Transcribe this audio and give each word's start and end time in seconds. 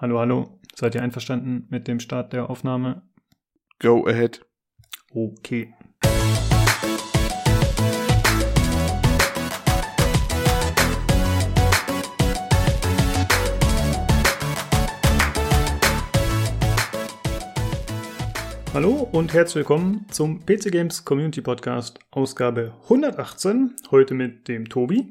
Hallo, 0.00 0.20
hallo. 0.20 0.60
Seid 0.76 0.94
ihr 0.94 1.02
einverstanden 1.02 1.66
mit 1.70 1.88
dem 1.88 1.98
Start 1.98 2.32
der 2.32 2.48
Aufnahme? 2.48 3.02
Go 3.80 4.06
ahead. 4.06 4.46
Okay. 5.10 5.74
Hallo 18.72 19.08
und 19.10 19.34
herzlich 19.34 19.56
willkommen 19.56 20.06
zum 20.12 20.46
PC 20.46 20.70
Games 20.70 21.04
Community 21.04 21.40
Podcast, 21.40 21.98
Ausgabe 22.12 22.72
118. 22.84 23.74
Heute 23.90 24.14
mit 24.14 24.46
dem 24.46 24.68
Tobi. 24.68 25.10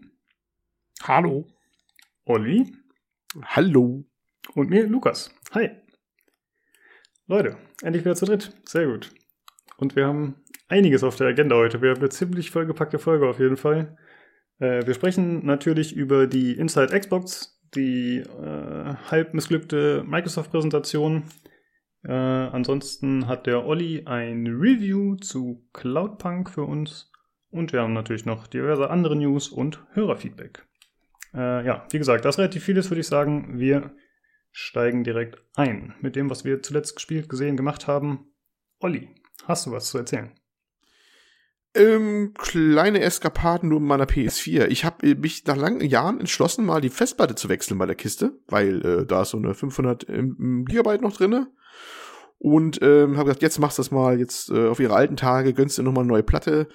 Hallo. 1.03 1.45
Olli. 2.23 2.73
Hallo. 3.43 4.05
Und 4.57 4.71
mir, 4.71 4.87
Lukas. 4.87 5.31
Hi. 5.53 5.69
Leute, 7.27 7.57
endlich 7.83 8.03
wieder 8.03 8.15
zu 8.15 8.25
dritt. 8.25 8.59
Sehr 8.65 8.87
gut. 8.87 9.11
Und 9.77 9.95
wir 9.95 10.07
haben 10.07 10.41
einiges 10.67 11.03
auf 11.03 11.15
der 11.15 11.27
Agenda 11.27 11.55
heute. 11.55 11.79
Wir 11.83 11.91
haben 11.91 11.99
eine 11.99 12.09
ziemlich 12.09 12.49
vollgepackte 12.49 12.97
Folge 12.97 13.29
auf 13.29 13.37
jeden 13.37 13.57
Fall. 13.57 13.95
Äh, 14.57 14.87
wir 14.87 14.95
sprechen 14.95 15.45
natürlich 15.45 15.95
über 15.95 16.25
die 16.25 16.53
Inside 16.53 16.99
Xbox, 16.99 17.61
die 17.75 18.17
äh, 18.17 18.95
halb 19.11 19.35
missglückte 19.35 20.03
Microsoft-Präsentation. 20.07 21.25
Äh, 22.03 22.13
ansonsten 22.13 23.27
hat 23.27 23.45
der 23.45 23.63
Olli 23.63 24.07
ein 24.07 24.47
Review 24.47 25.17
zu 25.17 25.67
Cloudpunk 25.73 26.49
für 26.49 26.63
uns. 26.63 27.11
Und 27.51 27.73
wir 27.73 27.81
haben 27.81 27.93
natürlich 27.93 28.25
noch 28.25 28.47
diverse 28.47 28.89
andere 28.89 29.17
News 29.17 29.49
und 29.49 29.85
Hörerfeedback. 29.91 30.65
Äh, 31.35 31.63
ja, 31.63 31.85
wie 31.91 31.99
gesagt, 31.99 32.25
das 32.25 32.39
relativ 32.39 32.63
vieles, 32.63 32.89
würde 32.89 33.01
ich 33.01 33.07
sagen. 33.07 33.59
Wir 33.59 33.91
steigen 34.51 35.03
direkt 35.03 35.43
ein 35.55 35.95
mit 36.01 36.15
dem, 36.15 36.29
was 36.29 36.45
wir 36.45 36.61
zuletzt 36.61 36.95
gespielt, 36.95 37.29
gesehen, 37.29 37.57
gemacht 37.57 37.87
haben. 37.87 38.31
Olli, 38.79 39.09
hast 39.45 39.65
du 39.65 39.71
was 39.71 39.89
zu 39.89 39.97
erzählen? 39.97 40.31
Ähm, 41.75 42.33
kleine 42.33 43.01
Eskapaden 43.01 43.69
nur 43.69 43.79
in 43.79 43.85
meiner 43.85 44.05
PS4. 44.05 44.67
Ich 44.67 44.83
habe 44.83 45.15
mich 45.15 45.45
nach 45.45 45.55
langen 45.55 45.81
Jahren 45.81 46.19
entschlossen, 46.19 46.65
mal 46.65 46.81
die 46.81 46.89
Festplatte 46.89 47.35
zu 47.35 47.49
wechseln 47.49 47.77
bei 47.77 47.85
der 47.85 47.95
Kiste, 47.95 48.39
weil 48.47 48.83
äh, 48.83 49.05
da 49.05 49.21
ist 49.21 49.29
so 49.29 49.37
eine 49.37 49.53
500 49.53 50.09
ähm, 50.09 50.65
Gigabyte 50.67 51.01
noch 51.01 51.15
drinne. 51.15 51.51
Und 52.39 52.81
ähm, 52.81 53.17
habe 53.17 53.25
gesagt, 53.25 53.41
jetzt 53.41 53.59
machst 53.59 53.77
du 53.77 53.81
das 53.81 53.91
mal, 53.91 54.19
jetzt 54.19 54.49
äh, 54.49 54.67
auf 54.67 54.79
ihre 54.79 54.95
alten 54.95 55.17
Tage, 55.17 55.53
gönnst 55.53 55.77
dir 55.77 55.83
nochmal 55.83 56.03
eine 56.03 56.13
neue 56.13 56.23
Platte. 56.23 56.67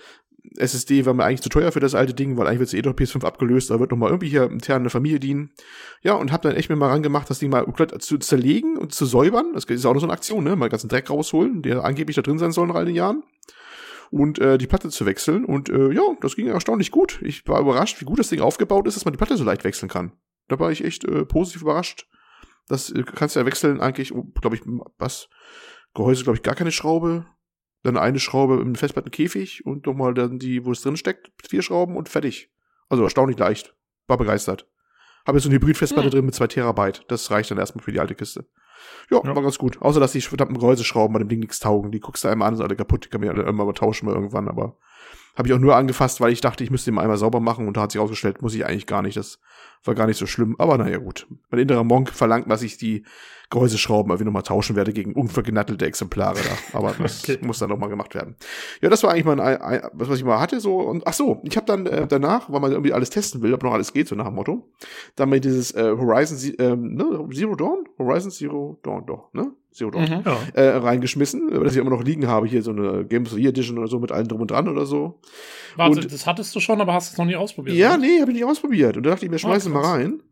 SSD 0.56 1.06
war 1.06 1.14
mir 1.14 1.24
eigentlich 1.24 1.42
zu 1.42 1.48
teuer 1.48 1.70
für 1.72 1.80
das 1.80 1.94
alte 1.94 2.14
Ding, 2.14 2.36
weil 2.36 2.46
eigentlich 2.46 2.58
wird 2.60 2.68
es 2.68 2.74
eh 2.74 2.82
doch 2.82 2.92
PS5 2.92 3.24
abgelöst, 3.24 3.70
da 3.70 3.78
wird 3.78 3.90
noch 3.90 3.98
mal 3.98 4.08
irgendwie 4.08 4.28
hier 4.28 4.50
intern 4.50 4.82
eine 4.82 4.90
Familie 4.90 5.20
dienen. 5.20 5.52
Ja, 6.02 6.14
und 6.14 6.32
hab 6.32 6.42
dann 6.42 6.56
echt 6.56 6.68
mir 6.68 6.76
mal 6.76 6.88
rangemacht, 6.88 7.30
das 7.30 7.38
Ding 7.38 7.50
mal 7.50 7.64
zu 7.98 8.18
zerlegen 8.18 8.76
und 8.76 8.92
zu 8.92 9.06
säubern. 9.06 9.52
Das 9.54 9.64
ist 9.64 9.86
auch 9.86 9.94
noch 9.94 10.00
so 10.00 10.06
eine 10.06 10.12
Aktion, 10.12 10.44
ne? 10.44 10.56
Mal 10.56 10.68
ganzen 10.68 10.88
Dreck 10.88 11.10
rausholen, 11.10 11.62
der 11.62 11.84
angeblich 11.84 12.16
da 12.16 12.22
drin 12.22 12.38
sein 12.38 12.52
soll 12.52 12.66
nach 12.66 12.74
all 12.74 12.86
den 12.86 12.96
Jahren. 12.96 13.22
Und 14.10 14.38
äh, 14.40 14.58
die 14.58 14.66
Platte 14.66 14.90
zu 14.90 15.06
wechseln. 15.06 15.44
Und 15.44 15.70
äh, 15.70 15.90
ja, 15.92 16.02
das 16.20 16.36
ging 16.36 16.48
erstaunlich 16.48 16.90
gut. 16.90 17.20
Ich 17.22 17.46
war 17.48 17.60
überrascht, 17.60 18.00
wie 18.00 18.04
gut 18.04 18.18
das 18.18 18.28
Ding 18.28 18.40
aufgebaut 18.40 18.86
ist, 18.86 18.96
dass 18.96 19.04
man 19.04 19.12
die 19.12 19.18
Platte 19.18 19.36
so 19.36 19.44
leicht 19.44 19.64
wechseln 19.64 19.88
kann. 19.88 20.12
Da 20.48 20.58
war 20.58 20.70
ich 20.70 20.84
echt 20.84 21.04
äh, 21.04 21.24
positiv 21.24 21.62
überrascht. 21.62 22.06
Das 22.68 22.90
äh, 22.90 23.04
kannst 23.04 23.36
du 23.36 23.40
ja 23.40 23.46
wechseln 23.46 23.80
eigentlich, 23.80 24.12
oh, 24.12 24.24
glaube 24.40 24.56
ich, 24.56 24.62
was? 24.98 25.28
Gehäuse, 25.94 26.24
glaube 26.24 26.36
ich, 26.36 26.42
gar 26.42 26.54
keine 26.54 26.72
Schraube 26.72 27.26
dann 27.82 27.96
eine 27.96 28.18
Schraube 28.18 28.60
im 28.60 28.74
Festplattenkäfig 28.74 29.66
und 29.66 29.86
nochmal 29.86 30.14
dann 30.14 30.38
die, 30.38 30.64
wo 30.64 30.72
es 30.72 30.82
drin 30.82 30.96
steckt, 30.96 31.30
vier 31.48 31.62
Schrauben 31.62 31.96
und 31.96 32.08
fertig. 32.08 32.50
Also 32.88 33.02
erstaunlich 33.02 33.38
leicht. 33.38 33.74
War 34.06 34.18
begeistert. 34.18 34.68
Habe 35.26 35.38
jetzt 35.38 35.44
so 35.44 35.50
eine 35.50 35.56
Hybrid-Festplatte 35.56 36.06
hm. 36.06 36.10
drin 36.10 36.24
mit 36.26 36.34
zwei 36.34 36.46
Terabyte. 36.46 37.04
Das 37.08 37.30
reicht 37.30 37.50
dann 37.50 37.58
erstmal 37.58 37.84
für 37.84 37.92
die 37.92 38.00
alte 38.00 38.14
Kiste. 38.14 38.46
Ja, 39.10 39.20
ja, 39.24 39.34
war 39.34 39.42
ganz 39.42 39.58
gut. 39.58 39.80
Außer, 39.80 40.00
dass 40.00 40.12
die 40.12 40.20
verdammten 40.20 40.58
Gehäuseschrauben 40.58 41.12
bei 41.12 41.20
dem 41.20 41.28
Ding 41.28 41.38
nichts 41.38 41.60
taugen. 41.60 41.92
Die 41.92 42.00
guckst 42.00 42.24
du 42.24 42.28
einmal 42.28 42.48
an, 42.48 42.56
sind 42.56 42.64
alle 42.64 42.76
kaputt. 42.76 43.04
Die 43.04 43.08
kann 43.08 43.20
man 43.20 43.36
ja 43.36 43.42
immer 43.48 43.64
mal 43.64 43.72
tauschen 43.72 44.06
mal 44.06 44.14
irgendwann, 44.14 44.48
aber 44.48 44.76
habe 45.36 45.48
ich 45.48 45.54
auch 45.54 45.58
nur 45.58 45.76
angefasst, 45.76 46.20
weil 46.20 46.32
ich 46.32 46.40
dachte, 46.40 46.62
ich 46.62 46.70
müsste 46.70 46.90
ihn 46.90 46.98
einmal 46.98 47.16
sauber 47.16 47.40
machen 47.40 47.66
und 47.66 47.76
da 47.76 47.82
hat 47.82 47.92
sich 47.92 48.00
ausgestellt, 48.00 48.42
muss 48.42 48.54
ich 48.54 48.66
eigentlich 48.66 48.86
gar 48.86 49.02
nicht. 49.02 49.16
Das 49.16 49.38
war 49.84 49.94
gar 49.94 50.06
nicht 50.06 50.18
so 50.18 50.26
schlimm. 50.26 50.56
Aber 50.58 50.76
naja, 50.78 50.98
gut. 50.98 51.26
Mein 51.50 51.60
innerer 51.60 51.84
Monk 51.84 52.10
verlangt, 52.10 52.50
dass 52.50 52.62
ich 52.62 52.76
die 52.76 53.04
Gehäuseschrauben 53.50 54.10
irgendwie 54.10 54.24
nochmal 54.24 54.42
tauschen 54.42 54.76
werde 54.76 54.92
gegen 54.92 55.14
unvergnattelte 55.14 55.86
Exemplare 55.86 56.38
da. 56.38 56.78
Aber 56.78 56.92
das 56.98 57.22
okay. 57.22 57.38
muss 57.42 57.58
dann 57.58 57.70
nochmal 57.70 57.88
gemacht 57.88 58.14
werden. 58.14 58.36
Ja, 58.80 58.90
das 58.90 59.02
war 59.02 59.10
eigentlich 59.10 59.24
mal 59.24 59.40
ein, 59.40 59.82
was, 59.92 60.08
was 60.08 60.18
ich 60.18 60.24
mal 60.24 60.40
hatte. 60.40 60.60
so 60.60 60.78
und 60.80 61.06
Ach 61.06 61.12
so, 61.12 61.40
ich 61.44 61.56
habe 61.56 61.66
dann 61.66 61.86
äh, 61.86 62.06
danach, 62.06 62.50
weil 62.50 62.60
man 62.60 62.72
irgendwie 62.72 62.92
alles 62.92 63.10
testen 63.10 63.42
will, 63.42 63.54
ob 63.54 63.62
noch 63.62 63.72
alles 63.72 63.92
geht, 63.92 64.08
so 64.08 64.14
nach 64.14 64.26
dem 64.26 64.34
Motto, 64.34 64.70
dann 65.16 65.30
mal 65.30 65.40
dieses 65.40 65.72
äh, 65.72 65.96
Horizon 65.96 66.54
ähm, 66.58 66.94
ne, 66.94 67.28
Zero 67.32 67.54
Dawn? 67.56 67.84
Horizon 67.98 68.30
Zero 68.30 68.78
Dawn, 68.82 69.06
doch, 69.06 69.32
ne? 69.32 69.52
Dawn. 69.78 70.02
Mhm, 70.02 70.22
ja. 70.24 70.38
äh, 70.54 70.76
reingeschmissen, 70.76 71.50
dass 71.62 71.74
ich 71.74 71.80
immer 71.80 71.90
noch 71.90 72.02
liegen 72.02 72.26
habe, 72.26 72.46
hier 72.46 72.62
so 72.62 72.70
eine 72.70 73.04
Games 73.04 73.30
of 73.30 73.36
the 73.36 73.42
Year 73.42 73.50
Edition 73.50 73.78
oder 73.78 73.88
so 73.88 73.98
mit 73.98 74.12
allem 74.12 74.28
drum 74.28 74.40
und 74.40 74.50
dran 74.50 74.68
oder 74.68 74.86
so. 74.86 75.18
Warte, 75.76 76.00
und, 76.00 76.12
das 76.12 76.26
hattest 76.26 76.54
du 76.54 76.60
schon, 76.60 76.80
aber 76.80 76.92
hast 76.92 77.12
es 77.12 77.18
noch 77.18 77.24
nie 77.24 77.36
ausprobiert? 77.36 77.76
Ja, 77.76 77.90
oder? 77.90 77.98
nee, 77.98 78.20
habe 78.20 78.30
ich 78.30 78.36
nicht 78.36 78.46
ausprobiert. 78.46 78.96
Und 78.96 79.04
da 79.04 79.10
dachte 79.10 79.24
ich 79.24 79.30
mir, 79.30 79.38
schmeiß 79.38 79.66
oh, 79.66 79.70
mal 79.70 79.84
rein. 79.84 80.22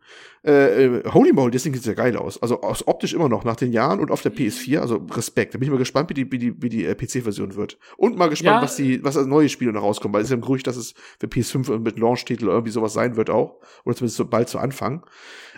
Äh, 0.43 0.85
äh, 0.85 1.11
Holy 1.13 1.35
Moly, 1.35 1.51
das 1.51 1.65
Ding 1.65 1.75
sieht 1.75 1.83
sehr 1.83 1.95
geil 1.95 2.17
aus. 2.17 2.41
Also 2.43 2.63
aus 2.63 2.87
optisch 2.87 3.13
immer 3.13 3.29
noch 3.29 3.45
nach 3.45 3.57
den 3.57 3.73
Jahren 3.73 4.01
und 4.01 4.11
auf 4.11 4.23
der 4.23 4.33
PS4, 4.33 4.79
also 4.79 5.07
Respekt. 5.11 5.53
Da 5.53 5.59
bin 5.59 5.67
ich 5.67 5.71
mal 5.71 5.79
gespannt, 5.79 6.09
wie 6.09 6.15
die, 6.15 6.33
wie 6.33 6.39
die, 6.39 6.63
wie 6.63 6.69
die 6.71 6.87
äh, 6.87 6.95
PC-Version 6.95 7.57
wird. 7.57 7.79
Und 7.99 8.17
mal 8.17 8.29
gespannt, 8.29 8.57
ja. 8.57 8.63
was 8.63 8.77
die, 8.77 9.05
was 9.05 9.19
als 9.19 9.27
neue 9.27 9.51
Spiele 9.51 9.73
noch 9.73 9.83
rauskommen, 9.83 10.15
weil 10.15 10.23
es 10.23 10.29
ist 10.29 10.31
ja 10.31 10.37
im 10.37 10.43
Gerücht, 10.43 10.67
dass 10.67 10.77
es 10.77 10.95
für 11.19 11.27
PS5 11.27 11.79
mit 11.79 11.99
Launch-Titel 11.99 12.45
oder 12.45 12.55
irgendwie 12.55 12.73
sowas 12.73 12.95
sein 12.95 13.17
wird 13.17 13.29
auch. 13.29 13.61
Oder 13.85 13.97
zumindest 13.97 14.17
so 14.17 14.25
bald 14.25 14.49
zu 14.49 14.59
Anfang. 14.59 15.05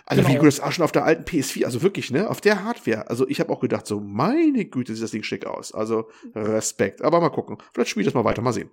Also 0.05 0.21
genau. 0.21 0.33
wie 0.33 0.37
gut 0.37 0.47
das 0.47 0.59
auch 0.59 0.71
schon 0.71 0.83
auf 0.83 0.91
der 0.91 1.05
alten 1.05 1.23
PS4, 1.23 1.63
also 1.63 1.81
wirklich, 1.81 2.11
ne, 2.11 2.29
auf 2.29 2.41
der 2.41 2.63
Hardware. 2.63 3.09
Also 3.09 3.27
ich 3.27 3.39
habe 3.39 3.51
auch 3.51 3.61
gedacht, 3.61 3.87
so 3.87 3.99
meine 4.01 4.65
Güte, 4.65 4.93
sieht 4.93 5.03
das 5.03 5.11
Ding 5.11 5.23
schick 5.23 5.45
aus. 5.45 5.73
Also 5.73 6.09
Respekt. 6.35 7.01
Aber 7.01 7.21
mal 7.21 7.29
gucken. 7.29 7.57
Vielleicht 7.73 7.89
spiele 7.89 8.01
ich 8.01 8.07
das 8.07 8.13
mal 8.13 8.25
weiter, 8.25 8.41
mal 8.41 8.51
sehen. 8.51 8.69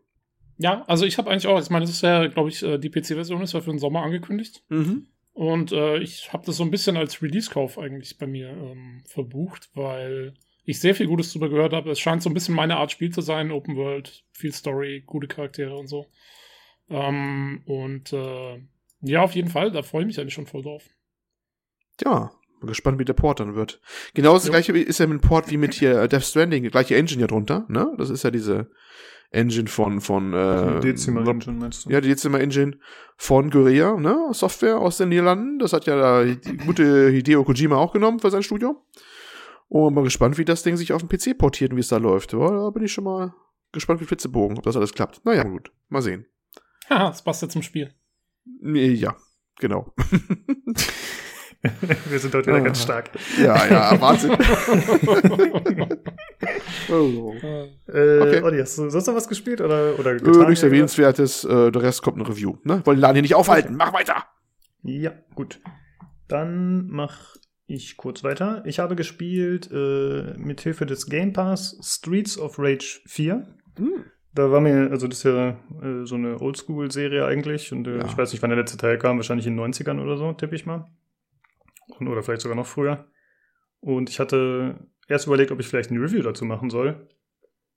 Ja, 0.59 0.85
also 0.89 1.07
ich 1.07 1.19
habe 1.19 1.31
eigentlich 1.31 1.47
auch, 1.47 1.61
ich 1.61 1.71
meine, 1.71 1.87
das 1.87 1.95
ist 1.95 2.03
ja, 2.03 2.27
glaube 2.27 2.51
ich, 2.51 2.63
äh, 2.63 2.79
die 2.79 2.91
PC-Version 2.91 3.43
ist 3.43 3.55
ja 3.55 3.61
für 3.61 3.71
den 3.71 3.79
Sommer 3.79 4.03
angekündigt. 4.03 4.65
Mhm. 4.69 5.07
Und 5.33 5.73
äh, 5.73 5.99
ich 5.99 6.33
habe 6.33 6.45
das 6.45 6.57
so 6.57 6.65
ein 6.65 6.71
bisschen 6.71 6.97
als 6.97 7.23
Release-Kauf 7.23 7.79
eigentlich 7.79 8.19
bei 8.19 8.27
mir 8.27 8.51
ähm, 8.51 9.03
verbucht, 9.07 9.71
weil 9.75 10.35
ich 10.65 10.81
sehr 10.81 10.95
viel 10.95 11.07
Gutes 11.07 11.33
darüber 11.33 11.49
gehört 11.49 11.73
habe. 11.73 11.91
Es 11.91 12.01
scheint 12.01 12.23
so 12.23 12.29
ein 12.29 12.35
bisschen 12.35 12.55
meine 12.55 12.77
Art 12.77 12.91
Spiel 12.91 13.11
zu 13.11 13.23
sein, 13.23 13.53
Open 13.53 13.77
World, 13.77 14.25
viel 14.33 14.53
Story, 14.53 15.03
gute 15.07 15.29
Charaktere 15.29 15.77
und 15.77 15.87
so. 15.87 16.07
Ähm, 16.91 17.63
und 17.65 18.13
äh, 18.13 18.61
ja, 19.01 19.23
auf 19.23 19.35
jeden 19.35 19.49
Fall, 19.49 19.71
da 19.71 19.83
freue 19.83 20.03
ich 20.03 20.09
mich 20.09 20.21
eigentlich 20.21 20.35
schon 20.35 20.47
voll 20.47 20.63
drauf. 20.63 20.85
Ja, 22.05 22.31
bin 22.61 22.69
gespannt, 22.69 22.99
wie 22.99 23.05
der 23.05 23.15
Port 23.15 23.41
dann 23.41 23.55
wird. 23.55 23.81
Genau 24.15 24.35
das 24.35 24.45
ja. 24.45 24.51
gleiche 24.51 24.73
ist 24.73 24.99
ja 24.99 25.07
mit 25.07 25.23
dem 25.23 25.27
Port 25.27 25.51
wie 25.51 25.57
mit 25.57 25.75
hier 25.75 26.07
Death 26.09 26.25
Stranding, 26.25 26.69
gleiche 26.71 26.97
Engine 26.97 27.23
ja 27.23 27.27
drunter, 27.27 27.65
ne? 27.69 27.93
Das 27.97 28.11
ist 28.11 28.23
ja 28.23 28.31
diese 28.31 28.71
Engine 29.31 29.69
von, 29.69 30.01
von, 30.01 30.35
äh, 30.35 30.81
Dezima 30.81 31.21
Engine 31.21 31.57
meinst 31.59 31.87
du? 31.87 31.91
Ja, 31.91 32.01
die 32.01 32.09
Dezima 32.09 32.39
Engine 32.39 32.79
von 33.17 33.51
Guerilla, 33.51 33.97
ne? 33.97 34.29
Software 34.33 34.79
aus 34.79 34.99
den 34.99 35.11
Niederlanden. 35.11 35.59
Das 35.59 35.73
hat 35.73 35.87
ja 35.87 35.97
da 35.97 36.25
die 36.25 36.57
gute 36.57 37.09
Hideo 37.09 37.45
Kojima 37.45 37.77
auch 37.77 37.93
genommen 37.93 38.19
für 38.19 38.31
sein 38.31 38.43
Studio. 38.43 38.85
Und 39.69 39.95
bin 39.95 40.03
gespannt, 40.03 40.37
wie 40.37 40.45
das 40.45 40.65
Ding 40.65 40.77
sich 40.77 40.93
auf 40.93 41.03
den 41.05 41.09
PC 41.09 41.39
portiert 41.39 41.71
und 41.71 41.77
wie 41.77 41.81
es 41.81 41.89
da 41.89 41.99
läuft. 41.99 42.33
Ja, 42.33 42.51
da 42.51 42.71
bin 42.71 42.83
ich 42.83 42.93
schon 42.93 43.05
mal 43.05 43.33
gespannt 43.71 44.01
wie 44.01 44.05
Flitzebogen, 44.05 44.59
ob 44.59 44.65
das 44.65 44.77
alles 44.77 44.93
klappt. 44.93 45.25
Naja, 45.25 45.45
gut. 45.45 45.71
Mal 45.89 46.03
sehen. 46.03 46.27
Haha, 46.89 47.11
das 47.11 47.23
passt 47.23 47.41
ja 47.43 47.49
zum 47.49 47.63
Spiel. 47.63 47.95
Ja, 48.63 49.17
genau. 49.61 49.95
Wir 52.09 52.19
sind 52.19 52.35
heute 52.35 52.47
wieder 52.47 52.57
ah. 52.57 52.61
ganz 52.61 52.83
stark. 52.83 53.11
Ja, 53.39 53.67
ja, 53.67 54.01
Wahnsinn. 54.01 54.31
oh. 56.91 57.35
äh, 57.87 58.21
okay. 58.21 58.43
Olli, 58.43 58.61
hast 58.61 58.79
du 58.79 58.89
sonst 58.89 59.07
noch 59.07 59.15
was 59.15 59.29
gespielt 59.29 59.61
oder, 59.61 59.99
oder 59.99 60.15
getan? 60.15 60.45
Äh, 60.45 60.49
nichts 60.49 60.63
Erwähnenswertes, 60.63 61.45
äh, 61.45 61.71
der 61.71 61.83
Rest 61.83 62.01
kommt 62.01 62.17
ein 62.17 62.25
Review. 62.25 62.57
Ne? 62.65 62.81
Wollen 62.87 62.97
den 62.97 63.03
Laden 63.03 63.17
hier 63.17 63.23
nicht 63.23 63.35
aufhalten. 63.35 63.77
Mach 63.77 63.93
weiter! 63.93 64.25
Ja, 64.83 65.13
gut. 65.35 65.61
Dann 66.29 66.89
mach 66.89 67.37
ich 67.67 67.99
kurz 67.99 68.25
weiter. 68.25 68.63
Ich 68.65 68.79
habe 68.79 68.97
gespielt 68.97 69.71
äh, 69.71 70.35
mit 70.39 70.63
Hilfe 70.63 70.87
des 70.87 71.07
Game 71.07 71.35
Pass 71.35 71.79
Streets 71.83 72.39
of 72.39 72.59
Rage 72.59 73.01
4. 73.05 73.47
Hm. 73.77 74.05
Da 74.33 74.51
war 74.51 74.61
mir, 74.63 74.91
also 74.91 75.09
das 75.09 75.19
ist 75.19 75.25
ja 75.25 75.59
äh, 75.83 76.05
so 76.05 76.15
eine 76.15 76.41
Oldschool-Serie 76.41 77.27
eigentlich 77.27 77.71
und 77.73 77.87
äh, 77.87 77.99
ja. 77.99 78.07
ich 78.07 78.17
weiß 78.17 78.33
nicht, 78.33 78.41
wann 78.43 78.51
der 78.51 78.59
letzte 78.59 78.79
Teil 78.79 78.97
kam, 78.97 79.19
wahrscheinlich 79.19 79.47
in 79.47 79.57
den 79.57 79.73
90ern 79.75 80.01
oder 80.01 80.17
so, 80.17 80.33
tippe 80.33 80.55
ich 80.55 80.65
mal 80.65 80.89
oder 81.99 82.23
vielleicht 82.23 82.43
sogar 82.43 82.57
noch 82.57 82.67
früher. 82.67 83.07
Und 83.81 84.11
ich 84.11 84.21
hatte 84.21 84.89
erst 85.09 85.27
überlegt, 85.27 85.51
ob 85.51 85.61
ich 85.61 85.69
vielleicht 85.69 85.91
ein 85.91 85.99
Review 85.99 86.23
dazu 86.23 86.45
machen 86.45 86.71
soll. 86.71 87.09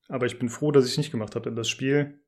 Aber 0.08 0.26
ich 0.26 0.38
bin 0.38 0.48
froh, 0.48 0.70
dass 0.70 0.84
ich 0.84 0.92
es 0.92 0.98
nicht 0.98 1.10
gemacht 1.10 1.34
habe, 1.34 1.44
denn 1.44 1.56
das 1.56 1.68
Spiel 1.68 2.20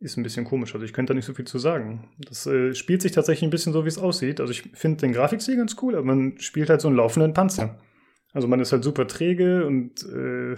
ist 0.00 0.16
ein 0.16 0.22
bisschen 0.22 0.44
komisch. 0.44 0.74
Also 0.74 0.84
ich 0.84 0.92
könnte 0.92 1.12
da 1.12 1.14
nicht 1.14 1.24
so 1.24 1.34
viel 1.34 1.46
zu 1.46 1.58
sagen. 1.58 2.08
Das 2.18 2.46
äh, 2.46 2.74
spielt 2.74 3.02
sich 3.02 3.12
tatsächlich 3.12 3.48
ein 3.48 3.50
bisschen 3.50 3.72
so, 3.72 3.84
wie 3.84 3.88
es 3.88 3.98
aussieht. 3.98 4.40
Also 4.40 4.52
ich 4.52 4.62
finde 4.74 4.98
den 4.98 5.12
Grafikstil 5.12 5.56
ganz 5.56 5.76
cool, 5.82 5.96
aber 5.96 6.04
man 6.04 6.38
spielt 6.38 6.70
halt 6.70 6.80
so 6.80 6.88
einen 6.88 6.96
laufenden 6.96 7.34
Panzer. 7.34 7.80
Also 8.32 8.46
man 8.46 8.60
ist 8.60 8.72
halt 8.72 8.84
super 8.84 9.08
träge 9.08 9.66
und 9.66 10.04
äh, 10.04 10.56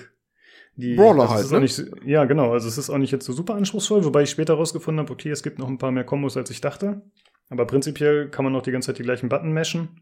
die 0.77 0.95
Brawler 0.95 1.31
halt, 1.31 1.51
ne? 1.51 1.61
Nicht, 1.61 1.83
ja, 2.05 2.25
genau. 2.25 2.53
Also 2.53 2.69
es 2.69 2.79
ist 2.79 2.91
auch 2.91 2.99
nicht 2.99 3.13
jetzt 3.13 3.25
so 3.25 3.33
super 3.33 3.55
anspruchsvoll, 3.55 4.05
wobei 4.05 4.23
ich 4.23 4.31
später 4.31 4.55
rausgefunden 4.55 5.01
habe, 5.03 5.13
okay, 5.13 5.31
es 5.31 5.43
gibt 5.43 5.59
noch 5.59 5.69
ein 5.69 5.79
paar 5.79 5.91
mehr 5.91 6.05
Kombos, 6.05 6.37
als 6.37 6.51
ich 6.51 6.61
dachte. 6.61 7.03
Aber 7.49 7.67
prinzipiell 7.67 8.29
kann 8.29 8.45
man 8.45 8.55
auch 8.55 8.63
die 8.63 8.73
ganze 8.73 8.87
Zeit 8.87 8.99
die 8.99 9.03
gleichen 9.03 9.29
Button 9.29 9.53
meshen. 9.53 10.01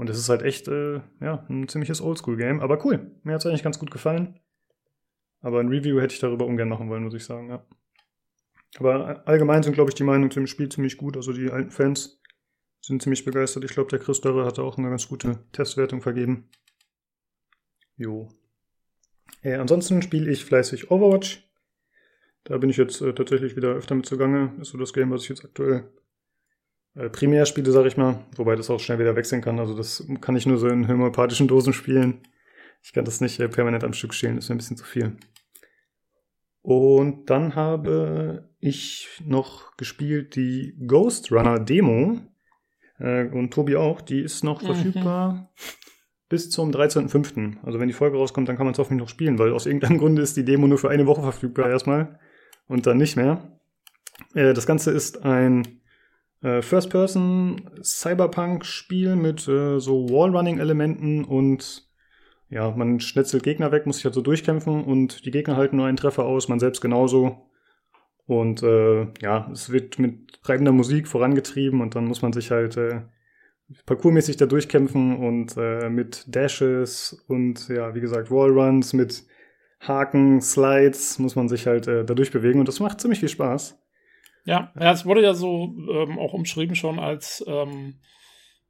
Und 0.00 0.08
es 0.08 0.16
ist 0.16 0.30
halt 0.30 0.40
echt, 0.40 0.66
äh, 0.66 1.02
ja, 1.20 1.44
ein 1.50 1.68
ziemliches 1.68 2.00
Oldschool-Game. 2.00 2.60
Aber 2.60 2.82
cool. 2.86 3.10
Mir 3.22 3.34
hat 3.34 3.42
es 3.42 3.46
eigentlich 3.46 3.62
ganz 3.62 3.78
gut 3.78 3.90
gefallen. 3.90 4.40
Aber 5.42 5.60
ein 5.60 5.68
Review 5.68 6.00
hätte 6.00 6.14
ich 6.14 6.20
darüber 6.20 6.46
ungern 6.46 6.70
machen 6.70 6.88
wollen, 6.88 7.04
muss 7.04 7.12
ich 7.12 7.26
sagen, 7.26 7.50
ja. 7.50 7.66
Aber 8.78 9.28
allgemein 9.28 9.62
sind, 9.62 9.74
glaube 9.74 9.90
ich, 9.90 9.94
die 9.94 10.02
Meinungen 10.02 10.30
zum 10.30 10.46
Spiel 10.46 10.70
ziemlich 10.70 10.96
gut. 10.96 11.18
Also 11.18 11.34
die 11.34 11.50
alten 11.50 11.70
Fans 11.70 12.18
sind 12.80 13.02
ziemlich 13.02 13.26
begeistert. 13.26 13.62
Ich 13.64 13.72
glaube, 13.72 13.90
der 13.90 13.98
Chris 13.98 14.22
Dörre 14.22 14.46
hatte 14.46 14.62
auch 14.62 14.78
eine 14.78 14.88
ganz 14.88 15.06
gute 15.06 15.44
Testwertung 15.52 16.00
vergeben. 16.00 16.48
Jo. 17.98 18.30
Äh, 19.42 19.56
ansonsten 19.56 20.00
spiele 20.00 20.30
ich 20.30 20.46
fleißig 20.46 20.90
Overwatch. 20.90 21.46
Da 22.44 22.56
bin 22.56 22.70
ich 22.70 22.78
jetzt 22.78 23.02
äh, 23.02 23.12
tatsächlich 23.12 23.54
wieder 23.54 23.74
öfter 23.74 23.96
mit 23.96 24.06
zugange. 24.06 24.54
Ist 24.62 24.70
so 24.70 24.78
das 24.78 24.94
Game, 24.94 25.10
was 25.10 25.24
ich 25.24 25.28
jetzt 25.28 25.44
aktuell 25.44 25.92
äh, 26.94 27.08
primär 27.08 27.46
spiele, 27.46 27.70
sag 27.70 27.86
ich 27.86 27.96
mal. 27.96 28.24
Wobei 28.36 28.56
das 28.56 28.70
auch 28.70 28.80
schnell 28.80 28.98
wieder 28.98 29.16
wechseln 29.16 29.42
kann. 29.42 29.58
Also 29.58 29.76
das 29.76 30.06
kann 30.20 30.36
ich 30.36 30.46
nur 30.46 30.58
so 30.58 30.68
in 30.68 30.88
homöopathischen 30.88 31.48
Dosen 31.48 31.72
spielen. 31.72 32.20
Ich 32.82 32.92
kann 32.92 33.04
das 33.04 33.20
nicht 33.20 33.38
äh, 33.40 33.48
permanent 33.48 33.84
am 33.84 33.92
Stück 33.92 34.14
stehlen. 34.14 34.36
Das 34.36 34.44
ist 34.44 34.48
mir 34.48 34.56
ein 34.56 34.58
bisschen 34.58 34.76
zu 34.76 34.84
viel. 34.84 35.16
Und 36.62 37.30
dann 37.30 37.54
habe 37.54 38.50
ich 38.58 39.08
noch 39.24 39.76
gespielt 39.76 40.36
die 40.36 40.76
Ghost 40.86 41.32
Runner 41.32 41.58
Demo. 41.58 42.20
Äh, 42.98 43.26
und 43.28 43.52
Tobi 43.52 43.76
auch. 43.76 44.00
Die 44.00 44.20
ist 44.20 44.44
noch 44.44 44.62
mhm. 44.62 44.66
verfügbar 44.66 45.50
bis 46.28 46.48
zum 46.48 46.70
13.05. 46.70 47.56
Also 47.64 47.80
wenn 47.80 47.88
die 47.88 47.94
Folge 47.94 48.16
rauskommt, 48.16 48.48
dann 48.48 48.56
kann 48.56 48.66
man 48.66 48.72
es 48.72 48.78
hoffentlich 48.78 49.00
noch 49.00 49.08
spielen, 49.08 49.38
weil 49.38 49.52
aus 49.52 49.66
irgendeinem 49.66 49.98
Grunde 49.98 50.22
ist 50.22 50.36
die 50.36 50.44
Demo 50.44 50.66
nur 50.66 50.78
für 50.78 50.88
eine 50.88 51.06
Woche 51.06 51.22
verfügbar 51.22 51.68
erstmal 51.68 52.18
und 52.68 52.86
dann 52.86 52.98
nicht 52.98 53.16
mehr. 53.16 53.58
Das 54.34 54.66
Ganze 54.66 54.92
ist 54.92 55.24
ein 55.24 55.79
äh, 56.42 56.62
First-Person-Cyberpunk-Spiel 56.62 59.16
mit 59.16 59.46
äh, 59.48 59.78
so 59.78 60.08
Wallrunning-Elementen 60.08 61.24
und 61.24 61.88
ja, 62.48 62.70
man 62.70 63.00
schnetzelt 63.00 63.42
Gegner 63.42 63.72
weg, 63.72 63.86
muss 63.86 63.96
sich 63.96 64.04
halt 64.04 64.14
so 64.14 64.22
durchkämpfen 64.22 64.84
und 64.84 65.24
die 65.24 65.30
Gegner 65.30 65.56
halten 65.56 65.76
nur 65.76 65.86
einen 65.86 65.96
Treffer 65.96 66.24
aus, 66.24 66.48
man 66.48 66.58
selbst 66.58 66.80
genauso. 66.80 67.46
Und 68.26 68.62
äh, 68.62 69.08
ja, 69.20 69.48
es 69.52 69.70
wird 69.70 69.98
mit 69.98 70.42
treibender 70.42 70.72
Musik 70.72 71.08
vorangetrieben 71.08 71.80
und 71.80 71.94
dann 71.94 72.06
muss 72.06 72.22
man 72.22 72.32
sich 72.32 72.50
halt 72.50 72.76
äh, 72.76 73.02
parkourmäßig 73.86 74.36
da 74.36 74.46
durchkämpfen 74.46 75.16
und 75.16 75.56
äh, 75.56 75.88
mit 75.88 76.24
Dashes 76.28 77.24
und 77.28 77.68
ja, 77.68 77.94
wie 77.94 78.00
gesagt, 78.00 78.30
Wallruns, 78.30 78.92
mit 78.92 79.24
Haken, 79.80 80.40
Slides 80.40 81.18
muss 81.18 81.36
man 81.36 81.48
sich 81.48 81.66
halt 81.66 81.86
äh, 81.86 82.04
da 82.04 82.14
durchbewegen 82.14 82.60
und 82.60 82.68
das 82.68 82.80
macht 82.80 83.00
ziemlich 83.00 83.20
viel 83.20 83.28
Spaß. 83.28 83.78
Ja, 84.44 84.72
ja 84.78 84.92
es 84.92 85.04
wurde 85.04 85.22
ja 85.22 85.34
so 85.34 85.74
ähm, 85.90 86.18
auch 86.18 86.32
umschrieben 86.32 86.74
schon 86.74 86.98
als 86.98 87.44
ähm, 87.46 88.00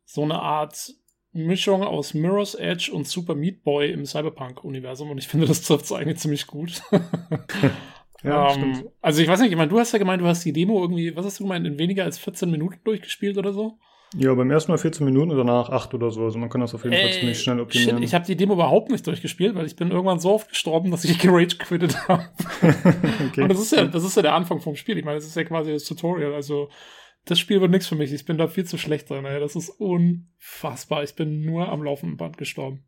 so 0.04 0.22
eine 0.22 0.40
Art 0.40 0.92
Mischung 1.32 1.82
aus 1.82 2.14
Mirror's 2.14 2.54
Edge 2.54 2.90
und 2.92 3.06
Super 3.06 3.34
Meat 3.34 3.62
Boy 3.62 3.92
im 3.92 4.04
Cyberpunk-Universum 4.04 5.10
und 5.10 5.18
ich 5.18 5.28
finde, 5.28 5.46
das 5.46 5.62
trifft 5.62 5.84
es 5.84 5.92
eigentlich 5.92 6.18
ziemlich 6.18 6.46
gut. 6.46 6.82
ja, 8.24 8.52
ähm, 8.54 8.88
also 9.00 9.22
ich 9.22 9.28
weiß 9.28 9.40
nicht, 9.40 9.50
ich 9.50 9.56
meine, 9.56 9.70
du 9.70 9.78
hast 9.78 9.92
ja 9.92 9.98
gemeint, 9.98 10.20
du 10.20 10.26
hast 10.26 10.44
die 10.44 10.52
Demo 10.52 10.80
irgendwie, 10.80 11.14
was 11.14 11.24
hast 11.24 11.38
du 11.38 11.44
gemeint, 11.44 11.66
in 11.66 11.78
weniger 11.78 12.04
als 12.04 12.18
14 12.18 12.50
Minuten 12.50 12.80
durchgespielt 12.82 13.38
oder 13.38 13.52
so? 13.52 13.78
Ja, 14.16 14.34
beim 14.34 14.50
ersten 14.50 14.72
Mal 14.72 14.78
14 14.78 15.04
Minuten 15.04 15.30
und 15.30 15.36
danach 15.36 15.70
8 15.70 15.94
oder 15.94 16.10
so. 16.10 16.24
Also 16.24 16.38
man 16.38 16.48
kann 16.48 16.60
das 16.60 16.74
auf 16.74 16.82
jeden 16.82 16.96
Fall 16.96 17.12
ziemlich 17.12 17.40
schnell 17.40 17.60
optimieren. 17.60 17.98
Shit, 17.98 18.04
ich 18.04 18.14
habe 18.14 18.26
die 18.26 18.36
Demo 18.36 18.54
überhaupt 18.54 18.90
nicht 18.90 19.06
durchgespielt, 19.06 19.54
weil 19.54 19.66
ich 19.66 19.76
bin 19.76 19.90
irgendwann 19.90 20.18
so 20.18 20.32
oft 20.32 20.48
gestorben, 20.48 20.90
dass 20.90 21.04
ich 21.04 21.18
gerage 21.20 21.56
quittet 21.58 22.08
habe. 22.08 22.24
okay. 23.28 23.42
Und 23.42 23.48
das 23.48 23.60
ist 23.60 23.72
ja, 23.72 23.84
das 23.84 24.02
ist 24.02 24.16
ja 24.16 24.22
der 24.22 24.34
Anfang 24.34 24.60
vom 24.60 24.74
Spiel. 24.74 24.98
Ich 24.98 25.04
meine, 25.04 25.16
das 25.16 25.26
ist 25.26 25.36
ja 25.36 25.44
quasi 25.44 25.72
das 25.72 25.84
Tutorial. 25.84 26.34
Also 26.34 26.68
das 27.24 27.38
Spiel 27.38 27.60
wird 27.60 27.70
nichts 27.70 27.86
für 27.86 27.94
mich. 27.94 28.12
Ich 28.12 28.24
bin 28.24 28.36
da 28.36 28.48
viel 28.48 28.64
zu 28.64 28.78
schlecht 28.78 29.08
drin. 29.10 29.24
Ey. 29.24 29.38
Das 29.38 29.54
ist 29.54 29.68
unfassbar. 29.68 31.04
Ich 31.04 31.14
bin 31.14 31.44
nur 31.44 31.68
am 31.68 31.82
laufenden 31.82 32.16
Band 32.16 32.36
gestorben. 32.36 32.84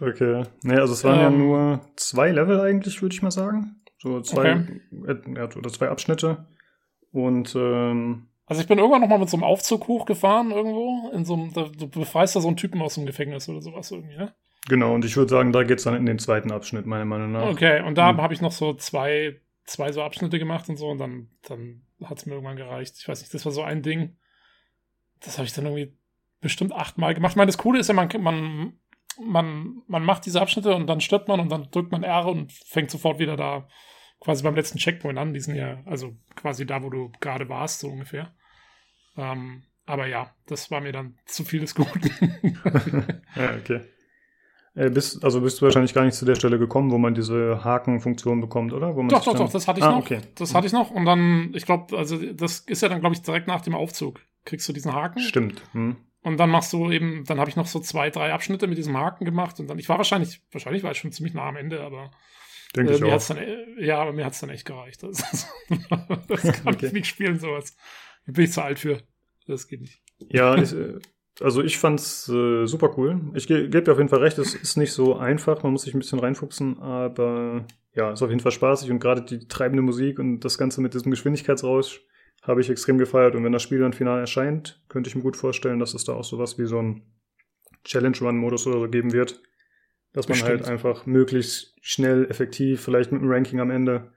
Okay. 0.00 0.44
Nee, 0.62 0.76
also 0.76 0.94
es 0.94 1.04
waren 1.04 1.18
ähm, 1.18 1.22
ja 1.22 1.30
nur 1.30 1.80
zwei 1.96 2.30
Level 2.30 2.60
eigentlich, 2.60 3.02
würde 3.02 3.14
ich 3.14 3.22
mal 3.22 3.30
sagen. 3.30 3.82
So 3.98 4.20
zwei, 4.20 4.64
okay. 5.04 5.34
äh, 5.36 5.58
oder 5.58 5.70
zwei 5.70 5.88
Abschnitte. 5.88 6.46
Und 7.12 7.54
ähm, 7.56 8.28
also 8.46 8.60
ich 8.60 8.68
bin 8.68 8.78
irgendwann 8.78 9.00
noch 9.00 9.08
mal 9.08 9.18
mit 9.18 9.30
so 9.30 9.36
einem 9.36 9.44
Aufzug 9.44 9.88
hochgefahren 9.88 10.50
irgendwo. 10.50 11.10
In 11.10 11.24
so 11.24 11.34
einem, 11.34 11.52
du 11.52 11.88
befreist 11.88 12.36
da 12.36 12.40
so 12.40 12.48
einen 12.48 12.56
Typen 12.56 12.82
aus 12.82 12.94
dem 12.94 13.06
Gefängnis 13.06 13.48
oder 13.48 13.62
sowas 13.62 13.90
irgendwie, 13.90 14.16
ne? 14.16 14.34
Genau, 14.68 14.94
und 14.94 15.04
ich 15.04 15.16
würde 15.16 15.30
sagen, 15.30 15.52
da 15.52 15.64
geht 15.64 15.78
es 15.78 15.84
dann 15.84 15.94
in 15.94 16.06
den 16.06 16.18
zweiten 16.18 16.52
Abschnitt, 16.52 16.86
meiner 16.86 17.04
Meinung 17.04 17.32
nach. 17.32 17.48
Okay, 17.48 17.82
und 17.82 17.98
da 17.98 18.10
hm. 18.10 18.20
habe 18.20 18.34
ich 18.34 18.40
noch 18.40 18.52
so 18.52 18.74
zwei, 18.74 19.40
zwei 19.64 19.90
so 19.90 20.02
Abschnitte 20.02 20.38
gemacht 20.38 20.68
und 20.68 20.76
so 20.76 20.88
und 20.88 20.98
dann, 20.98 21.30
dann 21.42 21.82
hat 22.04 22.18
es 22.18 22.26
mir 22.26 22.34
irgendwann 22.34 22.56
gereicht. 22.56 22.94
Ich 22.98 23.08
weiß 23.08 23.20
nicht, 23.20 23.34
das 23.34 23.44
war 23.44 23.52
so 23.52 23.62
ein 23.62 23.82
Ding. 23.82 24.16
Das 25.20 25.38
habe 25.38 25.46
ich 25.46 25.52
dann 25.52 25.66
irgendwie 25.66 25.96
bestimmt 26.40 26.72
achtmal 26.72 27.14
gemacht. 27.14 27.32
Ich 27.32 27.36
meine, 27.36 27.48
das 27.48 27.58
Coole 27.58 27.80
ist 27.80 27.88
ja, 27.88 27.94
man, 27.94 28.08
man, 28.20 28.72
man, 29.20 29.82
man 29.86 30.04
macht 30.04 30.26
diese 30.26 30.40
Abschnitte 30.40 30.74
und 30.74 30.86
dann 30.86 31.00
stirbt 31.00 31.28
man 31.28 31.40
und 31.40 31.50
dann 31.50 31.68
drückt 31.70 31.92
man 31.92 32.02
R 32.02 32.26
und 32.26 32.52
fängt 32.52 32.90
sofort 32.90 33.18
wieder 33.18 33.36
da 33.36 33.68
quasi 34.22 34.42
beim 34.42 34.54
letzten 34.54 34.78
Checkpoint 34.78 35.18
an. 35.18 35.34
Die 35.34 35.40
sind 35.40 35.56
ja, 35.56 35.82
also 35.84 36.16
quasi 36.36 36.64
da, 36.64 36.82
wo 36.82 36.90
du 36.90 37.10
gerade 37.20 37.48
warst, 37.48 37.80
so 37.80 37.88
ungefähr. 37.88 38.32
Ähm, 39.16 39.64
aber 39.84 40.06
ja, 40.06 40.34
das 40.46 40.70
war 40.70 40.80
mir 40.80 40.92
dann 40.92 41.18
zu 41.26 41.44
viel 41.44 41.60
des 41.60 41.74
Guten. 41.74 42.10
ja, 43.36 43.56
okay. 43.60 43.80
Äh, 44.74 44.90
bist, 44.90 45.22
also 45.22 45.40
bist 45.40 45.60
du 45.60 45.66
wahrscheinlich 45.66 45.92
gar 45.92 46.04
nicht 46.04 46.14
zu 46.14 46.24
der 46.24 46.36
Stelle 46.36 46.58
gekommen, 46.58 46.90
wo 46.92 46.98
man 46.98 47.14
diese 47.14 47.62
Hakenfunktion 47.62 48.40
bekommt, 48.40 48.72
oder? 48.72 48.94
doch, 48.94 49.24
doch, 49.24 49.36
doch, 49.36 49.52
das 49.52 49.68
hatte 49.68 49.80
ich 49.80 49.84
ah, 49.84 49.90
noch. 49.90 49.98
Okay. 49.98 50.20
Das 50.36 50.54
hatte 50.54 50.66
ich 50.66 50.72
noch. 50.72 50.90
Und 50.90 51.04
dann, 51.04 51.52
ich 51.54 51.66
glaube, 51.66 51.98
also 51.98 52.16
das 52.16 52.60
ist 52.60 52.80
ja 52.80 52.88
dann, 52.88 53.00
glaube 53.00 53.14
ich, 53.14 53.22
direkt 53.22 53.48
nach 53.48 53.60
dem 53.60 53.74
Aufzug. 53.74 54.20
Kriegst 54.44 54.68
du 54.68 54.72
diesen 54.72 54.94
Haken. 54.94 55.20
Stimmt. 55.20 55.62
Hm. 55.72 55.96
Und 56.22 56.38
dann 56.38 56.50
machst 56.50 56.72
du 56.72 56.90
eben, 56.90 57.24
dann 57.26 57.38
habe 57.38 57.50
ich 57.50 57.56
noch 57.56 57.66
so 57.66 57.80
zwei, 57.80 58.08
drei 58.10 58.32
Abschnitte 58.32 58.68
mit 58.68 58.78
diesem 58.78 58.96
Haken 58.96 59.24
gemacht. 59.24 59.58
Und 59.60 59.68
dann, 59.68 59.78
ich 59.78 59.88
war 59.88 59.98
wahrscheinlich, 59.98 60.40
wahrscheinlich 60.52 60.84
war 60.84 60.92
ich 60.92 60.98
schon 60.98 61.12
ziemlich 61.12 61.34
nah 61.34 61.48
am 61.48 61.56
Ende, 61.56 61.82
aber 61.82 62.12
Denke 62.74 62.92
äh, 62.92 62.94
ich 62.94 63.00
mir 63.00 63.08
auch. 63.08 63.12
Hat's 63.12 63.28
dann, 63.28 63.38
äh, 63.38 63.84
ja, 63.84 64.00
aber 64.00 64.12
mir 64.12 64.24
hat 64.24 64.32
es 64.32 64.40
dann 64.40 64.50
echt 64.50 64.66
gereicht. 64.66 65.02
Das, 65.02 65.18
das 66.28 66.42
kann 66.62 66.74
okay. 66.74 66.86
ich 66.86 66.92
nicht 66.92 67.06
spielen, 67.06 67.38
sowas. 67.38 67.76
Da 68.26 68.32
bin 68.32 68.44
ich 68.44 68.52
zu 68.52 68.62
alt 68.62 68.78
für. 68.78 68.98
Das 69.46 69.66
geht 69.66 69.80
nicht. 69.80 70.00
Ja, 70.30 70.56
ich, 70.56 70.72
äh, 70.72 70.98
also 71.40 71.62
ich 71.62 71.78
fand's 71.78 72.28
äh, 72.28 72.66
super 72.66 72.94
cool. 72.96 73.20
Ich 73.34 73.46
ge 73.46 73.68
gebe 73.68 73.82
dir 73.82 73.92
auf 73.92 73.98
jeden 73.98 74.08
Fall 74.08 74.20
recht, 74.20 74.38
es 74.38 74.54
ist 74.54 74.76
nicht 74.76 74.92
so 74.92 75.16
einfach, 75.16 75.62
man 75.62 75.72
muss 75.72 75.82
sich 75.82 75.94
ein 75.94 75.98
bisschen 75.98 76.18
reinfuchsen, 76.18 76.78
aber 76.80 77.66
ja, 77.94 78.12
ist 78.12 78.22
auf 78.22 78.30
jeden 78.30 78.40
Fall 78.40 78.52
spaßig 78.52 78.90
und 78.90 79.00
gerade 79.00 79.22
die 79.22 79.48
treibende 79.48 79.82
Musik 79.82 80.18
und 80.18 80.40
das 80.40 80.58
Ganze 80.58 80.80
mit 80.80 80.94
diesem 80.94 81.10
Geschwindigkeitsrausch 81.10 82.02
habe 82.42 82.60
ich 82.60 82.70
extrem 82.70 82.98
gefeiert 82.98 83.34
und 83.34 83.44
wenn 83.44 83.52
das 83.52 83.62
Spiel 83.62 83.78
dann 83.78 83.92
final 83.92 84.20
erscheint, 84.20 84.82
könnte 84.88 85.08
ich 85.08 85.14
mir 85.14 85.22
gut 85.22 85.36
vorstellen, 85.36 85.78
dass 85.78 85.94
es 85.94 86.04
da 86.04 86.12
auch 86.14 86.24
sowas 86.24 86.58
wie 86.58 86.66
so 86.66 86.78
ein 86.80 87.02
Challenge-Run-Modus 87.84 88.66
oder 88.66 88.80
so 88.80 88.88
geben 88.88 89.12
wird, 89.12 89.42
dass 90.12 90.28
man 90.28 90.42
halt 90.42 90.66
einfach 90.66 91.06
möglichst 91.06 91.74
schnell, 91.80 92.26
effektiv, 92.30 92.82
vielleicht 92.82 93.12
mit 93.12 93.22
einem 93.22 93.30
Ranking 93.30 93.60
am 93.60 93.70
Ende 93.70 94.12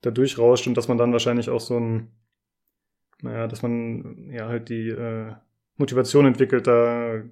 da 0.00 0.10
durchrauscht 0.10 0.66
und 0.66 0.76
dass 0.76 0.88
man 0.88 0.98
dann 0.98 1.12
wahrscheinlich 1.12 1.50
auch 1.50 1.60
so 1.60 1.78
ein 1.78 2.12
naja, 3.22 3.46
dass 3.46 3.62
man 3.62 4.30
ja 4.30 4.48
halt 4.48 4.68
die 4.68 4.88
äh, 4.88 5.32
Motivation 5.76 6.26
entwickelt, 6.26 6.66
da 6.66 7.22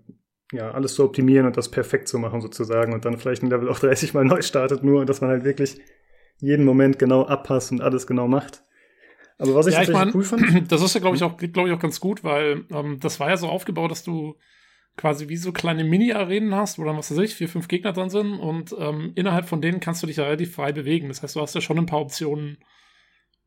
ja 0.52 0.70
alles 0.70 0.94
zu 0.94 1.04
optimieren 1.04 1.46
und 1.46 1.56
das 1.56 1.70
perfekt 1.70 2.08
zu 2.08 2.18
machen 2.18 2.40
sozusagen 2.40 2.92
und 2.92 3.04
dann 3.04 3.18
vielleicht 3.18 3.42
ein 3.42 3.50
Level 3.50 3.68
auf 3.68 3.80
30 3.80 4.14
mal 4.14 4.24
neu 4.24 4.42
startet, 4.42 4.82
nur 4.82 5.04
dass 5.04 5.20
man 5.20 5.30
halt 5.30 5.44
wirklich 5.44 5.80
jeden 6.38 6.64
Moment 6.64 6.98
genau 6.98 7.24
abpasst 7.26 7.72
und 7.72 7.80
alles 7.80 8.06
genau 8.06 8.28
macht. 8.28 8.62
Aber 9.38 9.54
was 9.54 9.66
ich 9.66 9.74
ja, 9.74 9.82
ich 9.82 9.90
mein, 9.90 10.14
cool 10.14 10.24
fand. 10.24 10.42
Das 10.70 10.82
ist 10.82 10.94
ja, 10.94 11.00
glaube 11.00 11.16
ich, 11.16 11.22
auch, 11.22 11.36
glaube 11.36 11.68
ich, 11.68 11.74
auch 11.74 11.80
ganz 11.80 12.00
gut, 12.00 12.24
weil 12.24 12.64
ähm, 12.70 12.98
das 13.00 13.20
war 13.20 13.28
ja 13.28 13.36
so 13.36 13.48
aufgebaut, 13.48 13.90
dass 13.90 14.02
du 14.02 14.36
quasi 14.96 15.28
wie 15.28 15.36
so 15.36 15.52
kleine 15.52 15.84
Mini-Arenen 15.84 16.54
hast, 16.54 16.78
wo 16.78 16.84
dann, 16.84 16.96
was 16.96 17.10
weiß 17.10 17.18
ich, 17.18 17.34
vier, 17.34 17.48
fünf 17.48 17.68
Gegner 17.68 17.92
drin 17.92 18.10
sind 18.10 18.38
und 18.38 18.74
ähm, 18.78 19.12
innerhalb 19.14 19.46
von 19.46 19.60
denen 19.60 19.80
kannst 19.80 20.02
du 20.02 20.06
dich 20.06 20.16
ja 20.16 20.24
relativ 20.24 20.54
frei 20.54 20.72
bewegen. 20.72 21.08
Das 21.08 21.22
heißt, 21.22 21.36
du 21.36 21.40
hast 21.40 21.54
ja 21.54 21.60
schon 21.60 21.78
ein 21.78 21.86
paar 21.86 22.00
Optionen, 22.00 22.58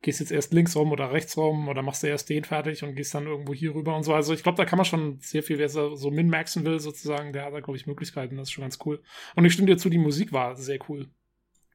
gehst 0.02 0.20
jetzt 0.20 0.32
erst 0.32 0.54
links 0.54 0.76
rum 0.76 0.92
oder 0.92 1.12
rechts 1.12 1.36
rum 1.36 1.68
oder 1.68 1.82
machst 1.82 2.04
du 2.04 2.08
erst 2.08 2.30
den 2.30 2.44
fertig 2.44 2.84
und 2.84 2.96
gehst 2.96 3.14
dann 3.14 3.26
irgendwo 3.26 3.54
hier 3.54 3.74
rüber 3.74 3.96
und 3.96 4.04
so. 4.04 4.14
Also 4.14 4.34
ich 4.34 4.44
glaube, 4.44 4.58
da 4.58 4.66
kann 4.66 4.78
man 4.78 4.86
schon 4.86 5.18
sehr 5.20 5.44
viel, 5.44 5.58
wer 5.58 5.70
so 5.70 6.12
min-maxen 6.12 6.64
will, 6.64 6.80
sozusagen, 6.80 7.34
der 7.34 7.46
hat 7.46 7.54
da, 7.54 7.60
glaube 7.60 7.78
ich, 7.78 7.88
Möglichkeiten. 7.88 8.38
Das 8.38 8.48
ist 8.48 8.52
schon 8.52 8.64
ganz 8.64 8.78
cool. 8.86 9.02
Und 9.36 9.46
ich 9.46 9.54
stimme 9.54 9.68
dir 9.68 9.78
zu, 9.78 9.90
die 9.90 9.98
Musik 9.98 10.32
war 10.32 10.56
sehr 10.56 10.80
cool 10.88 11.10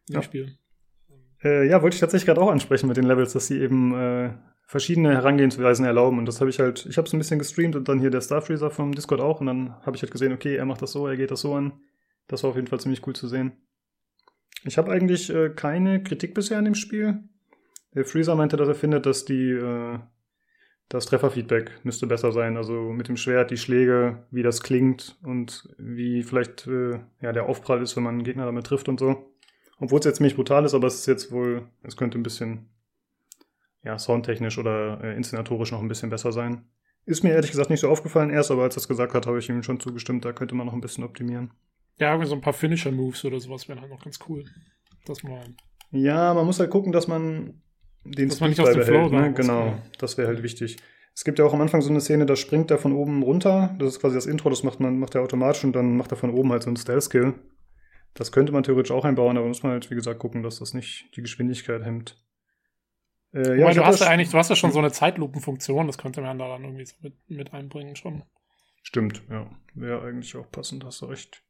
im 0.08 0.14
ja. 0.14 0.22
Spiel. 0.22 0.56
Äh, 1.42 1.68
ja, 1.68 1.82
wollte 1.82 1.94
ich 1.94 2.00
tatsächlich 2.00 2.26
gerade 2.26 2.40
auch 2.40 2.50
ansprechen 2.50 2.88
mit 2.88 2.96
den 2.96 3.04
Levels, 3.04 3.34
dass 3.34 3.48
sie 3.48 3.60
eben 3.60 3.92
äh, 3.94 4.32
verschiedene 4.66 5.12
Herangehensweisen 5.12 5.84
erlauben. 5.84 6.18
Und 6.18 6.26
das 6.26 6.40
habe 6.40 6.50
ich 6.50 6.58
halt, 6.58 6.86
ich 6.86 6.96
habe 6.96 7.06
es 7.06 7.12
ein 7.12 7.18
bisschen 7.18 7.38
gestreamt 7.38 7.76
und 7.76 7.88
dann 7.88 8.00
hier 8.00 8.10
der 8.10 8.20
Starfreezer 8.20 8.70
vom 8.70 8.94
Discord 8.94 9.20
auch. 9.20 9.40
Und 9.40 9.46
dann 9.46 9.74
habe 9.84 9.96
ich 9.96 10.02
halt 10.02 10.12
gesehen, 10.12 10.32
okay, 10.32 10.56
er 10.56 10.64
macht 10.64 10.82
das 10.82 10.92
so, 10.92 11.06
er 11.06 11.16
geht 11.16 11.30
das 11.30 11.40
so 11.40 11.54
an. 11.54 11.72
Das 12.28 12.42
war 12.42 12.50
auf 12.50 12.56
jeden 12.56 12.68
Fall 12.68 12.80
ziemlich 12.80 13.06
cool 13.06 13.14
zu 13.14 13.28
sehen. 13.28 13.52
Ich 14.64 14.78
habe 14.78 14.90
eigentlich 14.90 15.30
äh, 15.30 15.50
keine 15.50 16.02
Kritik 16.02 16.34
bisher 16.34 16.58
an 16.58 16.64
dem 16.64 16.74
Spiel. 16.74 17.22
Der 17.94 18.04
Freezer 18.04 18.34
meinte, 18.34 18.56
dass 18.56 18.68
er 18.68 18.74
findet, 18.74 19.04
dass 19.06 19.24
die 19.24 19.50
äh, 19.50 19.98
das 20.88 21.06
Trefferfeedback 21.06 21.84
müsste 21.84 22.06
besser 22.06 22.32
sein. 22.32 22.56
Also 22.56 22.72
mit 22.72 23.08
dem 23.08 23.16
Schwert, 23.16 23.50
die 23.50 23.56
Schläge, 23.58 24.26
wie 24.30 24.42
das 24.42 24.62
klingt 24.62 25.18
und 25.22 25.68
wie 25.78 26.22
vielleicht 26.22 26.66
äh, 26.66 27.00
ja, 27.20 27.32
der 27.32 27.46
Aufprall 27.46 27.82
ist, 27.82 27.96
wenn 27.96 28.02
man 28.02 28.14
einen 28.14 28.24
Gegner 28.24 28.46
damit 28.46 28.66
trifft 28.66 28.88
und 28.88 28.98
so. 28.98 29.30
Obwohl 29.78 29.98
es 29.98 30.06
jetzt 30.06 30.16
ziemlich 30.16 30.36
brutal 30.36 30.64
ist, 30.64 30.74
aber 30.74 30.86
es 30.86 31.00
ist 31.00 31.06
jetzt 31.06 31.32
wohl, 31.32 31.68
es 31.82 31.96
könnte 31.96 32.18
ein 32.18 32.22
bisschen 32.22 32.70
ja, 33.84 33.98
soundtechnisch 33.98 34.58
oder 34.58 35.02
äh, 35.02 35.16
inszenatorisch 35.16 35.72
noch 35.72 35.80
ein 35.80 35.88
bisschen 35.88 36.10
besser 36.10 36.32
sein. 36.32 36.64
Ist 37.06 37.22
mir 37.22 37.30
ehrlich 37.30 37.50
gesagt 37.50 37.70
nicht 37.70 37.80
so 37.80 37.90
aufgefallen 37.90 38.30
erst, 38.30 38.50
aber 38.50 38.62
als 38.62 38.76
er 38.76 38.78
es 38.78 38.88
gesagt 38.88 39.12
hat, 39.14 39.26
habe 39.26 39.38
ich 39.38 39.48
ihm 39.48 39.62
schon 39.62 39.78
zugestimmt, 39.78 40.24
da 40.24 40.32
könnte 40.32 40.54
man 40.54 40.66
noch 40.66 40.72
ein 40.72 40.80
bisschen 40.80 41.04
optimieren. 41.04 41.52
Ja, 41.98 42.10
irgendwie 42.10 42.28
so 42.28 42.34
ein 42.34 42.40
paar 42.40 42.54
Finisher-Moves 42.54 43.24
oder 43.26 43.38
sowas 43.38 43.68
wären 43.68 43.80
halt 43.80 43.90
noch 43.90 44.02
ganz 44.02 44.18
cool. 44.28 44.44
Dass 45.04 45.22
man. 45.22 45.56
Ja, 45.90 46.32
man 46.34 46.46
muss 46.46 46.58
halt 46.58 46.70
gucken, 46.70 46.92
dass 46.92 47.06
man 47.06 47.62
den 48.04 48.28
dass 48.28 48.40
man 48.40 48.50
nicht 48.50 48.60
aus 48.60 48.72
dem 48.72 48.82
Flow 48.82 49.08
ne? 49.08 49.32
Genau, 49.32 49.78
das 49.98 50.18
wäre 50.18 50.28
halt 50.28 50.42
wichtig. 50.42 50.78
Es 51.14 51.24
gibt 51.24 51.38
ja 51.38 51.44
auch 51.44 51.54
am 51.54 51.60
Anfang 51.60 51.80
so 51.80 51.90
eine 51.90 52.00
Szene, 52.00 52.26
da 52.26 52.36
springt 52.36 52.70
er 52.70 52.78
von 52.78 52.92
oben 52.92 53.22
runter. 53.22 53.76
Das 53.78 53.90
ist 53.90 54.00
quasi 54.00 54.16
das 54.16 54.26
Intro, 54.26 54.50
das 54.50 54.64
macht 54.64 54.80
man, 54.80 54.98
macht 54.98 55.14
er 55.14 55.22
automatisch 55.22 55.64
und 55.64 55.72
dann 55.72 55.96
macht 55.96 56.10
er 56.10 56.16
von 56.16 56.30
oben 56.30 56.50
halt 56.50 56.64
so 56.64 56.70
einen 56.70 56.76
Stealth-Skill. 56.76 57.34
Das 58.14 58.32
könnte 58.32 58.52
man 58.52 58.62
theoretisch 58.62 58.90
auch 58.90 59.04
einbauen, 59.04 59.36
aber 59.36 59.46
muss 59.46 59.62
man 59.62 59.72
halt, 59.72 59.90
wie 59.90 59.94
gesagt, 59.94 60.18
gucken, 60.18 60.42
dass 60.42 60.58
das 60.58 60.74
nicht 60.74 61.10
die 61.16 61.22
Geschwindigkeit 61.22 61.84
hemmt. 61.84 62.23
Äh, 63.34 63.58
ja, 63.58 63.70
du 63.72 63.84
hast 63.84 64.00
ja 64.00 64.06
eigentlich, 64.06 64.30
du 64.30 64.38
hast 64.38 64.48
ja 64.48 64.56
schon 64.56 64.72
so 64.72 64.78
eine 64.78 64.92
Zeitlupenfunktion, 64.92 65.86
das 65.86 65.98
könnte 65.98 66.20
man 66.20 66.38
da 66.38 66.48
dann 66.48 66.62
irgendwie 66.62 66.86
so 66.86 66.94
mit, 67.00 67.14
mit 67.28 67.52
einbringen 67.52 67.96
schon. 67.96 68.22
Stimmt, 68.82 69.22
ja. 69.28 69.50
Wäre 69.74 70.02
eigentlich 70.02 70.36
auch 70.36 70.50
passend, 70.50 70.84
hast 70.84 71.02
du 71.02 71.06
recht. 71.06 71.42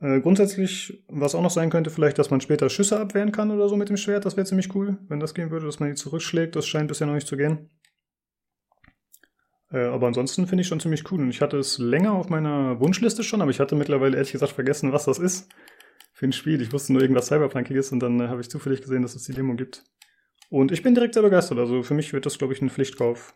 Äh, 0.00 0.20
grundsätzlich, 0.20 1.02
was 1.08 1.34
auch 1.34 1.42
noch 1.42 1.50
sein 1.50 1.70
könnte, 1.70 1.90
vielleicht, 1.90 2.18
dass 2.18 2.30
man 2.30 2.40
später 2.40 2.68
Schüsse 2.68 3.00
abwehren 3.00 3.32
kann 3.32 3.50
oder 3.50 3.68
so 3.68 3.76
mit 3.76 3.88
dem 3.88 3.96
Schwert, 3.96 4.26
das 4.26 4.36
wäre 4.36 4.46
ziemlich 4.46 4.74
cool, 4.74 4.98
wenn 5.08 5.20
das 5.20 5.32
gehen 5.32 5.50
würde, 5.50 5.64
dass 5.64 5.80
man 5.80 5.88
die 5.88 5.94
zurückschlägt, 5.94 6.56
das 6.56 6.66
scheint 6.66 6.88
bisher 6.88 7.06
noch 7.06 7.14
nicht 7.14 7.28
zu 7.28 7.36
gehen. 7.36 7.70
Äh, 9.70 9.84
aber 9.84 10.08
ansonsten 10.08 10.46
finde 10.46 10.62
ich 10.62 10.68
schon 10.68 10.80
ziemlich 10.80 11.10
cool. 11.10 11.20
Und 11.20 11.30
ich 11.30 11.40
hatte 11.40 11.56
es 11.56 11.78
länger 11.78 12.12
auf 12.12 12.28
meiner 12.28 12.80
Wunschliste 12.80 13.22
schon, 13.22 13.40
aber 13.40 13.50
ich 13.50 13.60
hatte 13.60 13.76
mittlerweile 13.76 14.16
ehrlich 14.16 14.32
gesagt 14.32 14.52
vergessen, 14.52 14.92
was 14.92 15.06
das 15.06 15.18
ist 15.18 15.48
für 16.12 16.26
ein 16.26 16.32
Spiel. 16.32 16.60
Ich 16.60 16.72
wusste 16.72 16.92
nur 16.92 17.00
irgendwas 17.00 17.28
Cyberpunkiges 17.28 17.92
und 17.92 18.00
dann 18.00 18.20
äh, 18.20 18.28
habe 18.28 18.42
ich 18.42 18.50
zufällig 18.50 18.82
gesehen, 18.82 19.02
dass 19.02 19.14
es 19.14 19.24
die 19.24 19.32
Demo 19.32 19.54
gibt. 19.54 19.84
Und 20.52 20.70
ich 20.70 20.82
bin 20.82 20.94
direkt 20.94 21.14
sehr 21.14 21.22
begeistert. 21.22 21.58
Also 21.58 21.82
für 21.82 21.94
mich 21.94 22.12
wird 22.12 22.26
das, 22.26 22.38
glaube 22.38 22.52
ich, 22.52 22.60
ein 22.60 22.70
Pflichtkauf. 22.70 23.34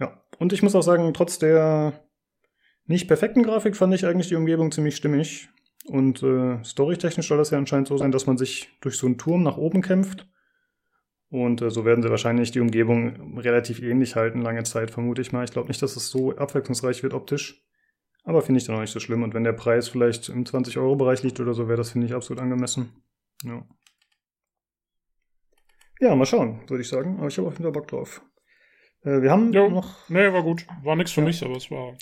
Ja. 0.00 0.24
Und 0.38 0.52
ich 0.52 0.62
muss 0.62 0.74
auch 0.74 0.82
sagen, 0.82 1.14
trotz 1.14 1.38
der 1.38 1.92
nicht 2.86 3.06
perfekten 3.06 3.42
Grafik 3.42 3.76
fand 3.76 3.94
ich 3.94 4.04
eigentlich 4.04 4.28
die 4.28 4.34
Umgebung 4.34 4.72
ziemlich 4.72 4.96
stimmig. 4.96 5.48
Und 5.86 6.22
äh, 6.22 6.62
storytechnisch 6.64 7.28
soll 7.28 7.38
das 7.38 7.50
ja 7.50 7.58
anscheinend 7.58 7.88
so 7.88 7.96
sein, 7.96 8.10
dass 8.10 8.26
man 8.26 8.36
sich 8.36 8.68
durch 8.80 8.96
so 8.96 9.06
einen 9.06 9.18
Turm 9.18 9.42
nach 9.42 9.58
oben 9.58 9.82
kämpft 9.82 10.26
und 11.34 11.62
äh, 11.62 11.70
so 11.70 11.84
werden 11.84 12.00
sie 12.00 12.10
wahrscheinlich 12.10 12.52
die 12.52 12.60
Umgebung 12.60 13.38
relativ 13.40 13.82
ähnlich 13.82 14.14
halten, 14.14 14.40
lange 14.40 14.62
Zeit, 14.62 14.92
vermute 14.92 15.20
ich 15.20 15.32
mal. 15.32 15.42
Ich 15.42 15.50
glaube 15.50 15.66
nicht, 15.66 15.82
dass 15.82 15.96
es 15.96 16.08
so 16.08 16.36
abwechslungsreich 16.36 17.02
wird 17.02 17.12
optisch. 17.12 17.60
Aber 18.22 18.40
finde 18.40 18.60
ich 18.60 18.66
dann 18.66 18.76
auch 18.76 18.80
nicht 18.80 18.92
so 18.92 19.00
schlimm. 19.00 19.24
Und 19.24 19.34
wenn 19.34 19.42
der 19.42 19.52
Preis 19.52 19.88
vielleicht 19.88 20.28
im 20.28 20.44
20-Euro-Bereich 20.44 21.24
liegt 21.24 21.40
oder 21.40 21.52
so, 21.52 21.66
wäre 21.66 21.76
das, 21.76 21.90
finde 21.90 22.06
ich, 22.06 22.14
absolut 22.14 22.40
angemessen. 22.40 23.02
Ja. 23.42 23.66
Ja, 26.04 26.14
mal 26.14 26.26
schauen, 26.26 26.60
würde 26.66 26.82
ich 26.82 26.88
sagen. 26.88 27.16
Aber 27.16 27.28
ich 27.28 27.38
habe 27.38 27.48
auf 27.48 27.54
jeden 27.54 27.62
Fall 27.62 27.72
Bock 27.72 27.88
drauf. 27.88 28.20
Äh, 29.04 29.22
wir 29.22 29.30
haben 29.30 29.54
jo. 29.54 29.70
noch. 29.70 30.06
Nee, 30.10 30.30
war 30.34 30.42
gut. 30.42 30.66
War 30.82 30.96
nichts 30.96 31.12
für 31.12 31.22
ja. 31.22 31.26
mich, 31.26 31.42
aber 31.42 31.56
es 31.56 31.70
war. 31.70 31.96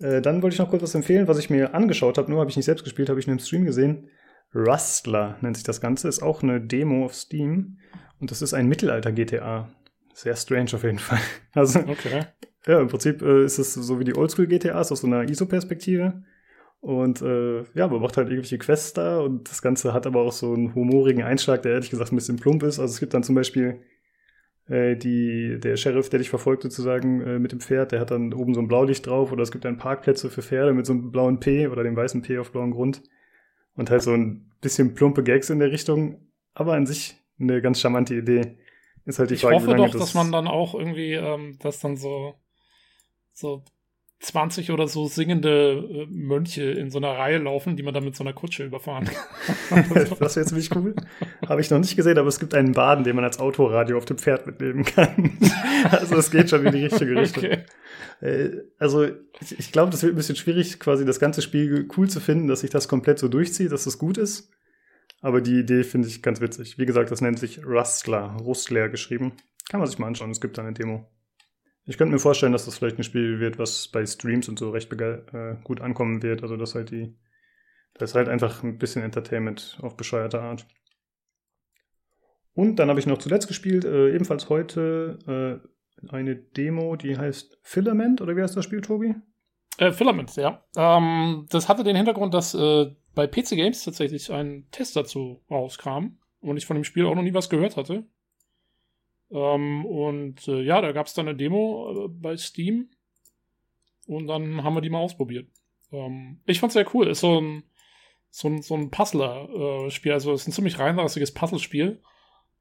äh, 0.00 0.20
dann 0.20 0.42
wollte 0.42 0.54
ich 0.54 0.58
noch 0.58 0.68
kurz 0.68 0.82
was 0.82 0.96
empfehlen, 0.96 1.28
was 1.28 1.38
ich 1.38 1.48
mir 1.48 1.74
angeschaut 1.74 2.18
habe. 2.18 2.28
Nur 2.28 2.40
habe 2.40 2.50
ich 2.50 2.56
nicht 2.56 2.66
selbst 2.66 2.82
gespielt, 2.82 3.08
habe 3.08 3.20
ich 3.20 3.28
nur 3.28 3.34
im 3.34 3.38
Stream 3.38 3.66
gesehen. 3.66 4.10
Rustler 4.52 5.38
nennt 5.42 5.58
sich 5.58 5.64
das 5.64 5.80
Ganze, 5.80 6.08
ist 6.08 6.24
auch 6.24 6.42
eine 6.42 6.60
Demo 6.60 7.04
auf 7.04 7.14
Steam 7.14 7.78
und 8.18 8.32
das 8.32 8.42
ist 8.42 8.52
ein 8.52 8.66
Mittelalter-GTA. 8.66 9.70
Sehr 10.12 10.34
strange 10.34 10.74
auf 10.74 10.82
jeden 10.82 10.98
Fall. 10.98 11.20
Also, 11.52 11.78
okay. 11.78 12.24
ja, 12.66 12.80
im 12.80 12.88
Prinzip 12.88 13.22
äh, 13.22 13.44
ist 13.44 13.58
es 13.58 13.74
so 13.74 14.00
wie 14.00 14.04
die 14.04 14.16
Oldschool-GTAs 14.16 14.90
aus 14.90 15.02
so 15.02 15.06
einer 15.06 15.22
ISO-Perspektive. 15.22 16.24
Und 16.80 17.20
äh, 17.20 17.62
ja, 17.74 17.88
man 17.88 18.00
macht 18.00 18.16
halt 18.16 18.28
irgendwelche 18.28 18.58
Quests 18.58 18.94
da 18.94 19.20
und 19.20 19.50
das 19.50 19.60
Ganze 19.60 19.92
hat 19.92 20.06
aber 20.06 20.22
auch 20.22 20.32
so 20.32 20.54
einen 20.54 20.74
humorigen 20.74 21.22
Einschlag, 21.22 21.62
der 21.62 21.72
ehrlich 21.72 21.90
gesagt 21.90 22.10
ein 22.10 22.16
bisschen 22.16 22.38
plump 22.38 22.62
ist. 22.62 22.78
Also 22.78 22.94
es 22.94 23.00
gibt 23.00 23.12
dann 23.12 23.22
zum 23.22 23.34
Beispiel 23.34 23.82
äh, 24.66 24.96
die, 24.96 25.58
der 25.60 25.76
Sheriff, 25.76 26.08
der 26.08 26.20
dich 26.20 26.30
verfolgt 26.30 26.62
sozusagen 26.62 27.20
äh, 27.20 27.38
mit 27.38 27.52
dem 27.52 27.60
Pferd, 27.60 27.92
der 27.92 28.00
hat 28.00 28.10
dann 28.10 28.32
oben 28.32 28.54
so 28.54 28.60
ein 28.60 28.68
Blaulicht 28.68 29.06
drauf 29.06 29.30
oder 29.30 29.42
es 29.42 29.52
gibt 29.52 29.66
dann 29.66 29.76
Parkplätze 29.76 30.30
für 30.30 30.42
Pferde 30.42 30.72
mit 30.72 30.86
so 30.86 30.94
einem 30.94 31.10
blauen 31.10 31.38
P 31.38 31.68
oder 31.68 31.82
dem 31.82 31.96
weißen 31.96 32.22
P 32.22 32.38
auf 32.38 32.50
blauem 32.50 32.70
Grund 32.70 33.02
und 33.76 33.90
halt 33.90 34.02
so 34.02 34.12
ein 34.12 34.50
bisschen 34.62 34.94
plumpe 34.94 35.22
Gags 35.22 35.50
in 35.50 35.58
der 35.58 35.72
Richtung, 35.72 36.30
aber 36.54 36.74
an 36.74 36.86
sich 36.86 37.16
eine 37.38 37.60
ganz 37.60 37.80
charmante 37.80 38.14
Idee. 38.14 38.56
Ist 39.04 39.18
halt 39.18 39.30
die 39.30 39.34
ich 39.34 39.40
Frage, 39.42 39.56
hoffe 39.56 39.74
doch, 39.74 39.90
das 39.90 40.00
dass 40.00 40.14
man 40.14 40.30
dann 40.32 40.46
auch 40.46 40.74
irgendwie, 40.74 41.14
ähm, 41.14 41.58
dass 41.58 41.80
dann 41.80 41.96
so, 41.96 42.34
so 43.32 43.64
20 44.20 44.70
oder 44.70 44.86
so 44.86 45.06
singende 45.06 45.82
äh, 45.90 46.06
Mönche 46.10 46.62
in 46.62 46.90
so 46.90 46.98
einer 46.98 47.12
Reihe 47.12 47.38
laufen, 47.38 47.76
die 47.76 47.82
man 47.82 47.94
dann 47.94 48.04
mit 48.04 48.14
so 48.14 48.22
einer 48.22 48.34
Kutsche 48.34 48.64
überfahren 48.64 49.06
kann. 49.06 49.84
das 50.20 50.36
wäre 50.36 50.46
ziemlich 50.46 50.74
cool. 50.76 50.94
Habe 51.48 51.62
ich 51.62 51.70
noch 51.70 51.78
nicht 51.78 51.96
gesehen, 51.96 52.18
aber 52.18 52.28
es 52.28 52.38
gibt 52.38 52.54
einen 52.54 52.72
Baden, 52.72 53.02
den 53.02 53.16
man 53.16 53.24
als 53.24 53.40
Autoradio 53.40 53.96
auf 53.96 54.04
dem 54.04 54.18
Pferd 54.18 54.46
mitnehmen 54.46 54.84
kann. 54.84 55.38
also 55.90 56.16
es 56.16 56.30
geht 56.30 56.50
schon 56.50 56.66
in 56.66 56.72
die 56.72 56.84
richtige 56.84 57.16
Richtung. 57.16 57.44
Okay. 57.44 57.64
Äh, 58.20 58.50
also 58.78 59.06
ich, 59.40 59.58
ich 59.58 59.72
glaube, 59.72 59.90
das 59.90 60.02
wird 60.02 60.12
ein 60.12 60.16
bisschen 60.16 60.36
schwierig, 60.36 60.78
quasi 60.78 61.06
das 61.06 61.18
ganze 61.18 61.40
Spiel 61.40 61.88
cool 61.96 62.10
zu 62.10 62.20
finden, 62.20 62.46
dass 62.46 62.60
sich 62.60 62.70
das 62.70 62.88
komplett 62.88 63.18
so 63.18 63.28
durchzieht, 63.28 63.72
dass 63.72 63.80
es 63.80 63.94
das 63.94 63.98
gut 63.98 64.18
ist. 64.18 64.50
Aber 65.22 65.40
die 65.40 65.60
Idee 65.60 65.82
finde 65.82 66.08
ich 66.08 66.22
ganz 66.22 66.42
witzig. 66.42 66.76
Wie 66.78 66.86
gesagt, 66.86 67.10
das 67.10 67.22
nennt 67.22 67.38
sich 67.38 67.64
Rustler, 67.64 68.36
Rustler 68.38 68.90
geschrieben. 68.90 69.32
Kann 69.70 69.80
man 69.80 69.88
sich 69.88 69.98
mal 69.98 70.08
anschauen, 70.08 70.30
es 70.30 70.40
gibt 70.42 70.58
da 70.58 70.62
eine 70.62 70.74
Demo. 70.74 71.08
Ich 71.90 71.98
könnte 71.98 72.12
mir 72.12 72.20
vorstellen, 72.20 72.52
dass 72.52 72.66
das 72.66 72.78
vielleicht 72.78 72.98
ein 72.98 73.02
Spiel 73.02 73.40
wird, 73.40 73.58
was 73.58 73.88
bei 73.88 74.06
Streams 74.06 74.48
und 74.48 74.60
so 74.60 74.70
recht 74.70 74.92
äh, 74.92 75.56
gut 75.64 75.80
ankommen 75.80 76.22
wird. 76.22 76.40
Also, 76.44 76.56
dass 76.56 76.76
halt 76.76 76.92
die. 76.92 77.16
Das 77.94 78.10
ist 78.10 78.14
halt 78.14 78.28
einfach 78.28 78.62
ein 78.62 78.78
bisschen 78.78 79.02
Entertainment 79.02 79.76
auf 79.82 79.96
bescheuerte 79.96 80.40
Art. 80.40 80.68
Und 82.54 82.76
dann 82.76 82.90
habe 82.90 83.00
ich 83.00 83.06
noch 83.06 83.18
zuletzt 83.18 83.48
gespielt, 83.48 83.84
äh, 83.84 84.14
ebenfalls 84.14 84.48
heute, 84.48 85.18
äh, 86.06 86.08
eine 86.12 86.36
Demo, 86.36 86.94
die 86.94 87.18
heißt 87.18 87.58
Filament, 87.64 88.20
oder 88.20 88.36
wie 88.36 88.42
heißt 88.42 88.56
das 88.56 88.64
Spiel, 88.64 88.82
Tobi? 88.82 89.16
Äh, 89.78 89.90
Filament, 89.90 90.36
ja. 90.36 90.64
Ähm, 90.76 91.46
das 91.50 91.68
hatte 91.68 91.82
den 91.82 91.96
Hintergrund, 91.96 92.34
dass 92.34 92.54
äh, 92.54 92.94
bei 93.16 93.26
PC 93.26 93.56
Games 93.56 93.82
tatsächlich 93.82 94.30
ein 94.30 94.68
Test 94.70 94.94
dazu 94.94 95.42
rauskam 95.50 96.20
und 96.38 96.56
ich 96.56 96.66
von 96.66 96.76
dem 96.76 96.84
Spiel 96.84 97.06
auch 97.06 97.16
noch 97.16 97.22
nie 97.24 97.34
was 97.34 97.50
gehört 97.50 97.76
hatte. 97.76 98.06
Ähm, 99.30 99.84
und 99.84 100.46
äh, 100.48 100.62
ja, 100.62 100.80
da 100.80 100.92
gab 100.92 101.06
es 101.06 101.14
dann 101.14 101.28
eine 101.28 101.36
Demo 101.36 102.06
äh, 102.06 102.08
bei 102.08 102.36
Steam. 102.36 102.90
Und 104.06 104.26
dann 104.26 104.64
haben 104.64 104.74
wir 104.74 104.80
die 104.80 104.90
mal 104.90 104.98
ausprobiert. 104.98 105.48
Ähm, 105.92 106.40
ich 106.46 106.60
fand's 106.60 106.74
sehr 106.74 106.94
cool. 106.94 107.08
Ist 107.08 107.20
so 107.20 107.40
ein, 107.40 107.64
so 108.30 108.48
ein, 108.48 108.62
so 108.62 108.74
ein 108.74 108.90
Puzzler-Spiel. 108.90 110.12
also 110.12 110.32
ist 110.32 110.48
ein 110.48 110.52
ziemlich 110.52 110.78
reinrassiges 110.78 111.32
Puzzlespiel. 111.32 112.02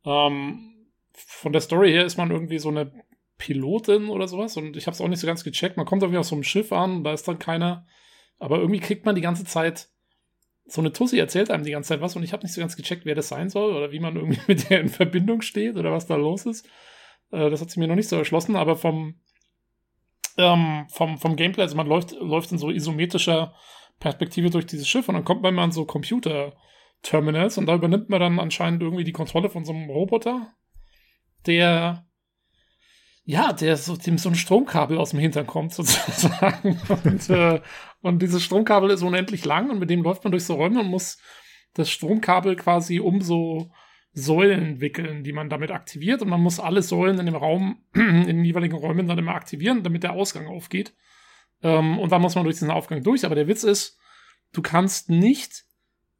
Ähm, 0.06 0.88
von 1.14 1.52
der 1.52 1.62
Story 1.62 1.92
her 1.92 2.06
ist 2.06 2.18
man 2.18 2.32
irgendwie 2.32 2.60
so 2.60 2.70
eine 2.70 2.92
Pilotin 3.38 4.10
oder 4.10 4.28
sowas. 4.28 4.58
Und 4.58 4.78
ich 4.78 4.86
habe 4.86 4.94
es 4.94 5.02
auch 5.02 5.08
nicht 5.08 5.20
so 5.20 5.28
ganz 5.28 5.44
gecheckt. 5.44 5.78
Man 5.78 5.86
kommt 5.86 6.04
irgendwie 6.04 6.20
auf 6.20 6.28
so 6.28 6.36
einem 6.36 6.44
Schiff 6.44 6.72
an, 6.72 7.04
da 7.04 7.14
ist 7.14 7.28
dann 7.28 7.40
keiner. 7.40 7.88
Aber 8.38 8.60
irgendwie 8.60 8.80
kriegt 8.80 9.06
man 9.06 9.16
die 9.16 9.22
ganze 9.22 9.46
Zeit 9.46 9.90
so 10.70 10.82
eine 10.82 10.92
Tussi 10.92 11.18
erzählt 11.18 11.52
einem 11.52 11.64
die 11.64 11.72
ganze 11.72 11.90
Zeit 11.90 12.02
was 12.02 12.16
und 12.16 12.24
ich 12.24 12.34
habe 12.34 12.44
nicht 12.44 12.54
so 12.54 12.62
ganz 12.62 12.76
gecheckt, 12.76 13.06
wer 13.06 13.16
das 13.16 13.30
sein 13.30 13.50
soll 13.50 13.74
oder 13.76 13.92
wie 13.92 14.00
man 14.00 14.16
irgendwie 14.16 14.42
mit 14.48 14.70
der 14.70 14.82
in 14.82 14.90
Verbindung 14.90 15.42
steht 15.42 15.76
oder 15.76 15.92
was 15.92 16.08
da 16.08 16.16
los 16.16 16.46
ist. 16.46 16.66
Äh, 17.32 17.50
das 17.50 17.62
hat 17.62 17.70
sie 17.70 17.80
mir 17.80 17.88
noch 17.88 17.96
nicht 17.96 18.10
so 18.10 18.16
erschlossen, 18.16 18.56
aber 18.56 18.76
vom, 18.76 19.20
ähm, 20.38 20.86
vom, 20.90 21.18
vom 21.18 21.36
Gameplay, 21.36 21.64
also 21.64 21.76
man 21.76 21.88
läuft, 21.88 22.12
läuft 22.12 22.52
in 22.52 22.58
so 22.58 22.70
isometrischer 22.70 23.54
Perspektive 24.00 24.50
durch 24.50 24.66
dieses 24.66 24.88
Schiff 24.88 25.10
und 25.10 25.16
dann 25.16 25.26
kommt 25.26 25.42
man 25.42 25.54
mal 25.54 25.64
an 25.64 25.72
so 25.72 25.86
Computer-Terminals 25.86 27.58
und 27.58 27.66
da 27.66 27.76
übernimmt 27.76 28.10
man 28.10 28.20
dann 28.20 28.40
anscheinend 28.40 28.82
irgendwie 28.82 29.04
die 29.04 29.12
Kontrolle 29.12 29.50
von 29.50 29.66
so 29.66 29.74
einem 29.74 29.90
Roboter, 29.90 30.54
der 31.46 32.09
ja, 33.30 33.54
der 33.54 33.78
so, 33.78 33.96
dem 33.96 34.18
so 34.18 34.30
ein 34.30 34.34
Stromkabel 34.36 34.98
aus 34.98 35.12
dem 35.12 35.20
Hintern 35.20 35.46
kommt, 35.46 35.72
sozusagen. 35.76 36.82
Und, 37.04 37.30
äh, 37.30 37.62
und 38.02 38.24
dieses 38.24 38.44
Stromkabel 38.44 38.90
ist 38.90 39.04
unendlich 39.04 39.46
lang 39.46 39.70
und 39.70 39.78
mit 39.78 39.92
dem 39.92 40.02
läuft 40.02 40.24
man 40.24 40.32
durch 40.32 40.46
so 40.46 40.56
Räume 40.56 40.80
und 40.80 40.88
muss 40.88 41.20
das 41.76 41.92
Stromkabel 41.92 42.56
quasi 42.56 43.00
um 43.00 43.22
so 43.22 43.72
Säulen 44.14 44.82
wickeln, 44.82 45.24
die 45.24 45.32
man 45.32 45.48
damit 45.48 45.70
aktiviert. 45.70 46.24
Und 46.24 46.30
man 46.30 46.42
muss 46.42 46.60
alle 46.60 46.82
Säulen 46.82 47.20
in 47.20 47.28
dem 47.28 47.36
Raum, 47.36 47.84
in 47.94 48.26
den 48.26 48.46
jeweiligen 48.46 48.76
Räumen 48.76 49.08
dann 49.08 49.20
immer 49.20 49.36
aktivieren, 49.36 49.84
damit 49.84 50.02
der 50.02 50.14
Ausgang 50.14 50.48
aufgeht. 50.48 50.96
Ähm, 51.62 52.00
und 52.00 52.12
dann 52.12 52.24
muss 52.24 52.34
man 52.34 52.46
durch 52.46 52.56
diesen 52.56 52.72
Aufgang 52.72 53.04
durch. 53.04 53.28
Aber 53.28 53.36
der 53.36 53.48
Witz 53.48 53.64
ist, 53.64 54.00
du 54.54 54.64
kannst 54.64 55.12
nicht 55.12 55.66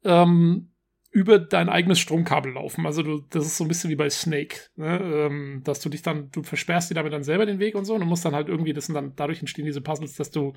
ähm, 0.04 0.69
über 1.10 1.38
dein 1.40 1.68
eigenes 1.68 1.98
Stromkabel 1.98 2.52
laufen. 2.52 2.86
Also 2.86 3.02
du, 3.02 3.20
das 3.30 3.44
ist 3.44 3.56
so 3.56 3.64
ein 3.64 3.68
bisschen 3.68 3.90
wie 3.90 3.96
bei 3.96 4.08
Snake, 4.08 4.56
ne? 4.76 5.00
ähm, 5.02 5.60
dass 5.64 5.80
du 5.80 5.88
dich 5.88 6.02
dann, 6.02 6.30
du 6.30 6.42
versperrst 6.42 6.90
dir 6.90 6.94
damit 6.94 7.12
dann 7.12 7.24
selber 7.24 7.46
den 7.46 7.58
Weg 7.58 7.74
und 7.74 7.84
so 7.84 7.94
und 7.94 8.00
du 8.00 8.06
musst 8.06 8.24
dann 8.24 8.34
halt 8.34 8.48
irgendwie, 8.48 8.72
das 8.72 8.86
sind 8.86 8.94
dann, 8.94 9.14
dadurch 9.16 9.40
entstehen 9.40 9.64
diese 9.64 9.80
Puzzles, 9.80 10.14
dass 10.14 10.30
du 10.30 10.54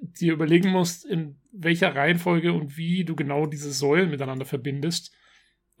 dir 0.00 0.32
überlegen 0.32 0.70
musst, 0.70 1.04
in 1.04 1.36
welcher 1.52 1.94
Reihenfolge 1.94 2.52
und 2.52 2.76
wie 2.76 3.04
du 3.04 3.16
genau 3.16 3.46
diese 3.46 3.72
Säulen 3.72 4.10
miteinander 4.10 4.44
verbindest, 4.44 5.12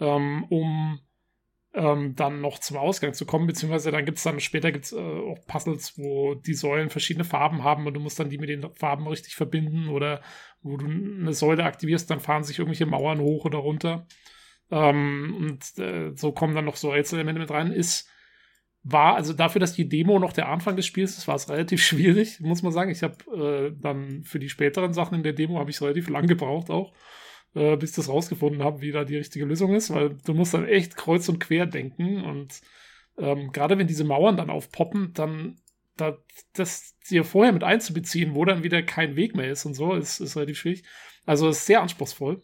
ähm, 0.00 0.44
um 0.48 1.00
ähm, 1.76 2.16
dann 2.16 2.40
noch 2.40 2.58
zum 2.58 2.78
Ausgang 2.78 3.12
zu 3.12 3.26
kommen, 3.26 3.46
beziehungsweise 3.46 3.90
dann 3.90 4.06
gibt 4.06 4.16
es 4.16 4.24
dann 4.24 4.40
später 4.40 4.72
gibt's, 4.72 4.92
äh, 4.92 4.96
auch 4.96 5.46
Puzzles, 5.46 5.98
wo 5.98 6.34
die 6.34 6.54
Säulen 6.54 6.88
verschiedene 6.88 7.24
Farben 7.24 7.62
haben 7.62 7.86
und 7.86 7.94
du 7.94 8.00
musst 8.00 8.18
dann 8.18 8.30
die 8.30 8.38
mit 8.38 8.48
den 8.48 8.66
Farben 8.74 9.06
richtig 9.06 9.36
verbinden 9.36 9.88
oder 9.88 10.22
wo 10.62 10.78
du 10.78 10.86
eine 10.86 11.34
Säule 11.34 11.64
aktivierst, 11.64 12.10
dann 12.10 12.20
fahren 12.20 12.44
sich 12.44 12.58
irgendwelche 12.58 12.86
Mauern 12.86 13.20
hoch 13.20 13.44
oder 13.44 13.58
runter. 13.58 14.06
Ähm, 14.70 15.36
und 15.36 15.78
äh, 15.78 16.12
so 16.16 16.32
kommen 16.32 16.54
dann 16.54 16.64
noch 16.64 16.76
so 16.76 16.90
Rätselelemente 16.90 17.40
mit 17.40 17.50
rein. 17.50 17.70
Ist 17.70 18.10
war, 18.88 19.16
also 19.16 19.32
dafür, 19.32 19.60
dass 19.60 19.74
die 19.74 19.88
Demo 19.88 20.18
noch 20.20 20.32
der 20.32 20.48
Anfang 20.48 20.76
des 20.76 20.86
Spiels 20.86 21.18
ist, 21.18 21.28
war 21.28 21.34
es 21.34 21.48
relativ 21.50 21.82
schwierig, 21.84 22.40
muss 22.40 22.62
man 22.62 22.72
sagen. 22.72 22.90
Ich 22.90 23.02
habe 23.02 23.16
äh, 23.36 23.76
dann 23.78 24.22
für 24.24 24.38
die 24.38 24.48
späteren 24.48 24.94
Sachen 24.94 25.16
in 25.16 25.22
der 25.24 25.34
Demo 25.34 25.58
habe 25.58 25.70
ich 25.70 25.80
relativ 25.82 26.08
lang 26.08 26.26
gebraucht 26.26 26.70
auch, 26.70 26.94
äh, 27.54 27.76
bis 27.76 27.90
ich 27.90 27.96
das 27.96 28.08
rausgefunden 28.08 28.62
habe, 28.62 28.80
wie 28.80 28.92
da 28.92 29.04
die 29.04 29.16
richtige 29.16 29.44
Lösung 29.44 29.74
ist, 29.74 29.92
weil 29.92 30.16
du 30.24 30.34
musst 30.34 30.54
dann 30.54 30.66
echt 30.66 30.96
kreuz 30.96 31.28
und 31.28 31.38
quer 31.38 31.66
denken 31.66 32.24
und 32.24 32.60
ähm, 33.18 33.50
gerade 33.52 33.78
wenn 33.78 33.86
diese 33.86 34.04
Mauern 34.04 34.36
dann 34.36 34.50
aufpoppen, 34.50 35.12
dann 35.14 35.56
da, 35.96 36.18
das 36.52 36.96
dir 37.08 37.24
vorher 37.24 37.52
mit 37.52 37.64
einzubeziehen, 37.64 38.34
wo 38.34 38.44
dann 38.44 38.62
wieder 38.62 38.82
kein 38.82 39.16
Weg 39.16 39.34
mehr 39.34 39.50
ist 39.50 39.64
und 39.64 39.74
so, 39.74 39.94
ist, 39.94 40.20
ist 40.20 40.36
relativ 40.36 40.58
schwierig. 40.58 40.84
Also 41.24 41.48
ist 41.48 41.66
sehr 41.66 41.80
anspruchsvoll. 41.80 42.42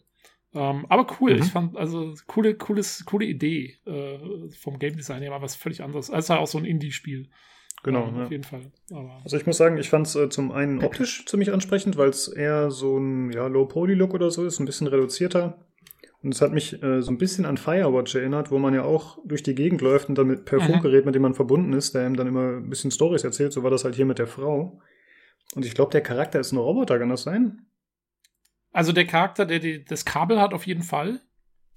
Ähm, 0.55 0.85
aber 0.89 1.07
cool, 1.19 1.35
mhm. 1.35 1.41
ich 1.41 1.49
fand, 1.49 1.77
also 1.77 2.13
coole, 2.27 2.55
cooles, 2.55 3.05
coole 3.05 3.25
Idee 3.25 3.77
äh, 3.85 4.49
vom 4.59 4.79
Game 4.79 4.95
Design 4.95 5.21
her, 5.21 5.31
war 5.31 5.41
was 5.41 5.55
völlig 5.55 5.81
anderes. 5.81 6.09
Es 6.09 6.25
ist 6.25 6.29
halt 6.29 6.41
auch 6.41 6.47
so 6.47 6.57
ein 6.57 6.65
Indie-Spiel. 6.65 7.29
Genau, 7.83 8.07
ja. 8.15 8.23
auf 8.23 8.31
jeden 8.31 8.43
Fall. 8.43 8.71
Aber 8.91 9.19
Also 9.23 9.37
ich 9.37 9.45
muss 9.45 9.57
sagen, 9.57 9.77
ich 9.77 9.89
fand 9.89 10.07
es 10.07 10.15
äh, 10.15 10.29
zum 10.29 10.51
einen 10.51 10.83
optisch 10.83 11.25
ziemlich 11.25 11.51
ansprechend, 11.51 11.97
weil 11.97 12.09
es 12.09 12.27
eher 12.29 12.71
so 12.71 12.97
ein 12.97 13.31
ja, 13.31 13.47
Low-Poly-Look 13.47 14.13
oder 14.13 14.31
so 14.31 14.45
ist, 14.45 14.59
ein 14.59 14.65
bisschen 14.65 14.87
reduzierter. 14.87 15.65
Und 16.21 16.33
es 16.33 16.41
hat 16.41 16.53
mich 16.53 16.81
äh, 16.81 17.01
so 17.01 17.11
ein 17.11 17.17
bisschen 17.17 17.43
an 17.45 17.57
Firewatch 17.57 18.15
erinnert, 18.15 18.49
wo 18.49 18.57
man 18.57 18.73
ja 18.73 18.83
auch 18.83 19.17
durch 19.25 19.43
die 19.43 19.55
Gegend 19.55 19.81
läuft 19.81 20.07
und 20.07 20.17
dann 20.17 20.27
mit 20.27 20.45
per 20.45 20.59
Mhm. 20.61 20.67
Funkgerät, 20.67 21.05
mit 21.05 21.13
dem 21.13 21.21
man 21.21 21.33
verbunden 21.33 21.73
ist, 21.73 21.93
der 21.93 22.07
ihm 22.07 22.15
dann 22.15 22.27
immer 22.27 22.57
ein 22.57 22.69
bisschen 22.69 22.91
Stories 22.91 23.25
erzählt. 23.25 23.51
So 23.51 23.63
war 23.63 23.71
das 23.71 23.83
halt 23.83 23.95
hier 23.95 24.05
mit 24.05 24.19
der 24.19 24.27
Frau. 24.27 24.79
Und 25.53 25.65
ich 25.65 25.75
glaube, 25.75 25.91
der 25.91 26.01
Charakter 26.01 26.39
ist 26.39 26.53
ein 26.53 26.57
Roboter, 26.57 26.97
kann 26.97 27.09
das 27.09 27.23
sein? 27.23 27.65
Also 28.71 28.93
der 28.93 29.05
Charakter, 29.05 29.45
der 29.45 29.59
die, 29.59 29.83
das 29.83 30.05
Kabel 30.05 30.39
hat, 30.39 30.53
auf 30.53 30.65
jeden 30.65 30.83
Fall. 30.83 31.19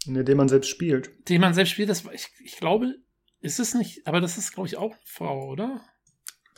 Ne, 0.07 0.23
den 0.23 0.37
man 0.37 0.49
selbst 0.49 0.69
spielt. 0.69 1.11
Den 1.29 1.41
man 1.41 1.53
selbst 1.53 1.71
spielt, 1.71 1.89
das, 1.89 2.05
ich, 2.13 2.29
ich 2.45 2.57
glaube, 2.59 2.95
ist 3.41 3.59
es 3.59 3.75
nicht, 3.75 4.07
aber 4.07 4.21
das 4.21 4.39
ist, 4.39 4.53
glaube 4.53 4.69
ich, 4.69 4.77
auch 4.77 4.93
eine 4.93 5.01
Frau, 5.05 5.49
oder? 5.51 5.83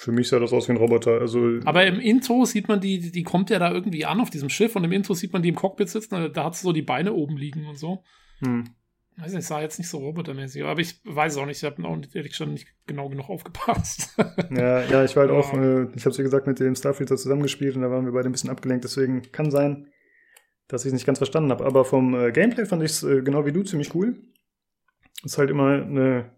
Für 0.01 0.13
mich 0.13 0.29
sah 0.29 0.39
das 0.39 0.53
aus 0.53 0.69
wie 0.69 0.73
ein 0.73 0.77
Roboter. 0.79 1.21
Also 1.21 1.59
Aber 1.65 1.85
im 1.85 1.99
Intro 1.99 2.45
sieht 2.45 2.69
man 2.69 2.81
die, 2.81 3.11
die- 3.11 3.25
kommt 3.25 3.51
ja 3.51 3.59
da 3.59 3.73
irgendwie 3.73 4.05
an 4.05 4.21
auf 4.21 4.31
diesem 4.31 4.49
Schiff 4.49 4.77
und 4.77 4.85
im 4.85 4.93
Intro 4.93 5.13
sieht 5.15 5.33
man 5.33 5.43
die 5.43 5.49
im 5.49 5.57
Cockpit 5.57 5.89
sitzen, 5.89 6.33
da- 6.33 6.45
hat 6.45 6.55
sie 6.55 6.63
so 6.63 6.73
die 6.73 6.83
Beine 6.83 7.13
oben 7.15 7.37
liegen 7.37 7.67
und 7.67 7.77
so. 7.79 8.05
hm. 8.41 8.65
Weiß 9.21 9.33
nicht, 9.33 9.47
sah 9.49 9.61
jetzt 9.61 9.79
nicht 9.81 9.89
so 9.89 9.99
robotermäßig, 9.99 10.63
aber 10.63 10.81
ich 10.81 11.01
weiß 11.05 11.39
auch 11.39 11.47
nicht, 11.47 11.57
ich 11.61 11.65
habe 11.65 11.85
auch 11.85 11.97
nicht, 11.97 12.15
ehrlich 12.15 12.31
gesagt 12.31 12.53
nicht 12.53 12.69
genau 12.87 13.09
genug 13.09 13.29
aufgepasst. 13.29 14.17
Ja, 14.53 14.83
ja, 14.85 15.05
ich 15.05 15.17
war 15.17 15.27
halt 15.27 15.33
Ja. 15.33 15.39
auch, 15.41 15.53
äh, 15.55 15.89
ich 15.97 16.07
habe 16.07 16.17
wie 16.17 16.23
gesagt 16.23 16.47
mit 16.47 16.61
dem 16.61 16.77
Starfielder 16.77 17.17
zusammengespielt 17.17 17.75
und 17.75 17.83
da 17.83 17.91
waren 17.91 18.05
wir 18.05 18.13
beide 18.13 18.29
ein 18.29 18.33
bisschen 18.33 18.51
abgelenkt, 18.51 18.85
deswegen 18.85 19.23
kann 19.33 19.51
sein, 19.51 19.89
dass 20.69 20.85
ich 20.85 20.91
es 20.91 20.93
nicht 20.93 21.07
ganz 21.07 21.19
verstanden 21.19 21.51
habe. 21.51 21.67
Aber 21.67 21.85
vom 21.85 22.15
äh, 22.15 22.31
Gameplay 22.31 22.65
fand 22.67 22.85
ich 22.85 22.93
es 22.93 23.03
äh, 23.03 23.23
genau 23.23 23.45
wie 23.45 23.51
du 23.53 23.65
ziemlich 23.65 23.93
cool. 23.97 24.23
Ist 25.25 25.37
halt 25.39 25.51
immer 25.51 25.83
eine 25.83 26.31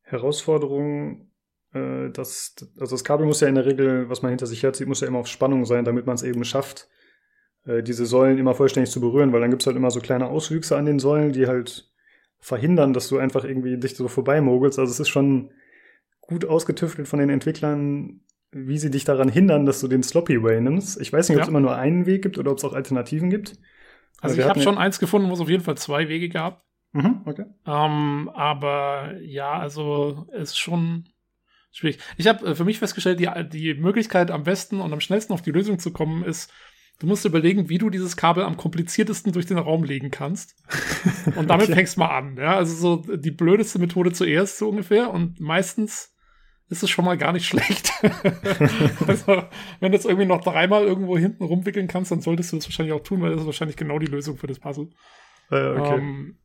Herausforderung, 0.00 1.29
äh, 1.72 2.10
dass, 2.10 2.54
also 2.78 2.94
das 2.94 3.04
Kabel 3.04 3.26
muss 3.26 3.40
ja 3.40 3.48
in 3.48 3.54
der 3.54 3.66
Regel, 3.66 4.08
was 4.08 4.22
man 4.22 4.30
hinter 4.30 4.46
sich 4.46 4.62
herzieht, 4.62 4.88
muss 4.88 5.00
ja 5.00 5.08
immer 5.08 5.18
auf 5.20 5.26
Spannung 5.28 5.64
sein, 5.64 5.84
damit 5.84 6.06
man 6.06 6.14
es 6.14 6.22
eben 6.22 6.44
schafft, 6.44 6.88
äh, 7.64 7.82
diese 7.82 8.06
Säulen 8.06 8.38
immer 8.38 8.54
vollständig 8.54 8.90
zu 8.90 9.00
berühren, 9.00 9.32
weil 9.32 9.40
dann 9.40 9.50
gibt's 9.50 9.66
halt 9.66 9.76
immer 9.76 9.90
so 9.90 10.00
kleine 10.00 10.28
Auswüchse 10.28 10.76
an 10.76 10.86
den 10.86 10.98
Säulen, 10.98 11.32
die 11.32 11.46
halt 11.46 11.90
verhindern, 12.38 12.92
dass 12.92 13.08
du 13.08 13.18
einfach 13.18 13.44
irgendwie 13.44 13.76
dich 13.76 13.96
so 13.96 14.08
vorbeimogelst. 14.08 14.78
Also 14.78 14.90
es 14.90 15.00
ist 15.00 15.08
schon 15.10 15.50
gut 16.20 16.44
ausgetüftelt 16.44 17.06
von 17.06 17.18
den 17.18 17.28
Entwicklern, 17.28 18.20
wie 18.52 18.78
sie 18.78 18.90
dich 18.90 19.04
daran 19.04 19.28
hindern, 19.28 19.66
dass 19.66 19.80
du 19.80 19.88
den 19.88 20.02
Sloppy 20.02 20.42
Way 20.42 20.60
nimmst. 20.60 21.00
Ich 21.00 21.12
weiß 21.12 21.28
nicht, 21.28 21.36
ob 21.36 21.42
es 21.42 21.48
Ja. 21.48 21.50
immer 21.50 21.60
nur 21.60 21.76
einen 21.76 22.06
Weg 22.06 22.22
gibt 22.22 22.38
oder 22.38 22.50
ob 22.50 22.58
es 22.58 22.64
auch 22.64 22.72
Alternativen 22.72 23.30
gibt. 23.30 23.58
Also 24.20 24.36
wir 24.36 24.44
ich 24.44 24.50
habe 24.50 24.60
schon 24.60 24.78
eins 24.78 24.98
gefunden, 24.98 25.28
wo 25.28 25.34
es 25.34 25.40
auf 25.40 25.48
jeden 25.48 25.62
Fall 25.62 25.76
zwei 25.76 26.08
Wege 26.08 26.28
gab. 26.28 26.64
Mhm, 26.92 27.22
okay. 27.26 27.44
Ähm, 27.66 28.30
aber 28.34 29.14
ja, 29.20 29.52
also 29.52 30.26
es 30.32 30.50
ist 30.50 30.58
schon 30.58 31.04
schwierig. 31.70 31.98
Ich 32.16 32.26
habe 32.26 32.46
äh, 32.46 32.54
für 32.54 32.64
mich 32.64 32.78
festgestellt, 32.78 33.20
die, 33.20 33.28
die 33.48 33.74
Möglichkeit 33.74 34.30
am 34.30 34.44
besten 34.44 34.80
und 34.80 34.92
am 34.92 35.00
schnellsten 35.00 35.32
auf 35.32 35.42
die 35.42 35.52
Lösung 35.52 35.78
zu 35.78 35.92
kommen 35.92 36.24
ist, 36.24 36.52
du 36.98 37.06
musst 37.06 37.24
überlegen, 37.24 37.68
wie 37.68 37.78
du 37.78 37.90
dieses 37.90 38.16
Kabel 38.16 38.44
am 38.44 38.56
kompliziertesten 38.56 39.32
durch 39.32 39.46
den 39.46 39.58
Raum 39.58 39.84
legen 39.84 40.10
kannst. 40.10 40.54
Und 41.36 41.48
damit 41.48 41.64
Okay. 41.64 41.74
fängst 41.74 41.96
du 41.96 42.00
mal 42.00 42.16
an. 42.16 42.36
Ja? 42.36 42.56
Also 42.56 42.74
so 42.74 43.16
die 43.16 43.30
blödeste 43.30 43.78
Methode 43.78 44.12
zuerst 44.12 44.58
so 44.58 44.68
ungefähr 44.68 45.10
und 45.10 45.40
meistens 45.40 46.14
ist 46.68 46.82
es 46.82 46.90
schon 46.90 47.04
mal 47.04 47.16
gar 47.18 47.32
nicht 47.32 47.46
schlecht. 47.48 47.90
also, 49.06 49.42
wenn 49.80 49.90
du 49.92 49.96
jetzt 49.96 50.04
irgendwie 50.04 50.26
noch 50.26 50.42
dreimal 50.42 50.84
irgendwo 50.84 51.18
hinten 51.18 51.42
rumwickeln 51.44 51.88
kannst, 51.88 52.10
dann 52.12 52.20
solltest 52.20 52.52
du 52.52 52.56
das 52.56 52.66
wahrscheinlich 52.66 52.92
auch 52.94 53.02
tun, 53.02 53.20
weil 53.22 53.30
das 53.30 53.40
ist 53.40 53.46
wahrscheinlich 53.46 53.76
genau 53.76 53.98
die 53.98 54.06
Lösung 54.06 54.36
für 54.36 54.46
das 54.46 54.60
Puzzle. 54.60 54.88
Äh, 55.50 55.56
okay. 55.70 55.98
Ähm, 55.98 56.38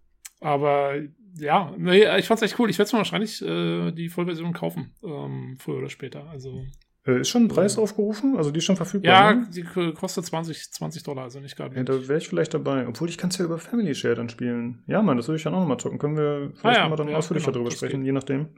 aber 0.45 0.95
ja, 1.37 1.73
nee, 1.77 2.05
ich 2.17 2.27
fand's 2.27 2.43
echt 2.43 2.59
cool. 2.59 2.69
Ich 2.69 2.77
werde 2.77 2.91
mir 2.95 2.99
wahrscheinlich 2.99 3.41
äh, 3.41 3.91
die 3.91 4.09
Vollversion 4.09 4.53
kaufen, 4.53 4.93
ähm, 5.03 5.57
früher 5.59 5.79
oder 5.79 5.89
später. 5.89 6.29
Also 6.29 6.63
äh, 7.07 7.21
ist 7.21 7.29
schon 7.29 7.45
ein 7.45 7.47
Preis 7.47 7.79
aufgerufen? 7.79 8.37
Also 8.37 8.51
die 8.51 8.59
ist 8.59 8.65
schon 8.65 8.75
verfügbar? 8.75 9.11
ja, 9.11 9.33
ne? 9.33 9.47
die 9.53 9.63
kostet 9.93 10.25
20, 10.25 10.71
20 10.71 11.01
Dollar, 11.01 11.23
also 11.23 11.39
nicht 11.39 11.55
gerade. 11.55 11.75
Ja, 11.75 11.83
da 11.83 12.07
wäre 12.07 12.19
ich 12.19 12.27
vielleicht 12.27 12.53
dabei. 12.53 12.87
Obwohl 12.87 13.09
ich 13.09 13.17
kann 13.17 13.31
es 13.31 13.39
ja 13.39 13.45
über 13.45 13.57
Family 13.57 13.95
Share 13.95 14.13
dann 14.13 14.29
spielen. 14.29 14.83
Ja, 14.87 15.01
Mann, 15.01 15.17
das 15.17 15.27
würde 15.27 15.37
ich 15.37 15.43
dann 15.43 15.55
auch 15.55 15.61
nochmal 15.61 15.77
zocken. 15.77 15.97
Können 15.97 16.15
wir 16.15 16.51
vielleicht 16.55 16.65
Ah 16.65 16.73
ja, 16.73 16.81
nochmal 16.83 16.97
dann 16.97 17.09
ja, 17.09 17.17
ausführlicher 17.17 17.51
genau, 17.51 17.63
drüber 17.63 17.75
sprechen, 17.75 18.01
geht. 18.01 18.05
je 18.05 18.11
nachdem. 18.11 18.49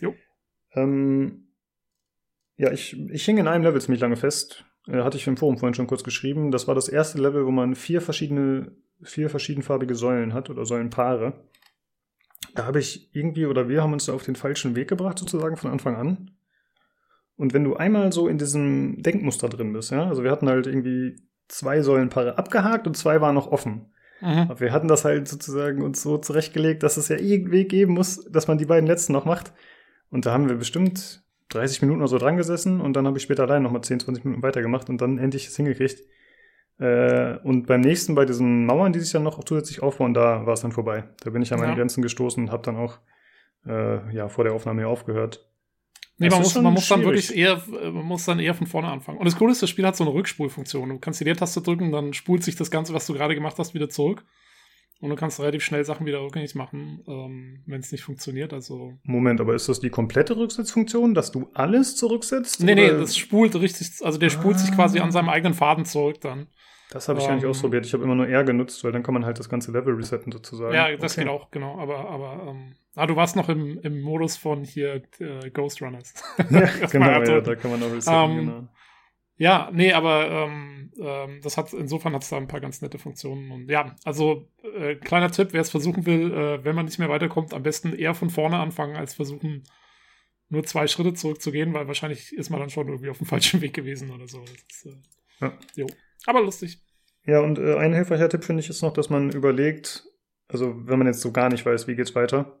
Jo. 0.00 0.14
Ähm, 0.72 1.48
ja, 2.56 2.72
ich, 2.72 2.98
ich 3.10 3.24
hing 3.26 3.36
in 3.36 3.46
einem 3.46 3.64
Level 3.64 3.80
ziemlich 3.80 4.00
lange 4.00 4.16
fest. 4.16 4.64
Äh, 4.88 5.02
hatte 5.02 5.18
ich 5.18 5.26
im 5.26 5.36
Forum 5.36 5.58
vorhin 5.58 5.74
schon 5.74 5.86
kurz 5.86 6.02
geschrieben. 6.02 6.50
Das 6.50 6.66
war 6.66 6.74
das 6.74 6.88
erste 6.88 7.20
Level, 7.20 7.44
wo 7.44 7.50
man 7.50 7.74
vier 7.74 8.00
verschiedene, 8.00 8.72
vier 9.02 9.30
verschiedenfarbige 9.30 9.94
Säulen 9.94 10.34
hat 10.34 10.50
oder 10.50 10.64
Säulenpaare. 10.64 11.34
Da 12.54 12.64
habe 12.66 12.78
ich 12.78 13.14
irgendwie, 13.14 13.46
oder 13.46 13.68
wir 13.68 13.82
haben 13.82 13.92
uns 13.92 14.06
da 14.06 14.12
auf 14.12 14.22
den 14.22 14.36
falschen 14.36 14.76
Weg 14.76 14.88
gebracht, 14.88 15.18
sozusagen 15.18 15.56
von 15.56 15.70
Anfang 15.70 15.96
an. 15.96 16.30
Und 17.36 17.52
wenn 17.52 17.64
du 17.64 17.76
einmal 17.76 18.12
so 18.12 18.28
in 18.28 18.38
diesem 18.38 19.02
Denkmuster 19.02 19.48
drin 19.48 19.72
bist, 19.72 19.90
ja, 19.90 20.08
also 20.08 20.24
wir 20.24 20.30
hatten 20.30 20.48
halt 20.48 20.66
irgendwie 20.66 21.16
zwei 21.48 21.82
Säulenpaare 21.82 22.38
abgehakt 22.38 22.86
und 22.86 22.96
zwei 22.96 23.20
waren 23.20 23.34
noch 23.34 23.52
offen. 23.52 23.92
Mhm. 24.20 24.48
Aber 24.48 24.60
wir 24.60 24.72
hatten 24.72 24.88
das 24.88 25.04
halt 25.04 25.28
sozusagen 25.28 25.82
uns 25.82 26.02
so 26.02 26.16
zurechtgelegt, 26.16 26.82
dass 26.82 26.96
es 26.96 27.08
ja 27.08 27.16
irgendeinen 27.16 27.52
Weg 27.52 27.68
geben 27.68 27.92
muss, 27.92 28.24
dass 28.30 28.48
man 28.48 28.58
die 28.58 28.64
beiden 28.64 28.86
letzten 28.86 29.12
noch 29.12 29.26
macht. 29.26 29.52
Und 30.10 30.24
da 30.24 30.32
haben 30.32 30.48
wir 30.48 30.56
bestimmt 30.56 31.22
30 31.50 31.82
Minuten 31.82 32.00
oder 32.00 32.08
so 32.08 32.18
dran 32.18 32.36
gesessen 32.36 32.80
und 32.80 32.94
dann 32.94 33.06
habe 33.06 33.18
ich 33.18 33.22
später 33.22 33.44
allein 33.44 33.62
nochmal 33.62 33.82
10, 33.82 34.00
20 34.00 34.24
Minuten 34.24 34.42
weitergemacht 34.42 34.88
und 34.88 35.00
dann 35.00 35.18
endlich 35.18 35.46
es 35.46 35.56
hingekriegt. 35.56 36.00
Äh, 36.78 37.38
und 37.38 37.66
beim 37.66 37.80
nächsten, 37.80 38.14
bei 38.14 38.24
diesen 38.24 38.66
Mauern, 38.66 38.92
die 38.92 39.00
sich 39.00 39.12
dann 39.12 39.22
noch 39.22 39.42
zusätzlich 39.44 39.82
aufbauen, 39.82 40.12
da 40.14 40.44
war 40.44 40.54
es 40.54 40.60
dann 40.60 40.72
vorbei. 40.72 41.04
Da 41.20 41.30
bin 41.30 41.42
ich 41.42 41.52
an 41.52 41.58
meine 41.58 41.72
Ja. 41.72 41.76
Grenzen 41.76 42.02
gestoßen 42.02 42.44
und 42.44 42.52
habe 42.52 42.62
dann 42.62 42.76
auch 42.76 42.98
äh, 43.66 44.14
ja, 44.14 44.28
vor 44.28 44.44
der 44.44 44.52
Aufnahme 44.52 44.86
aufgehört. 44.86 45.46
Nee, 46.18 46.30
man 46.30 46.40
muss, 46.40 46.54
man 46.54 46.72
muss 46.72 46.88
dann 46.88 47.04
wirklich 47.04 47.36
eher, 47.36 47.60
äh, 47.82 47.90
man 47.90 48.04
muss 48.04 48.24
dann 48.24 48.38
eher 48.38 48.54
von 48.54 48.66
vorne 48.66 48.88
anfangen. 48.88 49.18
Und 49.18 49.24
das 49.26 49.36
Coole 49.36 49.52
ist, 49.52 49.62
das 49.62 49.70
Spiel 49.70 49.86
hat 49.86 49.96
so 49.96 50.04
eine 50.04 50.14
Rückspulfunktion. 50.14 50.88
Du 50.88 50.98
kannst 50.98 51.20
die 51.20 51.24
Leertaste 51.24 51.60
drücken, 51.60 51.92
dann 51.92 52.14
spult 52.14 52.42
sich 52.42 52.56
das 52.56 52.70
Ganze, 52.70 52.94
was 52.94 53.06
du 53.06 53.12
gerade 53.14 53.34
gemacht 53.34 53.56
hast, 53.58 53.74
wieder 53.74 53.88
zurück. 53.88 54.24
Und 55.00 55.10
du 55.10 55.16
kannst 55.16 55.38
relativ 55.40 55.62
schnell 55.62 55.84
Sachen 55.84 56.06
wieder 56.06 56.20
rückgängig 56.22 56.54
machen, 56.54 57.02
ähm, 57.06 57.62
wenn 57.66 57.80
es 57.80 57.92
nicht 57.92 58.02
funktioniert. 58.02 58.52
Also. 58.54 58.94
Moment, 59.02 59.40
aber 59.42 59.54
ist 59.54 59.68
das 59.68 59.78
die 59.80 59.90
komplette 59.90 60.36
Rücksetzfunktion, 60.36 61.12
dass 61.14 61.32
du 61.32 61.50
alles 61.52 61.96
zurücksetzt? 61.96 62.62
Nee, 62.62 62.74
nee, 62.74 62.88
oder- 62.90 63.00
das 63.00 63.16
spult 63.16 63.54
richtig, 63.56 63.88
also 64.02 64.18
der 64.18 64.30
spult 64.30 64.58
sich 64.58 64.72
quasi 64.74 64.98
an 65.00 65.12
seinem 65.12 65.28
eigenen 65.28 65.52
Faden 65.54 65.84
zurück 65.84 66.20
dann. 66.22 66.46
Das 66.90 67.08
habe 67.08 67.18
ich 67.18 67.26
gar 67.26 67.34
nicht 67.34 67.42
Ähm, 67.44 67.50
ausprobiert. 67.50 67.84
Ich 67.84 67.92
habe 67.94 68.04
immer 68.04 68.14
nur 68.14 68.28
R 68.28 68.44
genutzt, 68.44 68.84
weil 68.84 68.92
dann 68.92 69.02
kann 69.02 69.12
man 69.12 69.24
halt 69.26 69.38
das 69.40 69.48
ganze 69.48 69.72
Level 69.72 69.94
resetten 69.96 70.30
sozusagen. 70.32 70.72
Ja, 70.72 70.96
das 70.96 71.12
Okay. 71.12 71.22
geht 71.24 71.30
auch, 71.30 71.50
genau. 71.50 71.78
Aber, 71.80 72.08
aber, 72.08 72.46
ähm, 72.48 72.76
ah, 72.94 73.06
du 73.06 73.16
warst 73.16 73.34
noch 73.36 73.48
im, 73.48 73.80
im 73.80 74.00
Modus 74.00 74.36
von 74.36 74.62
hier 74.64 75.02
äh, 75.18 75.50
Ghost 75.50 75.82
Runners. 75.82 76.14
Ja, 76.48 76.60
genau, 76.92 77.06
ja, 77.22 77.40
da 77.40 77.54
kann 77.56 77.72
man 77.72 77.82
auch 77.82 77.92
resetten, 77.92 78.30
Ähm, 78.30 78.36
genau. 78.38 78.68
Ja, 79.38 79.70
nee, 79.72 79.92
aber 79.92 80.30
ähm, 80.30 80.92
ähm, 80.98 81.40
das 81.42 81.58
hat 81.58 81.72
insofern 81.74 82.14
hat 82.14 82.22
es 82.22 82.30
da 82.30 82.38
ein 82.38 82.48
paar 82.48 82.60
ganz 82.60 82.80
nette 82.80 82.98
Funktionen. 82.98 83.50
Und 83.50 83.70
ja, 83.70 83.94
also 84.04 84.48
äh, 84.62 84.94
kleiner 84.96 85.30
Tipp, 85.30 85.48
wer 85.52 85.60
es 85.60 85.70
versuchen 85.70 86.06
will, 86.06 86.32
äh, 86.32 86.64
wenn 86.64 86.74
man 86.74 86.86
nicht 86.86 86.98
mehr 86.98 87.10
weiterkommt, 87.10 87.52
am 87.52 87.62
besten 87.62 87.92
eher 87.92 88.14
von 88.14 88.30
vorne 88.30 88.58
anfangen, 88.58 88.96
als 88.96 89.14
versuchen, 89.14 89.64
nur 90.48 90.64
zwei 90.64 90.86
Schritte 90.86 91.12
zurückzugehen, 91.12 91.74
weil 91.74 91.86
wahrscheinlich 91.86 92.32
ist 92.32 92.50
man 92.50 92.60
dann 92.60 92.70
schon 92.70 92.88
irgendwie 92.88 93.10
auf 93.10 93.18
dem 93.18 93.26
falschen 93.26 93.60
Weg 93.60 93.74
gewesen 93.74 94.10
oder 94.10 94.26
so. 94.26 94.42
Ist, 94.42 94.86
äh, 94.86 94.96
Ja. 95.40 95.58
Jo. 95.74 95.86
Aber 96.24 96.40
lustig. 96.40 96.82
Ja, 97.26 97.40
und 97.40 97.58
äh, 97.58 97.76
ein 97.76 97.92
hilfreicher 97.92 98.28
Tipp 98.28 98.44
finde 98.44 98.60
ich 98.60 98.70
ist 98.70 98.82
noch, 98.82 98.92
dass 98.92 99.10
man 99.10 99.30
überlegt, 99.30 100.04
also 100.48 100.74
wenn 100.86 100.98
man 100.98 101.08
jetzt 101.08 101.20
so 101.20 101.32
gar 101.32 101.50
nicht 101.50 101.66
weiß, 101.66 101.88
wie 101.88 101.96
geht's 101.96 102.14
weiter, 102.14 102.60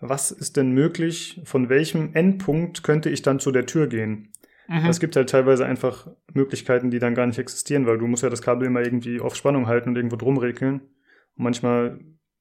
was 0.00 0.30
ist 0.30 0.56
denn 0.56 0.72
möglich, 0.72 1.40
von 1.44 1.68
welchem 1.68 2.14
Endpunkt 2.14 2.82
könnte 2.82 3.10
ich 3.10 3.20
dann 3.20 3.38
zu 3.38 3.52
der 3.52 3.66
Tür 3.66 3.86
gehen? 3.86 4.32
Mhm. 4.70 4.86
Es 4.86 5.00
gibt 5.00 5.16
halt 5.16 5.28
teilweise 5.28 5.66
einfach 5.66 6.06
Möglichkeiten, 6.32 6.92
die 6.92 7.00
dann 7.00 7.16
gar 7.16 7.26
nicht 7.26 7.40
existieren, 7.40 7.86
weil 7.86 7.98
du 7.98 8.06
musst 8.06 8.22
ja 8.22 8.30
das 8.30 8.40
Kabel 8.40 8.68
immer 8.68 8.80
irgendwie 8.80 9.20
auf 9.20 9.34
Spannung 9.34 9.66
halten 9.66 9.88
und 9.88 9.96
irgendwo 9.96 10.14
drum 10.14 10.38
regeln. 10.38 10.80
Und 11.36 11.42
manchmal 11.42 11.98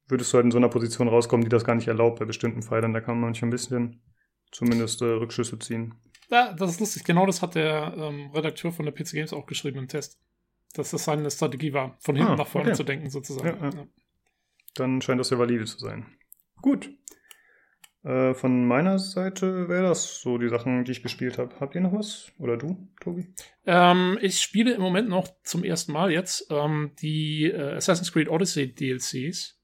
würdest 0.08 0.32
du 0.32 0.36
halt 0.36 0.46
in 0.46 0.52
so 0.52 0.60
einer 0.60 0.70
Position 0.70 1.08
rauskommen, 1.08 1.44
die 1.44 1.50
das 1.50 1.64
gar 1.64 1.74
nicht 1.74 1.88
erlaubt 1.88 2.20
bei 2.20 2.26
bestimmten 2.26 2.62
Pfeilern. 2.62 2.94
Da 2.94 3.02
kann 3.02 3.16
man 3.16 3.30
manchmal 3.30 3.48
ein 3.48 3.52
bisschen 3.52 4.04
zumindest 4.52 5.02
äh, 5.02 5.06
Rückschlüsse 5.06 5.58
ziehen. 5.58 5.96
Ja, 6.30 6.54
das 6.54 6.70
ist 6.70 6.80
lustig. 6.80 7.04
Genau 7.04 7.26
das 7.26 7.42
hat 7.42 7.56
der 7.56 7.96
ähm, 7.98 8.30
Redakteur 8.32 8.72
von 8.72 8.86
der 8.86 8.92
PC 8.94 9.14
Games 9.14 9.34
auch 9.34 9.48
geschrieben 9.48 9.80
im 9.80 9.88
Test. 9.88 10.20
Dass 10.76 10.92
das 10.92 11.06
seine 11.06 11.32
Strategie 11.32 11.74
war, 11.74 11.98
von 12.00 12.16
hinten 12.16 12.34
Ah, 12.34 12.36
nach 12.36 12.46
vorne 12.48 12.68
okay. 12.68 12.78
zu 12.78 12.84
denken, 12.84 13.10
sozusagen. 13.10 13.60
Ja, 13.60 13.70
ja. 13.72 13.88
Dann 14.76 15.02
scheint 15.02 15.20
das 15.20 15.32
ja 15.32 15.40
valide 15.40 15.66
zu 15.66 15.80
sein. 15.80 16.06
Gut. 16.62 16.92
Äh, 18.04 18.34
von 18.34 18.66
meiner 18.66 18.98
Seite 18.98 19.68
wäre 19.68 19.84
das 19.84 20.22
so 20.22 20.38
die 20.38 20.48
Sachen, 20.48 20.86
die 20.86 20.94
ich 20.94 21.04
gespielt 21.04 21.38
habe. 21.38 21.60
Habt 21.60 21.76
ihr 21.76 21.82
noch 21.82 21.94
was? 21.94 22.32
Oder 22.38 22.56
du, 22.56 22.88
Tobi? 23.02 23.34
Ähm, 23.66 24.18
ich 24.22 24.40
spiele 24.40 24.74
im 24.74 24.82
Moment 24.82 25.10
noch 25.10 25.28
zum 25.44 25.64
ersten 25.64 25.92
Mal 25.92 26.12
jetzt 26.12 26.48
ähm, 26.50 26.92
die 27.02 27.46
äh, 27.46 27.74
Assassin's 27.74 28.14
Creed 28.14 28.30
Odyssey 28.30 28.74
DLCs, 28.74 29.60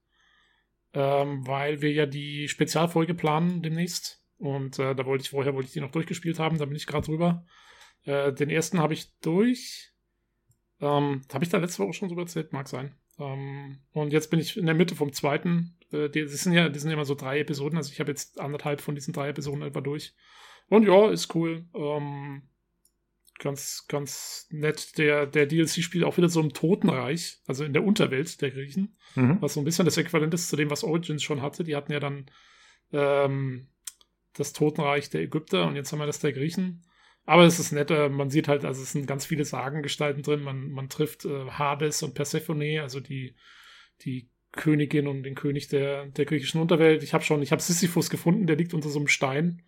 ähm, 0.92 1.46
weil 1.46 1.80
wir 1.80 1.92
ja 1.92 2.04
die 2.04 2.48
Spezialfolge 2.48 3.14
planen 3.14 3.62
demnächst. 3.62 4.22
Und 4.38 4.78
äh, 4.78 4.94
da 4.94 5.06
wollte 5.06 5.22
ich 5.22 5.30
vorher 5.30 5.54
wollte 5.54 5.68
ich 5.68 5.72
die 5.72 5.80
noch 5.80 5.92
durchgespielt 5.92 6.38
haben, 6.38 6.58
da 6.58 6.66
bin 6.66 6.76
ich 6.76 6.86
gerade 6.86 7.06
drüber. 7.06 7.46
Äh, 8.04 8.34
den 8.34 8.50
ersten 8.50 8.80
habe 8.80 8.92
ich 8.92 9.18
durch. 9.20 9.92
Ähm, 10.80 11.22
habe 11.32 11.42
ich 11.42 11.50
da 11.50 11.56
letzte 11.56 11.82
Woche 11.82 11.94
schon 11.94 12.10
so 12.10 12.18
erzählt? 12.18 12.52
Mag 12.52 12.68
sein. 12.68 12.94
Ähm, 13.18 13.78
und 13.92 14.12
jetzt 14.12 14.30
bin 14.30 14.40
ich 14.40 14.56
in 14.56 14.66
der 14.66 14.74
Mitte 14.74 14.94
vom 14.94 15.12
zweiten 15.12 15.76
äh, 15.92 16.08
die, 16.08 16.22
das 16.22 16.42
sind 16.42 16.52
ja, 16.52 16.68
die 16.68 16.78
sind 16.78 16.90
immer 16.90 17.04
so 17.04 17.14
drei 17.14 17.40
Episoden. 17.40 17.76
Also 17.76 17.92
ich 17.92 18.00
habe 18.00 18.10
jetzt 18.10 18.40
anderthalb 18.40 18.80
von 18.80 18.94
diesen 18.94 19.12
drei 19.12 19.28
Episoden 19.28 19.62
etwa 19.62 19.80
durch. 19.80 20.14
Und 20.68 20.86
ja, 20.86 21.10
ist 21.10 21.34
cool. 21.34 21.64
Ähm, 21.74 22.42
ganz, 23.38 23.86
ganz 23.88 24.46
nett. 24.50 24.98
Der, 24.98 25.26
der 25.26 25.46
DLC 25.46 25.82
spielt 25.82 26.04
auch 26.04 26.16
wieder 26.16 26.28
so 26.28 26.40
im 26.40 26.52
Totenreich, 26.52 27.40
also 27.46 27.64
in 27.64 27.72
der 27.72 27.84
Unterwelt 27.84 28.40
der 28.40 28.50
Griechen. 28.50 28.96
Mhm. 29.14 29.40
Was 29.40 29.54
so 29.54 29.60
ein 29.60 29.64
bisschen 29.64 29.84
das 29.84 29.96
Äquivalent 29.96 30.34
ist 30.34 30.48
zu 30.48 30.56
dem, 30.56 30.70
was 30.70 30.84
Origins 30.84 31.22
schon 31.22 31.42
hatte. 31.42 31.64
Die 31.64 31.76
hatten 31.76 31.92
ja 31.92 32.00
dann 32.00 32.26
ähm, 32.92 33.68
das 34.32 34.52
Totenreich 34.52 35.08
der 35.10 35.22
Ägypter 35.22 35.66
und 35.66 35.76
jetzt 35.76 35.92
haben 35.92 36.00
wir 36.00 36.06
das 36.06 36.20
der 36.20 36.32
Griechen. 36.32 36.82
Aber 37.26 37.44
es 37.44 37.58
ist 37.58 37.72
nett, 37.72 37.90
man 37.90 38.30
sieht 38.30 38.46
halt, 38.46 38.64
also 38.64 38.80
es 38.80 38.92
sind 38.92 39.06
ganz 39.06 39.26
viele 39.26 39.44
Sagengestalten 39.44 40.22
drin. 40.22 40.42
Man, 40.42 40.70
man 40.70 40.88
trifft 40.88 41.24
äh, 41.24 41.50
Hades 41.50 42.02
und 42.04 42.14
Persephone, 42.14 42.80
also 42.80 43.00
die, 43.00 43.34
die 44.02 44.30
Königin 44.52 45.08
und 45.08 45.24
den 45.24 45.34
König 45.34 45.68
der, 45.68 46.06
der 46.06 46.24
griechischen 46.24 46.60
Unterwelt. 46.60 47.02
Ich 47.02 47.14
habe 47.14 47.24
schon, 47.24 47.42
ich 47.42 47.50
habe 47.50 47.60
Sisyphus 47.60 48.10
gefunden, 48.10 48.46
der 48.46 48.56
liegt 48.56 48.74
unter 48.74 48.88
so 48.88 49.00
einem 49.00 49.08
Stein 49.08 49.62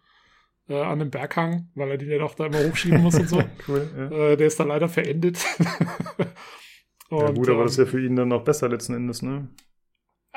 äh, 0.68 0.74
an 0.74 1.00
einem 1.00 1.10
Berghang, 1.10 1.68
weil 1.74 1.90
er 1.90 1.98
den 1.98 2.10
ja 2.10 2.18
doch 2.18 2.34
da 2.34 2.46
immer 2.46 2.64
hochschieben 2.64 3.00
muss 3.02 3.16
und 3.16 3.28
so. 3.28 3.42
cool, 3.68 3.90
ja. 3.96 4.10
äh, 4.10 4.36
der 4.36 4.46
ist 4.46 4.60
da 4.60 4.64
leider 4.64 4.88
verendet. 4.88 5.44
und, 7.10 7.20
ja 7.20 7.30
gut, 7.30 7.48
aber 7.48 7.58
ähm, 7.58 7.64
das 7.64 7.72
ist 7.72 7.78
ja 7.78 7.86
für 7.86 8.04
ihn 8.04 8.16
dann 8.16 8.28
noch 8.28 8.44
besser 8.44 8.68
letzten 8.68 8.94
Endes, 8.94 9.22
ne? 9.22 9.48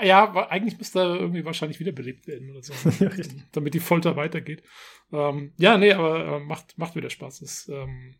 Ja, 0.04 0.50
eigentlich 0.50 0.78
müsste 0.78 1.00
er 1.00 1.16
irgendwie 1.16 1.46
wahrscheinlich 1.46 1.80
wiederbelebt 1.80 2.28
werden 2.28 2.50
oder 2.50 2.62
so, 2.64 2.74
damit 3.52 3.74
die 3.74 3.80
Folter 3.80 4.16
weitergeht. 4.16 4.64
Ähm, 5.12 5.54
ja, 5.58 5.78
nee, 5.78 5.94
aber 5.94 6.38
äh, 6.38 6.40
macht, 6.40 6.78
macht 6.78 6.96
wieder 6.96 7.10
Spaß. 7.10 7.42
Es, 7.42 7.70
ähm, 7.70 8.16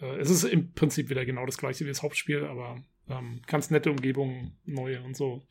äh, 0.00 0.16
es 0.16 0.30
ist 0.30 0.44
im 0.44 0.72
Prinzip 0.72 1.10
wieder 1.10 1.24
genau 1.24 1.46
das 1.46 1.58
gleiche 1.58 1.84
wie 1.84 1.88
das 1.88 2.02
Hauptspiel, 2.02 2.44
aber 2.44 2.82
ähm, 3.08 3.40
ganz 3.46 3.70
nette 3.70 3.90
Umgebung, 3.90 4.52
neue 4.64 5.02
und 5.02 5.16
so. 5.16 5.46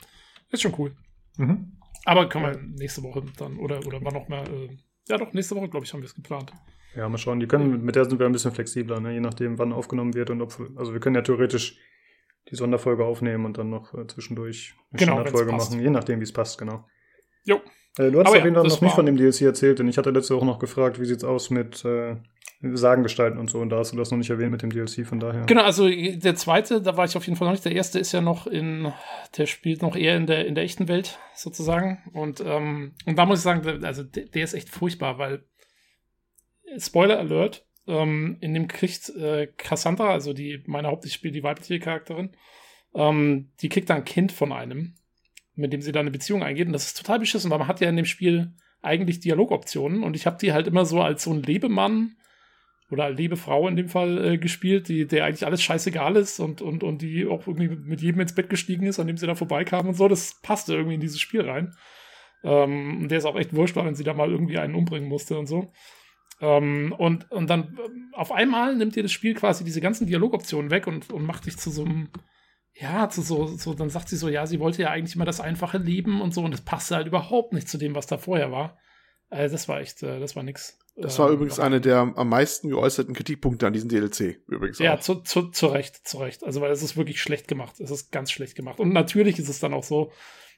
Ist 0.52 0.62
schon 0.62 0.76
cool. 0.78 0.96
Mhm. 1.38 1.78
Aber 2.06 2.30
können 2.30 2.46
wir 2.46 2.62
nächste 2.62 3.04
Woche 3.04 3.24
dann, 3.38 3.58
oder, 3.58 3.86
oder 3.86 4.00
wann 4.04 4.14
noch 4.14 4.28
mal, 4.28 4.48
äh, 4.48 4.78
ja 5.10 5.18
doch, 5.18 5.34
nächste 5.34 5.56
Woche, 5.56 5.70
glaube 5.70 5.86
ich, 5.86 5.94
haben 5.94 6.02
wir 6.02 6.06
es 6.06 6.16
geplant. 6.16 6.52
Ja, 6.96 7.10
mal 7.10 7.18
schauen. 7.18 7.40
Die 7.40 7.48
können, 7.48 7.84
mit 7.84 7.96
der 7.96 8.06
sind 8.06 8.20
wir 8.20 8.26
ein 8.26 8.32
bisschen 8.32 8.52
flexibler, 8.52 9.00
ne? 9.00 9.14
je 9.14 9.20
nachdem, 9.20 9.58
wann 9.58 9.74
aufgenommen 9.74 10.14
wird 10.14 10.30
und 10.30 10.42
ob, 10.42 10.58
also 10.76 10.94
wir 10.94 11.00
können 11.00 11.16
ja 11.16 11.22
theoretisch 11.22 11.78
die 12.50 12.56
Sonderfolge 12.56 13.04
aufnehmen 13.04 13.46
und 13.46 13.58
dann 13.58 13.70
noch 13.70 13.94
äh, 13.94 14.08
zwischendurch 14.08 14.76
eine 14.92 15.00
genau, 15.00 15.14
Standardfolge 15.14 15.52
machen, 15.52 15.80
je 15.80 15.90
nachdem, 15.90 16.20
wie 16.20 16.24
es 16.24 16.34
passt, 16.34 16.58
genau. 16.58 16.86
Jo. 17.44 17.62
Äh, 17.98 18.12
du 18.12 18.20
hast 18.20 18.28
auf 18.28 18.36
jeden 18.36 18.56
Fall 18.56 18.64
noch 18.64 18.82
nicht 18.82 18.96
von 18.96 19.06
dem 19.06 19.18
DLC 19.18 19.42
erzählt, 19.42 19.80
denn 19.80 19.88
ich 19.88 19.98
hatte 19.98 20.12
letzte 20.12 20.36
Woche 20.36 20.46
noch 20.46 20.60
gefragt, 20.60 21.00
wie 21.00 21.06
sieht's 21.06 21.24
aus 21.24 21.50
mit 21.50 21.84
äh, 21.86 22.18
Sagen 22.62 23.04
gestalten 23.04 23.38
und 23.38 23.50
so. 23.50 23.60
Und 23.60 23.70
da 23.70 23.78
hast 23.78 23.92
du 23.92 23.98
das 23.98 24.12
noch 24.12 24.18
nicht 24.18 24.30
erwähnt 24.30 24.52
mit 24.52 24.62
dem 24.62 24.72
DLC, 24.72 25.06
von 25.06 25.20
daher. 25.20 25.46
Genau, 25.46 25.64
also 25.64 25.88
der 25.88 26.36
zweite, 26.36 26.82
da 26.82 26.98
war 26.98 27.06
ich 27.06 27.16
auf 27.16 27.26
jeden 27.26 27.38
Fall 27.38 27.48
noch 27.48 27.52
nicht. 27.52 27.66
Der 27.66 27.74
erste 27.74 28.00
ist 28.00 28.12
ja 28.12 28.22
noch 28.22 28.48
in, 28.48 28.92
der 29.38 29.46
spielt 29.46 29.82
noch 29.82 29.96
eher 29.96 30.16
in 30.16 30.26
der, 30.26 30.48
in 30.48 30.56
der 30.56 30.64
echten 30.64 30.88
Welt 30.88 31.20
sozusagen. 31.36 32.00
Und, 32.14 32.42
ähm, 32.46 32.94
und 33.06 33.18
da 33.18 33.26
muss 33.26 33.40
ich 33.40 33.44
sagen, 33.44 33.84
also 33.84 34.04
der, 34.04 34.26
der 34.26 34.44
ist 34.44 34.54
echt 34.54 34.70
furchtbar, 34.70 35.18
weil 35.18 35.44
Spoiler 36.78 37.20
Alert, 37.20 37.65
ähm, 37.88 38.38
in 38.42 38.54
dem 38.54 38.68
kriegt 38.68 39.10
äh, 39.10 39.48
Cassandra, 39.58 40.12
also 40.12 40.34
die, 40.34 40.64
meine 40.66 40.88
Haupt, 40.88 41.06
ich 41.06 41.14
spiele 41.14 41.34
die 41.34 41.44
weibliche 41.44 41.80
Charakterin, 41.80 42.32
ähm, 42.94 43.52
die 43.62 43.70
kriegt 43.70 43.90
da 43.90 43.96
ein 43.96 44.06
Kind 44.06 44.32
von 44.32 44.52
einem, 44.52 44.96
mit 45.56 45.74
dem 45.74 45.82
sie 45.82 45.92
da 45.92 46.00
eine 46.00 46.12
Beziehung 46.12 46.44
eingeht. 46.44 46.68
Und 46.68 46.74
das 46.74 46.88
ist 46.88 46.98
total 46.98 47.20
beschissen, 47.20 47.52
weil 47.52 47.60
man 47.60 47.68
hat 47.68 47.82
ja 47.82 47.90
in 47.90 47.96
dem 47.96 48.06
Spiel 48.06 48.54
eigentlich 48.82 49.20
Dialogoptionen 49.20 50.04
und 50.04 50.16
ich 50.16 50.26
habe 50.26 50.38
die 50.40 50.54
halt 50.54 50.68
immer 50.68 50.86
so 50.86 51.02
als 51.02 51.24
so 51.24 51.32
ein 51.32 51.42
Lebemann 51.42 52.16
oder 52.92 53.10
liebe 53.10 53.36
Frau 53.36 53.68
in 53.68 53.76
dem 53.76 53.90
Fall 53.90 54.24
äh, 54.24 54.38
gespielt, 54.38 54.88
die, 54.88 55.08
der 55.08 55.26
eigentlich 55.26 55.46
alles 55.46 55.64
scheißegal 55.64 56.16
ist 56.16 56.40
und, 56.40 56.62
und, 56.62 56.84
und 56.84 57.02
die 57.02 57.26
auch 57.26 57.48
irgendwie 57.48 57.70
mit 57.70 58.02
jedem 58.02 58.22
ins 58.22 58.36
Bett 58.36 58.50
gestiegen 58.50 58.86
ist, 58.86 59.00
an 59.00 59.08
dem 59.08 59.18
sie 59.18 59.26
da 59.26 59.34
vorbeikam 59.34 59.88
und 59.88 59.96
so. 59.96 60.08
Das 60.08 60.40
passte 60.42 60.76
irgendwie 60.76 60.96
in 60.96 61.02
dieses 61.02 61.20
Spiel 61.20 61.42
rein. 61.42 61.74
Ähm, 62.44 63.08
der 63.08 63.18
ist 63.18 63.26
auch 63.26 63.38
echt 63.38 63.56
wurscht, 63.56 63.76
wenn 63.76 63.96
sie 63.96 64.04
da 64.04 64.14
mal 64.14 64.30
irgendwie 64.30 64.60
einen 64.60 64.76
umbringen 64.76 65.10
musste 65.10 65.38
und 65.40 65.48
so. 65.48 65.72
Ähm, 66.42 66.94
und, 66.98 67.32
und 67.32 67.50
dann 67.50 67.78
ähm, 67.84 68.12
auf 68.14 68.32
einmal 68.32 68.76
nimmt 68.76 68.96
dir 68.96 69.04
das 69.04 69.12
Spiel 69.12 69.34
quasi 69.34 69.64
diese 69.64 69.82
ganzen 69.82 70.08
Dialogoptionen 70.08 70.72
weg 70.72 70.88
und, 70.88 71.12
und 71.12 71.26
macht 71.26 71.46
dich 71.46 71.58
zu 71.58 71.72
so 71.72 71.86
einem, 71.86 72.10
ja, 72.74 73.10
zu 73.10 73.22
so, 73.22 73.48
so, 73.48 73.74
dann 73.74 73.90
sagt 73.90 74.10
sie 74.10 74.18
so, 74.18 74.28
ja, 74.28 74.46
sie 74.46 74.60
wollte 74.60 74.82
ja 74.82 74.90
eigentlich 74.90 75.16
immer 75.16 75.26
das 75.26 75.40
einfache 75.40 75.78
Leben 75.78 76.22
und 76.22 76.34
so, 76.34 76.42
und 76.44 76.52
das 76.52 76.62
passte 76.62 76.96
halt 76.96 77.08
überhaupt 77.08 77.54
nicht 77.54 77.70
zu 77.70 77.78
dem, 77.78 77.96
was 77.96 78.08
da 78.08 78.18
vorher 78.18 78.52
war. 78.52 78.78
Also 79.30 79.54
das 79.54 79.68
war 79.68 79.80
echt, 79.80 80.04
äh, 80.04 80.20
das 80.20 80.36
war 80.36 80.44
nix. 80.44 80.78
Das 80.96 81.20
war 81.20 81.30
ähm, 81.30 81.36
übrigens 81.36 81.60
einer 81.60 81.80
der 81.80 82.14
am 82.16 82.30
meisten 82.30 82.70
geäußerten 82.70 83.14
Kritikpunkte 83.14 83.68
an 83.68 83.74
diesem 83.74 83.90
DLC, 83.90 84.42
übrigens. 84.48 84.80
Ja, 84.80 85.00
zu, 85.00 85.16
zu, 85.16 85.50
zu 85.50 85.68
Recht, 85.68 86.08
zu 86.08 86.18
Recht. 86.18 86.44
Also, 86.44 86.62
weil 86.62 86.72
es 86.72 86.84
ist 86.84 86.96
wirklich 86.96 87.22
schlecht 87.22 87.48
gemacht. 87.48 87.80
Es 87.80 87.92
ist 87.92 88.12
ganz 88.12 88.32
schlecht 88.32 88.56
gemacht. 88.56 88.80
Und 88.80 88.94
natürlich 88.94 89.40
ist 89.40 89.50
es 89.50 89.60
dann 89.60 89.74
auch 89.74 89.84
so, 89.84 90.12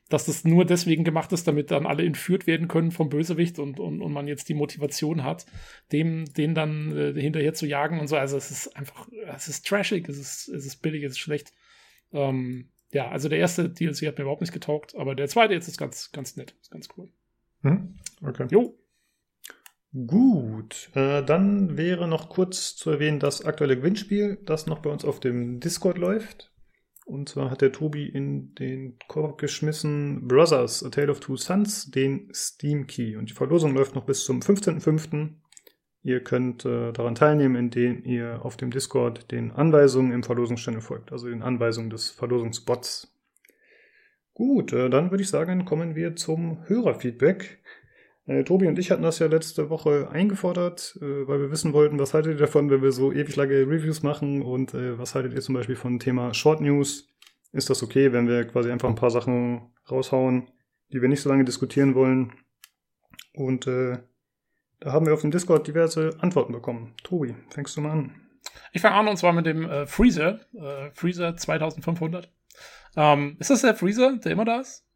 dass 0.09 0.25
das 0.25 0.45
nur 0.45 0.65
deswegen 0.65 1.03
gemacht 1.03 1.31
ist, 1.33 1.47
damit 1.47 1.71
dann 1.71 1.85
alle 1.85 2.05
entführt 2.05 2.47
werden 2.47 2.67
können 2.67 2.91
vom 2.91 3.09
Bösewicht 3.09 3.59
und, 3.59 3.79
und, 3.79 4.01
und 4.01 4.11
man 4.11 4.27
jetzt 4.27 4.49
die 4.49 4.53
Motivation 4.53 5.23
hat, 5.23 5.45
dem, 5.91 6.25
den 6.25 6.55
dann 6.55 6.95
äh, 6.95 7.19
hinterher 7.19 7.53
zu 7.53 7.65
jagen 7.65 7.99
und 7.99 8.07
so. 8.07 8.15
Also 8.15 8.37
es 8.37 8.51
ist 8.51 8.75
einfach, 8.75 9.07
es 9.35 9.47
ist 9.47 9.65
trashig, 9.67 10.07
es 10.07 10.17
ist, 10.17 10.47
es 10.47 10.65
ist 10.65 10.77
billig, 10.77 11.03
es 11.03 11.13
ist 11.13 11.19
schlecht. 11.19 11.53
Ähm, 12.11 12.69
ja, 12.91 13.09
also 13.09 13.27
der 13.27 13.39
erste 13.39 13.69
DLC 13.69 14.07
hat 14.07 14.17
mir 14.17 14.23
überhaupt 14.23 14.41
nicht 14.41 14.53
getaugt, 14.53 14.95
aber 14.95 15.13
der 15.13 15.27
zweite 15.27 15.53
jetzt 15.53 15.67
ist 15.67 15.77
ganz, 15.77 16.11
ganz 16.11 16.37
nett, 16.37 16.55
ist 16.61 16.71
ganz 16.71 16.87
cool. 16.97 17.09
Hm? 17.63 17.95
Okay. 18.21 18.47
Jo. 18.49 18.77
Gut, 20.05 20.89
äh, 20.93 21.23
dann 21.23 21.77
wäre 21.77 22.07
noch 22.07 22.29
kurz 22.29 22.75
zu 22.75 22.91
erwähnen 22.91 23.19
das 23.19 23.43
aktuelle 23.43 23.77
Gewinnspiel, 23.77 24.37
das 24.45 24.67
noch 24.67 24.79
bei 24.79 24.89
uns 24.89 25.03
auf 25.05 25.19
dem 25.19 25.59
Discord 25.59 25.97
läuft. 25.97 26.51
Und 27.07 27.29
zwar 27.29 27.49
hat 27.49 27.61
der 27.61 27.71
Tobi 27.71 28.05
in 28.05 28.53
den 28.55 28.99
Korb 29.07 29.37
geschmissen 29.37 30.27
Brothers, 30.27 30.83
A 30.83 30.89
Tale 30.89 31.09
of 31.09 31.21
Two 31.21 31.37
Sons, 31.37 31.89
den 31.89 32.29
Steam 32.33 32.85
Key. 32.85 33.15
Und 33.15 33.29
die 33.29 33.33
Verlosung 33.33 33.73
läuft 33.73 33.95
noch 33.95 34.03
bis 34.03 34.25
zum 34.25 34.41
15.05. 34.41 35.29
Ihr 36.03 36.21
könnt 36.21 36.65
äh, 36.65 36.91
daran 36.91 37.15
teilnehmen, 37.15 37.55
indem 37.55 38.03
ihr 38.03 38.43
auf 38.43 38.57
dem 38.57 38.71
Discord 38.71 39.31
den 39.31 39.53
Anweisungen 39.53 40.11
im 40.11 40.21
Verlosungsstelle 40.21 40.81
folgt, 40.81 41.13
also 41.13 41.29
den 41.29 41.43
Anweisungen 41.43 41.89
des 41.89 42.09
Verlosungsbots. 42.09 43.17
Gut, 44.33 44.73
äh, 44.73 44.89
dann 44.89 45.09
würde 45.09 45.23
ich 45.23 45.29
sagen, 45.29 45.63
kommen 45.63 45.95
wir 45.95 46.17
zum 46.17 46.67
Hörerfeedback. 46.67 47.59
Äh, 48.27 48.43
Tobi 48.43 48.67
und 48.67 48.77
ich 48.77 48.91
hatten 48.91 49.03
das 49.03 49.19
ja 49.19 49.27
letzte 49.27 49.69
Woche 49.69 50.09
eingefordert, 50.11 50.97
äh, 51.01 51.27
weil 51.27 51.39
wir 51.39 51.49
wissen 51.49 51.71
wollten, 51.71 51.97
was 51.97 52.13
haltet 52.13 52.33
ihr 52.33 52.39
davon, 52.39 52.69
wenn 52.69 52.81
wir 52.81 52.91
so 52.91 53.13
ewig 53.13 53.35
lange 53.37 53.61
Reviews 53.61 54.03
machen 54.03 54.41
und 54.41 54.73
äh, 54.73 54.99
was 54.99 55.15
haltet 55.15 55.33
ihr 55.33 55.41
zum 55.41 55.55
Beispiel 55.55 55.77
von 55.77 55.97
Thema 55.97 56.33
Short 56.33 56.59
News? 56.59 57.07
Ist 57.53 57.69
das 57.69 57.81
okay, 57.81 58.11
wenn 58.11 58.27
wir 58.27 58.45
quasi 58.45 58.69
einfach 58.69 58.89
ein 58.89 58.95
paar 58.95 59.11
Sachen 59.11 59.71
raushauen, 59.89 60.51
die 60.91 61.01
wir 61.01 61.07
nicht 61.07 61.21
so 61.21 61.29
lange 61.29 61.45
diskutieren 61.45 61.95
wollen? 61.95 62.33
Und 63.33 63.65
äh, 63.65 63.99
da 64.81 64.91
haben 64.91 65.05
wir 65.05 65.13
auf 65.13 65.21
dem 65.21 65.31
Discord 65.31 65.65
diverse 65.65 66.17
Antworten 66.19 66.51
bekommen. 66.51 66.95
Tobi, 67.03 67.33
fängst 67.49 67.77
du 67.77 67.81
mal 67.81 67.91
an? 67.91 68.27
Ich 68.73 68.81
fange 68.81 68.95
an 68.95 69.07
und 69.07 69.17
zwar 69.17 69.31
mit 69.31 69.45
dem 69.45 69.63
äh, 69.63 69.85
Freezer, 69.85 70.41
äh, 70.53 70.91
Freezer 70.93 71.37
2500. 71.37 72.29
Ähm, 72.97 73.37
ist 73.39 73.49
das 73.49 73.61
der 73.61 73.75
Freezer, 73.75 74.17
der 74.17 74.33
immer 74.33 74.45
da 74.45 74.59
ist? 74.59 74.86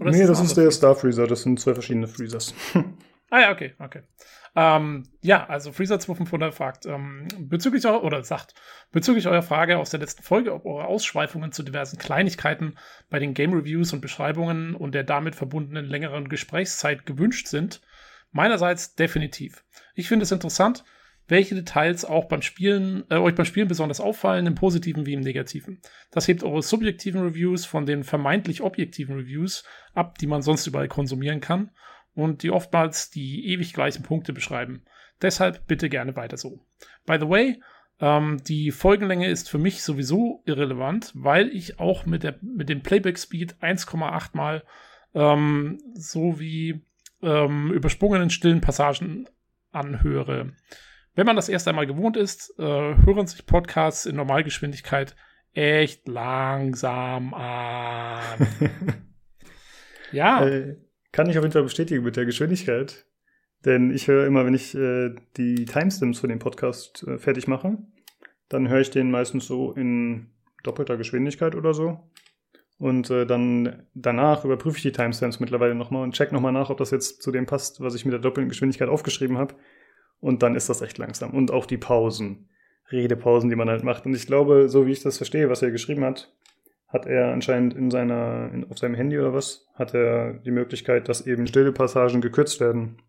Oder 0.00 0.10
nee, 0.10 0.20
ist 0.20 0.28
das, 0.28 0.38
das 0.38 0.48
ist 0.48 0.56
der 0.56 0.70
Star 0.70 0.94
Freezer. 0.94 1.26
Das 1.26 1.42
sind 1.42 1.58
zwei 1.60 1.74
verschiedene 1.74 2.08
Freezers. 2.08 2.54
ah 3.30 3.40
ja, 3.40 3.52
okay, 3.52 3.74
okay. 3.78 4.02
Ähm, 4.56 5.04
ja, 5.20 5.46
also 5.46 5.72
Freezer 5.72 6.00
2500 6.00 6.54
fragt 6.54 6.86
ähm, 6.86 7.28
bezüglich 7.38 7.86
eurer, 7.86 8.02
oder 8.02 8.24
sagt, 8.24 8.54
bezüglich 8.90 9.26
eurer 9.26 9.42
Frage 9.42 9.78
aus 9.78 9.90
der 9.90 10.00
letzten 10.00 10.22
Folge, 10.22 10.52
ob 10.52 10.64
eure 10.64 10.86
Ausschweifungen 10.86 11.52
zu 11.52 11.62
diversen 11.62 11.98
Kleinigkeiten 11.98 12.76
bei 13.10 13.18
den 13.18 13.34
Game 13.34 13.52
Reviews 13.52 13.92
und 13.92 14.00
Beschreibungen 14.00 14.74
und 14.74 14.94
der 14.94 15.04
damit 15.04 15.36
verbundenen 15.36 15.84
längeren 15.84 16.28
Gesprächszeit 16.28 17.06
gewünscht 17.06 17.46
sind. 17.46 17.80
Meinerseits 18.32 18.94
definitiv. 18.94 19.64
Ich 19.94 20.08
finde 20.08 20.24
es 20.24 20.32
interessant, 20.32 20.84
welche 21.28 21.54
Details 21.54 22.04
auch 22.04 22.24
beim 22.24 22.42
Spielen, 22.42 23.04
äh, 23.10 23.16
euch 23.16 23.34
beim 23.34 23.46
Spielen 23.46 23.68
besonders 23.68 24.00
auffallen, 24.00 24.46
im 24.46 24.54
Positiven 24.54 25.06
wie 25.06 25.12
im 25.12 25.20
Negativen. 25.20 25.80
Das 26.10 26.26
hebt 26.26 26.42
eure 26.42 26.62
subjektiven 26.62 27.22
Reviews 27.22 27.64
von 27.66 27.86
den 27.86 28.02
vermeintlich 28.02 28.62
objektiven 28.62 29.16
Reviews 29.16 29.64
ab, 29.94 30.18
die 30.18 30.26
man 30.26 30.42
sonst 30.42 30.66
überall 30.66 30.88
konsumieren 30.88 31.40
kann 31.40 31.70
und 32.14 32.42
die 32.42 32.50
oftmals 32.50 33.10
die 33.10 33.46
ewig 33.46 33.74
gleichen 33.74 34.02
Punkte 34.02 34.32
beschreiben. 34.32 34.82
Deshalb 35.22 35.66
bitte 35.66 35.88
gerne 35.88 36.16
weiter 36.16 36.36
so. 36.36 36.64
By 37.06 37.18
the 37.20 37.28
way, 37.28 37.60
ähm, 38.00 38.38
die 38.46 38.70
Folgenlänge 38.70 39.28
ist 39.28 39.50
für 39.50 39.58
mich 39.58 39.82
sowieso 39.82 40.42
irrelevant, 40.46 41.12
weil 41.14 41.48
ich 41.48 41.78
auch 41.78 42.06
mit, 42.06 42.22
der, 42.22 42.38
mit 42.40 42.68
dem 42.68 42.82
Playback 42.82 43.18
Speed 43.18 43.56
1,8 43.60 44.30
mal 44.36 44.64
ähm, 45.14 45.78
so 45.94 46.38
wie 46.38 46.82
ähm, 47.22 47.72
übersprungenen 47.72 48.30
stillen 48.30 48.60
Passagen 48.60 49.28
anhöre. 49.72 50.52
Wenn 51.18 51.26
man 51.26 51.34
das 51.34 51.48
erst 51.48 51.66
einmal 51.66 51.88
gewohnt 51.88 52.16
ist, 52.16 52.54
äh, 52.60 52.62
hören 52.62 53.26
sich 53.26 53.44
Podcasts 53.44 54.06
in 54.06 54.14
Normalgeschwindigkeit 54.14 55.16
echt 55.52 56.06
langsam 56.06 57.34
an. 57.34 58.46
ja. 60.12 60.46
Äh, 60.46 60.76
kann 61.10 61.28
ich 61.28 61.36
auf 61.36 61.42
jeden 61.42 61.52
Fall 61.52 61.64
bestätigen 61.64 62.04
mit 62.04 62.14
der 62.14 62.24
Geschwindigkeit. 62.24 63.04
Denn 63.64 63.90
ich 63.90 64.06
höre 64.06 64.28
immer, 64.28 64.46
wenn 64.46 64.54
ich 64.54 64.76
äh, 64.76 65.16
die 65.36 65.64
Timestamps 65.64 66.20
für 66.20 66.28
den 66.28 66.38
Podcast 66.38 67.04
äh, 67.08 67.18
fertig 67.18 67.48
mache, 67.48 67.78
dann 68.48 68.68
höre 68.68 68.82
ich 68.82 68.90
den 68.90 69.10
meistens 69.10 69.48
so 69.48 69.72
in 69.72 70.30
doppelter 70.62 70.96
Geschwindigkeit 70.96 71.56
oder 71.56 71.74
so. 71.74 71.98
Und 72.78 73.10
äh, 73.10 73.26
dann 73.26 73.88
danach 73.92 74.44
überprüfe 74.44 74.76
ich 74.76 74.84
die 74.84 74.92
Timestamps 74.92 75.40
mittlerweile 75.40 75.74
nochmal 75.74 76.04
und 76.04 76.14
check 76.14 76.30
nochmal 76.30 76.52
nach, 76.52 76.70
ob 76.70 76.78
das 76.78 76.92
jetzt 76.92 77.22
zu 77.22 77.32
dem 77.32 77.46
passt, 77.46 77.80
was 77.80 77.96
ich 77.96 78.04
mit 78.04 78.12
der 78.12 78.20
doppelten 78.20 78.48
Geschwindigkeit 78.48 78.88
aufgeschrieben 78.88 79.36
habe. 79.36 79.56
Und 80.20 80.42
dann 80.42 80.54
ist 80.54 80.68
das 80.68 80.82
echt 80.82 80.98
langsam. 80.98 81.30
Und 81.30 81.50
auch 81.50 81.66
die 81.66 81.78
Pausen, 81.78 82.48
Redepausen, 82.90 83.50
die 83.50 83.56
man 83.56 83.68
halt 83.68 83.84
macht. 83.84 84.06
Und 84.06 84.14
ich 84.14 84.26
glaube, 84.26 84.68
so 84.68 84.86
wie 84.86 84.92
ich 84.92 85.02
das 85.02 85.16
verstehe, 85.16 85.50
was 85.50 85.62
er 85.62 85.70
geschrieben 85.70 86.04
hat, 86.04 86.32
hat 86.88 87.06
er 87.06 87.32
anscheinend 87.32 87.74
in 87.74 87.90
seiner, 87.90 88.50
in, 88.52 88.68
auf 88.70 88.78
seinem 88.78 88.94
Handy 88.94 89.18
oder 89.18 89.34
was, 89.34 89.68
hat 89.74 89.94
er 89.94 90.34
die 90.34 90.50
Möglichkeit, 90.50 91.08
dass 91.08 91.26
eben 91.26 91.46
stille 91.46 91.72
Passagen 91.72 92.20
gekürzt 92.20 92.60
werden. 92.60 93.02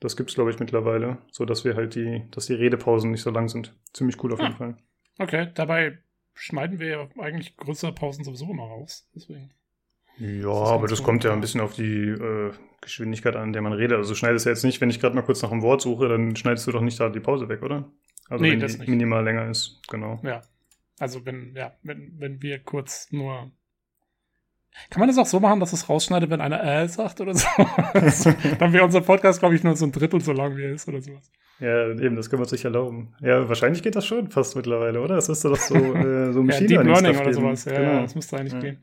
Das 0.00 0.16
gibt's, 0.16 0.34
glaube 0.34 0.50
ich, 0.50 0.58
mittlerweile, 0.58 1.18
so 1.30 1.44
dass 1.44 1.64
wir 1.64 1.76
halt 1.76 1.94
die, 1.94 2.26
dass 2.30 2.46
die 2.46 2.54
Redepausen 2.54 3.10
nicht 3.10 3.22
so 3.22 3.30
lang 3.30 3.48
sind. 3.48 3.76
Ziemlich 3.92 4.22
cool 4.24 4.32
auf 4.32 4.40
jeden 4.40 4.54
ah, 4.54 4.56
Fall. 4.56 4.76
Okay, 5.18 5.48
dabei 5.54 5.98
schneiden 6.32 6.80
wir 6.80 6.88
ja 6.88 7.08
eigentlich 7.18 7.58
größere 7.58 7.92
Pausen 7.92 8.24
sowieso 8.24 8.50
immer 8.50 8.62
raus. 8.62 9.06
Deswegen. 9.14 9.50
Ja, 10.16 10.48
das 10.48 10.70
aber 10.70 10.88
das 10.88 11.02
kommt 11.02 11.24
ja 11.24 11.32
ein 11.34 11.42
bisschen 11.42 11.60
auf 11.60 11.74
die 11.74 12.08
äh, 12.08 12.52
Geschwindigkeit 12.80 13.36
an, 13.36 13.52
der 13.52 13.62
man 13.62 13.72
redet. 13.72 13.98
Also 13.98 14.14
schneidest 14.14 14.46
du 14.46 14.50
jetzt 14.50 14.64
nicht, 14.64 14.80
wenn 14.80 14.90
ich 14.90 15.00
gerade 15.00 15.14
mal 15.14 15.22
kurz 15.22 15.42
nach 15.42 15.52
einem 15.52 15.62
Wort 15.62 15.82
suche, 15.82 16.08
dann 16.08 16.34
schneidest 16.36 16.66
du 16.66 16.72
doch 16.72 16.80
nicht 16.80 16.98
da 16.98 17.08
die 17.08 17.20
Pause 17.20 17.48
weg, 17.48 17.62
oder? 17.62 17.90
Also 18.28 18.44
nee, 18.44 18.52
wenn 18.52 18.60
das 18.60 18.72
die 18.72 18.80
nicht. 18.80 18.88
minimal 18.88 19.24
länger 19.24 19.48
ist, 19.48 19.80
genau. 19.88 20.20
Ja. 20.22 20.42
Also 20.98 21.24
wenn, 21.24 21.54
ja, 21.56 21.72
wenn, 21.82 22.14
wenn 22.18 22.42
wir 22.42 22.58
kurz 22.60 23.08
nur. 23.10 23.50
Kann 24.88 25.00
man 25.00 25.08
das 25.08 25.18
auch 25.18 25.26
so 25.26 25.40
machen, 25.40 25.58
dass 25.58 25.72
es 25.72 25.88
rausschneidet, 25.88 26.30
wenn 26.30 26.40
einer 26.40 26.62
äh 26.62 26.86
sagt 26.88 27.20
oder 27.20 27.34
so? 27.34 27.48
dann 28.58 28.72
wäre 28.72 28.84
unser 28.84 29.00
Podcast, 29.00 29.40
glaube 29.40 29.56
ich, 29.56 29.64
nur 29.64 29.74
so 29.74 29.84
ein 29.84 29.92
Drittel 29.92 30.20
so 30.20 30.32
lang, 30.32 30.56
wie 30.56 30.62
er 30.62 30.72
ist 30.72 30.86
oder 30.86 31.02
sowas. 31.02 31.30
Ja, 31.58 31.90
eben, 31.90 32.16
das 32.16 32.30
können 32.30 32.40
wir 32.40 32.44
uns 32.44 32.52
nicht 32.52 32.64
erlauben. 32.64 33.14
Ja, 33.20 33.48
wahrscheinlich 33.48 33.82
geht 33.82 33.96
das 33.96 34.06
schon 34.06 34.30
fast 34.30 34.56
mittlerweile, 34.56 35.00
oder? 35.00 35.16
Das 35.16 35.28
müsste 35.28 35.48
doch 35.48 35.56
so, 35.56 35.74
äh, 35.74 36.32
so 36.32 36.42
Machine 36.42 36.72
ja, 36.72 36.82
Deep 36.82 36.86
Learning 36.86 37.20
oder 37.20 37.34
sowas. 37.34 37.64
Ja, 37.64 37.72
genau. 37.72 37.90
ja, 37.90 38.02
das 38.02 38.14
müsste 38.14 38.36
eigentlich 38.38 38.52
ja. 38.54 38.60
gehen. 38.60 38.82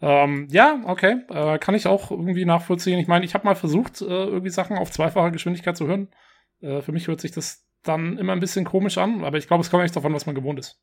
Ähm, 0.00 0.46
ja, 0.50 0.80
okay. 0.84 1.22
Äh, 1.28 1.58
kann 1.58 1.74
ich 1.74 1.86
auch 1.86 2.10
irgendwie 2.10 2.44
nachvollziehen. 2.44 2.98
Ich 2.98 3.08
meine, 3.08 3.24
ich 3.24 3.34
habe 3.34 3.44
mal 3.44 3.56
versucht, 3.56 4.00
äh, 4.00 4.04
irgendwie 4.04 4.50
Sachen 4.50 4.78
auf 4.78 4.90
zweifacher 4.90 5.30
Geschwindigkeit 5.30 5.76
zu 5.76 5.86
hören. 5.86 6.08
Äh, 6.60 6.82
für 6.82 6.92
mich 6.92 7.08
hört 7.08 7.20
sich 7.20 7.32
das 7.32 7.66
dann 7.82 8.18
immer 8.18 8.32
ein 8.32 8.40
bisschen 8.40 8.64
komisch 8.64 8.98
an, 8.98 9.24
aber 9.24 9.38
ich 9.38 9.46
glaube, 9.46 9.62
es 9.62 9.70
kommt 9.70 9.84
echt 9.84 9.96
davon, 9.96 10.14
was 10.14 10.26
man 10.26 10.34
gewohnt 10.34 10.58
ist. 10.58 10.80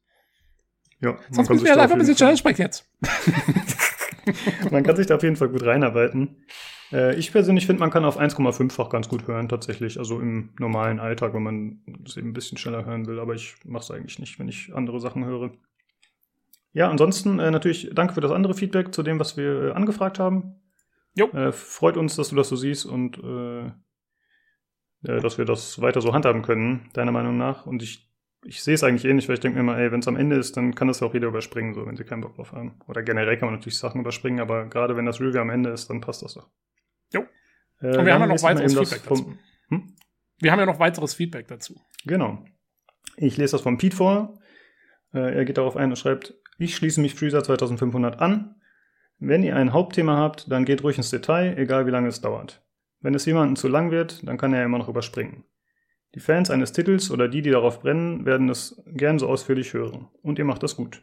Ja, 1.02 1.18
Sonst 1.30 1.50
müssen 1.50 1.66
wir 1.66 1.72
halt 1.72 1.82
einfach 1.82 1.96
ein 1.96 2.00
bisschen 2.00 2.18
schneller 2.18 2.38
sprechen 2.38 2.62
jetzt. 2.62 2.90
man 4.72 4.84
kann 4.84 4.96
sich 4.96 5.08
da 5.08 5.16
auf 5.16 5.24
jeden 5.24 5.36
Fall 5.36 5.50
gut 5.50 5.64
reinarbeiten. 5.66 6.46
Äh, 6.92 7.16
ich 7.16 7.32
persönlich 7.32 7.66
finde, 7.66 7.82
man 7.82 7.92
kann 7.92 8.06
auf 8.06 8.20
1,5-fach 8.20 8.90
ganz 8.90 9.10
gut 9.10 9.28
hören, 9.28 9.50
tatsächlich. 9.50 10.00
Also 10.00 10.20
im 10.20 10.52
normalen 10.60 11.00
Alltag, 11.00 11.34
wenn 11.34 11.44
man 11.44 11.82
es 12.06 12.18
eben 12.18 12.30
ein 12.30 12.34
bisschen 12.34 12.58
schneller 12.58 12.86
hören 12.86 13.08
will. 13.08 13.20
Aber 13.20 13.34
ich 13.34 13.56
mache 13.66 13.84
es 13.84 13.92
eigentlich 13.92 14.20
nicht, 14.20 14.40
wenn 14.40 14.48
ich 14.48 14.74
andere 14.74 15.00
Sachen 15.00 15.26
höre. 15.26 15.52
Ja, 16.76 16.90
ansonsten 16.90 17.40
äh, 17.40 17.52
natürlich 17.52 17.90
danke 17.94 18.14
für 18.14 18.22
das 18.22 18.34
andere 18.34 18.54
Feedback 18.54 18.94
zu 18.94 19.02
dem, 19.02 19.18
was 19.18 19.38
wir 19.38 19.64
äh, 19.64 19.72
angefragt 19.72 20.20
haben. 20.20 20.62
Jo. 21.14 21.30
Äh, 21.30 21.54
freut 21.54 21.96
uns, 21.96 22.18
dass 22.18 22.30
du 22.30 22.36
das 22.36 22.50
so 22.50 22.58
siehst 22.58 22.86
und 22.86 23.18
äh, 23.18 23.68
äh, 25.08 25.22
dass 25.22 25.38
wir 25.38 25.46
das 25.46 25.80
weiter 25.82 26.02
so 26.02 26.14
handhaben 26.14 26.42
können, 26.42 26.90
deiner 26.92 27.14
Meinung 27.14 27.38
nach. 27.38 27.66
Und 27.66 27.82
ich, 27.82 28.12
ich 28.44 28.62
sehe 28.62 28.74
es 28.74 28.84
eigentlich 28.84 29.06
ähnlich, 29.06 29.30
weil 29.30 29.36
ich 29.36 29.40
denke 29.40 29.56
mir 29.56 29.62
immer, 29.62 29.78
ey, 29.78 29.90
wenn 29.94 30.02
es 30.02 30.08
am 30.10 30.18
Ende 30.18 30.36
ist, 30.36 30.58
dann 30.58 30.76
kann 30.76 30.90
das 30.90 31.00
ja 31.00 31.08
auch 31.08 31.14
jeder 31.14 31.30
überspringen, 31.30 31.74
so 31.74 31.86
wenn 31.86 31.96
sie 31.96 32.04
keinen 32.04 32.20
Bock 32.20 32.36
drauf 32.36 32.52
haben. 32.52 32.78
Oder 32.90 33.04
generell 33.04 33.38
kann 33.38 33.48
man 33.48 33.56
natürlich 33.56 33.78
Sachen 33.78 34.02
überspringen, 34.02 34.42
aber 34.42 34.66
gerade 34.66 34.98
wenn 34.98 35.06
das 35.06 35.22
Review 35.22 35.40
am 35.40 35.52
Ende 35.52 35.70
ist, 35.70 35.90
dann 35.90 36.02
passt 36.02 36.24
das 36.24 36.34
doch. 36.34 36.50
Jo. 37.14 37.22
Äh, 37.80 38.00
und 38.00 38.06
wir 38.06 38.14
haben 38.14 38.22
ja 38.22 38.28
noch 38.28 38.44
weiteres 38.44 38.74
Feedback 38.74 39.04
dazu. 39.08 39.38
Hm? 39.70 39.96
Wir 40.40 40.52
haben 40.52 40.60
ja 40.60 40.66
noch 40.66 40.80
weiteres 40.80 41.14
Feedback 41.14 41.48
dazu. 41.48 41.80
Genau. 42.06 42.44
Ich 43.16 43.38
lese 43.38 43.54
das 43.54 43.62
von 43.62 43.78
Pete 43.78 43.96
vor. 43.96 44.38
Er 45.14 45.46
geht 45.46 45.58
darauf 45.58 45.78
ein 45.78 45.92
und 45.92 45.96
schreibt, 45.96 46.34
ich 46.58 46.76
schließe 46.76 47.02
mich 47.02 47.16
Freezer 47.16 47.44
2500 47.44 48.20
an. 48.20 48.56
Wenn 49.20 49.44
ihr 49.44 49.56
ein 49.56 49.74
Hauptthema 49.74 50.18
habt, 50.18 50.52
dann 50.52 50.66
geht 50.66 50.84
ruhig 50.84 50.98
ins 50.98 51.10
Detail, 51.10 51.58
egal 51.58 51.86
wie 51.86 51.92
lange 51.92 52.08
es 52.08 52.22
dauert. 52.22 52.64
Wenn 53.00 53.14
es 53.14 53.26
jemandem 53.26 53.56
zu 53.56 53.68
lang 53.68 53.92
wird, 53.92 54.28
dann 54.28 54.38
kann 54.38 54.54
er 54.54 54.66
immer 54.66 54.78
noch 54.78 54.90
überspringen. 54.90 55.44
Die 56.16 56.20
Fans 56.20 56.50
eines 56.50 56.72
Titels 56.72 57.12
oder 57.12 57.28
die, 57.28 57.42
die 57.42 57.52
darauf 57.52 57.82
brennen, 57.82 58.26
werden 58.26 58.50
es 58.50 58.82
gern 58.88 59.20
so 59.20 59.28
ausführlich 59.28 59.74
hören. 59.74 60.08
Und 60.22 60.40
ihr 60.40 60.46
macht 60.46 60.64
das 60.64 60.76
gut. 60.76 61.02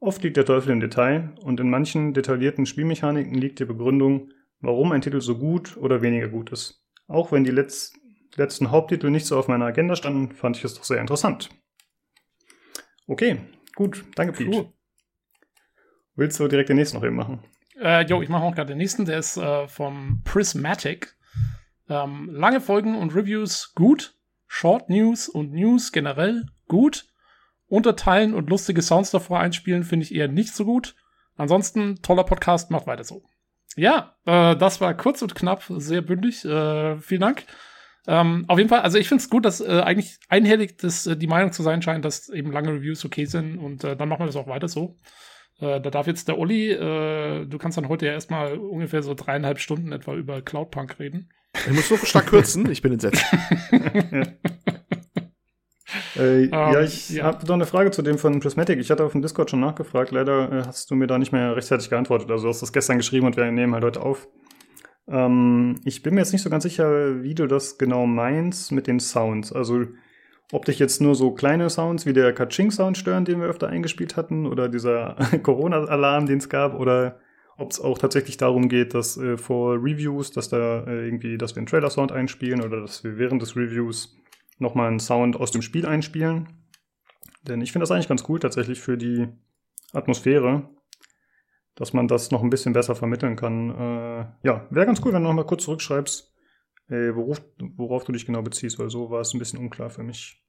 Oft 0.00 0.22
liegt 0.22 0.36
der 0.36 0.44
Teufel 0.44 0.70
im 0.70 0.80
Detail 0.80 1.32
und 1.42 1.60
in 1.60 1.70
manchen 1.70 2.12
detaillierten 2.12 2.66
Spielmechaniken 2.66 3.34
liegt 3.34 3.58
die 3.58 3.64
Begründung, 3.64 4.30
warum 4.60 4.92
ein 4.92 5.00
Titel 5.00 5.20
so 5.20 5.38
gut 5.38 5.76
oder 5.78 6.02
weniger 6.02 6.28
gut 6.28 6.52
ist. 6.52 6.84
Auch 7.08 7.32
wenn 7.32 7.44
die 7.44 7.50
Letz 7.50 7.94
letzten 8.36 8.70
Haupttitel 8.70 9.10
nicht 9.10 9.26
so 9.26 9.38
auf 9.38 9.48
meiner 9.48 9.66
Agenda 9.66 9.96
standen, 9.96 10.34
fand 10.34 10.56
ich 10.56 10.64
es 10.64 10.74
doch 10.74 10.84
sehr 10.84 11.00
interessant. 11.00 11.50
Okay, 13.06 13.38
gut, 13.74 14.04
danke 14.14 14.32
Pete. 14.32 14.50
Cool. 14.50 14.73
Willst 16.16 16.38
du 16.38 16.48
direkt 16.48 16.68
den 16.68 16.76
nächsten 16.76 16.96
noch 16.96 17.04
eben 17.04 17.16
machen? 17.16 17.42
Äh, 17.80 18.04
jo, 18.06 18.22
ich 18.22 18.28
mache 18.28 18.44
auch 18.44 18.54
gerade 18.54 18.68
den 18.68 18.78
nächsten, 18.78 19.04
der 19.04 19.18
ist 19.18 19.36
äh, 19.36 19.66
vom 19.66 20.22
Prismatic. 20.24 21.16
Ähm, 21.88 22.30
lange 22.32 22.60
Folgen 22.60 22.96
und 22.96 23.14
Reviews 23.14 23.72
gut, 23.74 24.14
Short 24.46 24.88
News 24.88 25.28
und 25.28 25.52
News 25.52 25.92
generell 25.92 26.46
gut. 26.68 27.06
Unterteilen 27.66 28.34
und 28.34 28.48
lustige 28.50 28.82
Sounds 28.82 29.10
davor 29.10 29.40
einspielen 29.40 29.84
finde 29.84 30.04
ich 30.04 30.14
eher 30.14 30.28
nicht 30.28 30.54
so 30.54 30.64
gut. 30.64 30.94
Ansonsten 31.36 32.00
toller 32.02 32.24
Podcast, 32.24 32.70
macht 32.70 32.86
weiter 32.86 33.04
so. 33.04 33.24
Ja, 33.76 34.14
äh, 34.24 34.54
das 34.54 34.80
war 34.80 34.94
kurz 34.94 35.22
und 35.22 35.34
knapp, 35.34 35.64
sehr 35.68 36.02
bündig. 36.02 36.44
Äh, 36.44 36.98
vielen 37.00 37.22
Dank. 37.22 37.44
Ähm, 38.06 38.44
auf 38.48 38.58
jeden 38.58 38.68
Fall, 38.68 38.80
also 38.80 38.98
ich 38.98 39.08
finde 39.08 39.22
es 39.22 39.30
gut, 39.30 39.44
dass 39.44 39.60
äh, 39.60 39.80
eigentlich 39.80 40.18
einhellig 40.28 40.76
das, 40.78 41.06
äh, 41.06 41.16
die 41.16 41.26
Meinung 41.26 41.52
zu 41.52 41.62
sein 41.62 41.82
scheint, 41.82 42.04
dass 42.04 42.28
eben 42.28 42.52
lange 42.52 42.70
Reviews 42.70 43.04
okay 43.04 43.24
sind 43.24 43.58
und 43.58 43.82
äh, 43.82 43.96
dann 43.96 44.08
machen 44.08 44.20
wir 44.20 44.26
das 44.26 44.36
auch 44.36 44.46
weiter 44.46 44.68
so. 44.68 44.98
Äh, 45.60 45.80
da 45.80 45.90
darf 45.90 46.06
jetzt 46.06 46.28
der 46.28 46.38
Olli, 46.38 46.72
äh, 46.72 47.46
du 47.46 47.58
kannst 47.58 47.78
dann 47.78 47.88
heute 47.88 48.06
ja 48.06 48.12
erstmal 48.12 48.58
ungefähr 48.58 49.02
so 49.02 49.14
dreieinhalb 49.14 49.58
Stunden 49.58 49.92
etwa 49.92 50.14
über 50.14 50.42
Cloudpunk 50.42 50.98
reden. 50.98 51.30
Ich 51.66 51.72
muss 51.72 51.88
so 51.88 51.96
stark 51.96 52.26
kürzen, 52.26 52.70
ich 52.70 52.82
bin 52.82 52.92
entsetzt. 52.92 53.24
Äh, 56.16 56.46
um, 56.46 56.52
ja, 56.52 56.80
ähm, 56.80 56.84
ich 56.84 57.10
ja. 57.10 57.24
habe 57.24 57.46
noch 57.46 57.54
eine 57.54 57.66
Frage 57.66 57.90
zu 57.90 58.02
dem 58.02 58.18
von 58.18 58.40
Prismatic. 58.40 58.78
Ich 58.78 58.90
hatte 58.90 59.04
auf 59.04 59.12
dem 59.12 59.22
Discord 59.22 59.50
schon 59.50 59.60
nachgefragt. 59.60 60.10
Leider 60.10 60.52
äh, 60.52 60.62
hast 60.66 60.90
du 60.90 60.94
mir 60.94 61.06
da 61.06 61.18
nicht 61.18 61.32
mehr 61.32 61.56
rechtzeitig 61.56 61.90
geantwortet. 61.90 62.30
Also 62.30 62.44
du 62.44 62.48
hast 62.48 62.62
das 62.62 62.72
gestern 62.72 62.98
geschrieben 62.98 63.26
und 63.26 63.36
wir 63.36 63.50
nehmen 63.50 63.74
halt 63.74 63.84
heute 63.84 64.02
auf. 64.02 64.28
Ähm, 65.08 65.80
ich 65.84 66.02
bin 66.02 66.14
mir 66.14 66.20
jetzt 66.20 66.32
nicht 66.32 66.42
so 66.42 66.50
ganz 66.50 66.62
sicher, 66.62 67.22
wie 67.22 67.34
du 67.34 67.46
das 67.46 67.78
genau 67.78 68.06
meinst 68.06 68.72
mit 68.72 68.86
den 68.86 69.00
Sounds. 69.00 69.52
Also 69.52 69.86
ob 70.54 70.64
dich 70.66 70.78
jetzt 70.78 71.00
nur 71.00 71.16
so 71.16 71.32
kleine 71.32 71.68
Sounds 71.68 72.06
wie 72.06 72.12
der 72.12 72.32
Kaching-Sound 72.32 72.96
stören, 72.96 73.24
den 73.24 73.40
wir 73.40 73.48
öfter 73.48 73.68
eingespielt 73.68 74.16
hatten, 74.16 74.46
oder 74.46 74.68
dieser 74.68 75.16
Corona-Alarm, 75.42 76.26
den 76.26 76.38
es 76.38 76.48
gab, 76.48 76.78
oder 76.78 77.18
ob 77.56 77.72
es 77.72 77.80
auch 77.80 77.98
tatsächlich 77.98 78.36
darum 78.36 78.68
geht, 78.68 78.94
dass 78.94 79.16
äh, 79.16 79.36
vor 79.36 79.74
Reviews, 79.74 80.30
dass 80.30 80.48
da 80.48 80.84
äh, 80.84 81.06
irgendwie, 81.06 81.38
dass 81.38 81.56
wir 81.56 81.58
einen 81.58 81.66
Trailer-Sound 81.66 82.12
einspielen 82.12 82.62
oder 82.62 82.80
dass 82.80 83.02
wir 83.02 83.18
während 83.18 83.42
des 83.42 83.56
Reviews 83.56 84.16
nochmal 84.58 84.86
einen 84.86 85.00
Sound 85.00 85.34
aus 85.34 85.50
dem 85.50 85.60
Spiel 85.60 85.86
einspielen. 85.86 86.48
Denn 87.42 87.60
ich 87.60 87.72
finde 87.72 87.82
das 87.82 87.90
eigentlich 87.90 88.08
ganz 88.08 88.24
cool 88.28 88.38
tatsächlich 88.38 88.80
für 88.80 88.96
die 88.96 89.26
Atmosphäre, 89.92 90.70
dass 91.74 91.92
man 91.92 92.06
das 92.06 92.30
noch 92.30 92.44
ein 92.44 92.50
bisschen 92.50 92.74
besser 92.74 92.94
vermitteln 92.94 93.34
kann. 93.34 93.70
Äh, 93.70 94.26
ja, 94.46 94.68
wäre 94.70 94.86
ganz 94.86 95.04
cool, 95.04 95.12
wenn 95.12 95.22
du 95.22 95.28
noch 95.28 95.34
mal 95.34 95.46
kurz 95.46 95.64
zurückschreibst, 95.64 96.32
äh, 96.90 97.12
worauf, 97.12 97.42
worauf, 97.76 98.04
du 98.04 98.12
dich 98.12 98.24
genau 98.24 98.42
beziehst, 98.42 98.78
weil 98.78 98.88
so 98.88 99.10
war 99.10 99.20
es 99.20 99.34
ein 99.34 99.40
bisschen 99.40 99.58
unklar 99.58 99.90
für 99.90 100.04
mich. 100.04 100.43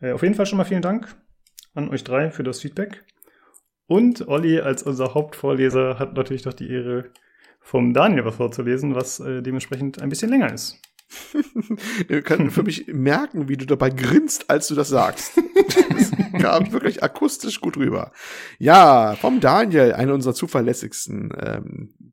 Äh, 0.00 0.12
auf 0.12 0.22
jeden 0.22 0.34
Fall 0.34 0.46
schon 0.46 0.58
mal 0.58 0.64
vielen 0.64 0.82
Dank 0.82 1.16
an 1.74 1.88
euch 1.90 2.04
drei 2.04 2.30
für 2.30 2.42
das 2.42 2.60
Feedback. 2.60 3.04
Und 3.86 4.26
Olli 4.26 4.60
als 4.60 4.82
unser 4.82 5.14
Hauptvorleser 5.14 5.98
hat 5.98 6.14
natürlich 6.14 6.42
doch 6.42 6.54
die 6.54 6.70
Ehre, 6.70 7.10
vom 7.60 7.92
Daniel 7.92 8.24
was 8.24 8.36
vorzulesen, 8.36 8.94
was 8.94 9.20
äh, 9.20 9.42
dementsprechend 9.42 10.00
ein 10.00 10.08
bisschen 10.08 10.30
länger 10.30 10.52
ist. 10.52 10.80
Wir 12.08 12.22
können 12.22 12.50
für 12.50 12.62
mich 12.62 12.86
merken, 12.88 13.48
wie 13.48 13.56
du 13.56 13.66
dabei 13.66 13.90
grinst, 13.90 14.50
als 14.50 14.68
du 14.68 14.74
das 14.74 14.88
sagst. 14.88 15.32
Das 15.90 16.12
kam 16.40 16.72
wirklich 16.72 17.02
akustisch 17.02 17.60
gut 17.60 17.76
rüber. 17.76 18.12
Ja, 18.58 19.16
vom 19.16 19.40
Daniel, 19.40 19.92
einer 19.92 20.14
unserer 20.14 20.34
zuverlässigsten 20.34 21.30
ähm, 21.40 22.05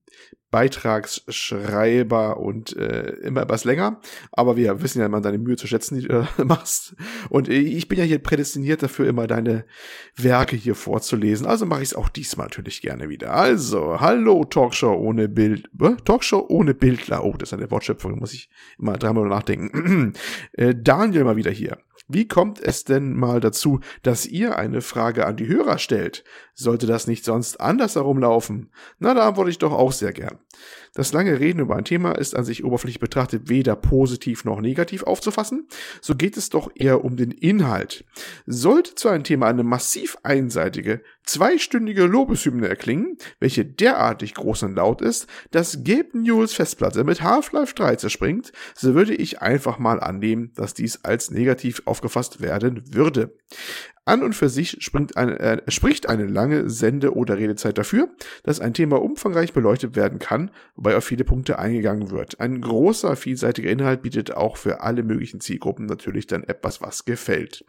Beitragsschreiber 0.52 2.38
und 2.38 2.78
äh, 2.78 3.12
immer 3.24 3.42
etwas 3.42 3.64
länger. 3.64 4.00
Aber 4.32 4.56
wir 4.56 4.82
wissen 4.84 5.00
ja 5.00 5.08
immer 5.08 5.20
deine 5.20 5.40
Mühe 5.40 5.56
zu 5.56 5.66
schätzen, 5.66 6.00
die 6.00 6.08
du 6.08 6.28
äh, 6.38 6.44
machst. 6.46 6.96
Und 7.30 7.50
ich 7.50 7.88
bin 7.88 7.98
ja 7.98 8.06
hier 8.06 8.20
prädestiniert 8.20 8.84
dafür, 8.84 9.08
immer 9.08 9.26
deine 9.26 9.66
Werke 10.16 10.56
hier 10.56 10.76
vorzulesen. 10.76 11.48
Also 11.48 11.66
mache 11.66 11.82
ich 11.82 11.90
es 11.90 11.96
auch 11.96 12.10
diesmal 12.10 12.48
natürlich 12.48 12.82
gerne 12.82 13.10
wieder. 13.10 13.34
Also, 13.34 14.00
hallo 14.00 14.44
Talkshow 14.44 14.94
ohne 14.94 15.28
Bild. 15.28 15.70
Äh, 15.82 15.96
Talkshow 16.06 16.46
ohne 16.50 16.74
Bildler. 16.74 17.24
Oh, 17.24 17.34
das 17.38 17.50
ist 17.50 17.54
eine 17.54 17.72
Wortschöpfung, 17.72 18.20
muss 18.20 18.34
ich 18.34 18.50
immer 18.78 18.98
dreimal 18.98 19.28
nachdenken. 19.28 20.14
äh, 20.54 20.76
Daniel 20.76 21.24
mal 21.24 21.36
wieder 21.36 21.52
hier. 21.52 21.80
Wie 22.14 22.28
kommt 22.28 22.62
es 22.62 22.84
denn 22.84 23.16
mal 23.16 23.40
dazu, 23.40 23.80
dass 24.04 24.28
ihr 24.28 24.56
eine 24.58 24.82
Frage 24.82 25.26
an 25.26 25.36
die 25.36 25.48
Hörer 25.48 25.80
stellt? 25.80 26.24
Sollte 26.54 26.86
das 26.86 27.08
nicht 27.08 27.26
sonst 27.26 27.60
anders 27.60 27.96
herumlaufen? 27.96 28.72
Na, 29.00 29.16
da 29.16 29.28
antworte 29.28 29.50
ich 29.50 29.58
doch 29.58 29.72
auch 29.72 29.92
sehr 29.92 30.14
gern. 30.14 30.38
Das 30.96 31.12
lange 31.12 31.40
Reden 31.40 31.60
über 31.60 31.76
ein 31.76 31.86
Thema 31.86 32.12
ist 32.12 32.36
an 32.36 32.46
sich 32.46 32.64
oberflächlich 32.64 33.00
betrachtet 33.00 33.50
weder 33.50 33.76
positiv 33.76 34.46
noch 34.46 34.62
negativ 34.62 35.02
aufzufassen, 35.04 35.68
so 36.02 36.14
geht 36.14 36.38
es 36.38 36.50
doch 36.50 36.70
eher 36.76 37.04
um 37.04 37.18
den 37.18 37.32
Inhalt. 37.32 38.06
Sollte 38.46 38.94
zu 38.94 39.10
einem 39.10 39.24
Thema 39.24 39.48
eine 39.48 39.64
massiv 39.64 40.18
einseitige, 40.22 41.02
zweistündige 41.26 42.04
Lobeshymne 42.04 42.68
erklingen, 42.68 43.18
welche 43.40 43.66
derartig 43.66 44.36
groß 44.36 44.64
und 44.64 44.76
laut 44.76 45.02
ist, 45.02 45.26
dass 45.50 45.84
Gabe 45.84 46.10
Newells 46.14 46.54
Festplatte 46.54 47.04
mit 47.04 47.24
Half-Life 47.24 47.74
3 47.74 47.96
zerspringt, 47.96 48.52
so 48.76 48.94
würde 48.94 49.16
ich 49.16 49.42
einfach 49.42 49.80
mal 49.80 50.00
annehmen, 50.00 50.52
dass 50.56 50.76
dies 50.76 51.04
als 51.04 51.32
negativ 51.32 51.82
aufgefasst 51.86 52.40
werden 52.40 52.84
würde. 52.94 53.34
An 54.06 54.22
und 54.22 54.34
für 54.34 54.50
sich 54.50 54.78
eine, 55.16 55.40
äh, 55.40 55.72
spricht 55.72 56.10
eine 56.10 56.26
lange 56.26 56.70
Sende- 56.70 57.16
oder 57.16 57.38
Redezeit 57.38 57.78
dafür, 57.78 58.10
dass 58.44 58.60
ein 58.60 58.74
Thema 58.74 59.02
umfangreich 59.02 59.54
beleuchtet 59.54 59.96
werden 59.96 60.20
kann, 60.20 60.52
wobei 60.84 60.98
auf 60.98 61.06
viele 61.06 61.24
Punkte 61.24 61.60
eingegangen 61.60 62.12
wird. 62.12 62.40
Ein 62.42 62.60
großer, 62.60 63.16
vielseitiger 63.16 63.72
Inhalt 63.72 64.02
bietet 64.02 64.36
auch 64.36 64.58
für 64.58 64.82
alle 64.82 65.04
möglichen 65.04 65.40
Zielgruppen 65.40 65.86
natürlich 65.86 66.28
dann 66.28 66.44
etwas, 66.44 66.82
was 66.82 67.06
gefällt. 67.06 67.66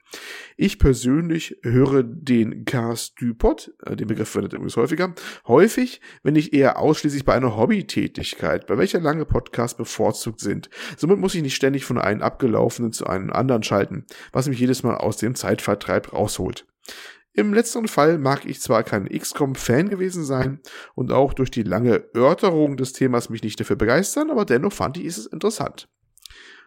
Ich 0.57 0.81
persönlich 0.81 1.57
höre 1.63 2.03
den 2.03 2.65
Cast 2.65 3.21
du 3.21 3.35
Pod, 3.35 3.73
äh, 3.87 3.95
den 3.95 4.09
Begriff 4.09 4.31
verwendet 4.31 4.55
übrigens 4.55 4.77
häufiger, 4.77 5.15
häufig, 5.47 6.01
wenn 6.25 6.35
ich 6.35 6.53
eher 6.53 6.79
ausschließlich 6.79 7.25
bei 7.25 7.35
einer 7.35 7.57
Hobbytätigkeit, 7.57 8.67
bei 8.67 8.77
welcher 8.77 9.01
lange 9.01 9.25
Podcasts 9.25 9.77
bevorzugt 9.77 10.41
sind. 10.41 10.69
Somit 10.97 11.19
muss 11.19 11.35
ich 11.35 11.43
nicht 11.43 11.55
ständig 11.55 11.85
von 11.85 11.99
einem 11.99 12.23
abgelaufenen 12.23 12.93
zu 12.93 13.07
einem 13.07 13.31
anderen 13.31 13.63
schalten, 13.63 14.07
was 14.33 14.49
mich 14.49 14.59
jedes 14.59 14.83
Mal 14.83 14.97
aus 14.97 15.17
dem 15.19 15.37
Zeitvertreib 15.37 16.13
raus 16.13 16.25
rausholt. 16.25 16.67
Im 17.37 17.53
letzteren 17.53 17.89
Fall 17.89 18.19
mag 18.19 18.47
ich 18.47 18.61
zwar 18.61 18.85
kein 18.85 19.09
XCOM-Fan 19.09 19.89
gewesen 19.89 20.25
sein 20.25 20.61
und 20.95 21.11
auch 21.11 21.35
durch 21.35 21.51
die 21.51 21.65
lange 21.65 22.05
Örterung 22.15 22.77
des 22.77 22.93
Themas 22.93 23.29
mich 23.29 23.43
nicht 23.43 23.59
dafür 23.59 23.75
begeistern, 23.75 24.31
aber 24.31 24.45
dennoch 24.45 24.73
fand 24.73 24.99
ich 24.99 25.07
es 25.07 25.27
interessant. 25.27 25.89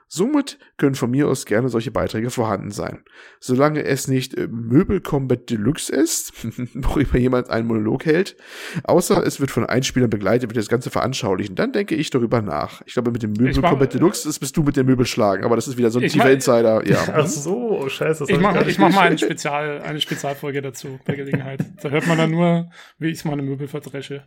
Somit 0.10 0.58
können 0.78 0.96
von 0.96 1.12
mir 1.12 1.28
aus 1.28 1.46
gerne 1.46 1.68
solche 1.68 1.92
Beiträge 1.92 2.30
vorhanden 2.30 2.72
sein. 2.72 3.04
Solange 3.42 3.84
es 3.84 4.08
nicht 4.08 4.38
äh, 4.38 4.48
Möbel 4.48 5.02
Combat 5.02 5.50
Deluxe 5.50 5.94
ist, 5.94 6.34
worüber 6.74 7.18
jemand 7.18 7.50
einen 7.50 7.68
Monolog 7.68 8.06
hält, 8.06 8.38
außer 8.84 9.26
es 9.26 9.42
wird 9.42 9.52
von 9.52 9.66
Einspielern 9.66 10.10
begleitet, 10.10 10.50
wird 10.50 10.58
das 10.58 10.70
Ganze 10.70 10.90
veranschaulichen, 10.90 11.56
dann 11.56 11.74
denke 11.74 11.96
ich 11.96 12.10
darüber 12.10 12.42
nach. 12.42 12.82
Ich 12.86 12.94
glaube, 12.94 13.12
mit 13.12 13.22
dem 13.22 13.34
Möbel 13.34 13.62
Combat 13.62 13.94
Deluxe 13.94 14.28
das 14.28 14.40
bist 14.40 14.56
du 14.56 14.64
mit 14.64 14.78
dem 14.78 14.86
Möbel 14.86 15.06
schlagen, 15.06 15.44
aber 15.44 15.58
das 15.58 15.68
ist 15.68 15.78
wieder 15.78 15.92
so 15.92 16.00
ein 16.00 16.08
tiefer 16.08 16.32
Insider. 16.32 16.78
Ja. 16.88 17.04
Ach 17.12 17.28
so, 17.28 17.80
oh, 17.82 17.90
scheiße. 17.90 18.26
ich 18.28 18.40
mache 18.40 18.70
ich 18.70 18.78
mach 18.78 18.94
mal 18.94 19.10
ein 19.10 19.18
Spezial, 19.18 19.82
eine 19.82 20.00
Spezialfolge 20.00 20.62
dazu, 20.62 21.00
bei 21.06 21.16
Gelegenheit. 21.16 21.60
Da 21.82 21.90
hört 21.90 22.08
man 22.08 22.18
dann 22.18 22.32
nur, 22.32 22.70
wie 22.98 23.10
ich 23.10 23.26
meine 23.26 23.42
Möbel 23.42 23.68
verdresche. 23.68 24.24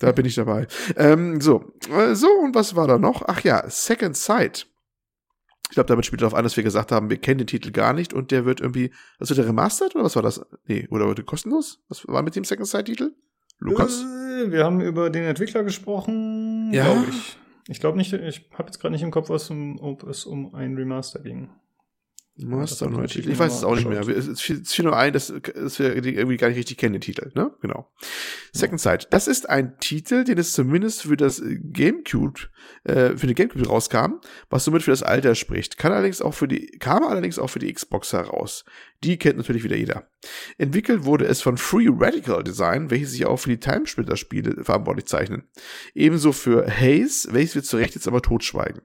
Da 0.00 0.12
bin 0.12 0.26
ich 0.26 0.34
dabei. 0.34 0.66
Ähm, 0.96 1.40
so, 1.40 1.72
äh, 1.90 2.14
so, 2.14 2.28
und 2.28 2.54
was 2.54 2.76
war 2.76 2.86
da 2.86 2.98
noch? 2.98 3.22
Ach 3.26 3.40
ja, 3.42 3.68
Second 3.68 4.16
Sight. 4.16 4.66
Ich 5.70 5.74
glaube, 5.74 5.86
damit 5.86 6.04
spielt 6.04 6.22
darauf 6.22 6.34
an, 6.34 6.42
dass 6.42 6.56
wir 6.56 6.64
gesagt 6.64 6.90
haben, 6.90 7.10
wir 7.10 7.18
kennen 7.18 7.38
den 7.38 7.46
Titel 7.46 7.70
gar 7.70 7.92
nicht 7.92 8.12
und 8.12 8.32
der 8.32 8.44
wird 8.44 8.60
irgendwie, 8.60 8.90
was 9.18 9.30
wird 9.30 9.38
der 9.38 9.46
remastered 9.46 9.94
oder 9.94 10.04
was 10.04 10.16
war 10.16 10.22
das? 10.22 10.44
Nee, 10.66 10.88
oder 10.90 11.06
wird 11.06 11.24
kostenlos? 11.26 11.80
Was 11.88 12.06
war 12.08 12.22
mit 12.22 12.34
dem 12.34 12.44
Second 12.44 12.66
Sight-Titel? 12.66 13.12
Lukas? 13.60 14.02
Äh, 14.02 14.50
wir 14.50 14.64
haben 14.64 14.80
über 14.80 15.10
den 15.10 15.24
Entwickler 15.24 15.62
gesprochen, 15.62 16.72
ja. 16.72 16.84
glaube 16.84 17.10
ich. 17.10 17.36
Ich 17.68 17.78
glaube 17.78 17.98
nicht, 17.98 18.12
ich 18.12 18.48
habe 18.54 18.66
jetzt 18.66 18.80
gerade 18.80 18.92
nicht 18.92 19.02
im 19.02 19.12
Kopf, 19.12 19.28
was 19.28 19.48
um, 19.50 19.78
ob 19.78 20.02
es 20.04 20.24
um 20.24 20.54
ein 20.54 20.76
Remaster 20.76 21.20
ging. 21.20 21.50
Master 22.44 22.88
neue 22.88 23.06
Titel. 23.06 23.30
Ich 23.30 23.38
weiß 23.38 23.54
es 23.54 23.64
auch 23.64 23.74
nicht 23.74 23.88
mehr. 23.88 24.00
Es 24.06 24.40
fiel 24.40 24.62
nur 24.82 24.96
ein, 24.96 25.12
dass, 25.12 25.32
dass 25.54 25.78
wir 25.78 25.94
irgendwie 25.94 26.36
gar 26.36 26.48
nicht 26.48 26.58
richtig 26.58 26.78
kennen, 26.78 26.94
den 26.94 27.00
Titel, 27.00 27.30
ne? 27.34 27.52
Genau. 27.60 27.90
Second 28.52 28.80
Sight. 28.80 29.08
Das 29.10 29.28
ist 29.28 29.48
ein 29.48 29.78
Titel, 29.80 30.24
den 30.24 30.38
es 30.38 30.52
zumindest 30.52 31.02
für 31.02 31.16
das 31.16 31.42
Gamecube, 31.44 32.40
äh, 32.84 33.16
für 33.16 33.26
den 33.26 33.34
Gamecube 33.34 33.66
rauskam, 33.66 34.20
was 34.48 34.64
somit 34.64 34.82
für 34.82 34.90
das 34.90 35.02
Alter 35.02 35.34
spricht. 35.34 35.78
Kann 35.78 35.92
allerdings 35.92 36.20
auch 36.20 36.34
für 36.34 36.48
die, 36.48 36.66
kam 36.78 37.04
allerdings 37.04 37.38
auch 37.38 37.48
für 37.48 37.58
die 37.58 37.72
Xbox 37.72 38.12
heraus. 38.12 38.64
Die 39.02 39.18
kennt 39.18 39.38
natürlich 39.38 39.64
wieder 39.64 39.76
jeder. 39.76 40.08
Entwickelt 40.58 41.04
wurde 41.04 41.26
es 41.26 41.40
von 41.40 41.56
Free 41.56 41.88
Radical 41.90 42.44
Design, 42.44 42.90
welche 42.90 43.06
sich 43.06 43.26
auch 43.26 43.38
für 43.38 43.50
die 43.50 43.60
Timesplitter-Spiele 43.60 44.64
verantwortlich 44.64 45.06
zeichnen. 45.06 45.48
Ebenso 45.94 46.32
für 46.32 46.66
Haze, 46.68 47.32
welches 47.32 47.54
wir 47.54 47.62
zu 47.62 47.76
Recht 47.76 47.94
jetzt 47.94 48.08
aber 48.08 48.20
totschweigen 48.20 48.82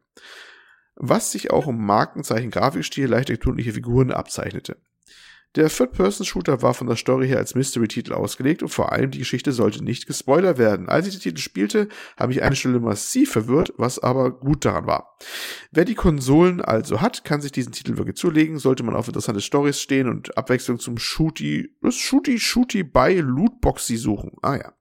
was 0.95 1.31
sich 1.31 1.51
auch 1.51 1.67
im 1.67 1.85
Markenzeichen 1.85 2.51
Grafikstil 2.51 3.07
leichter 3.07 3.39
tunliche 3.39 3.73
Figuren 3.73 4.11
abzeichnete. 4.11 4.77
Der 5.55 5.69
Third-Person-Shooter 5.69 6.61
war 6.61 6.73
von 6.73 6.87
der 6.87 6.97
Story 6.97 7.29
her 7.29 7.37
als 7.37 7.55
Mystery-Titel 7.55 8.11
ausgelegt 8.11 8.61
und 8.61 8.69
vor 8.69 8.91
allem 8.91 9.11
die 9.11 9.19
Geschichte 9.19 9.53
sollte 9.53 9.81
nicht 9.81 10.05
gespoilert 10.05 10.57
werden. 10.57 10.89
Als 10.89 11.07
ich 11.07 11.13
den 11.13 11.21
Titel 11.21 11.37
spielte, 11.37 11.87
habe 12.17 12.33
ich 12.33 12.43
eine 12.43 12.57
Stelle 12.57 12.81
massiv 12.81 13.31
verwirrt, 13.31 13.73
was 13.77 13.97
aber 13.97 14.31
gut 14.31 14.65
daran 14.65 14.85
war. 14.85 15.17
Wer 15.71 15.85
die 15.85 15.95
Konsolen 15.95 16.59
also 16.59 16.99
hat, 16.99 17.23
kann 17.23 17.39
sich 17.39 17.53
diesen 17.53 17.71
Titel 17.71 17.95
wirklich 17.95 18.17
zulegen, 18.17 18.59
sollte 18.59 18.83
man 18.83 18.95
auf 18.95 19.07
interessante 19.07 19.39
Stories 19.39 19.79
stehen 19.79 20.09
und 20.09 20.37
Abwechslung 20.37 20.77
zum 20.77 20.97
Shooty, 20.97 21.73
Shooty 21.87 22.37
Shooty 22.37 22.83
bei 22.83 23.13
Lootboxy 23.15 23.95
suchen. 23.95 24.31
Ah 24.41 24.57
ja. 24.57 24.73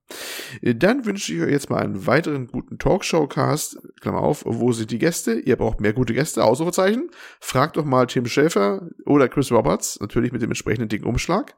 Dann 0.63 1.05
wünsche 1.05 1.33
ich 1.33 1.41
euch 1.41 1.51
jetzt 1.51 1.71
mal 1.71 1.83
einen 1.83 2.07
weiteren 2.07 2.47
guten 2.47 2.79
Talkshow-Cast, 2.79 3.79
Klammer 4.01 4.21
auf, 4.21 4.45
wo 4.47 4.73
sind 4.73 4.91
die 4.91 4.99
Gäste? 4.99 5.35
Ihr 5.35 5.57
braucht 5.57 5.81
mehr 5.81 5.93
gute 5.93 6.15
Gäste, 6.15 6.45
Ausrufezeichen. 6.45 7.11
Fragt 7.41 7.77
doch 7.77 7.85
mal 7.85 8.07
Tim 8.07 8.27
Schäfer 8.27 8.89
oder 9.07 9.29
Chris 9.29 9.51
Roberts, 9.51 9.99
natürlich 10.01 10.33
mit 10.33 10.43
dem 10.43 10.51
entsprechenden 10.51 10.89
dicken 10.89 11.07
Umschlag. 11.07 11.55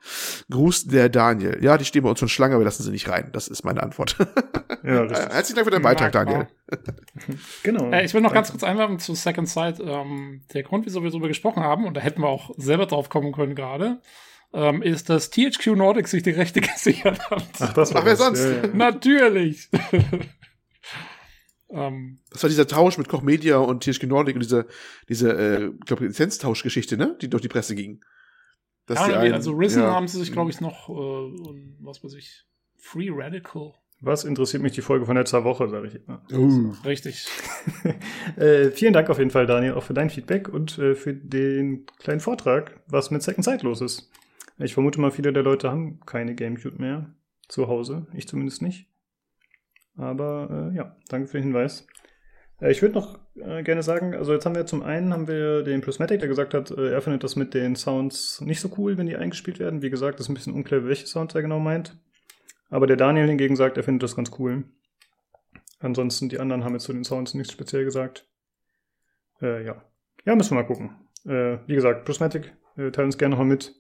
Gruß 0.51 0.87
der 0.87 1.09
Daniel. 1.09 1.59
Ja, 1.62 1.79
die 1.79 1.85
stehen 1.85 2.03
bei 2.03 2.11
uns 2.11 2.19
schon 2.19 2.29
Schlange, 2.29 2.59
wir 2.59 2.64
lassen 2.64 2.83
sie 2.83 2.90
nicht 2.90 3.09
rein. 3.09 3.31
Das 3.33 3.49
ist 3.49 3.64
meine 3.64 3.83
Antwort. 3.83 4.16
Ja, 4.83 5.09
Herzlichen 5.09 5.57
Dank 5.57 5.66
für 5.66 5.71
deinen 5.71 5.83
Beitrag, 5.83 6.12
Daniel. 6.12 6.47
genau. 7.62 7.90
Äh, 7.90 8.05
ich 8.05 8.14
will 8.14 8.21
noch 8.21 8.33
ganz 8.33 8.51
kurz 8.51 8.62
einwerfen 8.62 8.99
zu 8.99 9.14
Second 9.14 9.49
Sight. 9.49 9.81
Ähm, 9.81 10.42
der 10.55 10.62
Grund, 10.62 10.87
wieso 10.87 11.03
wir 11.03 11.11
darüber 11.11 11.29
gesprochen 11.29 11.62
haben, 11.62 11.87
und 11.87 11.97
da 11.97 12.01
hätten 12.01 12.21
wir 12.21 12.29
auch 12.29 12.51
selber 12.57 12.87
drauf 12.87 13.09
kommen 13.09 13.33
können 13.33 13.55
gerade, 13.55 14.01
ähm, 14.53 14.83
ist, 14.83 15.11
dass 15.11 15.31
THQ 15.31 15.77
Nordic 15.77 16.09
sich 16.09 16.23
die 16.23 16.31
Rechte 16.31 16.61
gesichert 16.61 17.19
hat. 17.31 17.45
Ach, 17.61 17.73
das 17.73 17.95
war 17.95 18.03
Ach, 18.03 18.07
wer 18.07 18.17
sonst? 18.17 18.45
Ja, 18.45 18.51
ja. 18.51 18.67
Natürlich. 18.75 19.71
ähm, 21.71 22.21
das 22.31 22.43
war 22.43 22.51
dieser 22.51 22.67
Tausch 22.67 22.99
mit 22.99 23.09
Koch 23.09 23.23
Media 23.23 23.59
und 23.59 23.83
THQ 23.83 24.05
Nordic 24.05 24.37
und 24.37 24.43
diese, 24.43 24.67
diese 25.09 25.33
äh, 25.33 25.67
ich 25.69 25.87
glaube, 25.87 26.07
Lizenztauschgeschichte, 26.07 26.97
ne? 26.97 27.17
Die 27.21 27.29
durch 27.29 27.43
die 27.43 27.49
Presse 27.49 27.75
ging. 27.75 28.01
Dass 28.87 29.09
ja, 29.09 29.19
einen, 29.19 29.35
also 29.35 29.53
Risen 29.53 29.83
ja. 29.83 29.93
haben 29.93 30.07
sie 30.07 30.19
sich, 30.19 30.33
glaube 30.33 30.51
ich, 30.51 30.61
noch, 30.61 30.89
äh, 30.89 30.93
was 31.81 32.05
weiß 32.05 32.15
ich, 32.15 32.45
Free 32.79 33.09
Radical. 33.11 33.73
Was 34.01 34.25
interessiert 34.25 34.63
mich 34.63 34.73
die 34.73 34.83
Folge 34.83 35.07
von 35.07 35.17
letzter 35.17 35.43
Woche, 35.43 35.69
sage 35.69 35.89
ich 35.89 35.95
immer. 35.95 36.23
Uh. 36.31 36.73
Richtig. 36.85 37.27
äh, 38.37 38.71
vielen 38.71 38.93
Dank 38.93 39.09
auf 39.09 39.19
jeden 39.19 39.31
Fall, 39.31 39.47
Daniel, 39.47 39.73
auch 39.73 39.83
für 39.83 39.95
dein 39.95 40.11
Feedback 40.11 40.49
und 40.49 40.79
äh, 40.79 40.95
für 40.95 41.15
den 41.15 41.87
kleinen 41.99 42.21
Vortrag, 42.21 42.79
was 42.87 43.11
mit 43.11 43.23
Second 43.23 43.45
Sight 43.45 43.63
los 43.63 43.81
ist. 43.81 44.11
Ich 44.59 44.75
vermute 44.75 45.01
mal, 45.01 45.11
viele 45.11 45.33
der 45.33 45.42
Leute 45.42 45.71
haben 45.71 46.01
keine 46.07 46.35
Gamecube 46.35 46.79
mehr 46.79 47.14
zu 47.49 47.69
Hause. 47.69 48.07
Ich 48.14 48.27
zumindest 48.27 48.62
nicht. 48.62 48.88
Aber 49.97 50.71
äh, 50.73 50.77
ja, 50.77 50.97
danke 51.09 51.29
für 51.29 51.38
den 51.38 51.45
Hinweis. 51.45 51.87
Äh, 52.61 52.71
ich 52.71 52.83
würde 52.83 52.95
noch 52.95 53.19
äh, 53.37 53.62
gerne 53.62 53.83
sagen, 53.83 54.14
also 54.14 54.33
jetzt 54.33 54.47
haben 54.47 54.55
wir 54.55 54.66
zum 54.66 54.83
einen 54.83 55.12
haben 55.12 55.29
wir 55.29 55.62
den 55.62 55.81
Prismatic, 55.81 56.21
der 56.21 56.29
gesagt 56.29 56.55
hat, 56.55 56.71
äh, 56.71 56.92
er 56.92 57.03
findet 57.03 57.25
das 57.25 57.37
mit 57.37 57.55
den 57.55 57.77
Sounds 57.77 58.40
nicht 58.40 58.61
so 58.61 58.71
cool, 58.79 58.97
wenn 58.99 59.07
die 59.07 59.16
eingespielt 59.16 59.59
werden. 59.59 59.83
Wie 59.83 59.90
gesagt, 59.90 60.21
ist 60.21 60.29
ein 60.29 60.35
bisschen 60.35 60.55
unklar, 60.55 60.85
welche 60.85 61.07
Sounds 61.07 61.35
er 61.35 61.42
genau 61.42 61.59
meint. 61.59 61.99
Aber 62.69 62.87
der 62.87 62.97
Daniel 62.97 63.29
hingegen 63.29 63.57
sagt, 63.57 63.77
er 63.77 63.85
findet 63.85 64.03
das 64.03 64.16
ganz 64.16 64.33
cool. 64.38 64.64
Ansonsten 65.79 66.29
die 66.29 66.40
anderen 66.40 66.64
haben 66.64 66.73
jetzt 66.73 66.85
zu 66.85 66.92
den 66.92 67.05
Sounds 67.05 67.35
nichts 67.35 67.53
speziell 67.53 67.85
gesagt. 67.85 68.29
Äh, 69.40 69.64
ja. 69.64 69.83
Ja, 70.24 70.35
müssen 70.35 70.57
wir 70.57 70.62
mal 70.62 70.66
gucken. 70.66 70.97
Äh, 71.24 71.59
wie 71.66 71.74
gesagt, 71.74 72.05
Prismatic, 72.05 72.57
äh, 72.76 72.91
teilen 72.91 73.07
uns 73.07 73.18
gerne 73.18 73.35
nochmal 73.35 73.49
mit, 73.49 73.74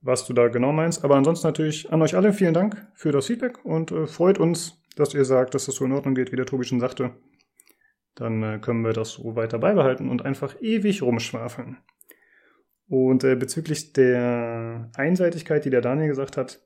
was 0.00 0.26
du 0.26 0.32
da 0.32 0.48
genau 0.48 0.72
meinst. 0.72 1.04
Aber 1.04 1.16
ansonsten 1.16 1.46
natürlich 1.46 1.92
an 1.92 2.02
euch 2.02 2.16
alle 2.16 2.32
vielen 2.32 2.54
Dank 2.54 2.86
für 2.94 3.12
das 3.12 3.26
Feedback 3.26 3.64
und 3.64 3.92
äh, 3.92 4.06
freut 4.06 4.38
uns, 4.38 4.82
dass 4.96 5.14
ihr 5.14 5.24
sagt, 5.24 5.54
dass 5.54 5.66
das 5.66 5.76
so 5.76 5.84
in 5.84 5.92
Ordnung 5.92 6.14
geht, 6.14 6.32
wie 6.32 6.36
der 6.36 6.46
Tobi 6.46 6.64
schon 6.64 6.80
sagte. 6.80 7.12
Dann 8.14 8.42
äh, 8.42 8.58
können 8.58 8.82
wir 8.82 8.92
das 8.92 9.12
so 9.12 9.36
weiter 9.36 9.58
beibehalten 9.58 10.08
und 10.08 10.24
einfach 10.24 10.56
ewig 10.60 11.02
rumschwafeln. 11.02 11.78
Und 12.88 13.22
äh, 13.22 13.36
bezüglich 13.36 13.92
der 13.92 14.90
Einseitigkeit, 14.94 15.64
die 15.64 15.70
der 15.70 15.80
Daniel 15.80 16.08
gesagt 16.08 16.36
hat, 16.36 16.60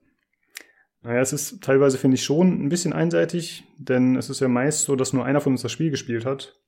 Naja, 1.02 1.20
es 1.20 1.34
ist 1.34 1.62
teilweise, 1.62 1.98
finde 1.98 2.14
ich, 2.14 2.24
schon 2.24 2.64
ein 2.64 2.70
bisschen 2.70 2.94
einseitig, 2.94 3.64
denn 3.78 4.16
es 4.16 4.30
ist 4.30 4.40
ja 4.40 4.48
meist 4.48 4.82
so, 4.84 4.96
dass 4.96 5.12
nur 5.12 5.26
einer 5.26 5.42
von 5.42 5.52
uns 5.52 5.60
das 5.60 5.70
Spiel 5.70 5.90
gespielt 5.90 6.24
hat. 6.24 6.58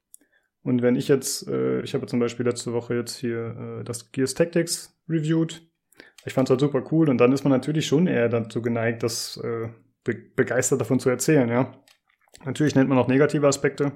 Und 0.63 0.83
wenn 0.83 0.95
ich 0.97 1.09
jetzt, 1.09 1.49
äh, 1.49 1.81
ich 1.81 1.95
habe 1.95 2.07
zum 2.07 2.21
Beispiel 2.21 2.45
letzte 2.45 2.73
Woche 2.75 2.95
jetzt 2.95 3.17
hier 3.17 3.81
äh, 3.81 3.85
das 3.85 4.13
Gears 4.13 4.35
Tactics 4.35 5.01
reviewed. 5.09 5.63
Ich 6.27 6.35
fand 6.35 6.49
es 6.49 6.51
halt 6.51 6.61
super 6.61 6.83
cool 6.91 7.09
und 7.09 7.19
dann 7.19 7.33
ist 7.33 7.45
man 7.45 7.53
natürlich 7.53 7.87
schon 7.87 8.07
eher 8.07 8.29
dazu 8.29 8.61
geneigt, 8.61 9.03
das 9.03 9.39
äh, 9.43 9.69
be 10.05 10.15
begeistert 10.15 10.81
davon 10.81 11.01
zu 11.01 11.09
erzählen, 11.09 11.49
ja. 11.49 11.73
Natürlich 12.45 12.75
nennt 12.75 12.89
man 12.89 12.99
auch 12.99 13.09
negative 13.09 13.47
Aspekte, 13.47 13.93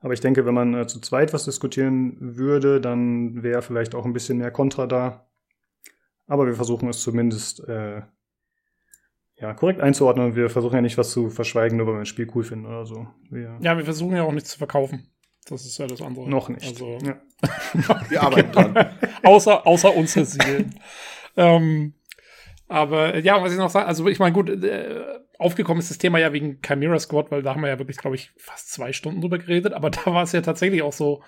aber 0.00 0.12
ich 0.12 0.20
denke, 0.20 0.44
wenn 0.44 0.54
man 0.54 0.74
äh, 0.74 0.86
zu 0.86 1.00
zweit 1.00 1.32
was 1.32 1.44
diskutieren 1.44 2.16
würde, 2.20 2.80
dann 2.80 3.42
wäre 3.42 3.62
vielleicht 3.62 3.94
auch 3.94 4.04
ein 4.04 4.12
bisschen 4.12 4.38
mehr 4.38 4.50
Kontra 4.50 4.86
da. 4.86 5.30
Aber 6.26 6.46
wir 6.46 6.54
versuchen 6.54 6.88
es 6.88 7.00
zumindest 7.00 7.66
äh, 7.68 8.02
ja, 9.36 9.54
korrekt 9.54 9.80
einzuordnen. 9.80 10.36
Wir 10.36 10.50
versuchen 10.50 10.74
ja 10.74 10.80
nicht 10.80 10.98
was 10.98 11.10
zu 11.10 11.30
verschweigen, 11.30 11.78
nur 11.78 11.86
weil 11.86 11.94
wir 11.94 12.00
ein 12.00 12.06
Spiel 12.06 12.30
cool 12.34 12.44
finden 12.44 12.66
oder 12.66 12.84
so. 12.84 13.06
Wir 13.30 13.56
ja, 13.60 13.76
wir 13.76 13.84
versuchen 13.84 14.16
ja 14.16 14.22
auch 14.22 14.32
nichts 14.32 14.50
zu 14.50 14.58
verkaufen. 14.58 15.10
Das 15.46 15.64
ist 15.64 15.78
ja 15.78 15.86
das 15.86 16.00
andere. 16.00 16.28
Noch 16.28 16.48
nicht. 16.48 16.66
Also, 16.66 16.98
ja. 17.02 17.20
wir 18.08 18.22
arbeiten 18.22 18.52
dran. 18.52 18.90
außer, 19.22 19.66
außer 19.66 19.94
unsere 19.94 20.24
Seelen. 20.24 20.74
Ähm, 21.36 21.94
aber 22.68 23.18
ja, 23.18 23.42
was 23.42 23.52
ich 23.52 23.58
noch 23.58 23.70
sagen, 23.70 23.86
also 23.86 24.08
ich 24.08 24.18
meine, 24.18 24.32
gut, 24.32 24.48
äh, 24.48 25.20
aufgekommen 25.38 25.80
ist 25.80 25.90
das 25.90 25.98
Thema 25.98 26.18
ja 26.18 26.32
wegen 26.32 26.60
Chimera 26.64 26.98
Squad, 26.98 27.30
weil 27.30 27.42
da 27.42 27.54
haben 27.54 27.62
wir 27.62 27.68
ja 27.68 27.78
wirklich, 27.78 27.98
glaube 27.98 28.16
ich, 28.16 28.32
fast 28.36 28.72
zwei 28.72 28.92
Stunden 28.92 29.20
drüber 29.20 29.38
geredet, 29.38 29.72
aber 29.72 29.90
da 29.90 30.06
war 30.06 30.22
es 30.22 30.32
ja 30.32 30.40
tatsächlich 30.40 30.82
auch 30.82 30.92
so, 30.92 31.22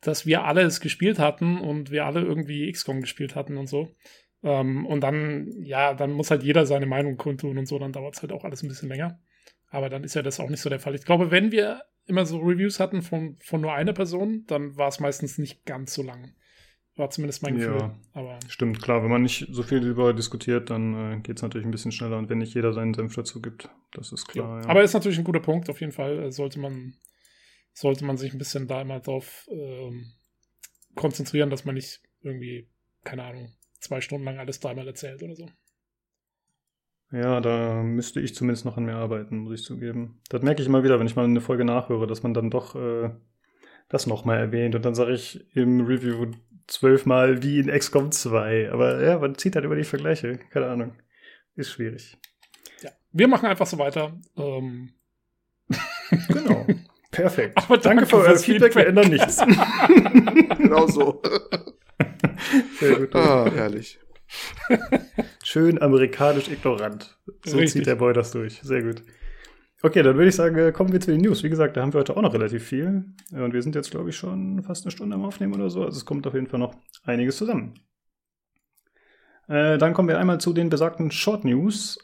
dass 0.00 0.26
wir 0.26 0.44
alle 0.44 0.62
es 0.62 0.80
gespielt 0.80 1.18
hatten 1.18 1.58
und 1.58 1.90
wir 1.90 2.04
alle 2.04 2.20
irgendwie 2.20 2.70
XCOM 2.70 3.00
gespielt 3.00 3.34
hatten 3.34 3.56
und 3.56 3.68
so. 3.68 3.94
Ähm, 4.42 4.84
und 4.84 5.00
dann, 5.00 5.50
ja, 5.62 5.94
dann 5.94 6.12
muss 6.12 6.30
halt 6.30 6.42
jeder 6.42 6.66
seine 6.66 6.86
Meinung 6.86 7.16
kundtun 7.16 7.56
und 7.56 7.66
so, 7.66 7.78
dann 7.78 7.92
dauert 7.92 8.16
es 8.16 8.22
halt 8.22 8.32
auch 8.32 8.44
alles 8.44 8.62
ein 8.62 8.68
bisschen 8.68 8.90
länger. 8.90 9.18
Aber 9.70 9.88
dann 9.88 10.04
ist 10.04 10.14
ja 10.14 10.22
das 10.22 10.38
auch 10.38 10.50
nicht 10.50 10.60
so 10.60 10.68
der 10.68 10.78
Fall. 10.78 10.94
Ich 10.94 11.04
glaube, 11.04 11.30
wenn 11.30 11.50
wir 11.50 11.82
immer 12.06 12.26
so 12.26 12.38
Reviews 12.38 12.78
hatten 12.78 13.02
von, 13.02 13.36
von 13.40 13.62
nur 13.62 13.72
einer 13.72 13.94
Person, 13.94 14.44
dann 14.46 14.76
war 14.76 14.88
es 14.88 15.00
meistens 15.00 15.38
nicht 15.38 15.64
ganz 15.64 15.94
so 15.94 16.02
lang. 16.02 16.34
War 16.96 17.10
zumindest 17.10 17.42
mein 17.42 17.56
Gefühl. 17.56 17.78
Ja, 17.78 17.98
aber 18.12 18.38
stimmt, 18.46 18.80
klar. 18.80 19.02
Wenn 19.02 19.10
man 19.10 19.22
nicht 19.22 19.48
so 19.50 19.64
viel 19.64 19.80
darüber 19.80 20.12
diskutiert, 20.12 20.70
dann 20.70 20.94
äh, 20.94 21.20
geht 21.20 21.36
es 21.36 21.42
natürlich 21.42 21.66
ein 21.66 21.72
bisschen 21.72 21.90
schneller 21.90 22.18
und 22.18 22.28
wenn 22.28 22.38
nicht 22.38 22.54
jeder 22.54 22.72
seinen 22.72 22.94
Senf 22.94 23.14
dazu 23.16 23.42
gibt, 23.42 23.68
das 23.92 24.12
ist 24.12 24.28
klar. 24.28 24.58
Ja. 24.58 24.62
Ja. 24.62 24.68
Aber 24.68 24.82
ist 24.82 24.94
natürlich 24.94 25.18
ein 25.18 25.24
guter 25.24 25.40
Punkt, 25.40 25.68
auf 25.68 25.80
jeden 25.80 25.92
Fall. 25.92 26.22
Äh, 26.22 26.30
sollte 26.30 26.60
man, 26.60 26.94
sollte 27.72 28.04
man 28.04 28.16
sich 28.16 28.32
ein 28.32 28.38
bisschen 28.38 28.68
da 28.68 28.80
immer 28.80 29.00
drauf 29.00 29.48
ähm, 29.50 30.12
konzentrieren, 30.94 31.50
dass 31.50 31.64
man 31.64 31.74
nicht 31.74 32.00
irgendwie, 32.22 32.68
keine 33.02 33.24
Ahnung, 33.24 33.52
zwei 33.80 34.00
Stunden 34.00 34.24
lang 34.24 34.38
alles 34.38 34.60
dreimal 34.60 34.86
erzählt 34.86 35.22
oder 35.22 35.34
so. 35.34 35.48
Ja, 37.10 37.40
da 37.40 37.82
müsste 37.82 38.20
ich 38.20 38.34
zumindest 38.34 38.64
noch 38.64 38.76
an 38.76 38.84
mir 38.84 38.94
arbeiten, 38.96 39.38
muss 39.38 39.60
ich 39.60 39.64
zugeben. 39.64 40.20
Das 40.30 40.42
merke 40.42 40.62
ich 40.62 40.68
immer 40.68 40.84
wieder, 40.84 40.98
wenn 40.98 41.06
ich 41.06 41.16
mal 41.16 41.24
eine 41.24 41.40
Folge 41.40 41.64
nachhöre, 41.64 42.06
dass 42.06 42.22
man 42.22 42.34
dann 42.34 42.50
doch 42.50 42.76
äh, 42.76 43.10
das 43.88 44.06
nochmal 44.06 44.38
erwähnt. 44.38 44.74
Und 44.74 44.84
dann 44.84 44.94
sage 44.94 45.12
ich 45.12 45.44
im 45.56 45.84
Review 45.84 46.32
zwölfmal 46.66 47.42
wie 47.42 47.58
in 47.58 47.68
XCOM 47.68 48.12
2. 48.12 48.70
Aber 48.72 49.02
ja, 49.02 49.18
man 49.18 49.36
zieht 49.36 49.54
halt 49.54 49.64
über 49.64 49.76
die 49.76 49.84
Vergleiche. 49.84 50.38
Keine 50.50 50.66
Ahnung. 50.66 50.94
Ist 51.56 51.72
schwierig. 51.72 52.16
Ja. 52.82 52.90
Wir 53.12 53.28
machen 53.28 53.46
einfach 53.46 53.66
so 53.66 53.78
weiter. 53.78 54.12
Ähm. 54.36 54.92
Genau. 56.28 56.66
Perfekt. 57.10 57.56
Aber 57.64 57.78
danke, 57.78 57.82
danke 57.82 58.06
für 58.06 58.16
euer 58.16 58.36
Feedback. 58.36 58.72
Feedback. 58.72 58.76
Wir 58.76 58.86
ändern 58.86 59.08
nichts. 59.08 59.38
genau 60.58 60.86
so. 60.86 61.22
Sehr 62.80 62.96
gut. 62.96 63.14
Ah, 63.14 63.50
herrlich. 63.54 63.98
Schön 65.44 65.80
amerikanisch 65.80 66.48
ignorant. 66.48 67.16
So 67.44 67.56
Richtig. 67.56 67.72
zieht 67.72 67.86
der 67.86 67.94
Boy 67.94 68.12
das 68.12 68.32
durch. 68.32 68.60
Sehr 68.62 68.82
gut. 68.82 69.02
Okay, 69.84 70.02
dann 70.02 70.16
würde 70.16 70.30
ich 70.30 70.34
sagen, 70.34 70.56
äh, 70.56 70.72
kommen 70.72 70.92
wir 70.92 71.00
zu 71.02 71.10
den 71.10 71.20
News. 71.20 71.42
Wie 71.42 71.50
gesagt, 71.50 71.76
da 71.76 71.82
haben 71.82 71.92
wir 71.92 72.00
heute 72.00 72.16
auch 72.16 72.22
noch 72.22 72.32
relativ 72.32 72.64
viel. 72.64 73.04
Und 73.32 73.52
wir 73.52 73.60
sind 73.60 73.74
jetzt, 73.74 73.90
glaube 73.90 74.08
ich, 74.08 74.16
schon 74.16 74.62
fast 74.62 74.86
eine 74.86 74.90
Stunde 74.90 75.14
am 75.14 75.26
Aufnehmen 75.26 75.52
oder 75.52 75.68
so. 75.68 75.84
Also 75.84 75.98
es 75.98 76.06
kommt 76.06 76.26
auf 76.26 76.32
jeden 76.32 76.46
Fall 76.46 76.58
noch 76.58 76.74
einiges 77.04 77.36
zusammen. 77.36 77.74
Äh, 79.46 79.76
dann 79.76 79.92
kommen 79.92 80.08
wir 80.08 80.18
einmal 80.18 80.40
zu 80.40 80.54
den 80.54 80.70
besagten 80.70 81.10
Short 81.10 81.44
News. 81.44 81.98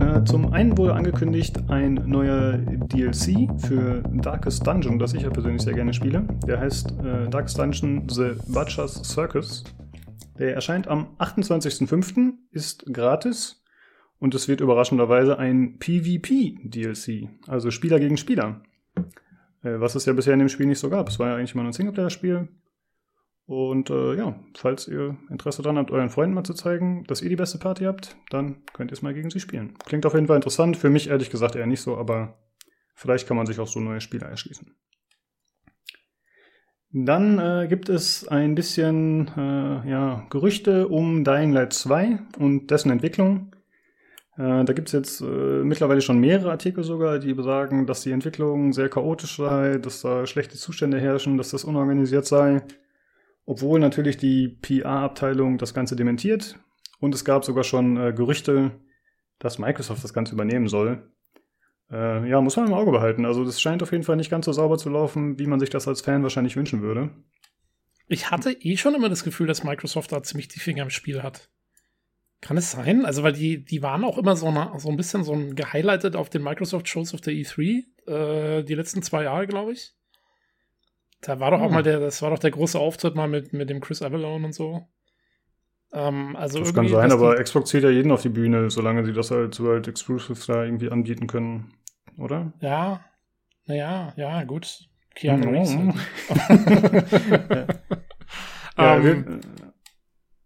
Äh, 0.00 0.24
zum 0.24 0.50
einen 0.54 0.78
wurde 0.78 0.94
angekündigt 0.94 1.58
ein 1.68 1.96
neuer 2.06 2.56
DLC 2.56 3.50
für 3.60 4.02
Darkest 4.14 4.66
Dungeon, 4.66 4.98
das 4.98 5.12
ich 5.12 5.24
ja 5.24 5.28
persönlich 5.28 5.60
sehr 5.60 5.74
gerne 5.74 5.92
spiele. 5.92 6.26
Der 6.46 6.58
heißt 6.58 6.94
äh, 7.04 7.28
Darkest 7.28 7.58
Dungeon 7.58 8.08
The 8.08 8.32
Butcher's 8.48 8.94
Circus. 9.04 9.62
Der 10.40 10.54
erscheint 10.54 10.88
am 10.88 11.16
28.05., 11.18 12.32
ist 12.50 12.86
gratis 12.90 13.62
und 14.18 14.34
es 14.34 14.48
wird 14.48 14.62
überraschenderweise 14.62 15.38
ein 15.38 15.78
PvP-DLC, 15.78 17.28
also 17.46 17.70
Spieler 17.70 18.00
gegen 18.00 18.16
Spieler. 18.16 18.62
Äh, 19.62 19.80
was 19.80 19.94
es 19.94 20.06
ja 20.06 20.14
bisher 20.14 20.32
in 20.32 20.38
dem 20.38 20.48
Spiel 20.48 20.64
nicht 20.64 20.78
so 20.78 20.88
gab. 20.88 21.08
Es 21.08 21.18
war 21.18 21.28
ja 21.28 21.36
eigentlich 21.36 21.54
mal 21.54 21.66
ein 21.66 21.72
Singleplayer-Spiel. 21.74 22.48
Und 23.44 23.90
äh, 23.90 24.14
ja, 24.14 24.40
falls 24.56 24.88
ihr 24.88 25.18
Interesse 25.28 25.60
daran 25.60 25.76
habt, 25.76 25.90
euren 25.90 26.08
Freunden 26.08 26.34
mal 26.34 26.44
zu 26.44 26.54
zeigen, 26.54 27.04
dass 27.04 27.20
ihr 27.20 27.28
die 27.28 27.36
beste 27.36 27.58
Party 27.58 27.84
habt, 27.84 28.16
dann 28.30 28.62
könnt 28.72 28.92
ihr 28.92 28.94
es 28.94 29.02
mal 29.02 29.12
gegen 29.12 29.28
sie 29.28 29.40
spielen. 29.40 29.76
Klingt 29.84 30.06
auf 30.06 30.14
jeden 30.14 30.26
Fall 30.26 30.36
interessant. 30.36 30.78
Für 30.78 30.88
mich 30.88 31.10
ehrlich 31.10 31.28
gesagt 31.28 31.54
eher 31.54 31.66
nicht 31.66 31.82
so, 31.82 31.98
aber 31.98 32.38
vielleicht 32.94 33.28
kann 33.28 33.36
man 33.36 33.46
sich 33.46 33.58
auch 33.58 33.68
so 33.68 33.80
neue 33.80 34.00
Spiele 34.00 34.24
erschließen. 34.24 34.74
Dann 36.92 37.38
äh, 37.38 37.68
gibt 37.68 37.88
es 37.88 38.26
ein 38.26 38.56
bisschen 38.56 39.28
äh, 39.36 39.88
ja, 39.88 40.26
Gerüchte 40.28 40.88
um 40.88 41.22
Dying 41.22 41.52
Light 41.52 41.72
2 41.72 42.18
und 42.38 42.70
dessen 42.70 42.90
Entwicklung. 42.90 43.54
Äh, 44.36 44.64
da 44.64 44.72
gibt 44.72 44.88
es 44.88 44.92
jetzt 44.92 45.20
äh, 45.20 45.62
mittlerweile 45.62 46.00
schon 46.00 46.18
mehrere 46.18 46.50
Artikel 46.50 46.82
sogar, 46.82 47.20
die 47.20 47.32
besagen, 47.32 47.86
dass 47.86 48.02
die 48.02 48.10
Entwicklung 48.10 48.72
sehr 48.72 48.88
chaotisch 48.88 49.36
sei, 49.36 49.78
dass 49.78 50.02
da 50.02 50.26
schlechte 50.26 50.56
Zustände 50.56 50.98
herrschen, 50.98 51.36
dass 51.36 51.50
das 51.50 51.62
unorganisiert 51.62 52.26
sei. 52.26 52.62
Obwohl 53.46 53.78
natürlich 53.78 54.16
die 54.16 54.48
PR-Abteilung 54.48 55.58
das 55.58 55.74
Ganze 55.74 55.94
dementiert. 55.94 56.58
Und 56.98 57.14
es 57.14 57.24
gab 57.24 57.44
sogar 57.44 57.62
schon 57.62 57.96
äh, 57.98 58.12
Gerüchte, 58.12 58.72
dass 59.38 59.60
Microsoft 59.60 60.02
das 60.02 60.12
Ganze 60.12 60.34
übernehmen 60.34 60.66
soll. 60.66 61.08
Äh, 61.90 62.28
ja, 62.28 62.40
muss 62.40 62.56
man 62.56 62.68
im 62.68 62.74
Auge 62.74 62.92
behalten. 62.92 63.24
Also 63.24 63.44
das 63.44 63.60
scheint 63.60 63.82
auf 63.82 63.92
jeden 63.92 64.04
Fall 64.04 64.16
nicht 64.16 64.30
ganz 64.30 64.46
so 64.46 64.52
sauber 64.52 64.78
zu 64.78 64.90
laufen, 64.90 65.38
wie 65.38 65.46
man 65.46 65.58
sich 65.58 65.70
das 65.70 65.88
als 65.88 66.00
Fan 66.00 66.22
wahrscheinlich 66.22 66.56
wünschen 66.56 66.82
würde. 66.82 67.10
Ich 68.08 68.30
hatte 68.30 68.52
eh 68.52 68.76
schon 68.76 68.94
immer 68.94 69.08
das 69.08 69.24
Gefühl, 69.24 69.46
dass 69.46 69.64
Microsoft 69.64 70.12
da 70.12 70.22
ziemlich 70.22 70.48
die 70.48 70.60
Finger 70.60 70.82
im 70.82 70.90
Spiel 70.90 71.22
hat. 71.22 71.48
Kann 72.40 72.56
es 72.56 72.70
sein? 72.70 73.04
Also, 73.04 73.22
weil 73.22 73.34
die, 73.34 73.64
die 73.64 73.82
waren 73.82 74.04
auch 74.04 74.18
immer 74.18 74.34
so, 74.34 74.46
eine, 74.46 74.72
so 74.78 74.88
ein 74.88 74.96
bisschen 74.96 75.24
so 75.24 75.32
ein 75.32 75.54
gehighlightet 75.54 76.16
auf 76.16 76.30
den 76.30 76.42
Microsoft-Shows 76.42 77.12
auf 77.12 77.20
der 77.20 77.34
E3, 77.34 77.84
äh, 78.06 78.64
die 78.64 78.74
letzten 78.74 79.02
zwei 79.02 79.24
Jahre, 79.24 79.46
glaube 79.46 79.72
ich. 79.72 79.94
Da 81.20 81.38
war 81.38 81.50
doch 81.50 81.58
hm. 81.58 81.66
auch 81.66 81.70
mal 81.70 81.82
der, 81.82 82.00
das 82.00 82.22
war 82.22 82.30
doch 82.30 82.38
der 82.38 82.50
große 82.50 82.78
Auftritt 82.78 83.14
mal 83.14 83.28
mit, 83.28 83.52
mit 83.52 83.68
dem 83.68 83.80
Chris 83.80 84.00
Avalon 84.00 84.44
und 84.44 84.54
so. 84.54 84.88
Ähm, 85.92 86.34
also 86.36 86.60
das 86.60 86.72
kann 86.72 86.88
sein, 86.88 87.12
aber 87.12 87.34
Xbox 87.42 87.70
zählt 87.70 87.84
ja 87.84 87.90
jeden 87.90 88.10
auf 88.10 88.22
die 88.22 88.28
Bühne, 88.28 88.70
solange 88.70 89.04
sie 89.04 89.12
das 89.12 89.30
halt 89.30 89.54
so 89.54 89.68
halt 89.68 89.86
Exclusives 89.86 90.46
da 90.46 90.64
irgendwie 90.64 90.90
anbieten 90.90 91.26
können 91.26 91.74
oder? 92.16 92.52
Ja, 92.60 93.04
naja, 93.66 94.12
ja, 94.16 94.44
gut. 94.44 94.88
Keanu 95.14 95.50
Reeves. 95.50 95.74
Mhm. 95.74 95.94
Halt. 96.28 97.68
ja, 98.78 98.96
um, 98.96 99.06
ähm, 99.06 99.40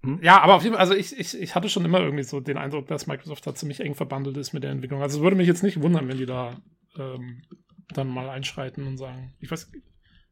hm? 0.02 0.20
ja, 0.22 0.40
aber 0.40 0.54
auf 0.54 0.62
jeden 0.62 0.74
Fall, 0.74 0.80
also 0.80 0.94
ich, 0.94 1.18
ich, 1.18 1.40
ich 1.40 1.54
hatte 1.54 1.68
schon 1.68 1.84
immer 1.84 2.00
irgendwie 2.00 2.24
so 2.24 2.40
den 2.40 2.58
Eindruck, 2.58 2.86
dass 2.86 3.06
Microsoft 3.06 3.46
da 3.46 3.54
ziemlich 3.54 3.80
eng 3.80 3.94
verbandelt 3.94 4.36
ist 4.36 4.52
mit 4.52 4.62
der 4.62 4.70
Entwicklung. 4.70 5.02
Also 5.02 5.18
es 5.18 5.22
würde 5.22 5.36
mich 5.36 5.46
jetzt 5.46 5.62
nicht 5.62 5.80
wundern, 5.80 6.08
wenn 6.08 6.18
die 6.18 6.26
da 6.26 6.60
ähm, 6.98 7.42
dann 7.88 8.08
mal 8.08 8.28
einschreiten 8.28 8.86
und 8.86 8.98
sagen, 8.98 9.34
ich 9.40 9.50
weiß, 9.50 9.70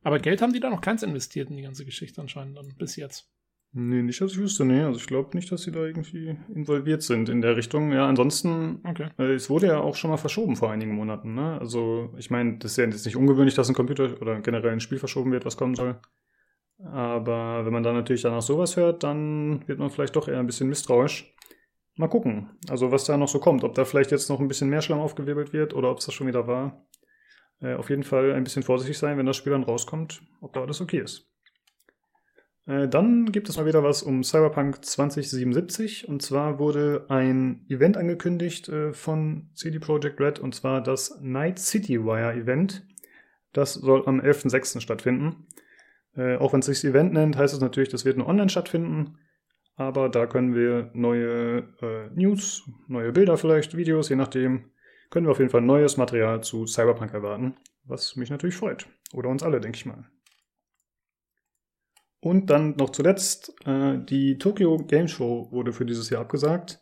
aber 0.02 0.18
Geld 0.18 0.42
haben 0.42 0.52
die 0.52 0.60
da 0.60 0.68
noch 0.68 0.80
keins 0.80 1.02
investiert 1.02 1.50
in 1.50 1.56
die 1.56 1.62
ganze 1.62 1.84
Geschichte 1.84 2.20
anscheinend 2.20 2.56
dann 2.56 2.74
bis 2.76 2.96
jetzt. 2.96 3.30
Nee, 3.74 4.02
nicht, 4.02 4.20
dass 4.20 4.32
ich 4.32 4.38
wüsste, 4.38 4.66
nee. 4.66 4.82
Also 4.82 5.00
ich 5.00 5.06
glaube 5.06 5.34
nicht, 5.34 5.50
dass 5.50 5.62
sie 5.62 5.72
da 5.72 5.80
irgendwie 5.80 6.36
involviert 6.54 7.02
sind 7.02 7.30
in 7.30 7.40
der 7.40 7.56
Richtung. 7.56 7.90
Ja, 7.92 8.06
ansonsten, 8.06 8.80
okay. 8.84 9.08
äh, 9.18 9.32
es 9.32 9.48
wurde 9.48 9.68
ja 9.68 9.80
auch 9.80 9.94
schon 9.96 10.10
mal 10.10 10.18
verschoben 10.18 10.56
vor 10.56 10.70
einigen 10.70 10.94
Monaten, 10.94 11.34
ne? 11.34 11.58
Also 11.58 12.12
ich 12.18 12.30
meine, 12.30 12.58
das 12.58 12.72
ist 12.72 12.76
ja 12.76 12.84
jetzt 12.84 13.06
nicht 13.06 13.16
ungewöhnlich, 13.16 13.54
dass 13.54 13.70
ein 13.70 13.74
Computer 13.74 14.20
oder 14.20 14.40
generell 14.40 14.72
ein 14.72 14.80
Spiel 14.80 14.98
verschoben 14.98 15.32
wird, 15.32 15.46
was 15.46 15.56
kommen 15.56 15.74
soll. 15.74 15.98
Aber 16.84 17.64
wenn 17.64 17.72
man 17.72 17.82
dann 17.82 17.94
natürlich 17.94 18.22
danach 18.22 18.42
sowas 18.42 18.76
hört, 18.76 19.04
dann 19.04 19.66
wird 19.66 19.78
man 19.78 19.90
vielleicht 19.90 20.16
doch 20.16 20.28
eher 20.28 20.40
ein 20.40 20.46
bisschen 20.46 20.68
misstrauisch. 20.68 21.34
Mal 21.96 22.08
gucken, 22.08 22.50
also 22.68 22.90
was 22.90 23.04
da 23.04 23.16
noch 23.16 23.28
so 23.28 23.38
kommt. 23.38 23.64
Ob 23.64 23.74
da 23.74 23.86
vielleicht 23.86 24.10
jetzt 24.10 24.28
noch 24.28 24.40
ein 24.40 24.48
bisschen 24.48 24.68
mehr 24.68 24.82
Schlamm 24.82 25.00
aufgewirbelt 25.00 25.54
wird 25.54 25.74
oder 25.74 25.90
ob 25.90 25.98
es 25.98 26.06
das 26.06 26.14
schon 26.14 26.26
wieder 26.26 26.46
war. 26.46 26.86
Äh, 27.60 27.74
auf 27.74 27.88
jeden 27.88 28.02
Fall 28.02 28.32
ein 28.32 28.44
bisschen 28.44 28.64
vorsichtig 28.64 28.98
sein, 28.98 29.16
wenn 29.16 29.26
das 29.26 29.36
Spiel 29.36 29.52
dann 29.52 29.62
rauskommt, 29.62 30.22
ob 30.42 30.52
da 30.52 30.60
alles 30.60 30.80
okay 30.82 30.98
ist. 30.98 31.31
Äh, 32.66 32.88
dann 32.88 33.26
gibt 33.26 33.48
es 33.48 33.56
mal 33.56 33.66
wieder 33.66 33.82
was 33.82 34.02
um 34.02 34.22
Cyberpunk 34.22 34.84
2077 34.84 36.08
und 36.08 36.22
zwar 36.22 36.58
wurde 36.58 37.06
ein 37.08 37.64
Event 37.68 37.96
angekündigt 37.96 38.68
äh, 38.68 38.92
von 38.92 39.50
CD 39.54 39.78
Projekt 39.78 40.20
Red 40.20 40.38
und 40.38 40.54
zwar 40.54 40.82
das 40.82 41.18
Night 41.20 41.58
City 41.58 42.04
Wire 42.04 42.34
Event. 42.34 42.86
Das 43.52 43.74
soll 43.74 44.06
am 44.06 44.20
11.06. 44.20 44.80
stattfinden. 44.80 45.46
Äh, 46.14 46.36
auch 46.36 46.52
wenn 46.52 46.60
es 46.60 46.66
sich 46.66 46.82
das 46.82 46.90
Event 46.90 47.12
nennt, 47.12 47.36
heißt 47.36 47.54
es 47.54 47.60
natürlich, 47.60 47.88
das 47.88 48.04
wird 48.04 48.16
nur 48.16 48.28
online 48.28 48.48
stattfinden. 48.48 49.18
aber 49.76 50.08
da 50.08 50.26
können 50.26 50.54
wir 50.54 50.90
neue 50.92 51.64
äh, 51.80 52.10
News, 52.14 52.68
neue 52.88 53.12
Bilder 53.12 53.38
vielleicht, 53.38 53.76
Videos, 53.76 54.10
je 54.10 54.16
nachdem, 54.16 54.70
können 55.10 55.26
wir 55.26 55.32
auf 55.32 55.38
jeden 55.38 55.50
Fall 55.50 55.62
neues 55.62 55.96
Material 55.96 56.42
zu 56.42 56.66
Cyberpunk 56.66 57.12
erwarten, 57.14 57.56
was 57.84 58.16
mich 58.16 58.30
natürlich 58.30 58.56
freut. 58.56 58.86
Oder 59.12 59.28
uns 59.30 59.42
alle, 59.42 59.60
denke 59.60 59.76
ich 59.76 59.86
mal. 59.86 60.06
Und 62.22 62.50
dann 62.50 62.76
noch 62.76 62.90
zuletzt, 62.90 63.52
äh, 63.66 63.98
die 63.98 64.38
Tokyo 64.38 64.76
Game 64.76 65.08
Show 65.08 65.48
wurde 65.50 65.72
für 65.72 65.84
dieses 65.84 66.08
Jahr 66.08 66.20
abgesagt 66.20 66.80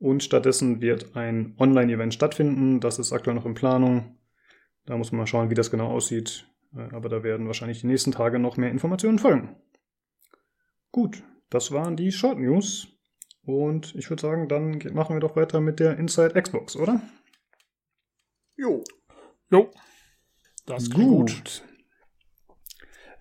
und 0.00 0.24
stattdessen 0.24 0.80
wird 0.80 1.14
ein 1.14 1.54
Online-Event 1.56 2.12
stattfinden. 2.12 2.80
Das 2.80 2.98
ist 2.98 3.12
aktuell 3.12 3.36
noch 3.36 3.46
in 3.46 3.54
Planung. 3.54 4.18
Da 4.84 4.96
muss 4.96 5.12
man 5.12 5.20
mal 5.20 5.28
schauen, 5.28 5.50
wie 5.50 5.54
das 5.54 5.70
genau 5.70 5.86
aussieht. 5.86 6.48
Äh, 6.76 6.92
aber 6.96 7.08
da 7.08 7.22
werden 7.22 7.46
wahrscheinlich 7.46 7.80
die 7.80 7.86
nächsten 7.86 8.10
Tage 8.10 8.40
noch 8.40 8.56
mehr 8.56 8.72
Informationen 8.72 9.20
folgen. 9.20 9.54
Gut, 10.90 11.22
das 11.48 11.70
waren 11.70 11.96
die 11.96 12.10
Short 12.10 12.40
News. 12.40 12.88
Und 13.44 13.94
ich 13.94 14.10
würde 14.10 14.20
sagen, 14.20 14.48
dann 14.48 14.82
machen 14.94 15.14
wir 15.14 15.20
doch 15.20 15.36
weiter 15.36 15.60
mit 15.60 15.78
der 15.78 15.96
Inside 15.96 16.40
Xbox, 16.42 16.74
oder? 16.74 17.00
Jo. 18.56 18.82
Jo. 19.48 19.70
Das 20.66 20.90
klingt 20.90 21.08
gut. 21.08 21.36
gut. 21.36 21.62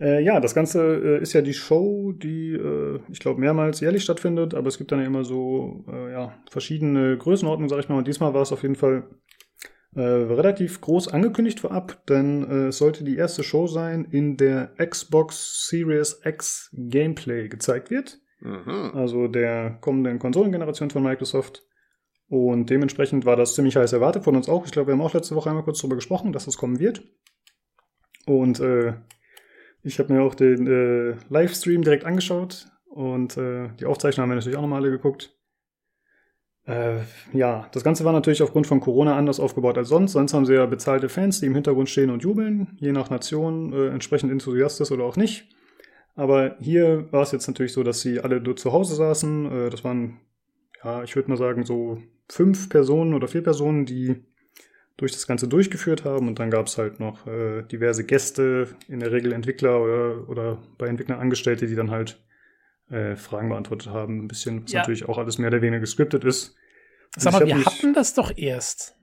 Äh, 0.01 0.23
ja, 0.23 0.39
das 0.39 0.55
Ganze 0.55 0.81
äh, 0.81 1.21
ist 1.21 1.33
ja 1.33 1.41
die 1.41 1.53
Show, 1.53 2.11
die, 2.11 2.53
äh, 2.53 2.99
ich 3.11 3.19
glaube, 3.19 3.39
mehrmals 3.39 3.81
jährlich 3.81 4.03
stattfindet, 4.03 4.55
aber 4.55 4.67
es 4.67 4.79
gibt 4.79 4.91
dann 4.91 4.99
ja 4.99 5.05
immer 5.05 5.23
so 5.23 5.85
äh, 5.87 6.11
ja, 6.11 6.33
verschiedene 6.49 7.17
Größenordnungen, 7.17 7.69
sag 7.69 7.79
ich 7.79 7.89
mal. 7.89 7.99
Und 7.99 8.07
diesmal 8.07 8.33
war 8.33 8.41
es 8.41 8.51
auf 8.51 8.63
jeden 8.63 8.75
Fall 8.75 9.03
äh, 9.95 10.01
relativ 10.01 10.81
groß 10.81 11.09
angekündigt 11.09 11.59
vorab, 11.59 12.03
denn 12.07 12.49
äh, 12.49 12.67
es 12.69 12.79
sollte 12.79 13.03
die 13.03 13.15
erste 13.15 13.43
Show 13.43 13.67
sein, 13.67 14.05
in 14.09 14.37
der 14.37 14.73
Xbox 14.77 15.67
Series 15.69 16.21
X 16.25 16.71
Gameplay 16.73 17.47
gezeigt 17.47 17.91
wird. 17.91 18.19
Mhm. 18.39 18.91
Also 18.95 19.27
der 19.27 19.77
kommenden 19.81 20.17
Konsolengeneration 20.17 20.89
von 20.89 21.03
Microsoft. 21.03 21.63
Und 22.27 22.71
dementsprechend 22.71 23.25
war 23.25 23.35
das 23.35 23.53
ziemlich 23.53 23.75
heiß 23.75 23.93
erwartet 23.93 24.23
von 24.23 24.35
uns 24.35 24.49
auch. 24.49 24.65
Ich 24.65 24.71
glaube, 24.71 24.87
wir 24.87 24.93
haben 24.93 25.01
auch 25.01 25.13
letzte 25.13 25.35
Woche 25.35 25.49
einmal 25.49 25.65
kurz 25.65 25.79
darüber 25.79 25.97
gesprochen, 25.97 26.31
dass 26.31 26.47
es 26.47 26.57
kommen 26.57 26.79
wird. 26.79 27.03
Und 28.25 28.61
ich 29.83 29.99
habe 29.99 30.13
mir 30.13 30.21
auch 30.21 30.35
den 30.35 30.67
äh, 30.67 31.15
Livestream 31.29 31.83
direkt 31.83 32.05
angeschaut 32.05 32.67
und 32.89 33.37
äh, 33.37 33.69
die 33.79 33.85
Aufzeichnung 33.85 34.23
haben 34.23 34.29
wir 34.31 34.35
natürlich 34.35 34.57
auch 34.57 34.61
nochmal 34.61 34.81
alle 34.81 34.91
geguckt. 34.91 35.35
Äh, 36.65 36.99
ja, 37.33 37.67
das 37.71 37.83
Ganze 37.83 38.05
war 38.05 38.13
natürlich 38.13 38.43
aufgrund 38.43 38.67
von 38.67 38.79
Corona 38.79 39.17
anders 39.17 39.39
aufgebaut 39.39 39.77
als 39.77 39.89
sonst. 39.89 40.11
Sonst 40.11 40.33
haben 40.33 40.45
sie 40.45 40.53
ja 40.53 40.65
bezahlte 40.67 41.09
Fans, 41.09 41.39
die 41.39 41.47
im 41.47 41.55
Hintergrund 41.55 41.89
stehen 41.89 42.11
und 42.11 42.23
jubeln, 42.23 42.77
je 42.79 42.91
nach 42.91 43.09
Nation 43.09 43.73
äh, 43.73 43.87
entsprechend 43.87 44.31
enthusiastisch 44.31 44.91
oder 44.91 45.05
auch 45.05 45.17
nicht. 45.17 45.49
Aber 46.15 46.57
hier 46.59 47.11
war 47.11 47.23
es 47.23 47.31
jetzt 47.31 47.47
natürlich 47.47 47.73
so, 47.73 47.83
dass 47.83 48.01
sie 48.01 48.19
alle 48.19 48.41
dort 48.41 48.59
zu 48.59 48.71
Hause 48.73 48.95
saßen. 48.95 49.45
Äh, 49.45 49.69
das 49.69 49.83
waren, 49.83 50.19
ja, 50.83 51.03
ich 51.03 51.15
würde 51.15 51.29
mal 51.29 51.37
sagen, 51.37 51.65
so 51.65 51.97
fünf 52.29 52.69
Personen 52.69 53.13
oder 53.13 53.27
vier 53.27 53.43
Personen, 53.43 53.85
die 53.85 54.23
durch 55.01 55.11
das 55.11 55.25
Ganze 55.25 55.47
durchgeführt 55.47 56.05
haben. 56.05 56.27
Und 56.27 56.37
dann 56.37 56.51
gab 56.51 56.67
es 56.67 56.77
halt 56.77 56.99
noch 56.99 57.25
äh, 57.25 57.63
diverse 57.63 58.05
Gäste, 58.05 58.67
in 58.87 58.99
der 58.99 59.11
Regel 59.11 59.33
Entwickler 59.33 59.81
oder, 59.81 60.29
oder 60.29 60.63
bei 60.77 60.87
Entwicklern 60.87 61.19
Angestellte, 61.19 61.65
die 61.65 61.75
dann 61.75 61.89
halt 61.89 62.23
äh, 62.91 63.15
Fragen 63.15 63.49
beantwortet 63.49 63.89
haben. 63.89 64.21
Ein 64.21 64.27
bisschen, 64.27 64.63
was 64.63 64.71
ja. 64.71 64.79
natürlich 64.79 65.09
auch 65.09 65.17
alles 65.17 65.39
mehr 65.39 65.47
oder 65.47 65.61
weniger 65.61 65.79
gescriptet 65.79 66.23
ist. 66.23 66.55
Sag 67.17 67.33
mal, 67.33 67.47
wir 67.47 67.65
hatten 67.65 67.93
das 67.93 68.13
doch 68.13 68.31
erst. 68.37 68.95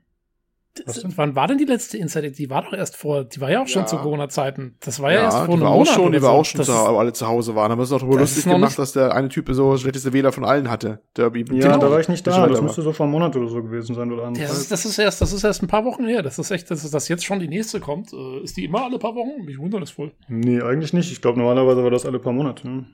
Das, 0.85 1.05
wann 1.17 1.35
war 1.35 1.49
denn 1.49 1.59
die 1.59 1.65
letzte 1.65 1.99
Insider? 1.99 2.31
Die 2.31 2.51
war 2.51 2.63
doch 2.63 2.73
erst 2.73 2.97
vor, 2.97 3.25
die 3.25 3.41
war 3.41 3.51
ja 3.51 3.63
auch 3.63 3.67
schon 3.67 3.83
ja. 3.83 3.87
zu 3.87 3.97
Corona-Zeiten. 3.97 4.77
Das 4.81 5.01
war 5.01 5.11
ja, 5.11 5.19
ja 5.19 5.25
erst 5.25 5.39
vor 5.39 5.55
einem 5.55 5.61
war 5.61 5.71
Monat 5.73 5.89
auch 5.89 5.95
schon, 5.95 6.13
die 6.13 6.23
war 6.23 6.31
so. 6.31 6.37
auch 6.37 6.45
schon, 6.45 6.65
zu, 6.65 6.73
aber 6.73 6.99
alle 7.01 7.13
zu 7.13 7.27
Hause 7.27 7.55
waren. 7.55 7.73
Haben 7.73 7.79
wir 7.79 7.85
es 7.85 7.91
doch 7.91 8.03
lustig 8.03 8.45
gemacht, 8.45 8.79
dass 8.79 8.93
der 8.93 9.15
eine 9.15 9.29
Typ 9.29 9.49
so 9.51 9.77
schlechteste 9.77 10.13
Wähler 10.13 10.33
von 10.33 10.45
allen 10.45 10.71
hatte. 10.71 11.01
Derby. 11.17 11.45
Ja, 11.51 11.73
genau. 11.73 11.79
da 11.79 11.91
war 11.91 12.01
ich 12.01 12.09
nicht 12.09 12.27
da. 12.27 12.47
Das 12.47 12.63
müsste 12.63 12.83
so 12.83 12.93
vor 12.93 13.05
einem 13.05 13.13
Monat 13.13 13.35
oder 13.37 13.49
so 13.49 13.63
gewesen 13.63 13.95
sein 13.95 14.13
oder 14.13 14.31
das, 14.31 14.59
ist, 14.59 14.71
das 14.71 14.85
ist 14.85 14.99
erst, 14.99 15.21
das 15.21 15.33
ist 15.33 15.45
erst 15.45 15.63
ein 15.63 15.69
paar 15.69 15.85
Wochen 15.85 16.07
her. 16.07 16.23
Das 16.23 16.39
ist 16.39 16.51
echt, 16.51 16.71
dass 16.71 16.89
das 16.89 17.09
jetzt 17.09 17.25
schon 17.25 17.41
die 17.41 17.49
nächste 17.49 17.81
kommt. 17.81 18.13
Äh, 18.13 18.43
ist 18.43 18.57
die 18.57 18.65
immer 18.65 18.85
alle 18.85 18.99
paar 18.99 19.15
Wochen? 19.15 19.45
Mich 19.45 19.59
wundert 19.59 19.83
das 19.83 19.91
voll. 19.91 20.13
Nee, 20.29 20.63
eigentlich 20.63 20.93
nicht. 20.93 21.11
Ich 21.11 21.21
glaube, 21.21 21.39
normalerweise 21.39 21.83
war 21.83 21.91
das 21.91 22.07
alle 22.07 22.19
paar 22.19 22.33
Monate. 22.33 22.69
Ne? 22.69 22.87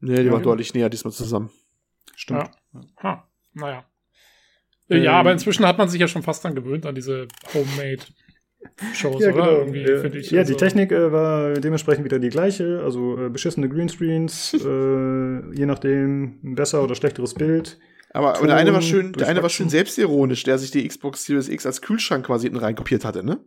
Nee, 0.00 0.16
die 0.16 0.22
ja, 0.24 0.32
war 0.32 0.40
deutlich 0.40 0.74
näher 0.74 0.88
diesmal 0.88 1.12
zusammen. 1.12 1.50
Stimmt. 2.14 2.50
Ja. 2.74 2.80
Ha. 3.02 3.28
Naja. 3.54 3.84
Ähm, 4.96 5.04
ja, 5.04 5.12
aber 5.12 5.32
inzwischen 5.32 5.66
hat 5.66 5.78
man 5.78 5.88
sich 5.88 6.00
ja 6.00 6.08
schon 6.08 6.22
fast 6.22 6.44
dann 6.44 6.54
gewöhnt 6.54 6.86
an 6.86 6.94
diese 6.94 7.28
Homemade 7.54 8.02
Shows, 8.94 9.22
ja, 9.22 9.32
oder? 9.32 9.64
Genau. 9.64 9.74
Äh, 9.74 10.18
ich, 10.18 10.30
ja, 10.30 10.40
also. 10.40 10.52
die 10.52 10.58
Technik 10.58 10.92
äh, 10.92 11.12
war 11.12 11.54
dementsprechend 11.54 12.04
wieder 12.04 12.18
die 12.18 12.28
gleiche. 12.28 12.80
Also 12.84 13.18
äh, 13.18 13.28
beschissene 13.28 13.68
Greenscreens, 13.68 14.54
äh, 14.64 15.54
je 15.54 15.66
nachdem 15.66 16.38
ein 16.44 16.54
besser 16.54 16.82
oder 16.82 16.94
schlechteres 16.94 17.34
Bild. 17.34 17.78
Aber, 18.10 18.36
aber 18.36 18.46
der 18.46 18.56
eine 18.56 18.74
war 18.74 18.82
schön, 18.82 19.12
der 19.14 19.28
eine 19.28 19.42
war 19.42 19.48
schön 19.48 19.70
selbstironisch, 19.70 20.42
der 20.42 20.58
sich 20.58 20.70
die 20.70 20.86
Xbox 20.86 21.24
Series 21.24 21.48
X 21.48 21.64
als 21.64 21.80
Kühlschrank 21.80 22.26
quasi 22.26 22.46
hinten 22.46 22.58
reinkopiert 22.58 23.04
hatte, 23.04 23.24
ne? 23.24 23.40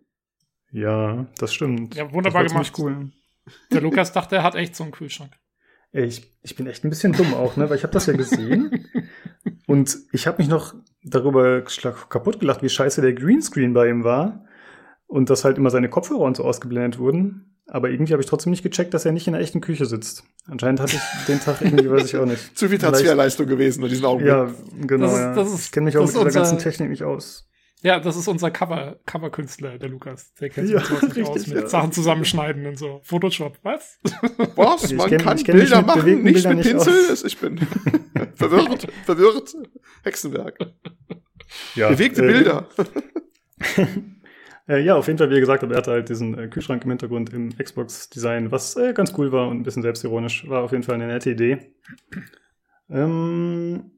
Ja, 0.71 1.27
das 1.37 1.53
stimmt. 1.53 1.95
Ja, 1.95 2.11
wunderbar 2.11 2.43
gemacht. 2.43 2.73
Cool. 2.77 3.11
Der 3.71 3.81
Lukas 3.81 4.11
dachte, 4.11 4.37
er 4.37 4.43
hat 4.43 4.55
echt 4.55 4.75
so 4.75 4.83
einen 4.83 4.91
Kühlschrank. 4.91 5.31
Ich, 6.03 6.35
ich 6.41 6.55
bin 6.57 6.67
echt 6.67 6.83
ein 6.83 6.89
bisschen 6.89 7.13
dumm 7.13 7.33
auch, 7.33 7.55
ne? 7.55 7.69
Weil 7.69 7.77
ich 7.77 7.83
habe 7.83 7.93
das 7.93 8.05
ja 8.05 8.13
gesehen 8.17 8.85
und 9.65 9.97
ich 10.11 10.27
habe 10.27 10.39
mich 10.39 10.49
noch 10.49 10.73
darüber 11.03 11.61
kaputt 11.61 12.39
gelacht, 12.39 12.61
wie 12.63 12.69
scheiße 12.69 13.01
der 13.01 13.13
Greenscreen 13.13 13.73
bei 13.73 13.89
ihm 13.89 14.03
war 14.03 14.45
und 15.07 15.29
dass 15.29 15.45
halt 15.45 15.57
immer 15.57 15.69
seine 15.69 15.89
Kopfhörer 15.89 16.21
und 16.21 16.35
so 16.35 16.43
ausgeblendet 16.43 16.99
wurden. 16.99 17.55
Aber 17.67 17.89
irgendwie 17.89 18.13
habe 18.13 18.21
ich 18.21 18.29
trotzdem 18.29 18.51
nicht 18.51 18.61
gecheckt, 18.61 18.93
dass 18.93 19.05
er 19.05 19.11
nicht 19.11 19.25
in 19.25 19.33
der 19.33 19.41
echten 19.41 19.61
Küche 19.61 19.85
sitzt. 19.85 20.23
Anscheinend 20.47 20.81
hatte 20.81 20.97
ich 20.97 21.25
den 21.27 21.39
Tag 21.39 21.61
irgendwie, 21.61 21.89
weiß 21.89 22.05
ich 22.05 22.17
auch 22.17 22.25
nicht. 22.25 22.55
Zu 22.57 22.69
viel 22.69 22.77
Transferleistung 22.77 23.47
gewesen 23.47 23.81
in 23.83 23.89
diesem 23.89 24.05
Augenblick. 24.05 24.33
Ja, 24.33 24.51
genau. 24.85 25.07
Das 25.07 25.17
ist, 25.17 25.35
das 25.37 25.53
ist, 25.53 25.65
ich 25.65 25.71
kenne 25.71 25.85
mich 25.85 25.97
auch 25.97 26.05
mit 26.05 26.13
dieser 26.13 26.29
ganzen 26.29 26.59
Technik 26.59 26.89
nicht 26.89 27.03
aus. 27.03 27.47
Ja, 27.85 27.99
das 27.99 28.15
ist 28.15 28.27
unser 28.27 28.49
Cover, 28.49 28.97
Cover-Künstler, 29.05 29.77
der 29.77 29.89
Lukas. 29.89 30.33
Der 30.41 30.49
kennt 30.49 30.69
sich 30.69 30.75
ja, 30.75 30.81
richtig, 30.81 31.23
aus 31.23 31.45
mit 31.45 31.55
ja. 31.55 31.67
Sachen 31.67 31.91
zusammenschneiden 31.91 32.65
und 32.65 32.79
so. 32.79 32.99
Photoshop, 33.03 33.59
was? 33.61 33.99
Was? 34.55 34.91
Man 34.91 35.07
kenn, 35.07 35.21
kann 35.21 35.43
Bilder 35.43 35.83
machen, 35.83 36.23
nicht 36.23 36.49
mit 36.49 36.61
Pinsel? 36.63 37.11
Nicht 37.11 37.23
ich 37.23 37.37
bin 37.37 37.59
verwirrt, 38.33 38.87
verwirrt. 39.05 39.55
Hexenwerk. 40.03 40.57
Ja, 41.75 41.89
Bewegte 41.89 42.23
äh, 42.23 42.31
Bilder. 42.31 42.67
äh, 44.67 44.79
ja, 44.79 44.95
auf 44.95 45.05
jeden 45.05 45.19
Fall, 45.19 45.29
wie 45.29 45.39
gesagt, 45.39 45.63
aber 45.63 45.75
er 45.75 45.77
hatte 45.77 45.91
halt 45.91 46.09
diesen 46.09 46.35
äh, 46.39 46.47
Kühlschrank 46.47 46.83
im 46.85 46.89
Hintergrund 46.89 47.33
im 47.33 47.55
Xbox-Design, 47.55 48.49
was 48.51 48.75
äh, 48.77 48.93
ganz 48.93 49.13
cool 49.15 49.31
war 49.31 49.47
und 49.47 49.57
ein 49.59 49.63
bisschen 49.63 49.83
selbstironisch. 49.83 50.49
War 50.49 50.63
auf 50.63 50.71
jeden 50.71 50.83
Fall 50.83 50.95
eine 50.95 51.05
nette 51.05 51.29
Idee. 51.29 51.59
Ähm, 52.89 53.91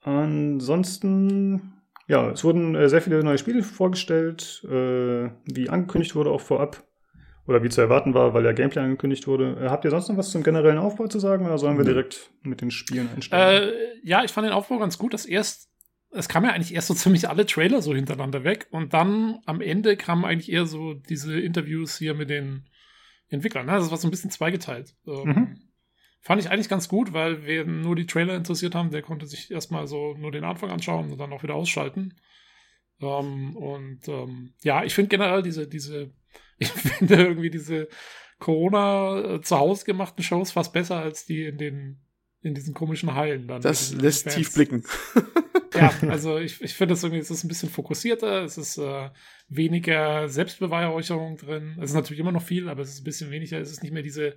ansonsten 0.00 1.79
ja, 2.10 2.28
es 2.30 2.42
wurden 2.42 2.74
äh, 2.74 2.88
sehr 2.88 3.00
viele 3.00 3.22
neue 3.22 3.38
Spiele 3.38 3.62
vorgestellt, 3.62 4.64
äh, 4.64 5.30
wie 5.44 5.68
angekündigt 5.68 6.16
wurde 6.16 6.30
auch 6.30 6.40
vorab. 6.40 6.82
Oder 7.46 7.62
wie 7.62 7.68
zu 7.68 7.80
erwarten 7.80 8.14
war, 8.14 8.34
weil 8.34 8.44
ja 8.44 8.52
Gameplay 8.52 8.82
angekündigt 8.82 9.26
wurde. 9.26 9.56
Äh, 9.60 9.68
habt 9.70 9.84
ihr 9.84 9.90
sonst 9.90 10.08
noch 10.08 10.16
was 10.16 10.30
zum 10.30 10.42
generellen 10.42 10.78
Aufbau 10.78 11.06
zu 11.06 11.20
sagen 11.20 11.46
oder 11.46 11.56
sollen 11.56 11.78
wir 11.78 11.84
direkt 11.84 12.30
mit 12.42 12.60
den 12.60 12.70
Spielen 12.70 13.08
einsteigen? 13.14 13.68
Äh, 13.68 13.72
ja, 14.02 14.24
ich 14.24 14.32
fand 14.32 14.46
den 14.46 14.52
Aufbau 14.52 14.78
ganz 14.78 14.98
gut. 14.98 15.14
Das 15.14 15.24
erst, 15.24 15.70
es 16.10 16.28
kam 16.28 16.44
ja 16.44 16.50
eigentlich 16.50 16.74
erst 16.74 16.88
so 16.88 16.94
ziemlich 17.02 17.28
alle 17.28 17.46
Trailer 17.46 17.80
so 17.80 17.94
hintereinander 17.94 18.42
weg 18.42 18.66
und 18.70 18.92
dann 18.92 19.38
am 19.46 19.60
Ende 19.60 19.96
kamen 19.96 20.24
eigentlich 20.24 20.50
eher 20.50 20.66
so 20.66 20.94
diese 20.94 21.40
Interviews 21.40 21.96
hier 21.96 22.14
mit 22.14 22.28
den 22.28 22.68
Entwicklern. 23.28 23.66
Ne? 23.66 23.72
Das 23.72 23.90
war 23.90 23.98
so 23.98 24.08
ein 24.08 24.12
bisschen 24.12 24.30
zweigeteilt. 24.30 24.96
Ähm, 25.06 25.24
mhm. 25.24 25.58
Fand 26.22 26.40
ich 26.40 26.50
eigentlich 26.50 26.68
ganz 26.68 26.88
gut, 26.88 27.12
weil 27.12 27.46
wer 27.46 27.64
nur 27.64 27.96
die 27.96 28.06
Trailer 28.06 28.34
interessiert 28.34 28.74
haben, 28.74 28.90
der 28.90 29.02
konnte 29.02 29.26
sich 29.26 29.50
erstmal 29.50 29.86
so 29.86 30.14
nur 30.14 30.30
den 30.30 30.44
Anfang 30.44 30.70
anschauen 30.70 31.10
und 31.10 31.18
dann 31.18 31.32
auch 31.32 31.42
wieder 31.42 31.54
ausschalten. 31.54 32.14
Ähm, 33.00 33.56
und 33.56 34.06
ähm, 34.08 34.52
ja, 34.62 34.84
ich 34.84 34.94
finde 34.94 35.08
generell 35.08 35.42
diese, 35.42 35.66
diese, 35.66 36.12
ich 36.58 36.68
finde 36.68 37.14
irgendwie 37.14 37.50
diese 37.50 37.88
Corona 38.38 39.34
äh, 39.34 39.40
zu 39.40 39.58
Hause 39.58 39.84
gemachten 39.84 40.22
Shows 40.22 40.52
fast 40.52 40.72
besser 40.72 40.98
als 40.98 41.24
die 41.24 41.44
in 41.44 41.58
den 41.58 42.00
in 42.42 42.54
diesen 42.54 42.74
komischen 42.74 43.14
Hallen 43.14 43.46
dann. 43.46 43.60
Das 43.60 43.92
lässt 43.92 44.24
Fans. 44.24 44.34
tief 44.34 44.54
blicken. 44.54 44.84
ja, 45.74 45.92
also 46.08 46.38
ich, 46.38 46.60
ich 46.62 46.74
finde 46.74 46.94
es 46.94 47.02
irgendwie, 47.02 47.20
es 47.20 47.30
ist 47.30 47.44
ein 47.44 47.48
bisschen 47.48 47.68
fokussierter, 47.68 48.44
es 48.44 48.56
ist 48.56 48.78
äh, 48.78 49.10
weniger 49.48 50.28
Selbstbeweihräucherung 50.28 51.36
drin. 51.36 51.76
Es 51.78 51.90
ist 51.90 51.96
natürlich 51.96 52.20
immer 52.20 52.32
noch 52.32 52.42
viel, 52.42 52.68
aber 52.68 52.82
es 52.82 52.90
ist 52.90 53.00
ein 53.00 53.04
bisschen 53.04 53.30
weniger, 53.30 53.58
es 53.58 53.70
ist 53.70 53.82
nicht 53.82 53.92
mehr 53.92 54.02
diese, 54.02 54.36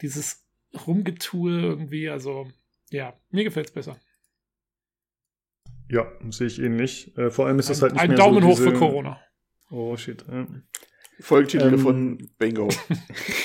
dieses 0.00 0.44
Rumgetue 0.86 1.60
irgendwie. 1.60 2.08
Also, 2.08 2.48
ja, 2.90 3.14
mir 3.30 3.44
gefällt 3.44 3.66
es 3.66 3.72
besser. 3.72 3.96
Ja, 5.88 6.06
sehe 6.30 6.46
ich 6.46 6.60
ähnlich. 6.60 7.16
Äh, 7.18 7.30
vor 7.30 7.46
allem 7.46 7.58
ist 7.58 7.70
das 7.70 7.82
halt 7.82 7.92
nicht 7.92 8.02
ein 8.02 8.10
mehr 8.10 8.18
Daumen 8.18 8.42
so 8.42 8.48
hoch 8.48 8.56
diese... 8.56 8.70
für 8.70 8.76
Corona. 8.76 9.20
Oh 9.70 9.96
shit. 9.96 10.24
Ja. 10.30 10.46
Folgetitel 11.20 11.66
ähm, 11.66 11.72
gefunden. 11.72 12.30
Bingo. 12.38 12.68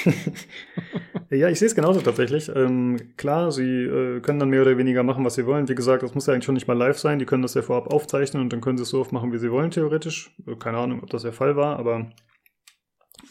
ja, 1.30 1.50
ich 1.50 1.60
sehe 1.60 1.68
es 1.68 1.76
genauso 1.76 2.02
tatsächlich. 2.02 2.50
Ähm, 2.54 3.14
klar, 3.18 3.52
sie 3.52 3.84
äh, 3.84 4.20
können 4.22 4.40
dann 4.40 4.50
mehr 4.50 4.62
oder 4.62 4.78
weniger 4.78 5.04
machen, 5.04 5.26
was 5.26 5.36
sie 5.36 5.46
wollen. 5.46 5.68
Wie 5.68 5.76
gesagt, 5.76 6.04
das 6.04 6.14
muss 6.14 6.28
ja 6.28 6.34
eigentlich 6.34 6.46
schon 6.46 6.56
nicht 6.56 6.68
mal 6.68 6.78
live 6.78 6.98
sein. 6.98 7.20
Die 7.20 7.26
können 7.26 7.42
das 7.42 7.56
ja 7.56 7.62
vorab 7.62 7.92
aufzeichnen 7.92 8.42
und 8.42 8.54
dann 8.54 8.62
können 8.62 8.78
sie 8.78 8.84
es 8.84 8.90
so 8.90 9.02
oft 9.02 9.12
machen, 9.12 9.34
wie 9.34 9.40
sie 9.40 9.52
wollen, 9.52 9.72
theoretisch. 9.72 10.36
Äh, 10.48 10.56
keine 10.56 10.78
Ahnung, 10.78 11.02
ob 11.04 11.10
das 11.10 11.24
der 11.24 11.34
Fall 11.34 11.56
war, 11.56 11.78
aber 11.78 12.12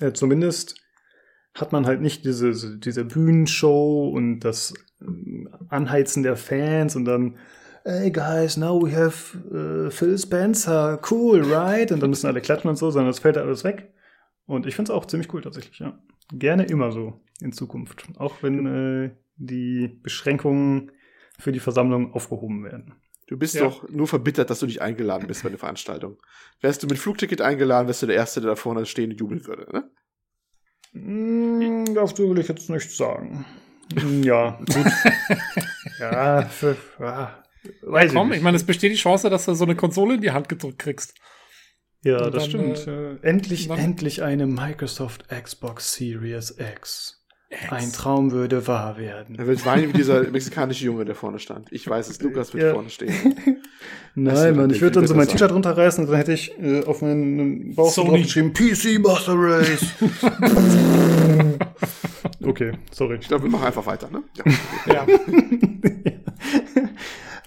äh, 0.01 0.13
zumindest 0.13 0.84
hat 1.55 1.73
man 1.73 1.87
halt 1.87 2.01
nicht 2.01 2.25
diese, 2.25 2.79
diese 2.79 3.05
Bühnenshow 3.05 4.09
und 4.09 4.41
das 4.41 4.75
äh, 5.01 5.05
Anheizen 5.69 6.23
der 6.23 6.37
Fans 6.37 6.97
und 6.97 7.05
dann 7.05 7.37
hey 7.85 8.11
guys, 8.11 8.57
now 8.57 8.81
we 8.81 8.91
have 8.91 9.37
uh, 9.53 9.91
Phil 9.91 10.17
Spencer, 10.19 10.99
cool, 11.11 11.43
right? 11.53 11.93
Und 11.93 12.01
dann 12.01 12.11
müssen 12.11 12.27
alle 12.27 12.41
klatschen 12.41 12.71
und 12.71 12.77
so, 12.77 12.91
sondern 12.91 13.11
das 13.11 13.19
fällt 13.19 13.37
alles 13.37 13.63
weg. 13.63 13.93
Und 14.47 14.67
ich 14.67 14.75
finde 14.75 14.91
es 14.91 14.97
auch 14.97 15.05
ziemlich 15.07 15.33
cool 15.33 15.43
tatsächlich, 15.43 15.79
ja. 15.79 15.99
Gerne 16.33 16.65
immer 16.65 16.93
so 16.93 17.21
in 17.41 17.53
Zukunft. 17.53 18.07
Auch 18.17 18.43
wenn 18.43 18.67
äh, 18.67 19.11
die 19.37 19.89
Beschränkungen 20.03 20.93
für 21.39 21.53
die 21.53 21.61
Versammlung 21.61 22.15
aufgehoben 22.15 22.65
werden. 22.65 22.95
Du 23.27 23.39
bist 23.39 23.55
ja. 23.55 23.63
doch 23.63 23.89
nur 23.89 24.07
verbittert, 24.07 24.51
dass 24.51 24.61
du 24.61 24.67
nicht 24.67 24.81
eingeladen 24.81 25.27
bist 25.27 25.43
bei 25.43 25.49
der 25.49 25.59
Veranstaltung. 25.59 26.19
Wärst 26.61 26.83
du 26.83 26.87
mit 26.87 26.99
Flugticket 26.99 27.41
eingeladen, 27.41 27.87
wärst 27.87 28.03
du 28.03 28.07
der 28.07 28.17
Erste, 28.17 28.41
der 28.41 28.51
da 28.51 28.57
vorne 28.57 28.87
stehen 28.87 29.11
und 29.11 29.21
jubeln 29.21 29.47
würde, 29.47 29.71
ne? 29.73 29.91
Mm, 30.95 31.95
dazu 31.95 32.31
will 32.31 32.39
ich 32.39 32.49
jetzt 32.49 32.71
nichts 32.71 32.97
sagen. 32.97 33.45
Ja, 34.23 34.59
gut. 34.61 34.87
ja, 36.01 36.43
für, 36.43 36.77
ja, 36.99 37.45
Weiß 37.83 38.13
ja, 38.13 38.19
komm, 38.19 38.33
ich, 38.33 38.39
ich 38.39 38.43
meine, 38.43 38.57
es 38.57 38.65
besteht 38.65 38.93
die 38.93 38.97
Chance, 38.97 39.31
dass 39.31 39.45
du 39.47 39.55
so 39.55 39.65
eine 39.65 39.77
Konsole 39.77 40.15
in 40.15 40.21
die 40.21 40.31
Hand 40.31 40.49
gedrückt 40.49 40.79
kriegst. 40.79 41.15
Ja, 42.03 42.25
Und 42.25 42.35
das 42.35 42.51
dann, 42.51 42.77
stimmt. 42.77 42.87
Äh, 42.87 43.17
endlich, 43.27 43.71
endlich 43.71 44.23
eine 44.23 44.47
Microsoft 44.47 45.29
Xbox 45.29 45.95
Series 45.95 46.57
X. 46.59 47.24
Ein 47.71 47.93
Traum 47.93 48.33
würde 48.33 48.67
wahr 48.67 48.99
werden. 48.99 49.37
Er 49.39 49.47
wird 49.47 49.65
weinen 49.67 49.89
wie 49.89 49.93
dieser 49.97 50.31
mexikanische 50.31 50.85
Junge, 50.85 51.05
der 51.05 51.15
vorne 51.15 51.39
stand. 51.39 51.73
Ich 51.73 51.89
weiß 51.89 52.09
es, 52.09 52.21
Lukas 52.21 52.53
wird 52.55 52.65
ja. 52.65 52.73
vorne 52.75 52.91
stehen. 52.91 53.13
Nein, 54.15 54.57
Mann, 54.57 54.71
ich 54.71 54.81
würde 54.81 55.01
dann 55.01 55.07
so 55.07 55.15
mein 55.15 55.27
T-Shirt 55.27 55.51
runterreißen 55.51 56.05
und 56.05 56.11
dann 56.11 56.17
hätte 56.17 56.33
ich 56.33 56.57
äh, 56.61 56.85
auf 56.85 57.03
meinen 57.03 57.75
Bauch 57.75 57.93
drauf 57.93 58.13
geschrieben, 58.13 58.53
PC 58.53 59.01
Master 59.03 59.35
Race. 59.37 59.87
okay, 62.45 62.73
sorry. 62.93 63.19
Ich 63.21 63.29
glaube, 63.29 63.45
wir 63.45 63.51
machen 63.51 63.67
einfach 63.67 63.87
weiter, 63.87 64.09
ne? 64.11 64.23
Ja. 64.87 65.07
ja. 65.07 65.07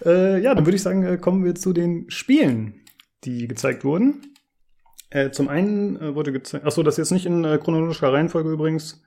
Äh, 0.05 0.41
ja, 0.41 0.55
dann 0.55 0.66
würde 0.66 0.76
ich 0.76 0.84
sagen, 0.84 1.03
äh, 1.03 1.18
kommen 1.18 1.43
wir 1.43 1.55
zu 1.55 1.74
den 1.74 2.10
Spielen, 2.10 2.82
die 3.24 3.47
gezeigt 3.47 3.84
wurden. 3.84 4.34
Äh, 5.10 5.32
zum 5.32 5.47
einen 5.47 5.95
äh, 6.01 6.16
wurde 6.16 6.32
gezeigt, 6.32 6.66
achso, 6.66 6.84
das 6.84 6.95
ist 6.95 6.97
jetzt 6.97 7.12
nicht 7.12 7.26
in 7.26 7.43
äh, 7.45 7.58
chronologischer 7.58 8.12
Reihenfolge 8.12 8.51
übrigens. 8.51 9.03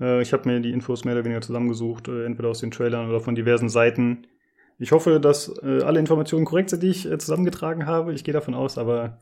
Äh, 0.00 0.22
ich 0.22 0.32
habe 0.32 0.48
mir 0.48 0.60
die 0.60 0.72
Infos 0.72 1.04
mehr 1.04 1.14
oder 1.14 1.24
weniger 1.24 1.40
zusammengesucht, 1.40 2.08
entweder 2.08 2.48
aus 2.48 2.60
den 2.60 2.70
Trailern 2.70 3.08
oder 3.08 3.20
von 3.20 3.34
diversen 3.34 3.68
Seiten. 3.68 4.26
Ich 4.78 4.92
hoffe, 4.92 5.18
dass 5.18 5.58
alle 5.58 5.98
Informationen 5.98 6.44
korrekt 6.44 6.70
sind, 6.70 6.84
die 6.84 6.90
ich 6.90 7.02
zusammengetragen 7.02 7.86
habe. 7.86 8.12
Ich 8.14 8.22
gehe 8.22 8.32
davon 8.32 8.54
aus, 8.54 8.78
aber 8.78 9.18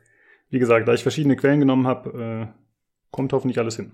wie 0.51 0.59
gesagt, 0.59 0.87
da 0.87 0.93
ich 0.93 1.03
verschiedene 1.03 1.35
Quellen 1.35 1.61
genommen 1.61 1.87
habe, 1.87 2.53
kommt 3.11 3.33
hoffentlich 3.33 3.59
alles 3.59 3.77
hin. 3.77 3.93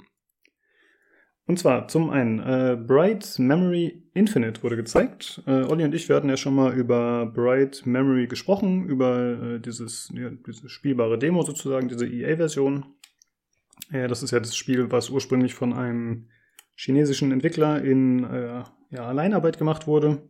Und 1.47 1.59
zwar 1.59 1.89
zum 1.89 2.11
einen, 2.11 2.39
äh, 2.39 2.77
Bright 2.77 3.39
Memory 3.39 4.05
Infinite 4.15 4.63
wurde 4.63 4.77
gezeigt. 4.77 5.43
Äh, 5.47 5.65
Olli 5.65 5.85
und 5.85 5.95
ich, 5.95 6.09
wir 6.09 6.17
hatten 6.17 6.29
ja 6.29 6.37
schon 6.37 6.55
mal 6.55 6.73
über 6.73 7.27
Bright 7.27 7.85
Memory 7.85 8.29
gesprochen, 8.29 8.85
über 8.87 9.19
äh, 9.43 9.61
dieses, 9.61 10.11
ja, 10.15 10.31
diese 10.31 10.69
spielbare 10.69 11.19
Demo 11.19 11.43
sozusagen, 11.43 11.89
diese 11.89 12.07
EA-Version. 12.07 12.87
Ja, 13.91 14.07
das 14.07 14.23
ist 14.23 14.31
ja 14.31 14.39
das 14.39 14.57
Spiel, 14.57 14.93
was 14.93 15.11
ursprünglich 15.11 15.55
von 15.55 15.73
einem 15.73 16.29
chinesischen 16.83 17.31
Entwickler 17.31 17.83
in 17.83 18.25
äh, 18.25 18.65
ja, 18.91 19.07
Alleinarbeit 19.07 19.57
gemacht 19.57 19.87
wurde. 19.87 20.23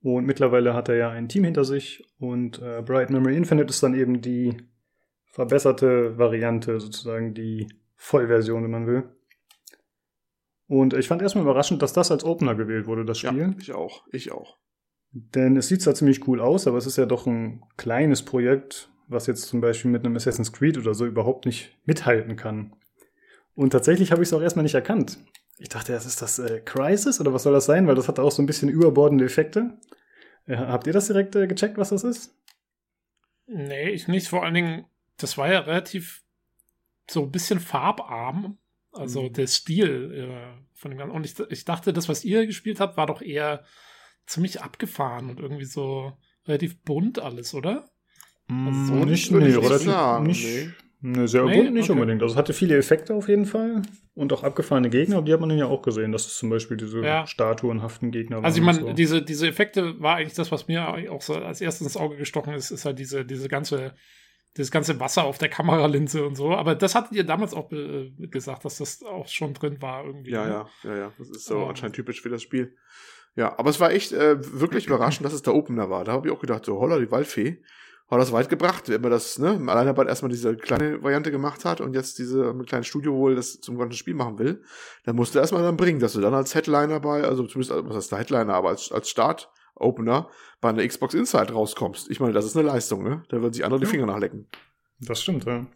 Und 0.00 0.24
mittlerweile 0.24 0.74
hat 0.74 0.88
er 0.88 0.94
ja 0.94 1.10
ein 1.10 1.28
Team 1.28 1.42
hinter 1.42 1.64
sich 1.64 2.06
und 2.18 2.62
äh, 2.62 2.82
Bright 2.82 3.10
Memory 3.10 3.36
Infinite 3.36 3.70
ist 3.70 3.82
dann 3.82 3.94
eben 3.94 4.20
die 4.20 4.56
verbesserte 5.24 6.16
Variante, 6.16 6.78
sozusagen 6.78 7.34
die 7.34 7.66
Vollversion, 7.96 8.62
wenn 8.62 8.70
man 8.70 8.86
will. 8.86 9.08
Und 10.68 10.94
ich 10.94 11.08
fand 11.08 11.22
erstmal 11.22 11.42
überraschend, 11.44 11.82
dass 11.82 11.92
das 11.92 12.12
als 12.12 12.24
Opener 12.24 12.54
gewählt 12.54 12.86
wurde, 12.86 13.04
das 13.04 13.18
Spiel. 13.18 13.38
Ja, 13.38 13.54
ich 13.58 13.72
auch, 13.72 14.06
ich 14.12 14.30
auch. 14.30 14.58
Denn 15.10 15.56
es 15.56 15.68
sieht 15.68 15.82
zwar 15.82 15.94
ziemlich 15.94 16.28
cool 16.28 16.40
aus, 16.40 16.66
aber 16.68 16.78
es 16.78 16.86
ist 16.86 16.98
ja 16.98 17.06
doch 17.06 17.26
ein 17.26 17.64
kleines 17.76 18.22
Projekt, 18.22 18.90
was 19.08 19.26
jetzt 19.26 19.42
zum 19.42 19.60
Beispiel 19.60 19.90
mit 19.90 20.04
einem 20.04 20.14
Assassin's 20.14 20.52
Creed 20.52 20.78
oder 20.78 20.94
so 20.94 21.06
überhaupt 21.06 21.46
nicht 21.46 21.76
mithalten 21.84 22.36
kann. 22.36 22.76
Und 23.54 23.70
tatsächlich 23.70 24.12
habe 24.12 24.22
ich 24.22 24.28
es 24.28 24.32
auch 24.34 24.42
erstmal 24.42 24.64
nicht 24.64 24.74
erkannt. 24.74 25.18
Ich 25.58 25.68
dachte, 25.68 25.92
das 25.92 26.06
ist 26.06 26.20
das 26.20 26.38
äh, 26.38 26.60
Crisis 26.60 27.20
oder 27.20 27.32
was 27.32 27.44
soll 27.44 27.52
das 27.52 27.66
sein? 27.66 27.86
Weil 27.86 27.94
das 27.94 28.08
hat 28.08 28.18
auch 28.18 28.30
so 28.30 28.42
ein 28.42 28.46
bisschen 28.46 28.68
überbordende 28.68 29.24
Effekte. 29.24 29.78
Äh, 30.46 30.56
habt 30.56 30.86
ihr 30.86 30.92
das 30.92 31.06
direkt 31.06 31.34
äh, 31.34 31.46
gecheckt, 31.46 31.78
was 31.78 31.90
das 31.90 32.04
ist? 32.04 32.34
Nee, 33.46 33.90
ich 33.90 34.08
nicht. 34.08 34.28
Vor 34.28 34.44
allen 34.44 34.54
Dingen, 34.54 34.86
das 35.16 35.38
war 35.38 35.50
ja 35.50 35.60
relativ 35.60 36.22
so 37.08 37.22
ein 37.22 37.32
bisschen 37.32 37.60
farbarm. 37.60 38.58
Also 38.92 39.22
mhm. 39.22 39.32
der 39.32 39.46
Stil 39.46 40.12
äh, 40.12 40.62
von 40.74 40.90
dem 40.90 40.98
Ganzen. 40.98 41.14
Und 41.14 41.24
ich, 41.24 41.38
ich 41.50 41.64
dachte, 41.64 41.92
das, 41.92 42.08
was 42.08 42.24
ihr 42.24 42.46
gespielt 42.46 42.80
habt, 42.80 42.96
war 42.96 43.06
doch 43.06 43.22
eher 43.22 43.64
ziemlich 44.26 44.62
abgefahren 44.62 45.30
und 45.30 45.40
irgendwie 45.40 45.64
so 45.64 46.12
relativ 46.46 46.82
bunt 46.82 47.18
alles, 47.18 47.54
oder? 47.54 47.90
Also 48.48 48.84
so 48.86 48.94
mm, 48.94 49.08
nicht, 49.08 49.30
nee, 49.32 49.54
relativ, 49.54 50.20
nicht, 50.20 50.74
Nee, 51.08 51.28
sehr 51.28 51.44
nee? 51.44 51.56
bunt 51.56 51.72
nicht 51.72 51.84
okay. 51.84 51.92
unbedingt. 51.92 52.20
Also 52.20 52.32
es 52.32 52.36
hatte 52.36 52.52
viele 52.52 52.76
Effekte 52.76 53.14
auf 53.14 53.28
jeden 53.28 53.44
Fall 53.44 53.82
und 54.14 54.32
auch 54.32 54.42
abgefahrene 54.42 54.90
Gegner, 54.90 55.22
die 55.22 55.32
hat 55.32 55.38
man 55.38 55.50
ja 55.56 55.66
auch 55.66 55.82
gesehen, 55.82 56.10
dass 56.10 56.26
es 56.26 56.36
zum 56.36 56.50
Beispiel 56.50 56.76
diese 56.76 57.00
ja. 57.00 57.24
statuenhaften 57.28 58.10
Gegner 58.10 58.38
waren. 58.38 58.44
Also 58.44 58.58
ich 58.58 58.64
meine, 58.64 58.80
so. 58.80 58.92
diese, 58.92 59.22
diese 59.22 59.46
Effekte 59.46 60.00
war 60.00 60.16
eigentlich 60.16 60.34
das, 60.34 60.50
was 60.50 60.66
mir 60.66 61.12
auch 61.12 61.22
so 61.22 61.34
als 61.34 61.60
erstes 61.60 61.86
ins 61.86 61.96
Auge 61.96 62.16
gestochen 62.16 62.54
ist, 62.54 62.72
ist 62.72 62.84
halt 62.84 62.98
diese, 62.98 63.24
diese 63.24 63.48
ganze 63.48 63.94
das 64.54 64.70
ganze 64.70 64.98
Wasser 64.98 65.24
auf 65.24 65.38
der 65.38 65.50
Kameralinse 65.50 66.26
und 66.26 66.34
so. 66.34 66.54
Aber 66.54 66.74
das 66.74 66.94
hattet 66.94 67.12
ihr 67.12 67.24
damals 67.24 67.52
auch 67.52 67.70
äh, 67.72 68.10
gesagt, 68.28 68.64
dass 68.64 68.78
das 68.78 69.02
auch 69.02 69.28
schon 69.28 69.54
drin 69.54 69.82
war 69.82 70.04
irgendwie. 70.04 70.30
Ja, 70.30 70.44
ne? 70.44 70.50
ja, 70.50 70.90
ja, 70.90 70.96
ja. 70.96 71.12
Das 71.18 71.28
ist 71.28 71.44
so 71.44 71.58
oh. 71.58 71.66
anscheinend 71.66 71.94
typisch 71.94 72.22
für 72.22 72.30
das 72.30 72.42
Spiel. 72.42 72.74
Ja, 73.36 73.58
aber 73.58 73.68
es 73.68 73.78
war 73.80 73.92
echt 73.92 74.12
äh, 74.12 74.38
wirklich 74.58 74.86
überraschend, 74.86 75.26
dass 75.26 75.34
es 75.34 75.42
der 75.42 75.54
Opener 75.54 75.90
war. 75.90 76.04
Da 76.04 76.12
habe 76.12 76.26
ich 76.26 76.34
auch 76.34 76.40
gedacht, 76.40 76.64
so 76.64 76.78
holla, 76.80 76.98
die 76.98 77.10
Waldfee 77.10 77.62
hat 78.08 78.20
das 78.20 78.32
weit 78.32 78.48
gebracht, 78.48 78.88
wenn 78.88 79.00
man 79.00 79.10
das, 79.10 79.38
ne, 79.38 79.54
im 79.54 79.68
Alleinarbeit 79.68 80.06
erstmal 80.06 80.30
diese 80.30 80.56
kleine 80.56 81.02
Variante 81.02 81.30
gemacht 81.30 81.64
hat 81.64 81.80
und 81.80 81.94
jetzt 81.94 82.18
diese 82.18 82.52
mit 82.52 82.68
kleinen 82.68 82.84
Studio 82.84 83.14
wohl 83.14 83.34
das 83.34 83.60
zum 83.60 83.78
ganzen 83.78 83.96
Spiel 83.96 84.14
machen 84.14 84.38
will, 84.38 84.62
dann 85.04 85.16
musst 85.16 85.34
du 85.34 85.40
erstmal 85.40 85.62
dann 85.62 85.76
bringen, 85.76 85.98
dass 85.98 86.12
du 86.12 86.20
dann 86.20 86.34
als 86.34 86.54
Headliner 86.54 87.00
bei, 87.00 87.24
also 87.24 87.46
zumindest, 87.46 87.74
was 87.84 87.96
heißt 87.96 88.12
der 88.12 88.18
Headliner, 88.18 88.54
aber 88.54 88.68
als, 88.68 88.92
als 88.92 89.08
Start 89.08 89.50
Opener 89.74 90.30
bei 90.60 90.70
einer 90.70 90.86
Xbox 90.86 91.14
Inside 91.14 91.52
rauskommst. 91.52 92.10
Ich 92.10 92.20
meine, 92.20 92.32
das 92.32 92.44
ist 92.44 92.56
eine 92.56 92.66
Leistung, 92.66 93.02
ne? 93.02 93.24
Da 93.28 93.40
würden 93.40 93.52
sich 93.52 93.64
andere 93.64 93.80
die 93.80 93.86
Finger 93.86 94.06
nachlecken. 94.06 94.48
Das 95.00 95.22
stimmt, 95.22 95.44
ja. 95.44 95.66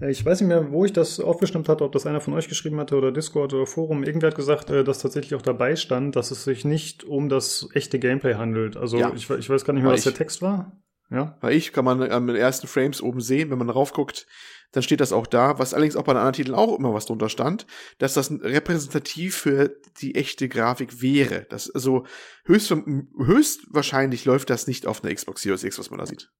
Äh, 0.00 0.10
ich 0.10 0.24
weiß 0.24 0.40
nicht 0.40 0.48
mehr, 0.48 0.72
wo 0.72 0.84
ich 0.84 0.92
das 0.92 1.20
aufgestimmt 1.20 1.68
hatte, 1.68 1.84
ob 1.84 1.92
das 1.92 2.06
einer 2.06 2.20
von 2.20 2.34
euch 2.34 2.48
geschrieben 2.48 2.78
hatte 2.78 2.96
oder 2.96 3.12
Discord 3.12 3.52
oder 3.52 3.66
Forum. 3.66 4.04
Irgendwer 4.04 4.28
hat 4.28 4.36
gesagt, 4.36 4.70
äh, 4.70 4.84
dass 4.84 5.00
tatsächlich 5.00 5.34
auch 5.34 5.42
dabei 5.42 5.76
stand, 5.76 6.16
dass 6.16 6.30
es 6.30 6.44
sich 6.44 6.64
nicht 6.64 7.04
um 7.04 7.28
das 7.28 7.68
echte 7.74 7.98
Gameplay 7.98 8.34
handelt. 8.34 8.76
Also 8.76 8.98
ja. 8.98 9.12
ich, 9.14 9.28
ich, 9.28 9.50
weiß 9.50 9.64
gar 9.64 9.74
nicht 9.74 9.82
mehr, 9.82 9.92
was 9.92 10.04
der 10.04 10.14
Text 10.14 10.42
war. 10.42 10.72
Ja. 11.10 11.36
Bei 11.40 11.52
ich 11.52 11.72
kann 11.72 11.84
man 11.84 12.02
an 12.02 12.26
den 12.26 12.36
ersten 12.36 12.66
Frames 12.66 13.02
oben 13.02 13.20
sehen, 13.20 13.50
wenn 13.50 13.58
man 13.58 13.70
raufguckt, 13.70 14.26
dann 14.72 14.82
steht 14.84 15.00
das 15.00 15.12
auch 15.12 15.26
da, 15.26 15.58
was 15.58 15.74
allerdings 15.74 15.96
auch 15.96 16.04
bei 16.04 16.12
den 16.12 16.18
anderen 16.18 16.34
Titeln 16.34 16.54
auch 16.54 16.78
immer 16.78 16.94
was 16.94 17.06
drunter 17.06 17.28
stand, 17.28 17.66
dass 17.98 18.14
das 18.14 18.30
repräsentativ 18.30 19.36
für 19.36 19.76
die 20.00 20.14
echte 20.14 20.48
Grafik 20.48 21.02
wäre. 21.02 21.46
Das 21.50 21.68
also 21.70 22.06
höchst, 22.44 22.70
höchstwahrscheinlich 22.70 24.24
läuft 24.24 24.50
das 24.50 24.68
nicht 24.68 24.86
auf 24.86 25.02
einer 25.02 25.12
Xbox 25.12 25.42
Series 25.42 25.64
X, 25.64 25.78
was 25.78 25.90
man 25.90 25.98
da 25.98 26.06
sieht. 26.06 26.30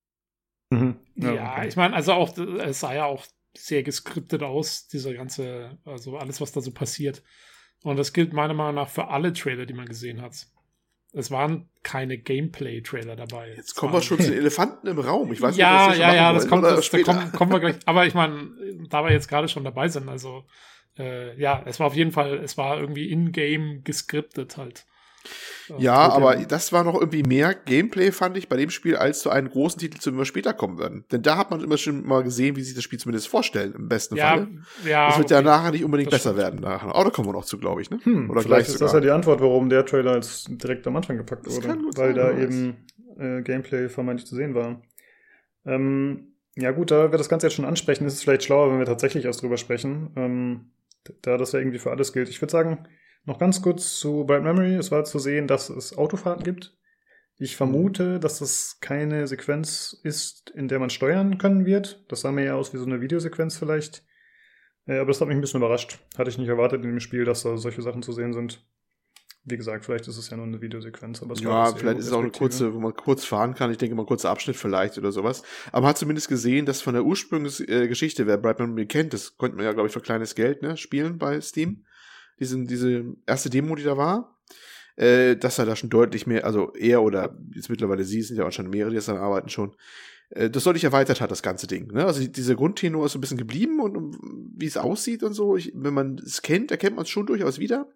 Mhm. 0.70 1.00
Ja, 1.16 1.32
ja 1.32 1.52
okay. 1.52 1.68
ich 1.68 1.76
meine, 1.76 1.94
also 1.94 2.12
auch, 2.12 2.36
es 2.38 2.80
sah 2.80 2.94
ja 2.94 3.06
auch 3.06 3.26
sehr 3.56 3.82
geskriptet 3.82 4.44
aus, 4.44 4.86
dieser 4.86 5.12
ganze, 5.12 5.78
also 5.84 6.16
alles, 6.16 6.40
was 6.40 6.52
da 6.52 6.60
so 6.60 6.70
passiert. 6.70 7.24
Und 7.82 7.96
das 7.96 8.12
gilt 8.12 8.32
meiner 8.32 8.54
Meinung 8.54 8.76
nach 8.76 8.88
für 8.88 9.08
alle 9.08 9.32
Trailer, 9.32 9.66
die 9.66 9.74
man 9.74 9.86
gesehen 9.86 10.22
hat. 10.22 10.46
Es 11.12 11.30
waren 11.30 11.68
keine 11.82 12.18
Gameplay-Trailer 12.18 13.16
dabei. 13.16 13.54
Jetzt 13.56 13.74
kommen 13.74 13.92
wir 13.92 14.02
schon 14.02 14.20
zu 14.20 14.30
den 14.30 14.38
Elefanten 14.38 14.86
im 14.86 14.98
Raum. 14.98 15.32
Ich 15.32 15.40
weiß 15.40 15.56
ja, 15.56 15.88
nicht, 15.88 15.98
ja, 15.98 16.14
ja, 16.14 16.32
das 16.32 16.46
kommt, 16.46 16.64
das, 16.64 16.88
da 16.90 17.02
kommen, 17.02 17.32
kommen 17.32 17.52
wir 17.52 17.60
gleich. 17.60 17.76
Aber 17.86 18.06
ich 18.06 18.14
meine, 18.14 18.50
da 18.88 19.02
wir 19.02 19.10
jetzt 19.10 19.28
gerade 19.28 19.48
schon 19.48 19.64
dabei 19.64 19.88
sind, 19.88 20.08
also 20.08 20.44
äh, 20.98 21.38
ja, 21.40 21.62
es 21.66 21.80
war 21.80 21.88
auf 21.88 21.96
jeden 21.96 22.12
Fall, 22.12 22.38
es 22.38 22.56
war 22.56 22.78
irgendwie 22.78 23.10
in-game 23.10 23.82
geskriptet 23.82 24.56
halt. 24.56 24.86
Ja, 25.78 25.94
aber 25.94 26.36
das 26.36 26.72
war 26.72 26.84
noch 26.84 26.94
irgendwie 26.94 27.22
mehr 27.22 27.54
Gameplay, 27.54 28.10
fand 28.10 28.36
ich, 28.36 28.48
bei 28.48 28.56
dem 28.56 28.70
Spiel, 28.70 28.96
als 28.96 29.20
zu 29.20 29.30
einem 29.30 29.48
großen 29.48 29.78
Titel, 29.78 29.98
zu 29.98 30.10
dem 30.10 30.18
wir 30.18 30.24
später 30.24 30.52
kommen 30.52 30.78
würden. 30.78 31.04
Denn 31.12 31.22
da 31.22 31.36
hat 31.36 31.50
man 31.50 31.62
immer 31.62 31.76
schon 31.76 32.06
mal 32.06 32.22
gesehen, 32.22 32.56
wie 32.56 32.62
sich 32.62 32.74
das 32.74 32.82
Spiel 32.82 32.98
zumindest 32.98 33.28
vorstellen, 33.28 33.74
im 33.74 33.88
besten 33.88 34.16
ja, 34.16 34.30
Fall. 34.30 34.48
Ja, 34.84 35.08
das 35.08 35.18
wird 35.18 35.26
okay. 35.26 35.34
ja 35.34 35.42
nachher 35.42 35.70
nicht 35.70 35.84
unbedingt 35.84 36.12
das 36.12 36.24
besser 36.24 36.36
werden. 36.36 36.60
Nachher. 36.60 36.94
Aber 36.94 37.04
da 37.04 37.10
kommen 37.10 37.28
wir 37.28 37.32
noch 37.32 37.44
zu, 37.44 37.58
glaube 37.58 37.82
ich. 37.82 37.90
Ne? 37.90 38.00
Hm, 38.02 38.30
Oder 38.30 38.42
vielleicht 38.42 38.68
ist 38.68 38.74
sogar. 38.74 38.88
das 38.88 38.94
ja 38.94 39.00
die 39.00 39.10
Antwort, 39.10 39.40
warum 39.40 39.68
der 39.68 39.86
Trailer 39.86 40.12
als 40.12 40.46
direkt 40.48 40.86
am 40.86 40.96
Anfang 40.96 41.16
gepackt 41.16 41.46
das 41.46 41.56
wurde. 41.56 41.68
Weil 41.96 42.14
sein, 42.14 42.16
da 42.16 42.36
eben 42.36 42.86
äh, 43.18 43.42
Gameplay 43.42 43.88
vermeintlich 43.88 44.26
zu 44.28 44.34
sehen 44.34 44.54
war. 44.54 44.82
Ähm, 45.66 46.34
ja 46.56 46.72
gut, 46.72 46.90
da 46.90 47.12
wir 47.12 47.18
das 47.18 47.28
Ganze 47.28 47.46
jetzt 47.46 47.54
schon 47.54 47.64
ansprechen, 47.64 48.06
ist 48.06 48.14
es 48.14 48.22
vielleicht 48.22 48.44
schlauer, 48.44 48.70
wenn 48.70 48.78
wir 48.78 48.86
tatsächlich 48.86 49.24
erst 49.24 49.42
drüber 49.42 49.56
sprechen. 49.56 50.10
Ähm, 50.16 50.70
da 51.22 51.36
das 51.36 51.52
ja 51.52 51.58
irgendwie 51.58 51.78
für 51.78 51.90
alles 51.90 52.12
gilt. 52.12 52.28
Ich 52.28 52.40
würde 52.42 52.52
sagen, 52.52 52.86
noch 53.24 53.38
ganz 53.38 53.62
kurz 53.62 53.98
zu 53.98 54.24
Bright 54.24 54.42
Memory. 54.42 54.74
Es 54.74 54.90
war 54.90 55.04
zu 55.04 55.18
sehen, 55.18 55.46
dass 55.46 55.70
es 55.70 55.96
Autofahrten 55.96 56.44
gibt. 56.44 56.76
Ich 57.38 57.56
vermute, 57.56 58.20
dass 58.20 58.40
das 58.40 58.78
keine 58.80 59.26
Sequenz 59.26 59.98
ist, 60.02 60.50
in 60.50 60.68
der 60.68 60.78
man 60.78 60.90
steuern 60.90 61.38
können 61.38 61.64
wird. 61.64 62.04
Das 62.08 62.20
sah 62.20 62.32
mir 62.32 62.44
ja 62.44 62.54
aus 62.54 62.74
wie 62.74 62.78
so 62.78 62.84
eine 62.84 63.00
Videosequenz 63.00 63.56
vielleicht. 63.56 64.04
Äh, 64.86 64.98
aber 64.98 65.06
das 65.06 65.20
hat 65.20 65.28
mich 65.28 65.36
ein 65.36 65.40
bisschen 65.40 65.60
überrascht. 65.60 65.98
Hatte 66.18 66.28
ich 66.28 66.36
nicht 66.36 66.48
erwartet 66.48 66.84
in 66.84 66.90
dem 66.90 67.00
Spiel, 67.00 67.24
dass 67.24 67.42
da 67.42 67.56
solche 67.56 67.80
Sachen 67.80 68.02
zu 68.02 68.12
sehen 68.12 68.32
sind. 68.32 68.62
Wie 69.44 69.56
gesagt, 69.56 69.86
vielleicht 69.86 70.06
ist 70.06 70.18
es 70.18 70.28
ja 70.28 70.36
nur 70.36 70.44
eine 70.44 70.60
Videosequenz, 70.60 71.22
aber 71.22 71.32
es 71.32 71.40
Ja, 71.40 71.74
vielleicht 71.74 71.98
ist 71.98 72.08
es 72.08 72.12
auch 72.12 72.20
eine 72.20 72.30
kurze, 72.30 72.74
wo 72.74 72.78
man 72.78 72.92
kurz 72.92 73.24
fahren 73.24 73.54
kann. 73.54 73.70
Ich 73.70 73.78
denke 73.78 73.94
mal, 73.94 74.04
kurzer 74.04 74.28
Abschnitt 74.28 74.56
vielleicht 74.56 74.98
oder 74.98 75.12
sowas. 75.12 75.42
Aber 75.72 75.80
man 75.80 75.90
hat 75.90 75.98
zumindest 75.98 76.28
gesehen, 76.28 76.66
dass 76.66 76.82
von 76.82 76.92
der 76.92 77.04
Ursprungsgeschichte, 77.04 78.24
äh, 78.24 78.26
wer 78.26 78.36
Brightman 78.36 78.74
mir 78.74 78.84
kennt, 78.84 79.14
das 79.14 79.38
konnte 79.38 79.56
man 79.56 79.64
ja, 79.64 79.72
glaube 79.72 79.86
ich, 79.86 79.94
für 79.94 80.02
kleines 80.02 80.34
Geld 80.34 80.60
ne, 80.60 80.76
spielen 80.76 81.16
bei 81.16 81.40
Steam. 81.40 81.86
Diesen, 82.40 82.66
diese 82.66 83.04
erste 83.26 83.50
Demo, 83.50 83.74
die 83.76 83.84
da 83.84 83.96
war. 83.96 84.36
Äh, 84.96 85.36
dass 85.36 85.58
er 85.58 85.66
da 85.66 85.76
schon 85.76 85.88
deutlich 85.88 86.26
mehr, 86.26 86.44
also 86.44 86.74
er 86.74 87.02
oder 87.02 87.38
jetzt 87.54 87.70
mittlerweile 87.70 88.04
sie, 88.04 88.20
sind 88.22 88.36
ja 88.36 88.46
auch 88.46 88.52
schon 88.52 88.68
mehrere, 88.68 88.90
die 88.90 88.96
das 88.96 89.06
dann 89.06 89.16
arbeiten 89.16 89.48
schon, 89.48 89.74
äh, 90.30 90.50
das 90.50 90.64
deutlich 90.64 90.84
erweitert 90.84 91.20
hat, 91.20 91.30
das 91.30 91.42
ganze 91.42 91.66
Ding. 91.66 91.92
Ne? 91.92 92.04
Also 92.04 92.26
dieser 92.26 92.54
Grundtenor 92.56 93.06
ist 93.06 93.12
so 93.12 93.18
ein 93.18 93.20
bisschen 93.20 93.38
geblieben 93.38 93.80
und, 93.80 93.96
und 93.96 94.18
wie 94.56 94.66
es 94.66 94.76
aussieht 94.76 95.22
und 95.22 95.32
so, 95.32 95.56
ich, 95.56 95.72
wenn 95.74 95.94
man 95.94 96.18
es 96.18 96.42
kennt, 96.42 96.70
erkennt 96.70 96.96
man 96.96 97.04
es 97.04 97.08
schon 97.08 97.24
durchaus 97.24 97.58
wieder 97.58 97.88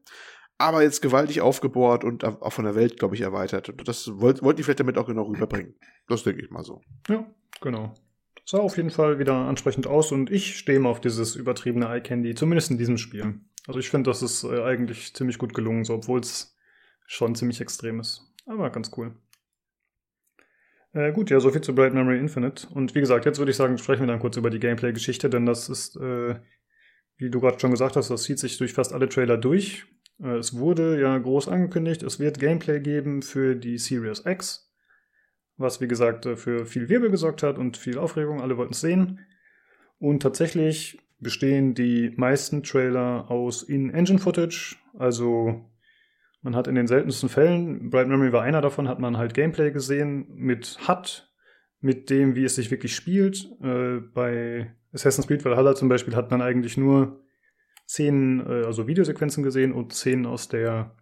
aber 0.58 0.82
jetzt 0.82 1.02
gewaltig 1.02 1.40
aufgebohrt 1.40 2.04
und 2.04 2.24
auch 2.24 2.52
von 2.52 2.64
der 2.64 2.74
Welt, 2.74 2.98
glaube 2.98 3.14
ich, 3.14 3.22
erweitert. 3.22 3.68
Und 3.68 3.86
das 3.86 4.20
wollten 4.20 4.44
wollt 4.44 4.58
die 4.58 4.62
vielleicht 4.62 4.80
damit 4.80 4.98
auch 4.98 5.06
genau 5.06 5.24
rüberbringen. 5.24 5.74
Das 6.08 6.22
denke 6.22 6.42
ich 6.42 6.50
mal 6.50 6.64
so. 6.64 6.80
Ja, 7.08 7.26
genau. 7.60 7.94
Sah 8.44 8.58
auf 8.58 8.76
jeden 8.76 8.90
Fall 8.90 9.18
wieder 9.18 9.34
ansprechend 9.34 9.86
aus 9.86 10.12
und 10.12 10.30
ich 10.30 10.56
stehe 10.56 10.78
mal 10.78 10.90
auf 10.90 11.00
dieses 11.00 11.34
übertriebene 11.34 11.86
Eye 11.86 12.02
Candy, 12.02 12.34
zumindest 12.34 12.70
in 12.70 12.78
diesem 12.78 12.98
Spiel. 12.98 13.40
Also 13.66 13.80
ich 13.80 13.90
finde, 13.90 14.10
das 14.10 14.22
ist 14.22 14.44
äh, 14.44 14.62
eigentlich 14.62 15.14
ziemlich 15.14 15.38
gut 15.38 15.54
gelungen, 15.54 15.84
so 15.84 15.94
obwohl 15.94 16.20
es 16.20 16.56
schon 17.06 17.34
ziemlich 17.34 17.60
extrem 17.60 18.00
ist. 18.00 18.22
Aber 18.46 18.70
ganz 18.70 18.90
cool. 18.96 19.14
Äh, 20.92 21.12
gut, 21.12 21.30
ja, 21.30 21.40
soviel 21.40 21.60
zu 21.60 21.74
Bright 21.74 21.92
Memory 21.94 22.18
Infinite. 22.18 22.68
Und 22.70 22.94
wie 22.94 23.00
gesagt, 23.00 23.24
jetzt 23.24 23.38
würde 23.38 23.50
ich 23.50 23.56
sagen, 23.56 23.78
sprechen 23.78 24.02
wir 24.02 24.06
dann 24.06 24.20
kurz 24.20 24.36
über 24.36 24.50
die 24.50 24.60
Gameplay-Geschichte, 24.60 25.28
denn 25.28 25.44
das 25.44 25.68
ist, 25.68 25.96
äh, 25.96 26.36
wie 27.16 27.30
du 27.30 27.40
gerade 27.40 27.58
schon 27.58 27.72
gesagt 27.72 27.96
hast, 27.96 28.10
das 28.10 28.22
zieht 28.22 28.38
sich 28.38 28.58
durch 28.58 28.74
fast 28.74 28.92
alle 28.92 29.08
Trailer 29.08 29.36
durch. 29.36 29.86
Äh, 30.22 30.36
es 30.36 30.56
wurde 30.56 31.00
ja 31.00 31.18
groß 31.18 31.48
angekündigt, 31.48 32.02
es 32.02 32.20
wird 32.20 32.38
Gameplay 32.38 32.80
geben 32.80 33.22
für 33.22 33.56
die 33.56 33.78
Series 33.78 34.24
X, 34.24 34.72
was 35.56 35.80
wie 35.80 35.88
gesagt 35.88 36.26
äh, 36.26 36.36
für 36.36 36.64
viel 36.64 36.88
Wirbel 36.88 37.10
gesorgt 37.10 37.42
hat 37.42 37.58
und 37.58 37.76
viel 37.76 37.98
Aufregung. 37.98 38.40
Alle 38.40 38.56
wollten 38.56 38.74
es 38.74 38.80
sehen. 38.80 39.20
Und 39.98 40.22
tatsächlich 40.22 40.98
bestehen 41.24 41.74
die 41.74 42.12
meisten 42.16 42.62
Trailer 42.62 43.28
aus 43.28 43.64
In-Engine-Footage. 43.64 44.76
Also 44.96 45.68
man 46.42 46.54
hat 46.54 46.68
in 46.68 46.76
den 46.76 46.86
seltensten 46.86 47.28
Fällen, 47.28 47.90
Bright 47.90 48.06
Memory 48.06 48.32
war 48.32 48.42
einer 48.42 48.60
davon, 48.60 48.86
hat 48.86 49.00
man 49.00 49.16
halt 49.16 49.34
Gameplay 49.34 49.72
gesehen 49.72 50.26
mit 50.34 50.78
HUD, 50.86 51.28
mit 51.80 52.10
dem, 52.10 52.36
wie 52.36 52.44
es 52.44 52.54
sich 52.54 52.70
wirklich 52.70 52.94
spielt. 52.94 53.50
Äh, 53.62 54.00
bei 54.12 54.72
Assassin's 54.92 55.26
Creed 55.26 55.44
Valhalla 55.44 55.74
zum 55.74 55.88
Beispiel 55.88 56.14
hat 56.14 56.30
man 56.30 56.42
eigentlich 56.42 56.76
nur 56.76 57.24
Szenen, 57.88 58.40
äh, 58.40 58.66
also 58.66 58.86
Videosequenzen 58.86 59.42
gesehen 59.42 59.72
und 59.72 59.92
Szenen 59.92 60.26
aus 60.26 60.48
der, 60.48 60.94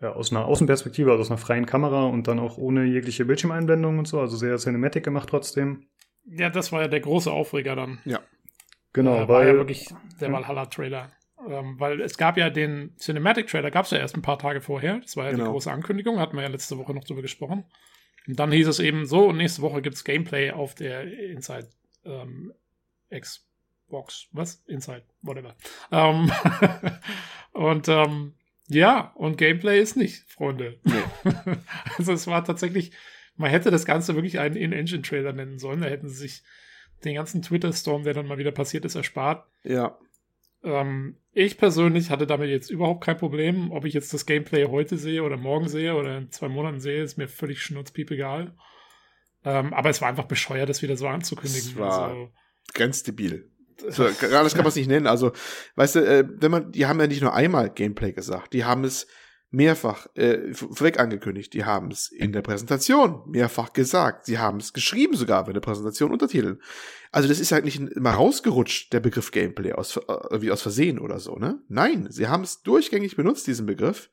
ja, 0.00 0.12
aus 0.12 0.30
einer 0.30 0.46
Außenperspektive, 0.46 1.10
also 1.10 1.22
aus 1.22 1.30
einer 1.30 1.38
freien 1.38 1.66
Kamera 1.66 2.04
und 2.04 2.28
dann 2.28 2.38
auch 2.38 2.56
ohne 2.56 2.84
jegliche 2.84 3.24
Bildschirmeinblendung 3.24 3.98
und 3.98 4.08
so, 4.08 4.20
also 4.20 4.36
sehr 4.36 4.56
Cinematic 4.56 5.04
gemacht 5.04 5.28
trotzdem. 5.28 5.86
Ja, 6.24 6.50
das 6.50 6.72
war 6.72 6.82
ja 6.82 6.88
der 6.88 7.00
große 7.00 7.30
Aufreger 7.30 7.76
dann. 7.76 7.98
Ja. 8.04 8.20
Genau, 8.92 9.22
äh, 9.22 9.28
war 9.28 9.44
ja 9.44 9.54
wirklich 9.54 9.88
der 10.20 10.32
Valhalla-Trailer. 10.32 11.10
Ähm, 11.48 11.74
weil 11.78 12.00
es 12.00 12.16
gab 12.16 12.36
ja 12.36 12.50
den 12.50 12.94
Cinematic-Trailer, 12.98 13.70
gab 13.70 13.86
es 13.86 13.90
ja 13.90 13.98
erst 13.98 14.16
ein 14.16 14.22
paar 14.22 14.38
Tage 14.38 14.60
vorher. 14.60 14.98
Das 15.00 15.16
war 15.16 15.24
ja 15.24 15.32
genau. 15.32 15.44
die 15.44 15.50
große 15.50 15.70
Ankündigung, 15.70 16.20
hatten 16.20 16.36
wir 16.36 16.42
ja 16.42 16.48
letzte 16.48 16.78
Woche 16.78 16.94
noch 16.94 17.04
drüber 17.04 17.22
gesprochen. 17.22 17.64
Und 18.28 18.38
dann 18.38 18.52
hieß 18.52 18.68
es 18.68 18.78
eben 18.78 19.06
so, 19.06 19.28
und 19.28 19.38
nächste 19.38 19.62
Woche 19.62 19.82
gibt 19.82 19.96
es 19.96 20.04
Gameplay 20.04 20.52
auf 20.52 20.74
der 20.74 21.02
Inside 21.02 21.68
ähm, 22.04 22.52
X 23.10 23.48
Box, 23.88 24.28
was? 24.32 24.62
Inside, 24.66 25.04
whatever. 25.20 25.54
Ähm, 25.90 26.30
und 27.52 27.88
ähm, 27.88 28.34
ja, 28.68 29.12
und 29.16 29.36
Gameplay 29.36 29.80
ist 29.80 29.96
nicht, 29.96 30.24
Freunde. 30.30 30.80
Nee. 30.84 31.02
also 31.98 32.12
es 32.12 32.26
war 32.26 32.44
tatsächlich, 32.44 32.92
man 33.36 33.50
hätte 33.50 33.70
das 33.70 33.84
Ganze 33.84 34.14
wirklich 34.14 34.38
einen 34.38 34.56
In-Engine-Trailer 34.56 35.32
nennen 35.32 35.58
sollen. 35.58 35.82
Da 35.82 35.88
hätten 35.88 36.08
sie 36.08 36.14
sich 36.14 36.42
den 37.04 37.14
ganzen 37.14 37.42
Twitter-Storm, 37.42 38.04
der 38.04 38.14
dann 38.14 38.26
mal 38.26 38.38
wieder 38.38 38.52
passiert 38.52 38.84
ist, 38.84 38.94
erspart. 38.94 39.46
Ja. 39.64 39.98
Ähm, 40.62 41.16
ich 41.32 41.58
persönlich 41.58 42.10
hatte 42.10 42.26
damit 42.26 42.50
jetzt 42.50 42.70
überhaupt 42.70 43.04
kein 43.04 43.16
Problem. 43.16 43.72
Ob 43.72 43.84
ich 43.84 43.94
jetzt 43.94 44.12
das 44.12 44.26
Gameplay 44.26 44.66
heute 44.66 44.96
sehe 44.96 45.22
oder 45.22 45.36
morgen 45.36 45.68
sehe 45.68 45.94
oder 45.94 46.18
in 46.18 46.30
zwei 46.30 46.48
Monaten 46.48 46.80
sehe, 46.80 47.02
ist 47.02 47.18
mir 47.18 47.28
völlig 47.28 47.62
schnurzpiep 47.62 48.10
egal. 48.10 48.54
Ähm, 49.44 49.72
aber 49.72 49.90
es 49.90 50.00
war 50.00 50.08
einfach 50.08 50.26
bescheuert, 50.26 50.68
das 50.68 50.82
wieder 50.82 50.96
so 50.96 51.08
anzukündigen. 51.08 51.70
Es 51.70 51.76
war 51.76 52.08
also, 52.08 52.28
ganz 52.74 53.02
debil. 53.02 53.50
So, 53.88 54.04
das 54.08 54.18
kann 54.18 54.30
man 54.30 54.66
es 54.66 54.76
nicht 54.76 54.88
nennen. 54.88 55.06
Also, 55.06 55.32
weißt 55.74 55.96
du, 55.96 56.00
äh, 56.00 56.24
wenn 56.28 56.50
man, 56.50 56.72
die 56.72 56.86
haben 56.86 57.00
ja 57.00 57.06
nicht 57.06 57.22
nur 57.22 57.34
einmal 57.34 57.70
Gameplay 57.70 58.12
gesagt, 58.12 58.52
die 58.52 58.64
haben 58.64 58.84
es 58.84 59.06
mehrfach 59.52 60.06
äh, 60.16 60.52
vorweg 60.54 60.98
angekündigt. 60.98 61.52
Die 61.52 61.64
haben 61.64 61.90
es 61.90 62.10
in 62.10 62.32
der 62.32 62.42
Präsentation 62.42 63.22
mehrfach 63.26 63.72
gesagt. 63.72 64.26
Sie 64.26 64.38
haben 64.38 64.58
es 64.58 64.72
geschrieben 64.72 65.14
sogar 65.14 65.44
bei 65.44 65.52
der 65.52 65.60
Präsentation 65.60 66.10
Untertiteln. 66.10 66.60
Also 67.12 67.28
das 67.28 67.38
ist 67.38 67.52
halt 67.52 67.66
nicht 67.66 67.78
immer 67.78 68.12
rausgerutscht, 68.12 68.92
der 68.94 69.00
Begriff 69.00 69.30
Gameplay, 69.30 69.72
aus, 69.72 69.98
äh, 69.98 70.40
wie 70.40 70.50
aus 70.50 70.62
Versehen 70.62 70.98
oder 70.98 71.20
so, 71.20 71.36
ne? 71.36 71.60
Nein, 71.68 72.08
sie 72.10 72.28
haben 72.28 72.42
es 72.42 72.62
durchgängig 72.62 73.14
benutzt, 73.16 73.46
diesen 73.46 73.66
Begriff. 73.66 74.10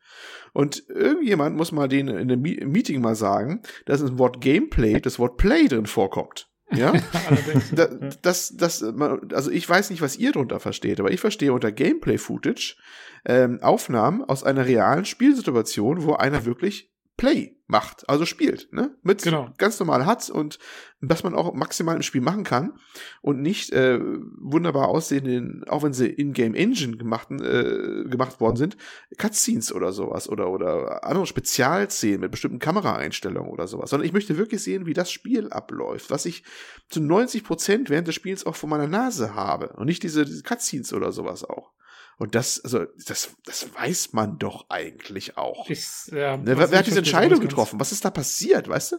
Und 0.51 0.83
irgendjemand 0.89 1.55
muss 1.55 1.71
mal 1.71 1.87
den 1.87 2.09
in 2.09 2.31
einem 2.31 2.41
Meeting 2.41 2.99
mal 3.01 3.15
sagen, 3.15 3.61
dass 3.85 4.01
im 4.01 4.19
Wort 4.19 4.41
Gameplay 4.41 4.99
das 4.99 5.19
Wort 5.19 5.37
Play 5.37 5.67
drin 5.67 5.85
vorkommt. 5.85 6.48
Ja, 6.71 6.93
da, 7.71 7.87
das, 8.21 8.55
das, 8.55 8.83
also 8.83 9.51
ich 9.51 9.67
weiß 9.67 9.89
nicht, 9.89 10.01
was 10.01 10.17
ihr 10.17 10.31
darunter 10.31 10.59
versteht, 10.59 10.99
aber 10.99 11.11
ich 11.11 11.19
verstehe 11.19 11.53
unter 11.53 11.71
Gameplay-Footage 11.71 12.77
ähm, 13.25 13.59
Aufnahmen 13.61 14.23
aus 14.23 14.43
einer 14.43 14.65
realen 14.65 15.05
Spielsituation, 15.05 16.03
wo 16.03 16.13
einer 16.13 16.45
wirklich 16.45 16.91
Play 17.19 17.57
macht, 17.67 18.07
also 18.09 18.25
spielt, 18.25 18.71
ne? 18.71 18.95
Mit 19.03 19.21
genau. 19.23 19.53
ganz 19.57 19.77
normal 19.77 20.07
Huts 20.07 20.29
und 20.29 20.57
was 21.01 21.23
man 21.23 21.35
auch 21.35 21.53
maximal 21.53 21.97
im 21.97 22.01
Spiel 22.01 22.21
machen 22.21 22.45
kann 22.45 22.79
und 23.21 23.41
nicht 23.41 23.73
äh, 23.73 23.99
wunderbar 24.01 24.87
aussehenden, 24.87 25.65
auch 25.67 25.83
wenn 25.83 25.91
sie 25.91 26.07
in-game 26.07 26.55
Engine 26.55 26.95
gemachten, 26.95 27.43
äh, 27.43 28.09
gemacht 28.09 28.39
worden 28.39 28.55
sind, 28.55 28.77
Cutscenes 29.17 29.73
oder 29.73 29.91
sowas 29.91 30.29
oder 30.29 30.49
oder 30.49 31.03
andere 31.03 31.27
Spezialszenen 31.27 32.21
mit 32.21 32.31
bestimmten 32.31 32.59
Kameraeinstellungen 32.59 33.51
oder 33.51 33.67
sowas, 33.67 33.89
sondern 33.89 34.07
ich 34.07 34.13
möchte 34.13 34.37
wirklich 34.37 34.63
sehen, 34.63 34.85
wie 34.85 34.93
das 34.93 35.11
Spiel 35.11 35.49
abläuft, 35.49 36.11
was 36.11 36.25
ich 36.25 36.43
zu 36.87 37.01
90 37.01 37.43
Prozent 37.43 37.89
während 37.89 38.07
des 38.07 38.15
Spiels 38.15 38.45
auch 38.45 38.55
vor 38.55 38.69
meiner 38.69 38.87
Nase 38.87 39.35
habe 39.35 39.73
und 39.75 39.87
nicht 39.87 40.03
diese, 40.03 40.23
diese 40.23 40.43
Cutscenes 40.43 40.93
oder 40.93 41.11
sowas 41.11 41.43
auch. 41.43 41.73
Und 42.19 42.35
das, 42.35 42.61
also, 42.65 42.85
das, 43.07 43.33
das 43.45 43.73
weiß 43.73 44.11
man 44.11 44.37
doch 44.37 44.65
eigentlich 44.69 45.37
auch. 45.37 45.69
Ich, 45.69 45.87
ja, 46.11 46.35
ne, 46.35 46.57
wer, 46.57 46.69
wer 46.69 46.79
hat 46.79 46.85
diese 46.85 46.99
Entscheidung 46.99 47.39
getroffen? 47.39 47.79
Was 47.79 47.93
ist 47.93 48.03
da 48.03 48.11
passiert, 48.11 48.67
weißt 48.67 48.91
du? 48.91 48.97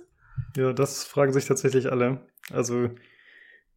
Ja, 0.57 0.73
das 0.73 1.05
fragen 1.05 1.31
sich 1.35 1.45
tatsächlich 1.45 1.93
alle. 1.93 2.23
Also, 2.51 2.89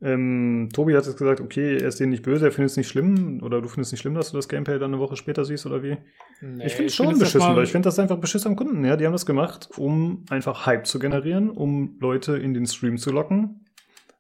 ähm, 0.01 0.69
Tobi 0.71 0.95
hat 0.95 1.05
jetzt 1.05 1.17
gesagt, 1.17 1.41
okay, 1.41 1.75
er 1.75 1.89
ist 1.89 1.99
dir 1.99 2.07
nicht 2.07 2.23
böse, 2.23 2.45
er 2.45 2.51
findet 2.53 2.71
es 2.71 2.77
nicht 2.77 2.87
schlimm, 2.87 3.41
oder 3.43 3.61
du 3.61 3.67
findest 3.67 3.89
es 3.89 3.91
nicht 3.91 4.01
schlimm, 4.01 4.15
dass 4.15 4.31
du 4.31 4.37
das 4.37 4.47
Gameplay 4.47 4.79
dann 4.79 4.93
eine 4.93 5.01
Woche 5.01 5.17
später 5.17 5.43
siehst, 5.43 5.65
oder 5.65 5.83
wie? 5.83 5.97
Nee, 6.39 6.65
ich 6.65 6.75
finde 6.75 6.87
es 6.87 6.95
schon 6.95 7.07
find 7.07 7.19
beschissen, 7.19 7.55
weil 7.55 7.65
ich 7.65 7.71
finde 7.73 7.87
das 7.87 7.99
einfach 7.99 8.19
beschissen 8.19 8.51
am 8.51 8.55
Kunden. 8.55 8.85
Ja, 8.85 8.95
die 8.95 9.05
haben 9.05 9.11
das 9.11 9.25
gemacht, 9.25 9.69
um 9.75 10.25
einfach 10.29 10.65
Hype 10.65 10.87
zu 10.87 10.99
generieren, 10.99 11.49
um 11.49 11.97
Leute 11.99 12.37
in 12.37 12.53
den 12.53 12.65
Stream 12.65 12.97
zu 12.97 13.11
locken, 13.11 13.65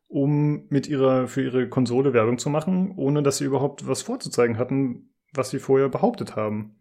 um 0.09 0.65
mit 0.67 0.87
ihrer, 0.87 1.27
für 1.27 1.43
ihre 1.43 1.69
Konsole 1.69 2.13
Werbung 2.13 2.39
zu 2.39 2.49
machen, 2.49 2.91
ohne 2.97 3.23
dass 3.23 3.37
sie 3.37 3.45
überhaupt 3.45 3.87
was 3.87 4.01
vorzuzeigen 4.01 4.57
hatten, 4.57 5.12
was 5.33 5.49
sie 5.49 5.59
vorher 5.59 5.89
behauptet 5.89 6.35
haben. 6.35 6.75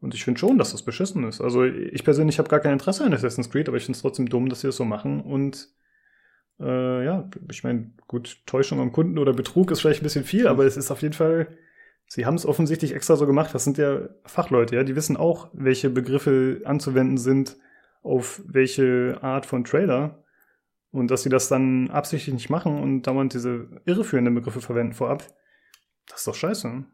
Und 0.00 0.14
ich 0.14 0.24
finde 0.24 0.38
schon, 0.38 0.58
dass 0.58 0.72
das 0.72 0.82
beschissen 0.82 1.24
ist. 1.24 1.40
Also 1.40 1.64
ich 1.64 2.04
persönlich 2.04 2.38
habe 2.38 2.48
gar 2.48 2.60
kein 2.60 2.74
Interesse 2.74 3.04
an 3.04 3.14
Assassin's 3.14 3.50
Creed, 3.50 3.68
aber 3.68 3.78
ich 3.78 3.84
finde 3.84 3.96
es 3.96 4.02
trotzdem 4.02 4.28
dumm, 4.28 4.48
dass 4.48 4.60
sie 4.60 4.68
das 4.68 4.76
so 4.76 4.84
machen. 4.84 5.22
Und 5.22 5.68
äh, 6.60 7.04
ja, 7.04 7.30
ich 7.50 7.64
meine, 7.64 7.90
gut, 8.06 8.42
Täuschung 8.46 8.80
am 8.80 8.92
Kunden 8.92 9.18
oder 9.18 9.32
Betrug 9.32 9.70
ist 9.70 9.80
vielleicht 9.80 10.02
ein 10.02 10.04
bisschen 10.04 10.24
viel, 10.24 10.46
aber 10.46 10.66
es 10.66 10.76
ist 10.76 10.90
auf 10.90 11.02
jeden 11.02 11.14
Fall, 11.14 11.48
sie 12.06 12.26
haben 12.26 12.34
es 12.34 12.44
offensichtlich 12.44 12.94
extra 12.94 13.16
so 13.16 13.26
gemacht. 13.26 13.54
Das 13.54 13.64
sind 13.64 13.78
ja 13.78 14.08
Fachleute, 14.24 14.76
ja, 14.76 14.84
die 14.84 14.94
wissen 14.94 15.16
auch, 15.16 15.48
welche 15.52 15.90
Begriffe 15.90 16.60
anzuwenden 16.64 17.16
sind 17.16 17.56
auf 18.02 18.42
welche 18.46 19.18
Art 19.22 19.46
von 19.46 19.64
Trailer. 19.64 20.22
Und 20.90 21.10
dass 21.10 21.24
sie 21.24 21.30
das 21.30 21.48
dann 21.48 21.90
absichtlich 21.90 22.34
nicht 22.34 22.50
machen 22.50 22.80
und 22.80 23.02
dauernd 23.02 23.34
diese 23.34 23.68
irreführenden 23.84 24.34
Begriffe 24.34 24.60
verwenden 24.60 24.92
vorab, 24.92 25.24
das 26.06 26.18
ist 26.18 26.28
doch 26.28 26.34
scheiße. 26.36 26.84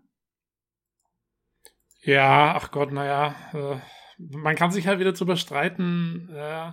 Ja, 2.03 2.55
ach 2.57 2.71
Gott, 2.71 2.93
naja, 2.93 3.35
äh, 3.53 3.81
man 4.19 4.57
kann 4.57 4.71
sich 4.71 4.87
halt 4.87 5.01
wieder 5.01 5.13
drüber 5.13 5.37
streiten. 5.37 6.29
Äh, 6.33 6.73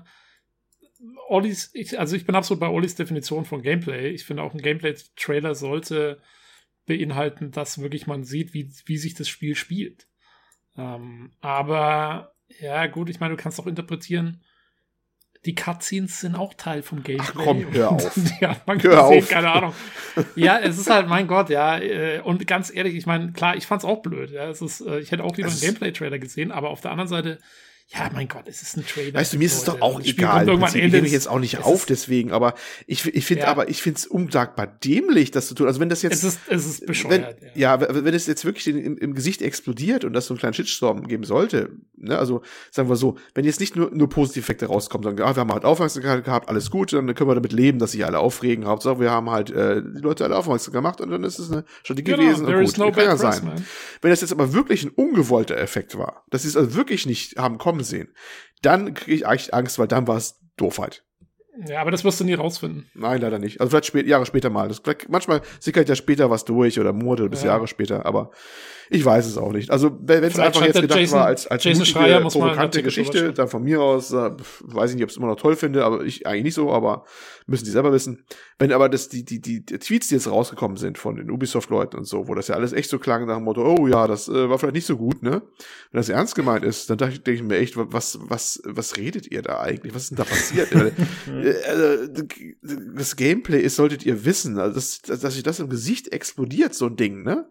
Ollis, 1.27 1.69
ich, 1.73 1.99
also 1.99 2.15
ich 2.15 2.25
bin 2.25 2.35
absolut 2.35 2.59
bei 2.59 2.69
Ollis 2.69 2.95
Definition 2.95 3.45
von 3.45 3.61
Gameplay. 3.61 4.09
Ich 4.09 4.25
finde 4.25 4.43
auch 4.43 4.53
ein 4.53 4.61
Gameplay-Trailer 4.61 5.53
sollte 5.55 6.21
beinhalten, 6.85 7.51
dass 7.51 7.79
wirklich 7.81 8.07
man 8.07 8.23
sieht, 8.23 8.53
wie, 8.53 8.71
wie 8.85 8.97
sich 8.97 9.13
das 9.13 9.27
Spiel 9.27 9.55
spielt. 9.55 10.07
Ähm, 10.77 11.33
aber 11.41 12.33
ja, 12.59 12.87
gut, 12.87 13.09
ich 13.09 13.19
meine, 13.19 13.35
du 13.35 13.41
kannst 13.41 13.59
auch 13.59 13.67
interpretieren, 13.67 14.43
die 15.47 15.55
Cutscenes 15.55 16.19
sind 16.19 16.35
auch 16.35 16.53
Teil 16.53 16.83
vom 16.83 17.01
Gameplay. 17.01 17.25
Ach 17.27 17.33
komm, 17.43 17.65
hör 17.71 17.91
auf. 17.93 18.17
ja, 18.41 18.57
man 18.65 18.83
hör 18.83 19.03
gesehen, 19.09 19.23
auf. 19.23 19.29
keine 19.29 19.51
Ahnung. 19.51 19.73
Ja, 20.35 20.59
es 20.59 20.77
ist 20.77 20.89
halt, 20.89 21.07
mein 21.07 21.25
Gott, 21.27 21.49
ja. 21.49 21.79
äh, 21.79 22.19
Und 22.19 22.45
ganz 22.45 22.71
ehrlich, 22.73 22.95
ich 22.95 23.05
meine, 23.05 23.31
klar, 23.31 23.55
ich 23.55 23.65
fand's 23.65 23.85
auch 23.85 24.01
blöd. 24.01 24.29
Ja, 24.29 24.49
es 24.49 24.61
ist, 24.61 24.81
äh, 24.81 24.99
ich 24.99 25.11
hätte 25.11 25.23
auch 25.23 25.35
lieber 25.37 25.49
einen 25.49 25.59
Gameplay-Trailer 25.59 26.19
gesehen, 26.19 26.51
aber 26.51 26.69
auf 26.69 26.81
der 26.81 26.91
anderen 26.91 27.07
Seite, 27.07 27.39
ja, 27.89 28.09
mein 28.13 28.27
Gott, 28.27 28.43
es 28.47 28.61
ist 28.61 28.75
ein 28.75 28.85
Trailer. 28.85 29.13
Weißt 29.17 29.31
du, 29.31 29.37
mir 29.37 29.45
ist 29.45 29.53
es 29.59 29.63
doch 29.63 29.79
auch 29.81 30.01
egal. 30.01 30.47
ich 30.49 30.73
nehme 30.75 31.01
mich 31.03 31.13
jetzt 31.13 31.29
auch 31.29 31.39
nicht 31.39 31.59
auf 31.63 31.85
deswegen, 31.85 32.33
aber 32.33 32.53
ich, 32.85 33.05
ich 33.05 33.25
finde 33.25 33.43
Ja. 33.43 33.49
aber, 33.49 33.69
ich 33.69 33.81
finde 33.81 33.99
es 33.99 34.05
unsagbar 34.07 34.67
dämlich, 34.67 35.31
das 35.31 35.47
zu 35.47 35.55
tun. 35.55 35.67
Also 35.67 35.79
wenn 35.79 35.87
das 35.87 36.01
jetzt, 36.01 36.15
Es 36.15 36.23
ist, 36.25 36.39
es 36.49 36.65
ist 36.65 36.81
wenn, 36.81 36.87
bescheuert. 36.87 37.37
ja, 37.55 37.79
wenn 37.79 38.13
es 38.13 38.27
jetzt 38.27 38.43
wirklich 38.43 38.67
im, 38.67 38.97
im 38.97 39.13
Gesicht 39.13 39.41
explodiert 39.41 40.03
und 40.03 40.11
das 40.11 40.25
so 40.25 40.33
einen 40.33 40.39
kleinen 40.39 40.53
Shitstorm 40.53 41.07
geben 41.07 41.23
sollte, 41.23 41.69
ne, 41.95 42.17
also 42.19 42.41
sagen 42.71 42.89
wir 42.89 42.97
so, 42.97 43.15
wenn 43.35 43.45
jetzt 43.45 43.61
nicht 43.61 43.77
nur, 43.77 43.89
nur 43.91 44.09
positive 44.09 44.43
Effekte 44.43 44.65
rauskommen, 44.65 45.03
sagen, 45.05 45.21
ah, 45.21 45.33
wir 45.33 45.39
haben 45.39 45.53
halt 45.53 45.63
Aufmerksamkeit 45.63 46.25
gehabt, 46.25 46.49
alles 46.49 46.69
gut, 46.69 46.91
dann 46.91 47.15
können 47.15 47.29
wir 47.29 47.35
damit 47.35 47.53
leben, 47.53 47.79
dass 47.79 47.91
sich 47.93 48.05
alle 48.05 48.19
aufregen. 48.19 48.65
Hauptsache, 48.65 48.99
wir 48.99 49.11
haben 49.11 49.29
halt 49.29 49.49
äh, 49.51 49.81
die 49.81 50.01
Leute 50.01 50.25
alle 50.25 50.35
aufmerksam 50.35 50.73
gemacht 50.73 50.99
und 50.99 51.09
dann 51.09 51.23
ist 51.23 51.39
es 51.39 51.49
eine 51.53 51.63
Strategie 51.83 52.11
Genau, 52.11 52.23
gewesen. 52.23 52.45
there 52.47 52.57
Und 52.59 52.65
gut, 52.65 52.77
no 52.79 52.91
kann 52.91 53.05
ja 53.05 53.15
sein. 53.15 53.45
man. 53.45 53.65
Wenn 54.01 54.09
das 54.11 54.19
jetzt 54.19 54.33
aber 54.33 54.51
wirklich 54.51 54.83
ein 54.83 54.89
ungewollter 54.89 55.55
Effekt 55.57 55.97
war, 55.97 56.25
dass 56.29 56.41
sie 56.41 56.49
es 56.49 56.57
also 56.57 56.75
wirklich 56.75 57.05
nicht 57.05 57.37
haben 57.37 57.57
kommen 57.57 57.76
sehen, 57.83 58.13
dann 58.61 58.93
kriege 58.93 59.15
ich 59.15 59.27
eigentlich 59.27 59.53
Angst, 59.53 59.79
weil 59.79 59.87
dann 59.87 60.07
war 60.07 60.17
es 60.17 60.39
Doofheit. 60.57 61.03
Ja, 61.67 61.81
aber 61.81 61.91
das 61.91 62.03
wirst 62.03 62.19
du 62.19 62.23
nie 62.23 62.35
rausfinden. 62.35 62.89
Nein, 62.93 63.21
leider 63.21 63.39
nicht. 63.39 63.59
Also 63.59 63.71
vielleicht 63.71 63.87
spät, 63.87 64.05
Jahre 64.07 64.25
später 64.25 64.49
mal. 64.49 64.67
Das, 64.67 64.81
manchmal 65.07 65.41
sickert 65.59 65.89
ja 65.89 65.95
später 65.95 66.29
was 66.29 66.45
durch 66.45 66.79
oder 66.79 66.93
Monate 66.93 67.23
oder 67.23 67.31
bis 67.31 67.41
Ja. 67.41 67.49
Jahre 67.49 67.67
später, 67.67 68.05
aber 68.05 68.31
ich 68.89 69.03
weiß 69.03 69.25
es 69.25 69.37
auch 69.37 69.51
nicht. 69.51 69.71
Also 69.71 69.97
wenn 70.01 70.23
es 70.23 70.37
einfach 70.39 70.65
jetzt 70.65 70.81
gedacht 70.81 70.99
Jason- 70.99 71.19
war 71.19 71.25
als, 71.25 71.47
als 71.47 71.63
Jason 71.63 71.79
mutige, 71.79 71.99
Schreier 71.99 72.21
provokante 72.21 72.83
Geschichte, 72.83 73.33
dann 73.33 73.47
von 73.47 73.63
mir 73.63 73.81
aus, 73.81 74.11
äh, 74.11 74.31
weiß 74.61 74.91
ich 74.91 74.95
nicht, 74.95 75.03
ob 75.03 75.09
ich 75.09 75.13
es 75.13 75.17
immer 75.17 75.27
noch 75.27 75.35
toll 75.35 75.55
finde, 75.55 75.83
aber 75.83 76.03
ich 76.03 76.25
eigentlich 76.27 76.43
nicht 76.43 76.53
so, 76.55 76.71
aber 76.71 77.05
müssen 77.47 77.65
die 77.65 77.71
selber 77.71 77.91
wissen. 77.93 78.25
Wenn 78.59 78.71
aber 78.71 78.89
das, 78.89 79.09
die, 79.09 79.23
die, 79.23 79.39
die, 79.41 79.63
Tweets, 79.63 80.07
die 80.09 80.15
jetzt 80.15 80.29
rausgekommen 80.29 80.77
sind 80.77 80.97
von 80.97 81.15
den 81.15 81.31
Ubisoft-Leuten 81.31 81.97
und 81.97 82.05
so, 82.05 82.27
wo 82.27 82.35
das 82.35 82.47
ja 82.47 82.55
alles 82.55 82.73
echt 82.73 82.89
so 82.89 82.99
klang 82.99 83.25
nach 83.25 83.35
dem 83.37 83.43
Motto, 83.45 83.63
oh 83.63 83.87
ja, 83.87 84.07
das 84.07 84.27
äh, 84.27 84.49
war 84.49 84.57
vielleicht 84.59 84.75
nicht 84.75 84.85
so 84.85 84.97
gut, 84.97 85.23
ne? 85.23 85.41
Wenn 85.91 85.99
das 85.99 86.09
ernst 86.09 86.35
gemeint 86.35 86.65
ist, 86.65 86.89
dann 86.89 86.97
denke 86.97 87.31
ich 87.31 87.43
mir 87.43 87.57
echt, 87.57 87.75
was, 87.77 88.19
was, 88.21 88.61
was 88.65 88.97
redet 88.97 89.31
ihr 89.31 89.41
da 89.41 89.61
eigentlich? 89.61 89.93
Was 89.95 90.03
ist 90.03 90.09
denn 90.11 90.17
da 90.17 90.23
passiert? 90.23 90.67
Äh, 91.27 91.49
äh, 91.49 92.09
das 92.95 93.15
Gameplay 93.15 93.59
ist, 93.61 93.75
solltet 93.75 94.05
ihr 94.05 94.25
wissen, 94.25 94.59
also 94.59 94.75
dass, 94.75 95.01
dass 95.01 95.33
sich 95.33 95.43
das 95.43 95.59
im 95.59 95.69
Gesicht 95.69 96.11
explodiert, 96.11 96.73
so 96.73 96.87
ein 96.87 96.95
Ding, 96.95 97.23
ne? 97.23 97.47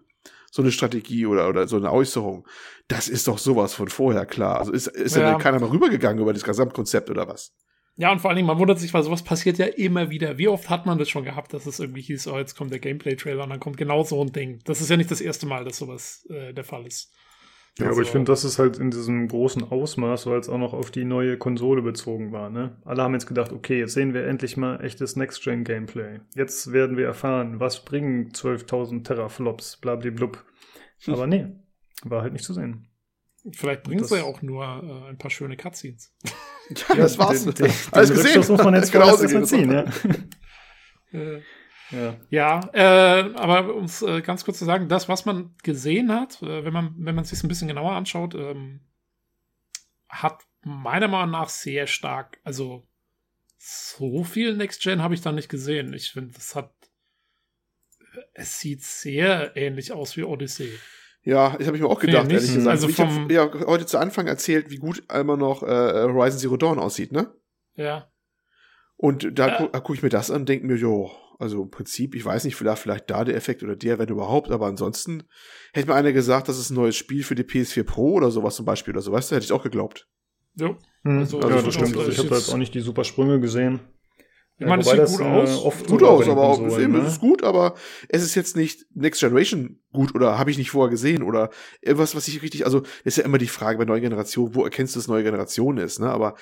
So 0.57 0.63
eine 0.63 0.73
Strategie 0.73 1.27
oder, 1.27 1.51
oder 1.51 1.69
so 1.69 1.77
eine 1.77 1.93
Äußerung. 1.93 2.49
Das 2.89 3.09
ist 3.09 3.29
doch 3.29 3.37
sowas 3.37 3.75
von 3.75 3.89
vorher 3.89 4.25
klar. 4.25 4.59
Also 4.59 4.73
ist, 4.73 4.87
ist 4.87 5.15
ja. 5.15 5.33
Ja. 5.33 5.39
keiner 5.39 5.61
mal 5.61 5.69
rübergegangen 5.69 6.23
über 6.23 6.33
das 6.33 6.45
Gesamtkonzept 6.45 7.11
oder 7.11 7.29
was? 7.29 7.53
Ja, 7.97 8.11
und 8.11 8.21
vor 8.21 8.31
allen 8.31 8.37
Dingen, 8.37 8.47
man 8.47 8.59
wundert 8.59 8.79
sich, 8.79 8.95
weil 8.95 9.03
sowas 9.03 9.23
passiert 9.23 9.59
ja 9.59 9.67
immer 9.67 10.09
wieder. 10.09 10.39
Wie 10.39 10.49
oft 10.49 10.71
hat 10.71 10.87
man 10.87 10.97
das 10.97 11.11
schon 11.11 11.25
gehabt, 11.25 11.53
dass 11.53 11.67
es 11.67 11.79
irgendwie 11.79 12.01
hieß, 12.01 12.29
oh, 12.29 12.39
jetzt 12.39 12.57
kommt 12.57 12.73
der 12.73 12.79
Gameplay-Trailer 12.79 13.45
und 13.45 13.51
dann 13.51 13.61
kommt 13.61 13.77
genau 13.77 14.03
so 14.03 14.23
ein 14.23 14.33
Ding. 14.33 14.61
Das 14.65 14.81
ist 14.81 14.89
ja 14.89 14.97
nicht 14.97 15.11
das 15.11 15.21
erste 15.21 15.45
Mal, 15.45 15.65
dass 15.65 15.77
sowas 15.77 16.27
äh, 16.31 16.55
der 16.55 16.65
Fall 16.65 16.87
ist. 16.87 17.13
Ja, 17.79 17.87
Also- 17.89 17.97
aber 17.99 18.03
ich 18.07 18.11
finde, 18.11 18.33
das 18.33 18.45
ist 18.45 18.59
halt 18.59 18.79
in 18.79 18.91
diesem 18.91 19.29
großen 19.29 19.63
Ausmaß, 19.71 20.27
weil 20.27 20.39
es 20.39 20.49
auch 20.49 20.57
noch 20.59 20.73
auf 20.73 20.91
die 20.91 21.05
neue 21.05 21.37
Konsole 21.37 21.83
bezogen 21.83 22.33
war. 22.33 22.49
Ne? 22.49 22.77
Alle 22.85 23.03
haben 23.03 23.13
jetzt 23.13 23.27
gedacht, 23.27 23.53
okay, 23.53 23.79
jetzt 23.81 23.93
sehen 23.93 24.15
wir 24.15 24.27
endlich 24.27 24.57
mal 24.57 24.83
echtes 24.83 25.15
Next-Gen-Gameplay. 25.17 26.21
Jetzt 26.35 26.73
werden 26.73 26.97
wir 26.97 27.05
erfahren, 27.07 27.61
was 27.61 27.85
bringen 27.85 28.33
12.000 28.33 29.05
Teraflops, 29.05 29.77
blablablub. 29.77 30.43
Aber 31.07 31.27
nee, 31.27 31.49
war 32.05 32.23
halt 32.23 32.33
nicht 32.33 32.45
zu 32.47 32.55
sehen. 32.55 32.89
Vielleicht 33.53 33.83
bringt 33.85 34.01
es 34.01 34.09
Das- 34.09 34.19
ja 34.19 34.25
auch 34.25 34.41
nur 34.43 34.65
äh, 34.65 35.11
ein 35.11 35.19
paar 35.19 35.31
schöne 35.31 35.57
Cutscenes. 35.57 36.13
Ja, 36.89 36.97
das 36.97 37.19
war's. 37.19 37.45
Den, 37.45 37.55
den, 37.55 37.73
Alles 37.93 38.09
den 38.09 38.17
gesehen. 38.17 38.23
Rückschluss 38.39 38.49
muss 38.49 38.65
man 38.65 38.75
jetzt 38.75 38.91
Genau 38.91 39.05
vorerst 39.05 39.19
so 39.31 39.37
erstmal 39.37 39.43
es 39.45 39.49
ziehen, 39.51 39.71
ja. 41.13 41.41
Äh, 41.93 41.97
ja. 41.97 42.17
Ja, 42.31 42.61
äh, 42.73 43.35
aber 43.35 43.75
um 43.75 43.85
es 43.85 44.03
äh, 44.03 44.21
ganz 44.21 44.45
kurz 44.45 44.59
zu 44.59 44.65
sagen, 44.65 44.89
das, 44.89 45.09
was 45.09 45.25
man 45.25 45.55
gesehen 45.63 46.13
hat, 46.13 46.43
äh, 46.43 46.65
wenn 46.65 46.73
man 46.73 46.95
wenn 46.99 47.15
man 47.15 47.25
es 47.25 47.31
sich 47.31 47.43
ein 47.45 47.49
bisschen 47.49 47.69
genauer 47.69 47.93
anschaut, 47.93 48.35
ähm, 48.35 48.81
hat 50.09 50.43
meiner 50.63 51.09
Meinung 51.09 51.31
nach 51.31 51.49
sehr 51.49 51.87
stark, 51.87 52.39
also 52.45 52.87
so 53.59 54.25
viel 54.25 54.57
Next 54.57 54.83
Gen 54.83 55.03
habe 55.03 55.15
ich 55.15 55.21
da 55.21 55.33
nicht 55.33 55.49
gesehen. 55.49 55.93
Ich 55.93 56.11
finde, 56.13 56.35
das 56.35 56.55
hat, 56.55 56.73
es 58.35 58.61
sieht 58.61 58.83
sehr 58.83 59.57
ähnlich 59.57 59.93
aus 59.93 60.17
wie 60.17 60.25
Odyssey. 60.25 60.71
Ja, 61.23 61.57
das 61.57 61.67
habe 61.67 61.77
ich 61.77 61.83
mir 61.83 61.89
auch 61.89 62.01
Nee, 62.01 62.07
gedacht, 62.07 62.27
nicht. 62.27 62.35
ehrlich 62.35 62.55
gesagt. 62.55 62.71
Also 62.71 62.89
ich 62.89 63.01
habe 63.01 63.33
ja 63.33 63.51
heute 63.67 63.87
zu 63.87 63.99
Anfang 63.99 64.29
erzählt, 64.29 64.71
wie 64.71 64.77
gut 64.77 65.03
immer 65.13 65.37
noch 65.37 65.63
äh, 65.65 65.67
Horizon 65.67 66.39
Zero 66.39 66.57
Dawn 66.57 66.79
aussieht, 66.79 67.11
ne? 67.11 67.33
Ja, 67.75 68.09
Und 68.97 69.39
da 69.39 69.49
Ja. 69.49 69.57
gu 69.59 69.69
gucke 69.69 69.95
ich 69.95 70.03
mir 70.03 70.09
das 70.09 70.31
an 70.31 70.43
und 70.43 70.49
denke 70.49 70.67
mir, 70.67 70.77
jo, 70.77 71.11
also 71.39 71.63
im 71.63 71.71
Prinzip, 71.71 72.15
ich 72.15 72.25
weiß 72.25 72.45
nicht, 72.45 72.57
vielleicht, 72.57 72.83
vielleicht 72.83 73.11
da 73.11 73.25
der 73.25 73.37
Effekt 73.37 73.63
oder 73.63 73.77
der, 73.77 73.99
wenn 73.99 74.09
überhaupt, 74.09 74.51
aber 74.51 74.67
ansonsten 74.67 75.25
hätte 75.73 75.89
mir 75.89 75.95
einer 75.95 76.13
gesagt, 76.13 76.49
das 76.49 76.59
ist 76.59 76.71
ein 76.71 76.75
neues 76.75 76.97
Spiel 76.97 77.23
für 77.23 77.35
die 77.35 77.45
PS4 77.45 77.85
Pro 77.85 78.15
oder 78.15 78.31
sowas 78.31 78.57
zum 78.57 78.65
Beispiel 78.65 78.95
oder 78.95 79.03
so, 79.03 79.13
weißt 79.13 79.31
du, 79.31 79.37
hätte 79.37 79.45
ich 79.45 79.53
auch 79.53 79.63
geglaubt. 79.63 80.09
jo. 80.55 80.77
Hm. 81.03 81.19
Also, 81.19 81.41
ja, 81.41 81.63
das 81.63 81.75
stimmt. 81.75 81.97
Also 81.97 82.11
ich 82.11 82.19
habe 82.19 82.29
da 82.29 82.37
jetzt 82.37 82.53
auch 82.53 82.57
nicht 82.57 82.75
die 82.75 82.81
super 82.81 83.05
Sprünge 83.05 83.39
gesehen. 83.39 83.81
Ich 84.59 84.67
meine, 84.67 84.83
es 84.83 84.89
sieht 84.89 85.19
gut 85.19 85.27
äh, 85.27 85.29
aus. 85.29 85.65
Oft 85.65 85.87
Gut 85.87 86.03
aus, 86.03 86.29
aber 86.29 86.43
auch, 86.43 86.59
Konsolen, 86.59 86.85
eben, 86.85 86.93
ne? 86.95 87.01
es 87.01 87.15
ist 87.15 87.21
gut, 87.21 87.43
aber 87.43 87.75
es 88.09 88.23
ist 88.23 88.35
jetzt 88.35 88.57
nicht 88.57 88.87
Next 88.95 89.21
Generation 89.21 89.81
gut 89.93 90.15
oder 90.15 90.39
habe 90.39 90.51
ich 90.51 90.57
nicht 90.57 90.71
vorher 90.71 90.91
gesehen 90.91 91.23
oder 91.23 91.51
irgendwas, 91.83 92.15
was 92.15 92.27
ich 92.29 92.43
richtig, 92.43 92.65
also 92.65 92.83
ist 93.05 93.19
ja 93.19 93.25
immer 93.25 93.39
die 93.39 93.49
Frage 93.49 93.79
bei 93.79 93.85
neuen 93.85 94.03
Generationen, 94.03 94.55
wo 94.55 94.65
erkennst 94.65 94.95
du, 94.95 94.99
dass 94.99 95.09
neue 95.09 95.25
Generation 95.25 95.77
ist, 95.77 96.01
ne? 96.01 96.09
Aber 96.09 96.37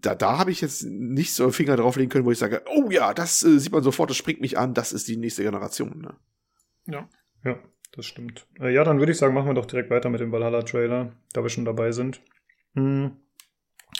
da, 0.00 0.14
da 0.14 0.38
habe 0.38 0.50
ich 0.50 0.60
jetzt 0.60 0.84
nicht 0.84 1.32
so 1.32 1.44
einen 1.44 1.52
Finger 1.52 1.76
drauflegen 1.76 2.10
können, 2.10 2.26
wo 2.26 2.30
ich 2.30 2.38
sage, 2.38 2.62
oh 2.66 2.90
ja, 2.90 3.14
das 3.14 3.42
äh, 3.42 3.58
sieht 3.58 3.72
man 3.72 3.82
sofort, 3.82 4.10
das 4.10 4.18
springt 4.18 4.40
mich 4.40 4.58
an, 4.58 4.74
das 4.74 4.92
ist 4.92 5.08
die 5.08 5.16
nächste 5.16 5.42
Generation, 5.42 6.00
ne? 6.00 6.16
Ja. 6.86 7.08
Ja, 7.42 7.58
das 7.92 8.04
stimmt. 8.04 8.46
Äh, 8.60 8.74
ja, 8.74 8.84
dann 8.84 8.98
würde 8.98 9.12
ich 9.12 9.18
sagen, 9.18 9.32
machen 9.32 9.48
wir 9.48 9.54
doch 9.54 9.66
direkt 9.66 9.88
weiter 9.88 10.10
mit 10.10 10.20
dem 10.20 10.32
Valhalla-Trailer, 10.32 11.12
da 11.32 11.42
wir 11.42 11.48
schon 11.48 11.64
dabei 11.64 11.92
sind. 11.92 12.20
Hm. 12.74 13.16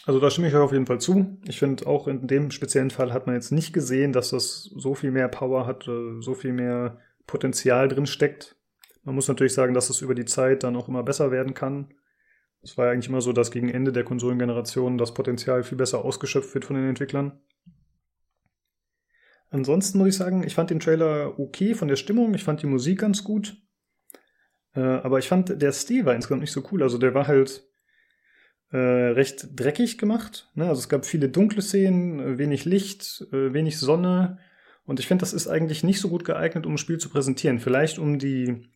Also 0.07 0.18
da 0.18 0.30
stimme 0.30 0.48
ich 0.48 0.55
euch 0.55 0.61
auf 0.61 0.72
jeden 0.72 0.86
Fall 0.86 1.01
zu. 1.01 1.38
Ich 1.46 1.59
finde, 1.59 1.86
auch 1.86 2.09
in 2.09 2.26
dem 2.26 2.51
speziellen 2.51 2.90
Fall 2.90 3.12
hat 3.12 3.26
man 3.26 3.34
jetzt 3.34 3.53
nicht 3.53 3.72
gesehen, 3.72 4.12
dass 4.12 4.30
das 4.30 4.62
so 4.62 4.94
viel 4.94 5.11
mehr 5.11 5.28
Power 5.28 5.66
hat, 5.66 5.86
äh, 5.88 6.20
so 6.20 6.34
viel 6.34 6.53
mehr 6.53 6.98
Potenzial 7.26 7.88
drin 7.88 8.07
steckt. 8.07 8.57
Man 9.03 9.14
muss 9.14 9.28
natürlich 9.28 9.55
sagen, 9.55 9.74
dass 9.74 9.90
es 9.90 10.01
über 10.01 10.14
die 10.14 10.24
Zeit 10.24 10.62
dann 10.62 10.76
auch 10.76 10.88
immer 10.88 11.03
besser 11.03 11.30
werden 11.30 11.55
kann. 11.55 11.94
Es 12.62 12.76
war 12.76 12.86
ja 12.86 12.92
eigentlich 12.92 13.09
immer 13.09 13.22
so, 13.22 13.32
dass 13.32 13.51
gegen 13.51 13.70
Ende 13.70 13.92
der 13.92 14.05
Konsolengeneration 14.05 14.98
das 14.98 15.14
Potenzial 15.14 15.62
viel 15.62 15.78
besser 15.78 16.05
ausgeschöpft 16.05 16.53
wird 16.55 16.64
von 16.64 16.76
den 16.76 16.88
Entwicklern. 16.88 17.40
Ansonsten 19.51 19.98
muss 19.98 20.09
ich 20.09 20.16
sagen, 20.16 20.44
ich 20.44 20.55
fand 20.55 20.70
den 20.70 20.80
Trailer 20.80 21.38
okay 21.38 21.74
von 21.74 21.88
der 21.88 21.96
Stimmung, 21.96 22.34
ich 22.34 22.44
fand 22.44 22.62
die 22.62 22.66
Musik 22.66 23.01
ganz 23.01 23.24
gut. 23.24 23.57
Äh, 24.74 24.80
aber 24.80 25.18
ich 25.18 25.28
fand, 25.28 25.61
der 25.61 25.72
Stil 25.72 26.05
war 26.05 26.14
insgesamt 26.14 26.42
nicht 26.42 26.53
so 26.53 26.62
cool. 26.70 26.82
Also 26.82 26.98
der 26.98 27.14
war 27.14 27.26
halt 27.26 27.70
äh, 28.73 28.77
recht 28.77 29.49
dreckig 29.57 29.99
gemacht. 29.99 30.49
Ne? 30.55 30.68
Also 30.68 30.81
es 30.81 30.89
gab 30.89 31.05
viele 31.05 31.29
dunkle 31.29 31.62
Szenen, 31.62 32.21
äh, 32.21 32.39
wenig 32.39 32.64
Licht, 32.64 33.27
äh, 33.33 33.53
wenig 33.53 33.79
Sonne. 33.79 34.39
Und 34.85 35.01
ich 35.01 35.09
finde, 35.09 35.23
das 35.23 35.33
ist 35.33 35.49
eigentlich 35.49 35.85
nicht 35.85 36.01
so 36.01 36.09
gut 36.09 36.25
geeignet, 36.25 36.66
um 36.66 36.75
ein 36.75 36.79
Spiel 36.79 36.99
zu 36.99 37.09
präsentieren. 37.09 37.59
Vielleicht 37.59 37.99
um 37.99 38.18
die, 38.18 38.68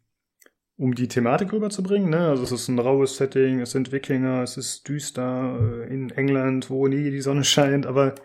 um 0.76 0.94
die 0.94 1.08
Thematik 1.08 1.52
rüberzubringen. 1.52 2.10
Ne? 2.10 2.28
Also 2.28 2.42
es 2.42 2.52
ist 2.52 2.68
ein 2.68 2.78
raues 2.78 3.16
Setting, 3.16 3.60
es 3.60 3.70
sind 3.70 3.92
Wikinger, 3.92 4.42
es 4.42 4.56
ist 4.56 4.88
düster 4.88 5.58
äh, 5.60 5.94
in 5.94 6.10
England, 6.10 6.70
wo 6.70 6.88
nie 6.88 7.10
die 7.10 7.20
Sonne 7.20 7.44
scheint. 7.44 7.86
Aber 7.86 8.16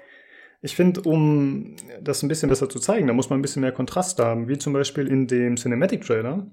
ich 0.61 0.75
finde, 0.75 1.01
um 1.01 1.75
das 2.01 2.23
ein 2.23 2.29
bisschen 2.29 2.49
besser 2.49 2.67
zu 2.67 2.79
zeigen, 2.79 3.07
da 3.07 3.13
muss 3.13 3.29
man 3.29 3.39
ein 3.39 3.43
bisschen 3.43 3.61
mehr 3.61 3.71
Kontrast 3.71 4.19
haben. 4.19 4.47
Wie 4.47 4.57
zum 4.57 4.73
Beispiel 4.73 5.07
in 5.07 5.27
dem 5.27 5.55
Cinematic 5.55 6.01
Trailer, 6.01 6.49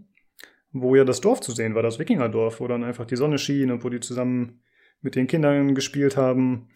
wo 0.73 0.95
ja 0.95 1.05
das 1.05 1.23
Dorf 1.23 1.41
zu 1.41 1.53
sehen 1.53 1.75
war, 1.75 1.83
das 1.83 1.99
Wikingerdorf, 1.99 2.61
wo 2.61 2.69
dann 2.69 2.85
einfach 2.85 3.07
die 3.07 3.17
Sonne 3.17 3.39
schien 3.39 3.71
und 3.71 3.83
wo 3.83 3.89
die 3.89 4.01
zusammen 4.01 4.61
mit 5.01 5.15
den 5.15 5.27
Kindern 5.27 5.75
gespielt 5.75 6.17
haben. 6.17 6.69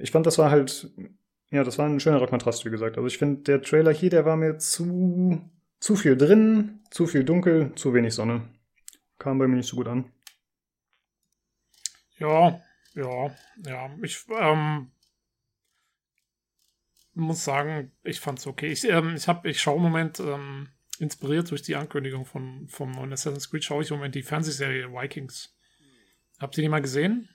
Ich 0.00 0.10
fand, 0.10 0.26
das 0.26 0.38
war 0.38 0.50
halt, 0.50 0.90
ja, 1.50 1.64
das 1.64 1.78
war 1.78 1.86
ein 1.86 2.00
schönerer 2.00 2.26
Kontrast, 2.26 2.64
wie 2.64 2.70
gesagt. 2.70 2.96
Also 2.96 3.06
ich 3.06 3.18
finde, 3.18 3.42
der 3.42 3.62
Trailer 3.62 3.92
hier, 3.92 4.10
der 4.10 4.24
war 4.24 4.36
mir 4.36 4.58
zu, 4.58 5.50
zu 5.80 5.96
viel 5.96 6.16
drin, 6.16 6.80
zu 6.90 7.06
viel 7.06 7.24
dunkel, 7.24 7.72
zu 7.74 7.94
wenig 7.94 8.14
Sonne. 8.14 8.48
Kam 9.18 9.38
bei 9.38 9.48
mir 9.48 9.56
nicht 9.56 9.68
so 9.68 9.76
gut 9.76 9.88
an. 9.88 10.12
Ja, 12.18 12.60
ja, 12.94 13.34
ja. 13.64 13.90
Ich 14.02 14.24
ähm, 14.30 14.90
muss 17.14 17.44
sagen, 17.44 17.92
ich 18.02 18.20
fand's 18.20 18.46
okay. 18.46 18.68
Ich, 18.68 18.84
ähm, 18.84 19.14
ich, 19.16 19.26
ich 19.44 19.60
schaue 19.60 19.76
im 19.76 19.82
Moment, 19.82 20.20
ähm, 20.20 20.68
inspiriert 20.98 21.50
durch 21.50 21.62
die 21.62 21.76
Ankündigung 21.76 22.24
von, 22.24 22.68
vom 22.68 22.90
neuen 22.90 23.12
Assassin's 23.12 23.50
Creed, 23.50 23.64
schaue 23.64 23.82
ich 23.82 23.90
im 23.90 23.96
Moment 23.96 24.14
die 24.14 24.22
Fernsehserie 24.22 24.92
Vikings. 24.92 25.56
Habt 26.38 26.56
ihr 26.56 26.62
die 26.62 26.68
mal 26.68 26.82
gesehen? 26.82 27.28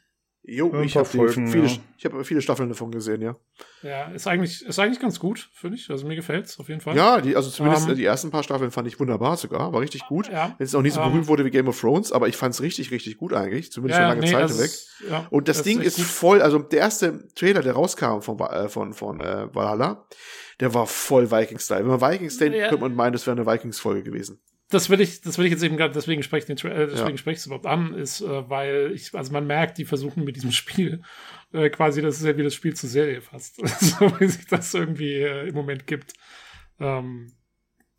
Jo, 0.46 0.74
ich 0.82 0.98
habe 0.98 1.06
viele, 1.06 1.30
ja. 1.30 2.12
hab 2.12 2.26
viele 2.26 2.42
Staffeln 2.42 2.68
davon 2.68 2.92
gesehen, 2.92 3.22
ja. 3.22 3.38
Ja, 3.82 4.12
ist 4.12 4.28
eigentlich, 4.28 4.62
ist 4.66 4.78
eigentlich 4.78 5.00
ganz 5.00 5.18
gut, 5.18 5.50
finde 5.54 5.78
ich. 5.78 5.90
Also 5.90 6.06
mir 6.06 6.18
gefällt 6.18 6.48
es 6.48 6.60
auf 6.60 6.68
jeden 6.68 6.82
Fall. 6.82 6.98
Ja, 6.98 7.22
die, 7.22 7.38
also 7.38 7.50
zumindest 7.50 7.86
um, 7.86 7.92
ähm, 7.92 7.96
die 7.96 8.04
ersten 8.04 8.30
paar 8.30 8.44
Staffeln 8.44 8.70
fand 8.70 8.90
ich 8.90 9.00
wunderbar 9.00 9.38
sogar, 9.38 9.72
war 9.72 9.80
richtig 9.80 10.06
gut. 10.08 10.30
Ja, 10.30 10.54
Wenn 10.58 10.66
es 10.66 10.76
auch 10.76 10.82
nicht 10.82 10.96
so 10.96 11.00
um, 11.00 11.06
ähm, 11.06 11.12
berühmt 11.14 11.28
wurde 11.30 11.46
wie 11.46 11.50
Game 11.50 11.70
of 11.70 11.80
Thrones, 11.80 12.12
aber 12.12 12.28
ich 12.28 12.36
fand 12.36 12.54
es 12.54 12.62
richtig, 12.62 12.92
richtig 12.92 13.18
gut 13.18 13.32
eigentlich, 13.34 13.72
zumindest 13.72 14.00
ja, 14.00 14.10
eine 14.10 14.16
lange 14.16 14.26
nee, 14.28 14.48
Zeit 14.48 14.60
weg. 14.60 14.72
Ja, 15.10 15.28
Und 15.30 15.48
das, 15.48 15.58
das 15.58 15.64
Ding 15.64 15.80
ist, 15.80 15.98
ist 15.98 16.12
voll, 16.12 16.42
also 16.42 16.60
der 16.60 16.80
erste 16.80 17.26
Trailer, 17.36 17.62
der 17.62 17.74
rauskam 17.74 18.20
von, 18.20 18.38
äh, 18.40 18.68
von, 18.68 18.94
von 18.94 19.22
äh, 19.22 19.48
Valhalla, 19.56 20.06
der 20.60 20.74
war 20.74 20.88
voll 20.88 21.32
Vikings-Style. 21.32 21.86
Wenn 21.86 22.00
man 22.00 22.02
Vikings 22.02 22.38
denkt, 22.38 22.58
ja. 22.58 22.68
könnte 22.68 22.82
man 22.82 22.96
meinen, 22.96 23.14
das 23.14 23.26
wäre 23.26 23.38
eine 23.38 23.50
Vikings-Folge 23.50 24.04
gewesen 24.04 24.42
das 24.74 24.90
will 24.90 25.02
ich, 25.02 25.22
das 25.22 25.38
will 25.38 25.46
ich 25.46 25.52
jetzt 25.52 25.64
eben 25.64 25.78
gerade, 25.78 25.94
deswegen 25.94 26.24
spreche 26.24 26.52
ich 26.52 26.60
den, 26.60 26.72
äh, 26.72 26.88
deswegen 26.88 27.12
ja. 27.12 27.18
spreche 27.18 27.34
ich 27.34 27.40
es 27.40 27.46
überhaupt 27.46 27.66
an, 27.66 27.94
ist, 27.94 28.22
äh, 28.22 28.50
weil 28.50 28.92
ich, 28.94 29.14
also 29.14 29.32
man 29.32 29.48
merkt, 29.48 29.78
die 29.78 29.86
versuchen 29.86 30.24
mit 30.24 30.36
diesem 30.36 30.52
Spiel 30.52 31.02
äh, 31.52 31.70
quasi, 31.70 32.02
das 32.02 32.18
ist 32.18 32.26
ja 32.26 32.38
wie 32.38 32.44
das 32.44 32.56
Spiel 32.56 32.76
zur 32.76 32.90
Serie 32.90 33.22
fast, 33.22 33.56
so 33.80 34.20
wie 34.20 34.28
sich 34.28 34.46
das 34.48 34.74
irgendwie 34.74 35.14
äh, 35.14 35.48
im 35.48 35.56
Moment 35.56 35.88
gibt. 35.88 36.14
Ähm, 36.80 37.34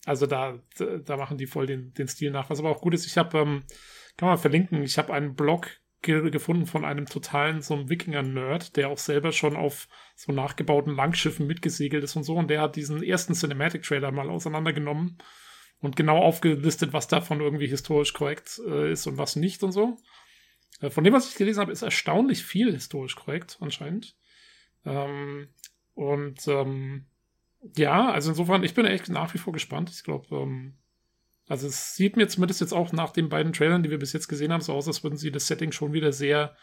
also 0.06 0.26
da, 0.26 0.58
da 1.04 1.16
machen 1.16 1.38
die 1.38 1.46
voll 1.46 1.66
den, 1.66 1.94
den 1.94 2.08
Stil 2.08 2.30
nach. 2.30 2.50
Was 2.50 2.58
aber 2.58 2.70
auch 2.70 2.82
gut 2.82 2.92
ist, 2.92 3.06
ich 3.06 3.16
habe, 3.16 3.38
ähm, 3.38 3.62
kann 4.16 4.28
man 4.28 4.38
verlinken, 4.38 4.82
ich 4.82 4.98
habe 4.98 5.14
einen 5.14 5.34
Blog 5.34 5.70
ge 6.02 6.30
gefunden 6.30 6.66
von 6.66 6.84
einem 6.84 7.06
totalen 7.06 7.62
so 7.62 7.74
einem 7.74 7.88
Wikinger-Nerd, 7.88 8.76
der 8.76 8.90
auch 8.90 8.98
selber 8.98 9.32
schon 9.32 9.56
auf 9.56 9.88
so 10.14 10.32
nachgebauten 10.32 10.94
Langschiffen 10.94 11.46
mitgesegelt 11.46 12.04
ist 12.04 12.16
und 12.16 12.24
so. 12.24 12.36
Und 12.36 12.50
der 12.50 12.60
hat 12.60 12.76
diesen 12.76 13.02
ersten 13.02 13.32
Cinematic-Trailer 13.32 14.12
mal 14.12 14.28
auseinandergenommen 14.28 15.16
und 15.84 15.96
genau 15.96 16.18
aufgelistet, 16.18 16.92
was 16.92 17.08
davon 17.08 17.40
irgendwie 17.40 17.66
historisch 17.66 18.12
korrekt 18.12 18.60
äh, 18.66 18.92
ist 18.92 19.06
und 19.06 19.18
was 19.18 19.36
nicht 19.36 19.62
und 19.62 19.72
so. 19.72 19.98
Äh, 20.80 20.90
von 20.90 21.04
dem, 21.04 21.12
was 21.12 21.28
ich 21.28 21.36
gelesen 21.36 21.60
habe, 21.60 21.72
ist 21.72 21.82
erstaunlich 21.82 22.44
viel 22.44 22.72
historisch 22.72 23.16
korrekt 23.16 23.58
anscheinend. 23.60 24.16
Ähm, 24.84 25.48
und 25.94 26.46
ähm, 26.48 27.06
ja, 27.76 28.10
also 28.10 28.30
insofern, 28.30 28.64
ich 28.64 28.74
bin 28.74 28.86
echt 28.86 29.08
nach 29.08 29.32
wie 29.34 29.38
vor 29.38 29.52
gespannt. 29.52 29.90
Ich 29.90 30.04
glaube, 30.04 30.34
ähm, 30.34 30.74
also 31.46 31.66
es 31.66 31.94
sieht 31.94 32.16
mir 32.16 32.28
zumindest 32.28 32.60
jetzt 32.60 32.72
auch 32.72 32.92
nach 32.92 33.10
den 33.10 33.28
beiden 33.28 33.52
Trailern, 33.52 33.82
die 33.82 33.90
wir 33.90 33.98
bis 33.98 34.12
jetzt 34.12 34.28
gesehen 34.28 34.52
haben, 34.52 34.60
so 34.60 34.72
aus, 34.72 34.88
als 34.88 35.02
würden 35.02 35.18
sie 35.18 35.30
das 35.30 35.46
Setting 35.46 35.72
schon 35.72 35.92
wieder 35.92 36.12
sehr 36.12 36.56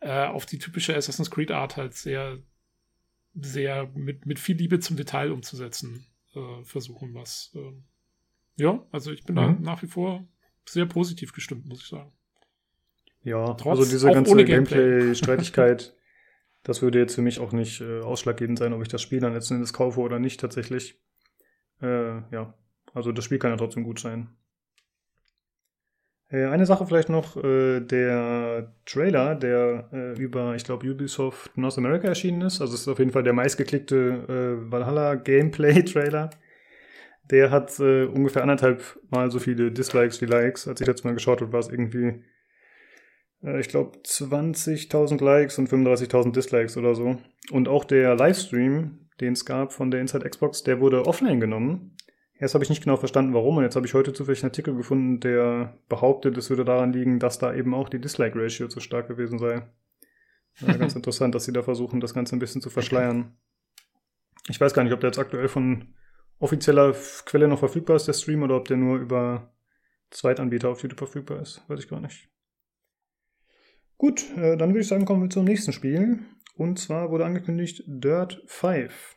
äh, 0.00 0.26
auf 0.26 0.46
die 0.46 0.58
typische 0.58 0.96
Assassin's 0.96 1.30
Creed 1.30 1.50
Art 1.50 1.76
halt 1.76 1.94
sehr, 1.94 2.38
sehr 3.34 3.86
mit, 3.94 4.26
mit 4.26 4.38
viel 4.38 4.56
Liebe 4.56 4.80
zum 4.80 4.96
Detail 4.96 5.32
umzusetzen 5.32 6.06
äh, 6.34 6.64
versuchen, 6.64 7.14
was 7.14 7.52
äh, 7.54 7.72
ja, 8.56 8.84
also 8.90 9.12
ich 9.12 9.24
bin 9.24 9.36
mhm. 9.36 9.40
da 9.40 9.52
nach 9.60 9.82
wie 9.82 9.86
vor 9.86 10.26
sehr 10.68 10.86
positiv 10.86 11.32
gestimmt, 11.32 11.66
muss 11.66 11.82
ich 11.82 11.88
sagen. 11.88 12.12
Ja, 13.22 13.54
Trotz, 13.54 13.78
also 13.78 13.90
diese 13.90 14.10
ganze 14.10 14.44
Gameplay-Streitigkeit, 14.44 15.96
das 16.62 16.82
würde 16.82 16.98
jetzt 16.98 17.14
für 17.14 17.22
mich 17.22 17.40
auch 17.40 17.52
nicht 17.52 17.80
äh, 17.80 18.00
ausschlaggebend 18.00 18.58
sein, 18.58 18.72
ob 18.72 18.82
ich 18.82 18.88
das 18.88 19.02
Spiel 19.02 19.20
dann 19.20 19.34
letzten 19.34 19.54
Endes 19.54 19.72
kaufe 19.72 20.00
oder 20.00 20.18
nicht 20.18 20.40
tatsächlich. 20.40 21.00
Äh, 21.82 22.18
ja, 22.32 22.54
also 22.94 23.12
das 23.12 23.24
Spiel 23.24 23.38
kann 23.38 23.50
ja 23.50 23.56
trotzdem 23.56 23.84
gut 23.84 23.98
sein. 23.98 24.28
Äh, 26.28 26.46
eine 26.46 26.66
Sache 26.66 26.86
vielleicht 26.86 27.08
noch, 27.08 27.36
äh, 27.36 27.80
der 27.80 28.72
Trailer, 28.84 29.34
der 29.34 29.88
äh, 29.92 30.20
über, 30.20 30.54
ich 30.54 30.64
glaube, 30.64 30.88
Ubisoft 30.90 31.56
North 31.56 31.78
America 31.78 32.08
erschienen 32.08 32.42
ist, 32.42 32.60
also 32.60 32.74
es 32.74 32.80
ist 32.80 32.88
auf 32.88 32.98
jeden 32.98 33.12
Fall 33.12 33.22
der 33.22 33.32
meistgeklickte 33.32 33.96
äh, 34.66 34.70
Valhalla 34.70 35.14
Gameplay-Trailer 35.14 36.30
der 37.30 37.50
hat 37.50 37.78
äh, 37.80 38.04
ungefähr 38.04 38.42
anderthalb 38.42 38.82
Mal 39.10 39.30
so 39.30 39.38
viele 39.38 39.72
Dislikes 39.72 40.20
wie 40.20 40.26
Likes. 40.26 40.68
Als 40.68 40.80
ich 40.80 40.86
letztes 40.86 41.04
Mal 41.04 41.14
geschaut 41.14 41.40
habe, 41.40 41.52
war 41.52 41.60
es 41.60 41.68
irgendwie, 41.68 42.22
äh, 43.42 43.60
ich 43.60 43.68
glaube, 43.68 43.98
20.000 43.98 45.22
Likes 45.22 45.58
und 45.58 45.68
35.000 45.68 46.32
Dislikes 46.32 46.76
oder 46.76 46.94
so. 46.94 47.18
Und 47.50 47.68
auch 47.68 47.84
der 47.84 48.14
Livestream, 48.14 49.08
den 49.20 49.32
es 49.32 49.44
gab 49.44 49.72
von 49.72 49.90
der 49.90 50.00
Inside 50.00 50.28
Xbox, 50.28 50.62
der 50.62 50.80
wurde 50.80 51.06
offline 51.06 51.40
genommen. 51.40 51.96
Erst 52.38 52.54
habe 52.54 52.62
ich 52.62 52.70
nicht 52.70 52.82
genau 52.82 52.96
verstanden, 52.96 53.32
warum. 53.32 53.56
Und 53.56 53.64
jetzt 53.64 53.76
habe 53.76 53.86
ich 53.86 53.94
heute 53.94 54.12
zufällig 54.12 54.42
einen 54.42 54.50
Artikel 54.50 54.74
gefunden, 54.74 55.20
der 55.20 55.78
behauptet, 55.88 56.36
es 56.36 56.50
würde 56.50 56.64
daran 56.64 56.92
liegen, 56.92 57.18
dass 57.18 57.38
da 57.38 57.54
eben 57.54 57.74
auch 57.74 57.88
die 57.88 58.00
Dislike-Ratio 58.00 58.68
zu 58.68 58.80
stark 58.80 59.08
gewesen 59.08 59.38
sei. 59.38 59.62
Ja, 60.60 60.76
ganz 60.76 60.94
interessant, 60.96 61.34
dass 61.34 61.44
sie 61.44 61.52
da 61.52 61.62
versuchen, 61.62 62.00
das 62.00 62.14
Ganze 62.14 62.36
ein 62.36 62.38
bisschen 62.38 62.60
zu 62.60 62.68
verschleiern. 62.68 63.36
Ich 64.48 64.60
weiß 64.60 64.74
gar 64.74 64.84
nicht, 64.84 64.92
ob 64.92 65.00
der 65.00 65.08
jetzt 65.08 65.18
aktuell 65.18 65.48
von 65.48 65.94
offizieller 66.38 66.94
Quelle 67.24 67.48
noch 67.48 67.58
verfügbar 67.58 67.96
ist, 67.96 68.06
der 68.06 68.12
Stream, 68.12 68.42
oder 68.42 68.56
ob 68.56 68.68
der 68.68 68.76
nur 68.76 68.98
über 68.98 69.52
Zweitanbieter 70.10 70.68
auf 70.68 70.82
YouTube 70.82 70.98
verfügbar 70.98 71.40
ist. 71.40 71.62
Weiß 71.68 71.80
ich 71.80 71.88
gar 71.88 72.00
nicht. 72.00 72.28
Gut, 73.98 74.24
äh, 74.36 74.56
dann 74.56 74.70
würde 74.70 74.80
ich 74.80 74.88
sagen, 74.88 75.04
kommen 75.04 75.22
wir 75.22 75.30
zum 75.30 75.44
nächsten 75.44 75.72
Spiel. 75.72 76.20
Und 76.56 76.78
zwar 76.78 77.10
wurde 77.10 77.24
angekündigt 77.24 77.82
Dirt 77.86 78.42
5. 78.46 79.16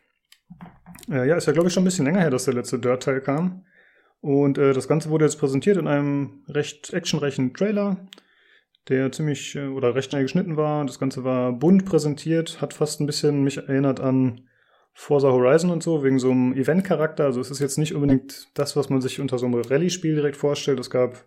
Äh, 1.09 1.27
ja, 1.27 1.35
ist 1.35 1.47
ja, 1.47 1.53
glaube 1.53 1.67
ich, 1.67 1.73
schon 1.73 1.83
ein 1.83 1.85
bisschen 1.85 2.05
länger 2.05 2.21
her, 2.21 2.29
dass 2.29 2.45
der 2.45 2.53
letzte 2.53 2.79
Dirt-Teil 2.79 3.21
kam. 3.21 3.65
Und 4.21 4.57
äh, 4.57 4.73
das 4.73 4.87
Ganze 4.87 5.09
wurde 5.09 5.25
jetzt 5.25 5.39
präsentiert 5.39 5.77
in 5.77 5.87
einem 5.87 6.43
recht 6.47 6.93
actionreichen 6.93 7.53
Trailer, 7.53 8.07
der 8.89 9.11
ziemlich 9.11 9.55
äh, 9.55 9.67
oder 9.67 9.95
recht 9.95 10.11
schnell 10.11 10.23
geschnitten 10.23 10.57
war. 10.57 10.85
Das 10.85 10.99
Ganze 10.99 11.23
war 11.23 11.53
bunt 11.53 11.85
präsentiert, 11.85 12.61
hat 12.61 12.73
fast 12.73 12.99
ein 12.99 13.05
bisschen 13.05 13.43
mich 13.43 13.57
erinnert 13.57 13.99
an 13.99 14.48
Forza 14.99 15.31
Horizon 15.31 15.71
und 15.71 15.81
so, 15.81 16.03
wegen 16.03 16.19
so 16.19 16.29
einem 16.29 16.51
Event-Charakter. 16.51 17.23
Also 17.23 17.39
es 17.39 17.49
ist 17.49 17.59
jetzt 17.59 17.77
nicht 17.77 17.95
unbedingt 17.95 18.49
das, 18.53 18.75
was 18.75 18.89
man 18.89 18.99
sich 18.99 19.21
unter 19.21 19.37
so 19.37 19.45
einem 19.45 19.61
Rallye-Spiel 19.61 20.13
direkt 20.13 20.35
vorstellt. 20.35 20.77
Es 20.77 20.89
gab 20.89 21.23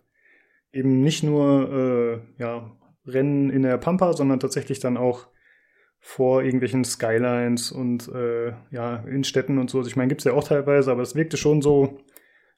eben 0.75 1.01
nicht 1.01 1.23
nur 1.23 1.73
äh, 1.73 2.43
ja, 2.43 2.71
Rennen 3.07 3.49
in 3.49 3.63
der 3.63 3.79
Pampa, 3.79 4.13
sondern 4.13 4.41
tatsächlich 4.41 4.79
dann 4.81 4.99
auch 4.99 5.27
vor 6.01 6.43
irgendwelchen 6.43 6.85
Skylines 6.85 7.73
und 7.73 8.09
äh, 8.09 8.53
ja, 8.71 8.97
in 9.07 9.25
Städten 9.25 9.57
und 9.57 9.71
so. 9.71 9.79
Also 9.79 9.89
ich 9.89 9.97
meine, 9.97 10.09
gibt 10.09 10.21
es 10.21 10.27
ja 10.27 10.35
auch 10.35 10.45
teilweise, 10.45 10.93
aber 10.93 11.01
es 11.01 11.15
wirkte 11.15 11.39
schon 11.39 11.63
so, 11.63 11.99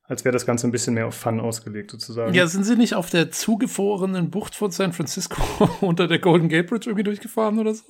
als 0.03 0.25
wäre 0.25 0.33
das 0.33 0.47
Ganze 0.47 0.67
ein 0.67 0.73
bisschen 0.73 0.95
mehr 0.95 1.07
auf 1.07 1.15
Fun 1.15 1.39
ausgelegt, 1.39 1.93
sozusagen. 1.93 2.35
Ja, 2.35 2.49
sind 2.49 2.65
sie 2.65 2.75
nicht 2.75 2.97
auf 2.97 3.09
der 3.11 3.31
zugefrorenen 3.31 4.31
Bucht 4.31 4.57
von 4.57 4.73
San 4.73 4.93
Francisco 4.93 5.41
unter 5.81 6.09
der 6.09 6.19
Golden 6.19 6.49
Gate 6.49 6.67
Bridge 6.67 6.91
irgendwie 6.91 7.05
durchgefahren 7.05 7.61
oder 7.61 7.73
so? 7.73 7.85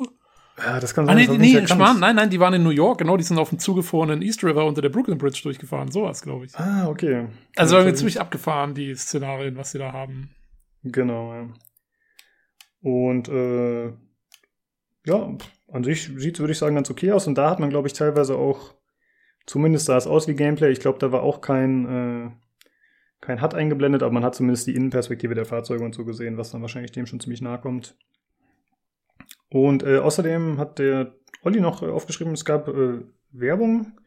Ja, 0.57 0.79
das 0.79 0.95
kann 0.95 1.09
ah, 1.09 1.15
sein. 1.15 1.29
Ah, 1.29 1.33
nee, 1.33 1.55
nee, 1.61 1.67
Schmarrn, 1.67 1.99
nein, 1.99 2.15
nein, 2.15 2.31
die 2.31 2.39
waren 2.39 2.55
in 2.55 2.63
New 2.63 2.71
York, 2.71 2.99
genau, 2.99 3.17
die 3.17 3.25
sind 3.25 3.39
auf 3.39 3.49
dem 3.49 3.59
zugefrorenen 3.59 4.23
East 4.23 4.45
River 4.45 4.65
unter 4.65 4.83
der 4.83 4.89
Brooklyn 4.89 5.19
Bridge 5.19 5.41
durchgefahren, 5.43 5.91
sowas, 5.91 6.23
glaube 6.23 6.47
ich. 6.47 6.55
Ah, 6.57 6.89
okay. 6.89 7.27
Also 7.57 7.77
irgendwie 7.77 7.97
ziemlich 7.97 8.21
abgefahren, 8.21 8.75
die 8.75 8.95
Szenarien, 8.95 9.57
was 9.57 9.73
sie 9.73 9.79
da 9.79 9.93
haben. 9.93 10.31
Genau, 10.85 11.35
ja. 11.35 11.49
Und 12.83 13.29
äh, 13.29 13.93
ja, 15.07 15.37
an 15.73 15.85
sich 15.85 16.11
sieht 16.17 16.35
es, 16.35 16.41
würde 16.41 16.53
ich 16.53 16.59
sagen, 16.59 16.75
ganz 16.75 16.91
okay 16.91 17.13
aus. 17.13 17.27
Und 17.27 17.37
da 17.37 17.51
hat 17.51 17.59
man, 17.59 17.71
glaube 17.71 17.89
ich, 17.89 17.95
teilweise 17.95 18.37
auch, 18.37 18.75
zumindest 19.47 19.87
sah 19.87 19.97
es 19.97 20.07
aus 20.07 20.29
wie 20.29 20.35
Gameplay. 20.35 20.71
Ich 20.71 20.81
glaube, 20.81 20.99
da 20.99 21.11
war 21.11 21.23
auch 21.23 21.41
kein, 21.41 21.87
äh, 21.87 22.31
kein 23.21 23.43
HUD 23.43 23.55
eingeblendet, 23.55 24.03
aber 24.03 24.13
man 24.13 24.25
hat 24.25 24.35
zumindest 24.35 24.67
die 24.67 24.75
Innenperspektive 24.75 25.35
der 25.35 25.47
Fahrzeuge 25.47 25.85
und 25.85 25.95
so 25.95 26.05
gesehen, 26.05 26.37
was 26.37 26.51
dann 26.51 26.61
wahrscheinlich 26.61 26.93
dem 26.93 27.07
schon 27.07 27.21
ziemlich 27.21 27.41
nahe 27.41 27.59
kommt. 27.59 27.97
Und 29.51 29.83
äh, 29.83 29.99
außerdem 29.99 30.59
hat 30.59 30.79
der 30.79 31.15
Olli 31.43 31.61
noch 31.61 31.83
äh, 31.83 31.87
aufgeschrieben, 31.87 32.33
es 32.33 32.45
gab 32.45 32.69
äh, 32.69 33.01
Werbung. 33.31 33.99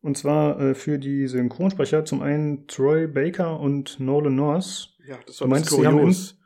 Und 0.00 0.16
zwar 0.16 0.60
äh, 0.60 0.74
für 0.74 0.98
die 0.98 1.26
Synchronsprecher. 1.26 2.04
Zum 2.04 2.22
einen 2.22 2.66
Troy 2.66 3.06
Baker 3.06 3.58
und 3.58 3.98
Nolan 4.00 4.36
North. 4.36 4.90
Ja, 5.06 5.16
das 5.26 5.40
war 5.40 5.48
du 5.48 5.54
meinst, 5.54 5.70
kurios. 5.70 6.38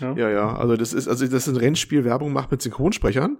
Ja. 0.00 0.14
ja, 0.16 0.30
ja, 0.30 0.56
also 0.56 0.76
das 0.76 0.92
ist, 0.92 1.08
also 1.08 1.26
das 1.26 1.46
ist 1.46 1.54
ein 1.54 1.56
Rennspiel, 1.56 2.04
Werbung 2.04 2.32
macht 2.32 2.50
mit 2.50 2.62
Synchronsprechern. 2.62 3.38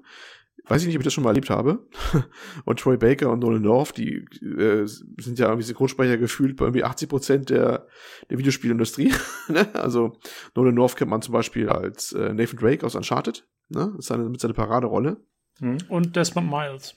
Weiß 0.66 0.82
ich 0.82 0.88
nicht, 0.88 0.96
ob 0.96 1.00
ich 1.00 1.04
das 1.04 1.14
schon 1.14 1.24
mal 1.24 1.30
erlebt 1.30 1.50
habe. 1.50 1.86
Und 2.64 2.78
Troy 2.78 2.96
Baker 2.96 3.30
und 3.30 3.40
Nolan 3.40 3.62
North, 3.62 3.96
die 3.96 4.24
äh, 4.42 4.86
sind 4.86 5.38
ja 5.38 5.46
irgendwie 5.46 5.64
Synchronsprecher 5.64 6.18
gefühlt 6.18 6.56
bei 6.56 6.66
irgendwie 6.66 6.84
80 6.84 7.08
Prozent 7.08 7.50
der, 7.50 7.86
der 8.28 8.38
Videospielindustrie. 8.38 9.12
Ne? 9.48 9.66
also 9.74 10.18
Nolan 10.54 10.74
North 10.74 10.96
kennt 10.96 11.10
man 11.10 11.22
zum 11.22 11.32
Beispiel 11.32 11.68
als 11.68 12.12
äh, 12.12 12.32
Nathan 12.32 12.58
Drake 12.58 12.86
aus 12.86 12.94
Uncharted. 12.94 13.48
Ne? 13.70 13.90
Das 13.96 14.00
ist 14.00 14.06
seine, 14.06 14.28
mit 14.28 14.40
seiner 14.40 14.54
Paraderolle. 14.54 15.16
Mhm. 15.60 15.78
Und 15.88 16.16
Desmond 16.16 16.50
Miles. 16.50 16.96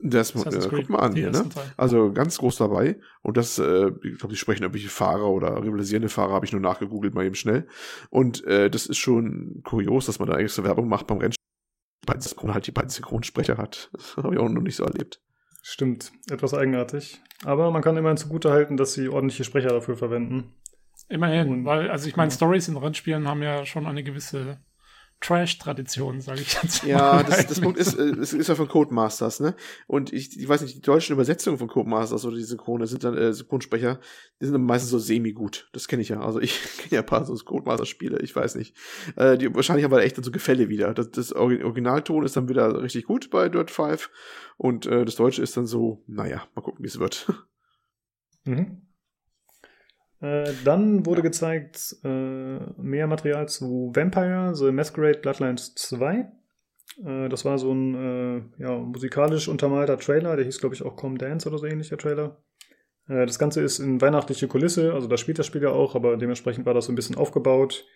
Desmond, 0.00 0.54
äh, 0.54 0.68
guck 0.70 0.88
mal 0.88 1.00
an 1.00 1.14
hier, 1.14 1.30
ne? 1.30 1.44
Also 1.76 2.12
ganz 2.12 2.38
groß 2.38 2.56
dabei. 2.56 3.00
Und 3.22 3.36
das, 3.36 3.58
äh, 3.58 3.90
ich 4.04 4.18
glaube, 4.18 4.28
die 4.28 4.36
sprechen 4.36 4.62
irgendwelche 4.62 4.90
Fahrer 4.90 5.28
oder 5.28 5.60
rivalisierende 5.62 6.08
Fahrer, 6.08 6.34
habe 6.34 6.46
ich 6.46 6.52
nur 6.52 6.60
nachgegoogelt, 6.60 7.14
mal 7.14 7.24
eben 7.24 7.34
schnell. 7.34 7.66
Und 8.08 8.44
äh, 8.44 8.70
das 8.70 8.86
ist 8.86 8.98
schon 8.98 9.60
kurios, 9.64 10.06
dass 10.06 10.20
man 10.20 10.28
da 10.28 10.34
eigentlich 10.34 10.52
so 10.52 10.62
Werbung 10.62 10.88
macht 10.88 11.08
beim 11.08 11.18
Rennspiel, 11.18 11.44
weil 12.06 12.54
halt 12.54 12.66
die 12.66 12.72
beiden 12.72 12.90
Synchronsprecher 12.90 13.56
hat. 13.56 13.90
Das 13.98 14.16
habe 14.24 14.34
ich 14.34 14.40
auch 14.40 14.48
noch 14.48 14.62
nicht 14.62 14.76
so 14.76 14.84
erlebt. 14.84 15.20
Stimmt, 15.62 16.12
etwas 16.30 16.54
eigenartig. 16.54 17.20
Aber 17.44 17.70
man 17.72 17.82
kann 17.82 17.96
immerhin 17.96 18.16
zugute 18.16 18.50
halten, 18.50 18.76
dass 18.76 18.94
sie 18.94 19.08
ordentliche 19.08 19.44
Sprecher 19.44 19.70
dafür 19.70 19.96
verwenden. 19.96 20.54
Immerhin, 21.08 21.48
Und, 21.48 21.64
weil, 21.64 21.90
also 21.90 22.08
ich 22.08 22.16
meine, 22.16 22.30
ja. 22.30 22.36
Stories 22.36 22.68
in 22.68 22.76
Rennspielen 22.76 23.26
haben 23.26 23.42
ja 23.42 23.66
schon 23.66 23.86
eine 23.86 24.02
gewisse 24.04 24.60
Trash-Tradition, 25.20 26.20
sage 26.20 26.42
ich 26.42 26.54
jetzt 26.54 26.84
mal. 26.84 26.90
Ja, 26.90 27.22
das, 27.22 27.46
das 27.46 27.60
Punkt 27.60 27.78
ist, 27.78 27.94
äh, 27.98 28.10
es 28.20 28.32
ist 28.32 28.48
ja 28.48 28.54
von 28.54 28.68
Codemasters, 28.68 29.40
ne? 29.40 29.56
Und 29.86 30.12
ich, 30.12 30.38
ich 30.38 30.48
weiß 30.48 30.62
nicht, 30.62 30.76
die 30.76 30.80
deutschen 30.80 31.14
Übersetzungen 31.14 31.58
von 31.58 31.68
Codemasters 31.68 32.24
oder 32.24 32.36
die 32.36 32.44
Synchrone 32.44 32.86
sind 32.86 33.02
dann 33.02 33.16
äh, 33.16 33.32
Synchronsprecher, 33.32 33.98
die 34.40 34.44
sind 34.44 34.52
dann 34.52 34.64
meistens 34.64 34.90
so 34.90 34.98
semi-gut. 34.98 35.68
Das 35.72 35.88
kenne 35.88 36.02
ich 36.02 36.10
ja. 36.10 36.20
Also 36.20 36.40
ich 36.40 36.60
kenne 36.78 36.92
ja 36.92 37.00
ein 37.00 37.06
paar 37.06 37.24
so 37.24 37.34
Codemasters-Spiele, 37.34 38.20
ich 38.20 38.34
weiß 38.34 38.54
nicht. 38.54 38.76
Äh, 39.16 39.36
die, 39.38 39.52
wahrscheinlich 39.54 39.84
haben 39.84 39.92
wir 39.92 39.98
echt 40.02 40.16
dann 40.16 40.24
so 40.24 40.30
Gefälle 40.30 40.68
wieder. 40.68 40.94
Das, 40.94 41.10
das 41.10 41.32
Originalton 41.32 42.24
ist 42.24 42.36
dann 42.36 42.48
wieder 42.48 42.80
richtig 42.80 43.04
gut 43.04 43.30
bei 43.30 43.48
Dirt 43.48 43.72
5 43.72 44.10
und 44.56 44.86
äh, 44.86 45.04
das 45.04 45.16
Deutsche 45.16 45.42
ist 45.42 45.56
dann 45.56 45.66
so, 45.66 46.04
naja, 46.06 46.46
mal 46.54 46.62
gucken, 46.62 46.84
wie 46.84 46.88
es 46.88 46.98
wird. 46.98 47.32
Mhm. 48.44 48.87
Äh, 50.20 50.52
dann 50.64 51.06
wurde 51.06 51.22
gezeigt 51.22 51.96
äh, 52.04 52.08
mehr 52.08 53.06
Material 53.06 53.48
zu 53.48 53.92
Vampire, 53.94 54.54
The 54.54 54.72
Masquerade 54.72 55.20
Bloodlines 55.20 55.74
2. 55.74 56.30
Äh, 57.04 57.28
das 57.28 57.44
war 57.44 57.58
so 57.58 57.72
ein 57.72 57.94
äh, 57.94 58.62
ja, 58.62 58.76
musikalisch 58.78 59.48
untermalter 59.48 59.98
Trailer, 59.98 60.36
der 60.36 60.44
hieß, 60.44 60.58
glaube 60.58 60.74
ich, 60.74 60.82
auch 60.82 60.96
Com 60.96 61.18
Dance 61.18 61.48
oder 61.48 61.58
so 61.58 61.66
ähnlich, 61.66 61.90
der 61.90 61.98
Trailer. 61.98 62.42
Äh, 63.08 63.26
das 63.26 63.38
Ganze 63.38 63.60
ist 63.62 63.78
in 63.78 64.00
weihnachtliche 64.00 64.48
Kulisse, 64.48 64.92
also 64.92 65.06
da 65.06 65.16
spielt 65.16 65.38
das 65.38 65.46
Spiel 65.46 65.62
ja 65.62 65.70
auch, 65.70 65.94
aber 65.94 66.16
dementsprechend 66.16 66.66
war 66.66 66.74
das 66.74 66.86
so 66.86 66.92
ein 66.92 66.96
bisschen 66.96 67.16
aufgebaut. 67.16 67.86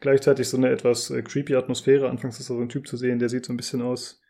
Gleichzeitig 0.00 0.48
so 0.48 0.56
eine 0.56 0.70
etwas 0.70 1.12
creepy 1.24 1.54
Atmosphäre. 1.54 2.08
Anfangs 2.08 2.40
ist 2.40 2.48
da 2.48 2.54
so 2.54 2.60
ein 2.60 2.70
Typ 2.70 2.88
zu 2.88 2.96
sehen, 2.96 3.18
der 3.18 3.28
sieht 3.28 3.44
so 3.44 3.52
ein 3.52 3.58
bisschen 3.58 3.82
aus 3.82 4.22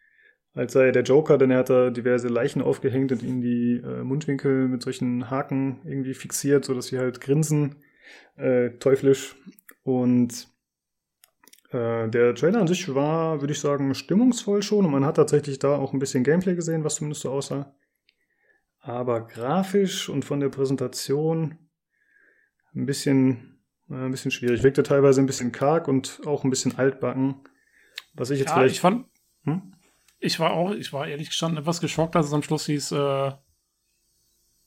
als 0.55 0.73
sei 0.73 0.87
er 0.87 0.93
der 0.93 1.03
Joker, 1.03 1.39
denn 1.39 1.51
er 1.51 1.59
hat 1.59 1.71
da 1.71 1.91
diverse 1.91 2.29
Leichen 2.29 2.63
aufgehängt 2.63 3.13
und 3.13 3.23
ihnen 3.23 3.41
die 3.41 3.77
äh, 3.85 4.03
Mundwinkel 4.03 4.69
mit 4.69 4.83
solchen 4.83 5.31
Haken 5.31 5.81
irgendwie 5.85 6.15
fixiert, 6.15 6.65
sodass 6.65 6.87
sie 6.87 6.99
halt 6.99 7.21
grinsen, 7.21 7.77
äh, 8.37 8.71
teuflisch. 8.79 9.37
Und 9.83 10.49
äh, 11.71 12.09
der 12.09 12.35
Trailer 12.35 12.61
an 12.61 12.67
sich 12.67 12.93
war, 12.95 13.41
würde 13.41 13.53
ich 13.53 13.61
sagen, 13.61 13.95
stimmungsvoll 13.95 14.63
schon 14.63 14.85
und 14.85 14.91
man 14.91 15.05
hat 15.05 15.17
tatsächlich 15.17 15.59
da 15.59 15.77
auch 15.77 15.93
ein 15.93 16.01
bisschen 16.01 16.25
Gameplay 16.25 16.55
gesehen, 16.55 16.85
was 16.85 16.97
zumindest 16.97 17.23
so 17.23 17.31
aussah. 17.31 17.75
Aber 18.81 19.27
grafisch 19.27 20.09
und 20.09 20.25
von 20.25 20.41
der 20.41 20.49
Präsentation 20.49 21.59
ein 22.75 22.87
bisschen, 22.87 23.63
äh, 23.89 23.95
ein 23.95 24.11
bisschen 24.11 24.31
schwierig. 24.31 24.63
Wirkte 24.63 24.83
teilweise 24.83 25.21
ein 25.21 25.27
bisschen 25.27 25.53
karg 25.53 25.87
und 25.87 26.21
auch 26.27 26.45
ein 26.45 26.51
bisschen 26.51 26.77
altbacken. 26.77 27.37
Was 28.15 28.31
ich 28.31 28.41
jetzt 28.41 28.49
ja, 28.49 28.55
vielleicht. 28.55 28.75
Ich 28.75 28.81
fand, 28.81 29.07
hm? 29.45 29.75
Ich 30.21 30.39
war 30.39 30.53
auch, 30.53 30.73
ich 30.73 30.93
war 30.93 31.09
ehrlich 31.09 31.29
gestanden 31.29 31.59
etwas 31.59 31.81
geschockt, 31.81 32.15
als 32.15 32.27
es 32.27 32.33
am 32.33 32.43
Schluss 32.43 32.67
hieß 32.67 32.93
äh, 32.93 33.33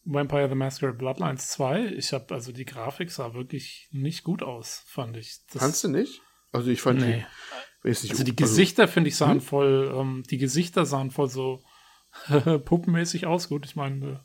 Vampire 0.05 0.49
the 0.49 0.55
Masquerade 0.55 0.97
Bloodlines 0.97 1.47
2. 1.49 1.93
Ich 1.95 2.11
habe, 2.11 2.33
also 2.33 2.51
die 2.51 2.65
Grafik 2.65 3.11
sah 3.11 3.33
wirklich 3.33 3.87
nicht 3.91 4.23
gut 4.23 4.43
aus, 4.43 4.83
fand 4.87 5.15
ich. 5.15 5.39
Das, 5.51 5.61
Kannst 5.61 5.83
du 5.83 5.89
nicht? 5.89 6.21
Also 6.51 6.69
ich 6.71 6.81
fand 6.81 6.99
nee. 6.99 7.25
die. 7.83 7.89
Nicht 7.89 8.11
also 8.11 8.23
die 8.23 8.35
Gesichter, 8.35 8.87
finde 8.87 9.09
ich, 9.09 9.15
sahen 9.15 9.39
hm? 9.39 9.41
voll, 9.41 9.93
ähm, 9.95 10.23
die 10.29 10.37
Gesichter 10.37 10.85
sahen 10.85 11.11
voll 11.11 11.29
so 11.29 11.63
puppenmäßig 12.65 13.25
aus. 13.25 13.49
Gut, 13.49 13.65
ich 13.65 13.75
meine, 13.75 14.05
äh, 14.05 14.17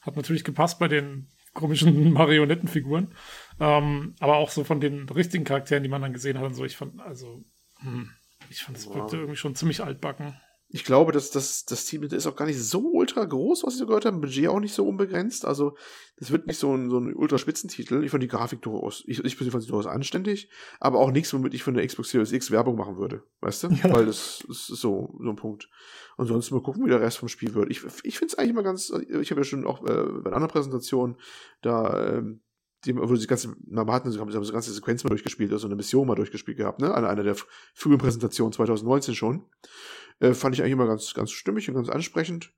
hat 0.00 0.16
natürlich 0.16 0.44
gepasst 0.44 0.78
bei 0.78 0.88
den 0.88 1.28
komischen 1.54 2.12
Marionettenfiguren. 2.12 3.14
Ähm, 3.60 4.14
aber 4.18 4.36
auch 4.36 4.50
so 4.50 4.64
von 4.64 4.80
den 4.80 5.08
richtigen 5.08 5.44
Charakteren, 5.44 5.82
die 5.82 5.88
man 5.88 6.02
dann 6.02 6.12
gesehen 6.12 6.38
hat 6.38 6.46
und 6.46 6.54
so. 6.54 6.64
Ich 6.64 6.76
fand, 6.76 7.00
also, 7.00 7.44
hm, 7.80 8.10
ich 8.50 8.62
fand, 8.62 8.78
es 8.78 8.86
wow. 8.86 8.96
wirkte 8.96 9.16
irgendwie 9.16 9.36
schon 9.36 9.54
ziemlich 9.54 9.82
altbacken 9.82 10.34
ich 10.74 10.84
glaube, 10.84 11.12
dass 11.12 11.30
das, 11.30 11.66
das 11.66 11.84
Team 11.84 12.02
ist 12.02 12.26
auch 12.26 12.34
gar 12.34 12.46
nicht 12.46 12.58
so 12.58 12.92
ultra 12.92 13.26
groß, 13.26 13.62
was 13.62 13.74
ich 13.74 13.78
so 13.78 13.86
gehört 13.86 14.06
habe. 14.06 14.16
Budget 14.16 14.48
auch 14.48 14.58
nicht 14.58 14.72
so 14.72 14.88
unbegrenzt. 14.88 15.44
Also, 15.44 15.76
das 16.16 16.30
wird 16.30 16.46
nicht 16.46 16.58
so 16.58 16.74
ein, 16.74 16.88
so 16.88 16.98
ein 16.98 17.14
ultra 17.14 17.36
Spitzentitel. 17.36 18.02
Ich 18.02 18.10
fand 18.10 18.22
die 18.22 18.28
Grafik 18.28 18.62
durchaus, 18.62 19.04
ich, 19.06 19.22
ich 19.22 19.36
fand 19.36 19.62
sie 19.62 19.68
durchaus 19.68 19.86
anständig, 19.86 20.48
aber 20.80 20.98
auch 20.98 21.10
nichts, 21.10 21.34
womit 21.34 21.52
ich 21.52 21.62
von 21.62 21.74
der 21.74 21.86
Xbox 21.86 22.08
Series 22.08 22.32
X 22.32 22.50
Werbung 22.50 22.76
machen 22.76 22.96
würde. 22.96 23.22
Weißt 23.42 23.64
du? 23.64 23.68
Ja. 23.68 23.94
Weil 23.94 24.06
das, 24.06 24.44
das 24.48 24.70
ist 24.70 24.80
so, 24.80 25.14
so 25.20 25.28
ein 25.28 25.36
Punkt. 25.36 25.68
Ansonsten 26.16 26.54
mal 26.54 26.62
gucken, 26.62 26.86
wie 26.86 26.90
der 26.90 27.02
Rest 27.02 27.18
vom 27.18 27.28
Spiel 27.28 27.52
wird. 27.52 27.70
Ich, 27.70 27.84
ich 28.02 28.18
finde 28.18 28.32
es 28.32 28.38
eigentlich 28.38 28.50
immer 28.50 28.62
ganz, 28.62 28.90
ich 29.20 29.30
habe 29.30 29.40
ja 29.42 29.44
schon 29.44 29.66
auch 29.66 29.82
äh, 29.82 29.84
bei 29.84 30.30
einer 30.30 30.36
anderen 30.36 30.48
Präsentation 30.48 31.16
da, 31.60 32.16
ähm, 32.16 32.40
die, 32.84 32.96
wo 32.96 33.14
sie 33.14 33.26
ganze, 33.26 33.54
na, 33.66 33.86
hatten, 33.86 34.10
sie 34.10 34.18
haben 34.18 34.30
die 34.30 34.52
ganze 34.52 34.72
Sequenz 34.72 35.04
mal 35.04 35.10
durchgespielt, 35.10 35.52
also 35.52 35.66
eine 35.66 35.76
Mission 35.76 36.06
mal 36.06 36.14
durchgespielt 36.14 36.56
gehabt, 36.56 36.80
ne? 36.80 36.92
An 36.92 37.04
einer 37.04 37.22
der 37.22 37.36
frühen 37.74 37.98
Präsentationen 37.98 38.52
2019 38.52 39.14
schon. 39.14 39.44
Äh, 40.22 40.34
fand 40.34 40.54
ich 40.54 40.62
eigentlich 40.62 40.72
immer 40.72 40.86
ganz, 40.86 41.12
ganz 41.14 41.32
stimmig 41.32 41.68
und 41.68 41.74
ganz 41.74 41.88
ansprechend. 41.88 42.52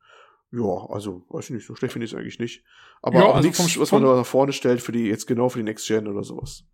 Ja, 0.53 0.87
also, 0.91 1.25
weiß 1.31 1.47
ich 1.47 1.57
nicht, 1.57 1.67
so 1.67 1.75
schlecht 1.75 1.95
finde 1.95 2.05
ich 2.05 2.13
es 2.13 2.19
eigentlich 2.19 2.39
nicht. 2.39 2.63
Aber 3.01 3.19
ja, 3.19 3.25
auch 3.25 3.35
also 3.35 3.49
nichts, 3.49 3.81
was 3.81 3.91
man 3.91 4.03
da 4.03 4.17
nach 4.17 4.27
vorne 4.27 4.53
stellt 4.53 4.83
für 4.83 4.93
die, 4.93 5.07
jetzt 5.07 5.27
genau 5.27 5.49
für 5.49 5.59
die 5.59 5.65
Next 5.65 5.89
Gen 5.89 6.07
oder 6.07 6.23
sowas. 6.23 6.65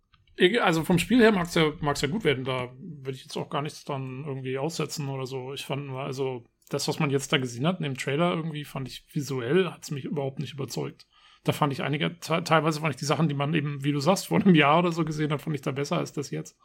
Also 0.61 0.83
vom 0.83 0.99
Spiel 0.99 1.19
her 1.19 1.31
mag 1.31 1.47
es 1.47 1.55
ja, 1.55 1.71
mag's 1.79 2.01
ja 2.01 2.07
gut 2.07 2.23
werden, 2.23 2.43
da 2.43 2.71
würde 2.77 3.15
ich 3.15 3.23
jetzt 3.23 3.37
auch 3.37 3.49
gar 3.49 3.61
nichts 3.61 3.83
dann 3.85 4.25
irgendwie 4.25 4.57
aussetzen 4.57 5.07
oder 5.07 5.25
so. 5.25 5.53
Ich 5.53 5.65
fand 5.65 5.89
also, 5.91 6.43
das, 6.69 6.87
was 6.87 6.99
man 6.99 7.09
jetzt 7.09 7.31
da 7.31 7.37
gesehen 7.37 7.65
hat 7.65 7.77
in 7.77 7.83
dem 7.83 7.97
Trailer 7.97 8.35
irgendwie, 8.35 8.65
fand 8.65 8.87
ich 8.87 9.05
visuell, 9.13 9.69
hat 9.71 9.83
es 9.83 9.91
mich 9.91 10.05
überhaupt 10.05 10.39
nicht 10.39 10.53
überzeugt. 10.53 11.07
Da 11.43 11.53
fand 11.53 11.73
ich 11.73 11.83
einige, 11.83 12.19
teilweise 12.19 12.81
fand 12.81 12.93
ich 12.93 12.99
die 12.99 13.05
Sachen, 13.05 13.29
die 13.29 13.33
man 13.33 13.53
eben, 13.53 13.83
wie 13.83 13.91
du 13.91 13.99
sagst, 13.99 14.27
vor 14.27 14.41
einem 14.41 14.55
Jahr 14.55 14.79
oder 14.79 14.91
so 14.91 15.05
gesehen 15.05 15.31
hat, 15.31 15.41
fand 15.41 15.55
ich 15.55 15.61
da 15.61 15.71
besser 15.71 15.97
als 15.97 16.11
das 16.13 16.31
jetzt. 16.31 16.57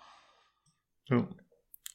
Ja. 1.07 1.29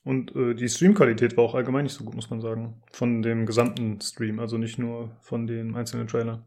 Und 0.04 0.36
äh, 0.36 0.56
die 0.56 0.68
Streamqualität 0.68 1.38
war 1.38 1.44
auch 1.44 1.56
allgemein 1.56 1.84
nicht 1.84 1.94
so 1.94 2.04
gut, 2.04 2.16
muss 2.16 2.30
man 2.30 2.42
sagen. 2.42 2.82
Von 2.92 3.22
dem 3.22 3.46
gesamten 3.46 4.02
Stream, 4.02 4.40
also 4.40 4.58
nicht 4.58 4.80
nur 4.80 5.16
von 5.22 5.46
den 5.46 5.76
einzelnen 5.76 6.08
Trailern. 6.08 6.44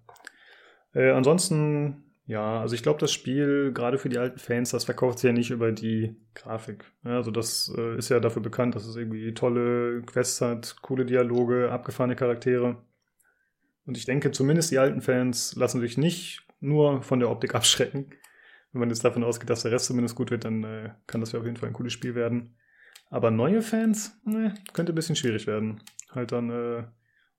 Äh, 0.93 1.11
ansonsten, 1.11 2.05
ja, 2.27 2.61
also 2.61 2.75
ich 2.75 2.83
glaube, 2.83 2.99
das 2.99 3.13
Spiel, 3.13 3.73
gerade 3.73 3.99
für 3.99 4.09
die 4.09 4.19
alten 4.19 4.39
Fans, 4.39 4.71
das 4.71 4.85
verkauft 4.85 5.21
sich 5.21 5.29
ja 5.29 5.33
nicht 5.33 5.51
über 5.51 5.71
die 5.71 6.17
Grafik. 6.35 6.85
Ja, 7.05 7.17
also 7.17 7.31
das 7.31 7.73
äh, 7.77 7.97
ist 7.97 8.09
ja 8.09 8.19
dafür 8.19 8.43
bekannt, 8.43 8.75
dass 8.75 8.87
es 8.87 8.97
irgendwie 8.97 9.35
tolle 9.35 10.03
Quests 10.03 10.41
hat, 10.41 10.77
coole 10.83 11.05
Dialoge, 11.05 11.71
abgefahrene 11.71 12.17
Charaktere. 12.17 12.83
Und 13.87 13.97
ich 13.97 14.05
denke, 14.07 14.33
zumindest 14.33 14.71
die 14.73 14.79
alten 14.79 15.01
Fans 15.01 15.55
lassen 15.55 15.81
sich 15.81 15.97
nicht 15.97 16.47
nur 16.61 17.03
von 17.03 17.21
der 17.21 17.31
Optik 17.31 17.55
abschrecken. 17.55 18.11
Wenn 18.73 18.81
man 18.81 18.89
jetzt 18.89 19.05
davon 19.05 19.23
ausgeht, 19.23 19.51
dass 19.51 19.63
der 19.63 19.71
Rest 19.71 19.87
zumindest 19.87 20.17
gut 20.17 20.33
wird, 20.33 20.45
dann 20.45 20.65
äh, 20.65 20.91
kann 21.07 21.21
das 21.21 21.31
ja 21.31 21.39
auf 21.39 21.45
jeden 21.45 21.57
Fall 21.57 21.69
ein 21.69 21.75
cooles 21.75 21.93
Spiel 21.93 22.17
werden. 22.17 22.57
Aber 23.15 23.31
neue 23.31 23.63
Fans, 23.63 24.21
ne, 24.25 24.57
könnte 24.73 24.93
ein 24.93 24.97
bisschen 24.97 25.15
schwierig 25.15 25.47
werden. 25.47 25.81
Halt 26.11 26.33
dann 26.33 26.51
äh, 26.51 26.83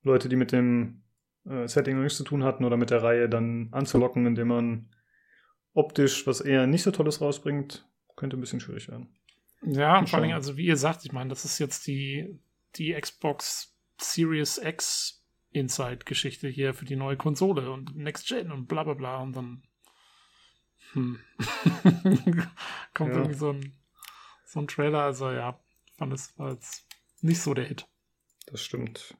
Leute, 0.04 0.30
die 0.30 0.38
mit 0.38 0.54
dem 0.54 1.04
äh, 1.44 1.68
Setting 1.68 1.98
noch 1.98 2.04
nichts 2.04 2.18
zu 2.18 2.24
tun 2.24 2.46
hatten 2.46 2.64
oder 2.64 2.78
mit 2.78 2.92
der 2.92 3.04
Reihe 3.04 3.28
dann 3.28 3.68
anzulocken, 3.72 4.26
indem 4.26 4.48
man 4.48 4.90
optisch 5.74 6.26
was 6.28 6.40
eher 6.40 6.66
nicht 6.66 6.84
so 6.84 6.92
Tolles 6.92 7.20
rausbringt, 7.20 7.86
könnte 8.16 8.38
ein 8.38 8.40
bisschen 8.40 8.62
schwierig 8.62 8.88
werden. 8.88 9.10
Ja, 9.64 10.00
und 10.00 10.10
vor 10.10 10.20
allem, 10.20 10.32
also 10.32 10.56
wie 10.56 10.66
ihr 10.66 10.78
sagt, 10.78 11.04
ich 11.04 11.12
meine, 11.12 11.30
das 11.30 11.44
ist 11.44 11.60
jetzt 11.60 11.86
die, 11.88 12.40
die 12.78 12.94
Xbox 12.94 13.78
Series 14.00 14.58
X 14.58 15.26
Inside-Geschichte 15.52 16.48
hier 16.48 16.74
für 16.74 16.86
die 16.86 16.96
neue 16.96 17.18
Konsole 17.18 17.70
und 17.70 17.98
Next 17.98 18.30
Gen 18.30 18.50
und 18.50 18.68
bla 18.68 18.86
bla 18.86 18.94
bla 18.94 19.18
und 19.18 19.36
dann 19.36 19.64
hm. 20.94 21.20
kommt 22.94 23.12
ja. 23.12 23.18
irgendwie 23.18 23.34
so 23.34 23.50
ein 23.50 23.74
so 24.46 24.62
ein 24.62 24.68
Trailer. 24.68 25.02
Also 25.02 25.32
ja, 25.32 25.60
fand 25.98 26.14
es 26.14 26.34
als 26.38 26.86
nicht 27.22 27.42
so 27.42 27.54
der 27.54 27.66
Hit. 27.66 27.88
Das 28.48 28.62
stimmt. 28.62 29.18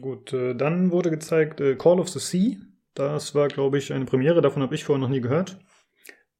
Gut, 0.00 0.32
äh, 0.32 0.54
dann 0.54 0.90
wurde 0.90 1.10
gezeigt 1.10 1.60
äh, 1.60 1.76
Call 1.76 2.00
of 2.00 2.08
the 2.08 2.18
Sea. 2.18 2.56
Das 2.94 3.34
war, 3.34 3.48
glaube 3.48 3.78
ich, 3.78 3.92
eine 3.92 4.06
Premiere. 4.06 4.40
Davon 4.40 4.62
habe 4.62 4.74
ich 4.74 4.84
vorher 4.84 5.00
noch 5.00 5.10
nie 5.10 5.20
gehört. 5.20 5.58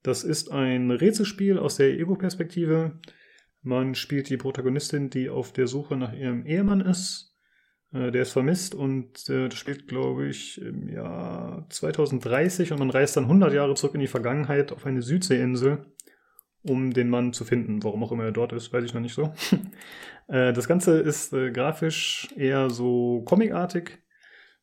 Das 0.02 0.24
ist 0.24 0.50
ein 0.50 0.90
Rätselspiel 0.90 1.58
aus 1.58 1.76
der 1.76 1.98
Ego-Perspektive. 1.98 2.98
Man 3.62 3.94
spielt 3.94 4.28
die 4.30 4.36
Protagonistin, 4.36 5.10
die 5.10 5.28
auf 5.28 5.52
der 5.52 5.66
Suche 5.66 5.96
nach 5.96 6.12
ihrem 6.12 6.46
Ehemann 6.46 6.80
ist. 6.80 7.36
Äh, 7.92 8.10
der 8.10 8.22
ist 8.22 8.32
vermisst 8.32 8.74
und 8.74 9.28
äh, 9.28 9.48
das 9.48 9.58
spielt, 9.58 9.88
glaube 9.88 10.28
ich, 10.28 10.60
im 10.60 10.88
Jahr 10.88 11.66
2030 11.70 12.72
und 12.72 12.78
man 12.78 12.90
reist 12.90 13.16
dann 13.16 13.24
100 13.24 13.52
Jahre 13.52 13.74
zurück 13.74 13.94
in 13.94 14.00
die 14.00 14.06
Vergangenheit 14.06 14.72
auf 14.72 14.86
eine 14.86 15.02
Südseeinsel 15.02 15.86
um 16.68 16.92
den 16.92 17.08
Mann 17.08 17.32
zu 17.32 17.44
finden. 17.44 17.82
Warum 17.82 18.02
auch 18.02 18.12
immer 18.12 18.24
er 18.24 18.32
dort 18.32 18.52
ist, 18.52 18.72
weiß 18.72 18.84
ich 18.84 18.94
noch 18.94 19.00
nicht 19.00 19.14
so. 19.14 19.32
äh, 20.28 20.52
das 20.52 20.68
Ganze 20.68 20.98
ist 20.98 21.32
äh, 21.32 21.50
grafisch 21.50 22.28
eher 22.36 22.70
so 22.70 23.22
comicartig. 23.24 23.98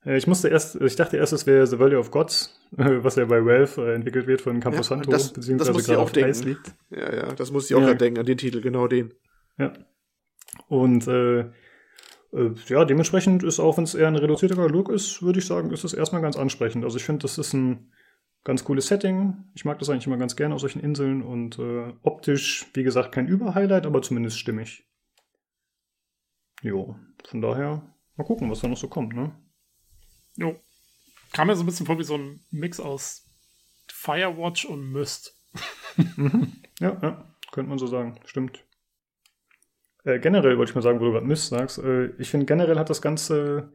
Äh, 0.06 0.18
ich 0.18 0.28
musste 0.28 0.50
erst, 0.50 0.80
ich 0.82 0.96
dachte 0.96 1.18
erst, 1.18 1.34
es 1.34 1.46
wäre 1.46 1.68
The 1.68 1.80
Valley 1.80 1.96
of 1.96 2.12
Gods, 2.12 2.60
was 2.72 3.16
ja 3.16 3.26
bei 3.26 3.44
Valve 3.44 3.82
äh, 3.82 3.96
entwickelt 3.96 4.28
wird 4.28 4.42
von 4.42 4.60
Camposanto, 4.60 5.10
ja, 5.10 5.18
das, 5.18 5.34
beziehungsweise 5.34 5.74
das 5.74 5.86
gerade 5.86 6.00
auf 6.00 6.12
denken. 6.12 6.30
Eis 6.30 6.44
liegt. 6.44 6.74
Ja, 6.90 7.14
ja, 7.14 7.32
das 7.34 7.52
muss 7.52 7.70
ich 7.70 7.76
auch 7.76 7.82
ja. 7.82 7.94
denken, 7.94 8.20
an 8.20 8.26
den 8.26 8.38
Titel, 8.38 8.62
genau 8.62 8.88
den. 8.88 9.14
Ja. 9.58 9.74
Und 10.68 11.08
äh, 11.08 11.40
äh, 12.34 12.52
ja, 12.68 12.86
dementsprechend 12.86 13.44
ist 13.44 13.60
auch, 13.60 13.78
wenn 13.78 13.84
es 13.84 13.96
eher 13.96 14.08
ein 14.08 14.16
reduzierter 14.16 14.68
Look 14.68 14.90
ist, 14.90 15.22
würde 15.22 15.40
ich 15.40 15.46
sagen, 15.46 15.72
ist 15.72 15.84
es 15.84 15.94
erstmal 15.94 16.22
ganz 16.22 16.36
ansprechend. 16.36 16.84
Also 16.84 16.98
ich 16.98 17.04
finde, 17.04 17.24
das 17.24 17.38
ist 17.38 17.54
ein 17.54 17.92
ganz 18.44 18.64
cooles 18.64 18.88
Setting. 18.88 19.46
Ich 19.54 19.66
mag 19.66 19.80
das 19.80 19.90
eigentlich 19.90 20.08
immer 20.08 20.18
ganz 20.18 20.36
gerne 20.36 20.56
auf 20.56 20.62
solchen 20.62 20.82
Inseln 20.82 21.22
und 21.22 21.60
äh, 21.60 21.94
optisch, 22.02 22.68
wie 22.74 22.84
gesagt, 22.84 23.14
kein 23.14 23.28
Überhighlight, 23.28 23.86
aber 23.86 24.02
zumindest 24.02 24.40
stimmig. 24.40 24.88
Jo, 26.62 26.96
von 27.26 27.42
daher 27.42 27.96
mal 28.16 28.24
gucken, 28.24 28.50
was 28.50 28.62
da 28.62 28.68
noch 28.68 28.78
so 28.78 28.88
kommt, 28.88 29.14
ne? 29.14 29.36
Jo. 30.38 30.60
Kam 31.34 31.48
mir 31.48 31.56
so 31.56 31.64
ein 31.64 31.66
bisschen 31.66 31.86
vor 31.86 32.00
wie 32.00 32.04
so 32.04 32.18
ein 32.18 32.46
Mix 32.52 32.80
aus 32.80 33.30
Firewatch 33.88 34.66
und 34.66 34.92
Myst. 34.92 35.38
mhm. 36.16 36.54
Ja, 36.80 36.98
ja, 37.02 37.36
könnte 37.52 37.70
man 37.70 37.80
so 37.80 37.88
sagen, 37.88 38.20
stimmt. 38.26 38.66
Äh, 40.04 40.20
generell 40.20 40.58
wollte 40.58 40.72
ich 40.72 40.76
mal 40.76 40.82
sagen, 40.82 41.00
wo 41.00 41.06
du 41.06 41.12
gerade 41.12 41.26
Mist 41.26 41.50
sagst. 41.50 41.78
Äh, 41.78 42.08
ich 42.18 42.30
finde, 42.30 42.46
generell 42.46 42.78
hat 42.78 42.90
das 42.90 43.02
Ganze. 43.02 43.74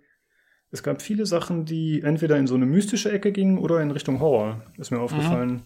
Es 0.71 0.83
gab 0.83 1.01
viele 1.01 1.25
Sachen, 1.25 1.65
die 1.65 2.03
entweder 2.03 2.37
in 2.37 2.47
so 2.47 2.55
eine 2.55 2.67
mystische 2.67 3.11
Ecke 3.11 3.33
gingen 3.33 3.59
oder 3.59 3.81
in 3.81 3.91
Richtung 3.91 4.21
Horror, 4.21 4.63
ist 4.77 4.91
mir 4.91 5.01
aufgefallen. 5.01 5.51
Mhm. 5.51 5.63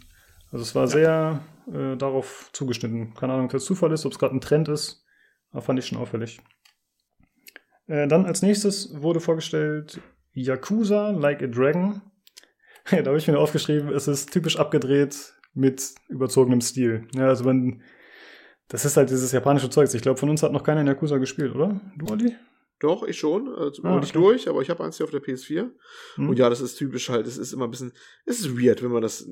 Also 0.52 0.62
es 0.62 0.74
war 0.74 0.82
ja. 0.84 0.88
sehr 0.88 1.40
äh, 1.72 1.96
darauf 1.96 2.50
zugeschnitten. 2.52 3.14
Keine 3.14 3.32
Ahnung, 3.32 3.46
ob 3.46 3.52
das 3.52 3.64
Zufall 3.64 3.92
ist, 3.92 4.06
ob 4.06 4.12
es 4.12 4.18
gerade 4.18 4.36
ein 4.36 4.40
Trend 4.40 4.68
ist, 4.68 5.04
aber 5.50 5.62
fand 5.62 5.78
ich 5.78 5.86
schon 5.86 5.98
auffällig. 5.98 6.40
Äh, 7.86 8.06
dann 8.06 8.26
als 8.26 8.42
nächstes 8.42 9.02
wurde 9.02 9.20
vorgestellt 9.20 10.00
Yakuza 10.32 11.10
Like 11.10 11.42
a 11.42 11.46
Dragon. 11.46 12.02
da 12.90 13.04
habe 13.04 13.18
ich 13.18 13.26
mir 13.26 13.38
aufgeschrieben, 13.38 13.88
es 13.88 14.06
ist 14.08 14.32
typisch 14.32 14.58
abgedreht 14.58 15.34
mit 15.54 15.94
überzogenem 16.08 16.60
Stil. 16.60 17.08
Ja, 17.14 17.28
also 17.28 17.44
wenn 17.44 17.82
das 18.68 18.86
ist 18.86 18.96
halt 18.96 19.10
dieses 19.10 19.32
japanische 19.32 19.68
Zeugs. 19.68 19.92
Ich 19.92 20.00
glaube, 20.00 20.18
von 20.18 20.30
uns 20.30 20.42
hat 20.42 20.52
noch 20.52 20.64
keiner 20.64 20.80
in 20.80 20.86
Yakuza 20.86 21.18
gespielt, 21.18 21.54
oder? 21.54 21.80
Du, 21.96 22.06
Olli? 22.10 22.34
Doch, 22.82 23.04
ich 23.04 23.16
schon. 23.16 23.48
Also 23.48 23.84
ah, 23.84 24.00
nicht 24.00 24.16
okay. 24.16 24.24
durch, 24.24 24.48
aber 24.48 24.60
ich 24.60 24.68
habe 24.68 24.82
eins 24.82 24.96
hier 24.96 25.04
auf 25.04 25.12
der 25.12 25.22
PS4. 25.22 25.70
Hm. 26.16 26.28
Und 26.28 26.36
ja, 26.36 26.50
das 26.50 26.60
ist 26.60 26.74
typisch 26.74 27.10
halt. 27.10 27.28
Es 27.28 27.38
ist 27.38 27.52
immer 27.52 27.66
ein 27.66 27.70
bisschen, 27.70 27.92
es 28.24 28.40
ist 28.40 28.60
weird, 28.60 28.82
wenn 28.82 28.90
man 28.90 29.02
das 29.02 29.28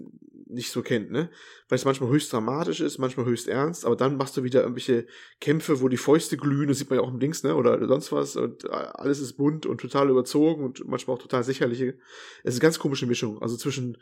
nicht 0.46 0.70
so 0.70 0.82
kennt, 0.82 1.10
ne? 1.10 1.30
Weil 1.68 1.76
es 1.76 1.84
manchmal 1.84 2.10
höchst 2.10 2.32
dramatisch 2.32 2.80
ist, 2.80 2.98
manchmal 2.98 3.26
höchst 3.26 3.48
ernst, 3.48 3.84
aber 3.84 3.96
dann 3.96 4.16
machst 4.16 4.36
du 4.36 4.44
wieder 4.44 4.62
irgendwelche 4.62 5.04
Kämpfe, 5.40 5.80
wo 5.80 5.88
die 5.88 5.96
Fäuste 5.96 6.36
glühen, 6.36 6.68
das 6.68 6.78
sieht 6.78 6.90
man 6.90 7.00
ja 7.00 7.04
auch 7.04 7.10
im 7.10 7.18
Dings, 7.18 7.42
ne? 7.42 7.56
Oder 7.56 7.84
sonst 7.88 8.12
was 8.12 8.36
und 8.36 8.70
alles 8.70 9.18
ist 9.18 9.32
bunt 9.32 9.66
und 9.66 9.80
total 9.80 10.10
überzogen 10.10 10.62
und 10.62 10.86
manchmal 10.86 11.16
auch 11.16 11.22
total 11.22 11.42
sicherliche. 11.42 11.98
Es 12.44 12.54
ist 12.54 12.60
eine 12.60 12.68
ganz 12.68 12.78
komische 12.78 13.06
Mischung. 13.06 13.42
Also 13.42 13.56
zwischen 13.56 13.98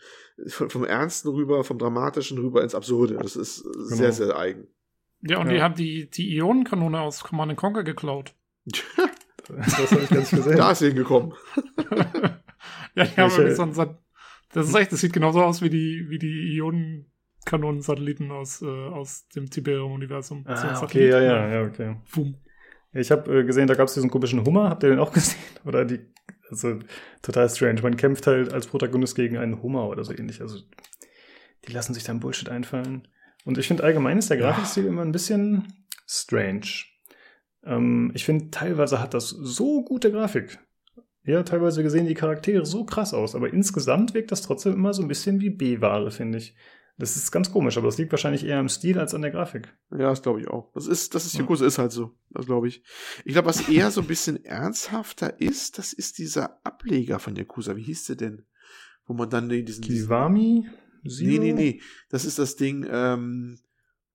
vom 0.46 0.84
Ernsten 0.84 1.28
rüber, 1.30 1.64
vom 1.64 1.78
Dramatischen 1.78 2.36
rüber 2.36 2.62
ins 2.62 2.74
Absurde. 2.74 3.14
Das 3.14 3.34
ist 3.34 3.62
genau. 3.62 3.96
sehr, 3.96 4.12
sehr 4.12 4.36
eigen. 4.36 4.68
Ja, 5.22 5.38
und 5.38 5.46
ja. 5.46 5.54
die 5.54 5.62
haben 5.62 5.74
die, 5.74 6.10
die 6.10 6.36
Ionenkanone 6.36 7.00
aus 7.00 7.24
Command 7.24 7.56
Conquer 7.56 7.82
geklaut. 7.82 8.34
das 9.56 9.90
habe 9.90 10.02
ich 10.02 10.10
ganz 10.10 10.30
gesehen. 10.30 10.56
Da 10.56 10.72
ist 10.72 10.78
sie 10.78 10.88
hingekommen. 10.88 11.34
ja, 12.94 13.04
die 13.04 13.16
haben 13.16 13.30
irgendwie 13.30 13.54
so 13.54 13.62
ein, 13.62 13.96
das 14.52 14.68
ist 14.68 14.74
echt, 14.74 14.92
das 14.92 15.00
sieht 15.00 15.12
genauso 15.12 15.42
aus 15.42 15.62
wie 15.62 15.70
die, 15.70 16.06
wie 16.08 16.18
die 16.18 16.56
Ionenkanonensatelliten 16.56 18.30
aus, 18.30 18.62
äh, 18.62 18.66
aus 18.66 19.28
dem 19.28 19.50
Tiberium-Universum. 19.50 20.44
Ah, 20.46 20.74
so 20.74 20.84
okay, 20.84 21.08
ja, 21.08 21.20
ja, 21.20 21.48
ja, 21.48 21.62
okay. 21.62 21.96
Boom. 22.14 22.36
Ich 22.92 23.10
habe 23.10 23.40
äh, 23.40 23.44
gesehen, 23.44 23.66
da 23.66 23.74
gab 23.74 23.88
es 23.88 23.94
diesen 23.94 24.10
komischen 24.10 24.44
Hummer. 24.44 24.70
Habt 24.70 24.82
ihr 24.82 24.90
den 24.90 24.98
auch 24.98 25.12
gesehen? 25.14 25.38
Oder 25.64 25.84
die, 25.84 26.00
also 26.50 26.78
total 27.22 27.48
strange. 27.50 27.82
Man 27.82 27.96
kämpft 27.96 28.26
halt 28.26 28.52
als 28.52 28.66
Protagonist 28.66 29.14
gegen 29.14 29.36
einen 29.36 29.62
Hummer 29.62 29.88
oder 29.88 30.04
so 30.04 30.12
ähnlich. 30.12 30.40
Also 30.40 30.58
die 31.66 31.72
lassen 31.72 31.94
sich 31.94 32.04
dann 32.04 32.20
Bullshit 32.20 32.48
einfallen. 32.48 33.06
Und 33.44 33.58
ich 33.58 33.68
finde 33.68 33.84
allgemein 33.84 34.18
ist 34.18 34.30
der 34.30 34.38
Grafikstil 34.38 34.84
ja. 34.84 34.90
immer 34.90 35.02
ein 35.02 35.12
bisschen 35.12 35.72
strange. 36.06 36.66
Ähm, 37.64 38.10
ich 38.14 38.24
finde, 38.24 38.50
teilweise 38.50 39.00
hat 39.00 39.14
das 39.14 39.28
so 39.28 39.84
gute 39.84 40.10
Grafik. 40.12 40.58
Ja, 41.24 41.42
teilweise 41.42 41.82
gesehen 41.82 42.06
die 42.06 42.14
Charaktere 42.14 42.64
so 42.64 42.84
krass 42.84 43.12
aus, 43.12 43.34
aber 43.34 43.52
insgesamt 43.52 44.14
wirkt 44.14 44.32
das 44.32 44.42
trotzdem 44.42 44.72
immer 44.72 44.94
so 44.94 45.02
ein 45.02 45.08
bisschen 45.08 45.40
wie 45.40 45.50
B-Ware, 45.50 46.10
finde 46.10 46.38
ich. 46.38 46.56
Das 46.96 47.16
ist 47.16 47.30
ganz 47.30 47.52
komisch, 47.52 47.76
aber 47.76 47.86
das 47.86 47.96
liegt 47.96 48.10
wahrscheinlich 48.10 48.44
eher 48.44 48.58
am 48.58 48.68
Stil 48.68 48.98
als 48.98 49.14
an 49.14 49.22
der 49.22 49.30
Grafik. 49.30 49.72
Ja, 49.92 50.08
das 50.10 50.22
glaube 50.22 50.40
ich 50.40 50.48
auch. 50.48 50.72
Das 50.72 50.88
ist, 50.88 51.14
das 51.14 51.26
ist 51.26 51.38
Yakuza 51.38 51.62
ja. 51.62 51.68
ist 51.68 51.78
halt 51.78 51.92
so. 51.92 52.16
Das 52.30 52.46
glaube 52.46 52.66
ich. 52.66 52.82
Ich 53.24 53.34
glaube, 53.34 53.46
was 53.46 53.68
eher 53.68 53.92
so 53.92 54.00
ein 54.00 54.08
bisschen 54.08 54.44
ernsthafter 54.44 55.40
ist, 55.40 55.78
das 55.78 55.92
ist 55.92 56.18
dieser 56.18 56.58
Ableger 56.66 57.20
von 57.20 57.36
Yakuza. 57.36 57.76
Wie 57.76 57.84
hieß 57.84 58.06
der 58.06 58.16
denn? 58.16 58.46
Wo 59.06 59.14
man 59.14 59.30
dann 59.30 59.48
diesen. 59.48 59.84
Kiwami? 59.84 60.66
Zero? 61.06 61.30
Nee, 61.30 61.38
nee, 61.38 61.52
nee. 61.52 61.80
Das 62.08 62.24
ist 62.24 62.38
das 62.40 62.56
Ding, 62.56 62.84
ähm, 62.90 63.58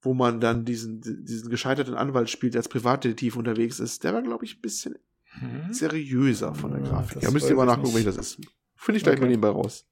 wo 0.04 0.14
man 0.14 0.40
dann 0.40 0.66
diesen, 0.66 1.02
diesen 1.02 1.50
gescheiterten 1.50 1.96
Anwalt 1.96 2.30
spielt, 2.30 2.54
der 2.54 2.60
als 2.60 2.70
Privatdetektiv 2.70 3.38
unterwegs 3.38 3.80
ist. 3.80 4.04
Der 4.04 4.14
war, 4.14 4.22
glaube 4.22 4.46
ich, 4.46 4.58
ein 4.58 4.62
bisschen 4.62 4.96
hm? 5.40 5.72
seriöser 5.74 6.54
von 6.54 6.72
der 6.72 6.82
Grafik. 6.82 7.24
Ja, 7.24 7.32
müsst 7.32 7.50
ihr 7.50 7.56
mal 7.56 7.66
nachgucken, 7.66 7.96
welches 7.96 8.16
das 8.16 8.28
ist. 8.38 8.42
Finde 8.76 8.98
ich 8.98 9.04
gleich 9.04 9.14
okay. 9.14 9.22
mal 9.22 9.30
nebenbei 9.30 9.50
raus. 9.50 9.88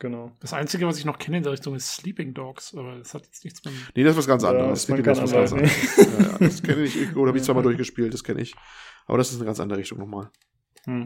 Genau. 0.00 0.32
Das 0.40 0.52
Einzige, 0.52 0.86
was 0.86 0.98
ich 0.98 1.04
noch 1.04 1.18
kenne 1.18 1.36
in 1.36 1.42
der 1.44 1.52
Richtung, 1.52 1.76
ist 1.76 1.94
Sleeping 1.94 2.34
Dogs, 2.34 2.74
aber 2.74 2.98
das 2.98 3.14
hat 3.14 3.24
jetzt 3.24 3.44
nichts 3.44 3.64
mit. 3.64 3.72
Nee, 3.94 4.02
das 4.02 4.12
ist 4.12 4.18
was 4.18 4.26
ganz 4.26 4.42
anderes. 4.42 4.88
Ja, 4.88 4.96
das, 4.96 5.20
was 5.20 5.30
ganz 5.30 5.52
anderes. 5.52 5.96
ja, 5.96 6.22
ja, 6.22 6.38
das 6.38 6.62
kenne 6.62 6.82
ich, 6.82 7.14
oder 7.14 7.28
habe 7.28 7.38
ich 7.38 7.44
zweimal 7.44 7.62
durchgespielt, 7.62 8.12
das 8.12 8.24
kenne 8.24 8.40
ich. 8.40 8.54
Aber 9.06 9.18
das 9.18 9.30
ist 9.30 9.36
eine 9.36 9.44
ganz 9.44 9.60
andere 9.60 9.78
Richtung 9.78 10.00
nochmal. 10.00 10.30
Hm. 10.86 11.04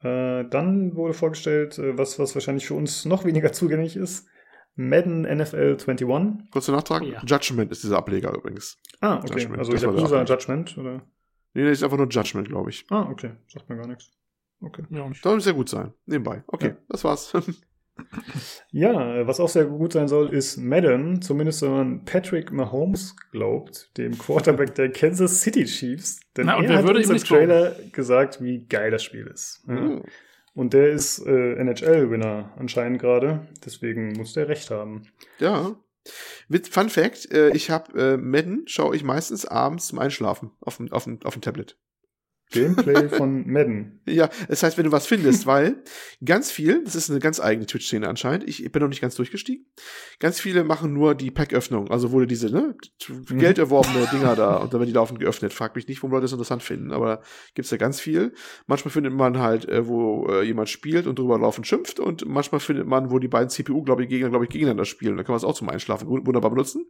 Äh, 0.00 0.48
dann 0.48 0.96
wurde 0.96 1.14
vorgestellt, 1.14 1.78
äh, 1.78 1.96
was, 1.96 2.18
was 2.18 2.34
wahrscheinlich 2.34 2.66
für 2.66 2.74
uns 2.74 3.04
noch 3.04 3.24
weniger 3.24 3.52
zugänglich 3.52 3.94
ist. 3.94 4.26
Madden 4.74 5.22
NFL 5.22 5.76
21. 5.78 6.50
Kurzer 6.50 6.72
Nachtrag. 6.72 7.02
Ja. 7.02 7.22
Judgment 7.24 7.70
ist 7.70 7.82
dieser 7.82 7.98
Ableger 7.98 8.34
übrigens. 8.34 8.78
Ah, 9.00 9.18
okay. 9.18 9.40
Judgment. 9.40 9.58
Also 9.58 9.72
Yakuza 9.72 10.24
Judgment, 10.24 10.78
oder? 10.78 11.02
Nee, 11.54 11.64
das 11.64 11.72
ist 11.72 11.82
einfach 11.82 11.98
nur 11.98 12.08
Judgment, 12.08 12.48
glaube 12.48 12.70
ich. 12.70 12.86
Ah, 12.88 13.08
okay. 13.10 13.32
Sagt 13.48 13.68
mir 13.68 13.76
gar 13.76 13.86
nichts. 13.86 14.10
Okay. 14.60 14.84
Ja, 14.90 15.08
nicht. 15.08 15.22
Soll 15.22 15.40
sehr 15.40 15.54
gut 15.54 15.68
sein. 15.68 15.92
Nebenbei. 16.06 16.42
Okay, 16.46 16.68
ja. 16.68 16.76
das 16.88 17.04
war's. 17.04 17.32
ja, 18.70 19.26
was 19.26 19.40
auch 19.40 19.48
sehr 19.48 19.66
gut 19.66 19.92
sein 19.92 20.08
soll, 20.08 20.32
ist 20.32 20.56
Madden, 20.56 21.20
zumindest 21.20 21.62
wenn 21.62 21.72
man 21.72 22.04
Patrick 22.04 22.52
Mahomes 22.52 23.16
glaubt, 23.32 23.96
dem 23.98 24.16
Quarterback 24.16 24.74
der 24.76 24.90
Kansas 24.90 25.42
City 25.42 25.64
Chiefs. 25.64 26.20
Denn 26.36 26.46
Na, 26.46 26.56
und 26.56 26.64
er 26.64 26.78
hat 26.78 26.84
würde 26.84 27.02
im 27.02 27.16
Trailer 27.18 27.74
gesagt, 27.92 28.42
wie 28.42 28.66
geil 28.66 28.90
das 28.90 29.02
Spiel 29.02 29.26
ist. 29.26 29.66
Mhm. 29.66 30.02
Und 30.54 30.74
der 30.74 30.90
ist 30.90 31.18
äh, 31.26 31.54
NHL-Winner 31.54 32.52
anscheinend 32.56 33.00
gerade, 33.00 33.48
deswegen 33.64 34.12
muss 34.12 34.34
der 34.34 34.48
recht 34.48 34.70
haben. 34.70 35.08
Ja. 35.38 35.76
Fun 36.70 36.88
Fact, 36.90 37.32
äh, 37.32 37.50
ich 37.50 37.70
habe 37.70 37.98
äh, 37.98 38.16
Madden, 38.16 38.64
schaue 38.66 38.94
ich 38.94 39.04
meistens 39.04 39.46
abends 39.46 39.86
zum 39.86 39.98
Einschlafen 39.98 40.50
auf 40.60 40.76
dem, 40.76 40.92
auf 40.92 41.04
dem, 41.04 41.20
auf 41.24 41.34
dem 41.34 41.42
Tablet. 41.42 41.78
Gameplay 42.52 43.08
von 43.16 43.50
Madden. 43.50 44.00
ja, 44.06 44.28
das 44.48 44.62
heißt, 44.62 44.78
wenn 44.78 44.84
du 44.84 44.92
was 44.92 45.06
findest, 45.06 45.46
weil 45.46 45.82
ganz 46.24 46.50
viel, 46.50 46.84
das 46.84 46.94
ist 46.94 47.10
eine 47.10 47.20
ganz 47.20 47.40
eigene 47.40 47.66
Twitch-Szene 47.66 48.08
anscheinend, 48.08 48.48
ich 48.48 48.70
bin 48.70 48.82
noch 48.82 48.88
nicht 48.88 49.00
ganz 49.00 49.14
durchgestiegen, 49.14 49.66
ganz 50.18 50.40
viele 50.40 50.64
machen 50.64 50.92
nur 50.92 51.14
die 51.14 51.30
Packöffnung, 51.30 51.90
also 51.90 52.12
wurde 52.12 52.26
diese, 52.26 52.50
ne, 52.50 52.74
mhm. 53.08 53.38
Geld 53.38 53.58
erworbene 53.58 54.06
Dinger 54.12 54.36
da 54.36 54.56
und 54.56 54.72
dann 54.72 54.80
werden 54.80 54.88
die 54.88 54.94
laufend 54.94 55.18
geöffnet. 55.18 55.52
Frag 55.52 55.74
mich 55.76 55.88
nicht, 55.88 56.02
warum 56.02 56.12
Leute 56.12 56.22
das 56.22 56.32
interessant 56.32 56.62
finden, 56.62 56.92
aber 56.92 57.22
gibt's 57.54 57.70
ja 57.70 57.76
ganz 57.76 58.00
viel. 58.00 58.32
Manchmal 58.66 58.92
findet 58.92 59.12
man 59.12 59.38
halt, 59.38 59.68
äh, 59.68 59.86
wo 59.86 60.28
äh, 60.28 60.42
jemand 60.42 60.68
spielt 60.68 61.06
und 61.06 61.18
drüber 61.18 61.38
laufend 61.38 61.66
schimpft 61.66 62.00
und 62.00 62.26
manchmal 62.26 62.60
findet 62.60 62.86
man, 62.86 63.10
wo 63.10 63.18
die 63.18 63.28
beiden 63.28 63.48
CPU, 63.48 63.82
glaube 63.82 64.02
ich, 64.02 64.08
Gegner, 64.08 64.30
glaube 64.30 64.44
ich, 64.44 64.50
gegeneinander 64.50 64.84
spielen. 64.84 65.16
Da 65.16 65.22
kann 65.22 65.32
man 65.32 65.38
es 65.38 65.44
auch 65.44 65.54
zum 65.54 65.68
Einschlafen 65.68 66.08
wunderbar 66.08 66.50
benutzen. 66.50 66.86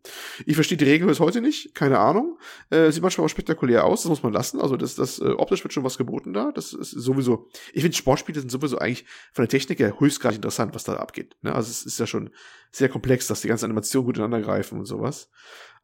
Ich 0.46 0.54
verstehe 0.54 0.78
die 0.78 0.84
Regeln 0.84 1.08
bis 1.08 1.20
heute 1.20 1.40
nicht, 1.40 1.74
keine 1.74 1.98
Ahnung. 1.98 2.38
Äh, 2.70 2.90
sieht 2.90 3.02
manchmal 3.02 3.26
auch 3.26 3.30
spektakulär 3.30 3.84
aus, 3.84 4.02
das 4.02 4.10
muss 4.10 4.22
man 4.22 4.32
lassen. 4.32 4.60
Also 4.60 4.76
das, 4.76 4.94
das 4.94 5.18
äh, 5.18 5.32
optisch 5.52 5.64
wird 5.64 5.72
schon 5.72 5.84
was 5.84 5.98
geboten 5.98 6.32
da. 6.32 6.50
Das 6.52 6.72
ist 6.72 6.90
sowieso, 6.90 7.48
ich 7.72 7.82
finde 7.82 7.96
Sportspiele 7.96 8.40
sind 8.40 8.50
sowieso 8.50 8.78
eigentlich 8.78 9.04
von 9.32 9.42
der 9.44 9.48
Technik 9.48 9.78
her 9.78 9.98
höchstgradig 9.98 10.36
interessant, 10.36 10.74
was 10.74 10.84
da 10.84 10.94
abgeht. 10.94 11.36
Ne? 11.42 11.54
Also 11.54 11.70
es 11.70 11.84
ist 11.84 12.00
ja 12.00 12.06
schon 12.06 12.30
sehr 12.70 12.88
komplex, 12.88 13.26
dass 13.26 13.42
die 13.42 13.48
ganzen 13.48 13.66
Animationen 13.66 14.06
gut 14.06 14.16
ineinander 14.16 14.46
greifen 14.46 14.78
und 14.78 14.86
sowas. 14.86 15.30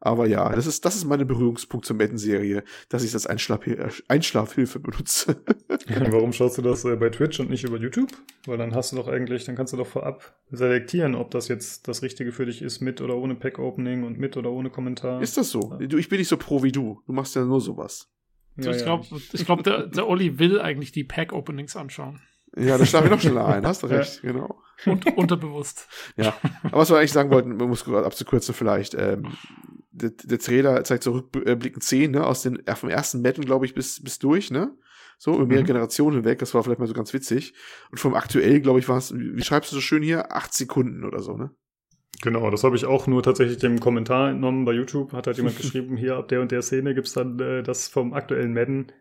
Aber 0.01 0.27
ja, 0.27 0.49
das 0.55 0.65
ist, 0.65 0.85
das 0.85 0.95
ist 0.95 1.05
meine 1.05 1.25
Berührungspunkt 1.25 1.85
zur 1.85 1.97
Madden-Serie, 1.97 2.63
dass 2.87 3.03
ich 3.03 3.11
das 3.11 3.25
als 3.25 3.31
Einschlafhil 3.31 3.89
Einschlafhilfe 4.07 4.79
benutze. 4.79 5.43
Warum 6.09 6.31
schaust 6.31 6.57
du 6.57 6.61
das 6.61 6.85
äh, 6.85 6.95
bei 6.95 7.09
Twitch 7.09 7.39
und 7.41 7.49
nicht 7.49 7.65
über 7.65 7.77
YouTube? 7.77 8.09
Weil 8.45 8.57
dann 8.57 8.73
hast 8.73 8.93
du 8.93 8.95
doch 8.95 9.09
eigentlich, 9.09 9.43
dann 9.43 9.55
kannst 9.55 9.73
du 9.73 9.77
doch 9.77 9.87
vorab 9.87 10.33
selektieren, 10.51 11.15
ob 11.15 11.31
das 11.31 11.49
jetzt 11.49 11.87
das 11.89 12.01
Richtige 12.01 12.31
für 12.31 12.45
dich 12.45 12.61
ist, 12.61 12.79
mit 12.79 13.01
oder 13.01 13.17
ohne 13.17 13.35
Pack-Opening 13.35 14.05
und 14.05 14.17
mit 14.17 14.37
oder 14.37 14.51
ohne 14.51 14.69
Kommentar. 14.69 15.21
Ist 15.21 15.37
das 15.37 15.49
so? 15.49 15.77
Ja. 15.79 15.97
Ich 15.97 16.07
bin 16.07 16.17
nicht 16.17 16.29
so 16.29 16.37
pro 16.37 16.63
wie 16.63 16.71
du. 16.71 17.01
Du 17.05 17.11
machst 17.11 17.35
ja 17.35 17.43
nur 17.43 17.59
sowas. 17.59 18.09
Ja, 18.65 18.71
ich 18.71 18.83
glaube, 18.83 19.05
ich 19.33 19.45
glaub, 19.45 19.63
der, 19.63 19.87
der 19.87 20.07
Olli 20.07 20.39
will 20.39 20.59
eigentlich 20.59 20.91
die 20.91 21.03
Pack-Openings 21.03 21.75
anschauen. 21.75 22.21
Ja, 22.57 22.77
da 22.77 22.85
schlafe 22.85 23.05
ich 23.05 23.11
noch 23.11 23.21
schneller 23.21 23.47
ein, 23.47 23.65
hast 23.65 23.83
du 23.83 23.87
recht, 23.87 24.23
ja. 24.23 24.31
genau. 24.31 24.61
Und 24.85 25.17
unterbewusst. 25.17 25.87
Ja, 26.15 26.33
aber 26.63 26.77
was 26.77 26.89
wir 26.89 26.97
eigentlich 26.97 27.11
sagen 27.11 27.31
wollten, 27.31 27.57
man 27.57 27.67
muss 27.69 27.83
gerade 27.83 28.05
abzukürzen 28.05 28.55
vielleicht, 28.55 28.95
ähm, 28.95 29.27
der, 29.91 30.11
der 30.11 30.39
Trailer 30.39 30.83
zeigt 30.83 31.03
so 31.03 31.11
rückblickend 31.11 31.83
10, 31.83 32.11
ne, 32.11 32.25
aus 32.25 32.41
den, 32.41 32.61
vom 32.75 32.89
ersten 32.89 33.21
Madden, 33.21 33.43
glaube 33.45 33.65
ich, 33.65 33.73
bis, 33.73 34.01
bis 34.01 34.19
durch, 34.19 34.51
ne? 34.51 34.75
So, 35.21 35.35
über 35.35 35.45
mehrere 35.45 35.63
mhm. 35.63 35.67
Generationen 35.67 36.15
hinweg, 36.17 36.39
das 36.39 36.53
war 36.53 36.63
vielleicht 36.63 36.79
mal 36.79 36.87
so 36.87 36.93
ganz 36.93 37.13
witzig. 37.13 37.53
Und 37.91 37.99
vom 37.99 38.15
aktuell, 38.15 38.61
glaube 38.61 38.79
ich, 38.79 38.87
war 38.87 38.97
es, 38.97 39.13
wie 39.13 39.43
schreibst 39.43 39.69
du 39.69 39.75
so 39.75 39.81
schön 39.81 40.01
hier, 40.01 40.33
acht 40.33 40.53
Sekunden 40.53 41.03
oder 41.03 41.19
so, 41.19 41.35
ne? 41.35 41.51
Genau, 42.21 42.49
das 42.49 42.63
habe 42.63 42.75
ich 42.75 42.85
auch 42.85 43.07
nur 43.07 43.23
tatsächlich 43.23 43.57
dem 43.59 43.79
Kommentar 43.79 44.29
entnommen 44.29 44.65
bei 44.65 44.73
YouTube. 44.73 45.13
Hat 45.13 45.27
halt 45.27 45.37
jemand 45.37 45.57
geschrieben, 45.61 45.95
hier 45.95 46.15
ab 46.15 46.27
der 46.27 46.41
und 46.41 46.51
der 46.51 46.61
Szene 46.61 46.93
gibt's 46.93 47.13
dann 47.13 47.39
äh, 47.39 47.63
das 47.63 47.87
vom 47.87 48.13
aktuellen 48.13 48.53
Madden. 48.53 48.91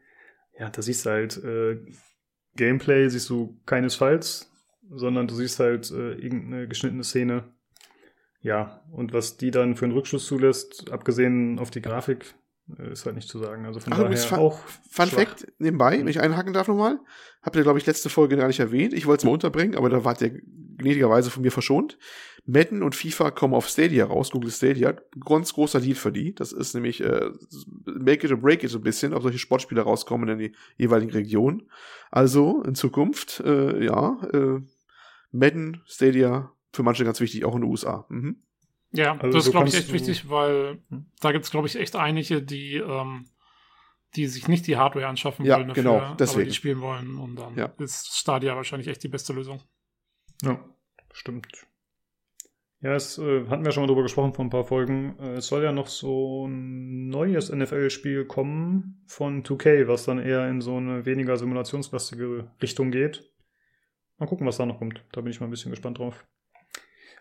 Ja, 0.58 0.70
da 0.70 0.82
siehst 0.82 1.06
du 1.06 1.10
halt 1.10 1.42
äh, 1.42 1.78
Gameplay, 2.56 3.08
siehst 3.08 3.30
du 3.30 3.60
keinesfalls, 3.66 4.50
sondern 4.90 5.26
du 5.26 5.34
siehst 5.34 5.58
halt 5.60 5.90
äh, 5.90 6.12
irgendeine 6.12 6.68
geschnittene 6.68 7.04
Szene. 7.04 7.44
Ja, 8.40 8.82
und 8.92 9.12
was 9.12 9.36
die 9.36 9.50
dann 9.50 9.74
für 9.74 9.84
einen 9.84 9.94
Rückschluss 9.94 10.26
zulässt, 10.26 10.90
abgesehen 10.92 11.58
auf 11.58 11.70
die 11.70 11.82
Grafik, 11.82 12.34
äh, 12.78 12.92
ist 12.92 13.04
halt 13.04 13.16
nicht 13.16 13.28
zu 13.28 13.38
sagen. 13.38 13.66
Also 13.66 13.80
von 13.80 13.92
Ach, 13.92 13.98
daher 13.98 14.16
fun, 14.16 14.38
auch. 14.38 14.58
Fun 14.90 15.08
schwach. 15.08 15.18
Fact 15.18 15.46
nebenbei, 15.58 15.98
wenn 15.98 16.08
ich 16.08 16.20
einhaken 16.20 16.52
darf 16.52 16.68
nochmal. 16.68 17.00
Habt 17.42 17.56
ihr, 17.56 17.62
glaube 17.62 17.78
ich, 17.78 17.86
letzte 17.86 18.10
Folge 18.10 18.36
gar 18.36 18.46
nicht 18.46 18.60
erwähnt. 18.60 18.92
Ich 18.92 19.06
wollte 19.06 19.22
es 19.22 19.24
mal 19.24 19.32
unterbringen, 19.32 19.76
aber 19.76 19.90
da 19.90 20.04
wart 20.04 20.20
ihr 20.22 20.40
gnädigerweise 20.76 21.30
von 21.30 21.42
mir 21.42 21.50
verschont. 21.50 21.98
Madden 22.48 22.82
und 22.82 22.94
FIFA 22.94 23.30
kommen 23.30 23.52
auf 23.52 23.68
Stadia 23.68 24.06
raus, 24.06 24.30
Google 24.30 24.50
Stadia. 24.50 24.96
Ganz 25.22 25.52
großer 25.52 25.82
Deal 25.82 25.94
für 25.94 26.10
die. 26.10 26.34
Das 26.34 26.52
ist 26.52 26.72
nämlich 26.72 27.02
äh, 27.02 27.30
make 27.84 28.26
it 28.26 28.32
or 28.32 28.38
break 28.38 28.64
it 28.64 28.70
so 28.70 28.78
ein 28.78 28.82
bisschen, 28.82 29.12
ob 29.12 29.22
solche 29.22 29.38
Sportspiele 29.38 29.82
rauskommen 29.82 30.30
in 30.30 30.38
die 30.38 30.52
jeweiligen 30.78 31.12
Regionen. 31.12 31.70
Also 32.10 32.62
in 32.62 32.74
Zukunft, 32.74 33.40
äh, 33.40 33.84
ja, 33.84 34.16
äh, 34.32 34.62
Madden, 35.30 35.82
Stadia, 35.84 36.50
für 36.72 36.82
manche 36.82 37.04
ganz 37.04 37.20
wichtig, 37.20 37.44
auch 37.44 37.54
in 37.54 37.60
den 37.60 37.70
USA. 37.70 38.06
Mhm. 38.08 38.42
Ja, 38.92 39.18
also 39.18 39.36
das 39.36 39.44
ist, 39.44 39.50
glaube 39.50 39.68
ich, 39.68 39.74
echt 39.74 39.92
wichtig, 39.92 40.30
weil 40.30 40.78
da 41.20 41.32
gibt 41.32 41.44
es, 41.44 41.50
glaube 41.50 41.66
ich, 41.66 41.76
echt 41.76 41.96
einige, 41.96 42.42
die, 42.42 42.76
ähm, 42.76 43.26
die 44.16 44.26
sich 44.26 44.48
nicht 44.48 44.66
die 44.66 44.78
Hardware 44.78 45.06
anschaffen 45.06 45.44
ja, 45.44 45.56
wollen, 45.58 45.68
dafür, 45.68 45.82
genau, 45.82 46.14
deswegen. 46.14 46.40
aber 46.40 46.48
die 46.48 46.54
spielen 46.54 46.80
wollen. 46.80 47.18
Und 47.18 47.36
dann 47.36 47.54
ja. 47.56 47.66
ist 47.76 48.16
Stadia 48.16 48.56
wahrscheinlich 48.56 48.88
echt 48.88 49.02
die 49.02 49.08
beste 49.08 49.34
Lösung. 49.34 49.60
Ja, 50.42 50.58
stimmt. 51.12 51.67
Ja, 52.80 52.94
es 52.94 53.18
äh, 53.18 53.46
hatten 53.48 53.64
wir 53.64 53.72
schon 53.72 53.82
mal 53.82 53.88
drüber 53.88 54.02
gesprochen 54.02 54.34
vor 54.34 54.44
ein 54.44 54.50
paar 54.50 54.64
Folgen. 54.64 55.18
Äh, 55.18 55.36
es 55.38 55.48
soll 55.48 55.64
ja 55.64 55.72
noch 55.72 55.88
so 55.88 56.46
ein 56.46 57.08
neues 57.08 57.50
NFL-Spiel 57.50 58.24
kommen 58.26 59.02
von 59.06 59.42
2K, 59.42 59.88
was 59.88 60.04
dann 60.04 60.20
eher 60.20 60.48
in 60.48 60.60
so 60.60 60.76
eine 60.76 61.04
weniger 61.04 61.36
simulationslastige 61.36 62.50
Richtung 62.62 62.92
geht. 62.92 63.28
Mal 64.18 64.26
gucken, 64.26 64.46
was 64.46 64.58
da 64.58 64.66
noch 64.66 64.78
kommt. 64.78 65.04
Da 65.10 65.20
bin 65.20 65.32
ich 65.32 65.40
mal 65.40 65.48
ein 65.48 65.50
bisschen 65.50 65.72
gespannt 65.72 65.98
drauf. 65.98 66.24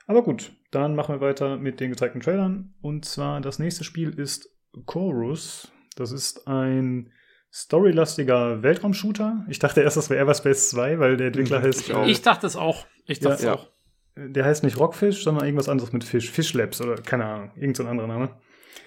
Aber 0.05 0.23
gut, 0.23 0.51
dann 0.69 0.95
machen 0.95 1.15
wir 1.15 1.21
weiter 1.21 1.57
mit 1.57 1.79
den 1.79 1.89
gezeigten 1.89 2.19
Trailern. 2.19 2.75
Und 2.81 3.05
zwar 3.05 3.41
das 3.41 3.57
nächste 3.57 3.83
Spiel 3.83 4.17
ist 4.17 4.49
Chorus. 4.85 5.71
Das 5.95 6.11
ist 6.11 6.47
ein 6.47 7.11
storylastiger 7.51 8.61
Weltraumshooter. 8.61 9.45
Ich 9.49 9.57
dachte 9.57 9.81
erst, 9.81 9.97
das 9.97 10.11
wäre 10.11 10.21
Everspace 10.21 10.69
2, 10.69 10.99
weil 10.99 11.17
der 11.17 11.27
Entwickler 11.27 11.59
mhm, 11.59 11.63
heißt. 11.63 11.89
Ich, 11.89 11.95
ich 11.95 12.21
dachte 12.21 12.45
es 12.45 12.55
auch. 12.55 12.85
Ich 13.05 13.19
dachte 13.19 13.43
ja, 13.43 13.53
es 13.53 13.59
auch 13.59 13.76
der 14.17 14.45
heißt 14.45 14.63
nicht 14.63 14.77
Rockfish, 14.77 15.23
sondern 15.23 15.45
irgendwas 15.45 15.69
anderes 15.69 15.93
mit 15.93 16.03
Fisch. 16.03 16.31
Fish 16.31 16.53
Labs 16.53 16.81
oder 16.81 16.95
keine 16.95 17.25
Ahnung, 17.25 17.51
irgendein 17.55 17.75
so 17.75 17.89
anderer 17.89 18.07
Name. 18.07 18.29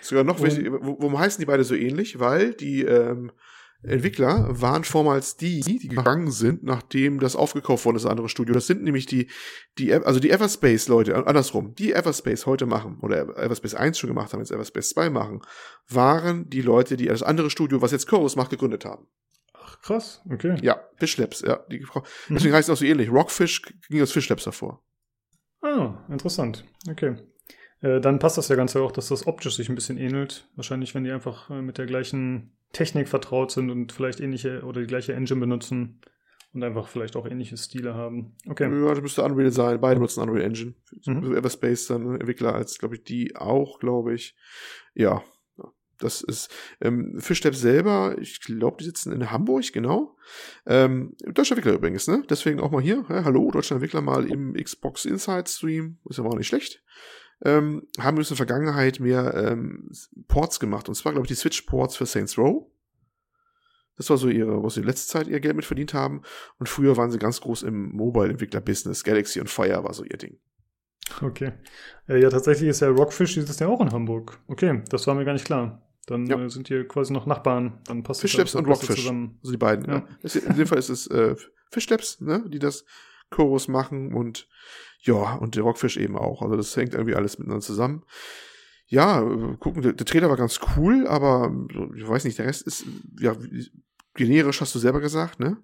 Sogar 0.01 0.25
noch, 0.25 0.43
wichtig, 0.43 0.71
warum 0.71 1.19
heißen 1.19 1.41
die 1.41 1.47
beide 1.47 1.65
so 1.65 1.75
ähnlich? 1.75 2.19
Weil 2.19 2.55
die 2.55 2.83
ähm, 2.83 3.33
Entwickler 3.83 4.47
waren 4.61 4.85
vormals 4.85 5.37
die, 5.37 5.61
die 5.61 5.89
gegangen 5.89 6.31
sind, 6.31 6.63
nachdem 6.63 7.19
das 7.19 7.35
aufgekauft 7.35 7.85
worden 7.85 7.97
ist, 7.97 8.05
das 8.05 8.11
andere 8.11 8.29
Studio. 8.29 8.55
Das 8.55 8.67
sind 8.67 8.83
nämlich 8.83 9.07
die, 9.07 9.31
die, 9.79 9.93
also 9.95 10.21
die 10.21 10.31
Everspace-Leute, 10.31 11.27
andersrum, 11.27 11.75
die 11.75 11.93
Everspace 11.93 12.47
heute 12.47 12.67
machen, 12.67 12.99
oder 13.01 13.39
Everspace 13.39 13.75
1 13.75 13.99
schon 13.99 14.09
gemacht 14.09 14.33
haben, 14.33 14.41
jetzt 14.41 14.53
Everspace 14.53 14.91
2 14.91 15.11
machen, 15.11 15.41
waren 15.89 16.49
die 16.51 16.63
Leute, 16.63 16.97
die 16.97 17.07
das 17.07 17.23
andere 17.23 17.49
Studio, 17.49 17.81
was 17.81 17.93
jetzt 17.93 18.07
Chorus 18.07 18.37
macht, 18.37 18.51
gegründet 18.51 18.85
haben. 18.85 19.07
Ach, 19.55 19.81
krass, 19.81 20.23
okay. 20.31 20.57
Ja, 20.63 20.81
Fish 20.97 21.17
Labs, 21.17 21.41
ja. 21.41 21.65
Die, 21.71 21.85
deswegen 22.29 22.53
mhm. 22.53 22.57
heißt 22.57 22.69
es 22.69 22.73
auch 22.73 22.79
so 22.79 22.85
ähnlich. 22.85 23.11
Rockfish 23.11 23.63
ging 23.89 24.03
aus 24.03 24.13
Fish 24.13 24.29
Labs 24.29 24.45
hervor. 24.45 24.83
Ah, 25.63 26.05
interessant. 26.09 26.65
Okay. 26.89 27.17
Äh, 27.81 28.01
dann 28.01 28.19
passt 28.19 28.39
das 28.39 28.49
ja 28.49 28.57
ganz 28.57 28.77
auch, 28.77 28.93
dass 28.93 29.09
das 29.09 29.27
optisch 29.27 29.57
sich 29.57 29.69
ein 29.69 29.75
bisschen 29.75 29.99
ähnelt. 29.99 30.49
Wahrscheinlich, 30.57 30.95
wenn 30.95 31.05
die 31.05 31.11
einfach 31.11 31.51
äh, 31.51 31.63
mit 31.63 31.79
der 31.79 31.87
gleichen 31.87 32.53
Technik 32.73 33.09
vertraut 33.09 33.51
sind 33.51 33.71
und 33.71 33.93
vielleicht 33.93 34.21
ähnliche 34.21 34.63
oder 34.63 34.81
die 34.81 34.87
gleiche 34.87 35.15
Engine 35.15 35.41
benutzen 35.41 36.01
und 36.53 36.63
einfach 36.63 36.89
vielleicht 36.89 37.17
auch 37.17 37.27
ähnliche 37.27 37.57
Stile 37.57 37.95
haben. 37.95 38.35
Okay. 38.49 38.65
Ja, 38.65 38.91
das 38.91 39.03
müsste 39.03 39.23
Unreal 39.23 39.51
sein. 39.51 39.81
Beide 39.81 40.01
nutzen 40.01 40.23
Unreal 40.23 40.45
Engine. 40.45 40.75
Mhm. 41.07 41.35
Everspace 41.35 41.87
dann 41.87 42.15
Entwickler 42.15 42.55
als, 42.55 42.79
glaube 42.79 42.97
ich, 42.97 43.05
die 43.05 43.37
auch, 43.37 43.79
glaube 43.81 44.15
ich. 44.15 44.37
Ja, 44.95 45.23
das 46.01 46.23
ist 46.23 46.51
ähm, 46.81 47.19
Fischlab 47.19 47.55
selber, 47.55 48.17
ich 48.19 48.41
glaube, 48.41 48.79
die 48.81 48.85
sitzen 48.85 49.13
in 49.13 49.31
Hamburg, 49.31 49.73
genau. 49.73 50.17
Ähm, 50.67 51.15
deutscher 51.21 51.57
Entwickler 51.57 51.77
übrigens, 51.77 52.09
ne? 52.09 52.23
Deswegen 52.29 52.61
auch 52.61 52.71
mal 52.71 52.83
hier. 52.83 53.05
Ja, 53.09 53.25
hallo, 53.25 53.51
deutscher 53.51 53.77
Entwickler 53.77 54.01
mal 54.01 54.27
im 54.27 54.55
Xbox 54.55 55.05
Inside 55.05 55.49
Stream. 55.49 55.99
Ist 56.09 56.19
ja 56.19 56.25
auch 56.25 56.35
nicht 56.35 56.49
schlecht. 56.49 56.83
Ähm, 57.43 57.87
haben 57.99 58.17
wir 58.17 58.23
in 58.23 58.29
der 58.29 58.37
Vergangenheit 58.37 59.01
mehr 59.01 59.35
ähm, 59.35 59.91
Ports 60.29 60.61
gemacht. 60.61 60.89
Und 60.89 60.95
zwar, 60.95 61.13
glaube 61.13 61.27
ich, 61.27 61.31
die 61.31 61.37
Switch-Ports 61.37 61.97
für 61.97 62.07
Saints 62.07 62.37
Row. 62.37 62.67
Das 63.97 64.09
war 64.11 64.17
so 64.17 64.29
ihre, 64.29 64.63
was 64.63 64.75
sie 64.75 64.81
in 64.81 64.87
letzter 64.87 65.19
Zeit 65.19 65.29
ihr 65.29 65.41
Geld 65.41 65.57
mit 65.57 65.65
verdient 65.65 65.95
haben. 65.95 66.23
Und 66.59 66.69
früher 66.69 66.97
waren 66.97 67.11
sie 67.11 67.19
ganz 67.19 67.41
groß 67.41 67.63
im 67.65 67.93
Mobile-Entwickler-Business. 67.93 69.05
Galaxy 69.05 69.41
und 69.41 69.51
Fire 69.51 69.85
war 69.85 69.95
so 69.95 70.05
ihr 70.05 70.17
Ding. 70.17 70.39
Okay. 71.23 71.53
Äh, 72.09 72.21
ja, 72.21 72.31
tatsächlich 72.31 72.69
ist 72.69 72.81
ja 72.81 72.89
Rockfish, 72.89 73.35
die 73.35 73.41
ist 73.41 73.61
ja 73.61 73.69
auch 73.69 73.81
in 73.81 73.91
Hamburg. 73.91 74.39
Okay, 74.47 74.83
das 74.89 75.07
war 75.07 75.15
mir 75.15 75.25
gar 75.25 75.33
nicht 75.33 75.45
klar. 75.45 75.90
Dann 76.11 76.27
ja. 76.27 76.39
äh, 76.39 76.51
sind 76.51 76.67
hier 76.67 76.87
quasi 76.89 77.13
noch 77.13 77.25
Nachbarn. 77.25 77.81
Dann 77.87 78.03
passt 78.03 78.21
Fischlabs 78.21 78.57
und 78.57 78.67
Rockfish. 78.67 78.97
Zusammen. 78.97 79.39
Also 79.43 79.53
die 79.53 79.59
beiden. 79.59 79.87
Ja. 79.87 80.07
ja. 80.23 80.41
In 80.41 80.57
dem 80.57 80.67
Fall 80.67 80.79
ist 80.79 80.89
es 80.89 81.07
äh, 81.07 81.37
Fischlabs, 81.71 82.21
ne, 82.21 82.45
die 82.49 82.59
das 82.59 82.85
Chorus 83.31 83.69
machen 83.69 84.13
und 84.13 84.49
ja, 85.03 85.35
und 85.37 85.55
der 85.55 85.63
Rockfish 85.63 85.97
eben 85.97 86.19
auch. 86.19 86.43
Also 86.43 86.57
das 86.57 86.77
hängt 86.77 86.95
irgendwie 86.95 87.15
alles 87.15 87.39
miteinander 87.39 87.65
zusammen. 87.65 88.03
Ja, 88.87 89.23
äh, 89.23 89.57
gucken, 89.59 89.83
der, 89.83 89.93
der 89.93 90.05
Trailer 90.05 90.29
war 90.29 90.37
ganz 90.37 90.59
cool, 90.77 91.07
aber 91.07 91.55
ich 91.97 92.07
weiß 92.07 92.25
nicht, 92.25 92.39
der 92.39 92.47
Rest 92.47 92.67
ist, 92.67 92.85
ja, 93.21 93.37
generisch 94.15 94.61
hast 94.61 94.75
du 94.75 94.81
selber 94.81 95.01
gesagt, 95.01 95.39
ne? 95.39 95.59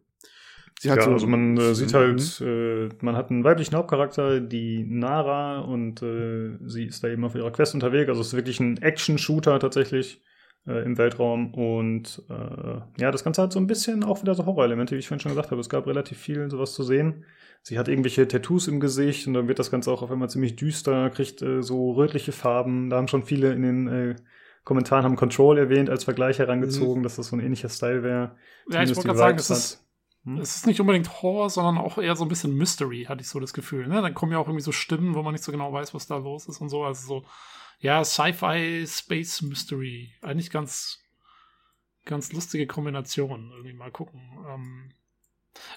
Sie 0.78 0.90
hat 0.90 0.98
ja, 0.98 1.04
so 1.04 1.12
also 1.12 1.26
man 1.26 1.56
äh, 1.56 1.74
sieht 1.74 1.94
halt, 1.94 2.40
mhm. 2.40 2.46
äh, 2.46 2.88
man 3.00 3.16
hat 3.16 3.30
einen 3.30 3.44
weiblichen 3.44 3.74
Hauptcharakter, 3.74 4.40
die 4.40 4.84
Nara, 4.84 5.60
und 5.60 6.02
äh, 6.02 6.58
sie 6.66 6.84
ist 6.84 7.02
da 7.02 7.08
eben 7.08 7.24
auf 7.24 7.34
ihrer 7.34 7.50
Quest 7.50 7.74
unterwegs. 7.74 8.08
Also 8.08 8.20
es 8.20 8.28
ist 8.28 8.34
wirklich 8.34 8.60
ein 8.60 8.76
Action-Shooter 8.76 9.58
tatsächlich 9.58 10.22
äh, 10.66 10.84
im 10.84 10.98
Weltraum. 10.98 11.54
Und 11.54 12.22
äh, 12.28 12.80
ja, 13.00 13.10
das 13.10 13.24
Ganze 13.24 13.42
hat 13.42 13.52
so 13.52 13.58
ein 13.58 13.66
bisschen 13.66 14.04
auch 14.04 14.22
wieder 14.22 14.34
so 14.34 14.46
Horror-Elemente, 14.46 14.94
wie 14.94 14.98
ich 14.98 15.08
vorhin 15.08 15.20
schon 15.20 15.32
gesagt 15.32 15.50
habe. 15.50 15.60
Es 15.60 15.68
gab 15.68 15.86
relativ 15.86 16.18
viel 16.18 16.50
sowas 16.50 16.74
zu 16.74 16.82
sehen. 16.82 17.24
Sie 17.62 17.78
hat 17.78 17.88
irgendwelche 17.88 18.28
Tattoos 18.28 18.68
im 18.68 18.78
Gesicht 18.78 19.26
und 19.26 19.34
dann 19.34 19.48
wird 19.48 19.58
das 19.58 19.70
Ganze 19.70 19.90
auch 19.90 20.02
auf 20.02 20.10
einmal 20.10 20.30
ziemlich 20.30 20.56
düster, 20.56 21.10
kriegt 21.10 21.42
äh, 21.42 21.62
so 21.62 21.92
rötliche 21.92 22.32
Farben. 22.32 22.90
Da 22.90 22.96
haben 22.96 23.08
schon 23.08 23.24
viele 23.24 23.52
in 23.52 23.62
den 23.62 23.88
äh, 23.88 24.16
Kommentaren 24.66 25.04
haben 25.04 25.16
Control 25.16 25.58
erwähnt 25.58 25.88
als 25.88 26.02
Vergleich 26.02 26.40
herangezogen, 26.40 27.00
mhm. 27.00 27.02
dass 27.04 27.16
das 27.16 27.28
so 27.28 27.36
ein 27.36 27.40
ähnlicher 27.40 27.68
Style 27.68 28.02
wäre. 28.02 28.36
Ja, 28.68 28.82
ich 28.82 28.88
wollte 28.94 29.08
gerade 29.08 29.18
sagen, 29.18 29.38
es 29.38 29.48
ist, 29.48 29.86
hm? 30.24 30.38
es 30.38 30.56
ist 30.56 30.66
nicht 30.66 30.80
unbedingt 30.80 31.22
Horror, 31.22 31.50
sondern 31.50 31.78
auch 31.78 31.98
eher 31.98 32.16
so 32.16 32.24
ein 32.24 32.28
bisschen 32.28 32.52
Mystery, 32.52 33.04
hatte 33.08 33.20
ich 33.20 33.28
so 33.28 33.38
das 33.38 33.52
Gefühl. 33.52 33.86
Ne? 33.86 34.02
Dann 34.02 34.12
kommen 34.12 34.32
ja 34.32 34.38
auch 34.38 34.48
irgendwie 34.48 34.64
so 34.64 34.72
Stimmen, 34.72 35.14
wo 35.14 35.22
man 35.22 35.32
nicht 35.32 35.44
so 35.44 35.52
genau 35.52 35.72
weiß, 35.72 35.94
was 35.94 36.08
da 36.08 36.16
los 36.16 36.48
ist 36.48 36.60
und 36.60 36.68
so. 36.68 36.82
Also 36.82 37.06
so 37.06 37.24
ja, 37.78 38.04
Sci-Fi, 38.04 38.86
Space 38.86 39.42
Mystery. 39.42 40.12
Eigentlich 40.22 40.50
ganz, 40.50 41.02
ganz 42.04 42.32
lustige 42.32 42.66
Kombination. 42.66 43.50
Irgendwie 43.52 43.74
mal 43.74 43.90
gucken. 43.90 44.20
Ähm, 44.48 44.92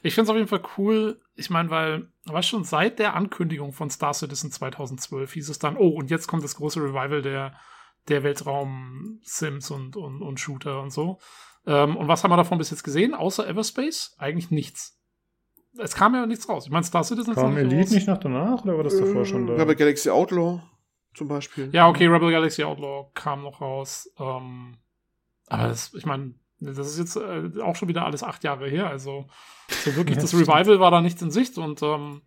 ich 0.04 0.14
finde 0.14 0.24
es 0.26 0.30
auf 0.30 0.36
jeden 0.36 0.48
Fall 0.48 0.64
cool. 0.78 1.20
Ich 1.36 1.50
meine, 1.50 1.70
weil, 1.70 2.12
war 2.26 2.44
schon 2.44 2.64
seit 2.64 3.00
der 3.00 3.16
Ankündigung 3.16 3.74
von 3.74 3.90
Star 3.90 4.14
Citizen 4.14 4.52
2012 4.52 5.34
hieß 5.34 5.50
es 5.50 5.60
dann, 5.60 5.78
oh, 5.78 5.90
und 5.90 6.10
jetzt 6.10 6.28
kommt 6.28 6.44
das 6.44 6.56
große 6.56 6.82
Revival 6.82 7.22
der, 7.22 7.54
der 8.08 8.24
Weltraum-Sims 8.24 9.72
und, 9.72 9.96
und, 9.96 10.22
und 10.22 10.40
Shooter 10.40 10.82
und 10.82 10.92
so. 10.92 11.20
Ähm, 11.66 11.98
und 11.98 12.08
was 12.08 12.24
haben 12.24 12.32
wir 12.32 12.38
davon 12.38 12.58
bis 12.58 12.72
jetzt 12.72 12.84
gesehen? 12.84 13.14
Außer 13.14 13.48
Everspace? 13.48 14.16
Eigentlich 14.18 14.52
nichts. 14.52 14.98
Es 15.78 15.96
kam 15.96 16.16
ja 16.16 16.26
nichts 16.26 16.50
raus. 16.50 16.66
Ich 16.66 16.72
meine, 16.72 16.84
Star 16.84 17.04
Citizen 17.04 17.36
kam 17.36 17.56
Elite 17.56 17.82
raus. 17.82 17.92
nicht 17.92 18.08
nach 18.08 18.18
danach 18.18 18.64
oder 18.64 18.78
war 18.78 18.84
das 18.84 18.98
davor 18.98 19.22
äh, 19.22 19.26
schon 19.26 19.48
da? 19.48 19.56
Ja, 19.56 19.66
bei 19.66 19.76
Galaxy 19.76 20.10
Outlaw 20.10 20.62
zum 21.20 21.28
Beispiel. 21.28 21.70
Ja, 21.74 21.88
okay, 21.88 22.08
Rebel 22.08 22.32
Galaxy 22.32 22.64
Outlaw 22.64 23.12
kam 23.14 23.44
noch 23.44 23.62
raus. 23.62 24.10
Ähm, 24.18 24.78
aber 25.48 25.68
das, 25.68 25.94
ich 25.94 26.06
meine, 26.06 26.34
das 26.60 26.78
ist 26.78 26.98
jetzt 26.98 27.16
äh, 27.18 27.62
auch 27.62 27.76
schon 27.76 27.90
wieder 27.90 28.06
alles 28.06 28.24
acht 28.24 28.44
Jahre 28.44 28.70
her. 28.70 28.88
Also 28.88 29.28
so 29.68 29.96
wirklich 29.96 30.16
ja, 30.16 30.22
das 30.22 30.34
Revival 30.34 30.64
stimmt. 30.64 30.80
war 30.80 30.92
da 30.92 31.02
nicht 31.02 31.22
in 31.22 31.30
Sicht. 31.30 31.58
Und 31.58 31.84
ähm, 31.84 32.22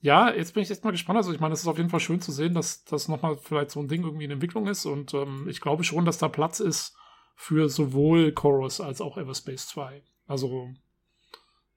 ja, 0.00 0.32
jetzt 0.32 0.54
bin 0.54 0.62
ich 0.62 0.70
echt 0.70 0.84
mal 0.84 0.92
gespannt. 0.92 1.16
Also 1.16 1.32
ich 1.32 1.40
meine, 1.40 1.52
es 1.52 1.62
ist 1.62 1.66
auf 1.66 1.78
jeden 1.78 1.90
Fall 1.90 2.00
schön 2.00 2.20
zu 2.20 2.30
sehen, 2.30 2.54
dass 2.54 2.84
das 2.84 3.08
nochmal 3.08 3.36
vielleicht 3.36 3.72
so 3.72 3.80
ein 3.80 3.88
Ding 3.88 4.04
irgendwie 4.04 4.24
in 4.24 4.30
Entwicklung 4.30 4.68
ist. 4.68 4.86
Und 4.86 5.14
ähm, 5.14 5.48
ich 5.48 5.60
glaube 5.60 5.82
schon, 5.82 6.04
dass 6.04 6.18
da 6.18 6.28
Platz 6.28 6.60
ist 6.60 6.96
für 7.34 7.68
sowohl 7.68 8.30
Chorus 8.30 8.80
als 8.80 9.00
auch 9.00 9.18
Everspace 9.18 9.66
2. 9.66 10.00
Also 10.28 10.70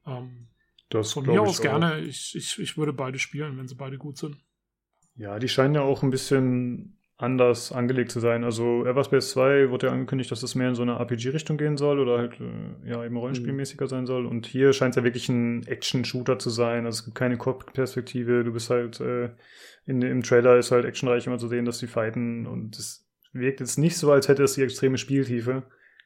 ähm, 0.05 0.47
das 0.89 1.11
von 1.13 1.25
mir 1.25 1.41
aus 1.41 1.59
gerne. 1.59 2.01
Ich, 2.01 2.35
ich, 2.35 2.59
ich 2.59 2.77
würde 2.77 2.93
beide 2.93 3.17
spielen, 3.17 3.57
wenn 3.57 3.67
sie 3.67 3.75
beide 3.75 3.97
gut 3.97 4.17
sind. 4.17 4.37
Ja, 5.15 5.39
die 5.39 5.47
scheinen 5.47 5.75
ja 5.75 5.81
auch 5.81 6.03
ein 6.03 6.09
bisschen 6.09 6.97
anders 7.17 7.71
angelegt 7.71 8.11
zu 8.11 8.19
sein. 8.19 8.43
Also 8.43 8.85
Everspace 8.85 9.29
2 9.31 9.69
wurde 9.69 9.87
ja 9.87 9.93
angekündigt, 9.93 10.31
dass 10.31 10.43
es 10.43 10.55
mehr 10.55 10.69
in 10.69 10.75
so 10.75 10.81
eine 10.81 10.99
RPG-Richtung 10.99 11.57
gehen 11.57 11.77
soll 11.77 11.99
oder 11.99 12.17
halt 12.17 12.39
äh, 12.41 12.89
ja 12.89 13.05
eben 13.05 13.15
rollenspielmäßiger 13.15 13.87
sein 13.87 14.05
soll. 14.05 14.25
Und 14.25 14.45
hier 14.47 14.73
scheint 14.73 14.91
es 14.91 14.97
ja 14.97 15.03
wirklich 15.05 15.29
ein 15.29 15.65
Action-Shooter 15.65 16.39
zu 16.39 16.49
sein. 16.49 16.85
Also 16.85 16.99
es 16.99 17.05
gibt 17.05 17.15
keine 17.15 17.37
Cockpit-Perspektive. 17.37 18.43
Du 18.43 18.51
bist 18.51 18.69
halt 18.69 18.99
äh, 18.99 19.29
in, 19.85 20.01
im 20.01 20.23
Trailer 20.23 20.57
ist 20.57 20.71
halt 20.71 20.85
actionreich 20.85 21.27
immer 21.27 21.37
zu 21.37 21.47
sehen, 21.47 21.65
dass 21.65 21.79
die 21.79 21.87
fighten 21.87 22.47
und 22.47 22.77
es 22.77 23.07
wirkt 23.31 23.59
jetzt 23.59 23.77
nicht 23.77 23.97
so, 23.97 24.11
als 24.11 24.27
hätte 24.27 24.43
es 24.43 24.53
die 24.53 24.63
extreme 24.63 24.97
Spieltiefe. 24.97 25.63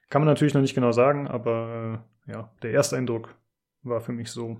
Kann 0.09 0.21
man 0.21 0.27
natürlich 0.27 0.53
noch 0.53 0.61
nicht 0.61 0.75
genau 0.75 0.91
sagen, 0.91 1.27
aber 1.27 2.03
äh, 2.27 2.31
ja, 2.31 2.51
der 2.61 2.71
erste 2.71 2.97
Eindruck 2.97 3.35
war 3.83 4.01
für 4.01 4.11
mich 4.11 4.29
so. 4.29 4.57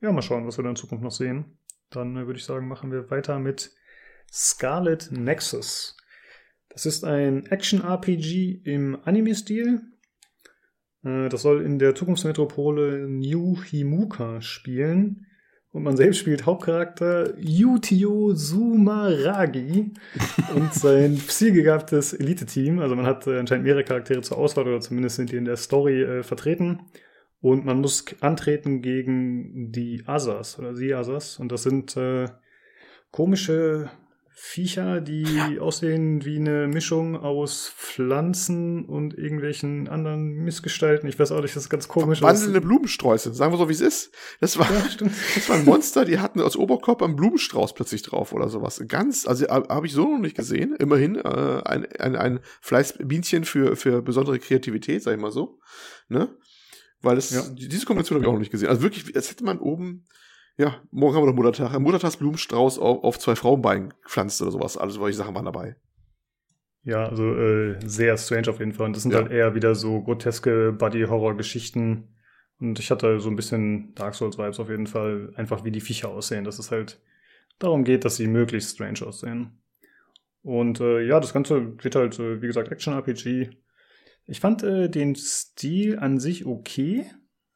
Ja, 0.00 0.12
mal 0.12 0.22
schauen, 0.22 0.46
was 0.46 0.58
wir 0.58 0.64
da 0.64 0.70
in 0.70 0.76
Zukunft 0.76 1.04
noch 1.04 1.12
sehen. 1.12 1.58
Dann 1.94 2.14
würde 2.14 2.38
ich 2.38 2.44
sagen, 2.44 2.68
machen 2.68 2.90
wir 2.90 3.10
weiter 3.10 3.38
mit 3.38 3.72
Scarlet 4.32 5.10
Nexus. 5.12 5.96
Das 6.68 6.86
ist 6.86 7.04
ein 7.04 7.46
Action-RPG 7.46 8.62
im 8.64 8.98
Anime-Stil. 9.04 9.82
Äh, 11.04 11.28
das 11.28 11.42
soll 11.42 11.62
in 11.62 11.78
der 11.78 11.94
Zukunftsmetropole 11.94 13.08
New 13.08 13.62
Himuka 13.62 14.40
spielen. 14.40 15.26
Und 15.70 15.84
man 15.84 15.96
selbst 15.96 16.18
spielt 16.18 16.44
Hauptcharakter 16.44 17.38
Yutio 17.38 18.34
Sumaragi 18.34 19.92
und 20.54 20.74
sein 20.74 21.16
zielgegabtes 21.16 22.12
Elite-Team. 22.12 22.78
Also 22.78 22.94
man 22.94 23.06
hat 23.06 23.26
äh, 23.26 23.38
anscheinend 23.38 23.64
mehrere 23.64 23.84
Charaktere 23.84 24.20
zur 24.20 24.36
Auswahl 24.36 24.68
oder 24.68 24.80
zumindest 24.80 25.16
sind 25.16 25.32
die 25.32 25.36
in 25.36 25.46
der 25.46 25.56
Story 25.56 26.02
äh, 26.02 26.22
vertreten. 26.22 26.80
Und 27.42 27.64
man 27.64 27.80
muss 27.80 28.04
antreten 28.20 28.82
gegen 28.82 29.72
die 29.72 30.04
Asas 30.06 30.60
oder 30.60 30.72
die 30.72 30.94
Asas. 30.94 31.40
Und 31.40 31.50
das 31.50 31.64
sind 31.64 31.96
äh, 31.96 32.28
komische 33.10 33.90
Viecher, 34.44 35.00
die 35.00 35.22
ja. 35.22 35.50
aussehen 35.60 36.24
wie 36.24 36.36
eine 36.36 36.68
Mischung 36.68 37.16
aus 37.16 37.72
Pflanzen 37.76 38.84
und 38.84 39.18
irgendwelchen 39.18 39.88
anderen 39.88 40.44
Missgestalten. 40.44 41.08
Ich 41.08 41.18
weiß 41.18 41.32
auch 41.32 41.42
nicht, 41.42 41.56
das 41.56 41.64
ist 41.64 41.68
ganz 41.68 41.88
komisch. 41.88 42.22
Wandelnde 42.22 42.60
Blumensträuße, 42.60 43.34
sagen 43.34 43.52
wir 43.52 43.58
so, 43.58 43.68
wie 43.68 43.74
es 43.74 43.80
ist. 43.80 44.12
Das 44.40 44.56
war, 44.56 44.70
ja, 44.72 44.84
das 45.34 45.48
war 45.48 45.56
ein 45.56 45.64
Monster, 45.64 46.04
die 46.04 46.20
hatten 46.20 46.40
als 46.40 46.56
Oberkörper 46.56 47.06
einen 47.06 47.16
Blumenstrauß 47.16 47.74
plötzlich 47.74 48.02
drauf 48.02 48.32
oder 48.32 48.48
sowas. 48.48 48.82
Ganz, 48.86 49.26
also 49.26 49.48
habe 49.48 49.86
ich 49.86 49.92
so 49.92 50.08
noch 50.08 50.20
nicht 50.20 50.36
gesehen. 50.36 50.76
Immerhin 50.76 51.16
äh, 51.16 51.62
ein, 51.64 51.86
ein, 51.98 52.14
ein 52.14 52.40
Fleißbienchen 52.60 53.44
für, 53.44 53.74
für 53.74 54.00
besondere 54.00 54.38
Kreativität, 54.38 55.02
sag 55.02 55.14
ich 55.14 55.20
mal 55.20 55.32
so. 55.32 55.60
Ne? 56.08 56.36
Weil 57.02 57.18
es, 57.18 57.30
ja. 57.30 57.42
diese 57.52 57.84
Kombination 57.84 58.16
habe 58.16 58.24
ich 58.24 58.28
auch 58.28 58.32
noch 58.32 58.40
nicht 58.40 58.52
gesehen. 58.52 58.68
Also 58.68 58.82
wirklich, 58.82 59.14
als 59.14 59.30
hätte 59.30 59.44
man 59.44 59.58
oben 59.58 60.04
ja, 60.58 60.80
morgen 60.90 61.16
haben 61.16 61.22
wir 61.22 61.28
noch 61.28 61.36
Muttertag. 61.36 61.74
Ein 61.74 61.82
Muttertagsblumenstrauß 61.82 62.78
auf, 62.78 63.04
auf 63.04 63.18
zwei 63.18 63.34
Frauenbeinen 63.34 63.94
gepflanzt 64.02 64.42
oder 64.42 64.50
sowas. 64.50 64.76
Alles 64.76 64.94
solche 64.94 65.16
Sachen 65.16 65.34
waren 65.34 65.46
dabei. 65.46 65.76
Ja, 66.84 67.06
also 67.06 67.34
äh, 67.34 67.78
sehr 67.84 68.16
strange 68.18 68.48
auf 68.48 68.58
jeden 68.58 68.72
Fall. 68.72 68.86
Und 68.86 68.96
das 68.96 69.04
sind 69.04 69.12
ja. 69.12 69.18
halt 69.18 69.30
eher 69.30 69.54
wieder 69.54 69.74
so 69.74 70.02
groteske 70.02 70.72
Buddy-Horror-Geschichten. 70.72 72.08
Und 72.60 72.78
ich 72.78 72.90
hatte 72.90 73.18
so 73.20 73.30
ein 73.30 73.36
bisschen 73.36 73.94
Dark 73.94 74.14
Souls-Vibes 74.14 74.60
auf 74.60 74.68
jeden 74.68 74.86
Fall, 74.86 75.32
einfach 75.36 75.64
wie 75.64 75.70
die 75.70 75.80
Viecher 75.80 76.10
aussehen. 76.10 76.44
Dass 76.44 76.58
es 76.58 76.70
halt 76.70 77.00
darum 77.58 77.84
geht, 77.84 78.04
dass 78.04 78.16
sie 78.16 78.26
möglichst 78.26 78.74
strange 78.74 79.06
aussehen. 79.06 79.58
Und 80.42 80.80
äh, 80.80 81.02
ja, 81.06 81.18
das 81.20 81.32
Ganze 81.32 81.82
wird 81.82 81.94
halt, 81.94 82.18
äh, 82.18 82.42
wie 82.42 82.46
gesagt, 82.46 82.70
Action-RPG. 82.70 83.50
Ich 84.32 84.40
fand 84.40 84.62
äh, 84.62 84.88
den 84.88 85.14
Stil 85.14 85.98
an 85.98 86.18
sich 86.18 86.46
okay. 86.46 87.04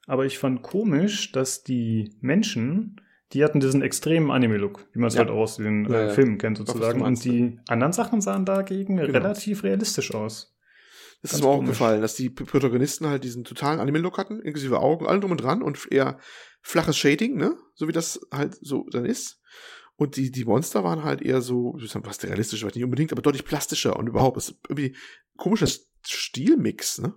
Aber 0.07 0.27
ich 0.27 0.36
fand 0.39 0.61
komisch, 0.61 1.32
dass 1.32 1.62
die 1.62 2.15
Menschen, 2.20 3.01
die 3.32 3.43
hatten 3.43 3.61
diesen 3.61 3.81
extremen 3.81 4.31
Anime-Look, 4.31 4.86
wie 4.93 4.98
man 4.98 5.09
es 5.09 5.15
ja. 5.15 5.20
halt 5.20 5.31
aus 5.31 5.57
den 5.57 5.86
äh, 5.86 6.09
ja, 6.09 6.12
Filmen 6.12 6.36
kennt 6.36 6.59
sozusagen. 6.59 7.01
Und 7.01 7.24
die 7.24 7.59
anderen 7.66 7.94
Sachen 7.94 8.20
sahen 8.20 8.44
dagegen 8.44 8.98
genau. 8.98 9.11
relativ 9.11 9.65
realistisch 9.65 10.15
aus. 10.15 10.55
Das 11.23 11.32
ist 11.32 11.43
mir 11.43 11.48
auch 11.48 11.65
gefallen, 11.65 12.03
dass 12.03 12.15
die 12.15 12.28
Protagonisten 12.28 13.07
halt 13.07 13.24
diesen 13.24 13.44
totalen 13.44 13.81
Anime-Look 13.81 14.19
hatten, 14.19 14.40
inklusive 14.40 14.78
Augen, 14.78 15.07
allem 15.07 15.23
drum 15.23 15.31
und 15.31 15.43
dran 15.43 15.62
und 15.62 15.90
eher 15.90 16.19
flaches 16.61 16.98
Shading, 16.98 17.36
ne? 17.36 17.57
So 17.74 17.89
wie 17.89 17.93
das 17.93 18.20
halt 18.31 18.55
so 18.61 18.86
dann 18.90 19.07
ist. 19.07 19.40
Und 19.97 20.16
die, 20.16 20.31
die 20.31 20.44
Monster 20.44 20.85
waren 20.85 21.05
halt 21.05 21.23
eher 21.23 21.40
so, 21.40 21.78
was 21.78 22.23
realistisch, 22.23 22.62
nicht 22.62 22.85
unbedingt, 22.85 23.12
aber 23.12 23.23
deutlich 23.23 23.47
plastischer 23.47 23.97
und 23.97 24.09
überhaupt 24.09 24.36
ist 24.36 24.57
irgendwie 24.69 24.94
komischer 25.39 25.66
Stilmix, 26.08 27.00
ne? 27.00 27.14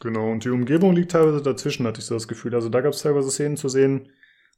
Genau, 0.00 0.32
und 0.32 0.44
die 0.44 0.50
Umgebung 0.50 0.94
liegt 0.94 1.12
teilweise 1.12 1.42
dazwischen, 1.42 1.86
hatte 1.86 2.00
ich 2.00 2.06
so 2.06 2.14
das 2.14 2.26
Gefühl. 2.26 2.54
Also 2.54 2.68
da 2.68 2.80
gab 2.80 2.92
es 2.92 3.02
teilweise 3.02 3.30
Szenen 3.30 3.56
zu 3.56 3.68
sehen, 3.68 4.08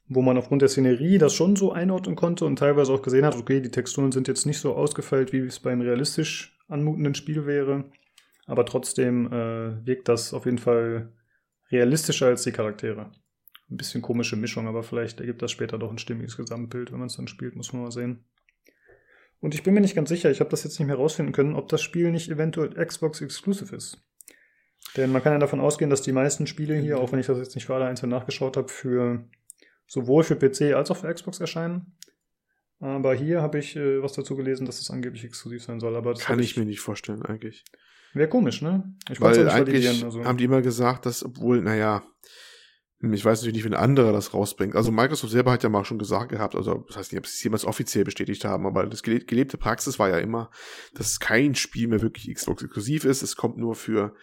wo 0.08 0.22
man 0.22 0.38
aufgrund 0.38 0.62
der 0.62 0.68
Szenerie 0.68 1.18
das 1.18 1.34
schon 1.34 1.56
so 1.56 1.72
einordnen 1.72 2.16
konnte 2.16 2.44
und 2.44 2.58
teilweise 2.58 2.92
auch 2.92 3.02
gesehen 3.02 3.24
hat, 3.24 3.36
okay, 3.36 3.60
die 3.60 3.70
Texturen 3.70 4.12
sind 4.12 4.28
jetzt 4.28 4.46
nicht 4.46 4.58
so 4.58 4.74
ausgefeilt, 4.74 5.32
wie 5.32 5.40
es 5.40 5.60
bei 5.60 5.72
einem 5.72 5.82
realistisch 5.82 6.58
anmutenden 6.68 7.14
Spiel 7.14 7.46
wäre. 7.46 7.90
Aber 8.46 8.66
trotzdem 8.66 9.26
äh, 9.32 9.86
wirkt 9.86 10.08
das 10.08 10.34
auf 10.34 10.44
jeden 10.44 10.58
Fall 10.58 11.12
realistischer 11.70 12.26
als 12.26 12.42
die 12.42 12.52
Charaktere. 12.52 13.10
Ein 13.70 13.76
bisschen 13.76 14.02
komische 14.02 14.36
Mischung, 14.36 14.66
aber 14.66 14.82
vielleicht 14.82 15.20
ergibt 15.20 15.42
das 15.42 15.50
später 15.50 15.78
doch 15.78 15.90
ein 15.90 15.98
stimmiges 15.98 16.36
Gesamtbild, 16.36 16.92
wenn 16.92 16.98
man 16.98 17.06
es 17.08 17.16
dann 17.16 17.28
spielt, 17.28 17.56
muss 17.56 17.72
man 17.72 17.82
mal 17.82 17.90
sehen. 17.90 18.24
Und 19.44 19.54
ich 19.54 19.62
bin 19.62 19.74
mir 19.74 19.82
nicht 19.82 19.94
ganz 19.94 20.08
sicher, 20.08 20.30
ich 20.30 20.40
habe 20.40 20.48
das 20.48 20.64
jetzt 20.64 20.78
nicht 20.78 20.86
mehr 20.86 20.96
rausfinden 20.96 21.34
können, 21.34 21.54
ob 21.54 21.68
das 21.68 21.82
Spiel 21.82 22.10
nicht 22.10 22.30
eventuell 22.30 22.82
Xbox 22.82 23.20
Exclusive 23.20 23.76
ist. 23.76 24.02
Denn 24.96 25.12
man 25.12 25.22
kann 25.22 25.34
ja 25.34 25.38
davon 25.38 25.60
ausgehen, 25.60 25.90
dass 25.90 26.00
die 26.00 26.12
meisten 26.12 26.46
Spiele 26.46 26.74
hier, 26.76 26.98
auch 26.98 27.12
wenn 27.12 27.18
ich 27.18 27.26
das 27.26 27.36
jetzt 27.36 27.54
nicht 27.54 27.66
für 27.66 27.74
alle 27.74 27.84
einzeln 27.84 28.08
nachgeschaut 28.08 28.56
habe, 28.56 28.68
für 28.68 29.28
sowohl 29.86 30.24
für 30.24 30.36
PC 30.36 30.74
als 30.74 30.90
auch 30.90 30.96
für 30.96 31.12
Xbox 31.12 31.40
erscheinen. 31.40 31.94
Aber 32.80 33.12
hier 33.14 33.42
habe 33.42 33.58
ich 33.58 33.76
äh, 33.76 34.02
was 34.02 34.14
dazu 34.14 34.34
gelesen, 34.34 34.64
dass 34.64 34.80
es 34.80 34.88
angeblich 34.88 35.24
exklusiv 35.24 35.62
sein 35.62 35.78
soll. 35.78 35.94
Aber 35.94 36.14
kann 36.14 36.38
ich, 36.38 36.52
ich 36.52 36.56
mir 36.56 36.64
nicht 36.64 36.80
vorstellen, 36.80 37.20
eigentlich. 37.22 37.66
Wäre 38.14 38.30
komisch, 38.30 38.62
ne? 38.62 38.96
Ich 39.10 39.20
Weil 39.20 39.44
nicht 39.44 39.52
eigentlich 39.52 40.04
also. 40.04 40.24
haben 40.24 40.38
die 40.38 40.44
immer 40.44 40.62
gesagt, 40.62 41.04
dass, 41.04 41.22
obwohl, 41.22 41.60
naja, 41.60 42.02
ich 43.12 43.24
weiß 43.24 43.40
natürlich 43.40 43.56
nicht, 43.56 43.64
wie 43.64 43.74
ein 43.74 43.80
anderer 43.80 44.12
das 44.12 44.32
rausbringt. 44.32 44.76
Also 44.76 44.92
Microsoft 44.92 45.32
selber 45.32 45.52
hat 45.52 45.62
ja 45.62 45.68
mal 45.68 45.84
schon 45.84 45.98
gesagt 45.98 46.30
gehabt, 46.30 46.54
also 46.54 46.84
das 46.86 46.96
heißt 46.96 47.12
nicht, 47.12 47.18
ob 47.18 47.26
sie 47.26 47.34
es 47.34 47.42
jemals 47.42 47.64
offiziell 47.64 48.04
bestätigt 48.04 48.44
haben, 48.44 48.66
aber 48.66 48.86
das 48.86 49.02
gelebte 49.02 49.58
Praxis 49.58 49.98
war 49.98 50.08
ja 50.08 50.18
immer, 50.18 50.50
dass 50.94 51.20
kein 51.20 51.54
Spiel 51.54 51.88
mehr 51.88 52.02
wirklich 52.02 52.32
Xbox 52.32 52.62
exklusiv 52.62 53.04
ist. 53.04 53.22
Es 53.22 53.36
kommt 53.36 53.58
nur 53.58 53.74
für 53.74 54.14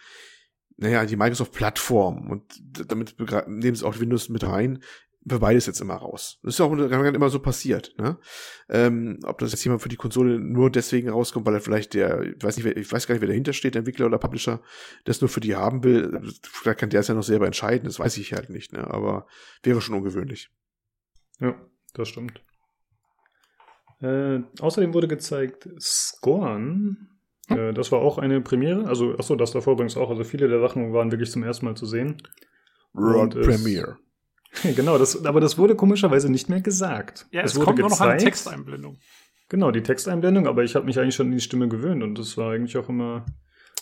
naja, 0.76 1.04
die 1.04 1.16
Microsoft-Plattform 1.16 2.30
und 2.30 2.60
damit 2.90 3.14
nehmen 3.46 3.76
sie 3.76 3.86
auch 3.86 4.00
Windows 4.00 4.28
mit 4.28 4.44
rein, 4.44 4.82
für 5.26 5.38
beides 5.38 5.66
jetzt 5.66 5.80
immer 5.80 5.94
raus. 5.94 6.38
Das 6.42 6.54
ist 6.54 6.58
ja 6.58 6.66
auch 6.66 6.72
immer 6.72 7.30
so 7.30 7.38
passiert, 7.38 7.94
ne? 7.98 8.18
Ähm, 8.68 9.20
ob 9.24 9.38
das 9.38 9.52
jetzt 9.52 9.64
jemand 9.64 9.82
für 9.82 9.88
die 9.88 9.96
Konsole 9.96 10.40
nur 10.40 10.70
deswegen 10.70 11.08
rauskommt, 11.08 11.46
weil 11.46 11.54
er 11.54 11.60
vielleicht 11.60 11.94
der, 11.94 12.22
ich 12.22 12.42
weiß 12.42 12.56
nicht, 12.56 12.76
ich 12.76 12.90
weiß 12.90 13.06
gar 13.06 13.14
nicht, 13.14 13.22
wer 13.22 13.28
dahinter 13.28 13.52
steht, 13.52 13.76
Entwickler 13.76 14.06
oder 14.06 14.18
Publisher, 14.18 14.60
das 15.04 15.20
nur 15.20 15.28
für 15.28 15.40
die 15.40 15.54
haben 15.54 15.84
will, 15.84 16.20
vielleicht 16.42 16.80
kann 16.80 16.90
der 16.90 17.00
es 17.00 17.08
ja 17.08 17.14
noch 17.14 17.22
selber 17.22 17.46
entscheiden, 17.46 17.86
das 17.86 17.98
weiß 17.98 18.16
ich 18.18 18.32
halt 18.32 18.50
nicht, 18.50 18.72
ne? 18.72 18.88
Aber 18.88 19.26
wäre 19.62 19.80
schon 19.80 19.94
ungewöhnlich. 19.94 20.50
Ja, 21.38 21.54
das 21.94 22.08
stimmt. 22.08 22.42
Äh, 24.00 24.40
außerdem 24.58 24.94
wurde 24.94 25.06
gezeigt 25.06 25.68
Scorn, 25.78 27.08
äh, 27.48 27.72
das 27.72 27.92
war 27.92 28.00
auch 28.00 28.18
eine 28.18 28.40
Premiere. 28.40 28.86
Also, 28.86 29.16
achso, 29.16 29.36
das 29.36 29.52
davor 29.52 29.74
übrigens 29.74 29.96
auch. 29.96 30.10
Also, 30.10 30.24
viele 30.24 30.48
der 30.48 30.60
Sachen 30.60 30.92
waren 30.92 31.12
wirklich 31.12 31.30
zum 31.30 31.44
ersten 31.44 31.66
Mal 31.66 31.76
zu 31.76 31.86
sehen. 31.86 32.20
World 32.92 33.40
Premiere. 33.40 33.98
genau, 34.76 34.98
das, 34.98 35.24
aber 35.24 35.40
das 35.40 35.58
wurde 35.58 35.74
komischerweise 35.74 36.30
nicht 36.30 36.48
mehr 36.48 36.60
gesagt. 36.60 37.26
Ja, 37.30 37.42
es, 37.42 37.54
es 37.54 37.60
kommt 37.60 37.78
nur 37.78 37.88
noch 37.88 38.00
eine 38.00 38.18
Texteinblendung. 38.18 38.98
Genau, 39.48 39.70
die 39.70 39.82
Texteinblendung, 39.82 40.46
aber 40.46 40.64
ich 40.64 40.74
habe 40.74 40.86
mich 40.86 40.98
eigentlich 40.98 41.14
schon 41.14 41.26
an 41.26 41.32
die 41.32 41.40
Stimme 41.40 41.68
gewöhnt 41.68 42.02
und 42.02 42.18
das 42.18 42.36
war 42.36 42.52
eigentlich 42.52 42.76
auch 42.76 42.88
immer. 42.88 43.26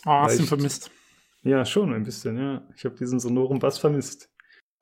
Ah, 0.05 0.22
oh, 0.22 0.24
hast 0.24 0.38
du 0.38 0.42
ihn 0.42 0.48
vermisst? 0.48 0.90
Ja, 1.42 1.64
schon 1.64 1.92
ein 1.94 2.05
bisschen, 2.05 2.36
ja. 2.36 2.62
Ich 2.76 2.84
habe 2.84 2.97
diesen 2.97 3.18
sonoren 3.20 3.59
Bass 3.59 3.78
vermisst. 3.78 4.28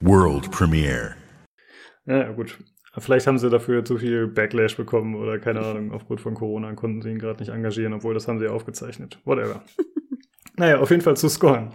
World 0.00 0.50
Premiere. 0.50 1.14
Ja, 2.06 2.32
gut. 2.32 2.58
Vielleicht 2.96 3.26
haben 3.26 3.38
sie 3.38 3.50
dafür 3.50 3.84
zu 3.84 3.98
viel 3.98 4.26
Backlash 4.26 4.76
bekommen 4.76 5.14
oder 5.14 5.38
keine 5.38 5.60
Ahnung, 5.60 5.92
aufgrund 5.92 6.20
von 6.20 6.34
Corona 6.34 6.72
konnten 6.74 7.02
sie 7.02 7.10
ihn 7.10 7.18
gerade 7.18 7.40
nicht 7.40 7.50
engagieren, 7.50 7.92
obwohl 7.92 8.14
das 8.14 8.26
haben 8.26 8.38
sie 8.38 8.46
ja 8.46 8.52
aufgezeichnet. 8.52 9.18
Whatever. 9.24 9.62
naja, 10.56 10.78
auf 10.78 10.90
jeden 10.90 11.02
Fall 11.02 11.16
zu 11.16 11.28
Scorn. 11.28 11.74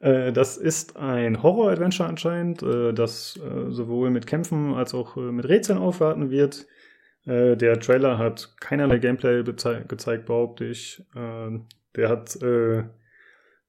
Äh, 0.00 0.32
das 0.32 0.56
ist 0.56 0.96
ein 0.96 1.42
Horror-Adventure 1.42 2.08
anscheinend, 2.08 2.62
äh, 2.62 2.92
das 2.92 3.38
äh, 3.38 3.70
sowohl 3.70 4.10
mit 4.10 4.26
Kämpfen 4.26 4.74
als 4.74 4.94
auch 4.94 5.16
mit 5.16 5.48
Rätseln 5.48 5.78
aufwarten 5.78 6.30
wird. 6.30 6.66
der 7.26 7.78
Trailer 7.80 8.16
hat 8.16 8.56
keinerlei 8.58 8.98
Gameplay 8.98 9.42
gezeigt, 9.42 10.24
behaupte 10.24 10.64
ich. 10.64 11.04
der 11.14 12.08
hat 12.08 12.38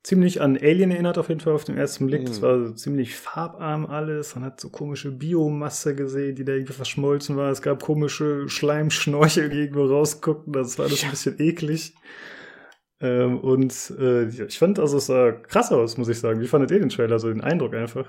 ziemlich 0.01 0.41
an 0.41 0.55
Alien 0.55 0.91
erinnert, 0.91 1.17
auf 1.17 1.27
jeden 1.27 1.41
Fall 1.41 1.53
auf 1.53 1.65
den 1.65 1.77
ersten 1.77 2.07
Blick. 2.07 2.23
Es 2.29 2.39
mhm. 2.39 2.45
war 2.45 2.67
so 2.67 2.73
ziemlich 2.73 3.15
farbarm 3.15 3.85
alles. 3.85 4.35
Man 4.35 4.45
hat 4.45 4.61
so 4.61 4.69
komische 4.69 5.11
Biomasse 5.11 5.93
gesehen, 5.93 6.35
die 6.35 6.45
da 6.45 6.53
irgendwie 6.53 6.71
verschmolzen 6.71 7.35
war. 7.35 7.51
Es 7.51 7.61
gab 7.61 7.83
komische 7.83 8.47
Schleimschnorchel, 8.47 9.49
die 9.49 9.57
irgendwo 9.57 9.85
rausguckten. 9.87 10.53
Das 10.53 10.77
war 10.77 10.85
alles 10.85 11.01
ja. 11.01 11.09
ein 11.09 11.11
bisschen 11.11 11.35
eklig. 11.39 11.95
Ähm, 13.01 13.39
und 13.39 13.93
äh, 13.97 14.27
ich 14.27 14.59
fand, 14.59 14.79
also 14.79 14.97
es 14.97 15.05
sah 15.05 15.31
krass 15.31 15.71
aus, 15.71 15.97
muss 15.97 16.09
ich 16.09 16.19
sagen. 16.19 16.41
Wie 16.41 16.47
fandet 16.47 16.71
ihr 16.71 16.79
den 16.79 16.89
Trailer? 16.89 17.19
So 17.19 17.29
den 17.29 17.41
Eindruck 17.41 17.73
einfach. 17.73 18.07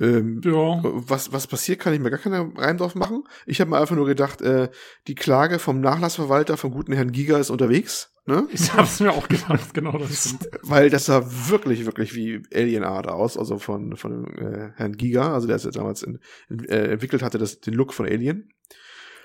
Ähm, 0.00 0.40
ja. 0.44 0.80
was, 0.82 1.32
was 1.32 1.46
passiert, 1.46 1.78
kann 1.78 1.94
ich 1.94 2.00
mir 2.00 2.10
gar 2.10 2.18
keinen 2.18 2.56
Reim 2.56 2.76
drauf 2.78 2.96
machen. 2.96 3.22
Ich 3.46 3.60
habe 3.60 3.70
mir 3.70 3.78
einfach 3.78 3.94
nur 3.94 4.06
gedacht, 4.06 4.42
äh, 4.42 4.68
die 5.06 5.14
Klage 5.14 5.60
vom 5.60 5.80
Nachlassverwalter 5.80 6.56
vom 6.56 6.72
guten 6.72 6.92
Herrn 6.92 7.12
Giga 7.12 7.38
ist 7.38 7.50
unterwegs. 7.50 8.12
Ne? 8.26 8.48
Ich 8.52 8.72
habe 8.72 8.84
es 8.84 8.98
mir 8.98 9.12
auch 9.12 9.28
gedacht, 9.28 9.72
genau 9.72 9.96
das 9.96 10.30
stimmt. 10.30 10.48
Weil 10.62 10.90
das 10.90 11.06
sah 11.06 11.24
wirklich, 11.48 11.86
wirklich 11.86 12.14
wie 12.14 12.42
Alien 12.52 12.82
Art 12.82 13.06
aus, 13.06 13.38
also 13.38 13.58
von, 13.58 13.96
von 13.96 14.26
äh, 14.36 14.72
Herrn 14.74 14.96
Giga, 14.96 15.32
also 15.32 15.46
der 15.46 15.56
es 15.56 15.64
ja 15.64 15.70
damals 15.70 16.02
in, 16.02 16.18
in, 16.48 16.64
äh, 16.64 16.92
entwickelt 16.92 17.22
hatte, 17.22 17.38
das, 17.38 17.60
den 17.60 17.74
Look 17.74 17.92
von 17.94 18.06
Alien. 18.06 18.50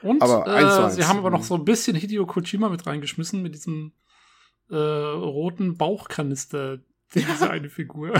Und 0.04 0.22
aber 0.22 0.46
äh, 0.46 0.52
eins, 0.52 0.74
eins. 0.74 0.96
sie 0.96 1.06
haben 1.06 1.18
aber 1.18 1.32
noch 1.32 1.44
so 1.44 1.56
ein 1.56 1.66
bisschen 1.66 1.96
Hideo 1.96 2.28
Kojima 2.28 2.70
mit 2.70 2.86
reingeschmissen, 2.86 3.42
mit 3.42 3.56
diesem 3.56 3.94
äh, 4.70 4.76
roten 4.76 5.78
Bauchkanister, 5.78 6.80
diese 7.14 7.50
eine 7.50 7.70
Figur. 7.70 8.14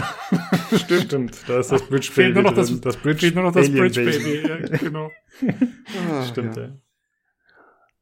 Stimmt, 0.76 1.02
stimmt. 1.04 1.48
Da 1.48 1.60
ist 1.60 1.70
das 1.70 1.82
Bridge 1.82 2.08
Baby. 2.08 2.12
Fehlt 2.12 2.34
nur 2.34 2.42
noch 2.44 2.54
das, 2.54 2.80
das 2.80 2.96
Bridge, 2.96 3.20
fehlt 3.20 3.34
nur 3.34 3.44
noch 3.44 3.52
das 3.52 3.70
Bridge 3.70 4.04
Baby. 4.04 4.42
Baby. 4.42 4.48
Ja, 4.48 4.78
genau. 4.78 5.10
ah, 6.10 6.24
Stimmt, 6.24 6.56
ja. 6.56 6.62
ja. 6.62 6.78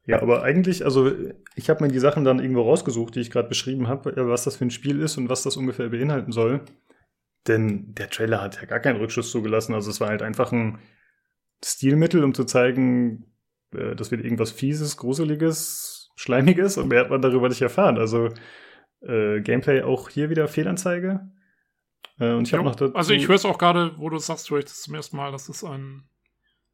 Ja, 0.09 0.23
aber 0.23 0.41
eigentlich, 0.41 0.85
also 0.85 1.11
ich 1.53 1.69
habe 1.69 1.83
mir 1.83 1.91
die 1.91 1.99
Sachen 1.99 2.23
dann 2.23 2.39
irgendwo 2.39 2.63
rausgesucht, 2.63 3.13
die 3.13 3.19
ich 3.19 3.29
gerade 3.29 3.47
beschrieben 3.47 3.87
habe, 3.87 4.11
was 4.27 4.43
das 4.43 4.55
für 4.55 4.65
ein 4.65 4.71
Spiel 4.71 4.99
ist 5.01 5.17
und 5.17 5.29
was 5.29 5.43
das 5.43 5.55
ungefähr 5.55 5.89
beinhalten 5.89 6.31
soll. 6.31 6.61
Denn 7.47 7.93
der 7.93 8.09
Trailer 8.09 8.41
hat 8.41 8.55
ja 8.55 8.65
gar 8.65 8.79
keinen 8.79 8.97
Rückschluss 8.97 9.29
zugelassen. 9.29 9.75
Also 9.75 9.91
es 9.91 10.01
war 10.01 10.09
halt 10.09 10.23
einfach 10.23 10.51
ein 10.51 10.79
Stilmittel, 11.63 12.23
um 12.23 12.33
zu 12.33 12.43
zeigen, 12.43 13.25
äh, 13.71 13.95
das 13.95 14.09
wird 14.09 14.23
irgendwas 14.23 14.51
Fieses, 14.51 14.97
Gruseliges, 14.97 15.88
Schleimiges 16.19 16.77
und 16.77 16.89
mehr 16.89 16.99
hat 16.99 17.09
man 17.09 17.21
darüber 17.21 17.47
nicht 17.47 17.61
erfahren. 17.61 17.97
Also 17.97 18.29
äh, 19.01 19.39
Gameplay 19.39 19.83
auch 19.83 20.09
hier 20.09 20.29
wieder 20.29 20.49
Fehlanzeige. 20.49 21.31
Äh, 22.19 22.33
und 22.33 22.45
ich 22.45 22.53
habe 22.53 22.65
noch 22.65 22.75
dazu 22.75 22.93
Also 22.93 23.13
ich 23.13 23.29
höre 23.29 23.35
es 23.35 23.45
auch 23.45 23.57
gerade, 23.57 23.93
wo 23.97 24.09
du 24.09 24.17
sagst, 24.17 24.49
höre 24.51 24.59
ich 24.59 24.65
das 24.65 24.81
zum 24.81 24.95
ersten 24.95 25.15
Mal, 25.15 25.31
dass 25.31 25.47
es 25.47 25.63
ein 25.63 26.09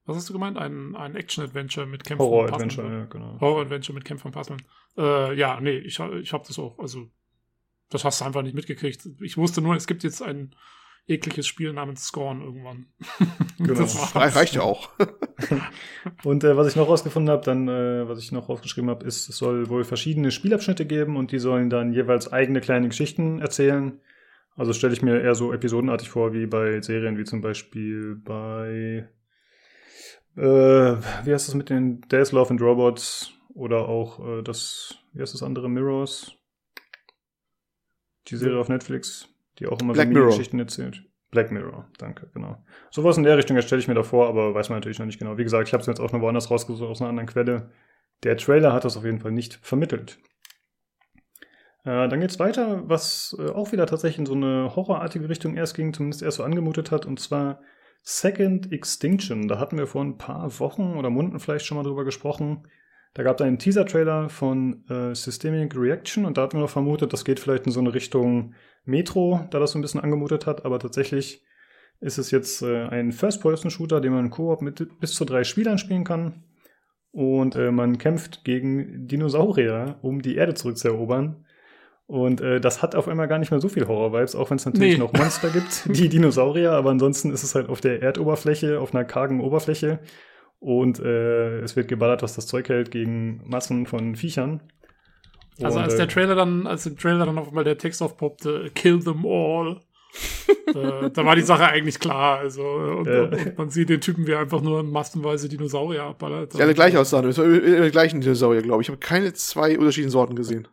was 0.07 0.17
hast 0.17 0.30
du 0.30 0.34
gemeint? 0.34 0.57
Ein, 0.57 0.95
ein 0.95 1.15
Action-Adventure 1.15 1.88
mit 1.88 2.03
Kämpfen 2.03 2.23
Horror-Adventure, 2.23 2.91
ja, 2.91 3.05
genau. 3.05 3.39
Horror-Adventure 3.39 3.93
mit 3.95 4.05
Kämpfen 4.05 4.27
und 4.27 4.34
Puzzlen. 4.34 4.61
Äh, 4.97 5.35
ja, 5.35 5.59
nee, 5.59 5.77
ich, 5.77 5.99
ich 5.99 6.34
habe 6.34 6.43
das 6.47 6.59
auch, 6.59 6.77
also 6.77 7.09
das 7.89 8.05
hast 8.05 8.22
du 8.22 8.26
einfach 8.26 8.43
nicht 8.43 8.53
mitgekriegt. 8.53 9.07
Ich 9.22 9.38
wusste 9.38 9.61
nur, 9.61 9.76
es 9.76 9.88
gibt 9.88 10.03
jetzt 10.03 10.22
ein 10.22 10.55
ekliges 11.07 11.48
Spiel 11.48 11.73
namens 11.73 12.06
Scorn 12.06 12.41
irgendwann. 12.41 12.88
Genau. 13.57 13.80
das 13.80 14.14
reicht 14.15 14.56
ja 14.56 14.64
auch. 14.64 14.90
und 16.26 16.44
äh, 16.44 16.57
was 16.57 16.68
ich 16.68 16.76
noch 16.76 16.90
rausgefunden 16.90 17.32
habe, 17.32 17.45
dann, 17.45 17.69
äh, 17.69 18.07
was 18.07 18.19
ich 18.19 18.34
noch 18.34 18.49
rausgeschrieben 18.49 18.90
habe, 18.90 19.06
ist, 19.06 19.30
es 19.30 19.38
soll 19.38 19.69
wohl 19.69 19.86
verschiedene 19.86 20.30
Spielabschnitte 20.30 20.86
geben 20.86 21.15
und 21.15 21.32
die 21.32 21.40
sollen 21.40 21.69
dann 21.69 21.94
jeweils 21.94 22.34
eigene 22.34 22.60
kleine 22.60 22.90
Geschichten 22.90 23.40
erzählen. 23.40 24.02
Also 24.57 24.73
stelle 24.73 24.91
ich 24.91 25.02
mir 25.02 25.22
eher 25.22 25.36
so 25.36 25.53
episodenartig 25.53 26.10
vor, 26.10 26.34
wie 26.34 26.48
bei 26.48 26.82
Serien, 26.82 27.18
wie 27.18 27.23
zum 27.23 27.40
Beispiel 27.40 28.15
bei 28.15 29.07
äh, 30.36 30.41
wie 31.23 31.34
heißt 31.34 31.48
das 31.48 31.56
mit 31.56 31.69
den 31.69 32.02
Days 32.02 32.34
Love 32.34 32.49
and 32.49 32.61
Robots 32.61 33.32
oder 33.53 33.88
auch 33.88 34.19
äh, 34.19 34.44
das, 34.44 34.98
wie 35.14 35.22
heißt 35.22 35.34
das 35.34 35.44
andere, 35.44 35.69
Mirrors? 35.69 36.34
Die 38.27 38.36
Serie 38.36 38.60
auf 38.60 38.69
Netflix, 38.69 39.30
die 39.60 39.68
auch 39.68 39.80
immer 39.82 39.94
Black 39.94 40.14
so 40.14 40.26
Geschichten 40.26 40.60
erzählt. 40.60 41.03
Black 41.32 41.52
Mirror, 41.52 41.90
danke, 41.98 42.30
genau. 42.34 42.64
Sowas 42.91 43.18
in 43.18 43.23
der 43.23 43.38
Richtung 43.38 43.57
erstelle 43.57 43.82
ich 43.82 43.88
mir 43.88 43.94
davor, 43.94 44.27
aber 44.27 44.53
weiß 44.53 44.69
man 44.69 44.77
natürlich 44.77 44.99
noch 44.99 45.06
nicht 45.06 45.19
genau. 45.19 45.38
Wie 45.38 45.44
gesagt, 45.44 45.68
ich 45.68 45.73
habe 45.73 45.82
es 45.82 45.88
jetzt 45.88 45.99
auch 45.99 46.11
noch 46.11 46.22
woanders 46.22 46.49
rausgesucht, 46.49 46.90
aus 46.90 47.02
einer 47.02 47.10
anderen 47.10 47.27
Quelle. 47.27 47.72
Der 48.23 48.38
Trailer 48.38 48.72
hat 48.72 48.86
das 48.86 48.95
auf 48.95 49.03
jeden 49.03 49.19
Fall 49.19 49.32
nicht 49.32 49.60
vermittelt. 49.61 50.18
Äh, 51.84 52.07
dann 52.07 52.19
geht's 52.22 52.40
weiter, 52.40 52.88
was 52.88 53.36
äh, 53.40 53.49
auch 53.49 53.72
wieder 53.72 53.86
tatsächlich 53.86 54.19
in 54.19 54.26
so 54.26 54.34
eine 54.34 54.76
horrorartige 54.76 55.30
Richtung 55.30 55.56
erst 55.56 55.76
ging, 55.76 55.94
zumindest 55.94 56.23
erst 56.23 56.38
so 56.38 56.44
angemutet 56.44 56.91
hat, 56.91 57.06
und 57.06 57.19
zwar 57.19 57.61
Second 58.02 58.72
Extinction. 58.72 59.48
Da 59.48 59.60
hatten 59.60 59.77
wir 59.77 59.88
vor 59.88 60.03
ein 60.03 60.18
paar 60.18 60.60
Wochen 60.60 60.95
oder 60.95 61.10
Monaten 61.10 61.40
vielleicht 61.40 61.65
schon 61.65 61.77
mal 61.77 61.84
drüber 61.84 62.06
gesprochen. 62.06 62.68
Da 63.15 63.23
gab 63.23 63.39
es 63.39 63.45
einen 63.45 63.57
Teaser-Trailer 63.57 64.29
von 64.29 64.83
äh, 64.89 65.15
Systemic 65.15 65.73
Reaction 65.75 66.25
und 66.25 66.37
da 66.37 66.43
hatten 66.43 66.57
wir 66.57 66.61
noch 66.61 66.69
vermutet, 66.69 67.13
das 67.13 67.23
geht 67.23 67.39
vielleicht 67.39 67.65
in 67.65 67.71
so 67.71 67.79
eine 67.79 67.93
Richtung 67.93 68.53
Metro, 68.83 69.47
da 69.51 69.59
das 69.59 69.71
so 69.71 69.79
ein 69.79 69.81
bisschen 69.81 70.01
angemutet 70.01 70.45
hat, 70.45 70.65
aber 70.65 70.79
tatsächlich 70.79 71.41
ist 72.01 72.17
es 72.17 72.29
jetzt 72.29 72.61
äh, 72.61 72.87
ein 72.87 73.13
First-Person-Shooter, 73.13 74.01
den 74.01 74.11
man 74.11 74.29
Koop 74.31 74.61
mit 74.61 74.99
bis 74.99 75.13
zu 75.13 75.23
drei 75.23 75.45
Spielern 75.45 75.77
spielen 75.77 76.03
kann. 76.03 76.43
Und 77.11 77.55
äh, 77.55 77.71
man 77.71 77.97
kämpft 77.97 78.43
gegen 78.43 79.07
Dinosaurier, 79.07 79.97
um 80.01 80.21
die 80.21 80.35
Erde 80.35 80.53
zurückzuerobern. 80.53 81.45
Und 82.07 82.41
äh, 82.41 82.59
das 82.59 82.81
hat 82.81 82.95
auf 82.95 83.07
einmal 83.07 83.29
gar 83.29 83.39
nicht 83.39 83.49
mehr 83.49 83.61
so 83.61 83.69
viel 83.69 83.87
Horror-Vibes, 83.87 84.35
auch 84.35 84.49
wenn 84.49 84.57
es 84.57 84.65
natürlich 84.65 84.97
nee. 84.97 84.99
noch 84.99 85.13
Monster 85.13 85.49
gibt, 85.49 85.87
die 85.97 86.09
Dinosaurier, 86.09 86.73
aber 86.73 86.89
ansonsten 86.89 87.31
ist 87.31 87.43
es 87.43 87.55
halt 87.55 87.69
auf 87.69 87.79
der 87.79 88.01
Erdoberfläche, 88.01 88.81
auf 88.81 88.93
einer 88.93 89.05
kargen 89.05 89.39
Oberfläche. 89.39 89.99
Und 90.65 90.99
äh, 90.99 91.59
es 91.59 91.75
wird 91.75 91.87
geballert, 91.87 92.23
was 92.23 92.33
das 92.33 92.47
Zeug 92.47 92.69
hält, 92.69 92.89
gegen 92.89 93.39
Massen 93.45 93.85
von 93.85 94.15
Viechern. 94.15 94.61
Also 95.61 95.77
als 95.77 95.95
der 95.95 96.05
äh, 96.05 96.07
Trailer 96.07 96.33
dann, 96.33 96.65
als 96.65 96.87
im 96.87 96.97
Trailer 96.97 97.27
dann 97.27 97.37
auf 97.37 97.49
einmal 97.49 97.63
der 97.63 97.77
Text 97.77 98.01
aufpoppte, 98.01 98.71
kill 98.73 98.99
them 98.99 99.27
all, 99.27 99.81
äh, 100.73 101.11
da 101.11 101.23
war 101.23 101.35
die 101.35 101.43
Sache 101.43 101.65
eigentlich 101.65 101.99
klar. 101.99 102.39
Also, 102.39 102.63
und, 102.63 103.05
äh. 103.05 103.19
und, 103.19 103.57
man 103.59 103.69
sieht 103.69 103.89
den 103.89 104.01
Typen, 104.01 104.25
wie 104.25 104.31
er 104.31 104.39
einfach 104.39 104.61
nur 104.61 104.81
massenweise 104.81 105.47
Dinosaurier 105.49 106.01
abballert. 106.01 106.55
Ja, 106.55 106.61
alle 106.61 106.73
gleich 106.73 106.97
aussahen. 106.97 107.27
Es 107.27 107.37
war 107.37 107.45
die 107.45 107.91
gleichen 107.91 108.21
Dinosaurier, 108.21 108.63
glaube 108.63 108.81
ich. 108.81 108.87
Ich 108.87 108.91
habe 108.91 108.99
keine 108.99 109.33
zwei 109.33 109.77
unterschiedlichen 109.77 110.09
Sorten 110.09 110.35
gesehen 110.35 110.67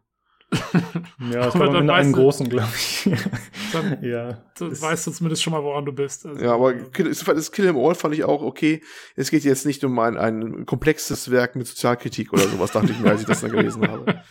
ja, 1.31 1.41
das 1.45 1.59
war 1.59 1.70
mit 1.70 1.91
einem 1.91 2.12
großen, 2.12 2.49
glaube 2.49 2.69
ich. 2.74 3.11
Dann, 3.73 3.99
ja. 4.03 4.43
Dann 4.59 4.81
weißt 4.81 5.07
du 5.07 5.11
zumindest 5.11 5.43
schon 5.43 5.53
mal, 5.53 5.62
woran 5.62 5.85
du 5.85 5.93
bist. 5.93 6.27
Also, 6.27 6.43
ja, 6.43 6.55
aber 6.55 6.74
das 6.74 7.53
Kill 7.53 7.66
Em 7.66 7.77
All 7.77 7.95
fand 7.95 8.15
ich 8.15 8.24
auch 8.24 8.43
okay. 8.43 8.83
Es 9.16 9.31
geht 9.31 9.45
jetzt 9.45 9.66
nicht 9.66 9.83
um 9.85 9.99
ein, 9.99 10.16
ein 10.16 10.66
komplexes 10.66 11.31
Werk 11.31 11.57
mit 11.57 11.66
Sozialkritik 11.66 12.33
oder 12.33 12.43
sowas, 12.49 12.73
dachte 12.73 12.93
ich 12.93 13.01
mir, 13.01 13.11
als 13.11 13.23
ich 13.23 13.27
das 13.27 13.41
dann 13.41 13.51
gelesen 13.51 13.89
habe. 13.89 14.23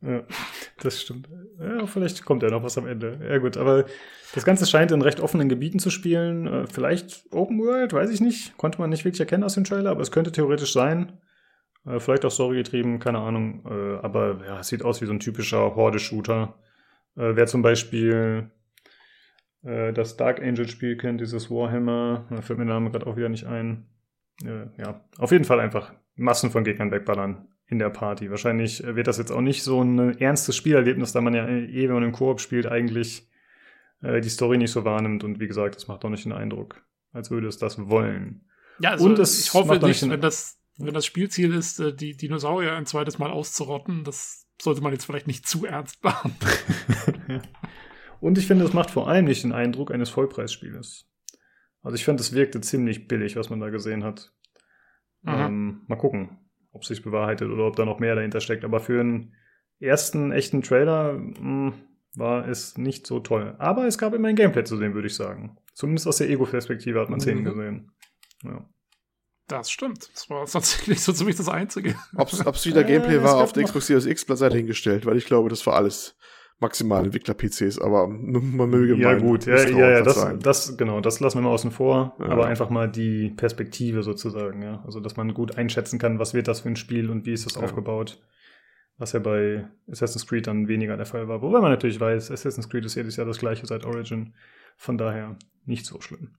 Ja, 0.00 0.22
das 0.80 1.02
stimmt. 1.02 1.28
Ja, 1.58 1.86
vielleicht 1.86 2.24
kommt 2.24 2.42
ja 2.44 2.50
noch 2.50 2.62
was 2.62 2.78
am 2.78 2.86
Ende. 2.86 3.18
Ja, 3.28 3.38
gut, 3.38 3.56
aber 3.56 3.86
das 4.34 4.44
Ganze 4.44 4.64
scheint 4.64 4.92
in 4.92 5.02
recht 5.02 5.18
offenen 5.18 5.48
Gebieten 5.48 5.80
zu 5.80 5.90
spielen. 5.90 6.46
Äh, 6.46 6.66
vielleicht 6.72 7.24
Open 7.32 7.58
World, 7.58 7.92
weiß 7.92 8.10
ich 8.10 8.20
nicht. 8.20 8.56
Konnte 8.56 8.78
man 8.78 8.90
nicht 8.90 9.04
wirklich 9.04 9.20
erkennen 9.20 9.42
aus 9.42 9.54
dem 9.54 9.64
Trailer, 9.64 9.90
aber 9.90 10.02
es 10.02 10.12
könnte 10.12 10.30
theoretisch 10.30 10.72
sein. 10.72 11.18
Äh, 11.88 12.00
vielleicht 12.00 12.24
auch 12.24 12.30
storygetrieben, 12.30 12.98
keine 12.98 13.18
Ahnung. 13.18 13.64
Äh, 13.66 14.04
aber 14.04 14.40
ja, 14.46 14.60
es 14.60 14.68
sieht 14.68 14.84
aus 14.84 15.00
wie 15.00 15.06
so 15.06 15.12
ein 15.12 15.20
typischer 15.20 15.74
Horde-Shooter. 15.74 16.54
Äh, 17.16 17.36
wer 17.36 17.46
zum 17.46 17.62
Beispiel 17.62 18.50
das 19.60 20.16
Dark 20.16 20.40
Angel-Spiel 20.40 20.96
kennt, 20.96 21.20
dieses 21.20 21.50
Warhammer, 21.50 22.28
da 22.30 22.40
fällt 22.42 22.60
mir 22.60 22.64
der 22.64 22.74
Name 22.74 22.92
gerade 22.92 23.08
auch 23.08 23.16
wieder 23.16 23.28
nicht 23.28 23.44
ein. 23.44 23.88
Ja, 24.40 25.04
auf 25.18 25.32
jeden 25.32 25.44
Fall 25.44 25.58
einfach 25.58 25.92
Massen 26.14 26.52
von 26.52 26.62
Gegnern 26.62 26.92
wegballern 26.92 27.48
in 27.66 27.80
der 27.80 27.90
Party. 27.90 28.30
Wahrscheinlich 28.30 28.84
wird 28.86 29.08
das 29.08 29.18
jetzt 29.18 29.32
auch 29.32 29.40
nicht 29.40 29.64
so 29.64 29.82
ein 29.82 30.16
ernstes 30.20 30.54
Spielerlebnis, 30.54 31.12
da 31.12 31.20
man 31.20 31.34
ja 31.34 31.48
eh, 31.48 31.88
wenn 31.88 31.94
man 31.94 32.04
im 32.04 32.12
Koop 32.12 32.40
spielt, 32.40 32.66
eigentlich 32.66 33.28
die 34.00 34.28
Story 34.28 34.58
nicht 34.58 34.70
so 34.70 34.84
wahrnimmt. 34.84 35.24
Und 35.24 35.40
wie 35.40 35.48
gesagt, 35.48 35.74
es 35.74 35.88
macht 35.88 36.04
auch 36.04 36.10
nicht 36.10 36.24
den 36.24 36.32
Eindruck, 36.32 36.80
als 37.12 37.32
würde 37.32 37.48
es 37.48 37.58
das 37.58 37.90
wollen. 37.90 38.46
Ja, 38.78 38.92
also 38.92 39.06
Und 39.06 39.18
ich 39.18 39.52
hoffe 39.52 39.84
nicht, 39.84 40.08
wenn 40.08 40.20
das 40.20 40.57
wenn 40.78 40.94
das 40.94 41.06
Spielziel 41.06 41.52
ist, 41.54 41.80
äh, 41.80 41.94
die 41.94 42.16
Dinosaurier 42.16 42.74
ein 42.74 42.86
zweites 42.86 43.18
Mal 43.18 43.30
auszurotten, 43.30 44.04
das 44.04 44.46
sollte 44.60 44.80
man 44.80 44.92
jetzt 44.92 45.04
vielleicht 45.04 45.26
nicht 45.26 45.46
zu 45.46 45.66
ernst 45.66 46.02
machen. 46.02 46.34
Und 48.20 48.38
ich 48.38 48.46
finde, 48.46 48.64
es 48.64 48.72
macht 48.72 48.90
vor 48.90 49.08
allem 49.08 49.26
nicht 49.26 49.44
den 49.44 49.52
Eindruck 49.52 49.92
eines 49.92 50.10
Vollpreisspieles. 50.10 51.08
Also 51.82 51.94
ich 51.94 52.04
fand, 52.04 52.18
es 52.20 52.32
wirkte 52.32 52.60
ziemlich 52.60 53.06
billig, 53.06 53.36
was 53.36 53.50
man 53.50 53.60
da 53.60 53.70
gesehen 53.70 54.02
hat. 54.02 54.32
Ähm, 55.26 55.82
mal 55.86 55.96
gucken, 55.96 56.38
ob 56.72 56.82
es 56.82 56.88
sich 56.88 57.02
bewahrheitet 57.02 57.50
oder 57.50 57.66
ob 57.66 57.76
da 57.76 57.84
noch 57.84 58.00
mehr 58.00 58.14
dahinter 58.14 58.40
steckt. 58.40 58.64
Aber 58.64 58.80
für 58.80 59.00
einen 59.00 59.34
ersten 59.78 60.32
echten 60.32 60.62
Trailer 60.62 61.14
mh, 61.14 61.38
hm, 61.38 61.74
war 62.14 62.48
es 62.48 62.76
nicht 62.76 63.06
so 63.06 63.20
toll. 63.20 63.54
Aber 63.58 63.86
es 63.86 63.98
gab 63.98 64.14
immer 64.14 64.28
ein 64.28 64.36
Gameplay 64.36 64.64
zu 64.64 64.76
sehen, 64.76 64.94
würde 64.94 65.06
ich 65.06 65.14
sagen. 65.14 65.58
Zumindest 65.74 66.08
aus 66.08 66.18
der 66.18 66.28
Ego-Perspektive 66.28 67.00
hat 67.00 67.10
man 67.10 67.20
Szenen 67.20 67.40
mhm. 67.42 67.48
gesehen. 67.48 67.92
Ja. 68.42 68.68
Das 69.48 69.70
stimmt. 69.70 70.10
Das 70.14 70.30
war 70.30 70.46
tatsächlich 70.50 71.02
so 71.02 71.12
ziemlich 71.12 71.36
das 71.36 71.48
Einzige. 71.48 71.96
Ob 72.16 72.30
es 72.30 72.66
wieder 72.66 72.84
Gameplay 72.84 73.16
äh, 73.16 73.22
war, 73.24 73.36
auf 73.36 73.52
der 73.52 73.64
Xbox 73.64 73.86
Series 73.86 74.06
X 74.06 74.26
Seite 74.28 74.56
hingestellt, 74.56 75.06
weil 75.06 75.16
ich 75.16 75.24
glaube, 75.24 75.48
das 75.48 75.66
war 75.66 75.74
alles 75.74 76.14
maximal 76.60 77.04
Entwickler-PCs, 77.04 77.78
aber 77.78 78.08
man 78.08 78.68
möge 78.68 78.96
Ja, 78.96 79.14
gut, 79.14 79.46
ja, 79.46 79.56
ja, 79.56 79.90
ja 79.90 80.02
das, 80.02 80.28
das, 80.40 80.76
genau, 80.76 81.00
das 81.00 81.20
lassen 81.20 81.38
wir 81.38 81.42
mal 81.42 81.50
außen 81.50 81.70
vor, 81.70 82.16
ja. 82.18 82.26
aber 82.26 82.46
einfach 82.46 82.68
mal 82.68 82.90
die 82.90 83.30
Perspektive 83.30 84.02
sozusagen, 84.02 84.62
ja. 84.62 84.82
Also, 84.84 85.00
dass 85.00 85.16
man 85.16 85.34
gut 85.34 85.56
einschätzen 85.56 85.98
kann, 85.98 86.18
was 86.18 86.34
wird 86.34 86.48
das 86.48 86.60
für 86.60 86.68
ein 86.68 86.76
Spiel 86.76 87.10
und 87.10 87.26
wie 87.26 87.32
ist 87.32 87.46
das 87.46 87.54
ja. 87.54 87.62
aufgebaut. 87.62 88.20
Was 89.00 89.12
ja 89.12 89.20
bei 89.20 89.68
Assassin's 89.88 90.26
Creed 90.26 90.48
dann 90.48 90.66
weniger 90.66 90.96
der 90.96 91.06
Fall 91.06 91.28
war. 91.28 91.40
Wobei 91.40 91.60
man 91.60 91.70
natürlich 91.70 92.00
weiß, 92.00 92.32
Assassin's 92.32 92.68
Creed 92.68 92.84
ist 92.84 92.96
jedes 92.96 93.14
Jahr 93.14 93.26
das 93.26 93.38
gleiche 93.38 93.64
seit 93.64 93.84
Origin. 93.84 94.34
Von 94.76 94.98
daher 94.98 95.36
nicht 95.66 95.86
so 95.86 96.00
schlimm. 96.00 96.34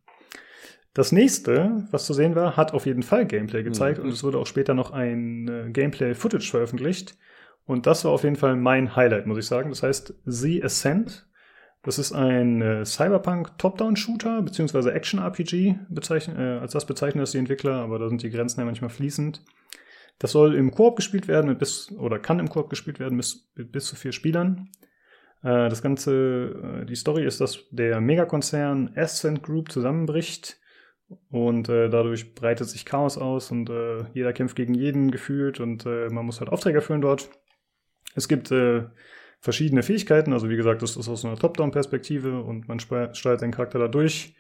Das 0.94 1.12
nächste, 1.12 1.88
was 1.92 2.06
zu 2.06 2.14
sehen 2.14 2.36
war, 2.36 2.58
hat 2.58 2.74
auf 2.74 2.86
jeden 2.86 3.04
Fall 3.04 3.26
Gameplay 3.26 3.64
gezeigt 3.64 4.00
mhm. 4.00 4.06
und 4.06 4.12
es 4.12 4.24
wurde 4.24 4.40
auch 4.40 4.48
später 4.48 4.74
noch 4.74 4.92
ein 4.92 5.48
äh, 5.48 5.70
Gameplay-Footage 5.72 6.50
veröffentlicht. 6.50 7.16
Und 7.66 7.86
das 7.86 8.04
war 8.04 8.12
auf 8.12 8.24
jeden 8.24 8.36
Fall 8.36 8.56
mein 8.56 8.96
Highlight, 8.96 9.28
muss 9.28 9.38
ich 9.38 9.46
sagen. 9.46 9.70
Das 9.70 9.84
heißt 9.84 10.16
The 10.26 10.64
Ascent. 10.64 11.28
Das 11.84 12.00
ist 12.00 12.12
ein 12.12 12.62
äh, 12.62 12.86
Cyberpunk 12.86 13.58
Top-Down-Shooter 13.58 14.42
beziehungsweise 14.42 14.92
Action-RPG. 14.92 15.76
Äh, 15.96 16.42
als 16.60 16.74
das 16.74 16.86
bezeichnen 16.86 17.22
das 17.22 17.32
die 17.32 17.38
Entwickler, 17.38 17.76
aber 17.76 18.00
da 18.00 18.10
sind 18.10 18.24
die 18.24 18.32
Grenzen 18.32 18.60
ja 18.60 18.66
manchmal 18.66 18.90
fließend. 18.90 19.44
Das 20.18 20.32
soll 20.32 20.56
im 20.56 20.72
Koop 20.72 20.98
gespielt 20.98 21.28
werden 21.28 21.48
mit 21.48 21.60
bis 21.60 21.92
oder 21.94 22.20
kann 22.20 22.40
im 22.40 22.50
Koop 22.50 22.70
gespielt 22.70 23.00
werden 23.00 23.18
bis, 23.18 23.50
mit 23.56 23.72
bis 23.72 23.86
zu 23.86 23.96
vier 23.96 24.12
Spielern. 24.12 24.70
Äh, 25.44 25.70
das 25.70 25.82
Ganze, 25.82 26.82
äh, 26.82 26.86
die 26.86 26.96
Story 26.96 27.26
ist, 27.26 27.40
dass 27.40 27.70
der 27.72 28.02
Megakonzern 28.02 28.92
Ascent 28.96 29.44
Group 29.44 29.72
zusammenbricht 29.72 30.60
und 31.32 31.70
äh, 31.70 31.90
dadurch 31.90 32.36
breitet 32.36 32.70
sich 32.70 32.86
Chaos 32.86 33.18
aus 33.18 33.52
und 33.52 33.70
äh, 33.70 34.06
jeder 34.14 34.34
kämpft 34.34 34.56
gegen 34.56 34.74
jeden 34.74 35.12
gefühlt 35.12 35.60
und 35.60 35.86
äh, 35.86 36.10
man 36.10 36.26
muss 36.26 36.40
halt 36.40 36.50
Aufträge 36.52 36.78
erfüllen 36.78 37.02
dort. 37.02 37.30
Es 38.16 38.28
gibt 38.28 38.52
äh, 38.52 38.84
verschiedene 39.40 39.84
Fähigkeiten, 39.84 40.34
also 40.34 40.50
wie 40.50 40.56
gesagt, 40.56 40.82
das 40.82 40.98
ist 40.98 41.08
aus 41.08 41.26
einer 41.26 41.36
Top-Down-Perspektive 41.38 42.42
und 42.42 42.68
man 42.68 42.80
steuert 42.80 43.42
den 43.42 43.52
Charakter 43.52 43.80
da 43.80 43.88
durch. 43.88 44.36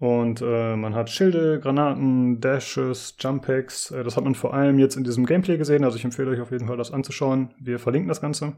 Und 0.00 0.40
äh, 0.42 0.76
man 0.76 0.94
hat 0.94 1.10
Schilde, 1.10 1.58
Granaten, 1.58 2.40
Dashes, 2.40 3.16
Jump-Packs. 3.18 3.90
Äh, 3.90 4.04
das 4.04 4.16
hat 4.16 4.22
man 4.22 4.36
vor 4.36 4.54
allem 4.54 4.78
jetzt 4.78 4.96
in 4.96 5.02
diesem 5.02 5.26
Gameplay 5.26 5.58
gesehen, 5.58 5.82
also 5.82 5.96
ich 5.96 6.04
empfehle 6.04 6.30
euch 6.30 6.40
auf 6.40 6.52
jeden 6.52 6.68
Fall 6.68 6.76
das 6.76 6.92
anzuschauen. 6.92 7.52
Wir 7.58 7.80
verlinken 7.80 8.08
das 8.08 8.20
Ganze. 8.20 8.54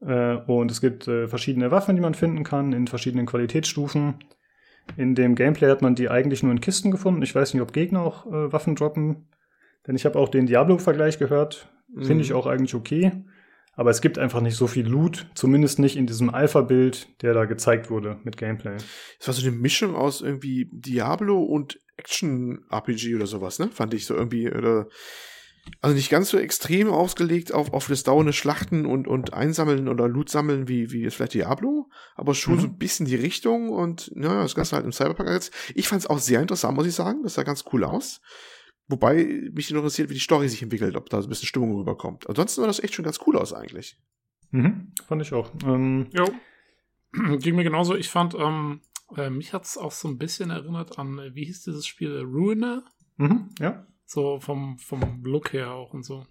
Und 0.00 0.68
es 0.68 0.80
gibt 0.80 1.04
verschiedene 1.04 1.70
Waffen, 1.70 1.94
die 1.94 2.02
man 2.02 2.14
finden 2.14 2.42
kann 2.42 2.72
in 2.72 2.88
verschiedenen 2.88 3.24
Qualitätsstufen. 3.24 4.14
In 4.96 5.14
dem 5.14 5.34
Gameplay 5.34 5.68
hat 5.70 5.82
man 5.82 5.94
die 5.94 6.10
eigentlich 6.10 6.42
nur 6.42 6.52
in 6.52 6.60
Kisten 6.60 6.90
gefunden. 6.90 7.22
Ich 7.22 7.34
weiß 7.34 7.54
nicht, 7.54 7.62
ob 7.62 7.72
Gegner 7.72 8.00
auch 8.02 8.26
äh, 8.26 8.52
Waffen 8.52 8.74
droppen. 8.74 9.28
Denn 9.86 9.96
ich 9.96 10.04
habe 10.04 10.18
auch 10.18 10.28
den 10.28 10.46
Diablo-Vergleich 10.46 11.18
gehört. 11.18 11.68
Finde 12.00 12.22
ich 12.22 12.30
Mhm. 12.30 12.36
auch 12.36 12.46
eigentlich 12.46 12.74
okay. 12.74 13.12
Aber 13.74 13.90
es 13.90 14.00
gibt 14.02 14.18
einfach 14.18 14.40
nicht 14.42 14.56
so 14.56 14.66
viel 14.66 14.86
Loot, 14.86 15.26
zumindest 15.34 15.78
nicht 15.78 15.96
in 15.96 16.06
diesem 16.06 16.28
Alpha-Bild, 16.30 17.22
der 17.22 17.32
da 17.32 17.46
gezeigt 17.46 17.88
wurde 17.90 18.18
mit 18.22 18.36
Gameplay. 18.36 18.76
Es 19.18 19.26
war 19.26 19.32
so 19.34 19.46
eine 19.46 19.56
Mischung 19.56 19.94
aus 19.96 20.20
irgendwie 20.20 20.68
Diablo 20.72 21.42
und 21.42 21.80
Action-RPG 21.96 23.14
oder 23.16 23.26
sowas, 23.26 23.58
ne? 23.58 23.68
Fand 23.68 23.94
ich 23.94 24.04
so 24.06 24.14
irgendwie, 24.14 24.50
oder, 24.50 24.88
also 25.80 25.94
nicht 25.96 26.10
ganz 26.10 26.28
so 26.30 26.38
extrem 26.38 26.88
ausgelegt 26.90 27.52
auf, 27.52 27.72
auf 27.72 27.86
das 27.88 28.02
dauernde 28.02 28.32
Schlachten 28.32 28.84
und, 28.86 29.06
und 29.06 29.32
Einsammeln 29.32 29.88
oder 29.88 30.08
Loot 30.08 30.28
sammeln 30.28 30.66
wie, 30.68 30.90
wie 30.92 31.02
jetzt 31.02 31.14
vielleicht 31.14 31.34
Diablo, 31.34 31.88
aber 32.14 32.34
schon 32.34 32.54
Mhm. 32.56 32.60
so 32.60 32.66
ein 32.66 32.78
bisschen 32.78 33.06
die 33.06 33.14
Richtung 33.16 33.68
und, 33.70 34.10
ja, 34.16 34.42
das 34.42 34.54
Ganze 34.54 34.74
halt 34.76 34.84
im 34.84 34.92
Cyberpunk 34.92 35.28
jetzt. 35.30 35.52
Ich 35.74 35.88
fand 35.88 36.02
es 36.02 36.06
auch 36.08 36.18
sehr 36.18 36.40
interessant, 36.40 36.76
muss 36.76 36.86
ich 36.86 36.94
sagen. 36.94 37.22
Das 37.22 37.34
sah 37.34 37.42
ganz 37.44 37.64
cool 37.72 37.84
aus. 37.84 38.20
Wobei 38.88 39.24
mich 39.52 39.70
noch 39.70 39.78
interessiert, 39.78 40.10
wie 40.10 40.14
die 40.14 40.20
Story 40.20 40.48
sich 40.48 40.62
entwickelt, 40.62 40.96
ob 40.96 41.08
da 41.08 41.20
so 41.22 41.26
ein 41.26 41.30
bisschen 41.30 41.46
Stimmung 41.46 41.74
rüberkommt. 41.76 42.28
Ansonsten 42.28 42.60
sah 42.60 42.66
das 42.66 42.80
echt 42.80 42.94
schon 42.94 43.04
ganz 43.04 43.20
cool 43.26 43.36
aus 43.38 43.52
eigentlich. 43.52 43.96
Mhm, 44.50 44.92
fand 45.06 45.22
ich 45.22 45.32
auch. 45.32 45.50
Ähm, 45.64 46.08
Jo. 46.12 46.26
Ging 47.38 47.54
mir 47.56 47.64
genauso. 47.64 47.94
Ich 47.94 48.08
fand, 48.08 48.34
ähm, 48.34 48.80
äh, 49.16 49.30
mich 49.30 49.52
hat's 49.52 49.78
auch 49.78 49.92
so 49.92 50.08
ein 50.08 50.18
bisschen 50.18 50.50
erinnert 50.50 50.98
an, 50.98 51.18
äh, 51.18 51.34
wie 51.34 51.44
hieß 51.44 51.62
dieses 51.64 51.86
Spiel? 51.86 52.20
Ruiner? 52.22 52.82
mhm, 53.18 53.50
ja, 53.60 53.86
So 54.04 54.40
vom, 54.40 54.78
vom 54.78 55.22
Look 55.24 55.52
her 55.52 55.70
auch 55.72 55.94
und 55.94 56.04
so. 56.04 56.26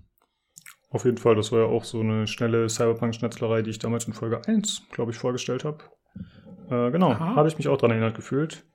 auf 0.89 1.05
jeden 1.05 1.17
Fall. 1.17 1.35
Das 1.35 1.51
war 1.51 1.59
ja 1.59 1.65
auch 1.65 1.83
so 1.83 1.99
eine 2.01 2.27
schnelle 2.27 2.69
Cyberpunk-Schnetzlerei, 2.69 3.61
die 3.61 3.69
ich 3.71 3.79
damals 3.79 4.05
in 4.05 4.13
Folge 4.13 4.41
1, 4.47 4.83
glaube 4.91 5.11
ich, 5.11 5.17
vorgestellt 5.17 5.63
habe. 5.63 5.83
Äh, 6.69 6.91
genau, 6.91 7.17
habe 7.19 7.47
ich 7.47 7.57
mich 7.57 7.67
auch 7.67 7.77
dran 7.77 7.91
erinnert 7.91 8.15
gefühlt. 8.15 8.65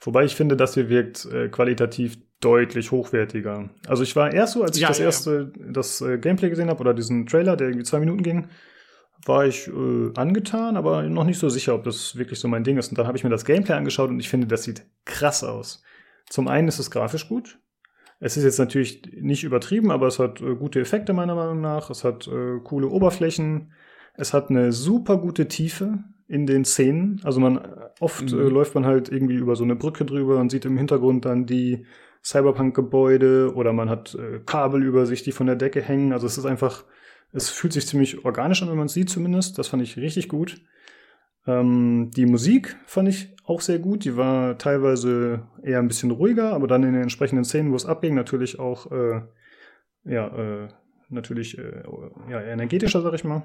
Wobei 0.00 0.24
ich 0.24 0.34
finde, 0.34 0.56
das 0.56 0.74
hier 0.74 0.88
wirkt 0.88 1.24
äh, 1.26 1.48
qualitativ 1.48 2.16
deutlich 2.40 2.90
hochwertiger. 2.90 3.70
Also 3.86 4.02
ich 4.02 4.16
war 4.16 4.32
erst 4.32 4.54
so, 4.54 4.62
als 4.62 4.76
ich 4.76 4.82
Ja, 4.82 4.88
das 4.88 4.98
ja, 4.98 5.04
ja. 5.04 5.08
erste 5.08 5.52
das 5.70 6.00
äh, 6.00 6.18
Gameplay 6.18 6.50
gesehen 6.50 6.68
habe 6.68 6.80
oder 6.80 6.94
diesen 6.94 7.26
Trailer, 7.26 7.56
der 7.56 7.68
irgendwie 7.68 7.84
zwei 7.84 8.00
Minuten 8.00 8.22
ging, 8.22 8.48
war 9.24 9.46
ich 9.46 9.68
äh, 9.68 10.10
angetan, 10.16 10.76
aber 10.76 11.02
noch 11.04 11.24
nicht 11.24 11.38
so 11.38 11.48
sicher, 11.48 11.74
ob 11.74 11.84
das 11.84 12.16
wirklich 12.16 12.38
so 12.40 12.48
mein 12.48 12.64
Ding 12.64 12.76
ist. 12.76 12.88
Und 12.90 12.98
dann 12.98 13.06
habe 13.06 13.16
ich 13.16 13.24
mir 13.24 13.30
das 13.30 13.44
Gameplay 13.44 13.74
angeschaut 13.74 14.10
und 14.10 14.20
ich 14.20 14.28
finde, 14.28 14.46
das 14.46 14.64
sieht 14.64 14.84
krass 15.04 15.42
aus. 15.42 15.82
Zum 16.28 16.48
einen 16.48 16.68
ist 16.68 16.78
es 16.78 16.90
grafisch 16.90 17.28
gut. 17.28 17.58
Es 18.20 18.36
ist 18.36 18.44
jetzt 18.44 18.58
natürlich 18.58 19.02
nicht 19.20 19.44
übertrieben, 19.44 19.90
aber 19.90 20.06
es 20.06 20.18
hat 20.18 20.40
äh, 20.40 20.54
gute 20.54 20.80
Effekte 20.80 21.12
meiner 21.12 21.34
Meinung 21.34 21.60
nach. 21.60 21.90
Es 21.90 22.04
hat 22.04 22.26
äh, 22.28 22.60
coole 22.62 22.88
Oberflächen. 22.88 23.72
Es 24.16 24.32
hat 24.32 24.50
eine 24.50 24.72
super 24.72 25.18
gute 25.18 25.48
Tiefe 25.48 25.98
in 26.28 26.46
den 26.46 26.64
Szenen. 26.64 27.20
Also 27.24 27.40
man 27.40 27.60
oft 28.00 28.32
Mhm. 28.32 28.38
äh, 28.38 28.42
läuft 28.48 28.74
man 28.74 28.86
halt 28.86 29.10
irgendwie 29.10 29.34
über 29.34 29.56
so 29.56 29.64
eine 29.64 29.76
Brücke 29.76 30.04
drüber 30.04 30.38
und 30.40 30.50
sieht 30.50 30.64
im 30.64 30.76
Hintergrund 30.78 31.24
dann 31.24 31.46
die 31.46 31.84
Cyberpunk-Gebäude 32.24 33.52
oder 33.54 33.72
man 33.72 33.90
hat 33.90 34.14
äh, 34.14 34.40
Kabel 34.46 34.82
über 34.82 35.06
sich, 35.06 35.22
die 35.22 35.32
von 35.32 35.46
der 35.46 35.56
Decke 35.56 35.82
hängen. 35.82 36.12
Also 36.12 36.26
es 36.26 36.38
ist 36.38 36.46
einfach, 36.46 36.84
es 37.32 37.50
fühlt 37.50 37.72
sich 37.72 37.86
ziemlich 37.86 38.24
organisch 38.24 38.62
an, 38.62 38.70
wenn 38.70 38.76
man 38.76 38.86
es 38.86 38.94
sieht 38.94 39.10
zumindest. 39.10 39.58
Das 39.58 39.68
fand 39.68 39.82
ich 39.82 39.96
richtig 39.96 40.28
gut. 40.28 40.62
Ähm, 41.46 42.10
die 42.16 42.26
Musik 42.26 42.76
fand 42.86 43.08
ich 43.08 43.34
auch 43.44 43.60
sehr 43.60 43.78
gut. 43.78 44.04
Die 44.04 44.16
war 44.16 44.58
teilweise 44.58 45.42
eher 45.62 45.78
ein 45.78 45.88
bisschen 45.88 46.10
ruhiger, 46.10 46.52
aber 46.52 46.66
dann 46.66 46.82
in 46.82 46.92
den 46.92 47.02
entsprechenden 47.02 47.44
Szenen, 47.44 47.72
wo 47.72 47.76
es 47.76 47.86
abging, 47.86 48.14
natürlich 48.14 48.58
auch 48.58 48.90
äh, 48.90 49.22
ja, 50.04 50.26
äh, 50.64 50.68
natürlich 51.08 51.58
äh, 51.58 51.82
ja, 52.30 52.40
energetischer, 52.40 53.02
sag 53.02 53.14
ich 53.14 53.24
mal. 53.24 53.42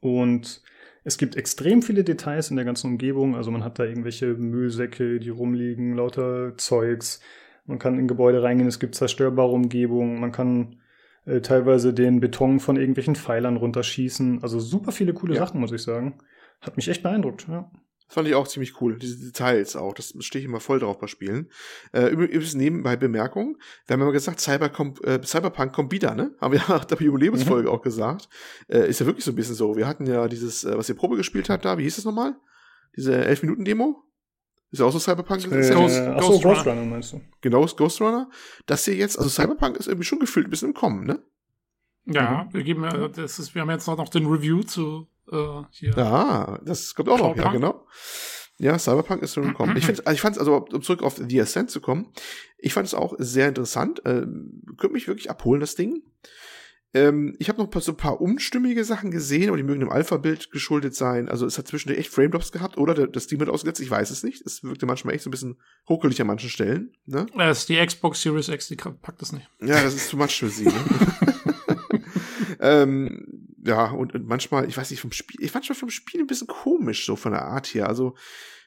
Und 0.00 0.62
es 1.04 1.18
gibt 1.18 1.36
extrem 1.36 1.82
viele 1.82 2.04
Details 2.04 2.50
in 2.50 2.56
der 2.56 2.64
ganzen 2.64 2.90
Umgebung. 2.92 3.36
Also 3.36 3.50
man 3.50 3.64
hat 3.64 3.78
da 3.78 3.84
irgendwelche 3.84 4.34
Müllsäcke, 4.34 5.20
die 5.20 5.30
rumliegen, 5.30 5.94
lauter 5.94 6.56
Zeugs. 6.56 7.20
Man 7.66 7.78
kann 7.78 7.98
in 7.98 8.08
Gebäude 8.08 8.42
reingehen, 8.42 8.68
es 8.68 8.78
gibt 8.78 8.94
zerstörbare 8.94 9.50
Umgebungen, 9.50 10.20
man 10.20 10.32
kann 10.32 10.80
äh, 11.26 11.40
teilweise 11.40 11.92
den 11.92 12.18
Beton 12.20 12.60
von 12.60 12.76
irgendwelchen 12.76 13.14
Pfeilern 13.14 13.56
runterschießen. 13.56 14.42
Also 14.42 14.58
super 14.58 14.90
viele 14.90 15.12
coole 15.12 15.34
Ja. 15.34 15.40
Sachen, 15.40 15.60
muss 15.60 15.72
ich 15.72 15.82
sagen. 15.82 16.18
Hat 16.60 16.76
mich 16.76 16.88
echt 16.88 17.02
beeindruckt, 17.02 17.46
ja. 17.48 17.70
Das 18.06 18.14
fand 18.14 18.26
ich 18.28 18.34
auch 18.34 18.48
ziemlich 18.48 18.80
cool. 18.80 18.98
Diese 18.98 19.22
Details 19.22 19.76
auch. 19.76 19.92
Das 19.92 20.14
stehe 20.20 20.40
ich 20.40 20.48
immer 20.48 20.60
voll 20.60 20.78
drauf 20.80 20.98
bei 20.98 21.06
Spielen. 21.08 21.50
Äh, 21.92 22.06
üb- 22.06 22.12
übrigens 22.28 22.54
nebenbei 22.54 22.96
Bemerkung. 22.96 23.58
Wir 23.86 23.92
haben 23.94 24.00
ja 24.00 24.06
mal 24.06 24.12
gesagt, 24.12 24.40
Cyber 24.40 24.70
kommt, 24.70 25.04
äh, 25.04 25.20
Cyberpunk 25.22 25.74
kommt 25.74 25.92
wieder, 25.92 26.14
ne? 26.14 26.34
Haben 26.40 26.54
wir 26.54 26.60
nach 26.68 26.86
der 26.86 26.98
Jubiläumsfolge 26.98 27.70
auch 27.70 27.82
gesagt. 27.82 28.30
Äh, 28.68 28.88
ist 28.88 29.00
ja 29.00 29.04
wirklich 29.06 29.26
so 29.26 29.32
ein 29.32 29.36
bisschen 29.36 29.54
so. 29.56 29.76
Wir 29.76 29.86
hatten 29.86 30.06
ja 30.06 30.26
dieses, 30.26 30.64
äh, 30.64 30.76
was 30.76 30.88
ihr 30.88 30.94
Probe 30.96 31.16
gespielt 31.16 31.50
habt 31.50 31.66
da, 31.66 31.76
wie 31.76 31.82
hieß 31.82 31.96
das 31.96 32.06
nochmal? 32.06 32.34
Diese 32.96 33.12
11-Minuten-Demo? 33.14 34.02
Ist 34.70 34.78
ja 34.80 34.86
auch 34.86 34.92
so 34.92 34.98
Cyberpunk. 34.98 35.44
Äh, 35.52 35.60
ist 35.60 35.68
ja 35.68 35.74
Ghost- 35.76 36.02
Ghost 36.02 36.26
so, 36.26 36.48
Ghost 36.48 36.66
Runner. 36.66 36.80
Runner 36.80 36.84
meinst 36.90 37.12
du? 37.12 37.20
genau, 37.42 37.66
Ghost 37.66 38.00
Runner. 38.00 38.30
Das 38.64 38.86
hier 38.86 38.94
jetzt, 38.94 39.18
also 39.18 39.28
Cyberpunk 39.28 39.76
ist 39.76 39.86
irgendwie 39.86 40.06
schon 40.06 40.18
gefühlt 40.18 40.46
ein 40.46 40.50
bisschen 40.50 40.68
im 40.68 40.74
Kommen, 40.74 41.04
ne? 41.06 41.22
Ja, 42.06 42.48
wir 42.52 42.62
geben 42.62 42.84
ja, 42.84 43.08
das 43.08 43.38
ist, 43.38 43.54
wir 43.54 43.60
haben 43.60 43.70
jetzt 43.70 43.86
noch 43.86 44.08
den 44.08 44.26
Review 44.26 44.62
zu 44.62 45.08
äh, 45.32 45.62
hier. 45.70 45.94
Ja, 45.96 46.58
das 46.64 46.94
kommt 46.94 47.08
auch 47.08 47.18
noch, 47.18 47.36
ja, 47.36 47.42
Cyberpunk? 47.50 47.54
genau. 47.54 47.86
Ja, 48.58 48.78
Cyberpunk 48.78 49.22
ist 49.22 49.34
schon 49.34 49.44
gekommen. 49.48 49.76
Ich 49.76 49.86
finde, 49.86 50.02
ich 50.12 50.20
fand 50.20 50.36
es, 50.36 50.40
also 50.40 50.66
um 50.72 50.82
zurück 50.82 51.02
auf 51.02 51.16
The 51.16 51.40
Ascent 51.40 51.70
zu 51.70 51.80
kommen, 51.80 52.12
ich 52.58 52.72
fand 52.74 52.86
es 52.86 52.94
auch 52.94 53.14
sehr 53.18 53.48
interessant. 53.48 54.02
Ähm, 54.04 54.62
könnte 54.78 54.94
mich 54.94 55.06
wirklich 55.08 55.30
abholen, 55.30 55.60
das 55.60 55.74
Ding. 55.76 56.02
Ähm, 56.94 57.36
ich 57.38 57.50
habe 57.50 57.62
noch 57.62 57.70
so 57.82 57.92
ein 57.92 57.96
paar 57.98 58.18
unstimmige 58.18 58.82
Sachen 58.82 59.10
gesehen, 59.10 59.48
aber 59.48 59.58
die 59.58 59.62
mögen 59.62 59.80
dem 59.80 59.90
Alpha-Bild 59.90 60.50
geschuldet 60.50 60.94
sein. 60.94 61.28
Also 61.28 61.44
es 61.44 61.58
hat 61.58 61.68
zwischendurch 61.68 62.00
echt 62.00 62.10
Frame-Drops 62.10 62.50
gehabt 62.50 62.78
oder 62.78 62.94
der- 62.94 63.08
das 63.08 63.24
Steam 63.24 63.40
hat 63.42 63.50
ausgesetzt, 63.50 63.80
ich 63.80 63.90
weiß 63.90 64.10
es 64.10 64.22
nicht. 64.22 64.40
Es 64.46 64.64
wirkte 64.64 64.86
manchmal 64.86 65.14
echt 65.14 65.22
so 65.24 65.28
ein 65.28 65.32
bisschen 65.32 65.60
ruckelig 65.88 66.18
an 66.22 66.26
manchen 66.28 66.48
Stellen. 66.48 66.94
Ne? 67.04 67.26
Äh, 67.38 67.50
ist 67.50 67.68
die 67.68 67.76
Xbox 67.76 68.22
Series 68.22 68.48
X, 68.48 68.68
die 68.68 68.76
packt 68.76 69.20
das 69.20 69.32
nicht. 69.32 69.46
Ja, 69.60 69.82
das 69.82 69.94
ist 69.94 70.10
too 70.10 70.16
much 70.16 70.38
für 70.38 70.48
sie. 70.48 70.64
Ne? 70.64 70.72
ähm, 72.60 73.37
ja, 73.68 73.90
und, 73.90 74.14
und 74.14 74.26
manchmal, 74.26 74.68
ich 74.68 74.76
weiß 74.76 74.90
nicht, 74.90 75.00
vom 75.00 75.12
Spiel, 75.12 75.44
ich 75.44 75.50
fand 75.50 75.66
schon 75.66 75.76
vom 75.76 75.90
Spiel 75.90 76.20
ein 76.20 76.26
bisschen 76.26 76.46
komisch, 76.46 77.06
so 77.06 77.16
von 77.16 77.32
der 77.32 77.42
Art 77.42 77.66
her. 77.68 77.86
Also, 77.86 78.16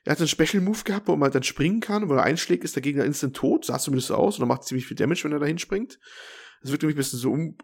er 0.03 0.11
hat 0.11 0.19
einen 0.19 0.28
Special 0.28 0.64
Move 0.64 0.84
gehabt, 0.84 1.07
wo 1.07 1.15
man 1.15 1.32
dann 1.32 1.44
springen 1.44 1.80
kann, 1.80 2.07
wo 2.07 2.14
er 2.14 2.23
einschlägt, 2.23 2.64
ist 2.64 2.76
der 2.76 2.82
Gegner 2.82 3.06
instant 3.06 3.36
tot, 3.36 3.65
sah 3.65 3.80
zumindest 3.80 4.11
aus, 4.11 4.38
und 4.38 4.44
er 4.44 4.48
macht 4.48 4.64
ziemlich 4.64 4.86
viel 4.86 4.98
Damage, 4.98 5.23
wenn 5.23 5.32
er 5.32 5.40
da 5.40 5.45
hinspringt. 5.45 5.99
Das 6.61 6.72
wirkt 6.72 6.84
nämlich 6.84 6.95
ein 6.95 6.98
bisschen 6.98 7.19
so 7.19 7.32
um, 7.32 7.57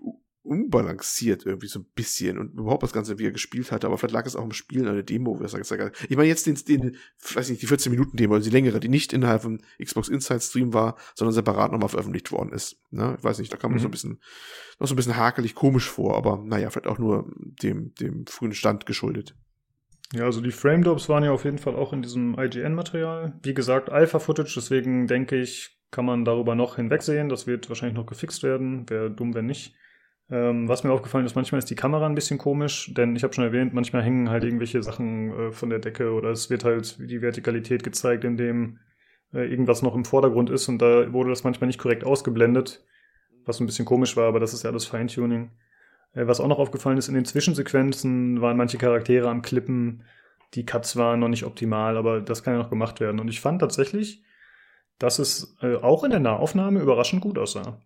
unbalanciert 0.48 1.46
irgendwie 1.46 1.68
so 1.68 1.80
ein 1.80 1.86
bisschen 1.96 2.38
und 2.38 2.54
überhaupt 2.58 2.84
das 2.84 2.94
Ganze, 2.94 3.20
wie 3.20 3.26
er 3.26 3.32
gespielt 3.32 3.72
hatte, 3.72 3.88
aber 3.88 3.98
vielleicht 3.98 4.14
lag 4.14 4.26
es 4.26 4.36
auch 4.36 4.44
im 4.44 4.52
Spiel 4.52 4.82
in 4.82 4.88
einer 4.88 5.04
Demo, 5.04 5.40
was 5.40 5.54
er 5.54 5.60
gesagt 5.60 5.82
hat. 5.82 5.96
Ich 6.10 6.16
meine 6.16 6.30
jetzt 6.30 6.46
den, 6.48 6.56
den, 6.56 6.96
weiß 7.34 7.50
nicht, 7.50 7.62
die 7.62 7.68
14 7.68 7.92
Minuten 7.92 8.18
Demo, 8.18 8.36
also 8.36 8.50
die 8.50 8.56
längere, 8.56 8.80
die 8.80 8.90
nicht 8.90 9.14
innerhalb 9.14 9.42
vom 9.44 9.60
Xbox 9.84 10.08
Inside 10.10 10.40
Stream 10.40 10.74
war, 10.74 10.96
sondern 11.16 11.34
separat 11.34 11.72
nochmal 11.72 11.90
veröffentlicht 11.90 12.32
worden 12.32 12.54
ist. 12.54 12.78
Ne? 12.92 13.16
Ich 13.18 13.24
weiß 13.24 13.40
nicht, 13.40 13.52
da 13.52 13.58
kam 13.58 13.72
mir 13.72 13.78
Mhm. 13.78 13.82
so 13.82 13.88
ein 13.88 13.92
bisschen, 13.92 14.20
noch 14.80 14.88
so 14.88 14.94
ein 14.94 14.98
bisschen 14.98 15.18
hakelig 15.18 15.56
komisch 15.56 15.90
vor, 15.90 16.16
aber 16.16 16.42
naja, 16.44 16.70
vielleicht 16.70 16.88
auch 16.88 17.00
nur 17.00 17.32
dem, 17.36 17.94
dem 17.96 18.26
frühen 18.28 18.54
Stand 18.54 18.86
geschuldet. 18.86 19.36
Ja, 20.14 20.24
also 20.24 20.40
die 20.40 20.52
Frame 20.52 20.84
Drops 20.84 21.10
waren 21.10 21.24
ja 21.26 21.32
auf 21.32 21.44
jeden 21.44 21.58
Fall 21.58 21.76
auch 21.76 21.92
in 21.92 22.02
diesem 22.02 22.38
IGN-Material. 22.40 23.38
Wie 23.44 23.54
gesagt, 23.54 23.90
Alpha-Footage, 23.90 24.54
deswegen 24.56 25.06
denke 25.08 25.36
ich, 25.36 25.78
kann 25.92 26.06
man 26.06 26.24
darüber 26.26 26.56
noch 26.56 26.78
hinwegsehen. 26.78 27.30
Das 27.30 27.48
wird 27.48 27.68
wahrscheinlich 27.70 27.98
noch 27.98 28.06
gefixt 28.06 28.44
werden. 28.44 28.90
Wäre 28.90 29.12
dumm, 29.12 29.34
wenn 29.34 29.46
nicht. 29.46 29.74
Ähm, 30.30 30.68
was 30.68 30.84
mir 30.84 30.92
aufgefallen 30.92 31.26
ist, 31.26 31.36
manchmal 31.36 31.60
ist 31.60 31.70
die 31.70 31.76
Kamera 31.76 32.06
ein 32.06 32.16
bisschen 32.16 32.38
komisch, 32.38 32.94
denn 32.94 33.16
ich 33.16 33.24
habe 33.24 33.34
schon 33.34 33.46
erwähnt, 33.46 33.74
manchmal 33.74 34.04
hängen 34.04 34.30
halt 34.30 34.44
irgendwelche 34.44 34.84
Sachen 34.84 35.32
äh, 35.32 35.52
von 35.52 35.70
der 35.70 35.80
Decke 35.80 36.12
oder 36.12 36.32
es 36.32 36.50
wird 36.50 36.66
halt 36.66 36.98
die 37.00 37.22
Vertikalität 37.22 37.84
gezeigt, 37.84 38.26
indem 38.26 38.80
äh, 39.34 39.50
irgendwas 39.50 39.82
noch 39.82 39.96
im 39.96 40.04
Vordergrund 40.04 40.50
ist 40.50 40.68
und 40.68 40.82
da 40.82 41.14
wurde 41.14 41.30
das 41.30 41.46
manchmal 41.46 41.68
nicht 41.68 41.80
korrekt 41.80 42.04
ausgeblendet, 42.04 42.86
was 43.46 43.62
ein 43.62 43.66
bisschen 43.66 43.86
komisch 43.86 44.18
war, 44.18 44.28
aber 44.28 44.42
das 44.42 44.54
ist 44.54 44.64
ja 44.64 44.70
alles 44.70 44.86
Feintuning. 44.86 45.52
Äh, 46.14 46.28
was 46.28 46.42
auch 46.42 46.48
noch 46.48 46.60
aufgefallen 46.60 46.98
ist, 46.98 47.08
in 47.08 47.16
den 47.16 47.26
Zwischensequenzen 47.26 48.42
waren 48.42 48.58
manche 48.58 48.78
Charaktere 48.78 49.30
am 49.30 49.42
Klippen, 49.42 50.04
die 50.56 50.66
Cuts 50.66 50.98
waren 50.98 51.22
noch 51.22 51.30
nicht 51.30 51.46
optimal, 51.46 51.96
aber 51.96 52.22
das 52.22 52.44
kann 52.44 52.54
ja 52.54 52.60
noch 52.60 52.70
gemacht 52.70 53.00
werden. 53.00 53.20
Und 53.20 53.28
ich 53.28 53.42
fand 53.42 53.60
tatsächlich, 53.62 54.24
dass 55.00 55.20
es 55.20 55.56
äh, 55.62 55.76
auch 55.76 56.04
in 56.04 56.12
der 56.12 56.20
Nahaufnahme 56.20 56.82
überraschend 56.82 57.22
gut 57.22 57.38
aussah. 57.38 57.80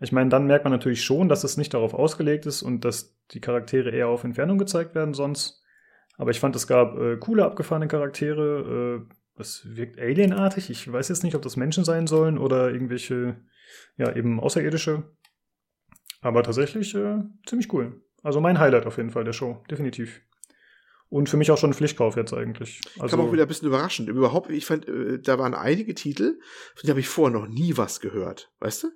Ich 0.00 0.12
meine, 0.12 0.30
dann 0.30 0.46
merkt 0.46 0.64
man 0.64 0.72
natürlich 0.72 1.04
schon, 1.04 1.28
dass 1.28 1.44
es 1.44 1.56
nicht 1.56 1.72
darauf 1.72 1.94
ausgelegt 1.94 2.46
ist 2.46 2.62
und 2.62 2.84
dass 2.84 3.16
die 3.30 3.40
Charaktere 3.40 3.90
eher 3.90 4.08
auf 4.08 4.24
Entfernung 4.24 4.58
gezeigt 4.58 4.94
werden 4.94 5.14
sonst. 5.14 5.62
Aber 6.16 6.30
ich 6.30 6.40
fand, 6.40 6.54
es 6.56 6.66
gab 6.66 6.98
äh, 6.98 7.16
coole, 7.16 7.44
abgefahrene 7.44 7.88
Charaktere. 7.88 9.06
Äh, 9.08 9.40
es 9.40 9.62
wirkt 9.76 9.98
alienartig. 9.98 10.70
Ich 10.70 10.90
weiß 10.90 11.08
jetzt 11.08 11.24
nicht, 11.24 11.34
ob 11.34 11.42
das 11.42 11.56
Menschen 11.56 11.84
sein 11.84 12.06
sollen 12.06 12.38
oder 12.38 12.70
irgendwelche, 12.70 13.40
ja, 13.96 14.14
eben 14.14 14.40
Außerirdische. 14.40 15.04
Aber 16.20 16.42
tatsächlich 16.42 16.94
äh, 16.94 17.22
ziemlich 17.46 17.72
cool. 17.72 18.02
Also 18.22 18.40
mein 18.40 18.58
Highlight 18.58 18.86
auf 18.86 18.96
jeden 18.96 19.10
Fall 19.10 19.24
der 19.24 19.32
Show, 19.32 19.62
definitiv. 19.70 20.22
Und 21.10 21.28
für 21.28 21.36
mich 21.36 21.50
auch 21.50 21.58
schon 21.58 21.70
ein 21.70 21.74
Pflichtkauf 21.74 22.16
jetzt 22.16 22.32
eigentlich. 22.32 22.80
Also, 22.98 23.16
Kam 23.16 23.26
auch 23.26 23.32
wieder 23.32 23.42
ein 23.42 23.48
bisschen 23.48 23.68
überraschend. 23.68 24.08
Überhaupt, 24.08 24.50
ich 24.50 24.66
fand, 24.66 24.88
äh, 24.88 25.20
da 25.20 25.38
waren 25.38 25.54
einige 25.54 25.94
Titel, 25.94 26.40
von 26.74 26.82
denen 26.82 26.90
habe 26.90 27.00
ich 27.00 27.08
vorher 27.08 27.38
noch 27.38 27.46
nie 27.46 27.76
was 27.76 28.00
gehört. 28.00 28.52
Weißt 28.60 28.84
du? 28.84 28.88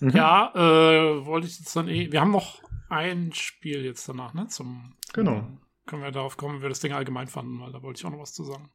Mhm. 0.00 0.10
Ja, 0.10 0.52
äh, 0.54 1.24
wollte 1.26 1.46
ich 1.46 1.58
jetzt 1.58 1.74
dann 1.76 1.88
eh. 1.88 2.10
Wir 2.12 2.20
haben 2.20 2.30
noch 2.32 2.60
ein 2.88 3.32
Spiel 3.32 3.84
jetzt 3.84 4.08
danach, 4.08 4.34
ne? 4.34 4.46
Zum. 4.48 4.94
Genau. 5.12 5.46
Können 5.86 6.02
wir 6.02 6.10
darauf 6.10 6.36
kommen, 6.36 6.58
wie 6.58 6.62
wir 6.62 6.68
das 6.68 6.80
Ding 6.80 6.92
allgemein 6.92 7.28
fanden, 7.28 7.60
weil 7.60 7.72
da 7.72 7.82
wollte 7.82 7.98
ich 8.00 8.04
auch 8.04 8.10
noch 8.10 8.18
was 8.20 8.32
zu 8.34 8.44
sagen. 8.44 8.70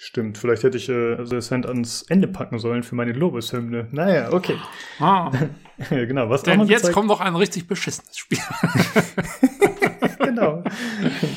Stimmt, 0.00 0.38
vielleicht 0.38 0.62
hätte 0.62 0.76
ich 0.76 0.88
äh, 0.88 1.14
also 1.16 1.34
das 1.34 1.50
Hand 1.50 1.66
ans 1.66 2.02
Ende 2.02 2.28
packen 2.28 2.58
sollen 2.60 2.82
für 2.84 2.94
meine 2.94 3.12
Lobeshymne. 3.12 3.88
Naja, 3.90 4.32
okay. 4.32 4.56
Ah, 5.00 5.30
genau, 5.90 6.30
was 6.30 6.44
denn 6.44 6.60
jetzt 6.60 6.68
gezeigt- 6.82 6.94
kommt 6.94 7.08
noch 7.08 7.20
ein 7.20 7.34
richtig 7.34 7.66
beschissenes 7.66 8.16
Spiel. 8.16 8.38
genau. 10.18 10.62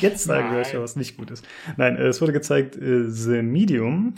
Jetzt 0.00 0.24
sagen 0.24 0.52
wir 0.52 0.58
euch, 0.60 0.74
was 0.78 0.96
nicht 0.96 1.16
gut 1.16 1.30
ist. 1.30 1.46
Nein, 1.76 1.96
äh, 1.96 2.06
es 2.06 2.20
wurde 2.20 2.32
gezeigt, 2.32 2.76
äh, 2.76 3.08
The 3.10 3.42
Medium. 3.42 4.14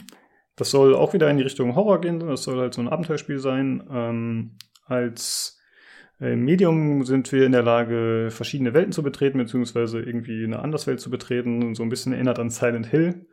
Das 0.55 0.71
soll 0.71 0.95
auch 0.95 1.13
wieder 1.13 1.29
in 1.29 1.37
die 1.37 1.43
Richtung 1.43 1.75
Horror 1.75 1.99
gehen. 1.99 2.19
Das 2.19 2.43
soll 2.43 2.59
halt 2.59 2.73
so 2.73 2.81
ein 2.81 2.87
Abenteuerspiel 2.87 3.39
sein. 3.39 3.83
Ähm, 3.91 4.57
als 4.85 5.59
äh, 6.19 6.35
Medium 6.35 7.03
sind 7.03 7.31
wir 7.31 7.45
in 7.45 7.51
der 7.51 7.63
Lage, 7.63 8.29
verschiedene 8.31 8.73
Welten 8.73 8.91
zu 8.91 9.03
betreten, 9.03 9.37
beziehungsweise 9.37 10.01
irgendwie 10.01 10.43
eine 10.43 10.59
Anderswelt 10.59 10.99
zu 10.99 11.09
betreten. 11.09 11.75
So 11.75 11.83
ein 11.83 11.89
bisschen 11.89 12.13
erinnert 12.13 12.39
an 12.39 12.49
Silent 12.49 12.87
Hill. 12.87 13.27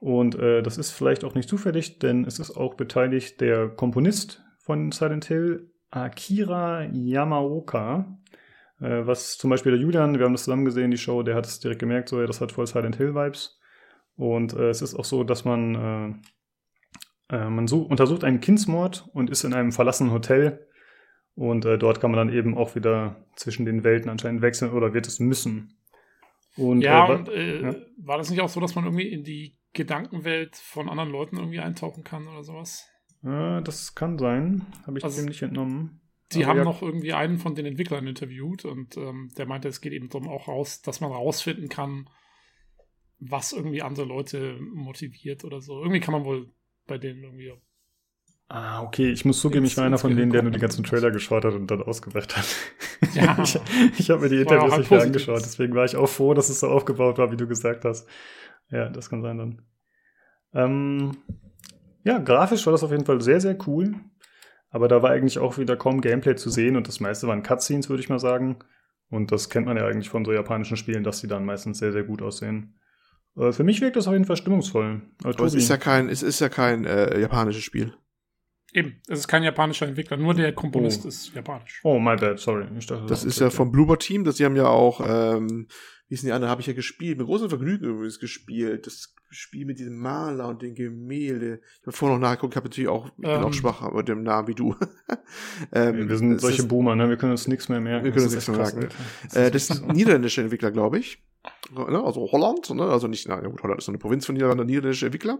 Und 0.00 0.34
äh, 0.34 0.62
das 0.62 0.78
ist 0.78 0.90
vielleicht 0.90 1.24
auch 1.24 1.34
nicht 1.34 1.48
zufällig, 1.48 1.98
denn 1.98 2.24
es 2.24 2.38
ist 2.38 2.56
auch 2.56 2.74
beteiligt 2.74 3.40
der 3.40 3.68
Komponist 3.68 4.42
von 4.58 4.90
Silent 4.90 5.26
Hill, 5.26 5.70
Akira 5.90 6.84
Yamaoka. 6.90 8.18
Äh, 8.80 9.06
was 9.06 9.38
zum 9.38 9.50
Beispiel 9.50 9.72
der 9.72 9.80
Julian, 9.80 10.18
wir 10.18 10.24
haben 10.24 10.32
das 10.32 10.44
zusammen 10.44 10.64
gesehen, 10.64 10.90
die 10.90 10.98
Show, 10.98 11.22
der 11.22 11.36
hat 11.36 11.46
es 11.46 11.60
direkt 11.60 11.80
gemerkt, 11.80 12.08
so, 12.08 12.20
ja, 12.20 12.26
das 12.26 12.40
hat 12.40 12.52
voll 12.52 12.66
Silent 12.66 12.96
Hill-Vibes. 12.96 13.60
Und 14.16 14.54
äh, 14.54 14.70
es 14.70 14.82
ist 14.82 14.94
auch 14.94 15.04
so, 15.04 15.24
dass 15.24 15.44
man, 15.44 16.22
äh, 17.30 17.36
äh, 17.36 17.48
man 17.48 17.66
such, 17.68 17.88
untersucht 17.88 18.24
einen 18.24 18.40
Kindsmord 18.40 19.08
und 19.12 19.30
ist 19.30 19.44
in 19.44 19.54
einem 19.54 19.72
verlassenen 19.72 20.12
Hotel. 20.12 20.66
Und 21.34 21.64
äh, 21.64 21.78
dort 21.78 22.00
kann 22.00 22.10
man 22.10 22.28
dann 22.28 22.36
eben 22.36 22.56
auch 22.56 22.74
wieder 22.74 23.16
zwischen 23.36 23.64
den 23.64 23.84
Welten 23.84 24.10
anscheinend 24.10 24.42
wechseln 24.42 24.72
oder 24.72 24.92
wird 24.92 25.06
es 25.06 25.18
müssen. 25.18 25.78
Und, 26.56 26.82
ja, 26.82 27.08
äh, 27.08 27.14
und 27.14 27.28
äh, 27.28 27.62
ja. 27.62 27.74
war 27.98 28.18
das 28.18 28.30
nicht 28.30 28.40
auch 28.40 28.48
so, 28.48 28.60
dass 28.60 28.74
man 28.74 28.84
irgendwie 28.84 29.08
in 29.08 29.24
die 29.24 29.56
Gedankenwelt 29.72 30.56
von 30.56 30.90
anderen 30.90 31.10
Leuten 31.10 31.38
irgendwie 31.38 31.60
eintauchen 31.60 32.04
kann 32.04 32.28
oder 32.28 32.42
sowas? 32.44 32.88
das 33.24 33.94
kann 33.94 34.18
sein. 34.18 34.66
Habe 34.84 34.98
ich 34.98 35.04
Also- 35.04 35.22
dem 35.22 35.28
nicht 35.28 35.42
entnommen. 35.42 36.00
Die 36.32 36.44
Aber 36.44 36.50
haben 36.50 36.58
ja, 36.58 36.64
noch 36.64 36.82
irgendwie 36.82 37.12
einen 37.12 37.38
von 37.38 37.54
den 37.54 37.66
Entwicklern 37.66 38.06
interviewt 38.06 38.64
und 38.64 38.96
ähm, 38.96 39.30
der 39.36 39.46
meinte, 39.46 39.68
es 39.68 39.80
geht 39.80 39.92
eben 39.92 40.08
darum 40.08 40.28
auch 40.28 40.48
raus, 40.48 40.80
dass 40.82 41.00
man 41.00 41.12
rausfinden 41.12 41.68
kann, 41.68 42.08
was 43.18 43.52
irgendwie 43.52 43.82
andere 43.82 44.06
Leute 44.06 44.58
motiviert 44.60 45.44
oder 45.44 45.60
so. 45.60 45.80
Irgendwie 45.80 46.00
kann 46.00 46.12
man 46.12 46.24
wohl 46.24 46.50
bei 46.86 46.98
denen 46.98 47.22
irgendwie. 47.22 47.52
Ah, 48.54 48.82
okay, 48.82 49.10
ich 49.10 49.24
muss 49.24 49.40
zugeben, 49.40 49.64
ich 49.64 49.78
war 49.78 49.86
einer 49.86 49.96
von 49.96 50.14
denen, 50.14 50.30
der 50.30 50.42
nur 50.42 50.52
die 50.52 50.58
ganzen 50.58 50.84
Trailer 50.84 51.10
geschaut 51.10 51.46
hat 51.46 51.54
und 51.54 51.70
dann 51.70 51.82
ausgebracht 51.82 52.36
hat. 52.36 52.44
Ja. 53.14 53.36
ich 53.42 53.58
ich 53.98 54.10
habe 54.10 54.20
mir 54.20 54.28
die 54.28 54.42
Interviews 54.42 54.72
auch 54.72 54.78
nicht 54.78 54.90
mehr 54.90 55.02
angeschaut, 55.02 55.40
deswegen 55.40 55.74
war 55.74 55.84
ich 55.84 55.96
auch 55.96 56.06
froh, 56.06 56.34
dass 56.34 56.50
es 56.50 56.60
so 56.60 56.68
aufgebaut 56.68 57.18
war, 57.18 57.32
wie 57.32 57.36
du 57.36 57.48
gesagt 57.48 57.84
hast. 57.84 58.06
Ja, 58.70 58.90
das 58.90 59.10
kann 59.10 59.22
sein 59.22 59.38
dann. 59.38 59.62
Ähm, 60.54 61.16
ja, 62.04 62.18
grafisch 62.18 62.64
war 62.66 62.72
das 62.72 62.84
auf 62.84 62.90
jeden 62.90 63.06
Fall 63.06 63.20
sehr, 63.22 63.40
sehr 63.40 63.56
cool. 63.66 63.94
Aber 64.70 64.86
da 64.86 65.02
war 65.02 65.10
eigentlich 65.10 65.38
auch 65.38 65.58
wieder 65.58 65.76
kaum 65.76 66.00
Gameplay 66.00 66.36
zu 66.36 66.48
sehen 66.50 66.76
und 66.76 66.88
das 66.88 67.00
meiste 67.00 67.26
waren 67.26 67.42
Cutscenes, 67.42 67.88
würde 67.88 68.02
ich 68.02 68.08
mal 68.08 68.18
sagen. 68.18 68.58
Und 69.10 69.32
das 69.32 69.50
kennt 69.50 69.66
man 69.66 69.76
ja 69.76 69.86
eigentlich 69.86 70.08
von 70.10 70.24
so 70.24 70.32
japanischen 70.32 70.76
Spielen, 70.76 71.04
dass 71.04 71.20
die 71.20 71.26
dann 71.26 71.44
meistens 71.44 71.78
sehr, 71.78 71.92
sehr 71.92 72.04
gut 72.04 72.22
aussehen. 72.22 72.78
Äh, 73.36 73.52
für 73.52 73.64
mich 73.64 73.80
wirkt 73.80 73.96
das 73.96 74.06
auf 74.06 74.12
jeden 74.12 74.24
Fall 74.24 74.36
stimmungsvoll. 74.36 75.02
Äh, 75.24 75.28
Aber 75.28 75.44
es 75.44 75.54
ist 75.54 75.68
ja 75.68 75.76
kein, 75.76 76.08
es 76.08 76.22
ist 76.22 76.40
ja 76.40 76.48
kein 76.48 76.84
äh, 76.84 77.18
japanisches 77.18 77.62
Spiel. 77.62 77.94
Eben, 78.74 79.00
es 79.06 79.20
ist 79.20 79.28
kein 79.28 79.42
japanischer 79.42 79.86
Entwickler, 79.86 80.16
nur 80.16 80.32
der 80.34 80.52
Komponist 80.54 81.04
Oh. 81.04 81.08
ist 81.08 81.34
japanisch. 81.34 81.80
oh, 81.82 81.98
my 81.98 82.16
bad, 82.16 82.38
sorry. 82.38 82.66
Ich 82.78 82.86
dachte, 82.86 83.04
Das 83.06 83.22
ist 83.24 83.38
ja 83.40 83.50
vom 83.50 83.70
Bloober 83.70 83.98
Team, 83.98 84.24
das 84.24 84.36
die 84.36 84.44
haben 84.46 84.56
ja 84.56 84.66
auch, 84.68 85.00
ähm, 85.06 85.66
wie 86.08 86.14
ist 86.14 86.22
denn 86.22 86.28
die 86.28 86.32
andere, 86.32 86.50
habe 86.50 86.60
ich 86.62 86.66
ja 86.66 86.72
gespielt, 86.72 87.18
mit 87.18 87.26
großem 87.26 87.48
Vergnügen 87.50 87.84
übrigens 87.84 88.18
gespielt. 88.18 88.86
Das 88.86 89.14
Spiel 89.30 89.64
mit 89.66 89.78
diesem 89.78 89.98
Maler 89.98 90.48
und 90.48 90.60
den 90.62 90.74
Gemälde. 90.74 91.60
Ich 91.80 91.86
habe 91.86 91.96
vorher 91.96 92.18
noch 92.18 92.22
nachgeguckt, 92.28 92.54
habe 92.56 92.66
natürlich 92.68 92.88
auch, 92.88 93.06
ich 93.06 93.12
bin 93.16 93.30
Ähm. 93.30 93.44
auch 93.44 93.52
schwach 93.52 93.90
mit 93.92 94.08
dem 94.08 94.22
Namen 94.22 94.48
wie 94.48 94.54
du. 94.54 94.74
ähm, 95.72 96.08
Wir 96.08 96.16
sind 96.18 96.40
solche 96.40 96.62
ist, 96.62 96.68
Boomer, 96.68 96.94
ne? 96.96 97.08
Wir 97.08 97.16
können 97.16 97.32
uns 97.32 97.48
nichts 97.48 97.68
mehr 97.68 97.80
merken. 97.80 98.04
Wir 98.04 98.12
können 98.12 98.24
Das 98.26 98.34
uns 98.34 98.42
ist 98.42 98.48
nichts 98.48 98.74
mehr 98.74 98.82
merken. 98.84 98.96
äh, 99.34 99.50
das 99.50 99.66
sind 99.68 99.88
niederländische 99.92 100.40
Entwickler, 100.42 100.70
glaube 100.70 100.98
ich. 100.98 101.22
Ne? 101.74 102.02
Also 102.02 102.28
Holland, 102.30 102.70
ne? 102.70 102.84
also 102.84 103.08
nicht, 103.08 103.26
na 103.28 103.40
ja 103.42 103.48
gut, 103.48 103.62
Holland 103.62 103.78
ist 103.80 103.86
so 103.86 103.92
eine 103.92 103.98
Provinz 103.98 104.26
von 104.26 104.34
Niederlanden, 104.34 104.66
niederländische 104.66 105.06
Entwickler. 105.06 105.38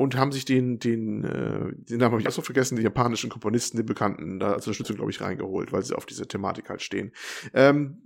Und 0.00 0.14
haben 0.16 0.30
sich 0.30 0.44
den, 0.44 0.78
den, 0.78 1.24
äh, 1.24 1.72
den 1.74 1.98
Namen 1.98 2.12
habe 2.12 2.20
ich 2.20 2.28
auch 2.28 2.32
so 2.32 2.40
vergessen, 2.42 2.76
den 2.76 2.84
japanischen 2.84 3.30
Komponisten, 3.30 3.78
den 3.78 3.86
Bekannten, 3.86 4.38
da 4.38 4.52
als 4.52 4.64
Unterstützung, 4.64 4.94
glaube 4.94 5.10
ich, 5.10 5.20
reingeholt, 5.20 5.72
weil 5.72 5.82
sie 5.82 5.96
auf 5.96 6.06
diese 6.06 6.28
Thematik 6.28 6.68
halt 6.70 6.82
stehen. 6.82 7.10
Ähm, 7.52 8.00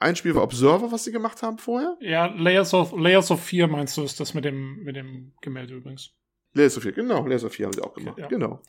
ein 0.00 0.16
Spiel 0.16 0.34
war 0.34 0.42
Observer, 0.42 0.90
was 0.90 1.04
sie 1.04 1.12
gemacht 1.12 1.42
haben 1.44 1.58
vorher. 1.58 1.96
Ja, 2.00 2.26
Layers 2.26 2.74
of, 2.74 2.92
Layers 2.98 3.30
of 3.30 3.40
4 3.44 3.68
meinst 3.68 3.96
du, 3.96 4.02
ist 4.02 4.18
das 4.18 4.34
mit 4.34 4.44
dem, 4.44 4.82
mit 4.82 4.96
dem 4.96 5.32
Gemälde 5.40 5.76
übrigens. 5.76 6.16
Layers 6.54 6.76
of 6.76 6.82
4, 6.82 6.92
genau, 6.92 7.24
Layers 7.24 7.44
of 7.44 7.52
4 7.52 7.66
haben 7.66 7.72
sie 7.74 7.82
auch 7.82 7.94
gemacht. 7.94 8.18
ja. 8.18 8.26
Genau. 8.26 8.60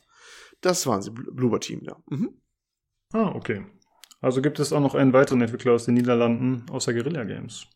Das 0.60 0.86
waren 0.86 1.02
sie, 1.02 1.10
Bl- 1.10 1.34
Bloober 1.34 1.58
Team, 1.58 1.80
ja. 1.82 1.96
Mhm. 2.10 2.30
Ah, 3.12 3.32
okay. 3.34 3.66
Also 4.20 4.40
gibt 4.40 4.60
es 4.60 4.72
auch 4.72 4.78
noch 4.80 4.94
einen 4.94 5.12
weiteren 5.12 5.40
Entwickler 5.40 5.72
aus 5.72 5.86
den 5.86 5.94
Niederlanden, 5.94 6.64
außer 6.70 6.92
Guerilla 6.94 7.24
Games. 7.24 7.66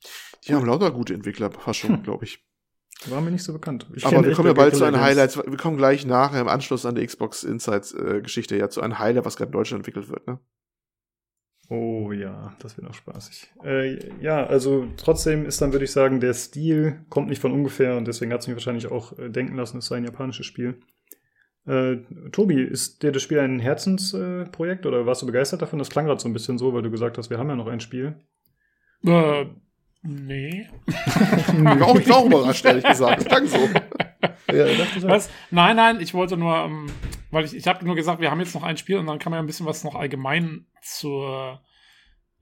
Die 0.47 0.55
haben 0.55 0.65
lauter 0.65 0.93
gute 0.93 1.13
Entwickler, 1.13 1.51
fast 1.51 1.81
schon, 1.81 1.91
Hm. 1.97 2.03
glaube 2.05 2.25
ich. 2.25 2.46
War 3.07 3.21
mir 3.21 3.31
nicht 3.31 3.45
so 3.45 3.53
bekannt. 3.53 3.87
Ich 3.95 4.07
Aber 4.07 4.25
wir 4.25 4.35
kommen 4.35 4.49
ja 4.49 4.55
bald 4.55 4.75
zu 4.75 4.85
einem. 4.85 5.01
Highlight. 5.01 5.37
Wir 5.37 5.59
kommen 5.59 5.77
gleich 5.77 6.07
nachher 6.07 6.41
im 6.41 6.49
Anschluss 6.49 6.87
an 6.87 6.95
die 6.95 7.07
Xbox 7.07 7.45
Insights 7.45 7.93
äh, 7.93 8.21
Geschichte 8.23 8.57
ja 8.57 8.69
zu 8.69 8.81
einem 8.81 8.99
Highlight, 8.99 9.25
was 9.25 9.37
gerade 9.37 9.51
in 9.51 9.53
Deutschland 9.53 9.81
entwickelt 9.81 10.09
wird. 10.09 10.27
Ne? 10.27 10.39
Oh 11.69 12.13
ja, 12.13 12.55
das 12.61 12.77
wird 12.77 12.87
noch 12.87 12.95
spaßig. 12.95 13.53
Äh, 13.65 13.99
ja, 14.21 14.47
also 14.47 14.87
trotzdem 14.97 15.47
ist 15.47 15.61
dann, 15.61 15.73
würde 15.73 15.85
ich 15.85 15.93
sagen, 15.93 16.21
der 16.21 16.33
Stil 16.33 17.05
kommt 17.09 17.29
nicht 17.29 17.41
von 17.41 17.53
ungefähr 17.53 17.97
und 17.97 18.07
deswegen 18.07 18.33
hat 18.33 18.41
es 18.41 18.47
mich 18.47 18.57
wahrscheinlich 18.57 18.87
auch 18.91 19.19
äh, 19.19 19.29
denken 19.29 19.57
lassen, 19.57 19.79
es 19.79 19.87
sei 19.87 19.97
ein 19.97 20.05
japanisches 20.05 20.47
Spiel. 20.47 20.81
Äh, 21.67 21.97
Tobi, 22.31 22.63
ist 22.63 23.03
dir 23.03 23.11
das 23.11 23.23
Spiel 23.23 23.41
ein 23.41 23.59
Herzensprojekt 23.59 24.85
äh, 24.85 24.89
oder 24.89 25.07
warst 25.07 25.23
du 25.23 25.27
begeistert 25.27 25.61
davon? 25.63 25.81
Das 25.81 25.91
klang 25.91 26.07
gerade 26.07 26.21
so 26.21 26.29
ein 26.29 26.33
bisschen 26.33 26.59
so, 26.59 26.73
weil 26.73 26.83
du 26.83 26.91
gesagt 26.91 27.19
hast, 27.19 27.31
wir 27.31 27.39
haben 27.39 27.49
ja 27.49 27.57
noch 27.57 27.67
ein 27.67 27.81
Spiel. 27.81 28.15
Nee. 30.07 30.69
Ich 30.87 31.65
war 31.65 31.83
auch, 31.89 31.99
ich 31.99 32.09
war 32.09 32.17
auch 32.19 32.27
überrascht, 32.27 32.65
ehrlich 32.65 32.85
gesagt. 32.85 33.19
Das 33.19 33.27
klang 33.27 33.47
so. 33.47 33.59
Ja. 34.53 34.67
Was? 35.03 35.31
Nein, 35.51 35.77
nein, 35.77 36.01
ich 36.01 36.15
wollte 36.15 36.37
nur, 36.37 36.57
ähm, 36.57 36.87
weil 37.31 37.45
ich, 37.45 37.55
ich 37.55 37.67
habe 37.67 37.85
nur 37.85 37.97
gesagt, 37.97 38.21
wir 38.21 38.31
haben 38.31 38.41
jetzt 38.41 38.55
noch 38.55 38.63
ein 38.63 38.77
Spiel 38.77 38.99
und 38.99 39.07
dann 39.07 39.19
kann 39.19 39.31
man 39.31 39.39
ja 39.39 39.43
ein 39.43 39.47
bisschen 39.47 39.67
was 39.67 39.83
noch 39.85 39.95
allgemein 39.95 40.67
zur, 40.83 41.61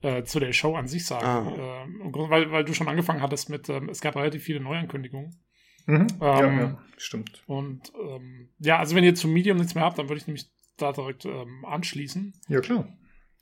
äh, 0.01 0.23
zu 0.23 0.39
der 0.39 0.53
Show 0.53 0.75
an 0.75 0.87
sich 0.87 1.05
sagen. 1.05 1.25
Ah. 1.25 1.83
Ähm, 1.83 2.11
weil, 2.13 2.51
weil 2.51 2.63
du 2.63 2.73
schon 2.73 2.87
angefangen 2.87 3.21
hattest 3.21 3.49
mit, 3.49 3.69
ähm, 3.69 3.89
es 3.89 4.01
gab 4.01 4.15
relativ 4.15 4.43
viele 4.43 4.59
Neuankündigungen. 4.59 5.39
Mhm. 5.87 6.07
ja, 6.21 6.43
Ähm, 6.43 6.59
ja, 6.59 6.77
stimmt. 6.97 7.43
Und 7.47 7.91
ähm, 7.99 8.49
ja, 8.59 8.77
also 8.79 8.95
wenn 8.95 9.03
ihr 9.03 9.15
zum 9.15 9.33
Medium 9.33 9.57
nichts 9.57 9.75
mehr 9.75 9.83
habt, 9.83 9.97
dann 9.97 10.09
würde 10.09 10.19
ich 10.19 10.27
nämlich 10.27 10.49
da 10.77 10.91
direkt 10.91 11.25
ähm, 11.25 11.65
anschließen. 11.65 12.33
Ja, 12.47 12.59
klar. 12.59 12.87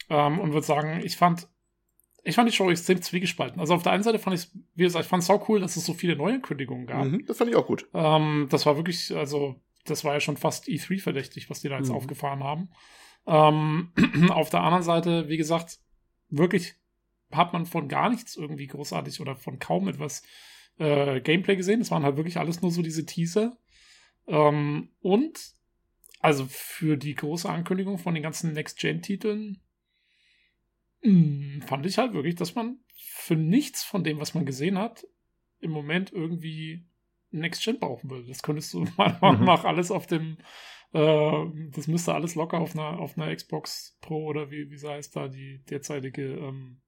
ähm, 0.10 0.40
und 0.40 0.54
würde 0.54 0.66
sagen, 0.66 1.02
ich 1.04 1.18
fand, 1.18 1.48
ich 2.24 2.36
fand 2.36 2.50
die 2.50 2.56
Show 2.56 2.70
extrem 2.70 3.02
zwiegespalten. 3.02 3.60
Also 3.60 3.74
auf 3.74 3.84
der 3.84 3.92
einen 3.92 4.04
Seite 4.04 4.18
fand 4.20 4.38
ich, 4.40 4.48
wie 4.76 4.84
gesagt, 4.84 5.06
ich 5.06 5.10
fand 5.10 5.22
es 5.22 5.28
sau 5.28 5.44
cool, 5.48 5.60
dass 5.60 5.76
es 5.76 5.86
so 5.86 5.94
viele 5.94 6.16
Neuankündigungen 6.16 6.88
gab. 6.88 7.06
Mhm, 7.06 7.26
das 7.26 7.38
fand 7.38 7.50
ich 7.50 7.56
auch 7.56 7.68
gut. 7.68 7.88
Ähm, 7.94 8.48
das 8.50 8.66
war 8.66 8.78
wirklich, 8.78 9.14
also, 9.16 9.56
das 9.86 10.04
war 10.06 10.14
ja 10.14 10.20
schon 10.22 10.38
fast 10.38 10.68
E3 10.68 11.00
verdächtig, 11.02 11.50
was 11.50 11.60
die 11.62 11.70
da 11.70 11.78
jetzt 11.78 11.90
Mhm. 11.90 11.96
aufgefahren 11.96 12.44
haben. 12.44 12.70
Ähm, 13.28 13.92
auf 14.32 14.50
der 14.50 14.62
anderen 14.62 14.84
Seite, 14.84 15.28
wie 15.28 15.38
gesagt, 15.38 15.80
wirklich 16.30 16.76
hat 17.32 17.52
man 17.52 17.66
von 17.66 17.88
gar 17.90 18.10
nichts 18.10 18.36
irgendwie 18.38 18.68
großartig 18.68 19.20
oder 19.20 19.36
von 19.36 19.60
kaum 19.60 19.88
etwas 19.88 20.24
äh, 20.78 21.20
Gameplay 21.22 21.56
gesehen. 21.56 21.82
Es 21.82 21.92
waren 21.92 22.04
halt 22.04 22.16
wirklich 22.18 22.38
alles 22.38 22.62
nur 22.62 22.72
so 22.72 22.82
diese 22.82 23.06
Teaser. 23.06 23.58
Ähm, 24.28 24.90
und 25.02 25.40
also 26.20 26.46
für 26.48 26.96
die 26.96 27.16
große 27.16 27.50
Ankündigung 27.50 27.98
von 27.98 28.14
den 28.14 28.24
ganzen 28.24 28.54
Next-Gen-Titeln 28.54 29.60
fand 31.68 31.86
ich 31.86 31.98
halt 31.98 32.14
wirklich, 32.14 32.36
dass 32.36 32.56
man 32.56 32.80
für 32.96 33.36
nichts 33.36 33.84
von 33.84 34.04
dem, 34.04 34.20
was 34.20 34.34
man 34.34 34.46
gesehen 34.46 34.78
hat, 34.78 35.06
im 35.60 35.72
Moment 35.72 36.12
irgendwie 36.12 36.86
Next 37.32 37.64
Gen 37.64 37.80
brauchen 37.80 38.10
würde. 38.10 38.28
Das 38.28 38.44
könntest 38.44 38.74
du 38.74 38.86
meiner 38.98 39.18
Meinung 39.20 39.40
Mhm. 39.42 39.46
nach 39.46 39.64
alles 39.66 39.92
auf 39.92 40.08
dem, 40.08 40.38
äh, 40.94 41.46
das 41.72 41.88
müsste 41.88 42.14
alles 42.14 42.36
locker 42.36 42.60
auf 42.60 42.74
einer, 42.74 43.00
auf 43.00 43.18
einer 43.18 43.36
Xbox 43.36 43.98
Pro 44.02 44.26
oder 44.26 44.52
wie, 44.52 44.70
wie 44.72 44.88
heißt 44.88 45.16
da, 45.16 45.28
die 45.28 45.64
derzeitige, 45.70 46.24
ähm, 46.24 46.82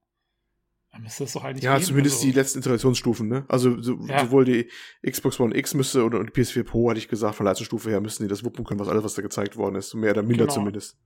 dann 0.92 1.02
müsste 1.04 1.24
das 1.26 1.34
doch 1.34 1.44
eigentlich 1.44 1.64
Ja, 1.64 1.76
gehen. 1.78 1.86
zumindest 1.86 2.18
Also, 2.18 2.28
die 2.28 2.32
letzten 2.32 2.60
Iterationsstufen, 2.60 3.28
ne? 3.28 3.44
Also 3.50 3.82
so, 3.82 4.00
Ja. 4.08 4.20
sowohl 4.20 4.46
die 4.46 4.70
Xbox 5.06 5.40
One 5.42 5.56
X 5.58 5.74
müsste 5.74 6.06
oder 6.06 6.24
die 6.24 6.32
PS4 6.32 6.64
Pro, 6.64 6.90
hatte 6.90 7.00
ich 7.00 7.10
gesagt, 7.10 7.36
von 7.36 7.46
Leistungsstufe 7.46 7.90
her 7.90 8.00
müssten 8.00 8.24
die 8.24 8.30
das 8.30 8.46
wuppen 8.46 8.64
können, 8.64 8.80
was 8.80 8.88
alles, 8.88 9.04
was 9.04 9.16
da 9.16 9.22
gezeigt 9.22 9.58
worden 9.58 9.76
ist. 9.76 9.94
Mehr 9.94 10.12
oder 10.12 10.24
minder 10.24 10.46
Genau. 10.46 10.54
zumindest. 10.54 10.98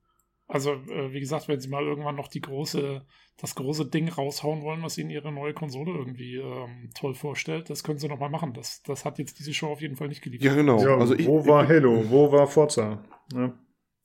Also, 0.52 0.72
äh, 0.72 1.12
wie 1.12 1.20
gesagt, 1.20 1.46
wenn 1.46 1.60
sie 1.60 1.68
mal 1.68 1.84
irgendwann 1.84 2.16
noch 2.16 2.26
die 2.26 2.40
große, 2.40 3.06
das 3.36 3.54
große 3.54 3.86
Ding 3.86 4.08
raushauen 4.08 4.62
wollen, 4.62 4.82
was 4.82 4.98
ihnen 4.98 5.10
ihre 5.10 5.30
neue 5.30 5.54
Konsole 5.54 5.92
irgendwie 5.92 6.36
ähm, 6.38 6.90
toll 6.98 7.14
vorstellt, 7.14 7.70
das 7.70 7.84
können 7.84 8.00
sie 8.00 8.08
noch 8.08 8.18
mal 8.18 8.30
machen. 8.30 8.52
Das, 8.52 8.82
das 8.82 9.04
hat 9.04 9.20
jetzt 9.20 9.38
diese 9.38 9.54
Show 9.54 9.68
auf 9.68 9.80
jeden 9.80 9.94
Fall 9.94 10.08
nicht 10.08 10.22
geliefert. 10.22 10.44
Ja, 10.44 10.54
genau. 10.56 10.82
Ja, 10.82 10.96
also 10.96 11.14
ich, 11.14 11.28
wo 11.28 11.46
war 11.46 11.68
Halo? 11.68 12.10
Wo 12.10 12.32
war 12.32 12.48
Forza? 12.48 13.04
Ja. 13.32 13.54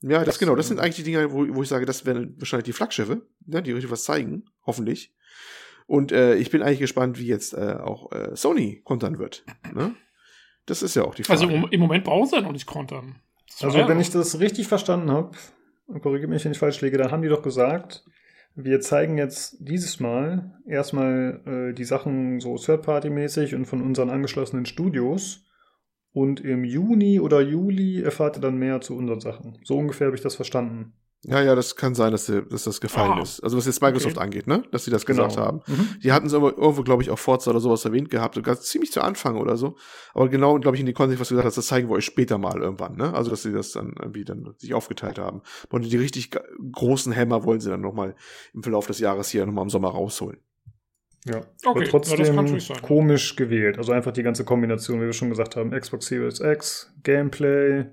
Ja, 0.02 0.18
das, 0.18 0.26
Das, 0.26 0.38
genau. 0.38 0.54
Das 0.54 0.66
äh, 0.66 0.68
sind 0.68 0.78
eigentlich 0.78 0.96
die 0.96 1.02
Dinge, 1.02 1.32
wo, 1.32 1.52
wo 1.52 1.62
ich 1.64 1.68
sage, 1.68 1.84
das 1.84 2.06
wären 2.06 2.36
wahrscheinlich 2.38 2.66
die 2.66 2.72
Flaggschiffe, 2.72 3.26
ne, 3.44 3.60
die 3.60 3.72
richtig 3.72 3.90
was 3.90 4.04
zeigen, 4.04 4.44
hoffentlich. 4.64 5.12
Und 5.86 6.12
äh, 6.12 6.36
ich 6.36 6.50
bin 6.50 6.62
eigentlich 6.62 6.78
gespannt, 6.78 7.18
wie 7.18 7.26
jetzt 7.26 7.54
äh, 7.54 7.76
auch 7.80 8.12
äh, 8.12 8.36
Sony 8.36 8.82
kontern 8.84 9.18
wird. 9.18 9.44
Ne? 9.74 9.96
Das 10.64 10.82
ist 10.82 10.94
ja 10.94 11.02
auch 11.02 11.14
die 11.16 11.24
Frage. 11.24 11.40
Also 11.40 11.66
im 11.68 11.80
Moment 11.80 12.04
brauchen 12.04 12.28
sie 12.28 12.36
ja 12.36 12.42
noch 12.42 12.52
nicht 12.52 12.66
kontern. 12.66 13.16
Also 13.60 13.78
wenn 13.88 14.00
ich 14.00 14.10
das 14.10 14.38
richtig 14.38 14.68
verstanden 14.68 15.10
habe, 15.10 15.36
korrigiere 16.00 16.28
mich, 16.30 16.44
wenn 16.44 16.52
ich 16.52 16.58
falsch 16.58 16.80
liege, 16.80 16.98
dann 16.98 17.10
haben 17.10 17.22
die 17.22 17.28
doch 17.28 17.42
gesagt, 17.42 18.04
wir 18.54 18.80
zeigen 18.80 19.18
jetzt 19.18 19.56
dieses 19.60 20.00
Mal 20.00 20.58
erstmal 20.66 21.42
äh, 21.46 21.74
die 21.74 21.84
Sachen 21.84 22.40
so 22.40 22.56
Third-Party-mäßig 22.56 23.54
und 23.54 23.66
von 23.66 23.82
unseren 23.82 24.10
angeschlossenen 24.10 24.66
Studios. 24.66 25.44
Und 26.12 26.40
im 26.40 26.64
Juni 26.64 27.20
oder 27.20 27.42
Juli 27.42 28.02
erfahrt 28.02 28.38
ihr 28.38 28.40
dann 28.40 28.56
mehr 28.56 28.80
zu 28.80 28.96
unseren 28.96 29.20
Sachen. 29.20 29.58
So 29.64 29.76
ungefähr 29.76 30.06
habe 30.06 30.16
ich 30.16 30.22
das 30.22 30.34
verstanden. 30.34 30.94
Ja, 31.28 31.42
ja, 31.42 31.56
das 31.56 31.74
kann 31.74 31.96
sein, 31.96 32.12
dass, 32.12 32.26
dass 32.26 32.64
das 32.64 32.80
gefallen 32.80 33.18
ah, 33.18 33.22
ist. 33.22 33.40
Also 33.40 33.56
was 33.56 33.66
jetzt 33.66 33.82
Microsoft 33.82 34.16
okay. 34.16 34.24
angeht, 34.24 34.46
ne? 34.46 34.62
Dass 34.70 34.84
sie 34.84 34.92
das 34.92 35.04
genau. 35.04 35.24
gesagt 35.24 35.44
haben. 35.44 35.60
Mhm. 35.66 35.88
Die 36.00 36.12
hatten 36.12 36.26
es 36.28 36.34
aber 36.34 36.56
irgendwo, 36.56 36.84
glaube 36.84 37.02
ich, 37.02 37.10
auf 37.10 37.18
Forza 37.18 37.50
oder 37.50 37.58
sowas 37.58 37.84
erwähnt 37.84 38.10
gehabt, 38.10 38.40
ganz 38.44 38.62
ziemlich 38.62 38.92
zu 38.92 39.00
Anfang 39.00 39.36
oder 39.36 39.56
so. 39.56 39.74
Aber 40.14 40.28
genau, 40.28 40.56
glaube 40.60 40.76
ich, 40.76 40.80
in 40.80 40.86
die 40.86 40.92
Kontext, 40.92 41.20
was 41.20 41.28
du 41.28 41.34
gesagt 41.34 41.48
hast, 41.48 41.58
das 41.58 41.66
zeigen 41.66 41.88
wir 41.88 41.96
euch 41.96 42.04
später 42.04 42.38
mal 42.38 42.62
irgendwann, 42.62 42.96
ne? 42.96 43.12
Also 43.12 43.30
dass 43.30 43.42
sie 43.42 43.52
das 43.52 43.72
dann 43.72 43.94
irgendwie 43.98 44.24
dann 44.24 44.54
sich 44.58 44.72
aufgeteilt 44.72 45.18
haben. 45.18 45.42
Und 45.70 45.90
die 45.90 45.96
richtig 45.96 46.30
großen 46.72 47.12
Hämmer 47.12 47.42
wollen 47.42 47.58
sie 47.58 47.70
dann 47.70 47.80
nochmal 47.80 48.14
im 48.54 48.62
Verlauf 48.62 48.86
des 48.86 49.00
Jahres 49.00 49.28
hier 49.28 49.44
nochmal 49.46 49.64
im 49.64 49.70
Sommer 49.70 49.88
rausholen. 49.88 50.38
Ja, 51.24 51.38
okay. 51.38 51.46
aber 51.64 51.84
trotzdem 51.86 52.58
ja, 52.58 52.74
komisch 52.82 53.34
gewählt. 53.34 53.78
Also 53.78 53.90
einfach 53.90 54.12
die 54.12 54.22
ganze 54.22 54.44
Kombination, 54.44 55.00
wie 55.00 55.06
wir 55.06 55.12
schon 55.12 55.30
gesagt 55.30 55.56
haben, 55.56 55.72
Xbox 55.72 56.06
Series 56.06 56.38
X, 56.38 56.94
Gameplay, 57.02 57.86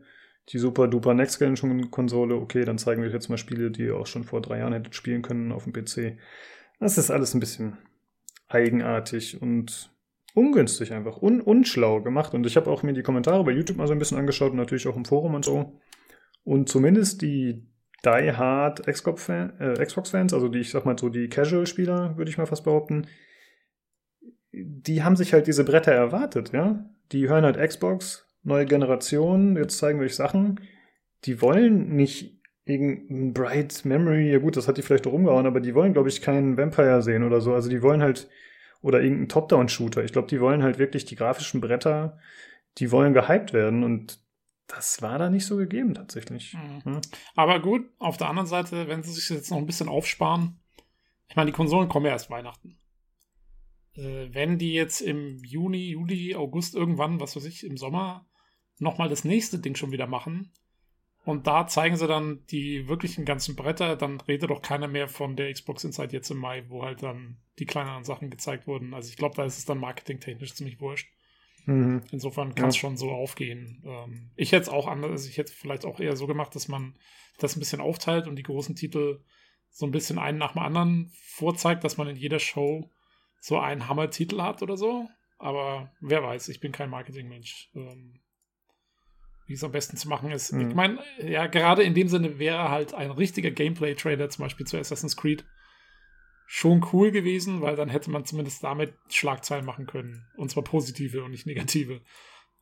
die 0.49 0.57
super 0.57 0.87
duper 0.87 1.13
Next 1.13 1.39
Gen 1.39 1.55
Konsole, 1.89 2.35
okay, 2.35 2.65
dann 2.65 2.77
zeigen 2.77 3.01
wir 3.01 3.09
jetzt 3.09 3.29
mal 3.29 3.37
Spiele, 3.37 3.71
die 3.71 3.83
ihr 3.83 3.97
auch 3.97 4.07
schon 4.07 4.23
vor 4.23 4.41
drei 4.41 4.59
Jahren 4.59 4.73
hättet 4.73 4.95
spielen 4.95 5.21
können 5.21 5.51
auf 5.51 5.63
dem 5.63 5.73
PC. 5.73 6.17
Das 6.79 6.97
ist 6.97 7.11
alles 7.11 7.33
ein 7.33 7.39
bisschen 7.39 7.77
eigenartig 8.47 9.41
und 9.41 9.91
ungünstig 10.33 10.93
einfach, 10.93 11.21
un 11.21 11.41
unschlau 11.41 12.01
gemacht. 12.01 12.33
Und 12.33 12.45
ich 12.45 12.57
habe 12.57 12.69
auch 12.69 12.83
mir 12.83 12.93
die 12.93 13.03
Kommentare 13.03 13.43
bei 13.43 13.51
YouTube 13.51 13.77
mal 13.77 13.87
so 13.87 13.93
ein 13.93 13.99
bisschen 13.99 14.17
angeschaut 14.17 14.51
und 14.51 14.57
natürlich 14.57 14.87
auch 14.87 14.97
im 14.97 15.05
Forum 15.05 15.35
und 15.35 15.45
so. 15.45 15.79
Und 16.43 16.69
zumindest 16.69 17.21
die 17.21 17.65
Die 18.05 18.31
Hard 18.33 18.85
Xbox-Fans, 18.85 19.53
äh, 20.33 20.35
also 20.35 20.49
die, 20.49 20.59
ich 20.59 20.71
sag 20.71 20.85
mal 20.85 20.97
so 20.97 21.07
die 21.09 21.29
Casual-Spieler, 21.29 22.17
würde 22.17 22.29
ich 22.29 22.37
mal 22.37 22.45
fast 22.45 22.65
behaupten, 22.65 23.07
die 24.51 25.03
haben 25.03 25.15
sich 25.15 25.33
halt 25.33 25.47
diese 25.47 25.63
Bretter 25.63 25.93
erwartet, 25.93 26.51
ja. 26.51 26.85
Die 27.11 27.29
hören 27.29 27.45
halt 27.45 27.57
Xbox, 27.57 28.27
neue 28.43 28.65
Generation, 28.65 29.55
jetzt 29.57 29.77
zeigen 29.77 29.99
wir 29.99 30.05
euch 30.05 30.15
Sachen, 30.15 30.59
die 31.25 31.41
wollen 31.41 31.95
nicht 31.95 32.39
irgendein 32.65 33.33
Bright 33.33 33.83
Memory, 33.85 34.31
ja 34.31 34.39
gut, 34.39 34.55
das 34.55 34.67
hat 34.67 34.77
die 34.77 34.81
vielleicht 34.81 35.07
auch 35.07 35.13
umgehauen, 35.13 35.45
aber 35.45 35.59
die 35.59 35.75
wollen, 35.75 35.93
glaube 35.93 36.09
ich, 36.09 36.21
keinen 36.21 36.57
Vampire 36.57 37.01
sehen 37.01 37.23
oder 37.23 37.41
so. 37.41 37.53
Also 37.53 37.69
die 37.69 37.81
wollen 37.81 38.01
halt, 38.01 38.29
oder 38.81 39.01
irgendeinen 39.01 39.29
Top-Down-Shooter. 39.29 40.03
Ich 40.03 40.13
glaube, 40.13 40.27
die 40.27 40.39
wollen 40.39 40.63
halt 40.63 40.77
wirklich 40.77 41.05
die 41.05 41.15
grafischen 41.15 41.61
Bretter, 41.61 42.19
die 42.77 42.91
wollen 42.91 43.13
gehypt 43.13 43.53
werden 43.53 43.83
und 43.83 44.21
das 44.67 45.01
war 45.01 45.19
da 45.19 45.29
nicht 45.29 45.45
so 45.45 45.57
gegeben 45.57 45.93
tatsächlich. 45.93 46.53
Mhm. 46.53 46.93
Ja. 46.93 47.01
Aber 47.35 47.59
gut, 47.59 47.85
auf 47.99 48.17
der 48.17 48.29
anderen 48.29 48.47
Seite, 48.47 48.87
wenn 48.87 49.03
sie 49.03 49.11
sich 49.11 49.29
jetzt 49.29 49.51
noch 49.51 49.57
ein 49.57 49.65
bisschen 49.65 49.89
aufsparen, 49.89 50.59
ich 51.27 51.35
meine, 51.35 51.51
die 51.51 51.55
Konsolen 51.55 51.89
kommen 51.89 52.05
ja 52.05 52.13
erst 52.13 52.29
Weihnachten. 52.29 52.77
Äh, 53.95 54.29
wenn 54.31 54.57
die 54.57 54.73
jetzt 54.73 55.01
im 55.01 55.37
Juni, 55.43 55.91
Juli, 55.91 56.35
August 56.35 56.75
irgendwann, 56.75 57.19
was 57.19 57.35
weiß 57.35 57.45
ich, 57.45 57.65
im 57.65 57.77
Sommer 57.77 58.25
nochmal 58.83 59.09
das 59.09 59.23
nächste 59.23 59.59
Ding 59.59 59.75
schon 59.75 59.91
wieder 59.91 60.07
machen. 60.07 60.51
Und 61.25 61.47
da 61.47 61.67
zeigen 61.67 61.95
sie 61.95 62.07
dann 62.07 62.45
die 62.47 62.87
wirklichen 62.89 63.23
ganzen 63.23 63.55
Bretter. 63.55 63.95
Dann 63.95 64.19
redet 64.21 64.49
doch 64.49 64.61
keiner 64.61 64.87
mehr 64.87 65.07
von 65.07 65.35
der 65.35 65.51
Xbox 65.53 65.83
Inside 65.85 66.11
jetzt 66.11 66.29
im 66.29 66.37
Mai, 66.37 66.65
wo 66.67 66.83
halt 66.83 67.01
dann 67.01 67.37
die 67.59 67.65
kleineren 67.65 68.03
Sachen 68.03 68.29
gezeigt 68.29 68.67
wurden. 68.67 68.93
Also 68.93 69.09
ich 69.09 69.15
glaube, 69.15 69.35
da 69.35 69.45
ist 69.45 69.57
es 69.57 69.65
dann 69.65 69.77
marketingtechnisch 69.77 70.53
ziemlich 70.53 70.81
wurscht. 70.81 71.07
Mhm. 71.65 72.01
Insofern 72.11 72.55
kann 72.55 72.69
es 72.69 72.75
ja. 72.75 72.81
schon 72.81 72.97
so 72.97 73.11
aufgehen. 73.11 73.81
Ähm, 73.85 74.31
ich 74.35 74.51
hätte 74.51 74.63
es 74.63 74.69
auch 74.69 74.87
anders, 74.87 75.11
also 75.11 75.29
ich 75.29 75.37
hätte 75.37 75.53
vielleicht 75.53 75.85
auch 75.85 75.99
eher 75.99 76.17
so 76.17 76.27
gemacht, 76.27 76.55
dass 76.55 76.67
man 76.67 76.95
das 77.39 77.55
ein 77.55 77.59
bisschen 77.59 77.79
aufteilt 77.79 78.27
und 78.27 78.35
die 78.35 78.43
großen 78.43 78.75
Titel 78.75 79.21
so 79.69 79.85
ein 79.85 79.91
bisschen 79.91 80.19
einen 80.19 80.37
nach 80.37 80.53
dem 80.53 80.61
anderen 80.61 81.11
vorzeigt, 81.23 81.83
dass 81.83 81.97
man 81.97 82.07
in 82.07 82.17
jeder 82.17 82.39
Show 82.39 82.91
so 83.39 83.59
einen 83.59 83.87
Hammer-Titel 83.87 84.41
hat 84.41 84.61
oder 84.61 84.77
so. 84.77 85.07
Aber 85.39 85.91
wer 85.99 86.23
weiß, 86.23 86.49
ich 86.49 86.59
bin 86.59 86.71
kein 86.71 86.89
Marketingmensch. 86.89 87.69
Ähm, 87.75 88.19
wie 89.45 89.53
es 89.53 89.63
am 89.63 89.71
besten 89.71 89.97
zu 89.97 90.07
machen 90.07 90.31
ist. 90.31 90.53
Mhm. 90.53 90.69
Ich 90.69 90.75
meine, 90.75 90.99
ja, 91.21 91.47
gerade 91.47 91.83
in 91.83 91.93
dem 91.93 92.07
Sinne 92.07 92.39
wäre 92.39 92.69
halt 92.69 92.93
ein 92.93 93.11
richtiger 93.11 93.51
Gameplay-Trailer, 93.51 94.29
zum 94.29 94.45
Beispiel 94.45 94.65
zu 94.65 94.77
Assassin's 94.77 95.17
Creed, 95.17 95.45
schon 96.45 96.85
cool 96.93 97.11
gewesen, 97.11 97.61
weil 97.61 97.75
dann 97.75 97.89
hätte 97.89 98.11
man 98.11 98.25
zumindest 98.25 98.63
damit 98.63 98.93
Schlagzeilen 99.09 99.65
machen 99.65 99.85
können. 99.85 100.25
Und 100.37 100.51
zwar 100.51 100.63
positive 100.63 101.23
und 101.23 101.31
nicht 101.31 101.45
negative. 101.45 102.01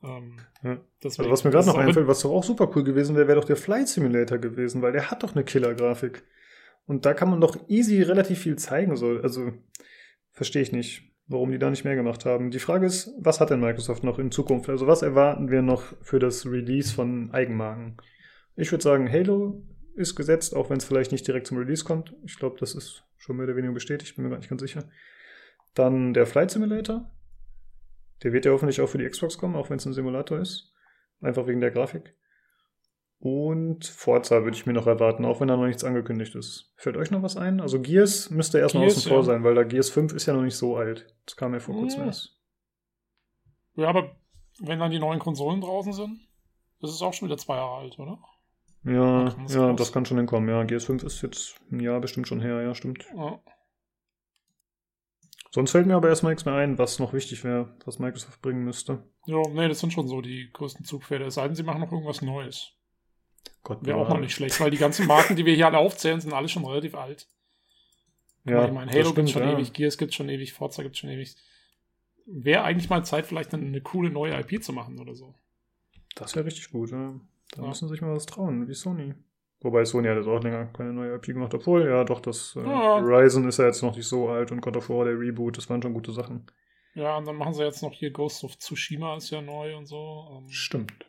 Ähm, 0.03 0.39
ja. 0.63 0.79
also 1.03 1.29
was 1.29 1.43
mir 1.43 1.51
gerade 1.51 1.67
noch 1.67 1.77
einfällt, 1.77 2.07
was 2.07 2.21
doch 2.21 2.31
auch 2.31 2.43
super 2.43 2.71
cool 2.75 2.83
gewesen 2.83 3.15
wäre, 3.15 3.27
wäre 3.27 3.39
doch 3.39 3.47
der 3.47 3.55
Flight 3.55 3.87
Simulator 3.87 4.39
gewesen, 4.39 4.81
weil 4.81 4.91
der 4.91 5.11
hat 5.11 5.23
doch 5.23 5.35
eine 5.35 5.43
Killer-Grafik. 5.43 6.23
Und 6.87 7.05
da 7.05 7.13
kann 7.13 7.29
man 7.29 7.41
doch 7.41 7.57
easy 7.69 8.01
relativ 8.01 8.39
viel 8.39 8.57
zeigen. 8.57 8.95
So. 8.95 9.19
Also, 9.21 9.53
verstehe 10.31 10.63
ich 10.63 10.71
nicht 10.71 11.10
warum 11.31 11.51
die 11.51 11.59
da 11.59 11.69
nicht 11.69 11.83
mehr 11.83 11.95
gemacht 11.95 12.25
haben. 12.25 12.51
Die 12.51 12.59
Frage 12.59 12.85
ist, 12.85 13.11
was 13.19 13.39
hat 13.39 13.49
denn 13.49 13.59
Microsoft 13.59 14.03
noch 14.03 14.19
in 14.19 14.31
Zukunft? 14.31 14.69
Also 14.69 14.87
was 14.87 15.01
erwarten 15.01 15.49
wir 15.49 15.61
noch 15.61 15.83
für 16.01 16.19
das 16.19 16.45
Release 16.45 16.93
von 16.93 17.31
Eigenmarken? 17.31 17.97
Ich 18.55 18.71
würde 18.71 18.83
sagen, 18.83 19.11
Halo 19.11 19.63
ist 19.95 20.15
gesetzt, 20.15 20.55
auch 20.55 20.69
wenn 20.69 20.77
es 20.77 20.85
vielleicht 20.85 21.11
nicht 21.11 21.27
direkt 21.27 21.47
zum 21.47 21.57
Release 21.57 21.83
kommt. 21.83 22.15
Ich 22.25 22.37
glaube, 22.37 22.57
das 22.59 22.75
ist 22.75 23.03
schon 23.17 23.37
mehr 23.37 23.45
oder 23.45 23.55
weniger 23.55 23.73
bestätigt, 23.73 24.15
bin 24.15 24.25
mir 24.25 24.31
gar 24.31 24.37
nicht 24.37 24.49
ganz 24.49 24.61
sicher. 24.61 24.83
Dann 25.73 26.13
der 26.13 26.25
Flight 26.25 26.51
Simulator. 26.51 27.09
Der 28.23 28.33
wird 28.33 28.45
ja 28.45 28.51
hoffentlich 28.51 28.81
auch 28.81 28.89
für 28.89 28.97
die 28.97 29.07
Xbox 29.07 29.37
kommen, 29.37 29.55
auch 29.55 29.69
wenn 29.69 29.77
es 29.77 29.85
ein 29.85 29.93
Simulator 29.93 30.39
ist. 30.39 30.73
Einfach 31.21 31.47
wegen 31.47 31.61
der 31.61 31.71
Grafik. 31.71 32.13
Und 33.23 33.85
Forza 33.85 34.43
würde 34.43 34.57
ich 34.57 34.65
mir 34.65 34.73
noch 34.73 34.87
erwarten, 34.87 35.25
auch 35.25 35.39
wenn 35.39 35.47
da 35.47 35.55
noch 35.55 35.67
nichts 35.67 35.83
angekündigt 35.83 36.33
ist. 36.33 36.73
Fällt 36.75 36.97
euch 36.97 37.11
noch 37.11 37.21
was 37.21 37.37
ein? 37.37 37.61
Also 37.61 37.79
Gears 37.79 38.31
müsste 38.31 38.57
erstmal 38.57 38.87
außen 38.87 39.03
vor 39.03 39.19
ja. 39.19 39.23
sein, 39.23 39.43
weil 39.43 39.53
da 39.53 39.61
Gears 39.61 39.91
5 39.91 40.13
ist 40.13 40.25
ja 40.25 40.33
noch 40.33 40.41
nicht 40.41 40.55
so 40.55 40.75
alt. 40.75 41.05
Das 41.27 41.35
kam 41.35 41.53
ja 41.53 41.59
vor 41.59 41.75
kurzem 41.75 41.99
ja. 41.99 42.05
erst. 42.07 42.35
Ja, 43.75 43.89
aber 43.89 44.15
wenn 44.59 44.79
dann 44.79 44.89
die 44.89 44.97
neuen 44.97 45.19
Konsolen 45.19 45.61
draußen 45.61 45.93
sind, 45.93 46.19
ist 46.79 46.89
es 46.89 47.01
auch 47.03 47.13
schon 47.13 47.27
wieder 47.27 47.37
zwei 47.37 47.57
Jahre 47.57 47.81
alt, 47.81 47.99
oder? 47.99 48.17
Ja, 48.85 49.25
das 49.25 49.53
ja, 49.53 49.73
das 49.73 49.93
kann 49.93 50.07
schon 50.07 50.17
hinkommen. 50.17 50.49
Ja, 50.49 50.63
Gears 50.63 50.85
5 50.85 51.03
ist 51.03 51.21
jetzt 51.21 51.61
ein 51.71 51.79
Jahr 51.79 52.01
bestimmt 52.01 52.27
schon 52.27 52.41
her, 52.41 52.63
ja, 52.63 52.73
stimmt. 52.73 53.05
Ja. 53.15 53.39
Sonst 55.51 55.73
fällt 55.73 55.85
mir 55.85 55.95
aber 55.95 56.09
erstmal 56.09 56.31
nichts 56.31 56.45
mehr 56.45 56.55
ein, 56.55 56.79
was 56.79 56.97
noch 56.97 57.13
wichtig 57.13 57.43
wäre, 57.43 57.75
was 57.85 57.99
Microsoft 57.99 58.41
bringen 58.41 58.63
müsste. 58.63 59.03
Ja, 59.27 59.43
nee, 59.53 59.67
das 59.67 59.79
sind 59.79 59.93
schon 59.93 60.07
so 60.07 60.21
die 60.21 60.49
größten 60.51 60.85
Zugpferde. 60.85 61.25
Es 61.25 61.35
sei 61.35 61.45
denn, 61.45 61.55
sie 61.55 61.61
machen 61.61 61.81
noch 61.81 61.91
irgendwas 61.91 62.23
Neues. 62.23 62.80
Gott, 63.63 63.85
Wäre 63.85 63.97
auch 63.97 64.09
noch 64.09 64.19
nicht 64.19 64.33
schlecht, 64.33 64.59
weil 64.59 64.71
die 64.71 64.77
ganzen 64.77 65.05
Marken, 65.07 65.35
die 65.35 65.45
wir 65.45 65.53
hier 65.53 65.67
alle 65.67 65.77
aufzählen, 65.77 66.19
sind 66.19 66.33
alle 66.33 66.49
schon 66.49 66.65
relativ 66.65 66.95
alt. 66.95 67.27
Ja, 68.43 68.65
ich 68.65 68.71
meine, 68.71 68.91
Halo 68.91 69.13
gibt 69.13 69.29
schon 69.29 69.43
ja. 69.43 69.53
ewig, 69.53 69.71
Gears 69.71 69.97
gibt 69.97 70.13
schon 70.13 70.29
ewig, 70.29 70.53
Forza 70.53 70.81
gibt 70.81 70.97
schon 70.97 71.11
ewig. 71.11 71.35
Wäre 72.25 72.63
eigentlich 72.63 72.89
mal 72.89 73.05
Zeit, 73.05 73.27
vielleicht 73.27 73.53
eine 73.53 73.81
coole 73.81 74.09
neue 74.09 74.39
IP 74.39 74.63
zu 74.63 74.73
machen 74.73 74.99
oder 74.99 75.15
so. 75.15 75.35
Das 76.15 76.35
wäre 76.35 76.45
richtig 76.45 76.71
gut, 76.71 76.91
ja. 76.91 77.19
Da 77.51 77.61
ja. 77.61 77.67
müssen 77.67 77.87
sie 77.87 77.93
sich 77.93 78.01
mal 78.01 78.15
was 78.15 78.25
trauen, 78.25 78.67
wie 78.67 78.73
Sony. 78.73 79.13
Wobei 79.61 79.85
Sony 79.85 80.07
hat 80.07 80.17
jetzt 80.17 80.27
auch 80.27 80.41
länger 80.41 80.65
keine 80.73 80.91
neue 80.91 81.15
IP 81.15 81.27
gemacht, 81.27 81.53
obwohl, 81.53 81.85
ja, 81.85 82.03
doch, 82.03 82.19
das 82.19 82.55
äh, 82.55 82.63
ja. 82.63 82.99
Horizon 82.99 83.47
ist 83.47 83.59
ja 83.59 83.65
jetzt 83.65 83.83
noch 83.83 83.95
nicht 83.95 84.07
so 84.07 84.29
alt 84.29 84.51
und 84.51 84.61
God 84.61 84.77
of 84.77 84.89
War, 84.89 85.05
der 85.05 85.19
Reboot, 85.19 85.57
das 85.57 85.69
waren 85.69 85.81
schon 85.83 85.93
gute 85.93 86.11
Sachen. 86.11 86.47
Ja, 86.95 87.15
und 87.17 87.27
dann 87.27 87.35
machen 87.35 87.53
sie 87.53 87.63
jetzt 87.63 87.83
noch 87.83 87.93
hier 87.93 88.11
Ghost 88.11 88.43
of 88.43 88.57
Tsushima, 88.57 89.15
ist 89.15 89.29
ja 89.29 89.41
neu 89.41 89.77
und 89.77 89.85
so. 89.85 90.27
Ähm, 90.31 90.49
Stimmt. 90.49 91.05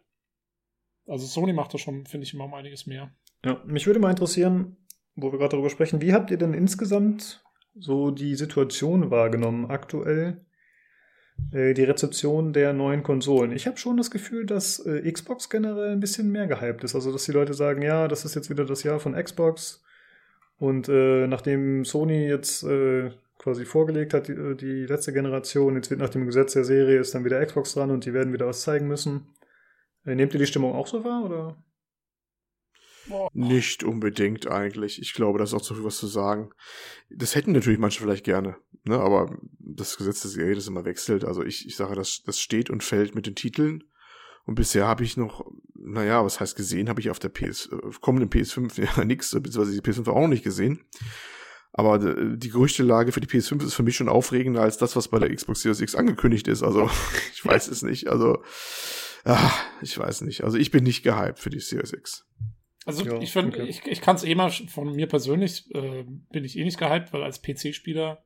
Also 1.06 1.26
Sony 1.26 1.52
macht 1.52 1.74
da 1.74 1.78
schon, 1.78 2.06
finde 2.06 2.26
ich, 2.26 2.34
immer 2.34 2.44
um 2.44 2.54
einiges 2.54 2.86
mehr. 2.86 3.10
Ja, 3.44 3.60
mich 3.66 3.86
würde 3.86 4.00
mal 4.00 4.10
interessieren, 4.10 4.76
wo 5.16 5.32
wir 5.32 5.38
gerade 5.38 5.50
darüber 5.50 5.70
sprechen, 5.70 6.00
wie 6.00 6.12
habt 6.12 6.30
ihr 6.30 6.38
denn 6.38 6.54
insgesamt 6.54 7.44
so 7.74 8.10
die 8.10 8.34
Situation 8.34 9.10
wahrgenommen 9.10 9.66
aktuell? 9.66 10.44
Äh, 11.50 11.74
die 11.74 11.84
Rezeption 11.84 12.52
der 12.52 12.72
neuen 12.72 13.02
Konsolen. 13.02 13.52
Ich 13.52 13.66
habe 13.66 13.76
schon 13.76 13.96
das 13.96 14.10
Gefühl, 14.10 14.46
dass 14.46 14.78
äh, 14.80 15.10
Xbox 15.10 15.48
generell 15.50 15.92
ein 15.92 16.00
bisschen 16.00 16.30
mehr 16.30 16.46
gehypt 16.46 16.84
ist. 16.84 16.94
Also, 16.94 17.12
dass 17.12 17.24
die 17.24 17.32
Leute 17.32 17.54
sagen, 17.54 17.82
ja, 17.82 18.08
das 18.08 18.24
ist 18.24 18.34
jetzt 18.34 18.50
wieder 18.50 18.64
das 18.64 18.82
Jahr 18.82 19.00
von 19.00 19.14
Xbox. 19.14 19.82
Und 20.58 20.88
äh, 20.88 21.26
nachdem 21.26 21.84
Sony 21.84 22.28
jetzt 22.28 22.62
äh, 22.62 23.10
quasi 23.38 23.64
vorgelegt 23.64 24.14
hat, 24.14 24.28
die, 24.28 24.56
die, 24.56 24.86
letzte 24.86 25.12
Generation, 25.12 25.74
jetzt 25.74 25.90
wird 25.90 26.00
nach 26.00 26.10
dem 26.10 26.26
Gesetz 26.26 26.52
der 26.52 26.64
Serie 26.64 27.00
ist 27.00 27.14
dann 27.14 27.24
wieder 27.24 27.44
Xbox 27.44 27.74
dran 27.74 27.90
und 27.90 28.04
die 28.04 28.14
werden 28.14 28.32
wieder 28.32 28.46
was 28.46 28.62
zeigen 28.62 28.86
müssen. 28.86 29.26
Äh, 30.04 30.14
nehmt 30.14 30.32
ihr 30.34 30.40
die 30.40 30.46
Stimmung 30.46 30.74
auch 30.74 30.86
so 30.86 31.04
wahr, 31.04 31.24
oder? 31.24 31.62
Nicht 33.32 33.82
unbedingt 33.82 34.46
eigentlich. 34.46 35.00
Ich 35.00 35.12
glaube, 35.12 35.38
da 35.38 35.44
ist 35.44 35.54
auch 35.54 35.62
zu 35.62 35.74
viel 35.74 35.84
was 35.84 35.98
zu 35.98 36.06
sagen. 36.06 36.50
Das 37.10 37.34
hätten 37.34 37.52
natürlich 37.52 37.80
manche 37.80 38.00
vielleicht 38.00 38.24
gerne, 38.24 38.56
ne? 38.84 38.98
aber 38.98 39.36
das 39.58 39.96
Gesetz 39.96 40.22
des 40.22 40.36
Geldes 40.36 40.68
immer 40.68 40.84
wechselt. 40.84 41.24
Also 41.24 41.42
ich, 41.42 41.66
ich 41.66 41.76
sage, 41.76 41.96
das, 41.96 42.22
das 42.24 42.38
steht 42.38 42.70
und 42.70 42.84
fällt 42.84 43.14
mit 43.14 43.26
den 43.26 43.34
Titeln. 43.34 43.84
Und 44.44 44.54
bisher 44.54 44.86
habe 44.86 45.04
ich 45.04 45.16
noch, 45.16 45.44
naja, 45.74 46.24
was 46.24 46.40
heißt 46.40 46.56
gesehen, 46.56 46.88
habe 46.88 47.00
ich 47.00 47.10
auf 47.10 47.18
der 47.18 47.28
PS, 47.28 47.66
äh, 47.66 47.76
kommenden 48.00 48.30
PS5 48.30 48.80
ja 48.96 49.04
nichts, 49.04 49.30
beziehungsweise 49.30 49.80
die 49.80 49.88
PS5 49.88 50.08
auch 50.08 50.20
noch 50.20 50.28
nicht 50.28 50.44
gesehen. 50.44 50.84
Aber 51.72 52.02
äh, 52.02 52.36
die 52.36 52.50
Gerüchtelage 52.50 53.12
für 53.12 53.20
die 53.20 53.28
PS5 53.28 53.64
ist 53.64 53.74
für 53.74 53.82
mich 53.82 53.96
schon 53.96 54.08
aufregender 54.08 54.62
als 54.62 54.78
das, 54.78 54.94
was 54.94 55.08
bei 55.08 55.18
der 55.18 55.34
Xbox 55.34 55.62
Series 55.62 55.80
X 55.80 55.94
angekündigt 55.94 56.46
ist. 56.48 56.62
Also, 56.62 56.90
ich 57.32 57.44
weiß 57.44 57.68
es 57.68 57.82
nicht. 57.82 58.08
Also, 58.08 58.42
ach, 59.24 59.64
ich 59.82 59.96
weiß 59.96 60.22
nicht. 60.22 60.44
Also, 60.44 60.58
ich 60.58 60.70
bin 60.70 60.84
nicht 60.84 61.02
gehypt 61.02 61.38
für 61.38 61.50
die 61.50 61.60
Series 61.60 61.92
X. 61.92 62.26
Also, 62.84 63.04
ja, 63.04 63.20
ich 63.20 63.32
finde, 63.32 63.58
okay. 63.58 63.68
ich, 63.68 63.86
ich 63.86 64.00
kann 64.00 64.16
es 64.16 64.24
eh 64.24 64.34
mal 64.34 64.50
von 64.50 64.92
mir 64.92 65.06
persönlich, 65.06 65.72
äh, 65.74 66.04
bin 66.30 66.44
ich 66.44 66.58
eh 66.58 66.64
nicht 66.64 66.78
gehypt, 66.78 67.12
weil 67.12 67.22
als 67.22 67.42
PC-Spieler 67.42 68.24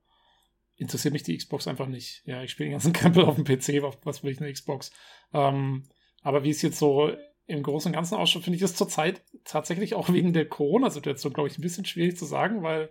interessiert 0.76 1.12
mich 1.12 1.22
die 1.22 1.36
Xbox 1.36 1.66
einfach 1.68 1.88
nicht. 1.88 2.22
Ja, 2.26 2.42
ich 2.42 2.50
spiele 2.50 2.68
den 2.68 2.72
ganzen 2.72 2.92
Krempel 2.94 3.24
auf 3.24 3.34
dem 3.34 3.44
PC, 3.44 3.82
was 4.04 4.22
will 4.22 4.32
ich 4.32 4.40
eine 4.40 4.52
Xbox? 4.52 4.92
Ähm, 5.32 5.88
aber 6.22 6.44
wie 6.44 6.50
es 6.50 6.62
jetzt 6.62 6.78
so 6.78 7.12
im 7.46 7.62
Großen 7.62 7.90
und 7.90 7.94
Ganzen 7.94 8.16
ausschaut, 8.16 8.42
finde 8.42 8.56
ich 8.56 8.62
es 8.62 8.74
zurzeit 8.74 9.22
tatsächlich 9.44 9.94
auch 9.94 10.12
wegen 10.12 10.32
der 10.32 10.48
Corona-Situation, 10.48 11.32
glaube 11.32 11.48
ich, 11.48 11.58
ein 11.58 11.62
bisschen 11.62 11.84
schwierig 11.84 12.16
zu 12.16 12.24
sagen, 12.24 12.62
weil 12.62 12.90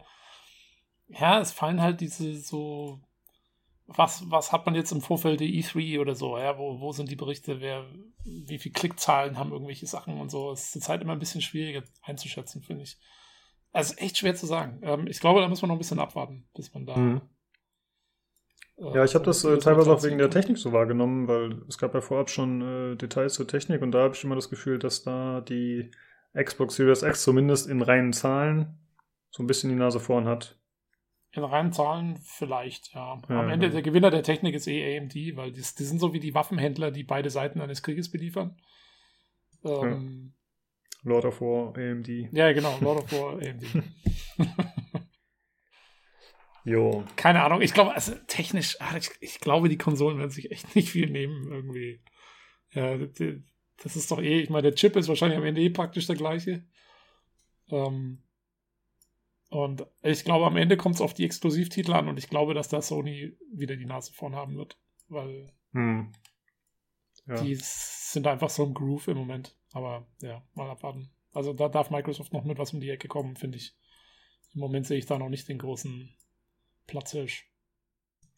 ja, 1.07 1.39
es 1.39 1.51
fallen 1.51 1.81
halt 1.81 2.01
diese 2.01 2.37
so, 2.37 3.01
was, 3.87 4.29
was 4.29 4.51
hat 4.51 4.65
man 4.65 4.75
jetzt 4.75 4.91
im 4.91 5.01
Vorfeld 5.01 5.39
der 5.39 5.47
E3 5.47 5.99
oder 5.99 6.15
so, 6.15 6.37
ja, 6.37 6.57
wo, 6.57 6.79
wo 6.79 6.91
sind 6.91 7.09
die 7.09 7.15
Berichte, 7.15 7.61
wer, 7.61 7.85
wie 8.23 8.57
viel 8.57 8.71
Klickzahlen 8.71 9.37
haben 9.37 9.51
irgendwelche 9.51 9.85
Sachen 9.85 10.19
und 10.19 10.29
so. 10.29 10.51
Es 10.51 10.65
ist 10.65 10.71
zurzeit 10.73 11.01
immer 11.01 11.13
ein 11.13 11.19
bisschen 11.19 11.41
schwieriger 11.41 11.83
einzuschätzen, 12.03 12.63
finde 12.63 12.83
ich. 12.83 12.97
Also 13.71 13.93
echt 13.97 14.17
schwer 14.17 14.35
zu 14.35 14.45
sagen. 14.45 14.79
Ähm, 14.83 15.07
ich 15.07 15.19
glaube, 15.19 15.41
da 15.41 15.47
muss 15.47 15.61
man 15.61 15.69
noch 15.69 15.75
ein 15.75 15.79
bisschen 15.79 15.99
abwarten, 15.99 16.47
bis 16.55 16.73
man 16.73 16.85
da. 16.85 16.95
Mhm. 16.95 17.21
Äh, 18.77 18.95
ja, 18.95 19.03
ich 19.03 19.13
habe 19.13 19.25
das 19.25 19.43
äh, 19.43 19.57
teilweise 19.59 19.93
auch 19.93 20.03
wegen 20.03 20.17
der 20.17 20.29
Technik 20.29 20.57
so 20.57 20.71
wahrgenommen, 20.71 21.27
weil 21.27 21.61
es 21.67 21.77
gab 21.77 21.93
ja 21.93 22.01
vorab 22.01 22.29
schon 22.29 22.61
äh, 22.61 22.95
Details 22.95 23.35
zur 23.35 23.47
Technik 23.47 23.81
und 23.81 23.91
da 23.91 24.03
habe 24.03 24.15
ich 24.15 24.23
immer 24.23 24.35
das 24.35 24.49
Gefühl, 24.49 24.79
dass 24.79 25.03
da 25.03 25.41
die 25.41 25.91
Xbox 26.33 26.75
Series 26.75 27.03
X 27.03 27.23
zumindest 27.23 27.67
in 27.67 27.81
reinen 27.81 28.13
Zahlen 28.13 28.79
so 29.29 29.43
ein 29.43 29.47
bisschen 29.47 29.69
die 29.69 29.75
Nase 29.75 29.99
vorn 29.99 30.25
hat. 30.25 30.57
In 31.35 31.43
reinen 31.43 31.73
Zahlen 31.73 32.17
vielleicht, 32.23 32.93
ja. 32.93 33.21
ja 33.27 33.39
Am 33.41 33.49
Ende, 33.49 33.69
der 33.69 33.81
Gewinner 33.81 34.09
der 34.09 34.23
Technik 34.23 34.55
ist 34.55 34.67
eh 34.67 34.97
AMD, 34.97 35.15
weil 35.35 35.51
die, 35.51 35.61
die, 35.61 35.83
sind 35.83 35.99
so 35.99 36.13
wie 36.13 36.21
die 36.21 36.33
Waffenhändler, 36.33 36.91
die 36.91 37.03
beide 37.03 37.29
Seiten 37.29 37.59
eines 37.59 37.83
Krieges 37.83 38.09
beliefern. 38.09 38.55
Ähm, 39.65 40.33
ja. 41.03 41.11
Lord 41.11 41.25
of 41.25 41.41
War, 41.41 41.77
AMD. 41.77 42.07
Ja, 42.31 42.53
genau, 42.53 42.77
Lord 42.79 43.03
of 43.03 43.11
War, 43.11 43.33
AMD. 43.33 43.65
jo. 46.63 47.03
Keine 47.17 47.43
Ahnung, 47.43 47.61
ich 47.61 47.73
glaube, 47.73 47.93
also 47.93 48.13
technisch, 48.27 48.77
ah, 48.79 48.95
ich, 48.97 49.11
ich, 49.19 49.39
glaube, 49.41 49.67
die 49.67 49.77
Konsolen 49.77 50.17
werden 50.17 50.31
sich 50.31 50.51
echt 50.51 50.73
nicht 50.73 50.89
viel 50.89 51.09
nehmen, 51.09 51.51
irgendwie. 51.51 52.01
Ja, 52.71 52.97
das 52.97 53.95
ist 53.97 54.09
doch 54.09 54.21
eh, 54.21 54.39
ich 54.39 54.49
meine, 54.49 54.63
der 54.63 54.75
Chip 54.75 54.95
ist 54.95 55.09
wahrscheinlich 55.09 55.37
am 55.37 55.45
Ende 55.45 55.61
eh 55.61 55.69
praktisch 55.69 56.07
der 56.07 56.15
gleiche. 56.15 56.65
Ähm, 57.69 58.24
und 59.49 59.85
ich 60.01 60.23
glaube, 60.23 60.45
am 60.45 60.57
Ende 60.57 60.77
kommt 60.77 60.95
es 60.95 61.01
auf 61.01 61.13
die 61.13 61.25
Exklusivtitel 61.25 61.93
an 61.93 62.07
und 62.07 62.17
ich 62.17 62.29
glaube, 62.29 62.53
dass 62.53 62.69
da 62.69 62.81
Sony 62.81 63.37
wieder 63.53 63.75
die 63.75 63.85
Nase 63.85 64.13
vorn 64.13 64.35
haben 64.35 64.57
wird. 64.57 64.77
Weil 65.07 65.51
hm. 65.71 66.11
ja. 67.27 67.41
die 67.41 67.55
sind 67.55 68.27
einfach 68.27 68.49
so 68.49 68.63
im 68.63 68.73
Groove 68.73 69.09
im 69.09 69.17
Moment. 69.17 69.55
Aber 69.73 70.07
ja, 70.21 70.43
mal 70.55 70.69
abwarten. 70.69 71.09
Also 71.31 71.53
da 71.53 71.69
darf 71.69 71.91
Microsoft 71.91 72.33
noch 72.33 72.45
mit 72.45 72.57
was 72.57 72.73
um 72.73 72.79
die 72.79 72.89
Ecke 72.89 73.07
kommen, 73.07 73.35
finde 73.35 73.57
ich. 73.57 73.75
Im 74.53 74.61
Moment 74.61 74.87
sehe 74.87 74.97
ich 74.97 75.05
da 75.05 75.19
noch 75.19 75.29
nicht 75.29 75.47
den 75.49 75.59
großen 75.59 76.09
Platzhirsch. 76.87 77.51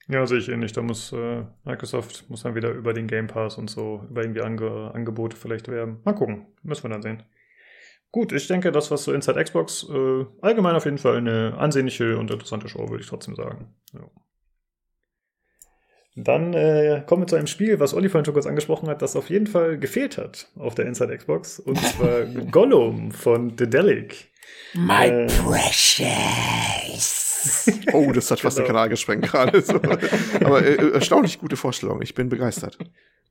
Ja, 0.09 0.25
sehe 0.25 0.39
ich 0.39 0.49
ähnlich. 0.49 0.71
Da 0.71 0.81
muss 0.81 1.11
äh, 1.11 1.45
Microsoft 1.63 2.29
muss 2.29 2.43
dann 2.43 2.55
wieder 2.55 2.71
über 2.71 2.93
den 2.93 3.07
Game 3.07 3.27
Pass 3.27 3.57
und 3.57 3.69
so, 3.69 4.05
über 4.09 4.21
irgendwie 4.21 4.41
Ange 4.41 4.91
Angebote 4.93 5.37
vielleicht 5.37 5.67
werben. 5.67 5.99
Mal 6.05 6.13
gucken. 6.13 6.47
Müssen 6.63 6.83
wir 6.83 6.89
dann 6.89 7.01
sehen. 7.01 7.23
Gut, 8.17 8.31
ich 8.31 8.47
denke, 8.47 8.71
das 8.71 8.89
was 8.89 9.03
so 9.03 9.13
Inside 9.13 9.43
Xbox 9.43 9.85
äh, 9.93 10.25
allgemein 10.41 10.75
auf 10.75 10.85
jeden 10.85 10.97
Fall 10.97 11.17
eine 11.17 11.53
ansehnliche 11.59 12.17
und 12.17 12.31
interessante 12.31 12.67
Show, 12.67 12.89
würde 12.89 13.03
ich 13.03 13.07
trotzdem 13.07 13.35
sagen. 13.35 13.75
Ja. 13.93 14.09
Dann 16.15 16.55
äh, 16.55 17.03
kommen 17.05 17.21
wir 17.21 17.27
zu 17.27 17.35
einem 17.35 17.45
Spiel, 17.45 17.79
was 17.79 17.93
Olli 17.93 18.09
vorhin 18.09 18.25
schon 18.25 18.33
kurz 18.33 18.47
angesprochen 18.47 18.89
hat, 18.89 19.03
das 19.03 19.15
auf 19.15 19.29
jeden 19.29 19.45
Fall 19.45 19.77
gefehlt 19.77 20.17
hat 20.17 20.47
auf 20.57 20.73
der 20.73 20.87
Inside 20.87 21.15
Xbox. 21.15 21.59
Und 21.59 21.77
zwar 21.77 22.25
Gollum 22.51 23.11
von 23.11 23.53
The 23.55 23.69
Delic. 23.69 24.31
My 24.73 25.05
äh, 25.05 25.27
precious. 25.27 27.26
Oh, 27.93 28.11
das 28.11 28.31
hat 28.31 28.39
fast 28.39 28.57
genau. 28.57 28.67
den 28.67 28.73
Kanal 28.73 28.89
gesprengt 28.89 29.23
gerade. 29.23 29.61
So. 29.61 29.75
Aber 30.43 30.63
äh, 30.63 30.91
erstaunlich 30.91 31.39
gute 31.39 31.55
Vorstellung. 31.55 32.01
Ich 32.01 32.15
bin 32.15 32.29
begeistert. 32.29 32.77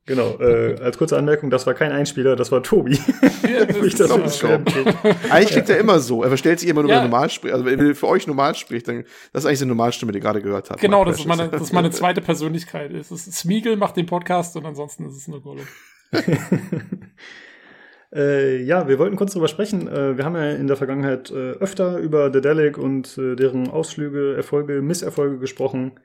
Genau, 0.07 0.39
äh, 0.39 0.79
als 0.79 0.97
kurze 0.97 1.17
Anmerkung, 1.17 1.49
das 1.49 1.67
war 1.67 1.73
kein 1.73 1.91
Einspieler, 1.91 2.37
das 2.37 2.49
war 2.49 2.63
Tobi. 2.63 2.97
Ja, 3.47 3.65
das 3.65 3.77
ich 3.77 3.95
das 3.95 4.11
eigentlich 4.11 5.49
klingt 5.49 5.69
er 5.69 5.77
immer 5.79 5.99
so. 5.99 6.23
Er 6.23 6.29
verstellt 6.29 6.59
sich 6.59 6.69
immer 6.69 6.81
nur, 6.81 6.91
ja. 6.91 6.97
wenn 6.97 7.03
er 7.03 7.09
normal 7.09 7.29
spricht. 7.29 7.53
Also 7.53 7.65
wenn 7.65 7.79
er 7.79 7.95
für 7.95 8.07
euch 8.07 8.27
normal 8.27 8.55
spricht, 8.55 8.87
dann 8.87 9.03
das 9.31 9.43
ist 9.43 9.47
eigentlich 9.47 9.59
die 9.59 9.65
Normalstimme, 9.65 10.11
die 10.11 10.17
ihr 10.17 10.21
gerade 10.21 10.41
gehört 10.41 10.69
habt. 10.69 10.81
Genau, 10.81 11.05
das 11.05 11.19
ist, 11.19 11.25
meine, 11.25 11.47
das 11.49 11.61
ist 11.61 11.73
meine 11.73 11.91
zweite 11.91 12.21
Persönlichkeit. 12.21 12.91
Es 12.93 13.11
ist 13.11 13.31
Smeagol 13.33 13.77
macht 13.77 13.95
den 13.95 14.05
Podcast 14.05 14.55
und 14.57 14.65
ansonsten 14.65 15.07
ist 15.07 15.15
es 15.15 15.27
nur 15.27 15.41
Gollum. 15.41 15.67
Äh, 18.13 18.61
ja, 18.63 18.87
wir 18.87 18.99
wollten 18.99 19.15
kurz 19.15 19.33
drüber 19.33 19.47
sprechen. 19.47 19.87
Äh, 19.87 20.17
wir 20.17 20.23
haben 20.25 20.35
ja 20.35 20.51
in 20.51 20.67
der 20.67 20.77
Vergangenheit 20.77 21.29
äh, 21.31 21.51
öfter 21.53 21.97
über 21.97 22.29
Dedelic 22.29 22.77
und 22.77 23.17
äh, 23.17 23.35
deren 23.35 23.69
Ausflüge, 23.69 24.35
Erfolge, 24.35 24.81
Misserfolge 24.81 25.39
gesprochen. 25.39 25.99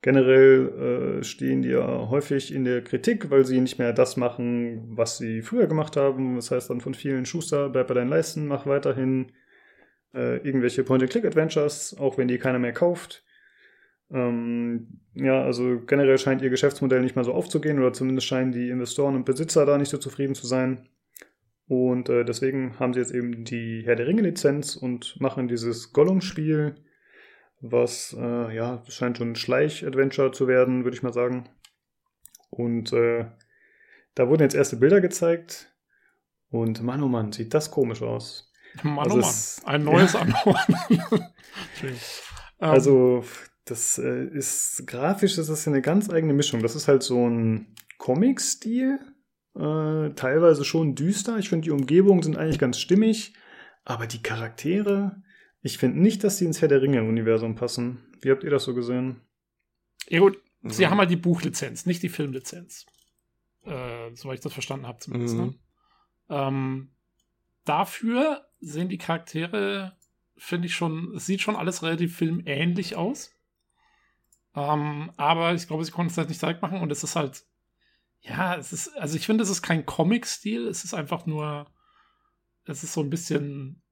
Generell 0.00 1.20
äh, 1.20 1.24
stehen 1.24 1.62
die 1.62 1.70
ja 1.70 2.10
häufig 2.10 2.52
in 2.54 2.64
der 2.64 2.82
Kritik, 2.82 3.30
weil 3.30 3.44
sie 3.44 3.60
nicht 3.60 3.78
mehr 3.78 3.92
das 3.92 4.16
machen, 4.16 4.84
was 4.96 5.18
sie 5.18 5.42
früher 5.42 5.66
gemacht 5.66 5.96
haben. 5.96 6.36
Das 6.36 6.50
heißt 6.50 6.70
dann 6.70 6.80
von 6.80 6.94
vielen 6.94 7.24
Schuster, 7.26 7.70
bleib 7.70 7.88
bei 7.88 7.94
deinen 7.94 8.10
Leisten, 8.10 8.46
mach 8.46 8.66
weiterhin 8.66 9.32
äh, 10.14 10.36
irgendwelche 10.46 10.84
Point-and-Click-Adventures, 10.84 11.96
auch 11.98 12.18
wenn 12.18 12.28
die 12.28 12.38
keiner 12.38 12.58
mehr 12.58 12.72
kauft. 12.72 13.24
Ähm, 14.10 15.00
ja, 15.14 15.42
also 15.42 15.80
generell 15.86 16.18
scheint 16.18 16.42
ihr 16.42 16.50
Geschäftsmodell 16.50 17.00
nicht 17.00 17.16
mehr 17.16 17.24
so 17.24 17.32
aufzugehen 17.32 17.78
oder 17.78 17.92
zumindest 17.92 18.26
scheinen 18.26 18.52
die 18.52 18.68
Investoren 18.68 19.14
und 19.14 19.24
Besitzer 19.24 19.64
da 19.66 19.78
nicht 19.78 19.90
so 19.90 19.98
zufrieden 19.98 20.34
zu 20.34 20.46
sein. 20.46 20.88
Und 21.66 22.08
äh, 22.08 22.24
deswegen 22.24 22.78
haben 22.78 22.92
sie 22.92 23.00
jetzt 23.00 23.14
eben 23.14 23.44
die 23.44 23.82
Herr 23.84 23.96
der 23.96 24.06
Ringe-Lizenz 24.06 24.76
und 24.76 25.18
machen 25.20 25.48
dieses 25.48 25.92
Gollum-Spiel 25.92 26.76
was, 27.70 28.14
äh, 28.18 28.54
ja, 28.54 28.82
scheint 28.88 29.18
schon 29.18 29.32
ein 29.32 29.36
Schleich-Adventure 29.36 30.32
zu 30.32 30.46
werden, 30.46 30.84
würde 30.84 30.96
ich 30.96 31.02
mal 31.02 31.14
sagen. 31.14 31.48
Und 32.50 32.92
äh, 32.92 33.26
da 34.14 34.28
wurden 34.28 34.42
jetzt 34.42 34.54
erste 34.54 34.76
Bilder 34.76 35.00
gezeigt. 35.00 35.72
Und 36.50 36.82
Mann, 36.82 37.02
oh 37.02 37.08
Mann, 37.08 37.32
sieht 37.32 37.54
das 37.54 37.70
komisch 37.70 38.02
aus. 38.02 38.52
Mann, 38.82 38.98
also 38.98 39.16
oh 39.16 39.20
Mann, 39.20 39.74
ein 39.74 39.84
neues 39.84 40.12
ja. 40.12 40.20
Anhorn. 40.20 40.78
also, 42.58 43.24
das 43.64 43.98
äh, 43.98 44.26
ist, 44.26 44.86
grafisch 44.86 45.38
ist 45.38 45.48
das 45.48 45.66
eine 45.66 45.80
ganz 45.80 46.10
eigene 46.10 46.34
Mischung. 46.34 46.60
Das 46.60 46.76
ist 46.76 46.86
halt 46.86 47.02
so 47.02 47.28
ein 47.28 47.74
Comic-Stil, 47.96 49.00
äh, 49.54 50.10
teilweise 50.14 50.64
schon 50.64 50.94
düster. 50.94 51.38
Ich 51.38 51.48
finde, 51.48 51.64
die 51.64 51.70
Umgebungen 51.70 52.22
sind 52.22 52.36
eigentlich 52.36 52.58
ganz 52.58 52.78
stimmig, 52.78 53.34
aber 53.84 54.06
die 54.06 54.22
Charaktere, 54.22 55.22
ich 55.62 55.78
finde 55.78 56.00
nicht, 56.00 56.24
dass 56.24 56.36
die 56.36 56.44
ins 56.44 56.60
Herr 56.60 56.68
der 56.68 56.82
Ringe-Universum 56.82 57.54
passen. 57.54 58.02
Wie 58.20 58.30
habt 58.30 58.44
ihr 58.44 58.50
das 58.50 58.64
so 58.64 58.74
gesehen? 58.74 59.20
Ja 60.08 60.20
gut, 60.20 60.38
mhm. 60.62 60.70
sie 60.70 60.86
haben 60.86 60.98
halt 60.98 61.10
die 61.10 61.16
Buchlizenz, 61.16 61.86
nicht 61.86 62.02
die 62.02 62.08
Filmlizenz. 62.08 62.86
Äh, 63.64 64.14
soweit 64.14 64.36
ich 64.36 64.42
das 64.42 64.52
verstanden 64.52 64.86
habe 64.86 64.98
zumindest. 64.98 65.36
Ne? 65.36 65.42
Mhm. 65.42 65.48
Ne? 65.48 65.58
Ähm, 66.28 66.90
dafür 67.64 68.46
sehen 68.60 68.88
die 68.88 68.98
Charaktere, 68.98 69.96
finde 70.36 70.66
ich 70.66 70.74
schon, 70.74 71.14
es 71.14 71.26
sieht 71.26 71.40
schon 71.40 71.56
alles 71.56 71.82
relativ 71.82 72.16
filmähnlich 72.16 72.96
aus. 72.96 73.32
Ähm, 74.54 75.12
aber 75.16 75.54
ich 75.54 75.66
glaube, 75.66 75.84
sie 75.84 75.90
konnten 75.90 76.10
es 76.10 76.18
halt 76.18 76.28
nicht 76.28 76.42
direkt 76.42 76.62
machen 76.62 76.80
und 76.80 76.92
es 76.92 77.04
ist 77.04 77.16
halt, 77.16 77.44
ja, 78.24 78.56
es 78.56 78.72
ist, 78.72 78.96
also 78.96 79.16
ich 79.16 79.26
finde, 79.26 79.44
es 79.44 79.50
ist 79.50 79.62
kein 79.62 79.86
Comic-Stil, 79.86 80.66
es 80.66 80.84
ist 80.84 80.94
einfach 80.94 81.26
nur, 81.26 81.70
es 82.64 82.82
ist 82.82 82.92
so 82.92 83.02
ein 83.02 83.10
bisschen 83.10 83.82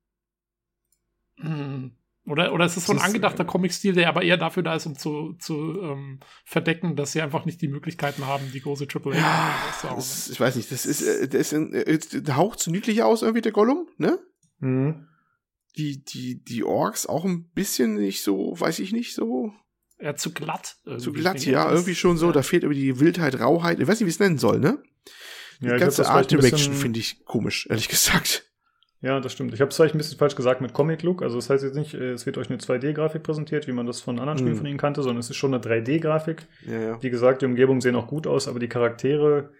hm. 1.36 1.92
Oder, 2.24 2.52
oder 2.52 2.66
ist 2.66 2.76
es 2.76 2.86
so 2.86 2.92
ein 2.92 2.98
ist, 2.98 3.04
angedachter 3.04 3.42
äh, 3.42 3.46
Comic-Stil, 3.46 3.94
der 3.94 4.09
aber 4.09 4.22
eher 4.22 4.36
dafür 4.36 4.62
da 4.62 4.76
ist, 4.76 4.86
um 4.86 4.96
zu, 4.96 5.34
zu 5.40 5.80
ähm, 5.82 6.20
verdecken, 6.44 6.94
dass 6.94 7.12
sie 7.12 7.20
einfach 7.20 7.44
nicht 7.44 7.60
die 7.60 7.68
Möglichkeiten 7.68 8.26
haben, 8.26 8.52
die 8.52 8.60
große 8.60 8.86
Triple 8.86 9.16
ja, 9.16 9.52
das, 9.82 10.30
Ich 10.30 10.38
weiß 10.38 10.54
nicht, 10.54 10.70
das 10.70 10.86
ist, 10.86 11.02
äh, 11.02 11.28
der 11.28 11.40
ist 11.40 11.52
ein, 11.52 11.74
äh, 11.74 11.98
der 11.98 12.36
haucht 12.36 12.60
zu 12.60 12.70
niedlich 12.70 13.02
aus, 13.02 13.22
irgendwie 13.22 13.40
der 13.40 13.50
Gollum, 13.50 13.88
ne? 13.96 14.20
Mhm. 14.60 15.09
Die, 15.76 16.04
die, 16.04 16.44
die 16.44 16.62
Orks 16.62 17.06
auch 17.06 17.24
ein 17.24 17.50
bisschen 17.50 17.94
nicht 17.94 18.22
so, 18.22 18.54
weiß 18.59 18.78
ich 18.78 18.92
nicht, 18.92 19.14
so. 19.14 19.52
Ja, 20.03 20.16
zu 20.16 20.33
glatt. 20.33 20.77
Zu 20.99 21.12
glatt, 21.12 21.45
ja, 21.47 21.70
irgendwie 21.70 21.95
schon 21.95 22.16
so. 22.16 22.27
Ja. 22.27 22.33
Da 22.33 22.43
fehlt 22.43 22.65
irgendwie 22.65 22.81
die 22.81 22.99
Wildheit, 22.99 23.39
Rauheit. 23.39 23.79
Ich 23.79 23.87
weiß 23.87 24.01
nicht, 24.01 24.07
wie 24.07 24.11
es 24.11 24.19
nennen 24.19 24.39
soll, 24.39 24.59
ne? 24.59 24.83
Die 25.61 25.66
ja, 25.66 25.77
ganze 25.77 26.09
Art 26.09 26.31
Direction 26.31 26.74
finde 26.74 26.99
ich 26.99 27.24
komisch, 27.24 27.69
ehrlich 27.70 27.89
gesagt. 27.89 28.45
Ja, 29.01 29.20
das 29.20 29.33
stimmt. 29.33 29.55
Ich 29.55 29.61
habe 29.61 29.70
es 29.70 29.77
vielleicht 29.77 29.95
ein 29.95 29.99
bisschen 29.99 30.19
falsch 30.19 30.37
gesagt 30.37 30.61
mit 30.61 30.73
Comic 30.73 31.03
Look. 31.03 31.23
Also 31.23 31.37
das 31.37 31.51
heißt 31.51 31.62
jetzt 31.62 31.74
nicht, 31.74 31.95
äh, 31.95 32.12
es 32.12 32.27
wird 32.27 32.39
euch 32.39 32.49
eine 32.51 32.59
2D-Grafik 32.59 33.23
präsentiert, 33.23 33.66
wie 33.66 33.73
man 33.73 33.87
das 33.87 34.01
von 34.01 34.19
anderen 34.19 34.39
Spielen 34.39 34.55
mhm. 34.55 34.59
von 34.59 34.66
ihnen 34.66 34.79
kannte, 34.79 35.03
sondern 35.03 35.19
es 35.19 35.31
ist 35.31 35.37
schon 35.37 35.55
eine 35.55 35.62
3D-Grafik. 35.62 36.47
Ja, 36.66 36.81
ja. 36.81 37.03
Wie 37.03 37.11
gesagt, 37.11 37.43
die 37.43 37.47
Umgebungen 37.47 37.81
sehen 37.81 37.97
auch 37.97 38.07
gut 38.07 38.27
aus, 38.27 38.47
aber 38.47 38.61
die 38.61 38.69
Charaktere 38.69 39.51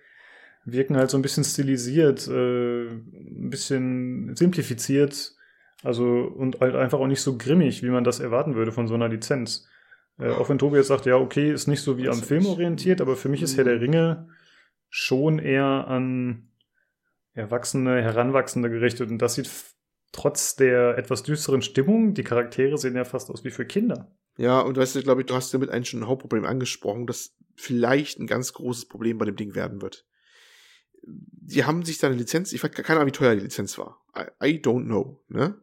wirken 0.65 0.97
halt 0.97 1.11
so 1.11 1.19
ein 1.19 1.23
bisschen 1.23 1.43
stilisiert, 1.43 2.27
äh, 2.29 2.87
ein 2.87 3.51
bisschen 3.51 4.35
simplifiziert. 4.37 5.35
Also, 5.83 6.05
und 6.05 6.61
halt 6.61 6.77
einfach 6.77 7.01
auch 7.01 7.09
nicht 7.09 7.21
so 7.21 7.37
grimmig, 7.37 7.83
wie 7.83 7.91
man 7.91 8.05
das 8.05 8.21
erwarten 8.21 8.55
würde 8.55 8.71
von 8.71 8.87
so 8.87 8.95
einer 8.95 9.09
Lizenz. 9.09 9.67
Äh, 10.23 10.31
auch 10.31 10.49
wenn 10.49 10.59
Tobi 10.59 10.77
jetzt 10.77 10.89
sagt, 10.89 11.07
ja, 11.07 11.17
okay, 11.17 11.53
ist 11.53 11.67
nicht 11.67 11.83
so 11.83 11.99
wie 11.99 12.09
am 12.09 12.23
Film 12.23 12.47
orientiert, 12.47 13.01
aber 13.01 13.17
für 13.17 13.29
mich 13.29 13.43
ist 13.43 13.57
Herr 13.57 13.65
der 13.65 13.81
Ringe 13.81 14.29
schon 14.89 15.39
eher 15.39 15.87
an 15.89 16.49
Erwachsene, 17.35 18.03
Heranwachsende 18.03 18.71
gerichtet. 18.71 19.11
Und 19.11 19.19
das 19.19 19.35
sieht 19.35 19.51
trotz 20.13 20.55
der 20.55 20.99
etwas 20.99 21.23
düsteren 21.23 21.63
Stimmung, 21.63 22.15
die 22.15 22.25
Charaktere 22.25 22.77
sehen 22.79 22.95
ja 22.95 23.05
fast 23.05 23.31
aus 23.31 23.45
wie 23.45 23.51
für 23.51 23.65
Kinder. 23.65 24.15
Ja, 24.37 24.61
und 24.61 24.77
weißt 24.77 24.95
du, 24.95 25.03
glaube 25.03 25.23
ich, 25.23 25.27
du 25.27 25.35
hast 25.35 25.53
damit 25.53 25.71
eigentlich 25.71 25.89
schon 25.89 26.01
ein 26.01 26.09
Hauptproblem 26.09 26.45
angesprochen, 26.45 27.07
das 27.07 27.37
vielleicht 27.57 28.19
ein 28.19 28.27
ganz 28.27 28.53
großes 28.53 28.87
Problem 28.87 29.19
bei 29.19 29.25
dem 29.25 29.37
Ding 29.37 29.55
werden 29.55 29.83
wird. 29.83 30.07
Die 31.05 31.65
haben 31.65 31.85
sich 31.85 31.99
da 31.99 32.07
eine 32.07 32.17
Lizenz, 32.17 32.53
ich 32.53 32.63
weiß 32.63 32.71
keine 32.71 33.01
Ahnung, 33.01 33.09
wie 33.09 33.17
teuer 33.17 33.35
die 33.35 33.43
Lizenz 33.43 33.77
war. 33.79 34.05
I, 34.17 34.47
I 34.47 34.61
don't 34.61 34.85
know, 34.85 35.23
ne? 35.29 35.61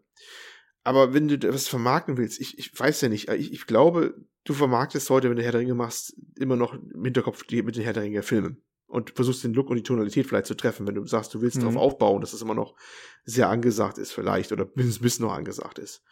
Aber 0.84 1.14
wenn 1.14 1.28
du 1.28 1.38
das 1.38 1.68
vermarkten 1.68 2.18
willst, 2.18 2.40
ich, 2.40 2.58
ich 2.58 2.78
weiß 2.78 3.02
ja 3.02 3.10
nicht, 3.10 3.30
ich, 3.30 3.54
ich 3.54 3.68
glaube, 3.68 4.16
du 4.44 4.54
vermarktest 4.54 5.10
heute, 5.10 5.30
wenn 5.30 5.38
du 5.38 5.44
Herr 5.44 5.52
der 5.52 5.62
Ringe 5.62 5.76
machst, 5.76 6.16
immer 6.36 6.56
noch 6.56 6.74
im 6.74 7.04
Hinterkopf 7.04 7.44
die, 7.44 7.62
mit 7.64 7.76
den 7.76 7.84
Herr 7.84 7.94
der 7.94 8.04
Ringe 8.04 8.24
Filmen 8.24 8.64
und 8.90 9.12
versuchst 9.12 9.44
den 9.44 9.54
Look 9.54 9.70
und 9.70 9.78
die 9.78 9.84
Tonalität 9.84 10.26
vielleicht 10.26 10.48
zu 10.48 10.56
treffen, 10.56 10.88
wenn 10.88 10.96
du 10.96 11.06
sagst, 11.06 11.34
du 11.34 11.42
willst 11.42 11.58
mhm. 11.58 11.62
darauf 11.62 11.78
aufbauen, 11.78 12.22
dass 12.22 12.32
das 12.32 12.42
immer 12.42 12.56
noch 12.56 12.76
sehr 13.24 13.50
angesagt 13.50 13.98
ist 13.98 14.12
vielleicht 14.12 14.52
oder 14.52 14.66
bis, 14.66 15.00
bis 15.00 15.20
noch 15.20 15.32
angesagt 15.32 15.80
ist. 15.80 16.04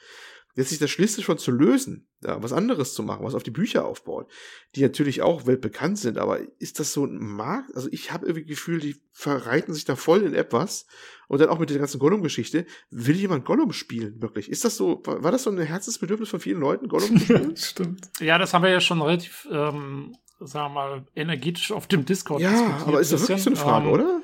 Jetzt 0.57 0.69
sich 0.69 0.79
das 0.79 0.89
schließlich 0.89 1.23
schon 1.23 1.38
zu 1.38 1.51
lösen, 1.51 2.07
ja, 2.23 2.41
was 2.41 2.51
anderes 2.51 2.95
zu 2.95 3.03
machen, 3.03 3.23
was 3.23 3.35
auf 3.35 3.43
die 3.43 3.51
Bücher 3.51 3.85
aufbaut, 3.85 4.27
die 4.73 4.81
natürlich 4.81 5.21
auch 5.21 5.45
weltbekannt 5.45 5.99
sind, 5.99 6.17
aber 6.17 6.39
ist 6.57 6.79
das 6.79 6.93
so 6.93 7.05
ein 7.05 7.19
Markt? 7.19 7.75
Also 7.75 7.89
ich 7.91 8.11
habe 8.11 8.25
irgendwie 8.25 8.47
Gefühl, 8.47 8.79
die 8.79 8.95
verreiten 9.11 9.75
sich 9.75 9.85
da 9.85 9.95
voll 9.95 10.23
in 10.23 10.34
etwas 10.34 10.88
und 11.27 11.39
dann 11.39 11.49
auch 11.49 11.59
mit 11.59 11.69
der 11.69 11.77
ganzen 11.77 11.99
Gollum-Geschichte. 11.99 12.65
Will 12.89 13.15
jemand 13.15 13.45
Gollum 13.45 13.71
spielen, 13.71 14.19
wirklich? 14.19 14.49
Ist 14.49 14.65
das 14.65 14.77
so, 14.77 14.99
war, 15.05 15.23
war 15.23 15.31
das 15.31 15.43
so 15.43 15.51
ein 15.51 15.59
Herzensbedürfnis 15.59 16.29
von 16.29 16.39
vielen 16.39 16.59
Leuten, 16.59 16.88
Gollum 16.88 17.17
zu 17.17 17.19
spielen? 17.19 17.55
Stimmt. 17.55 18.09
Ja, 18.19 18.39
das 18.39 18.55
haben 18.55 18.63
wir 18.63 18.71
ja 18.71 18.81
schon 18.81 18.99
relativ 18.99 19.47
ähm, 19.51 20.15
sagen 20.39 20.73
wir 20.73 20.81
mal, 20.81 21.07
energetisch 21.15 21.71
auf 21.71 21.88
dem 21.88 22.05
Discord 22.05 22.41
Ja, 22.41 22.79
aber 22.85 22.99
ist 22.99 23.11
das 23.11 23.21
wirklich 23.21 23.43
so 23.43 23.49
eine 23.49 23.57
Frage, 23.57 23.88
ähm, 23.88 23.93
oder? 23.93 24.21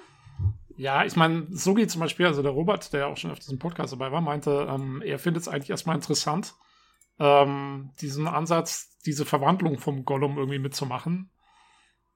Ja, 0.75 1.05
ich 1.05 1.15
meine, 1.15 1.47
so 1.51 1.73
geht 1.73 1.91
zum 1.91 2.01
Beispiel, 2.01 2.25
also 2.25 2.41
der 2.41 2.51
Robert, 2.51 2.93
der 2.93 3.07
auch 3.07 3.17
schon 3.17 3.31
auf 3.31 3.39
diesem 3.39 3.59
Podcast 3.59 3.93
dabei 3.93 4.11
war, 4.11 4.21
meinte, 4.21 4.67
ähm, 4.69 5.01
er 5.03 5.19
findet 5.19 5.43
es 5.43 5.47
eigentlich 5.47 5.69
erstmal 5.69 5.95
interessant, 5.95 6.55
ähm, 7.19 7.91
diesen 8.01 8.27
Ansatz, 8.27 8.97
diese 9.05 9.25
Verwandlung 9.25 9.77
vom 9.77 10.03
Gollum 10.05 10.37
irgendwie 10.37 10.59
mitzumachen. 10.59 11.29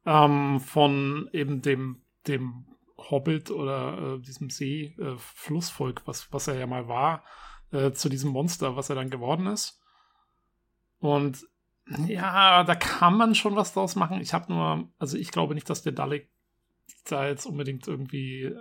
Ähm, 0.06 0.60
von 0.60 1.30
eben 1.34 1.62
dem, 1.62 2.02
dem 2.28 2.66
Hobbit 2.98 3.52
oder 3.52 4.16
äh, 4.16 4.20
diesem 4.20 4.50
See-Flussvolk, 4.50 6.00
äh, 6.00 6.02
was, 6.06 6.32
was 6.32 6.48
er 6.48 6.56
ja 6.56 6.66
mal 6.66 6.88
war, 6.88 7.24
äh, 7.72 7.92
zu 7.92 8.10
diesem 8.10 8.32
Monster, 8.32 8.76
was 8.76 8.90
er 8.90 8.96
dann 8.96 9.10
geworden 9.10 9.48
ist. 9.48 9.82
Und 11.00 11.46
ja, 12.08 12.64
da 12.64 12.76
kann 12.76 13.18
man 13.18 13.36
schon 13.36 13.56
was 13.56 13.74
draus 13.74 13.96
machen. 13.96 14.20
Ich 14.22 14.34
habe 14.34 14.52
nur, 14.52 14.90
also 14.98 15.18
ich 15.18 15.32
glaube 15.32 15.54
nicht, 15.54 15.70
dass 15.70 15.84
der 15.84 15.94
Dalek 15.94 16.30
da 17.06 17.28
jetzt 17.28 17.46
unbedingt 17.46 17.88
irgendwie 17.88 18.54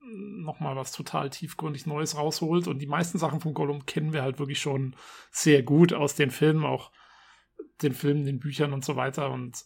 nochmal 0.00 0.76
was 0.76 0.92
total 0.92 1.30
tiefgründig 1.30 1.86
Neues 1.86 2.16
rausholt. 2.16 2.66
Und 2.66 2.78
die 2.78 2.86
meisten 2.86 3.18
Sachen 3.18 3.40
von 3.40 3.54
Gollum 3.54 3.86
kennen 3.86 4.12
wir 4.12 4.22
halt 4.22 4.38
wirklich 4.38 4.60
schon 4.60 4.96
sehr 5.30 5.62
gut 5.62 5.92
aus 5.92 6.14
den 6.14 6.30
Filmen, 6.30 6.64
auch 6.64 6.90
den 7.82 7.92
Filmen, 7.92 8.24
den 8.24 8.40
Büchern 8.40 8.72
und 8.72 8.84
so 8.84 8.96
weiter. 8.96 9.30
Und 9.30 9.64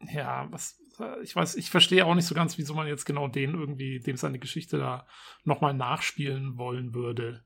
ja, 0.00 0.48
was, 0.50 0.80
ich 1.22 1.34
weiß, 1.34 1.56
ich 1.56 1.70
verstehe 1.70 2.04
auch 2.04 2.14
nicht 2.14 2.26
so 2.26 2.34
ganz, 2.34 2.58
wieso 2.58 2.74
man 2.74 2.86
jetzt 2.86 3.04
genau 3.04 3.28
den 3.28 3.54
irgendwie, 3.54 4.00
dem 4.00 4.16
seine 4.16 4.38
Geschichte 4.38 4.78
da 4.78 5.06
nochmal 5.44 5.74
nachspielen 5.74 6.56
wollen 6.58 6.94
würde. 6.94 7.44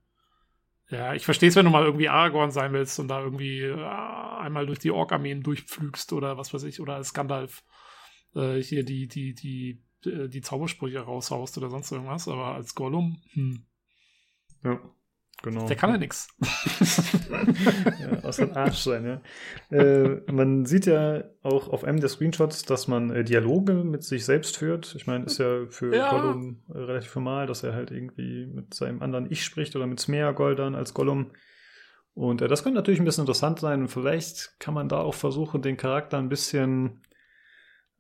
Ja, 0.91 1.13
ich 1.13 1.27
verstehe 1.27 1.51
es, 1.51 1.57
wenn 1.57 1.67
du 1.67 1.71
mal 1.71 1.85
irgendwie 1.85 2.09
Aragorn 2.09 2.51
sein 2.51 2.73
willst 2.73 2.99
und 2.99 3.09
da 3.09 3.21
irgendwie 3.23 3.61
äh, 3.61 3.85
einmal 3.85 4.65
durch 4.65 4.79
die 4.79 4.91
Ork-Armeen 4.91 5.43
durchpflügst 5.43 6.15
oder 6.15 6.39
was 6.39 6.55
weiß 6.55 6.63
ich, 6.63 6.81
oder 6.81 6.95
als 6.95 7.13
Gandalf 7.13 7.63
äh, 8.35 8.57
hier 8.63 8.85
die, 8.85 9.07
die, 9.07 9.35
die, 9.35 9.71
äh, 9.71 9.88
die 10.05 10.41
Zaubersprüche 10.41 11.01
raushaust 11.01 11.59
oder 11.59 11.71
sonst 11.71 11.91
irgendwas, 11.91 12.29
aber 12.29 12.55
als 12.55 12.75
Gollum, 12.75 13.21
hm. 13.33 13.65
Ja. 14.65 14.81
Genau. 15.41 15.69
Der 15.69 15.77
kann 15.77 15.91
ja 15.91 15.99
nichts. 15.99 16.29
ja, 18.01 18.25
aus 18.25 18.39
dem 18.39 18.57
Arsch 18.57 18.79
sein, 18.79 19.07
ja. 19.71 19.77
Äh, 19.77 20.21
man 20.33 20.67
sieht 20.67 20.87
ja 20.87 21.23
auch 21.43 21.69
auf 21.69 21.85
einem 21.85 22.01
der 22.01 22.09
Screenshots, 22.09 22.65
dass 22.65 22.89
man 22.89 23.11
äh, 23.11 23.23
Dialoge 23.23 23.85
mit 23.85 24.03
sich 24.03 24.25
selbst 24.25 24.57
führt. 24.57 24.97
Ich 24.97 25.07
meine, 25.07 25.27
ist 25.27 25.39
ja 25.39 25.67
für 25.69 25.95
ja. 25.95 26.11
Gollum 26.11 26.65
äh, 26.69 26.79
relativ 26.79 27.15
normal, 27.15 27.47
dass 27.47 27.63
er 27.63 27.73
halt 27.73 27.93
irgendwie 27.93 28.47
mit 28.47 28.75
seinem 28.75 29.01
anderen 29.01 29.31
Ich 29.31 29.45
spricht 29.45 29.77
oder 29.77 29.87
mit 29.87 30.01
Smeagol 30.01 30.57
dann 30.57 30.75
als 30.75 30.93
Gollum. 30.93 31.31
Und 32.15 32.43
äh, 32.43 32.49
das 32.49 32.65
könnte 32.65 32.79
natürlich 32.79 32.99
ein 32.99 33.05
bisschen 33.05 33.23
interessant 33.23 33.61
sein 33.61 33.83
und 33.83 33.89
vielleicht 33.89 34.59
kann 34.59 34.75
man 34.75 34.89
da 34.89 34.99
auch 35.03 35.15
versuchen, 35.15 35.63
den 35.63 35.77
Charakter 35.77 36.19
ein 36.19 36.29
bisschen 36.29 37.03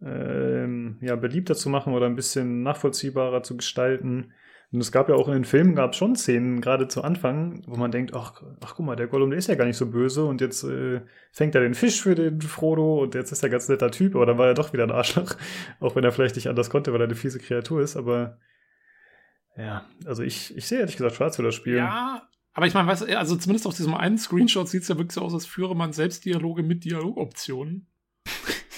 ähm, 0.02 0.98
ja, 1.00 1.16
beliebter 1.16 1.54
zu 1.54 1.68
machen 1.68 1.92
oder 1.92 2.06
ein 2.06 2.16
bisschen 2.16 2.62
nachvollziehbarer 2.62 3.42
zu 3.42 3.56
gestalten. 3.56 4.32
Und 4.70 4.80
es 4.80 4.92
gab 4.92 5.08
ja 5.08 5.14
auch 5.14 5.28
in 5.28 5.34
den 5.34 5.44
Filmen 5.44 5.74
gab 5.74 5.94
schon 5.94 6.14
Szenen, 6.14 6.60
gerade 6.60 6.88
zu 6.88 7.02
Anfang, 7.02 7.62
wo 7.66 7.76
man 7.76 7.90
denkt, 7.90 8.14
ach, 8.14 8.42
ach 8.60 8.74
guck 8.74 8.84
mal, 8.84 8.96
der 8.96 9.06
Gollum, 9.06 9.30
der 9.30 9.38
ist 9.38 9.48
ja 9.48 9.54
gar 9.54 9.64
nicht 9.64 9.78
so 9.78 9.90
böse 9.90 10.26
und 10.26 10.42
jetzt 10.42 10.62
äh, 10.62 11.00
fängt 11.32 11.54
er 11.54 11.62
den 11.62 11.72
Fisch 11.72 12.02
für 12.02 12.14
den 12.14 12.42
Frodo 12.42 13.02
und 13.02 13.14
jetzt 13.14 13.32
ist 13.32 13.42
er 13.42 13.48
ganz 13.48 13.68
netter 13.70 13.90
Typ, 13.90 14.14
aber 14.14 14.26
dann 14.26 14.36
war 14.36 14.46
er 14.46 14.54
doch 14.54 14.74
wieder 14.74 14.82
ein 14.82 14.90
Arschloch, 14.90 15.36
auch 15.80 15.96
wenn 15.96 16.04
er 16.04 16.12
vielleicht 16.12 16.36
nicht 16.36 16.48
anders 16.48 16.68
konnte, 16.68 16.92
weil 16.92 17.00
er 17.00 17.06
eine 17.06 17.14
fiese 17.14 17.38
Kreatur 17.38 17.80
ist, 17.80 17.96
aber 17.96 18.38
ja, 19.56 19.86
also 20.04 20.22
ich, 20.22 20.54
ich 20.54 20.66
sehe 20.66 20.80
ehrlich 20.80 20.96
gesagt 20.98 21.16
schwarz 21.16 21.36
für 21.36 21.42
das 21.42 21.54
Spiel. 21.54 21.76
Ja, 21.76 22.28
aber 22.52 22.66
ich 22.66 22.74
meine, 22.74 22.90
also 22.90 23.36
zumindest 23.36 23.66
auf 23.66 23.74
diesem 23.74 23.94
einen 23.94 24.18
Screenshot 24.18 24.68
sieht 24.68 24.82
es 24.82 24.88
ja 24.88 24.98
wirklich 24.98 25.14
so 25.14 25.22
aus, 25.22 25.32
als 25.32 25.46
führe 25.46 25.74
man 25.74 25.92
selbst 25.92 26.24
Dialoge 26.24 26.62
mit 26.62 26.84
Dialogoptionen. 26.84 27.86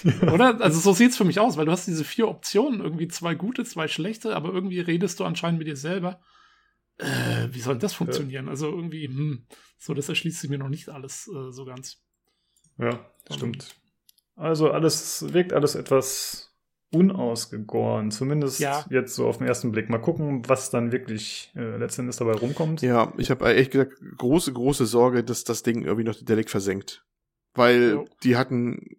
Oder? 0.33 0.61
Also 0.61 0.81
so 0.81 0.93
sieht 0.93 1.11
es 1.11 1.17
für 1.17 1.25
mich 1.25 1.41
aus, 1.41 1.57
weil 1.57 1.67
du 1.67 1.73
hast 1.73 1.87
diese 1.87 2.05
vier 2.05 2.29
Optionen, 2.29 2.81
irgendwie 2.81 3.09
zwei 3.09 3.35
gute, 3.35 3.65
zwei 3.65 3.89
schlechte, 3.89 4.35
aber 4.35 4.53
irgendwie 4.53 4.81
redest 4.81 5.21
du 5.21 5.25
anscheinend 5.25 5.59
mit 5.59 5.69
dir 5.69 5.77
selber. 5.77 6.21
Äh, 6.99 7.49
wie 7.51 7.61
soll 7.61 7.79
das 7.79 7.95
funktionieren? 7.95 8.47
Ja. 8.47 8.51
Also 8.51 8.69
irgendwie, 8.69 9.07
hm, 9.07 9.47
so, 9.79 9.95
das 9.95 10.09
erschließt 10.09 10.41
sich 10.41 10.51
mir 10.51 10.59
noch 10.59 10.69
nicht 10.69 10.89
alles 10.89 11.29
äh, 11.29 11.51
so 11.51 11.65
ganz. 11.65 12.03
Ja, 12.79 13.11
stimmt. 13.31 13.75
Also 14.37 14.71
alles, 14.71 15.33
wirkt 15.33 15.53
alles 15.53 15.75
etwas 15.75 16.51
unausgegoren, 16.93 18.11
zumindest 18.11 18.59
ja. 18.59 18.85
jetzt 18.91 19.15
so 19.15 19.27
auf 19.27 19.39
den 19.39 19.47
ersten 19.47 19.71
Blick. 19.71 19.89
Mal 19.89 19.99
gucken, 19.99 20.49
was 20.49 20.71
dann 20.71 20.93
wirklich 20.93 21.53
äh, 21.55 21.77
letztendlich 21.77 22.17
dabei 22.17 22.33
rumkommt. 22.33 22.83
Ja, 22.83 23.13
ich 23.17 23.31
habe 23.31 23.47
ehrlich 23.47 23.71
gesagt 23.71 24.01
große, 24.17 24.53
große 24.53 24.87
Sorge, 24.87 25.23
dass 25.23 25.45
das 25.45 25.63
Ding 25.63 25.83
irgendwie 25.83 26.05
noch 26.05 26.17
die 26.17 26.25
Delic 26.25 26.51
versenkt. 26.51 27.05
Weil 27.55 27.97
oh. 27.97 28.05
die 28.23 28.37
hatten 28.37 28.97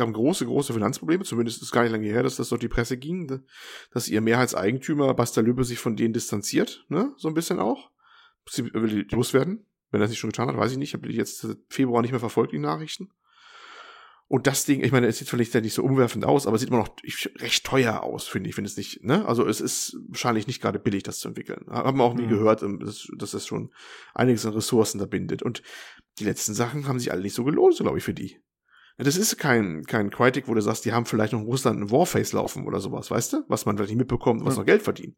haben 0.00 0.12
große, 0.12 0.46
große 0.46 0.72
Finanzprobleme, 0.72 1.24
zumindest 1.24 1.58
ist 1.58 1.64
es 1.64 1.70
gar 1.72 1.82
nicht 1.82 1.92
lange 1.92 2.06
her, 2.06 2.22
dass 2.22 2.36
das 2.36 2.48
durch 2.48 2.60
die 2.60 2.68
Presse 2.68 2.96
ging, 2.96 3.42
dass 3.92 4.08
ihr 4.08 4.20
Mehrheitseigentümer 4.20 5.14
Basta 5.14 5.40
Lübbe 5.40 5.64
sich 5.64 5.78
von 5.78 5.96
denen 5.96 6.14
distanziert, 6.14 6.84
ne, 6.88 7.12
so 7.16 7.28
ein 7.28 7.34
bisschen 7.34 7.58
auch. 7.58 7.90
Sie 8.48 8.72
will 8.74 9.06
loswerden. 9.10 9.66
Wenn 9.90 10.00
er 10.00 10.04
es 10.04 10.10
nicht 10.10 10.18
schon 10.18 10.30
getan 10.30 10.48
hat, 10.48 10.56
weiß 10.56 10.72
ich 10.72 10.78
nicht. 10.78 10.88
Ich 10.88 10.94
habe 10.94 11.08
jetzt 11.10 11.46
Februar 11.68 12.02
nicht 12.02 12.10
mehr 12.10 12.20
verfolgt, 12.20 12.52
die 12.52 12.58
Nachrichten. 12.58 13.10
Und 14.26 14.46
das 14.46 14.64
Ding, 14.64 14.82
ich 14.82 14.90
meine, 14.90 15.06
es 15.06 15.18
sieht 15.18 15.28
vielleicht 15.28 15.54
nicht 15.54 15.74
so 15.74 15.84
umwerfend 15.84 16.24
aus, 16.24 16.46
aber 16.46 16.56
es 16.56 16.62
sieht 16.62 16.70
immer 16.70 16.78
noch 16.78 16.96
recht 17.40 17.64
teuer 17.64 18.02
aus, 18.02 18.26
finde 18.26 18.48
ich. 18.48 18.54
Finde 18.54 18.68
es 18.68 18.76
nicht, 18.76 19.04
ne? 19.04 19.26
Also 19.26 19.46
es 19.46 19.60
ist 19.60 19.96
wahrscheinlich 20.08 20.46
nicht 20.46 20.62
gerade 20.62 20.78
billig, 20.78 21.02
das 21.02 21.18
zu 21.18 21.28
entwickeln. 21.28 21.66
Haben 21.68 21.98
wir 21.98 22.04
auch 22.04 22.14
nie 22.14 22.24
mhm. 22.24 22.30
gehört, 22.30 22.62
ähm, 22.62 22.80
dass, 22.80 23.06
dass 23.16 23.32
das 23.32 23.46
schon 23.46 23.70
einiges 24.14 24.46
an 24.46 24.54
Ressourcen 24.54 24.98
da 24.98 25.06
bindet. 25.06 25.42
Und 25.42 25.62
die 26.18 26.24
letzten 26.24 26.54
Sachen 26.54 26.88
haben 26.88 26.98
sich 26.98 27.12
alle 27.12 27.22
nicht 27.22 27.34
so 27.34 27.44
gelohnt, 27.44 27.76
glaube 27.76 27.98
ich, 27.98 28.04
für 28.04 28.14
die. 28.14 28.40
Das 28.96 29.16
ist 29.16 29.36
kein, 29.38 29.84
kein 29.84 30.10
Crytek, 30.10 30.46
wo 30.46 30.54
du 30.54 30.60
sagst, 30.60 30.84
die 30.84 30.92
haben 30.92 31.04
vielleicht 31.04 31.32
noch 31.32 31.40
in 31.40 31.46
Russland 31.46 31.80
ein 31.80 31.90
Warface 31.90 32.32
laufen 32.32 32.64
oder 32.64 32.80
sowas, 32.80 33.10
weißt 33.10 33.32
du? 33.32 33.44
Was 33.48 33.66
man 33.66 33.76
vielleicht 33.76 33.90
nicht 33.90 33.98
mitbekommt, 33.98 34.44
was 34.44 34.54
ja. 34.54 34.60
noch 34.60 34.66
Geld 34.66 34.82
verdient. 34.82 35.16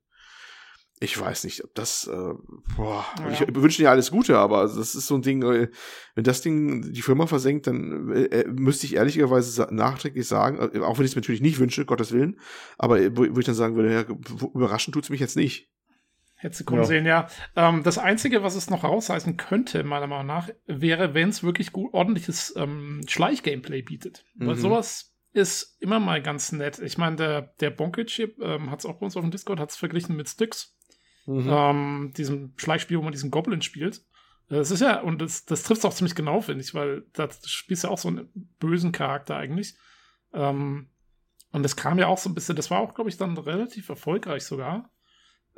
Ich 0.98 1.20
weiß 1.20 1.44
nicht, 1.44 1.62
ob 1.62 1.74
das, 1.74 2.06
äh, 2.06 2.32
boah, 2.74 3.04
ja. 3.18 3.30
ich 3.30 3.54
wünsche 3.54 3.82
dir 3.82 3.90
alles 3.90 4.10
Gute, 4.10 4.38
aber 4.38 4.62
das 4.62 4.94
ist 4.94 5.06
so 5.06 5.14
ein 5.14 5.20
Ding, 5.20 5.42
äh, 5.42 5.68
wenn 6.14 6.24
das 6.24 6.40
Ding 6.40 6.90
die 6.90 7.02
Firma 7.02 7.26
versenkt, 7.26 7.66
dann 7.66 8.10
äh, 8.12 8.24
äh 8.24 8.48
müsste 8.48 8.86
ich 8.86 8.94
ehrlicherweise 8.94 9.68
nachträglich 9.70 10.26
sagen, 10.26 10.56
äh, 10.56 10.80
auch 10.80 10.96
wenn 10.96 11.04
ich 11.04 11.12
es 11.12 11.16
natürlich 11.16 11.42
nicht 11.42 11.58
wünsche, 11.58 11.84
Gottes 11.84 12.12
Willen, 12.12 12.40
aber 12.78 12.98
wo, 13.14 13.26
wo 13.28 13.38
ich 13.38 13.44
dann 13.44 13.54
sagen 13.54 13.76
würde, 13.76 13.92
ja, 13.92 14.04
überraschend 14.54 14.94
tut's 14.94 15.10
mich 15.10 15.20
jetzt 15.20 15.36
nicht. 15.36 15.68
Hätte 16.38 16.64
kommen 16.64 16.82
ja. 16.82 16.86
sehen, 16.86 17.06
ja. 17.06 17.28
Ähm, 17.56 17.82
das 17.82 17.96
Einzige, 17.96 18.42
was 18.42 18.54
es 18.54 18.68
noch 18.68 18.84
rausreißen 18.84 19.38
könnte, 19.38 19.82
meiner 19.84 20.06
Meinung 20.06 20.26
nach, 20.26 20.50
wäre, 20.66 21.14
wenn 21.14 21.30
es 21.30 21.42
wirklich 21.42 21.72
gut 21.72 21.94
ordentliches 21.94 22.54
ähm, 22.56 23.00
Schleich-Gameplay 23.08 23.80
bietet. 23.80 24.24
Mhm. 24.34 24.48
Weil 24.48 24.56
sowas 24.56 25.14
ist 25.32 25.78
immer 25.80 25.98
mal 25.98 26.22
ganz 26.22 26.52
nett. 26.52 26.78
Ich 26.78 26.98
meine, 26.98 27.16
der, 27.16 27.42
der 27.60 27.70
Bonke-Chip 27.70 28.38
ähm, 28.40 28.70
hat 28.70 28.80
es 28.80 28.86
auch 28.86 28.98
bei 28.98 29.06
uns 29.06 29.16
auf 29.16 29.22
dem 29.22 29.30
Discord, 29.30 29.60
hat 29.60 29.70
es 29.70 29.76
verglichen 29.76 30.14
mit 30.14 30.28
Styx. 30.28 30.76
Mhm. 31.26 31.48
Ähm, 31.50 32.12
diesem 32.16 32.52
Schleichspiel, 32.56 32.98
wo 32.98 33.02
man 33.02 33.12
diesen 33.12 33.30
Goblin 33.30 33.62
spielt. 33.62 34.04
Das 34.48 34.70
ist 34.70 34.80
ja, 34.80 35.00
und 35.00 35.20
das, 35.20 35.44
das 35.44 35.62
trifft 35.62 35.80
es 35.80 35.84
auch 35.84 35.94
ziemlich 35.94 36.14
genau, 36.14 36.40
finde 36.40 36.62
ich, 36.62 36.74
weil 36.74 37.04
da 37.14 37.28
spielst 37.44 37.84
ja 37.84 37.90
auch 37.90 37.98
so 37.98 38.08
einen 38.08 38.30
bösen 38.60 38.92
Charakter 38.92 39.36
eigentlich. 39.36 39.76
Ähm, 40.32 40.90
und 41.52 41.62
das 41.62 41.76
kam 41.76 41.98
ja 41.98 42.06
auch 42.06 42.18
so 42.18 42.28
ein 42.28 42.34
bisschen, 42.34 42.56
das 42.56 42.70
war 42.70 42.80
auch, 42.80 42.94
glaube 42.94 43.10
ich, 43.10 43.16
dann 43.16 43.36
relativ 43.36 43.88
erfolgreich 43.88 44.44
sogar. 44.44 44.90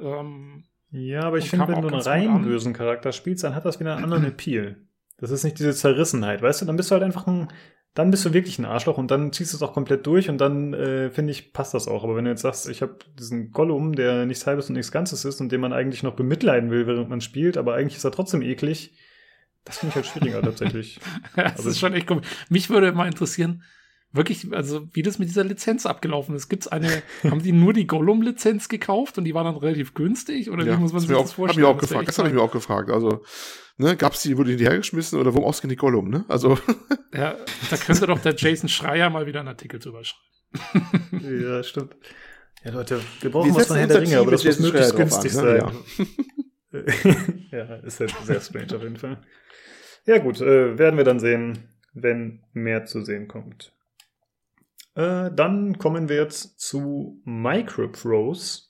Ähm, 0.01 0.65
Ja, 0.91 1.23
aber 1.23 1.39
ich 1.39 1.51
finde, 1.51 1.69
wenn 1.69 1.83
du 1.83 1.89
einen 1.89 2.01
rein 2.01 2.43
bösen 2.43 2.73
Charakter 2.73 3.12
spielst, 3.12 3.45
dann 3.45 3.55
hat 3.55 3.65
das 3.65 3.81
wieder 3.81 3.95
einen 3.95 4.05
anderen 4.05 4.25
Appeal. 4.25 4.77
Das 5.19 5.31
ist 5.31 5.45
nicht 5.45 5.59
diese 5.59 5.75
Zerrissenheit, 5.75 6.43
weißt 6.43 6.62
du? 6.62 6.66
Dann 6.66 6.77
bist 6.77 6.91
du 6.91 6.95
halt 6.95 7.03
einfach 7.03 7.27
ein, 7.27 7.49
dann 7.95 8.11
bist 8.11 8.25
du 8.25 8.33
wirklich 8.33 8.59
ein 8.59 8.65
Arschloch 8.65 8.99
und 8.99 9.11
dann 9.11 9.33
ziehst 9.33 9.53
du 9.53 9.57
es 9.57 9.62
auch 9.62 9.73
komplett 9.73 10.07
durch 10.07 10.29
und 10.31 10.39
dann 10.39 10.73
äh, 10.73 11.11
finde 11.11 11.33
ich, 11.33 11.53
passt 11.53 11.75
das 11.75 11.89
auch. 11.89 12.05
Aber 12.05 12.15
wenn 12.15 12.25
du 12.25 12.31
jetzt 12.31 12.43
sagst, 12.43 12.69
ich 12.69 12.81
habe 12.81 12.97
diesen 13.19 13.51
Gollum, 13.51 13.97
der 13.97 14.25
nichts 14.25 14.47
Halbes 14.47 14.69
und 14.69 14.75
nichts 14.75 14.93
Ganzes 14.93 15.25
ist 15.25 15.41
und 15.41 15.51
den 15.51 15.61
man 15.61 15.73
eigentlich 15.73 16.05
noch 16.05 16.15
bemitleiden 16.15 16.70
will, 16.70 16.87
während 16.87 17.09
man 17.09 17.20
spielt, 17.20 17.57
aber 17.57 17.75
eigentlich 17.75 17.97
ist 17.97 18.05
er 18.05 18.12
trotzdem 18.12 18.43
eklig, 18.43 18.97
das 19.65 19.79
finde 19.79 19.91
ich 19.91 19.97
halt 19.97 20.07
schwieriger 20.07 20.43
tatsächlich. 20.43 21.01
das 21.37 21.57
also, 21.57 21.70
ist 21.70 21.81
schon 21.81 21.93
echt 21.93 22.07
komisch. 22.07 22.27
Mich 22.49 22.70
würde 22.70 22.93
mal 22.93 23.07
interessieren, 23.07 23.65
wirklich, 24.12 24.52
also 24.52 24.89
wie 24.93 25.02
das 25.02 25.18
mit 25.18 25.28
dieser 25.28 25.44
Lizenz 25.44 25.86
abgelaufen 25.86 26.35
ist. 26.35 26.48
Gibt's 26.48 26.68
eine, 26.68 27.02
haben 27.24 27.43
die 27.43 27.52
nur 27.52 27.72
die 27.72 27.86
Gollum-Lizenz 27.86 28.68
gekauft 28.68 29.18
und 29.18 29.24
die 29.24 29.35
war 29.35 29.44
dann 29.44 29.56
relativ 29.56 29.94
günstig? 29.94 30.51
Oder 30.51 30.64
ja, 30.64 30.76
wie 30.76 30.80
muss 30.80 30.93
man 30.93 31.01
sich 31.01 31.10
das 31.10 31.18
auch, 31.18 31.35
vorstellen? 31.35 31.66
Hab 31.66 31.74
ich 31.74 31.76
auch 31.76 31.80
gefragt. 31.80 32.09
Das 32.09 32.18
habe 32.18 32.28
ich 32.28 32.35
mir 32.35 32.43
auch 32.43 32.52
gefragt. 32.52 32.90
Also, 32.90 33.22
ne, 33.76 33.97
gab's 33.97 34.22
die, 34.22 34.36
wurde 34.36 34.56
die 34.56 34.64
hergeschmissen 34.64 35.18
oder 35.18 35.35
warum 35.35 35.47
ausgehend 35.47 35.72
die 35.72 35.76
Gollum, 35.76 36.09
ne? 36.09 36.24
Also. 36.28 36.59
ja, 37.14 37.36
da 37.70 37.76
könnte 37.76 38.06
doch 38.06 38.20
der 38.20 38.35
Jason 38.36 38.68
Schreier 38.68 39.10
mal 39.10 39.26
wieder 39.26 39.40
einen 39.40 39.48
Artikel 39.48 39.80
drüber 39.80 40.02
schreiben. 40.05 41.43
ja, 41.43 41.62
stimmt. 41.62 41.94
Ja, 42.64 42.72
Leute, 42.72 43.01
wir 43.20 43.30
brauchen 43.30 43.51
wir 43.51 43.56
was 43.56 43.68
von 43.68 43.76
Herr 43.76 43.86
der 43.86 44.01
Ringe, 44.01 44.18
aber 44.18 44.32
das 44.32 44.44
muss 44.44 44.59
möglichst 44.59 44.97
günstig 44.97 45.36
an, 45.36 45.44
ne? 45.44 45.60
sein. 45.60 46.06
Ja. 46.72 47.59
ja, 47.59 47.74
ist 47.76 48.01
halt 48.01 48.14
sehr 48.24 48.40
strange 48.40 48.76
auf 48.76 48.82
jeden 48.82 48.97
Fall. 48.97 49.22
Ja, 50.06 50.18
gut, 50.18 50.40
äh, 50.40 50.78
werden 50.78 50.97
wir 50.97 51.05
dann 51.05 51.20
sehen, 51.20 51.68
wenn 51.93 52.43
mehr 52.52 52.85
zu 52.86 53.05
sehen 53.05 53.28
kommt. 53.28 53.72
Äh, 54.99 55.31
dann 55.33 55.79
kommen 55.79 56.09
wir 56.09 56.16
jetzt 56.16 56.59
zu 56.59 57.23
Microprose. 57.25 58.62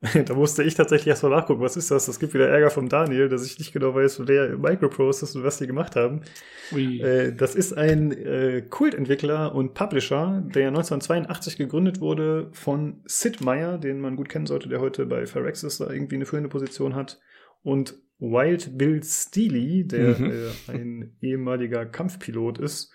da 0.26 0.34
musste 0.34 0.62
ich 0.62 0.76
tatsächlich 0.76 1.08
erstmal 1.08 1.32
nachgucken, 1.32 1.60
was 1.60 1.76
ist 1.76 1.90
das? 1.90 2.06
Es 2.06 2.20
gibt 2.20 2.32
wieder 2.32 2.48
Ärger 2.48 2.70
vom 2.70 2.88
Daniel, 2.88 3.28
dass 3.28 3.44
ich 3.44 3.58
nicht 3.58 3.72
genau 3.72 3.92
weiß, 3.92 4.28
wer 4.28 4.56
Microprose 4.56 5.24
ist 5.24 5.34
und 5.34 5.42
was 5.42 5.58
die 5.58 5.66
gemacht 5.66 5.96
haben. 5.96 6.22
Äh, 6.70 7.32
das 7.32 7.56
ist 7.56 7.76
ein 7.76 8.12
äh, 8.12 8.62
Kultentwickler 8.70 9.52
und 9.52 9.74
Publisher, 9.74 10.44
der 10.54 10.68
1982 10.68 11.56
gegründet 11.56 12.00
wurde 12.00 12.50
von 12.52 13.02
Sid 13.06 13.40
Meier, 13.40 13.78
den 13.78 14.00
man 14.00 14.14
gut 14.14 14.28
kennen 14.28 14.46
sollte, 14.46 14.68
der 14.68 14.80
heute 14.80 15.06
bei 15.06 15.26
Phyrexis 15.26 15.78
da 15.78 15.90
irgendwie 15.90 16.14
eine 16.14 16.26
führende 16.26 16.50
Position 16.50 16.94
hat, 16.94 17.18
und 17.64 17.98
Wild 18.20 18.78
Bill 18.78 19.02
Steely, 19.02 19.88
der 19.88 20.16
mhm. 20.16 20.30
äh, 20.30 20.72
ein 20.72 21.16
ehemaliger 21.20 21.84
Kampfpilot 21.84 22.58
ist 22.58 22.92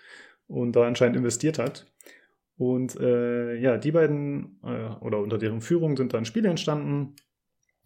und 0.48 0.78
da 0.78 0.88
anscheinend 0.88 1.18
investiert 1.18 1.60
hat. 1.60 1.93
Und 2.64 2.98
äh, 3.00 3.56
ja, 3.56 3.78
die 3.78 3.92
beiden 3.92 4.60
äh, 4.64 4.96
oder 5.02 5.20
unter 5.20 5.38
deren 5.38 5.60
Führung 5.60 5.98
sind 5.98 6.14
dann 6.14 6.24
Spiele 6.24 6.50
entstanden. 6.50 7.16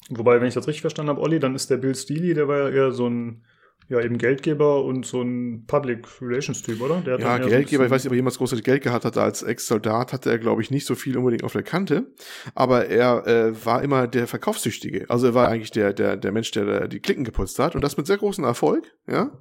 Wobei, 0.09 0.39
wenn 0.39 0.47
ich 0.47 0.53
das 0.53 0.67
richtig 0.67 0.81
verstanden 0.81 1.09
habe, 1.09 1.21
Olli, 1.21 1.39
dann 1.39 1.55
ist 1.55 1.69
der 1.69 1.77
Bill 1.77 1.95
Steely, 1.95 2.35
der 2.35 2.47
war 2.47 2.57
ja 2.57 2.69
eher 2.69 2.91
so 2.91 3.09
ein 3.09 3.43
ja, 3.89 4.01
eben 4.01 4.17
Geldgeber 4.17 4.83
und 4.83 5.05
so 5.05 5.21
ein 5.21 5.65
Public 5.65 6.05
Relations 6.21 6.61
Typ, 6.61 6.81
oder? 6.81 7.01
ja, 7.19 7.37
Geldgeber, 7.37 7.83
so 7.83 7.85
ich 7.85 7.91
weiß 7.91 8.03
nicht, 8.03 8.09
ob 8.09 8.13
er 8.13 8.17
jemals 8.17 8.37
großartig 8.37 8.65
Geld 8.65 8.83
gehabt 8.83 9.05
hat. 9.05 9.17
Als 9.17 9.43
Ex-Soldat 9.43 10.11
hatte 10.11 10.29
er, 10.29 10.39
glaube 10.39 10.61
ich, 10.61 10.71
nicht 10.71 10.85
so 10.85 10.93
viel 10.93 11.17
unbedingt 11.17 11.45
auf 11.45 11.53
der 11.53 11.63
Kante. 11.63 12.11
Aber 12.53 12.87
er 12.87 13.25
äh, 13.25 13.65
war 13.65 13.81
immer 13.81 14.07
der 14.07 14.27
Verkaufssüchtige. 14.27 15.05
Also 15.09 15.27
er 15.27 15.33
war 15.33 15.47
eigentlich 15.47 15.71
der, 15.71 15.93
der, 15.93 16.17
der 16.17 16.31
Mensch, 16.33 16.51
der 16.51 16.89
die 16.89 16.99
Klicken 16.99 17.23
geputzt 17.23 17.59
hat. 17.59 17.75
Und 17.75 17.81
das 17.81 17.95
mit 17.95 18.07
sehr 18.07 18.17
großem 18.17 18.43
Erfolg, 18.43 18.93
ja 19.07 19.31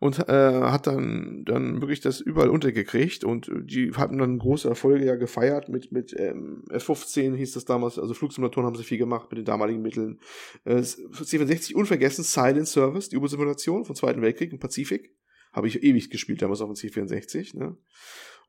und 0.00 0.18
äh, 0.18 0.32
hat 0.32 0.86
dann 0.86 1.44
dann 1.44 1.82
wirklich 1.82 2.00
das 2.00 2.20
überall 2.20 2.48
untergekriegt 2.48 3.22
und 3.22 3.50
die 3.54 3.92
hatten 3.92 4.18
dann 4.18 4.38
große 4.38 4.68
Erfolge 4.68 5.04
ja 5.04 5.14
gefeiert 5.14 5.68
mit 5.68 5.92
mit 5.92 6.18
ähm, 6.18 6.64
F-15 6.70 7.36
hieß 7.36 7.52
das 7.52 7.66
damals, 7.66 7.98
also 7.98 8.14
Flugsimulatoren 8.14 8.66
haben 8.66 8.76
sie 8.76 8.82
viel 8.82 8.98
gemacht 8.98 9.30
mit 9.30 9.38
den 9.38 9.44
damaligen 9.44 9.82
Mitteln. 9.82 10.18
Äh, 10.64 10.78
C64 10.78 11.74
unvergessen 11.74 12.24
Silent 12.24 12.66
Service, 12.66 13.10
die 13.10 13.18
U-Simulation 13.18 13.84
vom 13.84 13.94
Zweiten 13.94 14.22
Weltkrieg 14.22 14.52
im 14.52 14.58
Pazifik, 14.58 15.14
habe 15.52 15.68
ich 15.68 15.82
ewig 15.82 16.10
gespielt 16.10 16.40
damals 16.40 16.62
auf 16.62 16.68
dem 16.68 16.76
C64, 16.76 17.58
ne? 17.58 17.76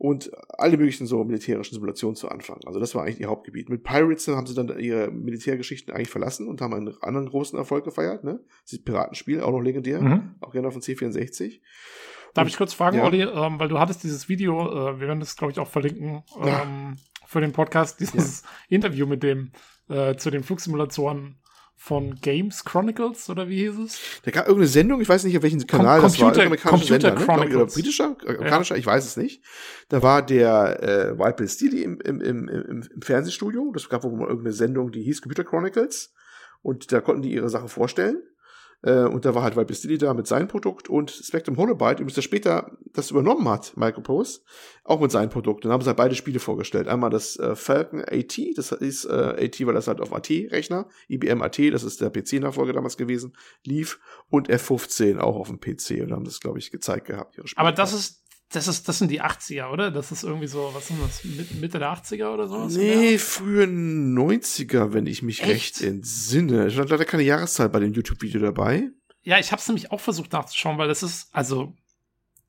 Und 0.01 0.31
alle 0.57 0.77
möglichen 0.77 1.05
so 1.05 1.23
militärischen 1.23 1.75
Simulationen 1.75 2.15
zu 2.15 2.27
anfangen. 2.27 2.61
Also 2.65 2.79
das 2.79 2.95
war 2.95 3.03
eigentlich 3.03 3.19
ihr 3.19 3.27
Hauptgebiet. 3.27 3.69
Mit 3.69 3.83
Pirates 3.83 4.27
haben 4.29 4.47
sie 4.47 4.55
dann 4.55 4.79
ihre 4.79 5.11
Militärgeschichten 5.11 5.93
eigentlich 5.93 6.09
verlassen 6.09 6.47
und 6.47 6.59
haben 6.59 6.73
einen 6.73 6.91
anderen 7.01 7.29
großen 7.29 7.55
Erfolg 7.55 7.85
gefeiert. 7.85 8.23
Ne? 8.23 8.39
Das 8.63 8.73
ist 8.73 8.83
Piratenspiel, 8.83 9.41
auch 9.41 9.51
noch 9.51 9.61
legendär, 9.61 10.01
mhm. 10.01 10.37
auch 10.41 10.53
gerne 10.53 10.69
auf 10.69 10.73
dem 10.73 10.81
C64. 10.81 11.61
Darf 12.33 12.45
und, 12.45 12.49
ich 12.49 12.57
kurz 12.57 12.73
fragen, 12.73 12.97
ja. 12.97 13.03
Olli, 13.03 13.21
ähm, 13.21 13.59
weil 13.59 13.67
du 13.67 13.77
hattest 13.77 14.03
dieses 14.03 14.27
Video, 14.27 14.71
äh, 14.71 14.99
wir 14.99 15.07
werden 15.07 15.19
das, 15.19 15.35
glaube 15.35 15.51
ich, 15.51 15.59
auch 15.59 15.67
verlinken 15.67 16.23
ähm, 16.41 16.95
für 17.27 17.41
den 17.41 17.51
Podcast, 17.51 17.99
dieses 17.99 18.41
ja. 18.41 18.77
Interview 18.77 19.05
mit 19.05 19.21
dem 19.21 19.51
äh, 19.87 20.15
zu 20.15 20.31
den 20.31 20.41
Flugsimulatoren 20.41 21.40
von 21.83 22.13
Games 22.21 22.63
Chronicles 22.63 23.27
oder 23.27 23.49
wie 23.49 23.67
hieß 23.67 23.79
es? 23.79 23.99
Da 24.21 24.29
gab 24.29 24.45
irgendeine 24.45 24.67
Sendung, 24.67 25.01
ich 25.01 25.09
weiß 25.09 25.23
nicht, 25.23 25.35
auf 25.35 25.41
welchen 25.41 25.65
Kanal 25.65 25.99
Com 25.99 26.03
das 26.03 26.15
Computer, 26.15 26.37
war. 26.37 26.45
Amerikanischer 26.45 26.77
Computer 26.77 27.01
Sender, 27.01 27.19
ne? 27.19 27.25
Chronicles. 27.25 27.55
Ne? 27.55 27.63
Oder 27.63 27.73
britischer, 27.73 28.17
amerikanischer, 28.23 28.75
ja. 28.75 28.79
ich 28.79 28.85
weiß 28.85 29.03
es 29.03 29.17
nicht. 29.17 29.43
Da 29.89 30.03
war 30.03 30.23
der 30.23 30.83
äh, 30.83 31.17
White 31.17 31.37
Bill 31.37 31.47
Steely 31.47 31.81
im, 31.81 31.99
im, 32.01 32.21
im, 32.21 32.47
im, 32.47 32.83
im 32.83 33.01
Fernsehstudio. 33.01 33.71
Das 33.73 33.89
gab 33.89 34.03
wohl 34.03 34.11
mal 34.11 34.27
irgendeine 34.27 34.53
Sendung, 34.53 34.91
die 34.91 35.01
hieß 35.01 35.23
Computer 35.23 35.43
Chronicles. 35.43 36.13
Und 36.61 36.91
da 36.91 37.01
konnten 37.01 37.23
die 37.23 37.33
ihre 37.33 37.49
Sachen 37.49 37.67
vorstellen. 37.67 38.21
Äh, 38.83 39.03
und 39.03 39.25
da 39.25 39.35
war 39.35 39.43
halt 39.43 39.55
Vibestili 39.55 39.97
da 39.97 40.13
mit 40.13 40.27
seinem 40.27 40.47
Produkt 40.47 40.89
und 40.89 41.11
Spectrum 41.11 41.57
Holobyte, 41.57 41.99
übrigens 41.99 42.15
der 42.15 42.21
später 42.21 42.71
das 42.93 43.11
übernommen 43.11 43.47
hat, 43.47 43.77
Microprose, 43.77 44.41
auch 44.83 44.99
mit 44.99 45.11
seinem 45.11 45.29
Produkt. 45.29 45.65
Dann 45.65 45.71
haben 45.71 45.81
sie 45.81 45.87
halt 45.87 45.97
beide 45.97 46.15
Spiele 46.15 46.39
vorgestellt. 46.39 46.87
Einmal 46.87 47.09
das 47.09 47.37
äh, 47.37 47.55
Falcon 47.55 48.01
AT, 48.01 48.37
das 48.55 48.71
ist 48.71 49.05
äh, 49.05 49.45
AT, 49.45 49.65
weil 49.65 49.73
das 49.73 49.87
halt 49.87 50.01
auf 50.01 50.13
AT-Rechner, 50.13 50.87
IBM 51.09 51.41
AT, 51.41 51.59
das 51.71 51.83
ist 51.83 52.01
der 52.01 52.09
PC-Nachfolger 52.09 52.73
damals 52.73 52.97
gewesen, 52.97 53.33
lief 53.65 53.99
und 54.29 54.49
F15 54.49 55.19
auch 55.19 55.35
auf 55.35 55.47
dem 55.47 55.59
PC 55.59 56.01
und 56.01 56.11
haben 56.11 56.25
das, 56.25 56.39
glaube 56.39 56.59
ich, 56.59 56.71
gezeigt 56.71 57.07
gehabt. 57.07 57.39
Aber 57.55 57.71
das 57.71 57.93
ist 57.93 58.20
das 58.51 58.67
ist, 58.67 58.87
das 58.87 58.99
sind 58.99 59.09
die 59.09 59.21
80er, 59.21 59.71
oder? 59.71 59.91
Das 59.91 60.11
ist 60.11 60.23
irgendwie 60.23 60.47
so, 60.47 60.71
was 60.73 60.87
sind 60.87 60.99
das, 61.01 61.23
Mitte 61.59 61.79
der 61.79 61.93
80er 61.93 62.33
oder 62.33 62.47
so? 62.47 62.65
Nee, 62.67 63.17
frühe 63.17 63.65
90er, 63.65 64.93
wenn 64.93 65.05
ich 65.05 65.21
mich 65.21 65.41
Echt? 65.41 65.49
recht 65.49 65.81
entsinne. 65.81 66.67
Ich 66.67 66.77
hatte 66.77 66.89
leider 66.89 67.05
keine 67.05 67.23
Jahreszahl 67.23 67.69
bei 67.69 67.79
dem 67.79 67.93
YouTube-Video 67.93 68.41
dabei. 68.41 68.89
Ja, 69.23 69.39
ich 69.39 69.51
habe 69.51 69.61
es 69.61 69.67
nämlich 69.67 69.91
auch 69.91 69.99
versucht 69.99 70.33
nachzuschauen, 70.33 70.77
weil 70.77 70.87
das 70.87 71.03
ist, 71.03 71.29
also, 71.31 71.73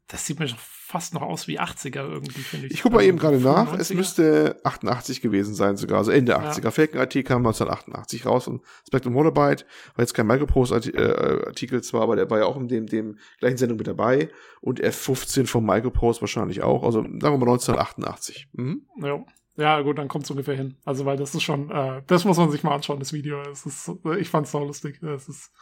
das 0.08 0.26
sieht 0.26 0.38
mir 0.38 0.48
fast 0.48 1.14
noch 1.14 1.22
aus 1.22 1.48
wie 1.48 1.58
80er 1.58 2.00
irgendwie, 2.00 2.42
finde 2.42 2.66
ich. 2.66 2.74
Ich 2.74 2.82
gucke 2.82 2.96
mal 2.96 3.02
eben 3.04 3.18
gerade 3.18 3.38
nach. 3.38 3.72
Es 3.78 3.92
müsste 3.94 4.60
88 4.62 5.22
gewesen 5.22 5.54
sein 5.54 5.76
sogar, 5.76 5.98
also 5.98 6.10
Ende 6.10 6.38
80er. 6.38 6.64
Ja. 6.64 6.70
Falcon 6.70 7.00
IT 7.00 7.24
kam 7.24 7.38
1988 7.38 8.26
raus 8.26 8.46
und 8.46 8.62
Spectrum 8.86 9.14
Holobyte 9.14 9.64
war 9.94 10.02
jetzt 10.02 10.12
kein 10.12 10.26
Microprose-Artikel 10.26 11.82
zwar, 11.82 12.02
aber 12.02 12.16
der 12.16 12.28
war 12.28 12.40
ja 12.40 12.44
auch 12.44 12.56
in 12.56 12.68
dem, 12.68 12.86
dem 12.86 13.18
gleichen 13.38 13.56
Sendung 13.56 13.78
mit 13.78 13.86
dabei 13.86 14.28
und 14.60 14.82
F15 14.82 15.46
von 15.46 15.64
Microprose 15.64 16.20
wahrscheinlich 16.20 16.62
auch, 16.62 16.84
also 16.84 17.02
sagen 17.02 17.20
wir 17.20 17.38
mal 17.38 17.52
1988. 17.52 18.48
Mhm. 18.52 18.82
Ja. 19.00 19.24
Ja, 19.56 19.82
gut, 19.82 19.98
dann 19.98 20.08
kommt 20.08 20.24
es 20.24 20.30
ungefähr 20.30 20.56
hin. 20.56 20.78
Also, 20.86 21.04
weil 21.04 21.18
das 21.18 21.34
ist 21.34 21.42
schon, 21.42 21.70
äh, 21.70 22.00
das 22.06 22.24
muss 22.24 22.38
man 22.38 22.50
sich 22.50 22.62
mal 22.62 22.74
anschauen, 22.74 22.98
das 22.98 23.12
Video. 23.12 23.38
Es 23.42 23.66
ist, 23.66 23.90
ich 24.18 24.30
fand 24.30 24.46
es 24.46 24.52
so 24.52 24.64
lustig. 24.64 25.02
Es 25.02 25.28
ist 25.28 25.52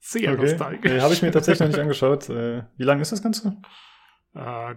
sehr 0.00 0.32
okay. 0.32 0.42
lustig. 0.42 0.84
Äh, 0.84 1.00
Habe 1.00 1.14
ich 1.14 1.22
mir 1.22 1.30
tatsächlich 1.30 1.60
noch 1.60 1.68
nicht 1.68 1.80
angeschaut. 1.80 2.28
Äh, 2.28 2.62
wie 2.76 2.84
lang 2.84 3.00
ist 3.00 3.12
das 3.12 3.22
Ganze? 3.22 3.56
äh, 4.34 4.74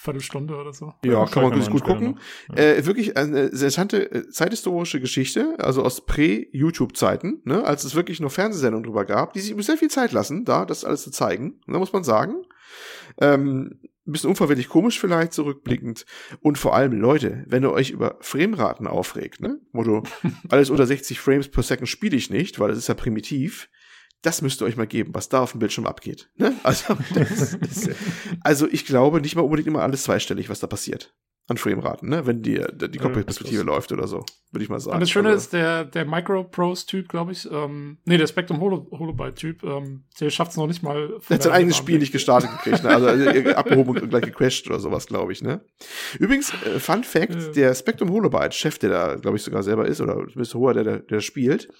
Viertelstunde 0.00 0.54
oder 0.56 0.72
so. 0.72 0.94
Ja, 1.04 1.24
kann 1.26 1.42
man 1.42 1.52
wirklich 1.52 1.70
gut 1.70 1.82
gucken. 1.82 2.20
Ja. 2.50 2.62
Äh, 2.62 2.86
wirklich 2.86 3.16
eine 3.16 3.46
interessante 3.46 4.10
äh, 4.10 4.28
zeithistorische 4.28 5.00
Geschichte, 5.00 5.56
also 5.58 5.82
aus 5.82 6.06
Prä-YouTube-Zeiten, 6.06 7.42
ne, 7.44 7.64
als 7.64 7.84
es 7.84 7.94
wirklich 7.94 8.20
nur 8.20 8.30
Fernsehsendungen 8.30 8.84
drüber 8.84 9.04
gab, 9.04 9.32
die 9.32 9.40
sich 9.40 9.54
sehr 9.66 9.76
viel 9.76 9.90
Zeit 9.90 10.12
lassen, 10.12 10.44
da 10.44 10.64
das 10.64 10.84
alles 10.84 11.02
zu 11.02 11.10
zeigen. 11.10 11.60
Und 11.66 11.72
da 11.74 11.78
muss 11.78 11.92
man 11.92 12.04
sagen, 12.04 12.44
ähm, 13.20 13.80
ein 14.06 14.12
bisschen 14.12 14.30
unverwirklich 14.30 14.68
komisch 14.68 14.98
vielleicht 15.00 15.32
zurückblickend. 15.32 16.06
Und 16.40 16.58
vor 16.58 16.74
allem, 16.74 16.92
Leute, 16.92 17.44
wenn 17.48 17.64
ihr 17.64 17.72
euch 17.72 17.90
über 17.90 18.16
Frameraten 18.20 18.86
aufregt, 18.86 19.40
ne? 19.40 19.60
Motto, 19.72 20.04
alles 20.48 20.70
unter 20.70 20.86
60 20.86 21.18
Frames 21.18 21.48
per 21.48 21.64
Second 21.64 21.88
spiele 21.88 22.16
ich 22.16 22.30
nicht, 22.30 22.60
weil 22.60 22.68
das 22.68 22.78
ist 22.78 22.88
ja 22.88 22.94
primitiv 22.94 23.68
das 24.22 24.42
müsst 24.42 24.60
ihr 24.60 24.66
euch 24.66 24.76
mal 24.76 24.86
geben, 24.86 25.14
was 25.14 25.28
da 25.28 25.42
auf 25.42 25.52
dem 25.52 25.60
Bildschirm 25.60 25.86
abgeht. 25.86 26.30
Ne? 26.36 26.54
Also, 26.62 26.96
ist, 27.14 27.90
also 28.40 28.68
ich 28.68 28.84
glaube 28.84 29.20
nicht 29.20 29.36
mal 29.36 29.42
unbedingt 29.42 29.68
immer 29.68 29.82
alles 29.82 30.04
zweistellig, 30.04 30.48
was 30.48 30.60
da 30.60 30.66
passiert 30.66 31.14
an 31.48 31.56
Frameraten, 31.56 32.10
ne? 32.10 32.26
wenn 32.26 32.42
die, 32.42 32.62
die 32.72 32.98
Cockpit-Perspektive 32.98 33.62
läuft 33.62 33.90
oder 33.90 34.06
so, 34.06 34.22
würde 34.52 34.64
ich 34.64 34.68
mal 34.68 34.80
sagen. 34.80 34.96
Und 34.96 35.00
das 35.00 35.10
Schöne 35.10 35.30
also, 35.30 35.38
ist, 35.38 35.54
der, 35.54 35.86
der 35.86 36.04
Micro-Pros-Typ, 36.04 37.08
glaube 37.08 37.32
ich, 37.32 37.50
ähm, 37.50 37.96
nee, 38.04 38.18
der 38.18 38.26
Spectrum 38.26 38.60
Holo 38.60 38.86
Holobyte-Typ, 38.90 39.62
ähm, 39.64 40.04
der 40.20 40.28
schafft 40.28 40.50
es 40.50 40.56
noch 40.58 40.66
nicht 40.66 40.82
mal. 40.82 41.08
Der 41.30 41.36
hat 41.36 41.42
sein 41.42 41.52
eigenes 41.52 41.78
Spiel 41.78 41.98
nicht 41.98 42.12
gestartet 42.12 42.50
gekriegt, 42.50 42.84
ne? 42.84 42.90
also 42.90 43.08
äh, 43.08 43.54
abgehoben 43.54 43.96
und 43.98 44.10
gleich 44.10 44.24
gecrashed 44.24 44.68
oder 44.68 44.78
sowas, 44.78 45.06
glaube 45.06 45.32
ich. 45.32 45.42
Ne? 45.42 45.62
Übrigens, 46.18 46.52
äh, 46.64 46.78
Fun 46.78 47.02
Fact, 47.02 47.34
ja. 47.34 47.48
der 47.52 47.74
Spectrum 47.74 48.10
Holobyte-Chef, 48.10 48.78
der 48.78 48.90
da, 48.90 49.14
glaube 49.14 49.38
ich, 49.38 49.42
sogar 49.42 49.62
selber 49.62 49.86
ist, 49.86 50.02
oder 50.02 50.16
Mr. 50.34 50.54
Hoher, 50.54 50.74
der, 50.74 50.84
der, 50.84 50.98
der 50.98 51.20
spielt, 51.20 51.70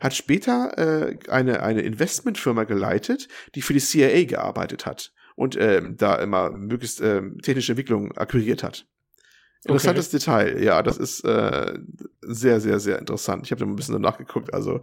hat 0.00 0.14
später 0.14 0.76
äh, 0.76 1.18
eine, 1.30 1.62
eine 1.62 1.80
Investmentfirma 1.80 2.64
geleitet, 2.64 3.28
die 3.54 3.62
für 3.62 3.72
die 3.72 3.80
CIA 3.80 4.24
gearbeitet 4.24 4.84
hat 4.84 5.12
und 5.34 5.56
ähm, 5.58 5.96
da 5.96 6.16
immer 6.16 6.50
möglichst 6.50 7.00
ähm, 7.00 7.38
technische 7.40 7.72
Entwicklungen 7.72 8.12
akquiriert 8.12 8.62
hat. 8.62 8.86
Interessantes 9.66 10.08
okay. 10.08 10.18
Detail, 10.18 10.62
ja, 10.62 10.82
das 10.82 10.98
ist 10.98 11.24
äh, 11.24 11.78
sehr, 12.20 12.60
sehr, 12.60 12.80
sehr 12.80 12.98
interessant. 12.98 13.44
Ich 13.44 13.50
habe 13.50 13.60
da 13.60 13.66
ein 13.66 13.76
bisschen 13.76 13.94
danach 13.94 14.18
geguckt, 14.18 14.52
also 14.52 14.80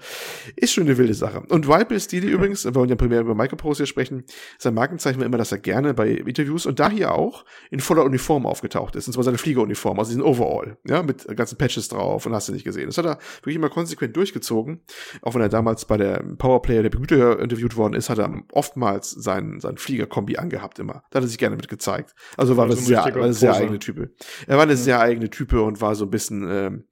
ist 0.56 0.74
schon 0.74 0.86
eine 0.86 0.98
wilde 0.98 1.14
Sache. 1.14 1.44
Und 1.50 1.68
Vibe 1.68 2.00
Stili 2.00 2.28
übrigens, 2.28 2.66
wir 2.66 2.74
wollen 2.74 2.90
ja 2.90 2.96
primär 2.96 3.22
über 3.22 3.36
Microprose 3.36 3.80
hier 3.80 3.86
sprechen, 3.86 4.24
sein 4.58 4.74
Markenzeichen 4.74 5.20
war 5.20 5.26
immer, 5.26 5.38
dass 5.38 5.52
er 5.52 5.60
gerne 5.60 5.94
bei 5.94 6.10
Interviews 6.10 6.66
und 6.66 6.80
da 6.80 6.90
hier 6.90 7.14
auch 7.14 7.46
in 7.70 7.80
voller 7.80 8.04
Uniform 8.04 8.46
aufgetaucht 8.46 8.96
ist, 8.96 9.08
und 9.08 9.14
zwar 9.14 9.24
seine 9.24 9.38
Fliegeruniform, 9.38 10.00
also 10.00 10.10
diesen 10.10 10.24
Overall, 10.24 10.78
ja, 10.88 11.04
mit 11.04 11.28
ganzen 11.36 11.58
Patches 11.58 11.88
drauf 11.88 12.26
und 12.26 12.34
hast 12.34 12.50
du 12.50 12.54
nicht 12.54 12.64
gesehen. 12.64 12.88
Das 12.88 12.98
hat 12.98 13.06
er 13.06 13.18
wirklich 13.38 13.56
immer 13.56 13.70
konsequent 13.70 14.16
durchgezogen. 14.16 14.82
Auch 15.22 15.36
wenn 15.36 15.42
er 15.42 15.50
damals 15.50 15.86
bei 15.86 15.98
der 15.98 16.24
Powerplayer 16.38 16.82
der 16.82 16.90
Begüter 16.90 17.40
interviewt 17.40 17.76
worden 17.76 17.94
ist, 17.94 18.10
hat 18.10 18.18
er 18.18 18.32
oftmals 18.52 19.12
seinen, 19.12 19.60
seinen 19.60 19.78
Fliegerkombi 19.78 20.38
angehabt 20.38 20.80
immer. 20.80 21.04
Da 21.12 21.18
hat 21.18 21.26
er 21.26 21.28
sich 21.28 21.38
gerne 21.38 21.56
mit 21.56 21.68
gezeigt. 21.68 22.16
Also 22.38 22.58
war 22.58 22.66
also 22.66 22.76
das 22.76 22.86
sehr, 22.86 23.04
war 23.04 23.28
das 23.28 23.40
sehr 23.40 23.54
eigene 23.54 23.80
Type. 23.80 24.12
Er 24.48 24.58
war 24.58 24.66
eine 24.72 24.78
sehr 24.78 25.00
eigene 25.00 25.30
Type 25.30 25.62
und 25.62 25.82
war 25.82 25.96
so 25.96 26.06
ein 26.06 26.10
bisschen, 26.10 26.48
ähm, 26.50 26.84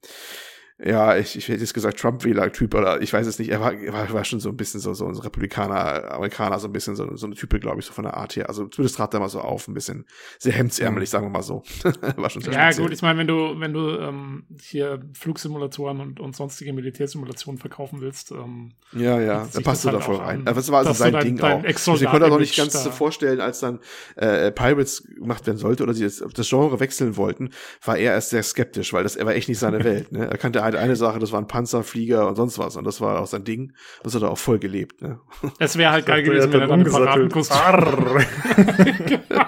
ja, 0.84 1.16
ich, 1.16 1.36
ich 1.36 1.48
hätte 1.48 1.60
jetzt 1.60 1.74
gesagt 1.74 1.98
Trump-Wähler-Typ 2.00 2.74
oder 2.74 3.02
ich 3.02 3.12
weiß 3.12 3.26
es 3.26 3.38
nicht, 3.38 3.50
er 3.50 3.60
war, 3.60 3.72
war, 3.92 4.12
war 4.12 4.24
schon 4.24 4.40
so 4.40 4.48
ein 4.48 4.56
bisschen 4.56 4.80
so, 4.80 4.94
so 4.94 5.06
ein 5.06 5.14
Republikaner, 5.14 6.10
Amerikaner, 6.12 6.58
so 6.58 6.68
ein 6.68 6.72
bisschen 6.72 6.96
so, 6.96 7.16
so 7.16 7.26
eine 7.26 7.34
Type, 7.34 7.60
glaube 7.60 7.80
ich, 7.80 7.86
so 7.86 7.92
von 7.92 8.04
der 8.04 8.16
Art 8.16 8.36
her. 8.36 8.48
Also 8.48 8.66
zumindest 8.66 8.96
trat 8.96 9.12
er 9.12 9.20
mal 9.20 9.28
so 9.28 9.40
auf, 9.40 9.68
ein 9.68 9.74
bisschen 9.74 10.06
sehr 10.38 10.52
hemdsärmelig, 10.52 11.10
sagen 11.10 11.26
wir 11.26 11.30
mal 11.30 11.42
so. 11.42 11.62
war 12.16 12.30
schon 12.30 12.42
sehr 12.42 12.52
Ja, 12.52 12.66
speziell. 12.66 12.86
gut, 12.86 12.94
ich 12.94 13.02
meine, 13.02 13.18
wenn 13.18 13.26
du, 13.26 13.60
wenn 13.60 13.72
du 13.72 13.98
ähm, 13.98 14.44
hier 14.60 15.00
Flugsimulatoren 15.12 16.00
und, 16.00 16.20
und 16.20 16.34
sonstige 16.34 16.72
Militärsimulationen 16.72 17.58
verkaufen 17.58 18.00
willst, 18.00 18.30
ähm, 18.30 18.72
ja, 18.92 19.20
ja, 19.20 19.46
da 19.52 19.60
passt 19.60 19.84
du 19.84 19.90
halt 19.90 20.00
da 20.00 20.04
voll 20.04 20.16
rein. 20.16 20.46
Aber 20.46 20.54
das 20.54 20.70
war 20.70 20.78
also 20.78 20.92
sein 20.92 21.12
dein, 21.12 21.24
Ding 21.24 21.36
dein 21.36 21.60
auch. 21.60 21.64
Ich 21.64 21.84
konnte 21.84 22.26
auch 22.26 22.30
noch 22.30 22.38
nicht 22.38 22.56
ganz 22.56 22.82
so 22.82 22.90
vorstellen, 22.90 23.40
als 23.40 23.60
dann 23.60 23.80
äh, 24.16 24.50
Pirates 24.50 25.06
gemacht 25.14 25.46
werden 25.46 25.58
sollte 25.58 25.82
oder 25.82 25.94
sie 25.94 26.04
das, 26.04 26.24
das 26.34 26.48
Genre 26.48 26.80
wechseln 26.80 27.16
wollten, 27.16 27.50
war 27.84 27.98
er 27.98 28.14
erst 28.14 28.30
sehr 28.30 28.42
skeptisch, 28.42 28.92
weil 28.92 29.02
das 29.02 29.16
er 29.16 29.26
war 29.26 29.34
echt 29.34 29.48
nicht 29.48 29.58
seine 29.58 29.84
Welt. 29.84 30.10
Ne? 30.12 30.26
Er 30.26 30.38
kannte 30.38 30.62
eine 30.76 30.96
Sache, 30.96 31.18
das 31.18 31.32
waren 31.32 31.46
Panzerflieger 31.46 32.26
und 32.26 32.36
sonst 32.36 32.58
was. 32.58 32.76
Und 32.76 32.84
das 32.84 33.00
war 33.00 33.20
auch 33.20 33.26
sein 33.26 33.44
Ding. 33.44 33.72
Das 34.02 34.14
hat 34.14 34.22
er 34.22 34.30
auch 34.30 34.38
voll 34.38 34.58
gelebt. 34.58 35.02
Ne? 35.02 35.20
Es 35.58 35.76
wäre 35.76 35.92
halt 35.92 36.06
geil 36.06 36.22
gewesen, 36.22 36.52
wenn 36.52 36.60
er 36.60 36.66
dann 36.68 36.80
im 36.80 36.86
Piratenkostüm. 36.86 37.58
genau. 39.06 39.44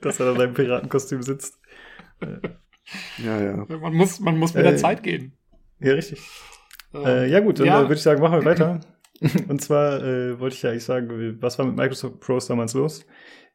Dass 0.00 0.20
er 0.20 0.26
dann 0.26 0.34
in 0.34 0.40
seinem 0.40 0.54
Piratenkostüm 0.54 1.22
sitzt. 1.22 1.58
Ja, 3.18 3.40
ja. 3.40 3.66
Man 3.68 3.94
muss, 3.94 4.20
man 4.20 4.38
muss 4.38 4.54
mit 4.54 4.64
äh, 4.64 4.70
der 4.70 4.78
Zeit 4.78 5.02
gehen. 5.02 5.32
Ja, 5.80 5.94
richtig. 5.94 6.20
Äh, 6.94 7.26
äh 7.26 7.30
ja, 7.30 7.40
gut, 7.40 7.60
dann 7.60 7.66
ja. 7.66 7.80
würde 7.80 7.94
ich 7.94 8.02
sagen, 8.02 8.20
machen 8.20 8.40
wir 8.40 8.44
weiter. 8.44 8.80
Und 9.48 9.60
zwar 9.60 10.02
äh, 10.02 10.38
wollte 10.38 10.56
ich 10.56 10.62
ja 10.62 10.70
eigentlich 10.70 10.84
sagen, 10.84 11.38
was 11.40 11.58
war 11.58 11.66
mit 11.66 11.76
Microsoft 11.76 12.20
Pros 12.20 12.46
damals 12.46 12.74
los? 12.74 13.04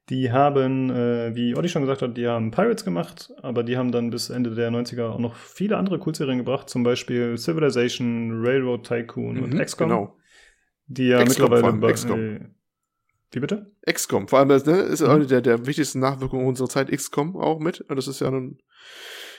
Die 0.10 0.32
haben, 0.32 0.90
äh, 0.90 1.34
wie 1.34 1.56
Olli 1.56 1.70
schon 1.70 1.82
gesagt 1.82 2.02
hat, 2.02 2.18
die 2.18 2.28
haben 2.28 2.52
Pirates 2.52 2.84
gemacht, 2.84 3.32
aber 3.42 3.64
die 3.64 3.78
haben 3.78 3.92
dann 3.92 4.10
bis 4.10 4.30
Ende 4.30 4.54
der 4.54 4.70
90er 4.70 5.06
auch 5.06 5.20
noch 5.20 5.36
viele 5.36 5.78
andere 5.78 6.00
Cool-Serien 6.06 6.40
gebracht, 6.40 6.70
zum 6.70 6.84
Beispiel 6.84 7.38
Civilization, 7.38 8.42
Railroad 8.44 8.86
Tycoon 8.86 9.38
mhm, 9.38 9.44
und 9.44 9.60
XCOM. 9.60 9.90
Genau. 9.90 10.18
Die 10.88 11.08
ja 11.08 11.24
mittlerweile. 11.24 11.94
XCOM. 11.94 12.20
Äh, 12.20 12.40
wie 13.32 13.40
bitte? 13.40 13.72
XCOM, 13.90 14.28
vor 14.28 14.40
allem 14.40 14.50
das 14.50 14.66
ne, 14.66 14.74
ist 14.74 15.02
mhm. 15.02 15.10
eine 15.10 15.26
der, 15.26 15.42
der 15.42 15.66
wichtigsten 15.66 16.00
Nachwirkungen 16.00 16.48
unserer 16.48 16.68
Zeit, 16.68 16.92
XCOM 16.92 17.38
auch 17.38 17.60
mit. 17.60 17.86
Das 17.88 18.08
ist 18.08 18.20
ja 18.20 18.30
nun 18.30 18.60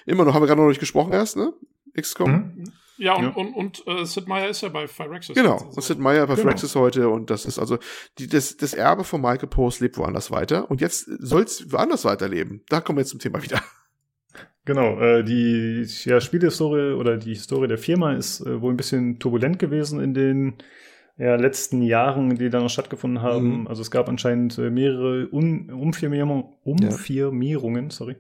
immer 0.07 0.25
noch, 0.25 0.35
haben 0.35 0.43
wir 0.43 0.47
gerade 0.47 0.63
noch 0.63 0.69
nicht 0.69 0.81
gesprochen 0.81 1.13
erst, 1.13 1.37
ne? 1.37 1.53
XCOM. 1.95 2.31
Mhm. 2.31 2.73
Ja, 2.97 3.15
und, 3.15 3.25
ja. 3.25 3.31
und, 3.31 3.55
und 3.55 3.87
äh, 3.87 4.05
Sid 4.05 4.29
Meier 4.29 4.49
ist 4.49 4.61
ja 4.61 4.69
bei 4.69 4.87
Phyrexis. 4.87 5.35
Genau, 5.35 5.57
und 5.57 5.83
Sid 5.83 5.99
Meier 5.99 6.27
bei 6.27 6.35
genau. 6.35 6.49
Phyrexis 6.49 6.75
heute 6.77 7.09
und 7.09 7.31
das 7.31 7.45
ist 7.45 7.59
also 7.59 7.79
die, 8.19 8.29
das, 8.29 8.57
das 8.57 8.75
Erbe 8.75 9.05
von 9.05 9.21
Michael 9.21 9.49
Post 9.49 9.81
lebt 9.81 9.99
woanders 9.99 10.31
weiter 10.31 10.71
und 10.71 10.81
jetzt 10.81 11.07
soll 11.19 11.43
es 11.43 11.73
woanders 11.73 12.05
weiterleben. 12.05 12.63
Da 12.69 12.81
kommen 12.81 12.99
wir 12.99 13.03
jetzt 13.03 13.11
zum 13.11 13.21
Thema 13.21 13.43
wieder. 13.43 13.61
Genau, 14.65 14.99
äh, 14.99 15.23
die 15.23 15.87
ja, 16.05 16.21
Spielhistorie 16.21 16.95
oder 16.95 17.19
die 17.19 17.35
Historie 17.35 17.69
der 17.69 17.77
Firma 17.77 18.15
ist 18.15 18.41
äh, 18.41 18.63
wohl 18.63 18.73
ein 18.73 18.79
bisschen 18.79 19.19
turbulent 19.19 19.59
gewesen 19.59 20.01
in 20.01 20.15
den 20.15 20.55
ja, 21.19 21.37
letzten 21.37 21.83
Jahren, 21.83 22.35
die 22.37 22.51
da 22.51 22.61
noch 22.61 22.71
stattgefunden 22.71 23.23
haben. 23.23 23.61
Mhm. 23.61 23.67
Also 23.67 23.83
es 23.83 23.91
gab 23.91 24.09
anscheinend 24.09 24.57
äh, 24.59 24.71
mehrere 24.71 25.29
Un 25.31 25.71
Umfirmierungen, 25.71 26.45
Umfirmierungen, 26.65 27.85
ja. 27.85 27.91
sorry, 27.91 28.17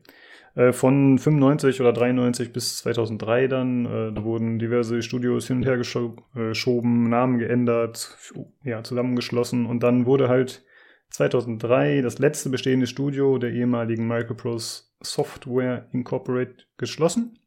äh, 0.54 0.72
von 0.72 1.18
95 1.18 1.80
oder 1.80 1.92
93 1.92 2.52
bis 2.52 2.78
2003 2.78 3.48
dann. 3.48 3.86
Äh, 3.86 4.12
da 4.12 4.24
wurden 4.24 4.58
diverse 4.58 5.02
Studios 5.02 5.46
hin 5.46 5.58
und 5.58 5.66
her 5.66 5.76
geschoben, 5.76 7.08
Namen 7.08 7.38
geändert, 7.38 8.16
ja, 8.62 8.82
zusammengeschlossen 8.82 9.66
und 9.66 9.82
dann 9.82 10.06
wurde 10.06 10.28
halt 10.28 10.64
2003 11.10 12.02
das 12.02 12.18
letzte 12.18 12.50
bestehende 12.50 12.86
Studio 12.86 13.38
der 13.38 13.52
ehemaligen 13.52 14.06
Microprose 14.08 14.84
Software 15.00 15.86
Incorporated 15.92 16.66
geschlossen. 16.76 17.38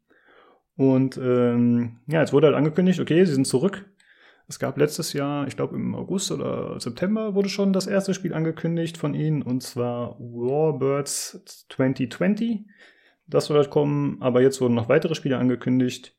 Und 0.76 1.18
ähm, 1.18 1.98
ja, 2.06 2.22
es 2.22 2.32
wurde 2.32 2.46
halt 2.46 2.56
angekündigt, 2.56 3.00
okay, 3.00 3.24
sie 3.24 3.34
sind 3.34 3.46
zurück. 3.46 3.84
Es 4.46 4.58
gab 4.58 4.78
letztes 4.78 5.12
Jahr, 5.12 5.46
ich 5.46 5.56
glaube 5.56 5.76
im 5.76 5.94
August 5.94 6.30
oder 6.30 6.80
September, 6.80 7.34
wurde 7.34 7.50
schon 7.50 7.74
das 7.74 7.86
erste 7.86 8.14
Spiel 8.14 8.32
angekündigt 8.32 8.96
von 8.96 9.12
ihnen, 9.12 9.42
und 9.42 9.62
zwar 9.62 10.18
Warbirds 10.18 11.42
2020. 11.68 12.64
Das 13.28 13.46
soll 13.46 13.58
halt 13.58 13.70
kommen, 13.70 14.20
aber 14.20 14.40
jetzt 14.40 14.60
wurden 14.60 14.74
noch 14.74 14.88
weitere 14.88 15.14
Spiele 15.14 15.38
angekündigt. 15.38 16.16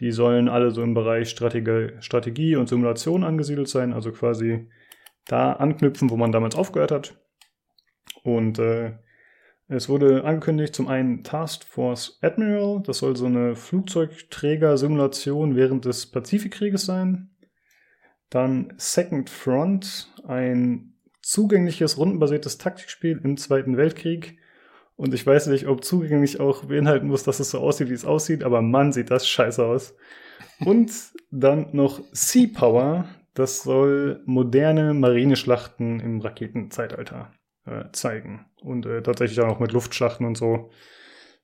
Die 0.00 0.12
sollen 0.12 0.48
alle 0.48 0.70
so 0.70 0.82
im 0.82 0.94
Bereich 0.94 1.28
Strategie, 1.28 1.90
Strategie 2.00 2.56
und 2.56 2.68
Simulation 2.68 3.24
angesiedelt 3.24 3.68
sein, 3.68 3.92
also 3.92 4.12
quasi 4.12 4.68
da 5.26 5.52
anknüpfen, 5.52 6.10
wo 6.10 6.16
man 6.16 6.32
damals 6.32 6.54
aufgehört 6.54 6.92
hat. 6.92 7.16
Und 8.22 8.58
äh, 8.58 8.92
es 9.68 9.88
wurde 9.88 10.24
angekündigt 10.24 10.74
zum 10.74 10.88
einen 10.88 11.24
Task 11.24 11.64
Force 11.64 12.18
Admiral, 12.20 12.82
das 12.84 12.98
soll 12.98 13.16
so 13.16 13.26
eine 13.26 13.56
Flugzeugträger-Simulation 13.56 15.56
während 15.56 15.84
des 15.84 16.10
Pazifikkrieges 16.10 16.84
sein. 16.84 17.30
Dann 18.30 18.72
Second 18.76 19.30
Front, 19.30 20.12
ein 20.26 20.94
zugängliches 21.22 21.98
rundenbasiertes 21.98 22.58
Taktikspiel 22.58 23.20
im 23.22 23.36
Zweiten 23.36 23.76
Weltkrieg 23.76 24.38
und 24.96 25.14
ich 25.14 25.26
weiß 25.26 25.48
nicht, 25.48 25.66
ob 25.66 25.84
zugänglich 25.84 26.40
auch 26.40 26.64
beinhalten 26.64 27.08
muss, 27.08 27.24
dass 27.24 27.40
es 27.40 27.50
so 27.50 27.58
aussieht, 27.58 27.88
wie 27.88 27.94
es 27.94 28.04
aussieht, 28.04 28.44
aber 28.44 28.62
Mann, 28.62 28.92
sieht 28.92 29.10
das 29.10 29.28
scheiße 29.28 29.64
aus. 29.64 29.94
Und 30.60 30.92
dann 31.30 31.68
noch 31.72 32.00
Sea 32.12 32.48
Power, 32.52 33.06
das 33.34 33.62
soll 33.62 34.22
moderne 34.26 34.94
Marineschlachten 34.94 36.00
im 36.00 36.20
Raketenzeitalter 36.20 37.32
äh, 37.66 37.84
zeigen. 37.92 38.46
Und 38.60 38.86
äh, 38.86 39.02
tatsächlich 39.02 39.40
auch 39.40 39.48
noch 39.48 39.60
mit 39.60 39.72
Luftschlachten 39.72 40.26
und 40.26 40.36
so. 40.36 40.70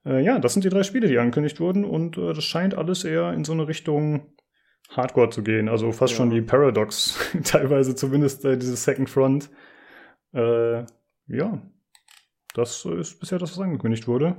Äh, 0.04 0.22
ja, 0.22 0.38
das 0.38 0.52
sind 0.52 0.64
die 0.64 0.68
drei 0.68 0.82
Spiele, 0.82 1.08
die 1.08 1.18
angekündigt 1.18 1.60
wurden 1.60 1.84
und 1.84 2.16
äh, 2.18 2.32
das 2.32 2.44
scheint 2.44 2.74
alles 2.74 3.04
eher 3.04 3.32
in 3.32 3.44
so 3.44 3.52
eine 3.52 3.66
Richtung 3.66 4.32
Hardcore 4.90 5.30
zu 5.30 5.42
gehen. 5.42 5.68
Also 5.68 5.92
fast 5.92 6.12
ja. 6.12 6.18
schon 6.18 6.30
wie 6.30 6.42
Paradox, 6.42 7.18
teilweise 7.44 7.94
zumindest 7.94 8.44
äh, 8.44 8.56
dieses 8.56 8.84
Second 8.84 9.10
Front. 9.10 9.50
Äh, 10.32 10.84
ja, 11.26 11.62
das 12.58 12.84
ist 12.84 13.20
bisher 13.20 13.38
das, 13.38 13.52
was 13.52 13.60
angekündigt 13.60 14.06
wurde. 14.06 14.36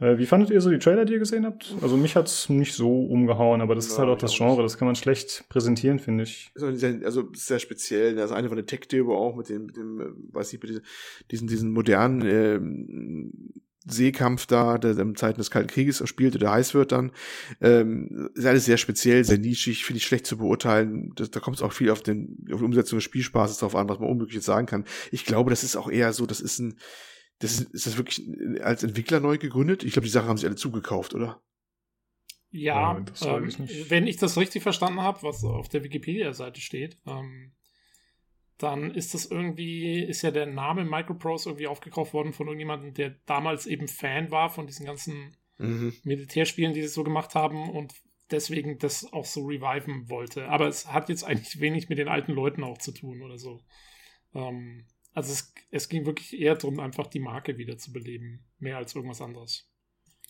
Äh, 0.00 0.16
wie 0.16 0.26
fandet 0.26 0.50
ihr 0.50 0.60
so 0.60 0.70
die 0.70 0.78
Trailer, 0.78 1.04
die 1.04 1.12
ihr 1.12 1.18
gesehen 1.18 1.44
habt? 1.44 1.74
Also 1.82 1.96
mich 1.96 2.16
hat 2.16 2.26
es 2.26 2.48
nicht 2.48 2.72
so 2.74 3.04
umgehauen, 3.04 3.60
aber 3.60 3.74
das 3.74 3.86
ja, 3.86 3.92
ist 3.92 3.98
halt 3.98 4.08
auch 4.08 4.18
das 4.18 4.34
Genre, 4.34 4.62
das 4.62 4.78
kann 4.78 4.86
man 4.86 4.94
schlecht 4.94 5.44
präsentieren, 5.48 5.98
finde 5.98 6.24
ich. 6.24 6.50
Also 6.58 7.28
sehr 7.34 7.58
speziell. 7.58 8.14
Das 8.14 8.32
eine 8.32 8.48
von 8.48 8.56
der 8.56 8.66
Tech-Demo 8.66 9.14
auch 9.14 9.36
mit 9.36 9.50
dem, 9.50 9.66
mit 9.66 9.76
dem, 9.76 10.00
äh, 10.00 10.06
weiß 10.34 10.52
ich, 10.54 10.62
mit 10.62 10.82
diesen, 11.30 11.46
diesen 11.46 11.72
modernen 11.72 12.22
äh, 12.22 13.60
Seekampf 13.86 14.46
da, 14.46 14.76
der 14.78 14.98
in 14.98 15.16
Zeiten 15.16 15.38
des 15.38 15.50
Kalten 15.50 15.68
Krieges 15.68 16.02
spielte, 16.06 16.38
der 16.38 16.50
heiß 16.50 16.74
wird 16.74 16.92
dann. 16.92 17.12
Ähm, 17.60 18.30
ist 18.34 18.44
alles 18.44 18.66
sehr 18.66 18.76
speziell, 18.76 19.24
sehr 19.24 19.38
nischig, 19.38 19.84
finde 19.84 19.98
ich 19.98 20.06
schlecht 20.06 20.26
zu 20.26 20.36
beurteilen. 20.36 21.12
Das, 21.16 21.30
da 21.30 21.40
kommt 21.40 21.56
es 21.56 21.62
auch 21.62 21.72
viel 21.72 21.90
auf, 21.90 22.02
den, 22.02 22.46
auf 22.52 22.58
die 22.58 22.64
Umsetzung 22.64 22.98
des 22.98 23.04
Spielspaßes 23.04 23.58
drauf 23.58 23.74
an, 23.74 23.88
was 23.88 23.98
man 23.98 24.10
unmöglich 24.10 24.42
sagen 24.42 24.66
kann. 24.66 24.84
Ich 25.10 25.24
glaube, 25.24 25.50
das 25.50 25.64
ist 25.64 25.76
auch 25.76 25.90
eher 25.90 26.12
so, 26.12 26.26
das 26.26 26.40
ist 26.40 26.58
ein, 26.58 26.78
das 27.38 27.52
ist, 27.52 27.74
ist 27.74 27.86
das 27.86 27.96
wirklich 27.96 28.22
als 28.62 28.82
Entwickler 28.82 29.20
neu 29.20 29.38
gegründet? 29.38 29.82
Ich 29.82 29.92
glaube, 29.94 30.06
die 30.06 30.12
Sachen 30.12 30.28
haben 30.28 30.36
sich 30.36 30.46
alle 30.46 30.56
zugekauft, 30.56 31.14
oder? 31.14 31.42
Ja, 32.50 33.02
ja 33.22 33.38
ähm, 33.38 33.48
ich 33.48 33.90
wenn 33.90 34.06
ich 34.06 34.18
das 34.18 34.36
richtig 34.36 34.62
verstanden 34.62 35.00
habe, 35.00 35.22
was 35.22 35.42
auf 35.42 35.68
der 35.68 35.84
Wikipedia-Seite 35.84 36.60
steht, 36.60 36.98
ähm, 37.06 37.52
dann 38.62 38.90
ist 38.90 39.14
das 39.14 39.26
irgendwie, 39.26 40.02
ist 40.02 40.22
ja 40.22 40.30
der 40.30 40.46
Name 40.46 40.84
Microprose 40.84 41.48
irgendwie 41.48 41.66
aufgekauft 41.66 42.12
worden 42.12 42.32
von 42.32 42.46
irgendjemandem, 42.46 42.94
der 42.94 43.16
damals 43.26 43.66
eben 43.66 43.88
Fan 43.88 44.30
war 44.30 44.50
von 44.50 44.66
diesen 44.66 44.86
ganzen 44.86 45.36
mhm. 45.58 45.94
Militärspielen, 46.04 46.74
die 46.74 46.82
sie 46.82 46.88
so 46.88 47.02
gemacht 47.02 47.34
haben 47.34 47.70
und 47.70 47.94
deswegen 48.30 48.78
das 48.78 49.12
auch 49.12 49.24
so 49.24 49.46
reviven 49.46 50.08
wollte. 50.08 50.48
Aber 50.48 50.68
es 50.68 50.92
hat 50.92 51.08
jetzt 51.08 51.24
eigentlich 51.24 51.60
wenig 51.60 51.88
mit 51.88 51.98
den 51.98 52.08
alten 52.08 52.32
Leuten 52.32 52.62
auch 52.62 52.78
zu 52.78 52.92
tun 52.92 53.22
oder 53.22 53.38
so. 53.38 53.60
Ähm, 54.34 54.86
also 55.14 55.32
es, 55.32 55.52
es 55.70 55.88
ging 55.88 56.06
wirklich 56.06 56.38
eher 56.38 56.54
darum, 56.54 56.80
einfach 56.80 57.06
die 57.06 57.20
Marke 57.20 57.58
wieder 57.58 57.78
zu 57.78 57.92
beleben, 57.92 58.44
mehr 58.58 58.76
als 58.76 58.94
irgendwas 58.94 59.20
anderes. 59.20 59.66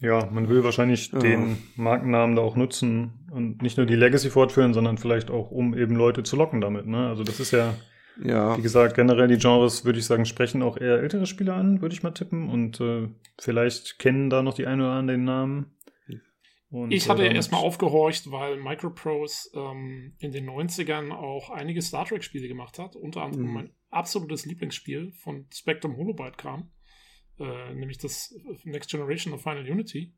Ja, 0.01 0.31
man 0.31 0.49
will 0.49 0.65
wahrscheinlich 0.65 1.13
ja. 1.13 1.19
den 1.19 1.59
Markennamen 1.77 2.37
da 2.37 2.43
auch 2.43 2.57
nutzen 2.57 3.29
und 3.31 3.61
nicht 3.61 3.77
nur 3.77 3.85
die 3.85 3.97
Legacy 3.97 4.31
fortführen, 4.31 4.73
sondern 4.73 4.97
vielleicht 4.97 5.31
auch, 5.31 5.51
um 5.51 5.77
eben 5.77 5.95
Leute 5.95 6.23
zu 6.23 6.37
locken 6.37 6.63
damit. 6.63 6.87
Ne? 6.87 7.09
Also 7.09 7.23
das 7.23 7.39
ist 7.39 7.51
ja 7.51 7.75
Ja. 8.23 8.57
Wie 8.57 8.63
gesagt, 8.63 8.95
generell 8.95 9.29
die 9.29 9.39
Genres, 9.39 9.85
würde 9.85 9.99
ich 9.99 10.05
sagen, 10.05 10.27
sprechen 10.27 10.63
auch 10.63 10.77
eher 10.77 11.01
ältere 11.01 11.27
Spieler 11.27 11.55
an, 11.55 11.81
würde 11.81 11.95
ich 11.95 12.03
mal 12.03 12.11
tippen. 12.11 12.49
Und 12.49 12.81
äh, 12.81 13.09
vielleicht 13.39 13.99
kennen 13.99 14.31
da 14.31 14.43
noch 14.43 14.55
die 14.55 14.67
einen 14.67 14.83
oder 14.83 14.91
anderen 14.91 15.07
den 15.07 15.25
Namen. 15.25 15.77
Und, 16.71 16.93
ich 16.93 17.09
hatte 17.09 17.25
ja 17.25 17.33
erstmal 17.33 17.63
aufgehorcht, 17.63 18.31
weil 18.31 18.57
Microprose 18.57 19.51
ähm, 19.55 20.15
in 20.19 20.31
den 20.31 20.49
90ern 20.49 21.11
auch 21.11 21.51
einige 21.51 21.83
Star 21.83 22.05
Trek-Spiele 22.05 22.47
gemacht 22.47 22.79
hat. 22.79 22.95
Unter 22.95 23.23
anderem 23.23 23.47
mhm. 23.47 23.55
mein 23.55 23.71
absolutes 23.91 24.47
Lieblingsspiel 24.47 25.11
von 25.11 25.47
Spectrum 25.53 25.97
Holobyte 25.97 26.39
kam. 26.39 26.71
Äh, 27.41 27.75
nämlich 27.75 27.99
das 27.99 28.33
Next 28.65 28.91
Generation 28.91 29.35
of 29.35 29.43
Final 29.43 29.69
Unity. 29.69 30.15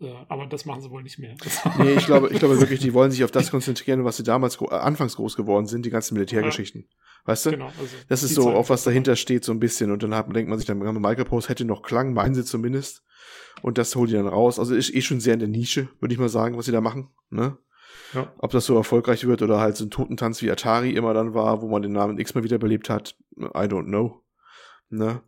Äh, 0.00 0.12
aber 0.28 0.46
das 0.46 0.64
machen 0.64 0.80
sie 0.80 0.90
wohl 0.90 1.02
nicht 1.02 1.18
mehr. 1.18 1.34
nee, 1.78 1.94
ich 1.94 2.06
glaube, 2.06 2.30
ich 2.30 2.38
glaube 2.38 2.60
wirklich, 2.60 2.80
die 2.80 2.94
wollen 2.94 3.10
sich 3.10 3.24
auf 3.24 3.30
das 3.30 3.50
konzentrieren, 3.50 4.04
was 4.04 4.16
sie 4.16 4.22
damals 4.22 4.58
gro 4.58 4.66
anfangs 4.66 5.16
groß 5.16 5.36
geworden 5.36 5.66
sind, 5.66 5.86
die 5.86 5.90
ganzen 5.90 6.14
Militärgeschichten. 6.14 6.82
Ja. 6.82 6.96
Weißt 7.24 7.46
du? 7.46 7.50
Genau, 7.52 7.66
also 7.66 7.96
das 8.08 8.22
ist 8.22 8.34
so, 8.34 8.44
Zeit 8.44 8.54
auf 8.54 8.70
was 8.70 8.82
dahinter 8.82 9.14
steht, 9.16 9.44
so 9.44 9.52
ein 9.52 9.60
bisschen. 9.60 9.92
Und 9.92 10.02
dann 10.02 10.14
hat, 10.14 10.34
denkt 10.34 10.48
man 10.48 10.58
sich 10.58 10.66
dann, 10.66 10.78
Microprose 10.78 11.48
hätte 11.48 11.64
noch 11.64 11.82
Klang, 11.82 12.14
meinen 12.14 12.34
sie 12.34 12.44
zumindest. 12.44 13.04
Und 13.60 13.78
das 13.78 13.94
holt 13.94 14.10
die 14.10 14.14
dann 14.14 14.26
raus. 14.26 14.58
Also 14.58 14.74
ist 14.74 14.92
eh 14.92 15.02
schon 15.02 15.20
sehr 15.20 15.34
in 15.34 15.40
der 15.40 15.48
Nische, 15.48 15.88
würde 16.00 16.12
ich 16.14 16.18
mal 16.18 16.28
sagen, 16.28 16.56
was 16.56 16.66
sie 16.66 16.72
da 16.72 16.80
machen. 16.80 17.10
Ne? 17.30 17.58
Ja. 18.12 18.32
Ob 18.38 18.50
das 18.50 18.66
so 18.66 18.76
erfolgreich 18.76 19.26
wird 19.26 19.42
oder 19.42 19.60
halt 19.60 19.76
so 19.76 19.84
ein 19.84 19.90
Totentanz 19.90 20.42
wie 20.42 20.50
Atari 20.50 20.90
immer 20.90 21.14
dann 21.14 21.34
war, 21.34 21.62
wo 21.62 21.68
man 21.68 21.82
den 21.82 21.92
Namen 21.92 22.18
X 22.18 22.34
mal 22.34 22.44
wiederbelebt 22.44 22.90
hat, 22.90 23.16
I 23.38 23.66
don't 23.68 23.86
know. 23.86 24.22
Ne? 24.90 25.22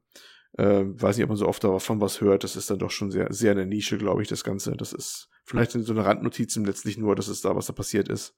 Äh, 0.57 0.85
weiß 0.87 1.17
nicht, 1.17 1.25
ob 1.25 1.31
man 1.31 1.37
so 1.37 1.49
oft 1.49 1.65
davon 1.65 2.01
was 2.01 2.21
hört. 2.21 2.45
Das 2.45 2.57
ist 2.57 2.71
dann 2.71 2.79
doch 2.79 2.91
schon 2.91 3.11
sehr, 3.11 3.33
sehr 3.33 3.53
in 3.53 3.59
der 3.59 3.67
Nische, 3.67 3.99
glaube 3.99 4.23
ich, 4.23 4.29
das 4.29 4.45
Ganze. 4.45 4.77
Das 4.77 4.93
ist 4.93 5.29
vielleicht 5.45 5.73
so 5.73 5.93
eine 5.93 6.05
Randnotiz 6.05 6.55
im 6.57 6.65
letztlich 6.65 6.97
nur, 6.97 7.17
dass 7.17 7.29
es 7.29 7.41
da, 7.41 7.57
was 7.57 7.67
da 7.67 7.73
passiert 7.73 8.09
ist. 8.09 8.37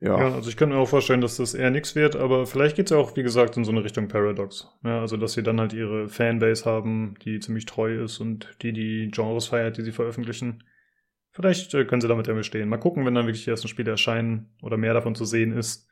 Ja. 0.00 0.18
ja, 0.18 0.34
also 0.34 0.48
ich 0.48 0.56
kann 0.56 0.70
mir 0.70 0.76
auch 0.76 0.88
vorstellen, 0.88 1.20
dass 1.20 1.36
das 1.36 1.52
eher 1.52 1.70
nichts 1.70 1.94
wird, 1.94 2.16
aber 2.16 2.46
vielleicht 2.46 2.76
geht 2.76 2.86
es 2.86 2.90
ja 2.90 2.96
auch, 2.96 3.16
wie 3.16 3.22
gesagt, 3.22 3.58
in 3.58 3.64
so 3.64 3.70
eine 3.70 3.84
Richtung 3.84 4.08
Paradox. 4.08 4.66
Ja, 4.82 5.00
also, 5.00 5.18
dass 5.18 5.34
sie 5.34 5.42
dann 5.42 5.60
halt 5.60 5.74
ihre 5.74 6.08
Fanbase 6.08 6.64
haben, 6.64 7.16
die 7.22 7.38
ziemlich 7.38 7.66
treu 7.66 8.02
ist 8.02 8.18
und 8.18 8.48
die 8.62 8.72
die 8.72 9.10
Genres 9.12 9.48
feiert, 9.48 9.76
die 9.76 9.82
sie 9.82 9.92
veröffentlichen. 9.92 10.64
Vielleicht 11.32 11.74
äh, 11.74 11.84
können 11.84 12.00
sie 12.00 12.08
damit 12.08 12.26
ja 12.26 12.34
bestehen. 12.34 12.70
Mal 12.70 12.78
gucken, 12.78 13.04
wenn 13.04 13.14
dann 13.14 13.26
wirklich 13.26 13.44
die 13.44 13.50
ersten 13.50 13.68
Spiele 13.68 13.90
erscheinen 13.90 14.54
oder 14.62 14.78
mehr 14.78 14.94
davon 14.94 15.14
zu 15.14 15.26
sehen 15.26 15.52
ist, 15.52 15.86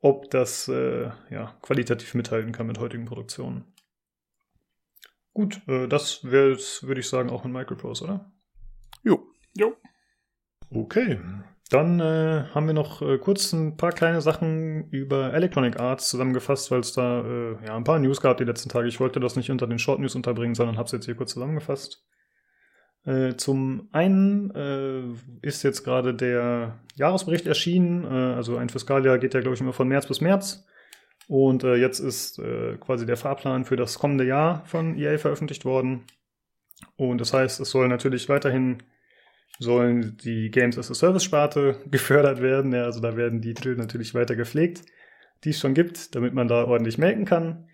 ob 0.00 0.30
das 0.30 0.68
äh, 0.68 1.10
ja, 1.30 1.56
qualitativ 1.62 2.14
mithalten 2.14 2.52
kann 2.52 2.68
mit 2.68 2.78
heutigen 2.78 3.06
Produktionen. 3.06 3.64
Gut, 5.36 5.60
äh, 5.68 5.86
das 5.86 6.24
wäre 6.24 6.52
jetzt, 6.52 6.86
würde 6.86 7.02
ich 7.02 7.08
sagen, 7.10 7.28
auch 7.28 7.44
in 7.44 7.52
Microprose, 7.52 8.04
oder? 8.04 8.32
Jo. 9.04 9.22
Jo. 9.54 9.76
Okay, 10.70 11.20
dann 11.68 12.00
äh, 12.00 12.44
haben 12.54 12.66
wir 12.66 12.72
noch 12.72 13.02
äh, 13.02 13.18
kurz 13.18 13.52
ein 13.52 13.76
paar 13.76 13.92
kleine 13.92 14.22
Sachen 14.22 14.88
über 14.88 15.34
Electronic 15.34 15.78
Arts 15.78 16.08
zusammengefasst, 16.08 16.70
weil 16.70 16.80
es 16.80 16.94
da 16.94 17.20
äh, 17.20 17.66
ja, 17.66 17.76
ein 17.76 17.84
paar 17.84 17.98
News 17.98 18.22
gab 18.22 18.38
die 18.38 18.44
letzten 18.44 18.70
Tage. 18.70 18.88
Ich 18.88 18.98
wollte 18.98 19.20
das 19.20 19.36
nicht 19.36 19.50
unter 19.50 19.66
den 19.66 19.78
Short 19.78 20.00
News 20.00 20.14
unterbringen, 20.14 20.54
sondern 20.54 20.78
habe 20.78 20.86
es 20.86 20.92
jetzt 20.92 21.04
hier 21.04 21.16
kurz 21.16 21.34
zusammengefasst. 21.34 22.02
Äh, 23.04 23.34
zum 23.36 23.90
einen 23.92 24.50
äh, 24.54 25.02
ist 25.46 25.64
jetzt 25.64 25.84
gerade 25.84 26.14
der 26.14 26.78
Jahresbericht 26.94 27.46
erschienen. 27.46 28.04
Äh, 28.04 28.36
also 28.36 28.56
ein 28.56 28.70
Fiskaljahr 28.70 29.18
geht 29.18 29.34
ja, 29.34 29.40
glaube 29.40 29.54
ich, 29.54 29.60
immer 29.60 29.74
von 29.74 29.86
März 29.86 30.06
bis 30.06 30.22
März. 30.22 30.66
Und 31.28 31.64
jetzt 31.64 31.98
ist 31.98 32.40
quasi 32.80 33.04
der 33.04 33.16
Fahrplan 33.16 33.64
für 33.64 33.74
das 33.74 33.98
kommende 33.98 34.24
Jahr 34.24 34.64
von 34.66 34.96
EA 34.96 35.18
veröffentlicht 35.18 35.64
worden. 35.64 36.04
Und 36.96 37.20
das 37.20 37.32
heißt, 37.32 37.58
es 37.58 37.70
soll 37.70 37.88
natürlich 37.88 38.28
weiterhin 38.28 38.78
sollen 39.58 40.16
die 40.18 40.50
Games 40.50 40.78
as 40.78 40.90
a 40.90 40.94
Service 40.94 41.24
Sparte 41.24 41.80
gefördert 41.90 42.40
werden. 42.42 42.72
Ja, 42.72 42.84
also 42.84 43.00
da 43.00 43.16
werden 43.16 43.40
die 43.40 43.54
Titel 43.54 43.76
natürlich 43.76 44.14
weiter 44.14 44.36
gepflegt, 44.36 44.82
die 45.44 45.50
es 45.50 45.60
schon 45.60 45.74
gibt, 45.74 46.14
damit 46.14 46.34
man 46.34 46.48
da 46.48 46.64
ordentlich 46.64 46.98
melken 46.98 47.24
kann. 47.24 47.68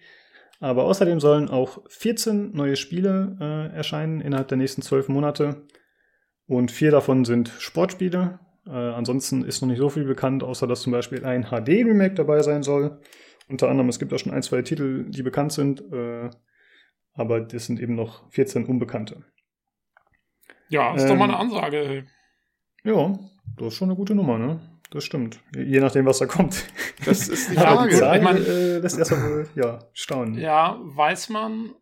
Aber 0.61 0.85
außerdem 0.85 1.19
sollen 1.19 1.49
auch 1.49 1.83
14 1.89 2.53
neue 2.53 2.77
Spiele 2.77 3.37
äh, 3.41 3.77
erscheinen 3.77 4.21
innerhalb 4.21 4.49
der 4.49 4.59
nächsten 4.59 4.83
12 4.83 5.09
Monate. 5.09 5.67
Und 6.47 6.71
vier 6.71 6.93
davon 6.93 7.25
sind 7.25 7.51
Sportspiele. 7.59 8.39
Äh, 8.67 8.71
ansonsten 8.71 9.45
ist 9.45 9.61
noch 9.61 9.69
nicht 9.69 9.79
so 9.79 9.89
viel 9.89 10.05
bekannt, 10.05 10.45
außer 10.45 10.69
dass 10.69 10.83
zum 10.83 10.93
Beispiel 10.93 11.25
ein 11.25 11.47
HD-Remake 11.47 12.15
dabei 12.15 12.43
sein 12.43 12.63
soll. 12.63 13.01
Unter 13.53 13.69
anderem, 13.69 13.91
es 13.91 13.99
gibt 13.99 14.15
auch 14.15 14.19
schon 14.19 14.33
ein, 14.33 14.43
zwei 14.43 14.63
Titel, 14.63 15.05
die 15.11 15.23
bekannt 15.23 15.53
sind. 15.53 15.83
Äh, 15.93 16.31
aber 17.13 17.43
das 17.43 17.67
sind 17.67 17.81
eben 17.81 17.95
noch 17.95 18.31
14 18.31 18.65
Unbekannte. 18.65 19.25
Ja, 20.71 20.95
ist 20.95 21.03
ähm, 21.03 21.09
doch 21.11 21.17
mal 21.17 21.25
eine 21.25 21.35
ähm, 21.35 21.41
Ansage. 21.41 22.07
Ja, 22.83 23.19
das 23.59 23.69
ist 23.69 23.75
schon 23.75 23.91
eine 23.91 23.97
gute 23.97 24.15
Nummer, 24.15 24.39
ne? 24.39 24.59
Das 24.91 25.05
stimmt. 25.05 25.39
Je 25.55 25.81
nachdem, 25.81 26.07
was 26.07 26.19
da 26.19 26.27
kommt. 26.27 26.65
Das 27.05 27.27
ist 27.29 27.51
die 27.51 27.57
Frage. 27.57 27.91
die 27.91 27.97
Zahl, 27.97 28.17
ich 28.17 28.23
mein, 28.23 28.37
äh, 28.37 28.79
lässt 28.79 28.97
erstmal 28.97 29.49
ja, 29.57 29.81
staunen. 29.93 30.39
Ja, 30.39 30.79
weiß 30.83 31.31
man, 31.31 31.75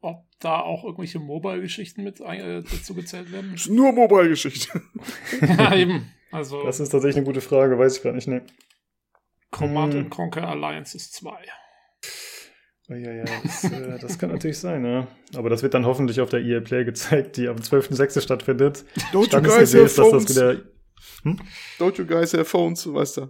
ob 0.00 0.24
da 0.38 0.60
auch 0.60 0.84
irgendwelche 0.84 1.18
Mobile-Geschichten 1.18 2.02
mit 2.02 2.20
äh, 2.20 2.62
dazu 2.62 2.94
gezählt 2.94 3.30
werden? 3.30 3.54
Nur 3.68 3.92
Mobile-Geschichten. 3.92 4.80
ja, 5.42 5.74
eben. 5.74 6.10
Also, 6.30 6.64
das 6.64 6.80
ist 6.80 6.88
tatsächlich 6.88 7.18
eine 7.18 7.26
gute 7.26 7.42
Frage, 7.42 7.78
weiß 7.78 7.98
ich 7.98 8.02
gar 8.02 8.14
nicht, 8.14 8.28
ne. 8.28 8.46
Command 9.52 9.94
hm. 9.94 10.10
Conquer 10.10 10.48
Alliance 10.48 10.96
ist 10.96 11.14
2. 11.14 11.30
Ja, 12.88 12.96
ja, 12.96 13.24
das, 13.42 13.64
äh, 13.64 13.98
das 14.00 14.18
kann 14.18 14.30
natürlich 14.30 14.58
sein, 14.58 14.84
ja. 14.84 15.06
Aber 15.36 15.48
das 15.48 15.62
wird 15.62 15.72
dann 15.74 15.86
hoffentlich 15.86 16.20
auf 16.20 16.28
der 16.30 16.40
EA 16.40 16.60
Play 16.60 16.84
gezeigt, 16.84 17.36
die 17.36 17.48
am 17.48 17.56
12.06. 17.56 18.20
stattfindet. 18.20 18.84
Don't 19.12 19.32
you 19.32 19.40
guys 19.40 19.74
have 19.74 19.88
phones? 19.88 20.24
Das 20.24 20.36
wieder, 20.36 20.60
hm? 21.22 21.38
Don't 21.78 21.96
you 21.98 22.04
guys 22.04 22.34
have 22.34 22.44
phones, 22.44 22.92
weißt 22.92 23.18
du. 23.18 23.28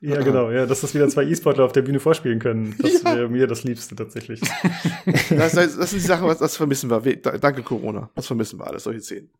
Ja, 0.00 0.20
genau, 0.20 0.50
ja, 0.50 0.66
dass 0.66 0.80
das 0.80 0.94
wieder 0.94 1.08
zwei 1.08 1.24
E-Sportler 1.24 1.64
auf 1.64 1.72
der 1.72 1.82
Bühne 1.82 2.00
vorspielen 2.00 2.38
können. 2.38 2.74
Das 2.78 3.02
ja. 3.02 3.16
wäre 3.16 3.28
mir 3.28 3.46
das 3.46 3.64
Liebste 3.64 3.94
tatsächlich. 3.94 4.40
das, 5.30 5.52
das, 5.52 5.54
das 5.54 5.76
ist 5.78 5.94
die 5.94 6.00
Sache, 6.00 6.26
was 6.26 6.38
das 6.38 6.56
vermissen 6.56 6.90
wir. 6.90 7.16
Danke, 7.16 7.62
Corona. 7.62 8.10
Das 8.14 8.26
vermissen 8.26 8.58
wir 8.58 8.66
alles, 8.66 8.84
solche 8.84 9.00
Szenen. 9.00 9.30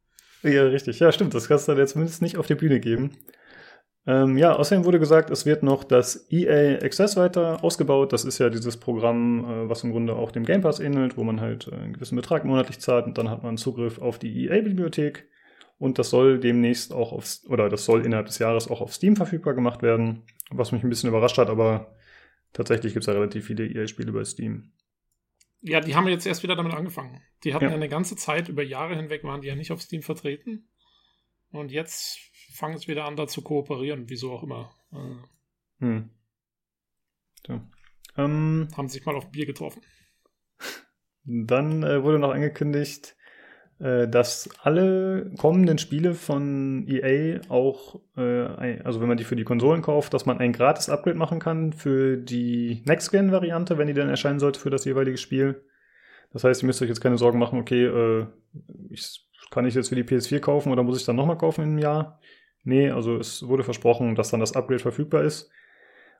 Ja, 0.42 0.64
richtig. 0.64 1.00
Ja, 1.00 1.10
stimmt. 1.12 1.34
Das 1.34 1.48
kannst 1.48 1.68
du 1.68 1.72
dann 1.72 1.78
jetzt 1.78 1.92
zumindest 1.92 2.22
nicht 2.22 2.36
auf 2.36 2.46
der 2.46 2.54
Bühne 2.54 2.80
geben. 2.80 3.12
Ähm, 4.06 4.36
ja, 4.36 4.54
außerdem 4.54 4.84
wurde 4.84 4.98
gesagt, 4.98 5.30
es 5.30 5.46
wird 5.46 5.62
noch 5.62 5.82
das 5.82 6.30
EA 6.30 6.78
Access 6.84 7.16
weiter 7.16 7.64
ausgebaut. 7.64 8.12
Das 8.12 8.24
ist 8.24 8.38
ja 8.38 8.50
dieses 8.50 8.76
Programm, 8.76 9.44
äh, 9.44 9.68
was 9.68 9.82
im 9.82 9.92
Grunde 9.92 10.14
auch 10.14 10.30
dem 10.30 10.44
Game 10.44 10.60
Pass 10.60 10.78
ähnelt, 10.78 11.16
wo 11.16 11.24
man 11.24 11.40
halt 11.40 11.68
äh, 11.68 11.74
einen 11.74 11.94
gewissen 11.94 12.16
Betrag 12.16 12.44
monatlich 12.44 12.80
zahlt 12.80 13.06
und 13.06 13.16
dann 13.16 13.30
hat 13.30 13.42
man 13.42 13.56
Zugriff 13.56 13.98
auf 13.98 14.18
die 14.18 14.44
EA-Bibliothek. 14.44 15.26
Und 15.78 15.98
das 15.98 16.10
soll 16.10 16.38
demnächst 16.38 16.92
auch 16.92 17.12
auf, 17.12 17.38
oder 17.48 17.68
das 17.68 17.84
soll 17.84 18.04
innerhalb 18.04 18.26
des 18.26 18.38
Jahres 18.38 18.68
auch 18.70 18.80
auf 18.80 18.94
Steam 18.94 19.16
verfügbar 19.16 19.54
gemacht 19.54 19.82
werden, 19.82 20.22
was 20.50 20.70
mich 20.70 20.82
ein 20.82 20.88
bisschen 20.88 21.08
überrascht 21.08 21.38
hat, 21.38 21.48
aber 21.48 21.94
tatsächlich 22.52 22.92
gibt 22.92 23.02
es 23.02 23.06
ja 23.06 23.14
relativ 23.14 23.46
viele 23.46 23.66
EA-Spiele 23.66 24.12
bei 24.12 24.24
Steam. 24.24 24.72
Ja, 25.62 25.80
die 25.80 25.94
haben 25.94 26.06
jetzt 26.08 26.26
erst 26.26 26.42
wieder 26.42 26.56
damit 26.56 26.74
angefangen. 26.74 27.22
Die 27.42 27.54
hatten 27.54 27.64
ja. 27.64 27.70
ja 27.70 27.76
eine 27.76 27.88
ganze 27.88 28.16
Zeit, 28.16 28.50
über 28.50 28.62
Jahre 28.62 28.96
hinweg 28.96 29.24
waren 29.24 29.40
die 29.40 29.48
ja 29.48 29.56
nicht 29.56 29.72
auf 29.72 29.80
Steam 29.80 30.02
vertreten. 30.02 30.68
Und 31.54 31.70
jetzt 31.70 32.18
fangen 32.52 32.74
es 32.74 32.88
wieder 32.88 33.04
an, 33.04 33.16
da 33.16 33.26
zu 33.26 33.42
kooperieren, 33.42 34.08
wieso 34.08 34.32
auch 34.32 34.42
immer. 34.42 34.74
Äh, 34.92 35.84
hm. 35.84 36.10
Ja. 37.46 37.60
Ähm, 38.16 38.68
haben 38.76 38.88
sich 38.88 39.04
mal 39.04 39.14
auf 39.14 39.30
Bier 39.30 39.46
getroffen. 39.46 39.82
Dann 41.24 41.82
äh, 41.82 42.02
wurde 42.02 42.18
noch 42.18 42.32
angekündigt, 42.32 43.16
äh, 43.78 44.08
dass 44.08 44.50
alle 44.62 45.32
kommenden 45.38 45.78
Spiele 45.78 46.14
von 46.14 46.86
EA 46.88 47.40
auch, 47.48 48.00
äh, 48.16 48.80
also 48.82 49.00
wenn 49.00 49.08
man 49.08 49.16
die 49.16 49.24
für 49.24 49.36
die 49.36 49.44
Konsolen 49.44 49.82
kauft, 49.82 50.12
dass 50.12 50.26
man 50.26 50.38
ein 50.38 50.52
gratis 50.52 50.88
Upgrade 50.88 51.16
machen 51.16 51.38
kann 51.38 51.72
für 51.72 52.16
die 52.16 52.82
Next-Gen-Variante, 52.84 53.78
wenn 53.78 53.86
die 53.86 53.94
dann 53.94 54.08
erscheinen 54.08 54.40
sollte 54.40 54.60
für 54.60 54.70
das 54.70 54.84
jeweilige 54.84 55.18
Spiel. 55.18 55.64
Das 56.32 56.42
heißt, 56.42 56.62
ihr 56.62 56.66
müsst 56.66 56.82
euch 56.82 56.88
jetzt 56.88 57.00
keine 57.00 57.16
Sorgen 57.16 57.38
machen, 57.38 57.60
okay, 57.60 57.84
äh, 57.84 58.26
ich, 58.90 59.24
kann 59.50 59.66
ich 59.66 59.74
jetzt 59.74 59.88
für 59.88 59.96
die 59.96 60.04
PS4 60.04 60.40
kaufen 60.40 60.72
oder 60.72 60.82
muss 60.82 60.98
ich 60.98 61.04
dann 61.04 61.16
nochmal 61.16 61.38
kaufen 61.38 61.64
im 61.64 61.78
Jahr? 61.78 62.20
Nee, 62.62 62.90
also 62.90 63.16
es 63.16 63.46
wurde 63.46 63.62
versprochen, 63.62 64.14
dass 64.14 64.30
dann 64.30 64.40
das 64.40 64.56
Upgrade 64.56 64.80
verfügbar 64.80 65.22
ist. 65.22 65.50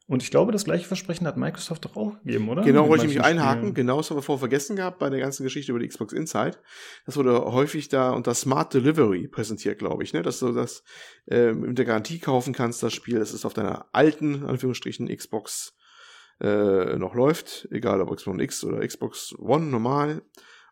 Und 0.07 0.23
ich 0.23 0.31
glaube, 0.31 0.53
das 0.53 0.67
gleiche 0.67 0.87
Versprechen 0.87 1.27
hat 1.27 1.39
Microsoft 1.39 1.87
doch 1.87 1.97
auch 1.97 2.19
gegeben, 2.23 2.51
oder? 2.51 2.63
Genau, 2.63 2.89
wollte 2.91 3.07
ich 3.07 3.15
mich 3.15 3.25
einhaken. 3.25 3.61
Spielen. 3.61 3.75
Genau, 3.75 3.97
das 3.97 4.11
haben 4.11 4.19
wir 4.19 4.23
vorher 4.23 4.41
vergessen 4.41 4.77
gehabt 4.77 4.99
bei 4.99 5.09
der 5.09 5.19
ganzen 5.19 5.45
Geschichte 5.45 5.73
über 5.73 5.79
die 5.79 5.89
Xbox 5.89 6.13
Inside. 6.13 6.59
Das 7.07 7.17
wurde 7.17 7.43
häufig 7.47 7.89
da 7.89 8.11
unter 8.11 8.35
Smart 8.35 8.75
Delivery 8.75 9.29
präsentiert, 9.29 9.79
glaube 9.79 10.03
ich, 10.03 10.13
ne? 10.13 10.21
Dass 10.21 10.41
du 10.41 10.53
das 10.53 10.85
äh, 11.27 11.55
mit 11.55 11.79
der 11.79 11.87
Garantie 11.87 12.19
kaufen 12.19 12.53
kannst, 12.53 12.83
das 12.83 12.93
Spiel. 12.93 13.19
Das 13.19 13.33
ist 13.33 13.47
auf 13.47 13.55
deiner 13.55 13.87
alten, 13.93 14.45
Anführungsstrichen, 14.45 15.09
Xbox 15.09 15.75
äh, 16.43 16.99
noch 16.99 17.15
läuft. 17.15 17.67
Egal 17.71 18.03
ob 18.03 18.09
Xbox 18.09 18.27
One 18.27 18.43
X 18.43 18.65
oder 18.65 18.87
Xbox 18.87 19.35
One 19.39 19.67
normal 19.67 20.21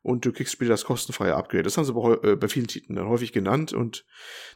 und 0.02 0.24
du 0.24 0.32
kriegst 0.32 0.52
später 0.52 0.70
das 0.70 0.84
kostenfreie 0.84 1.34
Upgrade. 1.34 1.62
Das 1.62 1.76
haben 1.76 1.84
sie 1.84 1.92
bei, 1.92 2.18
äh, 2.28 2.36
bei 2.36 2.48
vielen 2.48 2.66
Titeln 2.66 2.96
dann 2.96 3.08
häufig 3.08 3.32
genannt 3.32 3.72
und 3.72 4.04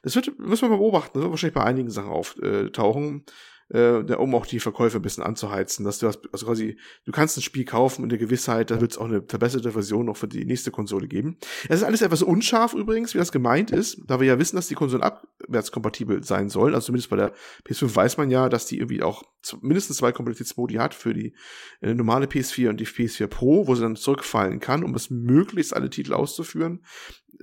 das 0.03 0.15
wird, 0.17 0.39
müssen 0.39 0.63
wir 0.63 0.71
mal 0.71 0.79
beobachten, 0.79 1.15
das 1.15 1.23
wird 1.23 1.31
wahrscheinlich 1.31 1.55
bei 1.55 1.65
einigen 1.65 1.91
Sachen 1.91 2.11
auftauchen. 2.11 3.25
äh, 3.27 3.33
um 3.69 4.35
auch 4.35 4.47
die 4.47 4.61
Verkäufe 4.61 4.99
ein 4.99 5.03
bisschen 5.03 5.25
anzuheizen, 5.25 5.85
dass 5.85 5.99
du 5.99 6.07
hast, 6.07 6.21
also 6.33 6.47
quasi, 6.47 6.77
du 7.05 7.13
kannst 7.13 7.37
ein 7.37 7.43
Spiel 7.43 7.65
kaufen 7.65 8.05
in 8.05 8.09
der 8.09 8.19
Gewissheit, 8.19 8.71
da 8.71 8.81
wird 8.81 8.93
es 8.93 8.99
auch 8.99 9.07
eine 9.07 9.23
verbesserte 9.23 9.73
Version 9.73 10.07
noch 10.07 10.17
für 10.17 10.29
die 10.29 10.45
nächste 10.45 10.71
Konsole 10.71 11.09
geben. 11.09 11.37
Es 11.69 11.81
ist 11.81 11.83
alles 11.83 12.03
etwas 12.03 12.23
unscharf 12.23 12.75
übrigens, 12.75 13.15
wie 13.15 13.19
das 13.19 13.33
gemeint 13.33 13.73
ist, 13.73 14.01
da 14.07 14.21
wir 14.21 14.27
ja 14.27 14.39
wissen, 14.39 14.55
dass 14.55 14.69
die 14.69 14.77
Konsolen 14.77 15.03
abwärtskompatibel 15.03 16.23
sein 16.23 16.49
sollen. 16.49 16.75
Also 16.75 16.87
zumindest 16.87 17.11
bei 17.11 17.17
der 17.17 17.33
PS5 17.69 17.95
weiß 17.95 18.17
man 18.19 18.31
ja, 18.31 18.49
dass 18.49 18.67
die 18.67 18.79
irgendwie 18.79 19.03
auch 19.03 19.25
mindestens 19.61 19.97
zwei 19.97 20.13
Kompatibilitätsmodi 20.13 20.75
hat 20.75 20.95
für 20.95 21.13
die 21.13 21.35
äh, 21.81 21.93
normale 21.93 22.27
PS4 22.27 22.69
und 22.69 22.79
die 22.79 22.87
PS4 22.87 23.27
Pro, 23.27 23.67
wo 23.67 23.75
sie 23.75 23.83
dann 23.83 23.97
zurückfallen 23.97 24.61
kann, 24.61 24.85
um 24.85 24.95
es 24.95 25.11
möglichst 25.11 25.75
alle 25.75 25.91
Titel 25.91 26.15
auszuführen 26.15 26.83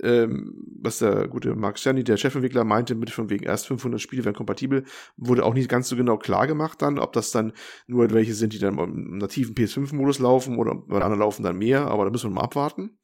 ähm, 0.02 0.54
was 0.80 0.98
der 0.98 1.28
gute 1.28 1.54
Mark 1.54 1.78
Cerny, 1.78 2.04
der 2.04 2.16
Chefentwickler, 2.16 2.64
meinte, 2.64 2.94
mit 2.94 3.10
von 3.10 3.30
wegen 3.30 3.44
erst 3.44 3.66
500 3.66 4.00
Spiele 4.00 4.24
wären 4.24 4.34
kompatibel, 4.34 4.84
wurde 5.16 5.44
auch 5.44 5.54
nicht 5.54 5.68
ganz 5.68 5.88
so 5.88 5.96
genau 5.96 6.18
klar 6.18 6.46
gemacht 6.46 6.82
dann, 6.82 6.98
ob 6.98 7.12
das 7.12 7.30
dann 7.30 7.52
nur 7.86 8.10
welche 8.12 8.34
sind, 8.34 8.52
die 8.52 8.58
dann 8.58 8.78
im 8.78 9.18
nativen 9.18 9.54
PS5-Modus 9.54 10.18
laufen 10.18 10.58
oder 10.58 10.74
bei 10.74 11.00
anderen 11.00 11.20
laufen 11.20 11.42
dann 11.42 11.56
mehr, 11.56 11.86
aber 11.86 12.04
da 12.04 12.10
müssen 12.10 12.30
wir 12.30 12.34
mal 12.34 12.42
abwarten. 12.42 12.98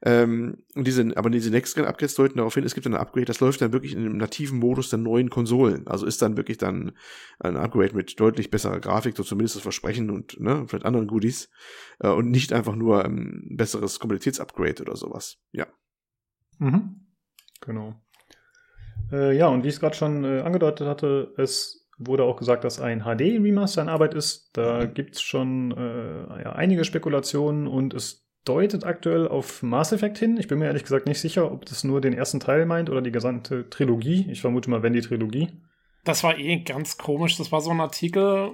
Ähm, 0.00 0.58
und 0.76 0.86
diese, 0.86 1.16
aber 1.16 1.28
diese 1.28 1.50
Next-Gen-Upgrades 1.50 2.14
deuten 2.14 2.38
darauf 2.38 2.54
hin, 2.54 2.64
es 2.64 2.74
gibt 2.74 2.86
dann 2.86 2.94
ein 2.94 3.00
Upgrade, 3.00 3.26
das 3.26 3.40
läuft 3.40 3.60
dann 3.60 3.72
wirklich 3.72 3.94
in 3.94 4.04
dem 4.04 4.16
nativen 4.16 4.58
Modus 4.58 4.90
der 4.90 4.98
neuen 4.98 5.28
Konsolen. 5.28 5.86
Also 5.88 6.06
ist 6.06 6.22
dann 6.22 6.36
wirklich 6.36 6.58
dann 6.58 6.92
ein 7.40 7.56
Upgrade 7.56 7.96
mit 7.96 8.18
deutlich 8.20 8.50
besserer 8.50 8.78
Grafik, 8.78 9.16
so 9.16 9.24
zumindest 9.24 9.56
das 9.56 9.62
Versprechen 9.62 10.10
und 10.10 10.38
ne, 10.40 10.64
vielleicht 10.68 10.86
anderen 10.86 11.08
Goodies. 11.08 11.50
Äh, 11.98 12.10
und 12.10 12.30
nicht 12.30 12.52
einfach 12.52 12.76
nur 12.76 13.04
ein 13.04 13.56
besseres 13.56 13.98
Kompatibilitäts-Upgrade 13.98 14.82
oder 14.82 14.96
sowas. 14.96 15.38
Ja. 15.52 15.66
Mhm. 16.58 17.06
Genau. 17.60 17.94
Äh, 19.12 19.36
ja, 19.36 19.48
und 19.48 19.64
wie 19.64 19.68
ich 19.68 19.74
es 19.74 19.80
gerade 19.80 19.96
schon 19.96 20.24
äh, 20.24 20.40
angedeutet 20.40 20.86
hatte, 20.86 21.32
es 21.36 21.88
wurde 21.98 22.24
auch 22.24 22.36
gesagt, 22.36 22.64
dass 22.64 22.80
ein 22.80 23.02
HD-Remaster 23.02 23.82
in 23.82 23.88
Arbeit 23.88 24.14
ist. 24.14 24.50
Da 24.52 24.84
gibt 24.84 25.16
es 25.16 25.22
schon 25.22 25.72
äh, 25.72 26.42
ja, 26.42 26.52
einige 26.52 26.84
Spekulationen 26.84 27.66
und 27.66 27.92
es 27.92 28.28
deutet 28.44 28.84
aktuell 28.84 29.28
auf 29.28 29.62
Mass 29.62 29.92
Effect 29.92 30.18
hin. 30.18 30.36
Ich 30.38 30.48
bin 30.48 30.58
mir 30.58 30.66
ehrlich 30.66 30.84
gesagt 30.84 31.06
nicht 31.06 31.20
sicher, 31.20 31.50
ob 31.50 31.66
das 31.66 31.84
nur 31.84 32.00
den 32.00 32.14
ersten 32.14 32.40
Teil 32.40 32.66
meint 32.66 32.88
oder 32.88 33.02
die 33.02 33.12
gesamte 33.12 33.68
Trilogie. 33.68 34.26
Ich 34.30 34.40
vermute 34.40 34.70
mal, 34.70 34.82
wenn 34.82 34.92
die 34.92 35.00
Trilogie. 35.00 35.48
Das 36.04 36.22
war 36.24 36.38
eh 36.38 36.60
ganz 36.60 36.96
komisch. 36.96 37.36
Das 37.36 37.52
war 37.52 37.60
so 37.60 37.70
ein 37.70 37.80
Artikel, 37.80 38.52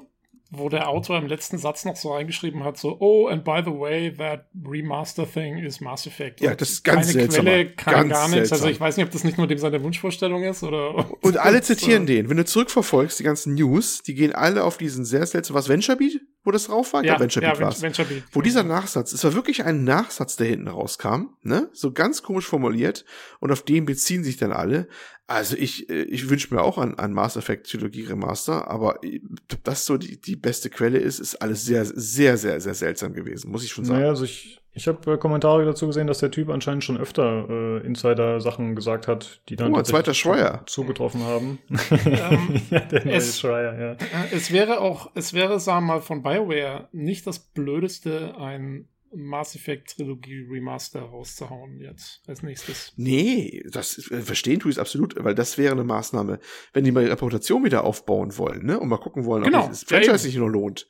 wo 0.51 0.69
der 0.69 0.89
Autor 0.89 1.19
im 1.19 1.27
letzten 1.27 1.59
Satz 1.59 1.85
noch 1.85 1.97
so 1.97 2.13
reingeschrieben 2.13 2.65
hat, 2.65 2.77
so, 2.77 2.97
oh, 3.01 3.29
and 3.29 3.45
by 3.45 3.63
the 3.65 3.73
way, 3.73 4.13
that 4.17 4.47
Remaster 4.65 5.31
thing 5.31 5.59
is 5.59 5.81
Mass 5.81 6.07
Effect. 6.07 6.41
Ja, 6.41 6.55
das 6.55 6.71
ist 6.71 6.85
ganz 6.85 7.13
Keine 7.13 7.29
Quelle, 7.29 7.71
kann 7.71 8.09
gar 8.09 8.29
nichts. 8.29 8.53
Also 8.53 8.69
ich 8.69 8.81
weiß 8.81 8.97
nicht, 8.97 9.07
ob 9.07 9.13
das 9.13 9.25
nicht 9.25 9.39
nur 9.39 9.47
dem 9.47 9.59
seine 9.59 9.83
Wunschvorstellung 9.83 10.45
ist 10.45 10.63
oder. 10.63 11.11
Und 11.23 11.39
alle 11.39 11.63
zitieren 11.63 12.07
den. 12.07 12.29
Wenn 12.29 12.37
du 12.37 12.45
zurückverfolgst, 12.45 13.19
die 13.19 13.25
ganzen 13.25 13.55
News, 13.55 14.03
die 14.03 14.15
gehen 14.15 14.35
alle 14.35 14.65
auf 14.65 14.77
diesen 14.77 15.05
sehr 15.05 15.27
seltsamen, 15.27 15.59
was 15.59 15.69
Venture 15.69 15.97
Beat? 15.97 16.21
wo 16.45 16.51
das 16.51 16.67
drauf 16.67 16.93
war? 16.93 17.03
Ja, 17.05 17.15
ja 17.15 17.21
Venture 17.21 17.41
Beat 17.41 17.59
ja, 17.59 17.65
war's. 17.65 17.83
Venture 17.83 18.05
Beat. 18.05 18.23
Wo 18.31 18.43
dieser 18.43 18.63
Nachsatz, 18.63 19.13
es 19.13 19.25
war 19.25 19.35
wirklich 19.35 19.65
ein 19.65 19.85
Nachsatz, 19.85 20.37
der 20.37 20.49
hinten 20.49 20.69
rauskam, 20.69 21.31
ne? 21.43 21.71
So 21.73 21.93
ganz 21.93 22.23
komisch 22.23 22.47
formuliert 22.47 23.05
und 23.41 23.51
auf 23.51 23.63
den 23.63 23.87
beziehen 23.87 24.23
sich 24.23 24.37
dann 24.37 24.53
alle. 24.53 24.89
Also 25.27 25.57
ich, 25.57 25.89
äh, 25.89 26.03
ich 26.03 26.29
wünsche 26.29 26.55
mir 26.55 26.63
auch 26.63 26.77
an, 26.77 26.95
an 26.97 27.13
Mass 27.13 27.37
Effect 27.37 27.71
Trilogie 27.71 28.03
Remaster, 28.03 28.69
aber 28.69 29.03
äh, 29.03 29.21
ob 29.53 29.65
das 29.65 29.87
so 29.87 29.97
die, 29.97 30.21
die 30.21 30.37
beste 30.37 30.69
Quelle 30.69 30.99
ist, 30.99 31.19
ist 31.19 31.37
alles 31.37 31.65
sehr, 31.65 31.85
sehr, 31.87 32.37
sehr, 32.37 32.61
sehr 32.61 32.75
seltsam 32.75 33.15
gewesen, 33.15 33.51
muss 33.51 33.65
ich 33.65 33.71
schon 33.71 33.87
sagen. 33.87 34.01
Naja, 34.01 34.11
also 34.11 34.25
ich, 34.25 34.61
ich 34.75 34.87
habe 34.87 35.13
äh, 35.13 35.17
Kommentare 35.17 35.65
dazu 35.65 35.87
gesehen, 35.87 36.09
dass 36.09 36.19
der 36.19 36.31
Typ 36.31 36.51
anscheinend 36.51 36.85
schon 36.85 36.99
öfter 36.99 37.49
äh, 37.49 37.87
Insider-Sachen 37.87 38.77
gesagt 38.77 39.09
hat, 39.09 39.41
die 39.49 39.57
dann 39.57 39.75
oh, 39.75 39.81
zweiter 39.81 40.13
Schreier. 40.13 40.63
zugetroffen 40.67 41.23
haben. 41.23 41.59
Ähm, 42.05 42.61
ja, 42.71 42.81
der 42.81 43.05
neue 43.05 43.15
es, 43.15 43.41
Schreier, 43.41 43.79
ja. 43.79 43.93
Äh, 43.93 43.97
es 44.33 44.53
wäre 44.53 44.81
auch, 44.81 45.11
es 45.15 45.33
wäre, 45.33 45.59
sagen 45.59 45.87
wir 45.87 45.95
mal, 45.95 46.01
von 46.01 46.23
BioWare 46.23 46.89
nicht 46.93 47.27
das 47.27 47.39
Blödeste, 47.39 48.35
ein 48.39 48.89
Mass 49.15 49.55
Effect 49.55 49.97
Trilogie 49.97 50.47
Remaster 50.51 51.03
rauszuhauen 51.03 51.81
jetzt 51.81 52.23
als 52.27 52.43
nächstes. 52.43 52.93
Nee, 52.97 53.65
das 53.71 54.11
äh, 54.11 54.21
verstehen 54.21 54.61
tue 54.61 54.71
ich 54.71 54.79
absolut, 54.79 55.15
weil 55.23 55.35
das 55.35 55.59
wäre 55.59 55.73
eine 55.73 55.85
Maßnahme, 55.85 56.41
wenn 56.73 56.85
die 56.85 56.93
mal 56.93 57.05
die 57.05 57.11
Reputation 57.11 57.65
wieder 57.65 57.85
aufbauen 57.85 58.37
wollen, 58.39 58.67
ne, 58.67 58.79
und 58.79 58.89
mal 58.89 58.99
gucken 58.99 59.25
wollen, 59.25 59.45
genau. 59.45 59.65
ob 59.65 59.71
das 59.71 59.85
Franchise 59.85 60.19
sich 60.19 60.37
nur 60.37 60.51
lohnt. 60.51 60.89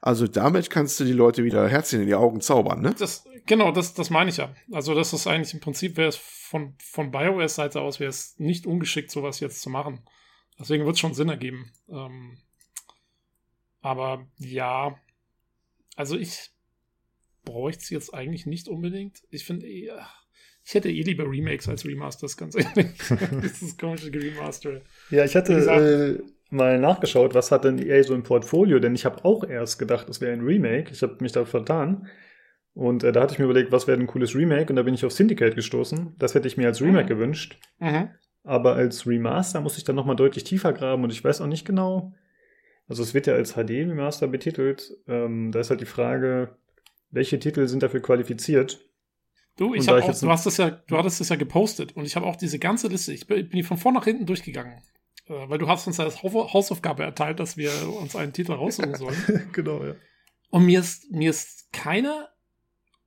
Also 0.00 0.26
damit 0.26 0.70
kannst 0.70 1.00
du 1.00 1.04
die 1.04 1.12
Leute 1.12 1.44
wieder 1.44 1.68
Herzchen 1.68 2.00
in 2.00 2.06
die 2.06 2.14
Augen 2.14 2.40
zaubern, 2.40 2.80
ne? 2.80 2.94
Das, 2.98 3.24
genau, 3.46 3.72
das, 3.72 3.94
das 3.94 4.10
meine 4.10 4.30
ich 4.30 4.36
ja. 4.36 4.54
Also 4.70 4.94
das 4.94 5.12
ist 5.12 5.26
eigentlich 5.26 5.54
im 5.54 5.60
Prinzip, 5.60 5.96
wäre 5.96 6.08
es 6.08 6.16
von, 6.16 6.74
von 6.78 7.10
BioWares 7.10 7.56
Seite 7.56 7.80
aus, 7.80 7.98
wäre 7.98 8.10
es 8.10 8.38
nicht 8.38 8.66
ungeschickt, 8.66 9.10
sowas 9.10 9.40
jetzt 9.40 9.62
zu 9.62 9.70
machen. 9.70 10.00
Deswegen 10.58 10.84
wird 10.84 10.94
es 10.94 11.00
schon 11.00 11.14
Sinn 11.14 11.28
ergeben. 11.28 11.72
Ähm, 11.88 12.38
aber 13.80 14.26
ja, 14.38 14.98
also 15.96 16.16
ich 16.16 16.50
bräuchte 17.46 17.82
es 17.82 17.90
jetzt 17.90 18.12
eigentlich 18.12 18.44
nicht 18.44 18.68
unbedingt. 18.68 19.22
Ich 19.30 19.46
finde 19.46 19.66
eh, 19.66 19.90
ich 20.62 20.74
hätte 20.74 20.90
eh 20.90 21.02
lieber 21.02 21.24
Remakes 21.24 21.68
als 21.68 21.86
Remasters, 21.86 22.36
ganz 22.36 22.56
ehrlich. 22.56 22.90
das 23.42 23.62
ist 23.62 23.80
komische 23.80 24.12
Remaster. 24.12 24.82
Ja, 25.10 25.24
ich 25.24 25.34
hatte 25.34 26.22
mal 26.50 26.78
nachgeschaut, 26.78 27.34
was 27.34 27.50
hat 27.50 27.64
denn 27.64 27.78
EA 27.78 28.02
so 28.02 28.14
im 28.14 28.22
Portfolio, 28.22 28.78
denn 28.78 28.94
ich 28.94 29.04
habe 29.04 29.24
auch 29.24 29.44
erst 29.44 29.78
gedacht, 29.78 30.08
es 30.08 30.20
wäre 30.20 30.32
ein 30.32 30.42
Remake. 30.42 30.90
Ich 30.92 31.02
habe 31.02 31.16
mich 31.20 31.32
da 31.32 31.44
vertan. 31.44 32.08
Und 32.74 33.04
äh, 33.04 33.12
da 33.12 33.22
hatte 33.22 33.32
ich 33.32 33.38
mir 33.38 33.46
überlegt, 33.46 33.72
was 33.72 33.86
wäre 33.86 33.98
ein 33.98 34.06
cooles 34.06 34.34
Remake 34.34 34.68
und 34.68 34.76
da 34.76 34.82
bin 34.82 34.92
ich 34.92 35.04
auf 35.04 35.12
Syndicate 35.12 35.54
gestoßen. 35.54 36.14
Das 36.18 36.34
hätte 36.34 36.46
ich 36.46 36.58
mir 36.58 36.66
als 36.66 36.82
Remake 36.82 37.04
mhm. 37.04 37.18
gewünscht. 37.18 37.58
Mhm. 37.78 38.10
Aber 38.42 38.74
als 38.74 39.06
Remaster 39.06 39.60
muss 39.60 39.78
ich 39.78 39.84
dann 39.84 39.96
nochmal 39.96 40.14
deutlich 40.14 40.44
tiefer 40.44 40.72
graben 40.72 41.02
und 41.02 41.10
ich 41.10 41.24
weiß 41.24 41.40
auch 41.40 41.46
nicht 41.46 41.64
genau. 41.64 42.12
Also 42.86 43.02
es 43.02 43.14
wird 43.14 43.26
ja 43.26 43.34
als 43.34 43.54
HD-Remaster 43.54 44.28
betitelt. 44.28 44.92
Ähm, 45.08 45.52
da 45.52 45.60
ist 45.60 45.70
halt 45.70 45.80
die 45.80 45.86
Frage, 45.86 46.56
welche 47.10 47.38
Titel 47.38 47.66
sind 47.68 47.82
dafür 47.82 48.00
qualifiziert? 48.00 48.80
Du, 49.56 49.74
ich 49.74 49.88
habe 49.88 50.02
auch, 50.02 50.18
du 50.18 50.28
hast 50.28 50.44
das 50.44 50.58
ja, 50.58 50.70
du 50.70 50.98
hattest 50.98 51.20
das 51.20 51.30
ja 51.30 51.36
gepostet 51.36 51.96
und 51.96 52.04
ich 52.04 52.14
habe 52.14 52.26
auch 52.26 52.36
diese 52.36 52.58
ganze 52.58 52.88
Liste, 52.88 53.12
ich 53.12 53.26
bin, 53.26 53.48
die 53.48 53.62
von 53.62 53.78
vorn 53.78 53.94
nach 53.94 54.04
hinten 54.04 54.26
durchgegangen. 54.26 54.82
Äh, 55.28 55.48
weil 55.48 55.58
du 55.58 55.68
hast 55.68 55.86
uns 55.86 55.96
ja 55.96 56.04
als 56.04 56.22
Hausaufgabe 56.22 57.02
erteilt, 57.02 57.40
dass 57.40 57.56
wir 57.56 57.70
uns 58.00 58.14
einen 58.14 58.32
Titel 58.32 58.52
raussuchen 58.52 58.94
sollen. 58.96 59.50
genau, 59.52 59.84
ja. 59.84 59.94
Und 60.50 60.66
mir 60.66 60.80
ist, 60.80 61.10
mir 61.10 61.30
ist 61.30 61.72
keiner 61.72 62.28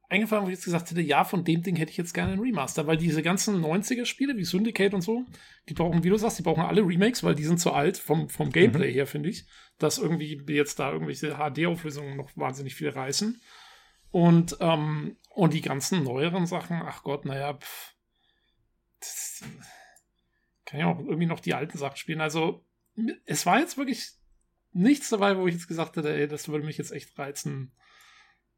eingefallen, 0.10 0.44
wo 0.44 0.50
ich 0.50 0.56
jetzt 0.56 0.66
gesagt 0.66 0.90
hätte, 0.90 1.02
ja, 1.02 1.24
von 1.24 1.44
dem 1.44 1.62
Ding 1.62 1.76
hätte 1.76 1.92
ich 1.92 1.98
jetzt 1.98 2.14
gerne 2.14 2.34
einen 2.34 2.42
Remaster, 2.42 2.88
weil 2.88 2.98
diese 2.98 3.22
ganzen 3.22 3.64
90er-Spiele 3.64 4.36
wie 4.38 4.44
Syndicate 4.44 4.94
und 4.94 5.02
so, 5.02 5.26
die 5.70 5.76
brauchen, 5.76 6.04
wie 6.04 6.10
du 6.10 6.18
sagst, 6.18 6.40
die 6.40 6.44
brauchen 6.44 6.64
alle 6.64 6.82
Remakes, 6.82 7.24
weil 7.24 7.36
die 7.36 7.44
sind 7.44 7.60
zu 7.60 7.72
alt 7.72 7.98
vom, 7.98 8.28
vom 8.28 8.52
Gameplay 8.52 8.90
mhm. 8.90 8.94
her, 8.94 9.08
finde 9.08 9.30
ich, 9.30 9.46
dass 9.78 10.00
irgendwie 10.00 10.42
jetzt 10.48 10.80
da 10.80 10.92
irgendwelche 10.92 11.36
HD-Auflösungen 11.36 12.18
noch 12.18 12.32
wahnsinnig 12.36 12.74
viel 12.74 12.90
reißen. 12.90 13.40
Und, 14.12 14.58
ähm, 14.60 15.18
und 15.30 15.54
die 15.54 15.62
ganzen 15.62 16.04
neueren 16.04 16.46
Sachen, 16.46 16.82
ach 16.84 17.04
Gott, 17.04 17.26
naja, 17.26 17.54
pff, 17.54 17.96
das, 19.00 19.44
kann 20.66 20.80
ja 20.80 20.88
auch 20.88 21.00
irgendwie 21.00 21.26
noch 21.26 21.40
die 21.40 21.54
alten 21.54 21.78
Sachen 21.78 21.98
spielen. 21.98 22.22
Also, 22.22 22.66
es 23.26 23.46
war 23.46 23.60
jetzt 23.60 23.78
wirklich 23.78 24.12
nichts 24.72 25.10
dabei, 25.10 25.38
wo 25.38 25.48
ich 25.48 25.56
jetzt 25.56 25.68
gesagt 25.68 25.96
hätte, 25.96 26.14
ey, 26.14 26.28
das 26.28 26.48
würde 26.48 26.66
mich 26.66 26.78
jetzt 26.78 26.92
echt 26.92 27.18
reizen, 27.18 27.72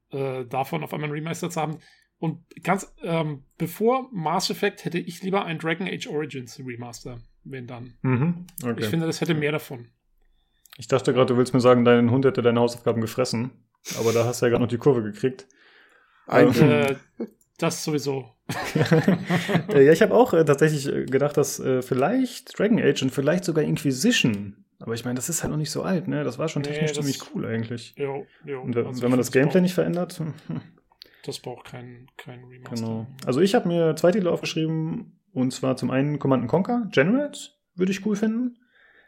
äh, 0.09 0.45
davon 0.45 0.83
auf 0.83 0.93
einmal 0.93 1.09
ein 1.09 1.13
Remaster 1.13 1.49
zu 1.49 1.61
haben. 1.61 1.79
Und 2.17 2.43
ganz, 2.63 2.93
ähm, 3.01 3.45
bevor 3.57 4.09
Mass 4.11 4.49
Effect 4.49 4.85
hätte 4.85 4.99
ich 4.99 5.23
lieber 5.23 5.45
ein 5.45 5.57
Dragon 5.57 5.87
Age 5.87 6.07
Origins 6.07 6.59
Remaster, 6.59 7.19
wenn 7.43 7.65
dann. 7.65 7.97
Mhm, 8.01 8.45
okay. 8.61 8.75
Ich 8.77 8.87
finde, 8.87 9.07
das 9.07 9.21
hätte 9.21 9.33
mehr 9.33 9.53
davon. 9.53 9.87
Ich 10.77 10.87
dachte 10.87 11.13
gerade, 11.13 11.33
du 11.33 11.37
willst 11.37 11.53
mir 11.53 11.61
sagen, 11.61 11.83
dein 11.83 12.11
Hund 12.11 12.25
hätte 12.25 12.41
deine 12.41 12.59
Hausaufgaben 12.59 13.01
gefressen. 13.01 13.51
Aber 13.99 14.13
da 14.13 14.25
hast 14.25 14.41
du 14.41 14.45
ja 14.45 14.49
gerade 14.51 14.63
noch 14.63 14.69
die 14.69 14.77
Kurve 14.77 15.03
gekriegt. 15.03 15.47
Ein, 16.27 16.53
äh, 16.55 16.95
das 17.57 17.83
sowieso. 17.83 18.25
Äh, 19.69 19.85
ja, 19.85 19.93
ich 19.93 20.01
habe 20.01 20.13
auch 20.13 20.33
äh, 20.33 20.43
tatsächlich 20.43 20.87
äh, 20.87 21.05
gedacht, 21.05 21.37
dass 21.37 21.59
äh, 21.59 21.81
vielleicht 21.81 22.57
Dragon 22.59 22.79
Age 22.79 23.03
und 23.03 23.11
vielleicht 23.11 23.45
sogar 23.45 23.63
Inquisition. 23.63 24.65
Aber 24.79 24.93
ich 24.93 25.05
meine, 25.05 25.15
das 25.15 25.29
ist 25.29 25.43
halt 25.43 25.51
noch 25.51 25.57
nicht 25.57 25.71
so 25.71 25.83
alt, 25.83 26.07
ne? 26.07 26.23
Das 26.23 26.37
war 26.37 26.49
schon 26.49 26.63
technisch 26.63 26.91
nee, 26.91 26.95
ziemlich 26.95 27.21
cool 27.33 27.45
eigentlich. 27.45 27.93
Jo, 27.95 28.25
jo. 28.43 28.61
Und 28.61 28.75
also 28.75 29.01
wenn 29.01 29.11
man 29.11 29.19
das 29.19 29.31
Gameplay 29.31 29.61
nicht 29.61 29.75
verändert. 29.75 30.19
Hm. 30.19 30.33
Das 31.23 31.39
braucht 31.39 31.67
kein, 31.67 32.07
kein 32.17 32.43
Remaster. 32.43 32.75
Genau. 32.75 33.07
Also 33.25 33.39
ich 33.41 33.55
habe 33.55 33.67
mir 33.67 33.95
zwei 33.95 34.11
Titel 34.11 34.27
aufgeschrieben. 34.27 35.17
Und 35.33 35.53
zwar 35.53 35.77
zum 35.77 35.91
einen 35.91 36.19
Command 36.19 36.47
Conquer, 36.49 36.87
Generate, 36.91 37.39
würde 37.75 37.91
ich 37.91 38.05
cool 38.05 38.15
finden. 38.15 38.57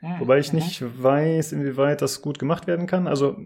Mhm. 0.01 0.19
Wobei 0.19 0.39
ich 0.39 0.53
nicht 0.53 0.81
weiß, 0.81 1.51
inwieweit 1.51 2.01
das 2.01 2.21
gut 2.21 2.39
gemacht 2.39 2.67
werden 2.67 2.87
kann. 2.87 3.07
Also 3.07 3.37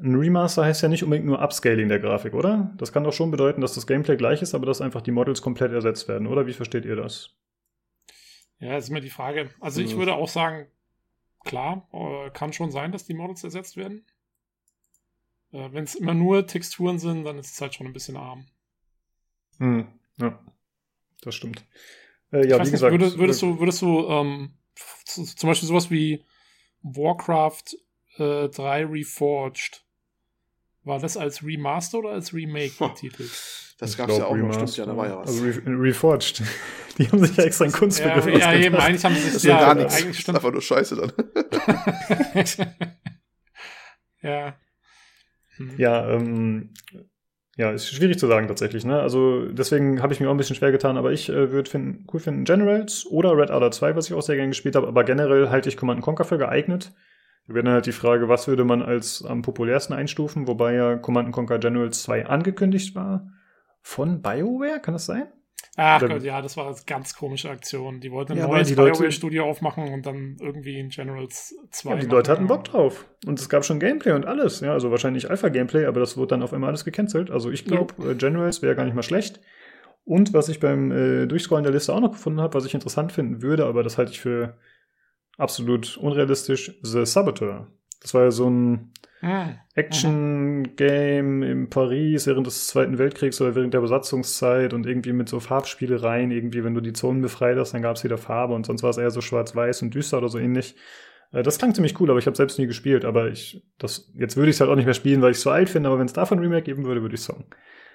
ein 0.00 0.14
Remaster 0.14 0.64
heißt 0.64 0.82
ja 0.82 0.88
nicht 0.88 1.02
unbedingt 1.02 1.26
nur 1.26 1.42
Upscaling 1.42 1.88
der 1.88 1.98
Grafik, 1.98 2.34
oder? 2.34 2.72
Das 2.76 2.92
kann 2.92 3.04
doch 3.04 3.12
schon 3.12 3.30
bedeuten, 3.30 3.60
dass 3.60 3.74
das 3.74 3.86
Gameplay 3.86 4.16
gleich 4.16 4.42
ist, 4.42 4.54
aber 4.54 4.66
dass 4.66 4.80
einfach 4.80 5.02
die 5.02 5.10
Models 5.10 5.42
komplett 5.42 5.72
ersetzt 5.72 6.06
werden, 6.08 6.26
oder? 6.26 6.46
Wie 6.46 6.52
versteht 6.52 6.84
ihr 6.84 6.96
das? 6.96 7.30
Ja, 8.60 8.76
ist 8.76 8.90
immer 8.90 9.00
die 9.00 9.10
Frage. 9.10 9.50
Also 9.60 9.80
ich 9.80 9.96
würde 9.96 10.14
auch 10.14 10.28
sagen, 10.28 10.66
klar, 11.44 11.88
äh, 11.92 12.30
kann 12.30 12.52
schon 12.52 12.70
sein, 12.70 12.92
dass 12.92 13.06
die 13.06 13.14
Models 13.14 13.44
ersetzt 13.44 13.76
werden. 13.76 14.04
Äh, 15.52 15.68
Wenn 15.72 15.84
es 15.84 15.94
immer 15.94 16.14
nur 16.14 16.46
Texturen 16.46 16.98
sind, 16.98 17.24
dann 17.24 17.38
ist 17.38 17.52
es 17.52 17.60
halt 17.60 17.74
schon 17.74 17.86
ein 17.86 17.92
bisschen 17.92 18.16
arm. 18.16 18.46
Hm, 19.58 19.86
ja, 20.18 20.38
das 21.22 21.34
stimmt. 21.34 21.64
Äh, 22.32 22.48
ja, 22.48 22.64
wie 22.64 22.70
gesagt. 22.70 22.92
Nicht, 22.92 23.00
würdest, 23.00 23.18
würdest, 23.18 23.42
du, 23.42 23.58
würdest 23.58 23.82
du 23.82 24.06
ähm, 24.08 24.54
zum 25.04 25.48
Beispiel 25.48 25.68
sowas 25.68 25.90
wie 25.90 26.24
Warcraft 26.82 27.76
äh, 28.18 28.48
3 28.48 28.86
Reforged. 28.86 29.84
War 30.88 30.98
das 30.98 31.18
als 31.18 31.44
Remaster 31.44 31.98
oder 31.98 32.10
als 32.10 32.32
Remake 32.32 32.72
betitelt? 32.78 33.30
Das 33.80 33.96
gab 33.96 34.10
es 34.10 34.18
ja 34.18 34.24
auch 34.24 34.34
noch, 34.34 34.52
stimmt 34.52 34.76
ja, 34.76 34.86
da 34.86 34.96
war 34.96 35.06
ja 35.06 35.18
was. 35.18 35.28
Also 35.28 35.44
Re 35.44 35.62
Reforged. 35.64 36.42
Die 36.98 37.08
haben 37.08 37.24
sich 37.24 37.36
ja 37.36 37.44
extra 37.44 37.62
einen 37.62 37.72
Kunstbegriff 37.72 38.26
Ja, 38.26 38.52
ja 38.52 38.58
eben, 38.58 38.74
eigentlich 38.74 39.04
haben 39.04 39.14
sie 39.14 39.30
sich 39.30 39.44
ja, 39.44 39.60
gar 39.60 39.76
nichts. 39.76 39.94
eigentlich 39.94 40.06
Das 40.06 40.16
ist 40.16 40.22
stimmt. 40.22 40.38
einfach 40.38 40.50
nur 40.50 40.60
Scheiße 40.60 40.96
dann. 40.96 41.12
ja. 44.22 44.56
Hm. 45.58 45.74
Ja, 45.76 46.10
ähm, 46.10 46.74
ja, 47.56 47.70
ist 47.70 47.88
schwierig 47.88 48.18
zu 48.18 48.26
sagen 48.26 48.48
tatsächlich. 48.48 48.84
Ne? 48.84 49.00
Also 49.00 49.46
deswegen 49.46 50.02
habe 50.02 50.12
ich 50.12 50.18
mir 50.18 50.26
auch 50.26 50.34
ein 50.34 50.38
bisschen 50.38 50.56
schwer 50.56 50.72
getan, 50.72 50.96
aber 50.96 51.12
ich 51.12 51.28
äh, 51.28 51.52
würde 51.52 51.70
finden, 51.70 52.04
cool 52.12 52.18
finden 52.18 52.42
Generals 52.46 53.06
oder 53.06 53.36
Red 53.36 53.52
Alert 53.52 53.74
2, 53.74 53.94
was 53.94 54.06
ich 54.08 54.14
auch 54.14 54.22
sehr 54.22 54.34
gerne 54.34 54.48
gespielt 54.48 54.74
habe. 54.74 54.88
Aber 54.88 55.04
generell 55.04 55.50
halte 55.50 55.68
ich 55.68 55.76
Command 55.76 56.02
Conquer 56.02 56.24
für 56.24 56.38
geeignet. 56.38 56.92
Wäre 57.48 57.64
dann 57.64 57.74
halt 57.74 57.86
die 57.86 57.92
Frage, 57.92 58.28
was 58.28 58.46
würde 58.46 58.64
man 58.64 58.82
als 58.82 59.24
am 59.24 59.40
populärsten 59.42 59.94
einstufen, 59.94 60.46
wobei 60.46 60.74
ja 60.74 60.96
Command 60.96 61.32
Conquer 61.32 61.58
Generals 61.58 62.02
2 62.02 62.26
angekündigt 62.26 62.94
war. 62.94 63.26
Von 63.80 64.20
BioWare, 64.20 64.80
kann 64.80 64.92
das 64.92 65.06
sein? 65.06 65.28
Ach 65.80 66.00
Gott, 66.00 66.22
ja, 66.24 66.42
das 66.42 66.56
war 66.56 66.66
eine 66.66 66.76
ganz 66.86 67.14
komische 67.14 67.48
Aktion. 67.48 68.00
Die 68.00 68.10
wollten 68.10 68.32
ein 68.32 68.38
Ja, 68.38 68.48
neues 68.48 68.74
BioWare-Studio 68.74 69.44
aufmachen 69.44 69.92
und 69.94 70.04
dann 70.04 70.36
irgendwie 70.40 70.78
ein 70.78 70.90
Generals 70.90 71.54
2. 71.70 71.90
Ja, 71.90 71.96
die 71.96 72.02
machen. 72.02 72.10
Leute 72.16 72.32
hatten 72.32 72.46
Bock 72.48 72.64
drauf. 72.64 73.06
Und 73.24 73.38
es 73.38 73.48
gab 73.48 73.64
schon 73.64 73.80
Gameplay 73.80 74.12
und 74.12 74.26
alles. 74.26 74.60
Ja, 74.60 74.72
also 74.72 74.90
wahrscheinlich 74.90 75.30
Alpha-Gameplay, 75.30 75.86
aber 75.86 76.00
das 76.00 76.16
wurde 76.16 76.30
dann 76.30 76.42
auf 76.42 76.52
einmal 76.52 76.68
alles 76.68 76.84
gecancelt. 76.84 77.30
Also 77.30 77.50
ich 77.50 77.64
glaube, 77.64 78.10
äh, 78.10 78.14
Generals 78.14 78.60
wäre 78.60 78.74
gar 78.74 78.84
nicht 78.84 78.94
mal 78.94 79.02
schlecht. 79.02 79.40
Und 80.04 80.34
was 80.34 80.48
ich 80.48 80.58
beim 80.58 80.90
äh, 80.90 81.26
Durchscrollen 81.26 81.64
der 81.64 81.72
Liste 81.72 81.94
auch 81.94 82.00
noch 82.00 82.12
gefunden 82.12 82.40
habe, 82.40 82.54
was 82.54 82.66
ich 82.66 82.74
interessant 82.74 83.12
finden 83.12 83.40
würde, 83.40 83.64
aber 83.66 83.82
das 83.82 83.98
halte 83.98 84.10
ich 84.10 84.20
für 84.20 84.58
absolut 85.38 85.96
unrealistisch, 85.96 86.78
The 86.82 87.06
Saboteur. 87.06 87.66
Das 88.02 88.12
war 88.14 88.24
ja 88.24 88.30
so 88.30 88.48
ein 88.50 88.92
Hm. 89.20 89.58
Action-Game 89.74 91.42
in 91.42 91.70
Paris 91.70 92.26
während 92.28 92.46
des 92.46 92.68
Zweiten 92.68 92.98
Weltkriegs 92.98 93.40
oder 93.40 93.54
während 93.56 93.74
der 93.74 93.80
Besatzungszeit 93.80 94.72
und 94.72 94.86
irgendwie 94.86 95.12
mit 95.12 95.28
so 95.28 95.40
Farbspielereien. 95.40 96.30
Irgendwie, 96.30 96.62
wenn 96.62 96.74
du 96.74 96.80
die 96.80 96.92
Zonen 96.92 97.20
befreit 97.20 97.56
hast, 97.58 97.74
dann 97.74 97.82
gab 97.82 97.96
es 97.96 98.04
wieder 98.04 98.18
Farbe 98.18 98.54
und 98.54 98.64
sonst 98.66 98.82
war 98.84 98.90
es 98.90 98.96
eher 98.98 99.10
so 99.10 99.20
schwarz-weiß 99.20 99.82
und 99.82 99.94
düster 99.94 100.18
oder 100.18 100.28
so 100.28 100.38
ähnlich. 100.38 100.76
Äh, 101.32 101.42
Das 101.42 101.58
klang 101.58 101.74
ziemlich 101.74 101.98
cool, 102.00 102.10
aber 102.10 102.20
ich 102.20 102.26
habe 102.26 102.36
selbst 102.36 102.58
nie 102.60 102.66
gespielt. 102.66 103.04
Aber 103.04 103.28
ich, 103.28 103.64
das, 103.78 104.12
jetzt 104.14 104.36
würde 104.36 104.50
ich 104.50 104.56
es 104.56 104.60
halt 104.60 104.70
auch 104.70 104.76
nicht 104.76 104.84
mehr 104.84 104.94
spielen, 104.94 105.20
weil 105.20 105.32
ich 105.32 105.38
es 105.38 105.42
so 105.42 105.50
alt 105.50 105.68
finde. 105.68 105.88
Aber 105.88 105.98
wenn 105.98 106.06
es 106.06 106.12
davon 106.12 106.38
ein 106.38 106.42
Remake 106.44 106.62
geben 106.62 106.84
würde, 106.84 107.02
würde 107.02 107.16
ich 107.16 107.22
sagen. 107.22 107.46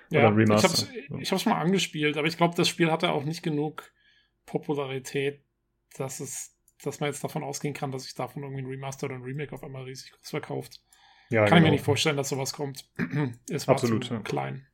Ja, 0.10 0.28
ein 0.28 0.34
ich 0.34 0.40
Remaster. 0.40 0.88
ich 1.20 1.32
hab's 1.32 1.46
mal 1.46 1.60
angespielt, 1.60 2.18
aber 2.18 2.28
ich 2.28 2.36
glaube, 2.38 2.56
das 2.58 2.68
Spiel 2.68 2.92
hatte 2.92 3.12
auch 3.12 3.24
nicht 3.24 3.42
genug 3.44 3.92
Popularität, 4.46 5.42
dass 5.98 6.20
es, 6.20 6.53
dass 6.86 7.00
man 7.00 7.10
jetzt 7.10 7.24
davon 7.24 7.44
ausgehen 7.44 7.74
kann, 7.74 7.92
dass 7.92 8.04
sich 8.04 8.16
davon 8.16 8.44
irgendwie 8.44 8.64
ein 8.64 8.68
Remaster 8.68 9.06
oder 9.06 9.16
ein 9.16 9.24
Remake 9.24 9.54
auf 9.54 9.64
einmal 9.64 9.84
riesig 9.84 10.12
groß 10.12 10.30
verkauft. 10.30 10.82
Ja, 11.30 11.46
kann 11.46 11.46
ich 11.46 11.52
mir 11.54 11.60
genau. 11.62 11.72
nicht 11.74 11.86
vorstellen, 11.86 12.18
dass 12.18 12.30
sowas 12.30 12.54
kommt. 12.54 12.86
es 13.50 13.68
war 13.68 13.76
Absolut, 13.76 14.06
zu 14.06 14.14
ja. 14.14 14.20
klein. 14.20 14.68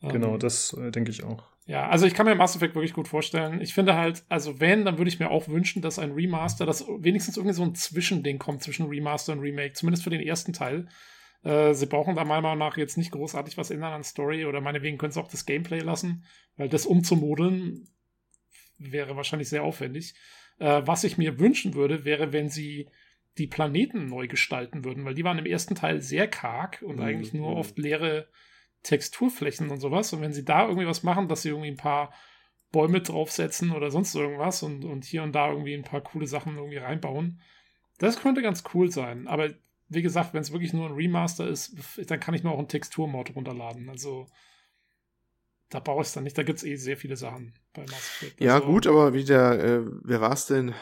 Genau, 0.00 0.34
Ähm, 0.34 0.38
das 0.40 0.72
äh, 0.72 0.90
denke 0.90 1.10
ich 1.10 1.24
auch. 1.24 1.44
Ja, 1.66 1.88
also 1.88 2.06
ich 2.06 2.14
kann 2.14 2.24
mir 2.24 2.34
Mass 2.34 2.56
Effect 2.56 2.74
wirklich 2.74 2.94
gut 2.94 3.08
vorstellen. 3.08 3.60
Ich 3.60 3.74
finde 3.74 3.94
halt, 3.94 4.24
also 4.28 4.58
wenn, 4.58 4.84
dann 4.84 4.96
würde 4.96 5.10
ich 5.10 5.18
mir 5.18 5.30
auch 5.30 5.48
wünschen, 5.48 5.82
dass 5.82 5.98
ein 5.98 6.12
Remaster, 6.12 6.64
dass 6.64 6.86
wenigstens 6.88 7.36
irgendwie 7.36 7.54
so 7.54 7.62
ein 7.62 7.74
Zwischending 7.74 8.38
kommt 8.38 8.62
zwischen 8.62 8.86
Remaster 8.86 9.34
und 9.34 9.40
Remake, 9.40 9.74
zumindest 9.74 10.02
für 10.02 10.10
den 10.10 10.22
ersten 10.22 10.54
Teil. 10.54 10.88
Äh, 11.42 11.74
sie 11.74 11.86
brauchen 11.86 12.16
da 12.16 12.24
meiner 12.24 12.40
Meinung 12.40 12.58
nach 12.58 12.76
jetzt 12.78 12.96
nicht 12.96 13.10
großartig 13.10 13.58
was 13.58 13.70
ändern 13.70 13.92
an 13.92 14.02
Story 14.02 14.46
oder 14.46 14.60
meinetwegen 14.60 14.96
können 14.96 15.12
sie 15.12 15.20
auch 15.20 15.30
das 15.30 15.44
Gameplay 15.44 15.80
lassen, 15.80 16.24
weil 16.56 16.68
das 16.70 16.86
umzumodeln 16.86 17.86
wäre 18.78 19.16
wahrscheinlich 19.16 19.48
sehr 19.48 19.62
aufwendig. 19.62 20.14
Äh, 20.58 20.82
was 20.84 21.04
ich 21.04 21.18
mir 21.18 21.38
wünschen 21.38 21.74
würde, 21.74 22.04
wäre, 22.04 22.32
wenn 22.32 22.48
sie 22.48 22.88
die 23.38 23.46
Planeten 23.46 24.06
neu 24.06 24.26
gestalten 24.26 24.84
würden, 24.84 25.04
weil 25.04 25.14
die 25.14 25.24
waren 25.24 25.38
im 25.38 25.46
ersten 25.46 25.74
Teil 25.74 26.00
sehr 26.00 26.28
karg 26.28 26.82
und 26.82 26.96
Mhm, 26.96 27.02
eigentlich 27.02 27.34
nur 27.34 27.52
mhm. 27.52 27.56
oft 27.56 27.78
leere 27.78 28.28
Texturflächen 28.82 29.70
und 29.70 29.80
sowas. 29.80 30.12
Und 30.12 30.20
wenn 30.20 30.32
sie 30.32 30.44
da 30.44 30.66
irgendwie 30.66 30.86
was 30.86 31.02
machen, 31.02 31.28
dass 31.28 31.42
sie 31.42 31.50
irgendwie 31.50 31.70
ein 31.70 31.76
paar 31.76 32.12
Bäume 32.72 33.00
draufsetzen 33.00 33.72
oder 33.72 33.90
sonst 33.90 34.14
irgendwas 34.14 34.62
und, 34.62 34.84
und 34.84 35.04
hier 35.04 35.22
und 35.22 35.34
da 35.34 35.50
irgendwie 35.50 35.74
ein 35.74 35.84
paar 35.84 36.00
coole 36.00 36.26
Sachen 36.26 36.56
irgendwie 36.56 36.76
reinbauen, 36.78 37.40
das 37.98 38.20
könnte 38.20 38.42
ganz 38.42 38.64
cool 38.74 38.90
sein. 38.90 39.26
Aber 39.26 39.50
wie 39.88 40.02
gesagt, 40.02 40.34
wenn 40.34 40.42
es 40.42 40.52
wirklich 40.52 40.72
nur 40.72 40.86
ein 40.86 40.94
Remaster 40.94 41.46
ist, 41.46 41.76
dann 42.10 42.20
kann 42.20 42.34
ich 42.34 42.42
mir 42.42 42.50
auch 42.50 42.58
einen 42.58 42.68
Texturmod 42.68 43.34
runterladen. 43.34 43.88
Also 43.88 44.28
da 45.70 45.80
brauche 45.80 46.02
ich 46.02 46.08
es 46.08 46.14
dann 46.14 46.24
nicht. 46.24 46.36
Da 46.38 46.42
gibt 46.42 46.58
es 46.58 46.64
eh 46.64 46.76
sehr 46.76 46.96
viele 46.96 47.16
Sachen 47.16 47.54
bei 47.74 47.82
Mass 47.82 47.92
Effect. 47.92 48.40
Ja, 48.40 48.56
also, 48.56 48.66
gut, 48.66 48.86
aber 48.86 49.12
wie 49.14 49.24
der, 49.24 49.52
äh, 49.62 49.80
wer 50.02 50.20
war 50.20 50.32
es 50.32 50.46
denn? 50.46 50.74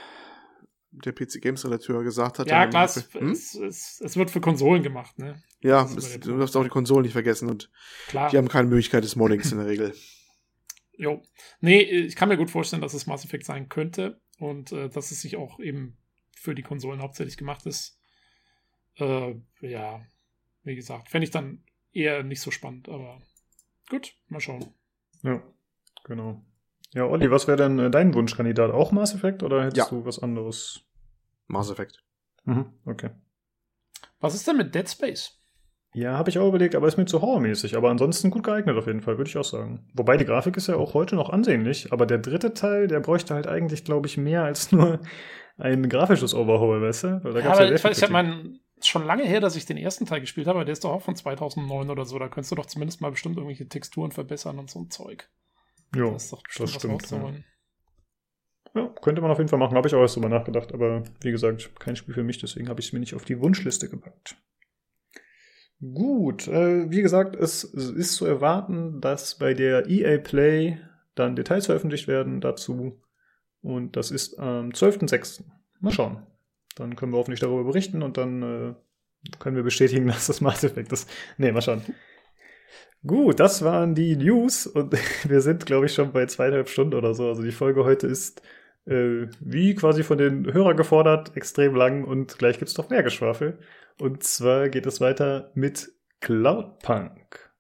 Der 0.91 1.13
PC 1.13 1.43
Games 1.43 1.65
Redakteur 1.65 2.03
gesagt 2.05 2.39
hat. 2.39 2.47
Ja, 2.47 2.67
klar, 2.67 2.85
es, 2.87 3.13
Hm? 3.13 3.31
es, 3.31 3.55
es, 3.55 4.01
es 4.01 4.17
wird 4.17 4.31
für 4.31 4.41
Konsolen 4.41 4.83
gemacht, 4.83 5.19
ne? 5.19 5.43
Ja, 5.61 5.85
es, 5.95 6.19
du 6.21 6.39
darfst 6.39 6.57
auch 6.57 6.63
die 6.63 6.71
Konsolen 6.71 7.03
nicht 7.03 7.13
vergessen 7.13 7.51
und 7.51 7.71
Klar. 8.07 8.31
die 8.31 8.39
haben 8.39 8.49
keine 8.49 8.69
Möglichkeit 8.69 9.05
des 9.05 9.17
Moddings 9.17 9.53
in 9.53 9.59
der 9.59 9.67
Regel. 9.67 9.95
Jo. 10.99 11.23
Nee, 11.61 11.83
ich 11.83 12.17
kann 12.17 12.31
mir 12.31 12.39
gut 12.39 12.51
vorstellen, 12.51 12.81
dass 12.81 12.95
es 12.95 13.07
Mass 13.07 13.23
Effect 13.23 13.45
sein 13.45 13.69
könnte 13.69 14.19
und 14.39 14.73
äh, 14.73 14.89
dass 14.89 15.11
es 15.11 15.21
sich 15.21 15.37
auch 15.37 15.61
eben 15.61 15.99
für 16.33 16.55
die 16.55 16.63
Konsolen 16.63 17.03
hauptsächlich 17.03 17.37
gemacht 17.37 17.67
ist. 17.67 17.99
Äh, 18.99 19.35
ja, 19.61 20.07
wie 20.65 20.75
gesagt, 20.75 21.11
fände 21.11 21.27
ich 21.27 21.31
dann 21.31 21.63
eher 21.93 22.23
nicht 22.23 22.41
so 22.41 22.51
spannend, 22.51 22.89
aber 22.89 23.21
gut, 23.91 24.15
mal 24.29 24.41
schauen. 24.41 24.75
Ja, 25.23 25.43
genau. 26.05 26.43
Ja, 26.95 27.05
Olli, 27.05 27.31
was 27.31 27.47
wäre 27.47 27.57
denn 27.59 27.79
äh, 27.79 27.91
dein 27.91 28.15
Wunschkandidat? 28.15 28.71
Auch 28.71 28.93
Mass 28.93 29.15
Effect 29.15 29.43
oder 29.43 29.65
hättest 29.65 29.77
Ja. 29.77 29.97
du 29.99 30.05
was 30.05 30.19
anderes? 30.19 30.81
Mass 31.47 31.71
Effect. 31.71 32.03
Mhm, 32.45 32.73
okay. 32.87 33.11
Was 34.21 34.35
ist 34.35 34.47
denn 34.47 34.57
mit 34.57 34.75
Dead 34.75 34.89
Space? 34.89 35.33
Ja, 35.95 36.19
habe 36.19 36.29
ich 36.29 36.39
auch 36.39 36.49
überlegt, 36.49 36.75
aber 36.75 36.89
ist 36.89 36.97
mir 36.99 37.07
zu 37.07 37.23
horrormäßig. 37.23 37.77
Aber 37.77 37.91
ansonsten 37.91 38.31
gut 38.31 38.43
geeignet 38.45 38.77
auf 38.77 38.87
jeden 38.87 39.01
Fall, 39.01 39.17
würde 39.19 39.29
ich 39.31 39.37
auch 39.39 39.45
sagen. 39.45 39.89
Wobei 39.95 40.17
die 40.17 40.25
Grafik 40.27 40.57
ist 40.57 40.67
ja 40.69 40.77
auch 40.77 40.95
heute 40.95 41.17
noch 41.17 41.31
ansehnlich, 41.31 41.93
aber 41.93 42.05
der 42.07 42.19
dritte 42.19 42.53
Teil, 42.55 42.87
der 42.87 43.01
bräuchte 43.01 43.35
halt 43.35 43.47
eigentlich, 43.47 43.85
glaube 43.85 44.07
ich, 44.07 44.17
mehr 44.17 44.45
als 44.45 44.73
nur 44.73 45.01
ein 45.59 45.89
grafisches 45.89 46.35
Overhaul, 46.35 46.83
weißt 46.83 47.05
du? 47.05 47.25
Weil 47.25 47.33
da 47.33 47.39
Ja, 47.39 47.45
gab's 47.47 47.59
aber 47.59 47.67
sehr 47.69 47.77
ich 47.77 47.85
weiß, 47.85 47.97
ich 47.99 48.03
habe 48.11 48.25
Kritik. 48.25 48.61
Mein 48.77 48.85
schon 48.85 49.05
lange 49.05 49.24
her, 49.24 49.40
dass 49.40 49.57
ich 49.57 49.66
den 49.66 49.77
ersten 49.77 50.07
Teil 50.07 50.20
gespielt 50.20 50.47
habe, 50.47 50.59
aber 50.59 50.65
der 50.65 50.73
ist 50.73 50.85
doch 50.85 50.93
auch 50.93 51.03
von 51.03 51.16
2009 51.16 51.90
oder 51.90 52.05
so. 52.05 52.19
Da 52.19 52.28
könntest 52.28 52.53
du 52.53 52.57
doch 52.57 52.66
zumindest 52.66 53.01
mal 53.01 53.11
bestimmt 53.11 53.36
irgendwelche 53.36 53.69
Texturen 53.69 54.12
verbessern 54.12 54.59
und 54.59 54.70
so 54.70 54.81
ein 54.81 54.90
Zeug. 54.90 55.28
Jo, 55.94 56.12
das 56.12 56.32
ist 56.32 56.36
das 56.59 56.73
stimmt. 56.73 57.11
Ja. 57.11 57.32
ja, 58.74 58.94
könnte 59.01 59.23
man 59.23 59.31
auf 59.31 59.39
jeden 59.39 59.48
Fall 59.48 59.59
machen. 59.59 59.77
Habe 59.77 59.89
ich 59.89 59.94
auch 59.94 60.01
erst 60.01 60.16
drüber 60.16 60.28
nachgedacht, 60.28 60.73
aber 60.74 61.05
wie 61.20 61.31
gesagt, 61.31 61.78
kein 61.78 61.97
Spiel 61.97 62.15
für 62.15 62.24
mich, 62.24 62.39
deswegen 62.39 62.69
habe 62.69 62.81
ich 62.81 62.86
es 62.86 62.93
mir 62.93 63.01
nicht 63.01 63.15
auf 63.15 63.24
die 63.24 63.40
Wunschliste 63.40 63.89
gepackt. 63.89 64.36
Gut, 65.81 66.48
äh, 66.48 66.90
wie 66.90 67.03
gesagt, 67.03 67.36
es 67.36 67.62
ist 67.62 68.15
zu 68.15 68.24
erwarten, 68.24 69.01
dass 69.01 69.39
bei 69.39 69.53
der 69.53 69.89
EA 69.89 70.19
Play 70.19 70.78
dann 71.15 71.36
Details 71.36 71.66
veröffentlicht 71.66 72.09
werden 72.09 72.40
dazu. 72.40 73.03
Und 73.61 73.97
das 73.97 74.11
ist 74.11 74.39
am 74.39 74.70
12.06. 74.70 75.44
Mal 75.81 75.93
schauen. 75.93 76.27
Dann 76.77 76.94
können 76.94 77.12
wir 77.12 77.19
hoffentlich 77.19 77.40
darüber 77.40 77.65
berichten 77.65 78.03
und 78.03 78.16
dann 78.16 78.43
äh, 78.43 78.74
können 79.40 79.57
wir 79.57 79.65
bestätigen, 79.65 80.07
dass 80.07 80.28
das 80.28 80.40
Mass 80.40 80.62
Effect 80.62 80.93
ist. 80.93 81.11
Nee, 81.36 81.51
mal 81.51 81.62
schauen. 81.62 81.82
Gut, 83.05 83.40
das 83.40 83.63
waren 83.63 83.95
die 83.95 84.16
News 84.16 84.66
und 84.66 84.95
wir 85.29 85.40
sind, 85.40 85.66
glaube 85.66 85.87
ich, 85.87 85.95
schon 85.95 86.13
bei 86.13 86.27
zweieinhalb 86.27 86.69
Stunden 86.69 86.95
oder 86.95 87.14
so. 87.14 87.29
Also 87.29 87.43
die 87.43 87.53
Folge 87.53 87.85
heute 87.85 88.06
ist 88.06 88.43
äh, 88.87 89.27
wie 89.40 89.74
quasi 89.74 90.03
von 90.03 90.19
den 90.19 90.53
Hörern 90.53 90.77
gefordert, 90.77 91.37
extrem 91.37 91.74
lang 91.74 92.05
und 92.05 92.38
gleich 92.38 92.59
gibt's 92.59 92.77
noch 92.77 92.90
mehr 92.90 93.03
Geschwafel. 93.03 93.59
Und 93.98 94.22
zwar 94.22 94.69
geht 94.69 94.87
es 94.87 95.01
weiter 95.01 95.51
mit 95.55 95.90
Cloudpunk. 96.21 97.51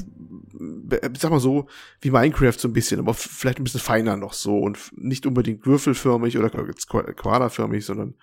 sag 1.19 1.31
mal 1.31 1.41
so, 1.41 1.67
wie 2.01 2.11
Minecraft 2.11 2.59
so 2.59 2.69
ein 2.69 2.73
bisschen, 2.73 3.01
aber 3.01 3.15
vielleicht 3.15 3.59
ein 3.59 3.65
bisschen 3.65 3.81
feiner 3.81 4.17
noch 4.17 4.33
so 4.33 4.59
und 4.59 4.79
nicht 4.97 5.27
unbedingt 5.27 5.67
würfelförmig 5.67 6.39
oder 6.39 6.51
quaderförmig, 6.51 7.85
sondern 7.85 8.15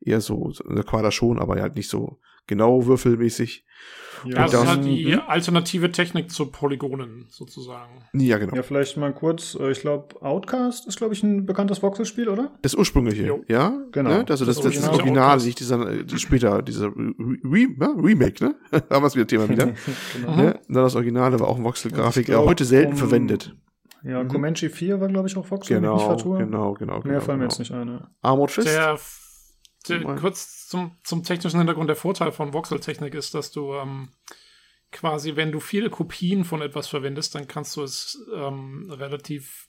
eher 0.00 0.20
so, 0.20 0.52
eine 0.68 0.82
Quader 0.82 1.12
schon, 1.12 1.38
aber 1.38 1.60
halt 1.60 1.76
nicht 1.76 1.88
so 1.88 2.18
genau 2.46 2.86
würfelmäßig. 2.86 3.64
Ja, 4.24 4.42
das 4.44 4.54
ist 4.54 4.66
halt 4.66 4.84
die 4.84 5.12
hm? 5.12 5.20
alternative 5.26 5.92
Technik 5.92 6.30
zu 6.30 6.46
Polygonen 6.46 7.26
sozusagen. 7.28 8.02
Ja, 8.14 8.38
genau. 8.38 8.56
Ja, 8.56 8.62
vielleicht 8.62 8.96
mal 8.96 9.12
kurz, 9.12 9.56
äh, 9.60 9.70
ich 9.70 9.80
glaube, 9.80 10.20
Outcast 10.22 10.86
ist, 10.86 10.96
glaube 10.96 11.14
ich, 11.14 11.22
ein 11.22 11.46
bekanntes 11.46 11.82
Voxelspiel, 11.82 12.28
oder? 12.28 12.52
Das 12.62 12.74
ursprüngliche, 12.74 13.26
jo. 13.26 13.44
ja? 13.48 13.78
Genau. 13.92 14.10
Ne? 14.10 14.24
Also 14.28 14.44
das, 14.44 14.56
das, 14.56 14.72
das, 14.74 14.82
das 14.82 14.88
Original, 14.88 15.38
nicht 15.38 15.60
dieser, 15.60 16.02
die 16.02 16.18
später, 16.18 16.62
dieser 16.62 16.86
Re 16.86 16.94
ne? 16.94 17.94
Remake, 17.96 18.44
ne? 18.44 18.54
Haben 18.90 19.02
wir 19.02 19.06
es 19.06 19.14
wieder 19.14 19.26
Thema 19.26 19.48
wieder. 19.48 19.66
genau. 20.14 20.36
ne? 20.36 20.60
Dann 20.68 20.82
das 20.82 20.94
Originale 20.94 21.38
war 21.38 21.48
auch 21.48 21.58
ein 21.58 21.64
Voxel-Grafik, 21.64 22.28
ja, 22.28 22.38
heute 22.38 22.64
selten 22.64 22.92
um, 22.92 22.98
verwendet. 22.98 23.54
Ja, 24.02 24.22
mhm. 24.22 24.28
Comanche 24.28 24.70
4 24.70 25.00
war, 25.00 25.08
glaube 25.08 25.28
ich, 25.28 25.36
auch 25.36 25.50
Voxel, 25.50 25.80
genau, 25.80 26.16
genau, 26.16 26.46
genau, 26.46 26.74
genau. 26.74 27.00
Mehr 27.04 27.20
fallen 27.20 27.38
mir 27.38 27.44
genau. 27.44 27.52
jetzt 27.52 27.58
nicht 27.58 27.72
ein. 27.72 27.88
Ja. 27.88 28.10
Armored 28.22 28.50
Fist? 28.50 28.68
Der 28.68 28.96
kurz 30.16 30.66
zum, 30.68 30.96
zum 31.02 31.22
technischen 31.22 31.58
Hintergrund. 31.58 31.88
Der 31.88 31.96
Vorteil 31.96 32.32
von 32.32 32.52
Voxel-Technik 32.52 33.14
ist, 33.14 33.34
dass 33.34 33.50
du 33.50 33.74
ähm, 33.74 34.10
quasi, 34.92 35.36
wenn 35.36 35.52
du 35.52 35.60
viele 35.60 35.90
Kopien 35.90 36.44
von 36.44 36.62
etwas 36.62 36.88
verwendest, 36.88 37.34
dann 37.34 37.48
kannst 37.48 37.76
du 37.76 37.82
es 37.82 38.18
ähm, 38.34 38.90
relativ 38.90 39.68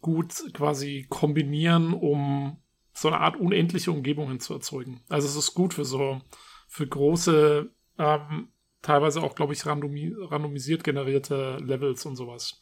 gut 0.00 0.34
quasi 0.54 1.06
kombinieren, 1.08 1.92
um 1.92 2.58
so 2.92 3.08
eine 3.08 3.20
Art 3.20 3.36
unendliche 3.36 3.90
Umgebungen 3.90 4.40
zu 4.40 4.54
erzeugen. 4.54 5.02
Also 5.08 5.28
es 5.28 5.36
ist 5.36 5.54
gut 5.54 5.74
für 5.74 5.84
so, 5.84 6.20
für 6.68 6.86
große, 6.86 7.70
ähm, 7.98 8.48
teilweise 8.82 9.22
auch, 9.22 9.34
glaube 9.34 9.52
ich, 9.52 9.64
randomi 9.64 10.14
randomisiert 10.18 10.84
generierte 10.84 11.58
Levels 11.58 12.04
und 12.04 12.16
sowas. 12.16 12.60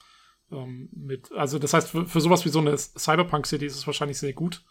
Ähm, 0.50 0.88
mit, 0.92 1.32
also 1.32 1.58
das 1.58 1.74
heißt, 1.74 1.90
für, 1.90 2.06
für 2.06 2.20
sowas 2.20 2.44
wie 2.44 2.50
so 2.50 2.60
eine 2.60 2.76
Cyberpunk-City 2.76 3.66
ist 3.66 3.76
es 3.76 3.86
wahrscheinlich 3.86 4.18
sehr 4.18 4.32
gut 4.32 4.64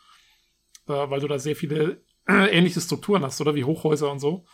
äh, 0.90 1.09
weil 1.09 1.19
du 1.19 1.27
da 1.27 1.40
sehr 1.40 1.56
viele 1.56 2.03
äh, 2.27 2.50
ähnliche 2.56 2.82
Strukturen 2.82 3.24
hast, 3.24 3.40
oder 3.42 3.56
wie 3.56 3.64
Hochhäuser 3.64 4.11
und 4.11 4.19
so, 4.19 4.45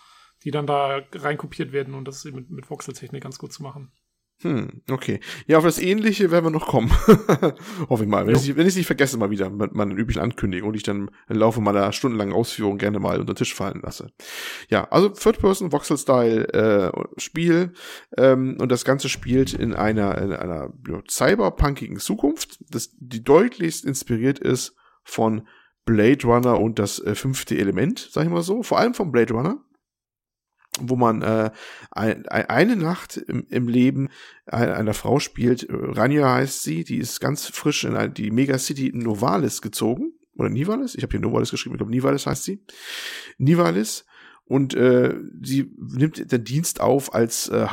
die 0.44 0.52
dann 0.52 0.68
da 0.68 1.02
reinkopiert 1.14 1.72
werden 1.72 1.94
und 1.94 2.08
das 2.08 2.24
mit, 2.26 2.50
mit 2.50 2.70
Voxeltechnik 2.70 3.24
ganz 3.24 3.38
gut 3.40 3.54
zu 3.54 3.64
machen. 3.64 3.92
Hm, 4.42 4.82
okay. 4.92 5.22
Ja, 5.48 5.60
auf 5.60 5.64
das 5.64 5.80
Ähnliche 5.80 6.30
werden 6.30 6.46
wir 6.46 6.52
noch 6.52 6.68
kommen. 6.68 6.92
Hoffe 7.90 8.04
ich 8.04 8.10
mal. 8.10 8.28
Wenn 8.28 8.36
ich, 8.36 8.56
wenn 8.56 8.64
ich 8.64 8.74
es 8.74 8.76
nicht 8.76 8.86
vergesse, 8.86 9.18
mal 9.18 9.30
wieder 9.30 9.50
mit 9.50 9.74
meinen 9.74 9.98
üblichen 9.98 10.22
Ankündigungen 10.22 10.72
und 10.72 10.76
ich 10.76 10.84
dann 10.84 11.10
im 11.30 11.38
Laufe 11.38 11.62
meiner 11.62 11.94
stundenlangen 11.94 12.34
Ausführung 12.34 12.78
gerne 12.78 13.00
mal 13.00 13.20
unter 13.20 13.34
den 13.34 13.38
Tisch 13.38 13.56
fallen 13.56 13.80
lasse. 13.82 14.12
Ja, 14.70 14.90
also 14.92 15.08
Third-Person, 15.08 15.72
Voxel-Style 15.72 16.54
äh, 16.54 16.92
Spiel 17.18 17.72
ähm, 18.18 18.58
und 18.60 18.70
das 18.70 18.84
Ganze 18.84 19.08
spielt 19.08 19.54
in 19.54 19.74
einer, 19.74 20.18
in 20.18 20.34
einer 20.34 20.74
ja, 20.90 21.02
cyberpunkigen 21.10 21.98
Zukunft, 21.98 22.60
das, 22.70 22.90
die 23.00 23.24
deutlichst 23.24 23.86
inspiriert 23.86 24.38
ist 24.40 24.76
von 25.04 25.48
Blade 25.86 26.26
Runner 26.26 26.60
und 26.60 26.80
das 26.80 27.00
äh, 27.00 27.16
fünfte 27.16 27.58
Element, 27.58 28.10
sag 28.12 28.26
ich 28.26 28.32
mal 28.32 28.42
so, 28.42 28.64
vor 28.64 28.80
allem 28.80 28.94
vom 28.94 29.12
Blade 29.12 29.34
Runner, 29.34 29.64
wo 30.80 30.96
man 30.96 31.22
äh, 31.22 31.52
ein, 31.92 32.28
eine 32.28 32.76
Nacht 32.76 33.18
im, 33.18 33.46
im 33.50 33.68
Leben 33.68 34.10
einer 34.46 34.94
Frau 34.94 35.20
spielt, 35.20 35.68
Rania 35.70 36.34
heißt 36.34 36.64
sie, 36.64 36.84
die 36.84 36.98
ist 36.98 37.20
ganz 37.20 37.48
frisch 37.48 37.84
in 37.84 38.14
die 38.14 38.32
Megacity 38.32 38.92
Novalis 38.94 39.62
gezogen, 39.62 40.14
oder 40.38 40.50
Nivalis, 40.50 40.96
ich 40.96 41.04
habe 41.04 41.12
hier 41.12 41.22
Novalis 41.22 41.52
geschrieben, 41.52 41.76
ich 41.76 41.80
glaube 41.80 41.92
Nivalis 41.92 42.26
heißt 42.26 42.44
sie, 42.44 42.64
Nivalis, 43.38 44.06
und 44.48 44.76
äh, 44.76 45.16
sie 45.42 45.72
nimmt 45.76 46.32
den 46.32 46.44
Dienst 46.44 46.80
auf 46.80 47.16
als 47.16 47.50
äh, 47.50 47.66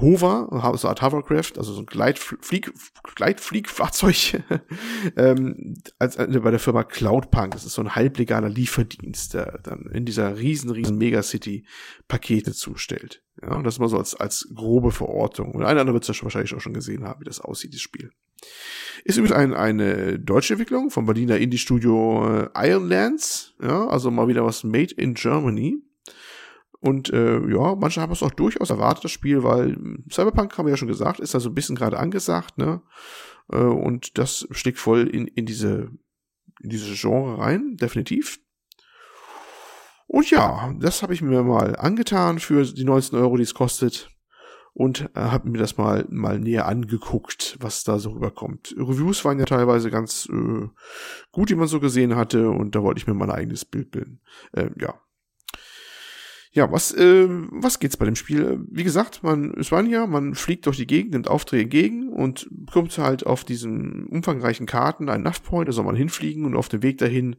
Hover, 0.00 0.74
so 0.76 0.88
Art 0.88 1.02
Hovercraft, 1.02 1.58
also 1.58 1.74
so 1.74 1.82
ein 1.82 1.86
Gleitflieg, 1.86 2.72
Gleitfliegfahrzeug, 3.14 4.42
ähm, 5.16 5.74
als 5.98 6.16
äh, 6.16 6.26
bei 6.42 6.50
der 6.50 6.60
Firma 6.60 6.82
Cloudpunk. 6.82 7.52
Das 7.52 7.66
ist 7.66 7.74
so 7.74 7.82
ein 7.82 7.94
halblegaler 7.94 8.48
Lieferdienst, 8.48 9.34
der 9.34 9.58
dann 9.62 9.90
in 9.92 10.06
dieser 10.06 10.38
riesen, 10.38 10.70
riesen 10.70 10.96
Megacity 10.96 11.66
Pakete 12.08 12.54
zustellt. 12.54 13.22
Ja, 13.42 13.56
und 13.56 13.64
das 13.64 13.78
mal 13.78 13.88
so 13.88 13.98
als, 13.98 14.14
als 14.14 14.48
grobe 14.54 14.92
Verortung. 14.92 15.52
Und 15.52 15.62
ein 15.62 15.76
anderer 15.76 15.94
wird 15.94 16.08
es 16.08 16.22
wahrscheinlich 16.22 16.54
auch 16.54 16.60
schon 16.60 16.72
gesehen 16.72 17.04
haben, 17.04 17.20
wie 17.20 17.24
das 17.24 17.40
aussieht, 17.40 17.74
das 17.74 17.82
Spiel. 17.82 18.10
Ist 19.04 19.18
übrigens 19.18 19.36
ein, 19.36 19.52
eine 19.52 20.18
deutsche 20.18 20.54
Entwicklung 20.54 20.90
vom 20.90 21.04
Berliner 21.04 21.36
Indie-Studio 21.36 22.44
äh, 22.44 22.68
Ironlands. 22.70 23.54
Ja, 23.60 23.88
also 23.88 24.10
mal 24.10 24.28
wieder 24.28 24.44
was 24.46 24.64
made 24.64 24.94
in 24.94 25.12
Germany. 25.12 25.82
Und 26.84 27.10
äh, 27.14 27.40
ja, 27.48 27.74
manche 27.76 28.02
haben 28.02 28.12
es 28.12 28.22
auch 28.22 28.30
durchaus 28.30 28.68
erwartet, 28.68 29.04
das 29.04 29.10
Spiel, 29.10 29.42
weil 29.42 29.74
Cyberpunk, 30.10 30.58
haben 30.58 30.66
wir 30.66 30.72
ja 30.72 30.76
schon 30.76 30.86
gesagt, 30.86 31.18
ist 31.18 31.32
da 31.32 31.40
so 31.40 31.48
ein 31.48 31.54
bisschen 31.54 31.76
gerade 31.76 31.98
angesagt, 31.98 32.58
ne? 32.58 32.82
Äh, 33.50 33.56
und 33.56 34.18
das 34.18 34.46
schlägt 34.50 34.78
voll 34.78 35.08
in, 35.08 35.26
in 35.26 35.46
diese 35.46 35.90
in 36.60 36.68
diese 36.68 36.94
Genre 36.94 37.38
rein, 37.38 37.76
definitiv. 37.76 38.38
Und 40.06 40.30
ja, 40.30 40.74
das 40.78 41.02
habe 41.02 41.14
ich 41.14 41.22
mir 41.22 41.42
mal 41.42 41.74
angetan 41.76 42.38
für 42.38 42.64
die 42.64 42.84
19 42.84 43.18
Euro, 43.18 43.36
die 43.36 43.42
es 43.42 43.54
kostet. 43.54 44.10
Und 44.74 45.08
äh, 45.14 45.20
habe 45.20 45.48
mir 45.48 45.58
das 45.58 45.78
mal, 45.78 46.04
mal 46.10 46.38
näher 46.38 46.66
angeguckt, 46.66 47.56
was 47.60 47.84
da 47.84 47.98
so 47.98 48.10
rüberkommt. 48.10 48.74
Reviews 48.76 49.24
waren 49.24 49.38
ja 49.38 49.44
teilweise 49.46 49.90
ganz 49.90 50.28
äh, 50.30 50.68
gut, 51.32 51.48
die 51.48 51.54
man 51.54 51.68
so 51.68 51.80
gesehen 51.80 52.16
hatte. 52.16 52.50
Und 52.50 52.74
da 52.74 52.82
wollte 52.82 52.98
ich 52.98 53.06
mir 53.06 53.14
mal 53.14 53.30
ein 53.30 53.36
eigenes 53.36 53.64
Bild 53.64 53.92
bilden. 53.92 54.20
Äh, 54.52 54.70
ja, 54.78 55.00
ja, 56.54 56.70
was, 56.70 56.92
äh, 56.92 57.26
was 57.28 57.80
geht's 57.80 57.96
bei 57.96 58.04
dem 58.04 58.14
Spiel? 58.14 58.60
Wie 58.70 58.84
gesagt, 58.84 59.24
man 59.24 59.54
ist 59.54 59.72
ja, 59.72 60.06
man 60.06 60.36
fliegt 60.36 60.66
durch 60.66 60.76
die 60.76 60.86
Gegend, 60.86 61.12
nimmt 61.12 61.28
Aufträge 61.28 61.64
entgegen 61.64 62.08
und 62.10 62.48
kommt 62.70 62.96
halt 62.96 63.26
auf 63.26 63.42
diesen 63.42 64.06
umfangreichen 64.06 64.66
Karten 64.66 65.08
einen 65.08 65.24
Point, 65.42 65.68
da 65.68 65.72
soll 65.72 65.84
man 65.84 65.96
hinfliegen 65.96 66.44
und 66.44 66.54
auf 66.54 66.68
dem 66.68 66.82
Weg 66.82 66.98
dahin 66.98 67.36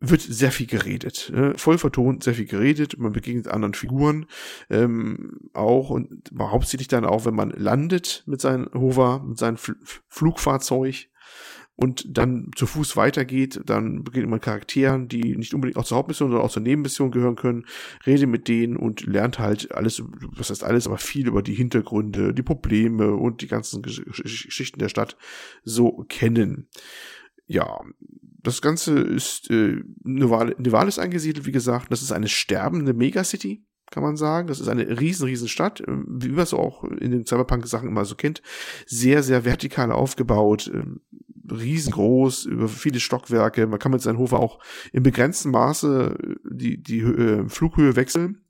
wird 0.00 0.20
sehr 0.22 0.50
viel 0.50 0.66
geredet, 0.66 1.30
äh, 1.30 1.56
voll 1.56 1.78
vertont, 1.78 2.24
sehr 2.24 2.34
viel 2.34 2.46
geredet, 2.46 2.98
man 2.98 3.12
begegnet 3.12 3.46
anderen 3.46 3.74
Figuren, 3.74 4.26
ähm, 4.68 5.38
auch 5.52 5.90
und 5.90 6.32
hauptsächlich 6.36 6.88
dann 6.88 7.04
auch, 7.04 7.26
wenn 7.26 7.34
man 7.34 7.50
landet 7.50 8.24
mit 8.26 8.40
seinem 8.40 8.68
Hover, 8.74 9.22
mit 9.24 9.38
seinem 9.38 9.58
Fl 9.58 9.76
Flugfahrzeug, 10.08 11.08
und 11.80 12.04
dann 12.18 12.50
zu 12.56 12.66
Fuß 12.66 12.96
weitergeht, 12.96 13.62
dann 13.64 14.04
beginnt 14.04 14.28
man 14.28 14.40
Charakteren, 14.40 15.08
die 15.08 15.34
nicht 15.36 15.54
unbedingt 15.54 15.78
auch 15.78 15.84
zur 15.84 15.96
Hauptmission, 15.96 16.30
sondern 16.30 16.46
auch 16.46 16.52
zur 16.52 16.62
Nebenmission 16.62 17.10
gehören 17.10 17.36
können, 17.36 17.64
rede 18.06 18.26
mit 18.26 18.48
denen 18.48 18.76
und 18.76 19.06
lernt 19.06 19.38
halt 19.38 19.74
alles, 19.74 20.02
was 20.36 20.50
heißt 20.50 20.62
alles, 20.62 20.86
aber 20.86 20.98
viel 20.98 21.26
über 21.26 21.42
die 21.42 21.54
Hintergründe, 21.54 22.34
die 22.34 22.42
Probleme 22.42 23.14
und 23.14 23.40
die 23.40 23.48
ganzen 23.48 23.80
Geschichten 23.80 24.78
der 24.78 24.90
Stadt 24.90 25.16
so 25.64 26.04
kennen. 26.08 26.68
Ja, 27.46 27.80
das 28.42 28.60
Ganze 28.60 29.00
ist 29.00 29.50
äh, 29.50 29.82
Nevalis 30.04 30.98
angesiedelt, 30.98 31.46
wie 31.46 31.52
gesagt. 31.52 31.90
Das 31.90 32.02
ist 32.02 32.12
eine 32.12 32.28
sterbende 32.28 32.92
Megacity 32.92 33.64
kann 33.90 34.02
man 34.02 34.16
sagen. 34.16 34.46
Das 34.48 34.60
ist 34.60 34.68
eine 34.68 35.00
riesen, 35.00 35.26
riesen 35.26 35.48
Stadt, 35.48 35.82
ähm, 35.86 36.06
wie 36.08 36.28
man 36.28 36.44
es 36.44 36.54
auch 36.54 36.84
in 36.84 37.10
den 37.10 37.26
Cyberpunk-Sachen 37.26 37.88
immer 37.88 38.04
so 38.04 38.14
kennt. 38.14 38.40
Sehr, 38.86 39.22
sehr 39.22 39.44
vertikal 39.44 39.92
aufgebaut, 39.92 40.70
ähm, 40.72 41.00
riesengroß, 41.56 42.46
über 42.46 42.68
viele 42.68 43.00
Stockwerke. 43.00 43.66
Man 43.66 43.78
kann 43.78 43.92
mit 43.92 44.02
seinem 44.02 44.18
Hofer 44.18 44.40
auch 44.40 44.58
in 44.92 45.02
begrenztem 45.02 45.52
Maße 45.52 46.16
äh, 46.18 46.34
die, 46.50 46.82
die 46.82 47.00
äh, 47.00 47.48
Flughöhe 47.48 47.96
wechseln. 47.96 48.44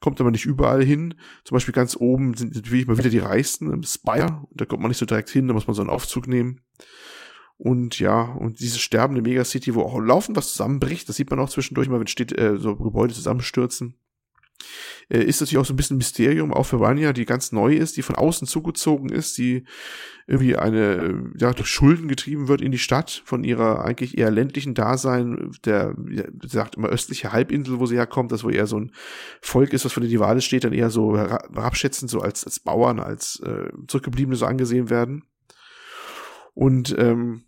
Kommt 0.00 0.20
aber 0.20 0.30
nicht 0.30 0.44
überall 0.44 0.84
hin. 0.84 1.14
Zum 1.44 1.56
Beispiel 1.56 1.72
ganz 1.72 1.96
oben 1.96 2.34
sind 2.34 2.54
natürlich 2.54 2.86
mal 2.86 2.98
wieder 2.98 3.10
die 3.10 3.18
reichsten, 3.18 3.72
im 3.72 3.82
Spire. 3.82 4.44
Da 4.50 4.64
kommt 4.66 4.82
man 4.82 4.90
nicht 4.90 4.98
so 4.98 5.06
direkt 5.06 5.30
hin, 5.30 5.48
da 5.48 5.54
muss 5.54 5.66
man 5.66 5.74
so 5.74 5.82
einen 5.82 5.90
Aufzug 5.90 6.26
nehmen. 6.26 6.60
Und 7.56 7.98
ja, 8.00 8.22
und 8.22 8.60
diese 8.60 8.78
sterbende 8.78 9.22
Megacity, 9.22 9.74
wo 9.74 9.82
auch 9.82 9.98
laufend 10.00 10.36
was 10.36 10.50
zusammenbricht, 10.50 11.08
das 11.08 11.16
sieht 11.16 11.30
man 11.30 11.38
auch 11.38 11.48
zwischendurch 11.48 11.88
mal, 11.88 12.00
wenn 12.00 12.06
steht, 12.08 12.36
äh, 12.36 12.58
so 12.58 12.76
Gebäude 12.76 13.14
zusammenstürzen 13.14 13.94
äh, 15.08 15.22
ist 15.22 15.40
natürlich 15.40 15.58
auch 15.58 15.66
so 15.66 15.74
ein 15.74 15.76
bisschen 15.76 15.96
ein 15.96 15.98
Mysterium, 15.98 16.52
auch 16.52 16.64
für 16.64 16.80
Vanya, 16.80 17.12
die 17.12 17.24
ganz 17.24 17.52
neu 17.52 17.74
ist, 17.74 17.96
die 17.96 18.02
von 18.02 18.16
außen 18.16 18.46
zugezogen 18.46 19.10
ist, 19.10 19.38
die 19.38 19.64
irgendwie 20.26 20.56
eine, 20.56 20.96
äh, 20.96 21.14
ja, 21.36 21.52
durch 21.52 21.68
Schulden 21.68 22.08
getrieben 22.08 22.48
wird 22.48 22.60
in 22.60 22.72
die 22.72 22.78
Stadt 22.78 23.22
von 23.24 23.44
ihrer 23.44 23.84
eigentlich 23.84 24.16
eher 24.16 24.30
ländlichen 24.30 24.74
Dasein, 24.74 25.52
der, 25.64 25.94
wie 25.96 26.22
sagt 26.48 26.76
immer 26.76 26.88
östliche 26.88 27.32
Halbinsel, 27.32 27.78
wo 27.78 27.86
sie 27.86 27.96
herkommt, 27.96 28.32
das 28.32 28.44
wo 28.44 28.48
eher 28.48 28.66
so 28.66 28.78
ein 28.78 28.92
Volk 29.40 29.72
ist, 29.72 29.84
was 29.84 29.92
von 29.92 30.02
den 30.02 30.10
Rivales 30.10 30.44
steht, 30.44 30.64
dann 30.64 30.72
eher 30.72 30.90
so 30.90 31.16
herabschätzend, 31.16 32.10
so 32.10 32.20
als, 32.20 32.44
als 32.44 32.60
Bauern, 32.60 33.00
als 33.00 33.40
äh, 33.44 33.70
Zurückgebliebene 33.88 34.36
so 34.36 34.46
angesehen 34.46 34.88
werden. 34.88 35.24
Und 36.54 36.94
ähm, 36.98 37.44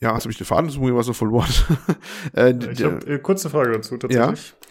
ja, 0.00 0.14
jetzt 0.14 0.22
habe 0.22 0.32
ich 0.32 0.38
den 0.38 0.46
Faden, 0.46 0.68
was 0.68 1.06
so 1.06 1.12
verloren. 1.12 1.50
äh, 2.34 2.54
ich 2.72 2.82
habe 2.82 3.06
äh, 3.06 3.18
kurze 3.18 3.50
Frage 3.50 3.72
dazu 3.72 3.98
tatsächlich. 3.98 4.54
Ja? 4.60 4.66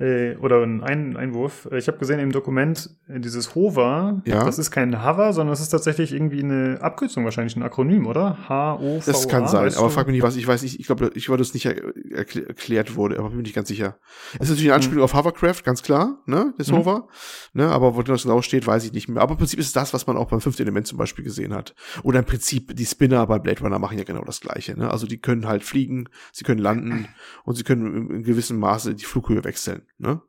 Äh, 0.00 0.36
oder 0.36 0.62
ein 0.62 0.82
Einwurf. 0.82 1.68
Ich 1.76 1.86
habe 1.86 1.98
gesehen 1.98 2.18
im 2.20 2.32
Dokument, 2.32 2.88
äh, 3.06 3.20
dieses 3.20 3.54
Hover, 3.54 4.22
Ja. 4.24 4.44
das 4.44 4.58
ist 4.58 4.70
kein 4.70 5.04
Hover, 5.04 5.34
sondern 5.34 5.52
es 5.52 5.60
ist 5.60 5.68
tatsächlich 5.68 6.14
irgendwie 6.14 6.42
eine 6.42 6.78
Abkürzung, 6.80 7.24
wahrscheinlich 7.24 7.54
ein 7.54 7.62
Akronym, 7.62 8.06
oder? 8.06 8.48
H-O-V-A. 8.48 9.04
Das 9.04 9.28
kann 9.28 9.46
sein, 9.46 9.66
weißt 9.66 9.76
aber 9.76 9.88
du? 9.88 9.92
frag 9.94 10.06
mich 10.06 10.14
nicht 10.14 10.22
was. 10.22 10.36
Ich 10.36 10.46
weiß 10.46 10.62
nicht, 10.62 10.80
ich 10.80 10.86
glaube, 10.86 11.10
ich 11.14 11.28
wollte 11.28 11.42
es 11.42 11.52
nicht 11.52 11.66
er 11.66 11.76
erkl 12.12 12.46
erklärt 12.46 12.96
wurde, 12.96 13.18
aber 13.18 13.28
bin 13.28 13.36
mir 13.36 13.42
nicht 13.42 13.54
ganz 13.54 13.68
sicher. 13.68 13.98
Es 14.34 14.44
ist 14.46 14.48
natürlich 14.50 14.68
eine 14.70 14.76
Anspielung 14.76 15.04
auf 15.04 15.12
Hovercraft, 15.12 15.62
ganz 15.64 15.82
klar, 15.82 16.22
ne, 16.24 16.54
das 16.56 16.70
Mhm. 16.70 16.76
Hover. 16.76 17.08
Ne, 17.52 17.68
aber 17.68 17.94
wo 17.94 18.02
das 18.02 18.22
genau 18.22 18.40
steht, 18.40 18.66
weiß 18.66 18.84
ich 18.86 18.92
nicht 18.94 19.08
mehr. 19.08 19.20
Aber 19.20 19.32
im 19.32 19.38
Prinzip 19.38 19.58
ist 19.60 19.66
es 19.66 19.72
das, 19.72 19.92
was 19.92 20.06
man 20.06 20.16
auch 20.16 20.28
beim 20.30 20.40
fünften 20.40 20.62
Element 20.62 20.86
zum 20.86 20.96
Beispiel 20.96 21.24
gesehen 21.24 21.52
hat. 21.52 21.74
Oder 22.04 22.20
im 22.20 22.24
Prinzip, 22.24 22.74
die 22.74 22.86
Spinner 22.86 23.26
bei 23.26 23.38
Blade 23.38 23.60
Runner 23.60 23.78
machen 23.78 23.98
ja 23.98 24.04
genau 24.04 24.22
das 24.24 24.40
Gleiche. 24.40 24.78
Ne? 24.78 24.90
Also 24.90 25.06
die 25.06 25.18
können 25.18 25.46
halt 25.46 25.62
fliegen, 25.62 26.08
sie 26.32 26.44
können 26.44 26.60
landen 26.60 27.08
und 27.44 27.56
sie 27.56 27.64
können 27.64 28.08
in 28.10 28.22
gewissem 28.22 28.58
Maße 28.58 28.94
die 28.94 29.04
Flughöhe 29.04 29.44
wechseln. 29.44 29.82
Ne? 30.00 30.22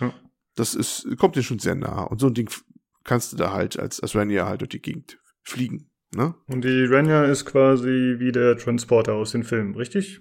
Ja. 0.00 0.12
Das 0.56 0.74
ist, 0.74 1.06
kommt 1.18 1.36
dir 1.36 1.42
schon 1.42 1.58
sehr 1.58 1.74
nah. 1.74 2.02
Und 2.02 2.20
so 2.20 2.26
ein 2.26 2.34
Ding 2.34 2.50
kannst 3.04 3.32
du 3.32 3.36
da 3.36 3.52
halt 3.52 3.78
als, 3.78 4.00
als 4.00 4.14
Rania 4.14 4.46
halt 4.46 4.60
durch 4.60 4.70
die 4.70 4.82
Gegend 4.82 5.18
fliegen. 5.42 5.90
Ne? 6.14 6.34
Und 6.46 6.64
die 6.64 6.84
Renya 6.84 7.24
ist 7.24 7.44
quasi 7.44 8.16
wie 8.18 8.32
der 8.32 8.56
Transporter 8.56 9.14
aus 9.14 9.32
den 9.32 9.44
Filmen, 9.44 9.74
richtig? 9.74 10.20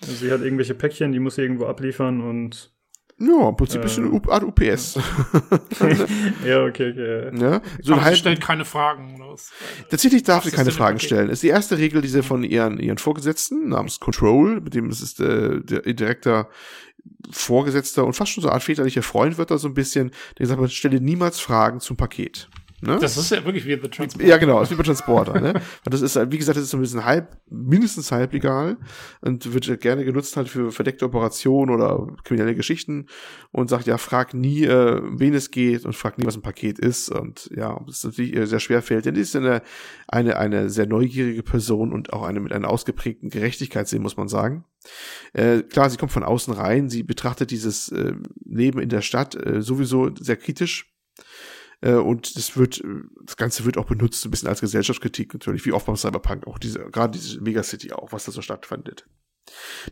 Also 0.00 0.14
sie 0.14 0.32
hat 0.32 0.40
irgendwelche 0.40 0.74
Päckchen, 0.74 1.12
die 1.12 1.20
muss 1.20 1.36
sie 1.36 1.42
irgendwo 1.42 1.66
abliefern 1.66 2.20
und. 2.20 2.74
Ja, 3.18 3.48
im 3.48 3.56
Prinzip 3.56 3.80
Äh. 3.82 3.84
ist 3.86 3.92
es 3.92 3.98
eine 3.98 4.10
U- 4.10 4.20
Art 4.28 4.42
UPS. 4.44 4.94
ja, 6.44 6.64
okay, 6.64 6.90
okay. 6.90 7.30
ne? 7.32 7.62
So 7.82 7.92
Aber 7.94 8.02
ein 8.02 8.12
sie 8.12 8.18
stellt 8.18 8.40
keine 8.40 8.64
Fragen. 8.64 9.14
Oder 9.16 9.32
was? 9.32 9.50
tatsächlich 9.90 10.22
darf 10.24 10.38
Was 10.38 10.44
sie 10.44 10.48
ist 10.50 10.56
keine 10.56 10.70
Fragen 10.72 10.96
okay? 10.96 11.06
stellen. 11.06 11.30
Ist 11.30 11.42
die 11.42 11.48
erste 11.48 11.78
Regel, 11.78 12.02
die 12.02 12.08
sie 12.08 12.22
von 12.22 12.42
ihren, 12.44 12.78
ihren 12.80 12.98
Vorgesetzten 12.98 13.68
namens 13.68 14.00
Control, 14.00 14.60
mit 14.60 14.74
dem 14.74 14.88
es 14.88 15.00
ist 15.00 15.20
äh, 15.20 15.60
der 15.62 15.86
ihr 15.86 15.94
direkter 15.94 16.48
Vorgesetzter 17.30 18.04
und 18.04 18.14
fast 18.14 18.32
schon 18.32 18.42
so 18.42 18.48
eine 18.48 18.54
Art 18.54 18.62
väterlicher 18.62 19.02
Freund 19.02 19.38
wird 19.38 19.50
da 19.50 19.58
so 19.58 19.68
ein 19.68 19.74
bisschen, 19.74 20.10
der 20.38 20.46
sagt, 20.46 20.60
man 20.60 20.70
stelle 20.70 21.00
niemals 21.00 21.38
Fragen 21.40 21.80
zum 21.80 21.96
Paket. 21.96 22.48
Ne? 22.84 22.98
Das 23.00 23.16
ist 23.16 23.30
ja 23.30 23.44
wirklich 23.44 23.64
wie 23.66 23.72
The 23.80 23.88
Transport. 23.88 24.26
Ja, 24.26 24.36
genau, 24.36 24.62
ist 24.62 24.70
wie 24.70 24.74
bei 24.74 24.82
Transporter, 24.82 25.40
ne? 25.40 25.54
Und 25.84 25.94
das 25.94 26.02
ist, 26.02 26.16
halt, 26.16 26.30
wie 26.32 26.38
gesagt, 26.38 26.56
das 26.56 26.64
ist 26.64 26.70
so 26.70 26.76
ein 26.76 26.80
bisschen 26.80 27.04
halb, 27.04 27.36
mindestens 27.50 28.12
halb 28.12 28.32
legal 28.32 28.76
und 29.20 29.52
wird 29.52 29.80
gerne 29.80 30.04
genutzt 30.04 30.36
halt 30.36 30.48
für 30.48 30.70
verdeckte 30.70 31.04
Operationen 31.04 31.74
oder 31.74 32.06
kriminelle 32.24 32.54
Geschichten 32.54 33.06
und 33.52 33.70
sagt, 33.70 33.86
ja, 33.86 33.98
frag 33.98 34.34
nie, 34.34 34.64
äh, 34.64 35.00
wen 35.04 35.34
es 35.34 35.50
geht 35.50 35.84
und 35.84 35.94
frag 35.94 36.18
nie, 36.18 36.26
was 36.26 36.36
ein 36.36 36.42
Paket 36.42 36.78
ist 36.78 37.10
und 37.10 37.50
ja, 37.54 37.80
das 37.86 37.98
ist 37.98 38.04
natürlich 38.04 38.34
ihr 38.34 38.46
sehr 38.46 38.60
schwer 38.60 38.82
fällt, 38.82 39.06
denn 39.06 39.14
die 39.14 39.20
ist 39.20 39.34
eine, 39.36 39.62
eine, 40.08 40.36
eine 40.36 40.70
sehr 40.70 40.86
neugierige 40.86 41.42
Person 41.42 41.92
und 41.92 42.12
auch 42.12 42.22
eine 42.22 42.40
mit 42.40 42.52
einer 42.52 42.68
ausgeprägten 42.68 43.30
Gerechtigkeitssinn, 43.30 44.02
muss 44.02 44.16
man 44.16 44.28
sagen. 44.28 44.64
Äh, 45.32 45.62
klar, 45.62 45.90
sie 45.90 45.96
kommt 45.96 46.12
von 46.12 46.24
außen 46.24 46.52
rein, 46.52 46.88
sie 46.88 47.02
betrachtet 47.02 47.50
dieses 47.50 47.90
äh, 47.90 48.14
Leben 48.44 48.80
in 48.80 48.88
der 48.88 49.02
Stadt 49.02 49.34
äh, 49.34 49.62
sowieso 49.62 50.14
sehr 50.14 50.36
kritisch 50.36 50.92
äh, 51.18 51.22
und 51.82 52.36
das 52.36 52.56
wird, 52.56 52.80
äh, 52.80 53.02
das 53.24 53.36
Ganze 53.36 53.64
wird 53.64 53.78
auch 53.78 53.86
benutzt, 53.86 54.20
so 54.20 54.28
ein 54.28 54.30
bisschen 54.30 54.48
als 54.48 54.60
Gesellschaftskritik 54.60 55.32
natürlich, 55.34 55.64
wie 55.66 55.72
oft 55.72 55.86
beim 55.86 55.96
Cyberpunk, 55.96 56.46
auch 56.46 56.58
diese, 56.58 56.80
gerade 56.90 57.18
diese 57.18 57.40
Megacity 57.40 57.92
auch, 57.92 58.12
was 58.12 58.24
da 58.24 58.32
so 58.32 58.42
stattfindet. 58.42 59.06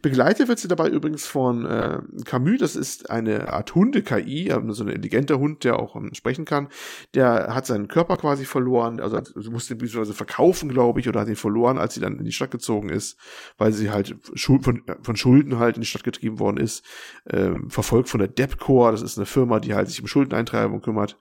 Begleitet 0.01 0.49
wird 0.49 0.59
sie 0.59 0.69
dabei 0.69 0.89
übrigens 0.89 1.27
von 1.27 1.67
äh, 1.67 1.99
Camus, 2.25 2.59
das 2.59 2.77
ist 2.77 3.11
eine 3.11 3.53
Art 3.53 3.75
Hunde-KI, 3.75 4.51
also 4.51 4.73
so 4.73 4.85
ein 4.85 4.89
intelligenter 4.89 5.39
Hund, 5.39 5.65
der 5.65 5.79
auch 5.79 5.95
ähm, 5.95 6.15
sprechen 6.15 6.47
kann. 6.47 6.69
Der 7.15 7.55
hat 7.55 7.67
seinen 7.67 7.89
Körper 7.89 8.17
quasi 8.17 8.47
verloren, 8.47 9.01
also 9.01 9.21
musste 9.51 9.75
ihn 9.75 9.79
beziehungsweise 9.79 10.15
verkaufen, 10.15 10.71
glaube 10.71 11.01
ich, 11.01 11.09
oder 11.09 11.21
hat 11.21 11.29
ihn 11.29 11.37
verloren, 11.37 11.79
als 11.79 11.95
sie 11.95 12.01
dann 12.01 12.19
in 12.19 12.25
die 12.25 12.33
Stadt 12.33 12.51
gezogen 12.51 12.89
ist, 12.89 13.19
weil 13.59 13.73
sie 13.73 13.91
halt 13.91 14.17
Schul 14.35 14.63
von, 14.63 14.87
äh, 14.89 14.97
von 15.03 15.17
Schulden 15.17 15.59
halt 15.59 15.77
in 15.77 15.83
die 15.83 15.87
Stadt 15.87 16.05
getrieben 16.05 16.39
worden 16.39 16.57
ist. 16.57 16.85
Ähm, 17.29 17.69
verfolgt 17.69 18.09
von 18.09 18.21
der 18.21 18.29
Debcor, 18.29 18.91
das 18.93 19.03
ist 19.03 19.19
eine 19.19 19.27
Firma, 19.27 19.61
die 19.61 19.75
halt 19.75 19.89
sich 19.89 20.01
um 20.01 20.07
Schuldeneintreibung 20.07 20.81
kümmert. 20.81 21.19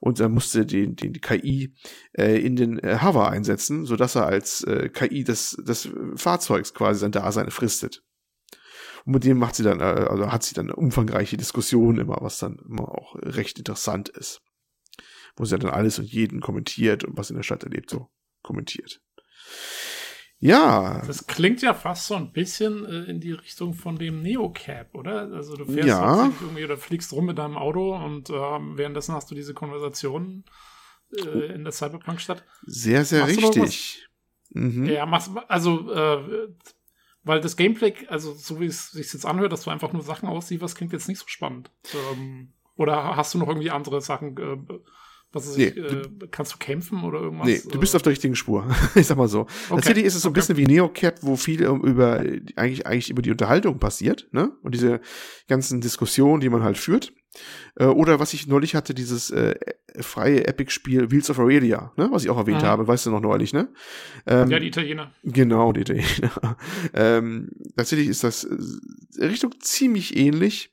Und 0.00 0.20
er 0.20 0.28
musste 0.28 0.66
den, 0.66 0.96
den, 0.96 1.12
die 1.12 1.20
KI 1.20 1.74
äh, 2.12 2.38
in 2.40 2.56
den 2.56 2.78
äh, 2.78 2.98
Hover 3.02 3.30
einsetzen, 3.30 3.86
sodass 3.86 4.14
er 4.14 4.26
als 4.26 4.62
äh, 4.64 4.88
KI 4.88 5.24
des, 5.24 5.56
des 5.66 5.88
Fahrzeugs 6.16 6.74
quasi 6.74 7.00
sein 7.00 7.12
Dasein 7.12 7.50
fristet. 7.50 8.02
Und 9.04 9.14
mit 9.14 9.24
dem 9.24 9.38
macht 9.38 9.54
sie 9.54 9.62
dann, 9.62 9.80
äh, 9.80 9.84
also 10.08 10.30
hat 10.30 10.42
sie 10.42 10.54
dann 10.54 10.70
umfangreiche 10.70 11.36
Diskussion 11.36 11.98
immer, 11.98 12.18
was 12.20 12.38
dann 12.38 12.58
immer 12.68 12.88
auch 12.88 13.14
recht 13.22 13.58
interessant 13.58 14.08
ist. 14.08 14.42
Wo 15.36 15.44
sie 15.44 15.58
dann 15.58 15.70
alles 15.70 15.98
und 15.98 16.06
jeden 16.06 16.40
kommentiert 16.40 17.04
und 17.04 17.16
was 17.16 17.30
in 17.30 17.36
der 17.36 17.42
Stadt 17.42 17.62
erlebt, 17.62 17.90
so 17.90 18.08
kommentiert. 18.42 19.00
Ja, 20.38 21.02
Das 21.06 21.26
klingt 21.26 21.62
ja 21.62 21.72
fast 21.72 22.06
so 22.06 22.14
ein 22.14 22.30
bisschen 22.32 22.84
äh, 22.84 23.04
in 23.10 23.20
die 23.20 23.32
Richtung 23.32 23.72
von 23.74 23.96
dem 23.96 24.22
Neocab, 24.22 24.94
oder? 24.94 25.32
Also 25.32 25.56
du 25.56 25.64
fährst 25.64 25.88
Ja. 25.88 26.30
irgendwie 26.40 26.64
oder 26.64 26.76
fliegst 26.76 27.12
rum 27.12 27.26
mit 27.26 27.38
deinem 27.38 27.56
Auto 27.56 27.96
und 27.96 28.28
ähm, 28.30 28.76
währenddessen 28.76 29.14
hast 29.14 29.30
du 29.30 29.34
diese 29.34 29.54
Konversationen 29.54 30.44
äh, 31.24 31.54
in 31.54 31.64
der 31.64 31.72
Cyberpunk-Stadt. 31.72 32.44
sehr, 32.66 33.04
sehr 33.04 33.20
Machst 33.20 33.38
richtig. 33.38 34.08
Mhm. 34.50 34.84
Ja, 34.86 35.06
machst, 35.06 35.30
also, 35.48 35.90
äh, 35.92 36.48
weil 37.24 37.40
das 37.40 37.56
Gameplay, 37.56 37.94
also 38.08 38.32
so 38.34 38.60
wie 38.60 38.66
es 38.66 38.90
sich 38.90 39.12
jetzt 39.12 39.26
anhört, 39.26 39.52
dass 39.52 39.62
du 39.64 39.70
einfach 39.70 39.92
nur 39.92 40.02
Sachen 40.02 40.28
auslieferst, 40.28 40.76
klingt 40.76 40.92
jetzt 40.92 41.08
nicht 41.08 41.18
so 41.18 41.26
spannend. 41.28 41.70
Ähm, 41.94 42.52
oder 42.76 43.16
hast 43.16 43.32
du 43.34 43.38
noch 43.38 43.48
irgendwie 43.48 43.70
andere 43.70 44.00
Sachen, 44.02 44.36
äh, 45.30 45.34
was 45.34 45.56
ich, 45.56 45.74
Nee, 45.74 45.80
äh, 45.80 46.02
kannst 46.30 46.54
du 46.54 46.58
kämpfen 46.58 47.02
oder 47.02 47.20
irgendwas? 47.20 47.46
Nee, 47.46 47.60
du 47.70 47.78
bist 47.78 47.94
Äh, 47.94 47.96
auf 47.96 48.02
der 48.02 48.12
richtigen 48.12 48.34
Spur. 48.36 48.66
ich 48.94 49.06
sag 49.06 49.16
mal 49.18 49.28
so. 49.28 49.46
Tatsächlich 49.68 50.04
ist 50.04 50.14
es 50.14 50.22
so 50.22 50.28
ein 50.28 50.30
okay. 50.30 50.40
bisschen 50.40 50.56
wie 50.56 50.66
Neocap, 50.66 51.16
wo 51.22 51.36
viel 51.36 51.62
ähm, 51.62 51.82
über 51.82 52.20
eigentlich 52.56 52.86
eigentlich 52.86 53.10
über 53.10 53.22
die 53.22 53.30
Unterhaltung 53.30 53.78
passiert, 53.78 54.28
ne? 54.32 54.52
Und 54.62 54.74
diese 54.74 55.00
ganzen 55.48 55.80
Diskussionen, 55.80 56.40
die 56.40 56.48
man 56.48 56.62
halt 56.62 56.78
führt. 56.78 57.12
Äh, 57.78 57.84
oder 57.84 58.18
was 58.18 58.32
ich 58.32 58.46
neulich 58.46 58.74
hatte, 58.74 58.94
dieses 58.94 59.30
äh, 59.30 59.54
freie 60.00 60.46
Epic-Spiel 60.46 61.10
Wheels 61.10 61.28
of 61.28 61.38
Aurelia, 61.38 61.92
ne? 61.96 62.08
Was 62.10 62.24
ich 62.24 62.30
auch 62.30 62.38
erwähnt 62.38 62.62
Mhm. 62.62 62.66
habe, 62.66 62.88
weißt 62.88 63.06
du 63.06 63.10
noch 63.10 63.20
neulich, 63.20 63.52
ne? 63.52 63.68
Ähm, 64.26 64.50
ja, 64.50 64.58
die 64.58 64.68
Italiener. 64.68 65.12
Genau, 65.22 65.72
die 65.72 65.82
Italiener. 65.82 66.56
ähm, 66.94 67.50
tatsächlich 67.76 68.08
ist 68.08 68.24
das 68.24 68.44
äh, 68.44 69.24
Richtung 69.26 69.52
ziemlich 69.60 70.16
ähnlich. 70.16 70.72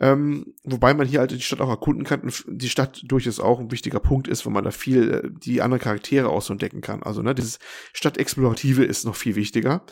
Ähm, 0.00 0.54
wobei 0.64 0.94
man 0.94 1.08
hier 1.08 1.20
halt 1.20 1.32
die 1.32 1.40
Stadt 1.40 1.60
auch 1.60 1.68
erkunden 1.68 2.04
kann. 2.04 2.20
und 2.20 2.44
Die 2.46 2.68
Stadt 2.68 3.02
durchaus 3.06 3.40
auch 3.40 3.58
ein 3.58 3.70
wichtiger 3.72 4.00
Punkt 4.00 4.28
ist, 4.28 4.46
weil 4.46 4.52
man 4.52 4.64
da 4.64 4.70
viel 4.70 5.10
äh, 5.10 5.30
die 5.30 5.60
anderen 5.60 5.82
Charaktere 5.82 6.28
auch 6.28 6.42
so 6.42 6.52
entdecken 6.52 6.80
kann. 6.80 7.02
Also, 7.02 7.22
ne, 7.22 7.34
dieses 7.34 7.58
Stadtexplorative 7.92 8.84
ist 8.84 9.04
noch 9.04 9.16
viel 9.16 9.34
wichtiger. 9.34 9.84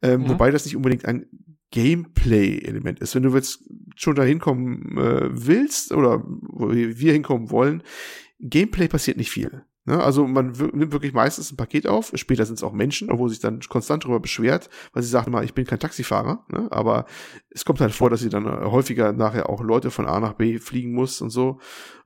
Ähm, 0.00 0.22
Mhm. 0.22 0.28
Wobei 0.28 0.50
das 0.50 0.64
nicht 0.64 0.76
unbedingt 0.76 1.06
ein 1.06 1.26
Gameplay-Element 1.70 3.00
ist. 3.00 3.14
Wenn 3.14 3.24
du 3.24 3.34
jetzt 3.34 3.64
schon 3.96 4.14
da 4.14 4.22
hinkommen 4.22 4.96
äh, 4.96 5.28
willst 5.30 5.92
oder 5.92 6.22
wo 6.24 6.70
wir 6.70 7.12
hinkommen 7.12 7.50
wollen, 7.50 7.82
Gameplay 8.40 8.88
passiert 8.88 9.16
nicht 9.16 9.30
viel. 9.30 9.64
Ne? 9.88 10.02
Also 10.04 10.26
man 10.26 10.52
nimmt 10.74 10.92
wirklich 10.92 11.14
meistens 11.14 11.50
ein 11.50 11.56
Paket 11.56 11.86
auf, 11.86 12.12
später 12.14 12.44
sind 12.44 12.56
es 12.56 12.62
auch 12.62 12.72
Menschen, 12.72 13.10
obwohl 13.10 13.30
sich 13.30 13.40
dann 13.40 13.60
konstant 13.70 14.04
darüber 14.04 14.20
beschwert, 14.20 14.68
weil 14.92 15.02
sie 15.02 15.08
sagt 15.08 15.28
immer, 15.28 15.42
ich 15.42 15.54
bin 15.54 15.64
kein 15.64 15.80
Taxifahrer, 15.80 16.44
ne? 16.48 16.68
aber 16.70 17.06
es 17.48 17.64
kommt 17.64 17.80
halt 17.80 17.94
vor, 17.94 18.10
dass 18.10 18.20
sie 18.20 18.28
dann 18.28 18.44
äh, 18.44 18.66
häufiger 18.66 19.12
nachher 19.14 19.48
auch 19.48 19.62
Leute 19.62 19.90
von 19.90 20.06
A 20.06 20.20
nach 20.20 20.34
B 20.34 20.58
fliegen 20.58 20.92
muss 20.92 21.22
und 21.22 21.30
so, 21.30 21.58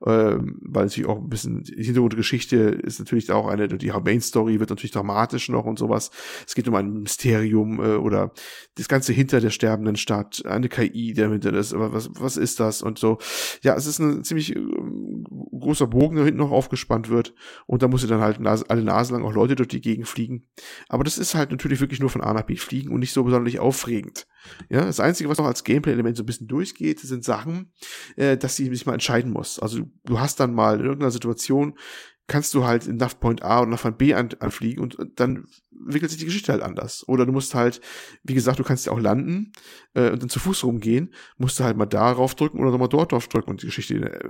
ähm, 0.07 0.59
weil 0.63 0.85
natürlich 0.85 1.09
auch 1.09 1.19
ein 1.19 1.29
bisschen 1.29 1.65
die 1.65 1.83
Hintergrundgeschichte 1.83 2.57
ist 2.57 3.01
natürlich 3.01 3.33
auch 3.33 3.49
eine, 3.49 3.67
die 3.67 3.93
Main 4.05 4.21
Story 4.21 4.61
wird 4.61 4.71
natürlich 4.71 4.93
dramatisch 4.93 5.49
noch 5.49 5.65
und 5.65 5.77
sowas. 5.79 6.13
Es 6.47 6.55
geht 6.55 6.69
um 6.69 6.77
ein 6.77 7.03
Mysterium 7.03 7.81
äh, 7.81 7.97
oder 7.97 8.33
das 8.77 8.87
Ganze 8.87 9.13
hinter 9.13 9.41
der 9.41 9.51
sterbenden 9.51 9.97
Stadt, 9.97 10.45
eine 10.47 10.69
KI, 10.69 11.15
der 11.15 11.31
hinter 11.31 11.53
ist, 11.53 11.75
aber 11.75 11.93
was, 11.93 12.11
was 12.15 12.37
ist 12.37 12.61
das 12.61 12.81
und 12.81 13.01
so. 13.01 13.19
Ja, 13.63 13.75
es 13.75 13.87
ist 13.87 13.99
ein 13.99 14.23
ziemlich 14.23 14.55
ähm, 14.55 15.25
großer 15.59 15.89
Bogen, 15.89 16.17
der 16.17 16.25
hinten 16.27 16.39
noch 16.39 16.53
aufgespannt 16.53 17.09
wird 17.09 17.35
und 17.73 17.83
da 17.83 17.89
muss 17.89 18.03
sie 18.03 18.07
dann 18.07 18.21
halt 18.21 18.39
alle 18.69 18.85
Nase 18.85 19.15
lang 19.15 19.25
auch 19.25 19.33
Leute 19.33 19.55
durch 19.55 19.69
die 19.69 19.81
Gegend 19.81 20.07
fliegen. 20.07 20.47
Aber 20.91 21.05
das 21.05 21.17
ist 21.17 21.35
halt 21.35 21.53
natürlich 21.53 21.81
wirklich 21.81 22.01
nur 22.01 22.11
von 22.11 22.21
A 22.21 22.35
nach 22.35 22.43
B 22.43 22.57
fliegen 22.57 22.93
und 22.93 23.01
nicht 23.01 23.15
so 23.15 23.25
besonders 23.25 23.57
aufregend. 23.57 24.27
Ja, 24.69 24.85
das 24.85 25.01
Einzige, 25.01 25.31
was 25.31 25.39
noch 25.39 25.47
als 25.47 25.65
Gameplay-Element 25.65 26.19
so 26.19 26.23
ein 26.23 26.27
bisschen 26.27 26.49
durchgeht, 26.49 27.01
sind 27.01 27.25
Sachen, 27.25 27.73
äh, 28.17 28.37
dass 28.37 28.57
sie 28.57 28.67
sich 28.67 28.85
mal 28.85 28.93
entscheiden 28.93 29.33
muss. 29.33 29.59
Also 29.59 29.89
du 30.05 30.21
hast 30.21 30.39
dann 30.39 30.53
mal 30.53 30.81
in 30.81 30.85
irgendeiner 30.85 31.13
Situation, 31.13 31.79
kannst 32.27 32.53
du 32.53 32.65
halt 32.65 32.87
in 32.87 32.97
Nav 32.97 33.19
Point 33.19 33.43
A 33.43 33.63
oder 33.63 33.71
Nav 33.71 33.81
Point 33.81 33.97
B 33.97 34.13
an, 34.13 34.29
anfliegen 34.39 34.83
und, 34.83 34.97
und 34.97 35.19
dann 35.19 35.47
wickelt 35.71 36.11
sich 36.11 36.21
die 36.21 36.27
Geschichte 36.27 36.53
halt 36.53 36.63
anders. 36.63 37.07
Oder 37.09 37.27
du 37.27 37.33
musst 37.33 37.55
halt, 37.55 37.81
wie 38.23 38.35
gesagt, 38.35 38.59
du 38.59 38.65
kannst 38.65 38.87
ja 38.87 38.93
auch 38.93 39.01
landen 39.01 39.53
äh, 39.95 40.11
und 40.11 40.23
dann 40.23 40.29
zu 40.29 40.39
Fuß 40.41 40.65
rumgehen, 40.65 41.13
musst 41.39 41.59
du 41.59 41.65
halt 41.65 41.77
mal 41.77 41.87
darauf 41.87 42.35
drücken 42.35 42.61
oder 42.61 42.71
nochmal 42.71 42.89
dort 42.89 43.13
drauf 43.13 43.29
drücken 43.29 43.51
und 43.51 43.63
die 43.63 43.67
Geschichte 43.67 43.95
äh, 43.95 44.29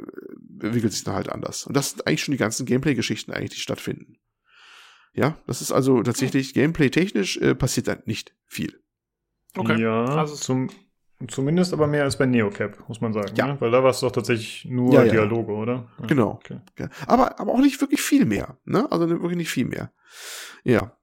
entwickelt 0.63 0.93
sich 0.93 1.05
dann 1.05 1.15
halt 1.15 1.29
anders. 1.29 1.67
Und 1.67 1.77
das 1.77 1.91
sind 1.91 2.07
eigentlich 2.07 2.23
schon 2.23 2.33
die 2.33 2.39
ganzen 2.39 2.67
Gameplay-Geschichten 2.67 3.33
eigentlich, 3.33 3.51
die 3.55 3.61
stattfinden. 3.61 4.17
Ja, 5.15 5.37
das 5.47 5.61
ist 5.61 5.73
also 5.73 6.03
tatsächlich 6.03 6.55
Gameplay-technisch 6.55 7.37
äh, 7.39 7.55
passiert 7.55 7.89
dann 7.89 8.03
nicht 8.07 8.35
viel. 8.47 8.81
Okay. 9.57 9.81
Ja, 9.81 10.05
Also- 10.07 10.37
zum, 10.37 10.71
zumindest 11.29 11.73
aber 11.75 11.87
mehr 11.87 12.05
als 12.05 12.17
bei 12.17 12.25
Neocap, 12.27 12.89
muss 12.89 13.01
man 13.03 13.13
sagen. 13.13 13.35
Ja. 13.37 13.49
Ne? 13.49 13.61
Weil 13.61 13.71
da 13.71 13.83
war 13.83 13.91
es 13.91 14.01
doch 14.01 14.11
tatsächlich 14.13 14.65
nur 14.65 14.93
Ja, 14.95 15.05
ja. 15.05 15.13
Dialoge, 15.13 15.53
oder? 15.53 15.91
Ja, 16.01 16.07
Genau. 16.07 16.31
Okay. 16.33 16.61
Ja, 16.79 16.89
aber, 17.07 17.39
aber 17.39 17.53
auch 17.53 17.59
nicht 17.61 17.81
wirklich 17.81 18.01
viel 18.01 18.25
mehr. 18.25 18.59
Ne? 18.65 18.91
Also 18.91 19.09
wirklich 19.11 19.37
nicht 19.37 19.51
viel 19.51 19.67
mehr. 19.67 19.93
Ja. 20.65 20.97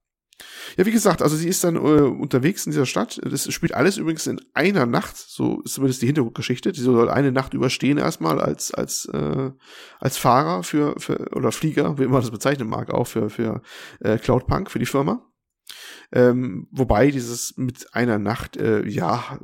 Ja, 0.77 0.85
wie 0.85 0.91
gesagt, 0.91 1.21
also 1.21 1.35
sie 1.35 1.47
ist 1.47 1.63
dann 1.63 1.75
äh, 1.75 1.79
unterwegs 1.79 2.65
in 2.65 2.71
dieser 2.71 2.85
Stadt. 2.85 3.19
Das 3.23 3.51
spielt 3.51 3.73
alles 3.73 3.97
übrigens 3.97 4.27
in 4.27 4.39
einer 4.53 4.85
Nacht. 4.85 5.17
So 5.17 5.61
ist 5.61 5.73
zumindest 5.73 6.01
die 6.01 6.07
Hintergrundgeschichte. 6.07 6.73
Sie 6.73 6.81
soll 6.81 7.09
eine 7.09 7.31
Nacht 7.31 7.53
überstehen 7.53 7.97
erstmal 7.97 8.39
als 8.39 8.73
als 8.73 9.05
äh, 9.05 9.51
als 9.99 10.17
Fahrer 10.17 10.63
für, 10.63 10.99
für 10.99 11.35
oder 11.35 11.51
Flieger, 11.51 11.97
wie 11.97 12.07
man 12.07 12.21
das 12.21 12.31
bezeichnen 12.31 12.69
mag, 12.69 12.91
auch 12.91 13.07
für 13.07 13.29
für 13.29 13.61
äh, 13.99 14.17
Cloudpunk 14.17 14.71
für 14.71 14.79
die 14.79 14.85
Firma. 14.85 15.25
Ähm, 16.11 16.67
wobei 16.71 17.11
dieses 17.11 17.55
mit 17.57 17.93
einer 17.93 18.17
Nacht, 18.17 18.57
äh, 18.57 18.83
ja, 18.87 19.39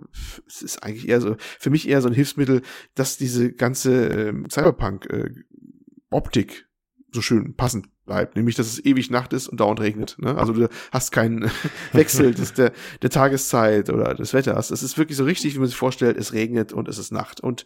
es 0.48 0.64
ist 0.64 0.84
eigentlich 0.84 1.08
eher 1.08 1.22
so, 1.22 1.36
für 1.60 1.70
mich 1.70 1.88
eher 1.88 2.02
so 2.02 2.08
ein 2.08 2.16
Hilfsmittel, 2.16 2.64
dass 2.96 3.18
diese 3.18 3.54
ganze 3.54 4.08
ähm, 4.08 4.48
Cyberpunk-Optik 4.50 6.52
äh, 6.52 6.64
so 7.12 7.22
schön 7.22 7.56
passend 7.56 7.90
bleibt, 8.06 8.36
nämlich 8.36 8.56
dass 8.56 8.68
es 8.68 8.84
ewig 8.84 9.10
Nacht 9.10 9.34
ist 9.34 9.48
und 9.48 9.60
dauernd 9.60 9.80
regnet. 9.80 10.16
Ne? 10.20 10.38
Also 10.38 10.54
du 10.54 10.70
hast 10.92 11.12
keinen 11.12 11.50
Wechsel 11.94 12.34
des, 12.34 12.54
der, 12.54 12.72
der 13.02 13.10
Tageszeit 13.10 13.90
oder 13.90 14.14
des 14.14 14.34
Wetters. 14.34 14.72
Es 14.72 14.84
ist 14.84 14.98
wirklich 14.98 15.18
so 15.18 15.24
richtig, 15.24 15.56
wie 15.56 15.60
man 15.60 15.68
sich 15.68 15.78
vorstellt, 15.78 16.18
es 16.18 16.34
regnet 16.34 16.74
und 16.74 16.88
es 16.88 16.98
ist 16.98 17.12
Nacht. 17.12 17.42
Und, 17.42 17.66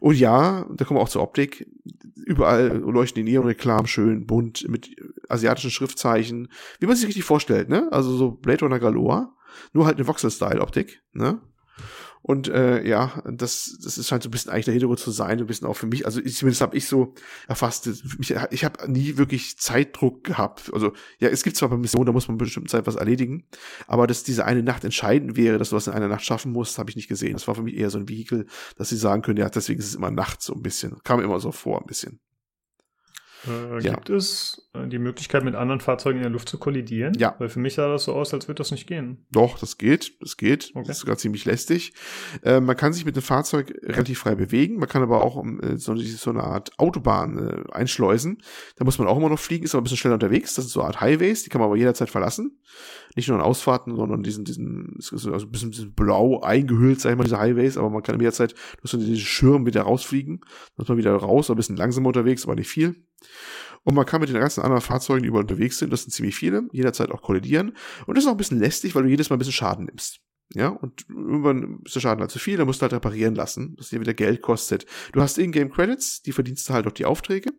und 0.00 0.18
ja, 0.18 0.66
da 0.74 0.84
kommen 0.84 0.98
wir 0.98 1.02
auch 1.02 1.08
zur 1.08 1.22
Optik. 1.22 1.66
Überall 2.14 2.78
leuchten 2.78 3.24
die 3.24 3.30
Neonreklamen 3.30 3.86
schön 3.86 4.26
bunt 4.26 4.68
mit 4.68 4.94
asiatischen 5.28 5.70
Schriftzeichen, 5.70 6.48
wie 6.80 6.86
man 6.86 6.96
sich 6.96 7.06
richtig 7.06 7.24
vorstellt. 7.24 7.68
Ne? 7.68 7.88
Also 7.90 8.16
so 8.16 8.30
Blade 8.32 8.64
Runner 8.64 8.78
Galore, 8.78 9.28
nur 9.72 9.86
halt 9.86 9.96
eine 9.96 10.06
Voxel-Style-Optik. 10.06 11.02
Ne? 11.12 11.40
Und 12.22 12.48
äh, 12.48 12.86
ja, 12.86 13.22
das, 13.30 13.78
das 13.82 13.98
ist 13.98 14.12
halt 14.12 14.22
so 14.22 14.28
ein 14.28 14.32
bisschen 14.32 14.52
eigentlich 14.52 14.66
der 14.66 14.74
Hintergrund 14.74 14.98
zu 14.98 15.10
sein, 15.10 15.38
ein 15.38 15.46
bisschen 15.46 15.66
auch 15.66 15.76
für 15.76 15.86
mich. 15.86 16.04
Also 16.04 16.20
ich, 16.20 16.36
zumindest 16.36 16.60
habe 16.60 16.76
ich 16.76 16.86
so 16.86 17.14
erfasst, 17.46 17.86
ich, 18.18 18.34
ich 18.50 18.64
habe 18.64 18.90
nie 18.90 19.16
wirklich 19.16 19.58
Zeitdruck 19.58 20.24
gehabt. 20.24 20.70
Also 20.72 20.92
ja, 21.20 21.28
es 21.28 21.42
gibt 21.42 21.56
zwar 21.56 21.68
bei 21.68 21.76
Missionen, 21.76 22.06
da 22.06 22.12
muss 22.12 22.28
man 22.28 22.38
bestimmt 22.38 22.70
Zeit 22.70 22.86
was 22.86 22.96
erledigen, 22.96 23.46
aber 23.86 24.06
dass 24.06 24.22
diese 24.24 24.44
eine 24.44 24.62
Nacht 24.62 24.84
entscheidend 24.84 25.36
wäre, 25.36 25.58
dass 25.58 25.70
du 25.70 25.76
was 25.76 25.86
in 25.86 25.92
einer 25.92 26.08
Nacht 26.08 26.24
schaffen 26.24 26.52
musst, 26.52 26.78
habe 26.78 26.90
ich 26.90 26.96
nicht 26.96 27.08
gesehen. 27.08 27.34
Das 27.34 27.48
war 27.48 27.54
für 27.54 27.62
mich 27.62 27.76
eher 27.76 27.90
so 27.90 27.98
ein 27.98 28.08
Vehikel, 28.08 28.46
dass 28.76 28.88
sie 28.88 28.96
sagen 28.96 29.22
können, 29.22 29.38
ja, 29.38 29.48
deswegen 29.48 29.78
ist 29.78 29.86
es 29.86 29.94
immer 29.94 30.10
Nacht 30.10 30.42
so 30.42 30.54
ein 30.54 30.62
bisschen. 30.62 30.96
Kam 31.04 31.20
immer 31.20 31.40
so 31.40 31.52
vor 31.52 31.80
ein 31.80 31.86
bisschen. 31.86 32.20
Äh, 33.46 33.82
ja. 33.82 33.94
Gibt 33.94 34.10
es 34.10 34.68
äh, 34.74 34.86
die 34.88 34.98
Möglichkeit, 34.98 35.44
mit 35.44 35.54
anderen 35.54 35.80
Fahrzeugen 35.80 36.18
in 36.18 36.22
der 36.22 36.30
Luft 36.30 36.48
zu 36.48 36.58
kollidieren? 36.58 37.14
Ja. 37.18 37.34
Weil 37.38 37.48
für 37.48 37.60
mich 37.60 37.74
sah 37.74 37.88
das 37.88 38.04
so 38.04 38.14
aus, 38.14 38.34
als 38.34 38.48
würde 38.48 38.58
das 38.58 38.70
nicht 38.70 38.86
gehen. 38.86 39.26
Doch, 39.30 39.58
das 39.58 39.78
geht. 39.78 40.12
Das 40.20 40.36
geht. 40.36 40.70
Okay. 40.74 40.86
Das 40.86 40.96
ist 40.96 41.00
sogar 41.00 41.18
ziemlich 41.18 41.44
lästig. 41.44 41.92
Äh, 42.42 42.60
man 42.60 42.76
kann 42.76 42.92
sich 42.92 43.04
mit 43.04 43.16
dem 43.16 43.22
Fahrzeug 43.22 43.74
relativ 43.82 44.20
frei 44.20 44.34
bewegen. 44.34 44.78
Man 44.78 44.88
kann 44.88 45.02
aber 45.02 45.22
auch 45.22 45.42
äh, 45.44 45.76
so, 45.76 45.94
so, 45.96 46.30
eine 46.30 46.42
Art 46.42 46.78
Autobahn 46.78 47.38
äh, 47.38 47.72
einschleusen. 47.72 48.42
Da 48.76 48.84
muss 48.84 48.98
man 48.98 49.08
auch 49.08 49.16
immer 49.16 49.28
noch 49.28 49.38
fliegen, 49.38 49.64
ist 49.64 49.74
aber 49.74 49.82
ein 49.82 49.84
bisschen 49.84 49.98
schneller 49.98 50.14
unterwegs. 50.14 50.54
Das 50.54 50.64
sind 50.64 50.72
so 50.72 50.80
eine 50.80 50.88
Art 50.88 51.00
Highways, 51.00 51.44
die 51.44 51.50
kann 51.50 51.60
man 51.60 51.66
aber 51.66 51.76
jederzeit 51.76 52.10
verlassen. 52.10 52.58
Nicht 53.18 53.26
nur 53.26 53.36
an 53.36 53.44
Ausfahrten, 53.44 53.96
sondern 53.96 54.22
diesen, 54.22 54.44
diesen, 54.44 54.94
also 55.10 55.28
ein 55.28 55.50
bisschen, 55.50 55.70
bisschen 55.70 55.92
blau 55.92 56.40
eingehüllt, 56.40 57.00
sag 57.00 57.10
ich 57.10 57.18
mal, 57.18 57.24
diese 57.24 57.40
Highways, 57.40 57.76
aber 57.76 57.90
man 57.90 58.04
kann 58.04 58.20
jederzeit 58.20 58.54
durch 58.80 58.92
so 58.92 58.96
diesen 58.96 59.16
Schirm 59.16 59.66
wieder 59.66 59.82
rausfliegen. 59.82 60.38
Dann 60.76 60.84
ist 60.84 60.88
man 60.88 60.98
wieder 60.98 61.16
raus, 61.16 61.50
ein 61.50 61.56
bisschen 61.56 61.76
langsamer 61.76 62.06
unterwegs, 62.06 62.44
aber 62.44 62.54
nicht 62.54 62.68
viel. 62.68 62.94
Und 63.82 63.96
man 63.96 64.06
kann 64.06 64.20
mit 64.20 64.30
den 64.30 64.38
ganzen 64.38 64.62
anderen 64.62 64.82
Fahrzeugen, 64.82 65.24
die 65.24 65.28
über 65.30 65.40
unterwegs 65.40 65.78
sind, 65.78 65.92
das 65.92 66.02
sind 66.02 66.12
ziemlich 66.12 66.36
viele, 66.36 66.68
jederzeit 66.70 67.10
auch 67.10 67.20
kollidieren. 67.20 67.72
Und 68.06 68.16
das 68.16 68.22
ist 68.22 68.28
auch 68.28 68.34
ein 68.34 68.38
bisschen 68.38 68.60
lästig, 68.60 68.94
weil 68.94 69.02
du 69.02 69.08
jedes 69.08 69.30
Mal 69.30 69.34
ein 69.36 69.40
bisschen 69.40 69.52
Schaden 69.52 69.86
nimmst. 69.86 70.20
Ja, 70.54 70.68
und 70.68 71.06
irgendwann 71.08 71.80
ist 71.84 71.96
der 71.96 72.00
Schaden 72.00 72.20
halt 72.20 72.30
zu 72.30 72.38
viel, 72.38 72.56
dann 72.56 72.68
musst 72.68 72.80
du 72.80 72.84
halt 72.84 72.92
reparieren 72.92 73.34
lassen, 73.34 73.74
das 73.78 73.88
dir 73.88 74.00
wieder 74.00 74.14
Geld 74.14 74.42
kostet. 74.42 74.86
Du 75.12 75.20
hast 75.20 75.38
Ingame 75.38 75.70
Credits, 75.70 76.22
die 76.22 76.30
verdienst 76.30 76.68
du 76.68 76.72
halt 76.72 76.84
durch 76.84 76.94
die 76.94 77.04
Aufträge. 77.04 77.50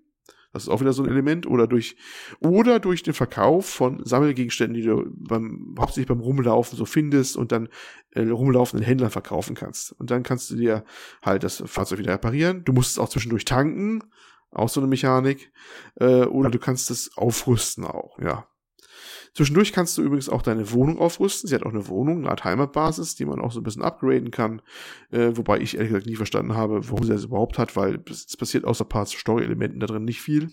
Das 0.52 0.64
ist 0.64 0.70
auch 0.70 0.82
wieder 0.82 0.94
so 0.94 1.04
ein 1.04 1.10
Element. 1.10 1.46
Oder 1.46 1.68
durch, 1.68 1.96
oder 2.40 2.80
durch 2.80 3.04
den 3.04 3.14
Verkauf 3.14 3.68
von 3.68 4.04
Sammelgegenständen, 4.04 4.76
die 4.76 4.88
du 4.88 5.06
beim, 5.16 5.76
hauptsächlich 5.80 6.08
beim 6.08 6.20
Rumlaufen 6.20 6.78
so 6.78 6.86
findest 6.86 7.38
und 7.38 7.52
dann 7.52 7.70
äh, 8.12 8.28
rumlaufenden 8.28 8.86
Händlern 8.86 9.12
verkaufen 9.12 9.56
kannst. 9.56 9.92
Und 9.94 10.12
dann 10.12 10.24
kannst 10.24 10.50
du 10.52 10.56
dir 10.56 10.84
halt 11.22 11.44
das 11.44 11.64
Fahrzeug 11.66 12.00
wieder 12.00 12.14
reparieren. 12.14 12.64
Du 12.64 12.74
musst 12.74 12.92
es 12.92 13.00
auch 13.00 13.10
zwischendurch 13.10 13.46
tanken. 13.46 14.04
Auch 14.52 14.70
so 14.70 14.80
eine 14.80 14.88
Mechanik. 14.88 15.52
Äh, 15.96 16.24
oder 16.24 16.50
du 16.50 16.60
kannst 16.60 16.90
es 16.90 17.16
aufrüsten 17.16 17.86
auch, 17.86 18.18
ja. 18.20 18.48
Zwischendurch 19.34 19.74
kannst 19.74 19.98
du 19.98 20.02
übrigens 20.02 20.30
auch 20.30 20.42
deine 20.42 20.72
Wohnung 20.72 21.00
aufrüsten. 21.00 21.48
Sie 21.48 21.56
hat 21.56 21.64
auch 21.64 21.74
eine 21.74 21.88
Wohnung, 21.88 22.20
eine 22.20 22.30
Art 22.30 22.44
Heimatbasis, 22.44 23.16
die 23.16 23.26
man 23.26 23.40
auch 23.40 23.52
so 23.52 23.60
ein 23.60 23.64
bisschen 23.64 23.84
upgraden 23.84 24.32
kann. 24.32 24.62
Äh, 25.12 25.32
wobei 25.34 25.60
ich 25.60 25.76
ehrlich 25.76 25.90
gesagt 25.90 26.08
nie 26.08 26.16
verstanden 26.16 26.56
habe, 26.56 26.88
warum 26.90 27.04
sie 27.04 27.14
das 27.14 27.26
überhaupt 27.26 27.58
hat, 27.58 27.76
weil 27.76 28.04
es 28.10 28.36
passiert 28.38 28.66
außer 28.66 28.86
paar 28.86 29.06
Story-Elementen 29.06 29.80
da 29.80 29.88
drin 29.88 30.06
nicht 30.06 30.22
viel. 30.22 30.50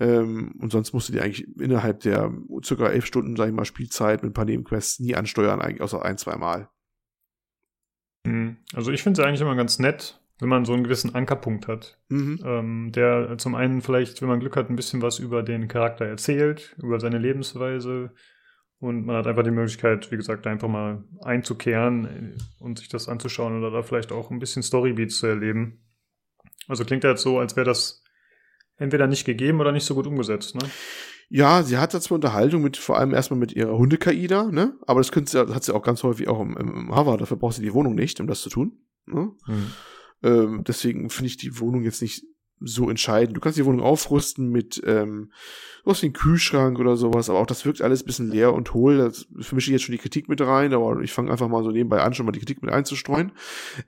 Ähm, 0.00 0.54
und 0.60 0.70
sonst 0.70 0.92
musst 0.92 1.08
du 1.08 1.12
die 1.12 1.20
eigentlich 1.20 1.46
innerhalb 1.58 2.00
der 2.00 2.32
circa 2.64 2.88
elf 2.88 3.06
Stunden, 3.06 3.36
sag 3.36 3.48
ich 3.48 3.54
mal, 3.54 3.64
Spielzeit 3.64 4.22
mit 4.22 4.30
ein 4.30 4.34
paar 4.34 4.44
Nebenquests 4.44 5.00
nie 5.00 5.14
ansteuern, 5.14 5.60
eigentlich 5.60 5.82
außer 5.82 6.04
ein, 6.04 6.18
zwei 6.18 6.36
Mal. 6.36 6.68
Hm. 8.26 8.58
Also 8.74 8.92
ich 8.92 9.02
finde 9.02 9.20
es 9.20 9.26
eigentlich 9.26 9.40
immer 9.40 9.56
ganz 9.56 9.78
nett, 9.78 10.20
wenn 10.40 10.48
man 10.48 10.64
so 10.64 10.72
einen 10.72 10.84
gewissen 10.84 11.14
Ankerpunkt 11.14 11.66
hat, 11.66 11.98
mhm. 12.08 12.40
ähm, 12.44 12.92
der 12.92 13.36
zum 13.38 13.54
einen 13.54 13.82
vielleicht, 13.82 14.22
wenn 14.22 14.28
man 14.28 14.40
Glück 14.40 14.56
hat, 14.56 14.70
ein 14.70 14.76
bisschen 14.76 15.02
was 15.02 15.18
über 15.18 15.42
den 15.42 15.68
Charakter 15.68 16.04
erzählt, 16.04 16.76
über 16.82 17.00
seine 17.00 17.18
Lebensweise 17.18 18.12
und 18.78 19.06
man 19.06 19.16
hat 19.16 19.26
einfach 19.26 19.42
die 19.42 19.50
Möglichkeit, 19.50 20.10
wie 20.12 20.16
gesagt, 20.16 20.46
einfach 20.46 20.68
mal 20.68 21.04
einzukehren 21.22 22.36
und 22.60 22.78
sich 22.78 22.88
das 22.88 23.08
anzuschauen 23.08 23.58
oder 23.58 23.70
da 23.70 23.82
vielleicht 23.82 24.12
auch 24.12 24.30
ein 24.30 24.38
bisschen 24.38 24.62
Storybeats 24.62 25.18
zu 25.18 25.26
erleben. 25.26 25.80
Also 26.68 26.84
klingt 26.84 27.02
ja 27.02 27.10
jetzt 27.10 27.22
so, 27.22 27.38
als 27.38 27.56
wäre 27.56 27.66
das 27.66 28.04
entweder 28.76 29.08
nicht 29.08 29.24
gegeben 29.24 29.60
oder 29.60 29.72
nicht 29.72 29.84
so 29.84 29.94
gut 29.94 30.06
umgesetzt, 30.06 30.54
ne? 30.54 30.68
Ja, 31.30 31.62
sie 31.62 31.76
hat 31.76 31.92
zwar 31.92 32.14
Unterhaltung 32.16 32.62
mit, 32.62 32.78
vor 32.78 32.98
allem 32.98 33.12
erstmal 33.12 33.38
mit 33.38 33.52
ihrer 33.52 33.76
Hunde-KI 33.76 34.28
da, 34.28 34.44
ne? 34.44 34.78
Aber 34.86 35.00
das, 35.00 35.12
könnte, 35.12 35.44
das 35.44 35.54
hat 35.54 35.64
sie 35.64 35.74
auch 35.74 35.82
ganz 35.82 36.02
häufig 36.02 36.26
auch 36.28 36.40
im, 36.40 36.56
im 36.56 36.94
Hover, 36.94 37.18
dafür 37.18 37.36
braucht 37.36 37.56
sie 37.56 37.62
die 37.62 37.74
Wohnung 37.74 37.94
nicht, 37.94 38.18
um 38.20 38.26
das 38.26 38.40
zu 38.40 38.48
tun. 38.48 38.78
Ne? 39.04 39.32
Mhm. 39.46 39.72
Ähm, 40.22 40.64
deswegen 40.64 41.10
finde 41.10 41.28
ich 41.28 41.36
die 41.36 41.58
Wohnung 41.60 41.84
jetzt 41.84 42.02
nicht 42.02 42.24
so 42.60 42.90
entscheidend. 42.90 43.36
Du 43.36 43.40
kannst 43.40 43.58
die 43.58 43.64
Wohnung 43.64 43.82
aufrüsten 43.82 44.50
mit 44.50 44.82
ähm, 44.86 45.30
was 45.88 46.02
wie 46.02 46.06
ein 46.06 46.12
Kühlschrank 46.12 46.78
oder 46.78 46.96
sowas, 46.96 47.30
aber 47.30 47.40
auch 47.40 47.46
das 47.46 47.64
wirkt 47.64 47.80
alles 47.80 48.02
ein 48.02 48.06
bisschen 48.06 48.30
leer 48.30 48.52
und 48.52 48.74
hohl. 48.74 48.98
Das 48.98 49.26
vermische 49.40 49.70
ich 49.70 49.72
jetzt 49.72 49.84
schon 49.84 49.92
die 49.92 49.98
Kritik 49.98 50.28
mit 50.28 50.40
rein, 50.40 50.74
aber 50.74 51.00
ich 51.00 51.12
fange 51.12 51.30
einfach 51.30 51.48
mal 51.48 51.64
so 51.64 51.70
nebenbei 51.70 52.02
an, 52.02 52.12
schon 52.14 52.26
mal 52.26 52.32
die 52.32 52.40
Kritik 52.40 52.62
mit 52.62 52.72
einzustreuen. 52.72 53.32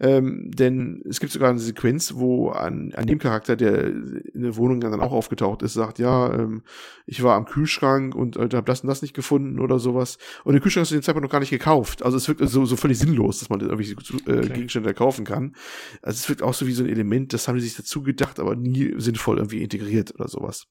Ähm, 0.00 0.50
denn 0.50 1.02
es 1.08 1.20
gibt 1.20 1.32
sogar 1.32 1.50
eine 1.50 1.58
Sequenz, 1.58 2.14
wo 2.16 2.48
an, 2.50 2.92
an 2.96 3.06
dem 3.06 3.18
Charakter, 3.18 3.54
der 3.54 3.86
in 3.86 4.42
der 4.42 4.56
Wohnung 4.56 4.80
dann 4.80 4.98
auch 5.00 5.12
aufgetaucht 5.12 5.62
ist, 5.62 5.74
sagt, 5.74 5.98
ja, 5.98 6.32
ähm, 6.32 6.62
ich 7.06 7.22
war 7.22 7.36
am 7.36 7.44
Kühlschrank 7.44 8.14
und 8.14 8.36
äh, 8.36 8.48
habe 8.52 8.62
das 8.62 8.80
und 8.80 8.88
das 8.88 9.02
nicht 9.02 9.14
gefunden 9.14 9.60
oder 9.60 9.78
sowas. 9.78 10.16
Und 10.44 10.54
der 10.54 10.62
Kühlschrank 10.62 10.84
ist 10.84 10.88
zu 10.88 10.94
dem 10.94 11.02
Zeitpunkt 11.02 11.24
noch 11.24 11.32
gar 11.32 11.40
nicht 11.40 11.50
gekauft. 11.50 12.02
Also 12.02 12.16
es 12.16 12.26
wirkt 12.28 12.40
so, 12.48 12.64
so 12.64 12.76
völlig 12.76 12.98
sinnlos, 12.98 13.40
dass 13.40 13.50
man 13.50 13.60
irgendwelche 13.60 13.92
äh, 14.26 14.38
okay. 14.38 14.48
Gegenstände 14.48 14.94
kaufen 14.94 15.26
kann. 15.26 15.54
Also 16.02 16.16
es 16.16 16.28
wirkt 16.28 16.42
auch 16.42 16.54
so 16.54 16.66
wie 16.66 16.72
so 16.72 16.82
ein 16.82 16.88
Element, 16.88 17.34
das 17.34 17.46
haben 17.46 17.56
die 17.56 17.62
sich 17.62 17.76
dazu 17.76 18.02
gedacht, 18.02 18.40
aber 18.40 18.56
nie 18.62 18.94
sinnvoll 18.98 19.38
irgendwie 19.38 19.62
integriert 19.62 20.14
oder 20.14 20.28
sowas. 20.28 20.66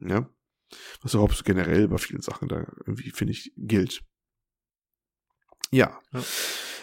Ja. 0.00 0.28
Was 1.02 1.14
überhaupt 1.14 1.44
generell 1.44 1.88
bei 1.88 1.98
vielen 1.98 2.22
Sachen 2.22 2.48
da 2.48 2.66
irgendwie, 2.86 3.10
finde 3.10 3.32
ich, 3.32 3.52
gilt. 3.56 4.02
Ja. 5.70 6.00
Ja. 6.12 6.22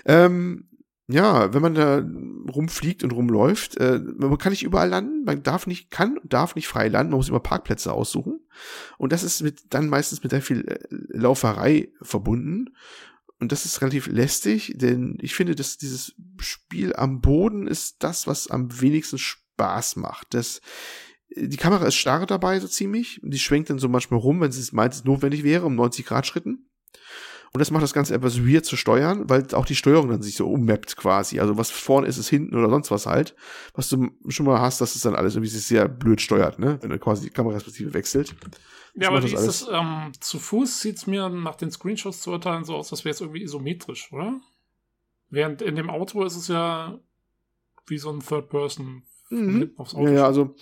Ähm, 0.06 0.68
ja, 1.08 1.54
wenn 1.54 1.62
man 1.62 1.76
da 1.76 1.98
rumfliegt 2.54 3.04
und 3.04 3.12
rumläuft, 3.12 3.78
äh, 3.78 4.00
man 4.00 4.38
kann 4.38 4.52
nicht 4.52 4.64
überall 4.64 4.88
landen, 4.88 5.26
man 5.26 5.44
darf 5.44 5.68
nicht, 5.68 5.92
kann 5.92 6.18
und 6.18 6.32
darf 6.32 6.56
nicht 6.56 6.68
frei 6.68 6.88
landen, 6.88 7.12
man 7.12 7.18
muss 7.18 7.28
immer 7.28 7.42
Parkplätze 7.42 7.92
aussuchen. 7.92 8.40
Und 8.98 9.12
das 9.12 9.24
ist 9.24 9.42
mit, 9.42 9.74
dann 9.74 9.90
meistens 9.90 10.24
mit 10.24 10.32
sehr 10.32 10.42
viel 10.42 10.66
äh, 10.68 10.80
Lauferei 10.90 11.92
verbunden. 12.02 12.76
Und 13.40 13.52
das 13.52 13.66
ist 13.66 13.82
relativ 13.82 14.08
lästig, 14.08 14.74
denn 14.78 15.18
ich 15.20 15.34
finde, 15.34 15.56
dass 15.56 15.78
dieses 15.78 16.14
Spiel 16.40 16.96
am 16.96 17.20
Boden 17.20 17.68
ist 17.68 18.04
das, 18.04 18.28
was 18.28 18.48
am 18.48 18.80
wenigsten 18.80 19.18
Spaß 19.18 19.41
macht. 19.96 20.34
Das, 20.34 20.62
die 21.30 21.58
Kamera 21.58 21.86
ist 21.86 21.96
starr 21.96 22.26
dabei, 22.26 22.60
so 22.60 22.68
ziemlich. 22.68 23.20
Die 23.24 23.40
schwenkt 23.40 23.70
dann 23.70 23.80
so 23.80 23.88
manchmal 23.88 24.20
rum, 24.20 24.42
wenn 24.42 24.52
sie 24.52 24.76
meint, 24.76 24.94
es 24.94 25.04
notwendig 25.04 25.44
wäre, 25.44 25.66
um 25.66 25.76
90 25.76 26.06
Grad 26.06 26.26
Schritten. 26.26 26.68
Und 27.54 27.60
das 27.60 27.70
macht 27.70 27.84
das 27.84 27.94
Ganze 27.94 28.16
etwas 28.16 28.40
weird 28.40 28.66
zu 28.66 28.78
steuern, 28.78 29.30
weil 29.30 29.46
auch 29.54 29.66
die 29.66 29.76
Steuerung 29.76 30.10
dann 30.10 30.22
sich 30.22 30.36
so 30.36 30.50
ummappt 30.50 30.96
quasi. 30.96 31.40
Also 31.40 31.58
was 31.58 31.70
vorne 31.70 32.08
ist, 32.08 32.18
ist 32.18 32.30
hinten 32.30 32.56
oder 32.56 32.70
sonst 32.70 32.92
was 32.92 33.06
halt. 33.06 33.36
Was 33.74 33.90
du 33.90 34.10
schon 34.30 34.46
mal 34.46 34.62
hast, 34.62 34.80
dass 34.80 34.96
es 34.96 35.02
dann 35.02 35.16
alles 35.16 35.36
irgendwie 35.36 35.50
sich 35.50 35.66
sehr 35.66 35.90
blöd 35.90 36.22
steuert, 36.22 36.60
ne? 36.60 36.78
Wenn 36.82 36.92
du 36.92 37.00
quasi 37.00 37.24
die 37.24 37.30
Kameraperspektive 37.30 37.94
wechselt. 37.94 38.36
Ja, 38.96 39.10
aber 39.10 39.22
wie 39.24 39.34
ist 39.34 39.46
das, 39.46 39.68
ähm, 39.70 40.14
zu 40.20 40.40
Fuß 40.40 40.80
sieht's 40.82 41.08
mir 41.08 41.28
nach 41.28 41.56
den 41.56 41.72
Screenshots 41.72 42.22
zu 42.22 42.32
urteilen 42.32 42.64
so 42.64 42.76
aus, 42.76 42.92
als 42.92 43.04
wäre 43.04 43.14
es 43.14 43.22
irgendwie 43.22 43.44
isometrisch, 43.44 44.12
oder? 44.14 44.40
Während 45.30 45.62
in 45.62 45.76
dem 45.76 45.90
Auto 45.90 46.24
ist 46.24 46.38
es 46.38 46.48
ja 46.48 47.00
wie 47.88 47.98
so 47.98 48.12
ein 48.12 48.22
Third-Person 48.22 49.04
Mhm. 49.32 49.72
Ja, 49.96 50.10
ja, 50.12 50.26
also 50.26 50.56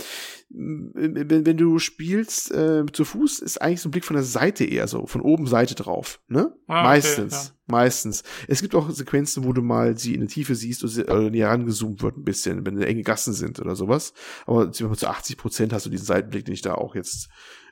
wenn, 0.51 1.45
wenn 1.45 1.57
du 1.57 1.77
spielst 1.77 2.51
äh, 2.51 2.83
zu 2.91 3.05
Fuß, 3.05 3.39
ist 3.39 3.61
eigentlich 3.61 3.81
so 3.81 3.89
ein 3.89 3.91
Blick 3.91 4.05
von 4.05 4.15
der 4.15 4.23
Seite 4.23 4.65
eher 4.65 4.87
so, 4.87 5.05
von 5.05 5.21
oben 5.21 5.45
Seite 5.45 5.75
drauf, 5.75 6.21
ne? 6.27 6.55
Ah, 6.67 6.83
meistens, 6.83 7.33
okay, 7.33 7.45
ja. 7.45 7.53
meistens. 7.67 8.23
Es 8.47 8.61
gibt 8.61 8.73
auch 8.73 8.89
Sequenzen, 8.89 9.43
wo 9.43 9.53
du 9.53 9.61
mal 9.61 9.97
sie 9.97 10.15
in 10.15 10.21
der 10.21 10.29
Tiefe 10.29 10.55
siehst 10.55 10.83
oder 10.83 11.25
äh, 11.25 11.29
näher 11.29 11.49
rangezoomt 11.49 12.01
wird 12.01 12.17
ein 12.17 12.23
bisschen, 12.23 12.65
wenn 12.65 12.81
enge 12.81 13.03
Gassen 13.03 13.33
sind 13.33 13.59
oder 13.59 13.75
sowas. 13.75 14.13
Aber 14.47 14.71
zu 14.71 14.89
80 14.89 15.37
Prozent 15.37 15.73
hast 15.73 15.85
du 15.85 15.91
diesen 15.91 16.05
Seitenblick, 16.05 16.45
den 16.45 16.53
ich 16.53 16.63
da 16.63 16.73
auch 16.73 16.95
jetzt, 16.95 17.29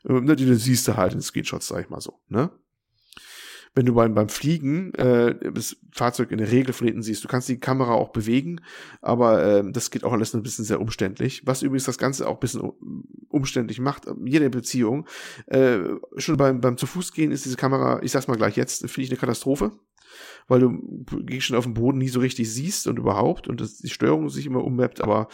äh, 0.07 0.13
ne, 0.13 0.35
den 0.35 0.55
siehst 0.55 0.87
du 0.87 0.97
halt 0.97 1.13
in 1.13 1.21
Screenshots, 1.21 1.67
sag 1.67 1.81
ich 1.81 1.89
mal 1.89 2.01
so, 2.01 2.19
ne? 2.27 2.51
Wenn 3.77 3.85
du 3.85 3.93
beim, 3.93 4.15
beim 4.15 4.27
Fliegen 4.27 4.91
äh, 4.95 5.35
das 5.53 5.77
Fahrzeug 5.91 6.31
in 6.31 6.39
der 6.39 6.51
Regel 6.51 6.73
von 6.73 6.87
hinten 6.87 7.03
siehst. 7.03 7.23
Du 7.23 7.27
kannst 7.27 7.47
die 7.47 7.59
Kamera 7.59 7.93
auch 7.93 8.09
bewegen, 8.09 8.59
aber 9.03 9.43
äh, 9.43 9.71
das 9.71 9.91
geht 9.91 10.03
auch 10.03 10.13
alles 10.13 10.33
ein 10.33 10.41
bisschen 10.41 10.65
sehr 10.65 10.81
umständlich. 10.81 11.43
Was 11.45 11.61
übrigens 11.61 11.85
das 11.85 11.99
Ganze 11.99 12.27
auch 12.27 12.33
ein 12.33 12.39
bisschen 12.39 12.71
umständlich 13.29 13.79
macht, 13.79 14.05
jede 14.25 14.49
Beziehung. 14.49 15.05
Äh, 15.45 15.77
schon 16.17 16.37
beim, 16.37 16.59
beim 16.59 16.77
zu 16.77 16.87
Fuß 16.87 17.13
gehen 17.13 17.31
ist 17.31 17.45
diese 17.45 17.55
Kamera, 17.55 18.01
ich 18.01 18.11
sag's 18.11 18.27
mal 18.27 18.35
gleich 18.35 18.57
jetzt, 18.57 18.81
finde 18.89 19.01
ich 19.03 19.11
eine 19.11 19.19
Katastrophe 19.19 19.71
weil 20.47 20.61
du 20.61 21.05
Gegenstände 21.25 21.59
auf 21.59 21.65
dem 21.65 21.73
Boden 21.73 21.97
nie 21.97 22.07
so 22.07 22.21
richtig 22.21 22.51
siehst 22.51 22.87
und 22.87 22.97
überhaupt 22.97 23.47
und 23.47 23.59
das, 23.59 23.77
die 23.77 23.89
Steuerung 23.89 24.29
sich 24.29 24.45
immer 24.45 24.63
ummappt, 24.63 25.01
aber 25.01 25.27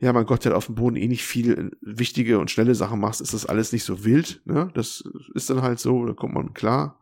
ja, 0.00 0.12
mein 0.12 0.26
Gott, 0.26 0.44
der 0.44 0.56
auf 0.56 0.66
dem 0.66 0.74
Boden 0.74 0.96
eh 0.96 1.06
nicht 1.06 1.24
viel 1.24 1.70
wichtige 1.80 2.40
und 2.40 2.50
schnelle 2.50 2.74
Sachen 2.74 3.00
machst, 3.00 3.20
ist 3.20 3.32
das 3.32 3.46
alles 3.46 3.72
nicht 3.72 3.84
so 3.84 4.04
wild, 4.04 4.42
ne? 4.44 4.68
Das 4.74 5.04
ist 5.34 5.48
dann 5.48 5.62
halt 5.62 5.78
so, 5.78 6.04
da 6.04 6.12
kommt 6.12 6.34
man 6.34 6.52
klar. 6.52 6.98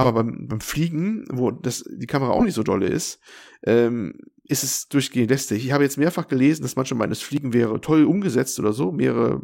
Aber 0.00 0.12
beim, 0.12 0.46
beim 0.48 0.60
Fliegen, 0.60 1.24
wo 1.30 1.50
das, 1.50 1.84
die 1.88 2.06
Kamera 2.06 2.30
auch 2.30 2.42
nicht 2.42 2.54
so 2.54 2.62
dolle 2.62 2.86
ist, 2.86 3.20
ähm, 3.64 4.14
ist 4.44 4.64
es 4.64 4.88
durchgehend 4.88 5.30
lästig. 5.30 5.64
Ich 5.64 5.72
habe 5.72 5.84
jetzt 5.84 5.98
mehrfach 5.98 6.26
gelesen, 6.26 6.62
dass 6.62 6.76
manche 6.76 6.94
meinen, 6.94 7.10
das 7.10 7.20
Fliegen 7.20 7.52
wäre 7.52 7.80
toll 7.80 8.04
umgesetzt 8.04 8.58
oder 8.58 8.72
so. 8.72 8.92
Mehrere 8.92 9.42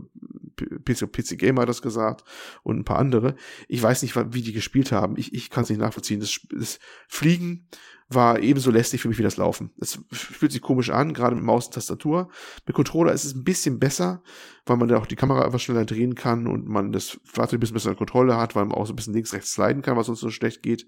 PC, 0.57 1.12
PC 1.12 1.39
Gamer 1.39 1.62
hat 1.62 1.68
das 1.68 1.83
gesagt 1.83 2.25
und 2.62 2.78
ein 2.78 2.85
paar 2.85 2.99
andere. 2.99 3.36
Ich 3.68 3.83
weiß 3.83 4.02
nicht, 4.02 4.17
wie 4.17 4.43
die 4.43 4.52
gespielt 4.52 4.93
haben. 4.93 5.17
Ich, 5.17 5.35
ich 5.35 5.51
kann 5.51 5.65
es 5.65 5.70
nicht 5.70 5.81
nachvollziehen. 5.81 6.20
Das, 6.20 6.41
das 6.51 6.78
Fliegen 7.09 7.68
war 8.09 8.39
ebenso 8.39 8.70
lästig 8.70 9.01
für 9.01 9.09
mich 9.09 9.18
wie 9.18 9.25
das 9.25 9.36
Laufen. 9.36 9.70
Es 9.81 9.99
fühlt 10.12 10.52
sich 10.52 10.60
komisch 10.60 10.91
an, 10.91 11.12
gerade 11.12 11.35
mit 11.35 11.44
Maus 11.44 11.67
und 11.67 11.75
Tastatur. 11.75 12.28
Mit 12.65 12.76
Controller 12.76 13.12
ist 13.12 13.25
es 13.25 13.35
ein 13.35 13.43
bisschen 13.43 13.81
besser, 13.81 14.23
weil 14.65 14.76
man 14.76 14.89
da 14.89 14.99
auch 14.99 15.07
die 15.07 15.17
Kamera 15.17 15.44
einfach 15.44 15.59
schneller 15.59 15.85
drehen 15.85 16.15
kann 16.15 16.47
und 16.47 16.68
man 16.68 16.93
das 16.93 17.18
Fahrzeug 17.25 17.59
ein 17.59 17.60
bisschen 17.60 17.75
besser 17.75 17.91
in 17.91 17.97
Kontrolle 17.97 18.36
hat, 18.36 18.55
weil 18.55 18.65
man 18.65 18.76
auch 18.76 18.86
so 18.86 18.93
ein 18.93 18.97
bisschen 18.97 19.15
links, 19.15 19.33
rechts 19.33 19.52
sliden 19.52 19.83
kann, 19.83 19.97
was 19.97 20.09
uns 20.09 20.20
so 20.20 20.31
schlecht 20.31 20.62
geht. 20.62 20.86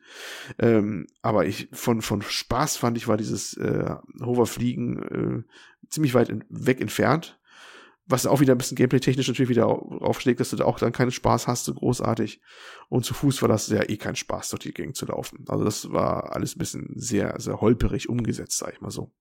Ähm, 0.61 1.07
aber 1.21 1.47
ich, 1.47 1.69
von, 1.73 2.03
von 2.03 2.23
Spaß 2.23 2.77
fand 2.77 2.97
ich, 2.97 3.09
war 3.09 3.17
dieses 3.17 3.57
äh, 3.57 3.97
Hoverfliegen 4.23 5.45
äh, 5.47 5.89
ziemlich 5.89 6.15
weit 6.15 6.29
in, 6.29 6.45
weg 6.51 6.81
entfernt 6.81 7.38
was 8.09 8.27
auch 8.27 8.41
wieder 8.41 8.55
ein 8.55 8.59
bisschen 8.59 8.77
gameplay-technisch 8.77 9.28
natürlich 9.28 9.51
wieder 9.51 9.67
aufschlägt, 9.69 10.41
dass 10.41 10.51
du 10.51 10.57
da 10.57 10.65
auch 10.65 10.78
dann 10.78 10.93
keinen 10.93 11.11
Spaß 11.11 11.47
hast, 11.47 11.67
so 11.67 11.75
großartig. 11.75 12.41
Und 12.89 13.05
zu 13.05 13.15
Fuß 13.15 13.43
war 13.43 13.49
das 13.49 13.69
ja 13.69 13.83
eh 13.89 13.99
kein 13.99 14.17
Spaß, 14.17 14.49
durch 14.49 14.61
die 14.61 14.73
Gegend 14.73 14.97
zu 14.97 15.07
laufen. 15.07 15.45
Also 15.49 15.65
das 15.65 15.93
war 15.93 16.35
alles 16.35 16.57
ein 16.57 16.59
bisschen 16.59 16.93
sehr, 16.97 17.39
sehr 17.39 17.61
holperig 17.61 18.09
umgesetzt, 18.09 18.59
sag 18.59 18.73
ich 18.73 18.81
mal 18.81 18.91
so. 18.91 19.12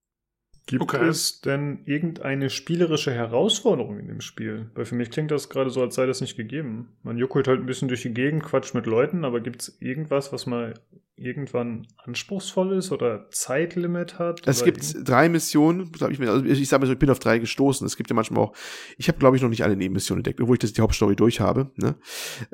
Gibt 0.67 0.83
okay. 0.83 1.07
es 1.07 1.39
denn 1.39 1.79
irgendeine 1.85 2.49
spielerische 2.49 3.13
Herausforderung 3.13 3.99
in 3.99 4.07
dem 4.07 4.19
Spiel? 4.19 4.69
Weil 4.75 4.83
für 4.83 4.95
mich 4.95 5.09
klingt 5.09 5.31
das 5.31 5.47
gerade 5.47 5.69
so, 5.69 5.81
als 5.81 5.95
sei 5.95 6.05
das 6.05 6.19
nicht 6.19 6.35
gegeben. 6.35 6.89
Man 7.03 7.17
juckelt 7.17 7.47
halt 7.47 7.61
ein 7.61 7.65
bisschen 7.65 7.87
durch 7.87 8.01
die 8.01 8.13
Gegend, 8.13 8.43
quatscht 8.43 8.75
mit 8.75 8.85
Leuten, 8.85 9.23
aber 9.23 9.39
gibt 9.39 9.61
es 9.61 9.77
irgendwas, 9.79 10.33
was 10.33 10.45
mal 10.45 10.73
irgendwann 11.15 11.87
anspruchsvoll 12.03 12.73
ist 12.73 12.91
oder 12.91 13.29
Zeitlimit 13.31 14.19
hat? 14.19 14.45
Es 14.45 14.65
gibt 14.65 15.07
drei 15.07 15.29
Missionen, 15.29 15.93
glaube 15.93 16.11
ich, 16.11 16.19
also 16.21 16.43
ich 16.43 16.67
sage 16.67 16.85
mal, 16.85 16.91
ich 16.91 16.99
bin 16.99 17.09
auf 17.09 17.19
drei 17.19 17.39
gestoßen. 17.39 17.87
Es 17.87 17.95
gibt 17.95 18.09
ja 18.09 18.15
manchmal 18.15 18.43
auch, 18.43 18.53
ich 18.97 19.07
habe 19.07 19.19
glaube 19.19 19.37
ich 19.37 19.41
noch 19.41 19.49
nicht 19.49 19.63
alle 19.63 19.77
Nebenmissionen 19.77 20.19
entdeckt, 20.19 20.41
obwohl 20.41 20.55
ich 20.55 20.59
das 20.59 20.73
die 20.73 20.81
Hauptstory 20.81 21.15
durch 21.15 21.39
habe. 21.39 21.71
Ne? 21.77 21.95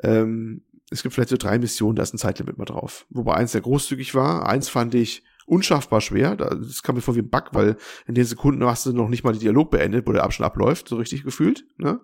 Ähm, 0.04 0.62
es 0.88 1.02
gibt 1.02 1.14
vielleicht 1.14 1.30
so 1.30 1.36
drei 1.36 1.58
Missionen, 1.58 1.96
da 1.96 2.04
ist 2.04 2.14
ein 2.14 2.18
Zeitlimit 2.18 2.58
mal 2.58 2.64
drauf. 2.64 3.06
Wobei 3.10 3.34
eins 3.34 3.52
sehr 3.52 3.60
großzügig 3.60 4.14
war, 4.14 4.48
eins 4.48 4.68
fand 4.68 4.94
ich 4.94 5.24
unschaffbar 5.46 6.00
schwer. 6.00 6.36
Das 6.36 6.82
kam 6.82 6.94
mir 6.94 7.00
vor 7.00 7.16
wie 7.16 7.20
ein 7.20 7.30
Bug, 7.30 7.50
weil 7.52 7.76
in 8.06 8.14
den 8.14 8.24
Sekunden 8.24 8.64
hast 8.64 8.86
du 8.86 8.92
noch 8.92 9.08
nicht 9.08 9.24
mal 9.24 9.32
den 9.32 9.40
Dialog 9.40 9.70
beendet, 9.70 10.06
wo 10.06 10.12
der 10.12 10.24
Abschnitt 10.24 10.46
abläuft, 10.46 10.88
so 10.88 10.96
richtig 10.96 11.24
gefühlt. 11.24 11.64
Ne? 11.78 12.00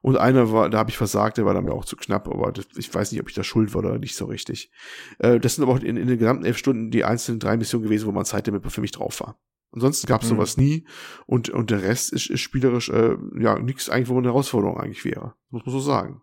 Und 0.00 0.16
einer 0.16 0.52
war, 0.52 0.70
da 0.70 0.78
habe 0.78 0.90
ich 0.90 0.96
versagt, 0.96 1.38
der 1.38 1.44
war 1.44 1.54
dann 1.54 1.64
mir 1.64 1.72
auch 1.72 1.84
zu 1.84 1.96
knapp, 1.96 2.28
aber 2.28 2.52
das, 2.52 2.66
ich 2.76 2.92
weiß 2.92 3.10
nicht, 3.10 3.20
ob 3.20 3.28
ich 3.28 3.34
da 3.34 3.42
schuld 3.42 3.74
war 3.74 3.80
oder 3.80 3.98
nicht 3.98 4.16
so 4.16 4.26
richtig. 4.26 4.70
Äh, 5.18 5.40
das 5.40 5.56
sind 5.56 5.64
aber 5.64 5.72
auch 5.72 5.80
in, 5.80 5.96
in 5.96 6.06
den 6.06 6.18
gesamten 6.18 6.44
elf 6.44 6.58
Stunden 6.58 6.90
die 6.90 7.04
einzelnen 7.04 7.40
drei 7.40 7.56
Missionen 7.56 7.84
gewesen, 7.84 8.06
wo 8.06 8.12
man 8.12 8.24
Zeitlimit 8.24 8.70
für 8.70 8.80
mich 8.80 8.92
drauf 8.92 9.20
war. 9.20 9.40
Ansonsten 9.72 10.06
gab 10.06 10.22
es 10.22 10.30
mhm. 10.30 10.36
sowas 10.36 10.56
nie 10.56 10.86
und, 11.26 11.50
und 11.50 11.70
der 11.70 11.82
Rest 11.82 12.12
ist, 12.12 12.30
ist 12.30 12.40
spielerisch 12.40 12.88
äh, 12.88 13.16
ja 13.38 13.58
nichts 13.58 13.90
eigentlich, 13.90 14.08
wo 14.08 14.16
eine 14.16 14.28
Herausforderung 14.28 14.78
eigentlich 14.78 15.04
wäre. 15.04 15.34
Muss 15.50 15.66
man 15.66 15.72
so 15.72 15.80
sagen. 15.80 16.22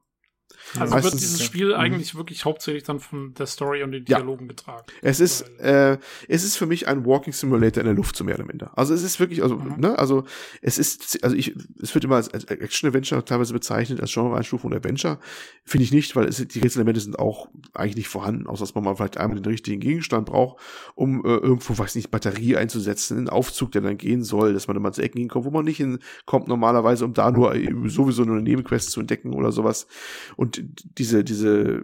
Also 0.80 0.94
Meistens, 0.94 1.14
wird 1.14 1.22
dieses 1.22 1.44
Spiel 1.44 1.72
ja. 1.72 1.78
Mhm. 1.78 1.84
eigentlich 1.84 2.16
wirklich 2.16 2.46
hauptsächlich 2.46 2.84
dann 2.84 3.00
von 3.00 3.34
der 3.34 3.46
Story 3.46 3.84
und 3.84 3.92
den 3.92 4.06
Dialogen 4.06 4.46
ja. 4.46 4.50
getragen. 4.50 4.86
Es 5.02 5.20
ist, 5.20 5.42
äh, 5.60 5.98
es 6.28 6.44
ist 6.44 6.58
für 6.58 6.66
mich 6.66 6.88
ein 6.88 7.06
Walking 7.06 7.34
Simulator 7.34 7.82
in 7.82 7.88
der 7.88 7.96
Luft, 7.96 8.16
so 8.16 8.24
mehr 8.24 8.36
oder 8.36 8.46
minder. 8.46 8.72
Also 8.76 8.94
es 8.94 9.04
ist 9.04 9.20
wirklich, 9.20 9.42
also, 9.44 9.56
mhm. 9.58 9.80
ne, 9.80 9.98
also 9.98 10.24
es 10.62 10.78
ist, 10.78 11.24
also 11.24 11.36
ich, 11.36 11.56
es 11.82 11.94
wird 11.94 12.06
immer 12.06 12.16
als, 12.16 12.34
als 12.34 12.46
Action-Adventure 12.46 13.24
teilweise 13.26 13.54
bezeichnet, 13.54 14.02
als 14.02 14.14
Genre-Einstufung 14.14 14.74
Adventure. 14.74 15.20
Finde 15.64 15.84
ich 15.84 15.92
nicht, 15.92 16.16
weil 16.16 16.28
es, 16.28 16.46
die 16.48 16.60
Rätselelemente 16.60 17.00
sind 17.00 17.18
auch 17.18 17.50
eigentlich 17.74 17.96
nicht 17.96 18.08
vorhanden, 18.08 18.48
außer 18.48 18.64
dass 18.64 18.76
man 18.76 18.84
mal 18.84 18.96
vielleicht 18.96 19.18
einmal 19.18 19.40
den 19.40 19.46
richtigen 19.46 19.80
Gegenstand 19.80 20.28
braucht, 20.28 20.62
um 20.96 21.24
äh, 21.26 21.30
irgendwo, 21.30 21.78
weiß 21.78 21.96
nicht, 21.96 22.12
Batterie 22.12 22.56
einzusetzen, 22.56 23.18
einen 23.18 23.30
Aufzug, 23.30 23.72
der 23.72 23.82
dann 23.82 23.98
gehen 23.98 24.24
soll, 24.24 24.54
dass 24.54 24.68
man 24.68 24.76
dann 24.76 24.84
mal 24.84 24.92
zu 24.92 25.02
Ecken 25.02 25.20
hinkommt, 25.20 25.46
wo 25.46 25.52
man 25.52 25.66
nicht 25.66 25.78
hinkommt 25.78 26.48
normalerweise, 26.48 27.06
um 27.06 27.14
da 27.14 27.32
nur 27.32 27.56
äh, 27.56 27.72
sowieso 27.86 28.24
nur 28.24 28.36
eine 28.36 28.44
Nebenquest 28.44 28.92
zu 28.92 29.00
entdecken 29.00 29.34
oder 29.34 29.52
sowas. 29.52 29.88
Und 30.36 30.45
diese, 30.52 31.24
diese 31.24 31.84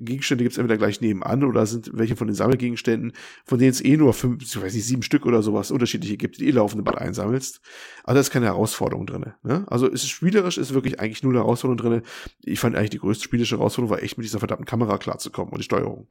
Gegenstände 0.00 0.44
gibt 0.44 0.52
es 0.52 0.58
entweder 0.58 0.78
gleich 0.78 1.00
nebenan 1.00 1.44
oder 1.44 1.66
sind 1.66 1.90
welche 1.92 2.16
von 2.16 2.26
den 2.26 2.34
Sammelgegenständen, 2.34 3.12
von 3.44 3.58
denen 3.58 3.70
es 3.70 3.84
eh 3.84 3.96
nur 3.96 4.14
fünf, 4.14 4.42
ich 4.42 4.60
weiß 4.60 4.74
nicht, 4.74 4.86
sieben 4.86 5.02
Stück 5.02 5.26
oder 5.26 5.42
sowas 5.42 5.70
unterschiedliche 5.70 6.16
gibt, 6.16 6.38
die 6.38 6.48
eh 6.48 6.50
laufende 6.50 6.82
Bad 6.82 6.98
einsammelst. 6.98 7.60
Also 8.02 8.14
da 8.14 8.20
ist 8.20 8.30
keine 8.30 8.46
Herausforderung 8.46 9.06
drin. 9.06 9.26
Ne? 9.42 9.64
Also 9.68 9.86
ist 9.86 10.08
spielerisch, 10.08 10.58
ist 10.58 10.72
wirklich 10.72 11.00
eigentlich 11.00 11.22
nur 11.22 11.32
eine 11.32 11.40
Herausforderung 11.40 11.76
drin. 11.76 12.02
Ich 12.42 12.60
fand 12.60 12.76
eigentlich 12.76 12.90
die 12.90 12.98
größte 12.98 13.24
spielische 13.24 13.58
Herausforderung 13.58 13.94
war 13.94 14.02
echt 14.02 14.16
mit 14.16 14.24
dieser 14.24 14.38
verdammten 14.38 14.66
Kamera 14.66 14.96
klarzukommen 14.96 15.52
und 15.52 15.58
die 15.58 15.64
Steuerung. 15.64 16.08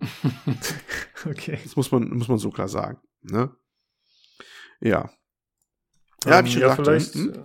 okay. 1.25 1.57
Das 1.63 1.75
muss 1.75 1.91
man, 1.91 2.09
muss 2.09 2.27
man 2.27 2.37
so 2.37 2.51
klar 2.51 2.67
sagen. 2.67 2.99
Ne? 3.23 3.49
Ja. 4.81 5.09
Ja, 6.25 6.31
hab 6.37 6.45
ich 6.45 6.53
schon 6.53 6.61
ja, 6.61 6.75
gesagt. 6.75 6.87
Vielleicht, 6.87 7.15
hm? 7.15 7.43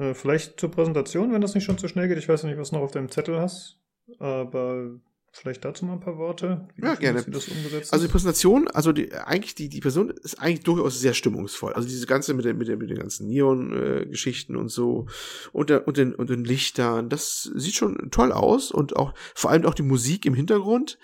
Äh, 0.00 0.14
vielleicht 0.14 0.58
zur 0.58 0.70
Präsentation, 0.70 1.32
wenn 1.32 1.42
das 1.42 1.54
nicht 1.54 1.64
schon 1.64 1.78
zu 1.78 1.86
schnell 1.86 2.08
geht. 2.08 2.16
Ich 2.16 2.28
weiß 2.28 2.44
nicht, 2.44 2.58
was 2.58 2.70
du 2.70 2.76
noch 2.76 2.82
auf 2.82 2.90
deinem 2.90 3.10
Zettel 3.10 3.38
hast, 3.38 3.78
aber 4.18 4.98
vielleicht 5.32 5.64
dazu 5.64 5.84
mal 5.84 5.92
ein 5.92 6.00
paar 6.00 6.16
Worte. 6.16 6.68
Wie 6.74 6.82
ja, 6.82 6.94
gerne. 6.94 7.24
Wie 7.24 7.30
das 7.30 7.48
umgesetzt 7.48 7.92
also 7.92 8.06
die 8.06 8.10
Präsentation, 8.10 8.66
also 8.68 8.92
die, 8.92 9.12
eigentlich 9.12 9.54
die, 9.54 9.68
die 9.68 9.80
Person 9.80 10.10
ist 10.10 10.40
eigentlich 10.40 10.64
durchaus 10.64 10.98
sehr 10.98 11.12
stimmungsvoll. 11.12 11.74
Also 11.74 11.86
diese 11.86 12.06
ganze 12.06 12.32
mit, 12.34 12.46
der, 12.46 12.54
mit, 12.54 12.66
der, 12.66 12.78
mit 12.78 12.88
den 12.88 12.98
ganzen 12.98 13.28
Neon-Geschichten 13.28 14.54
äh, 14.54 14.58
und 14.58 14.70
so 14.70 15.06
und, 15.52 15.70
der, 15.70 15.86
und, 15.86 15.98
den, 15.98 16.14
und 16.14 16.30
den 16.30 16.44
Lichtern, 16.44 17.10
das 17.10 17.42
sieht 17.54 17.74
schon 17.74 18.10
toll 18.10 18.32
aus 18.32 18.72
und 18.72 18.96
auch 18.96 19.12
vor 19.34 19.50
allem 19.50 19.66
auch 19.66 19.74
die 19.74 19.82
Musik 19.82 20.24
im 20.24 20.34
Hintergrund 20.34 20.98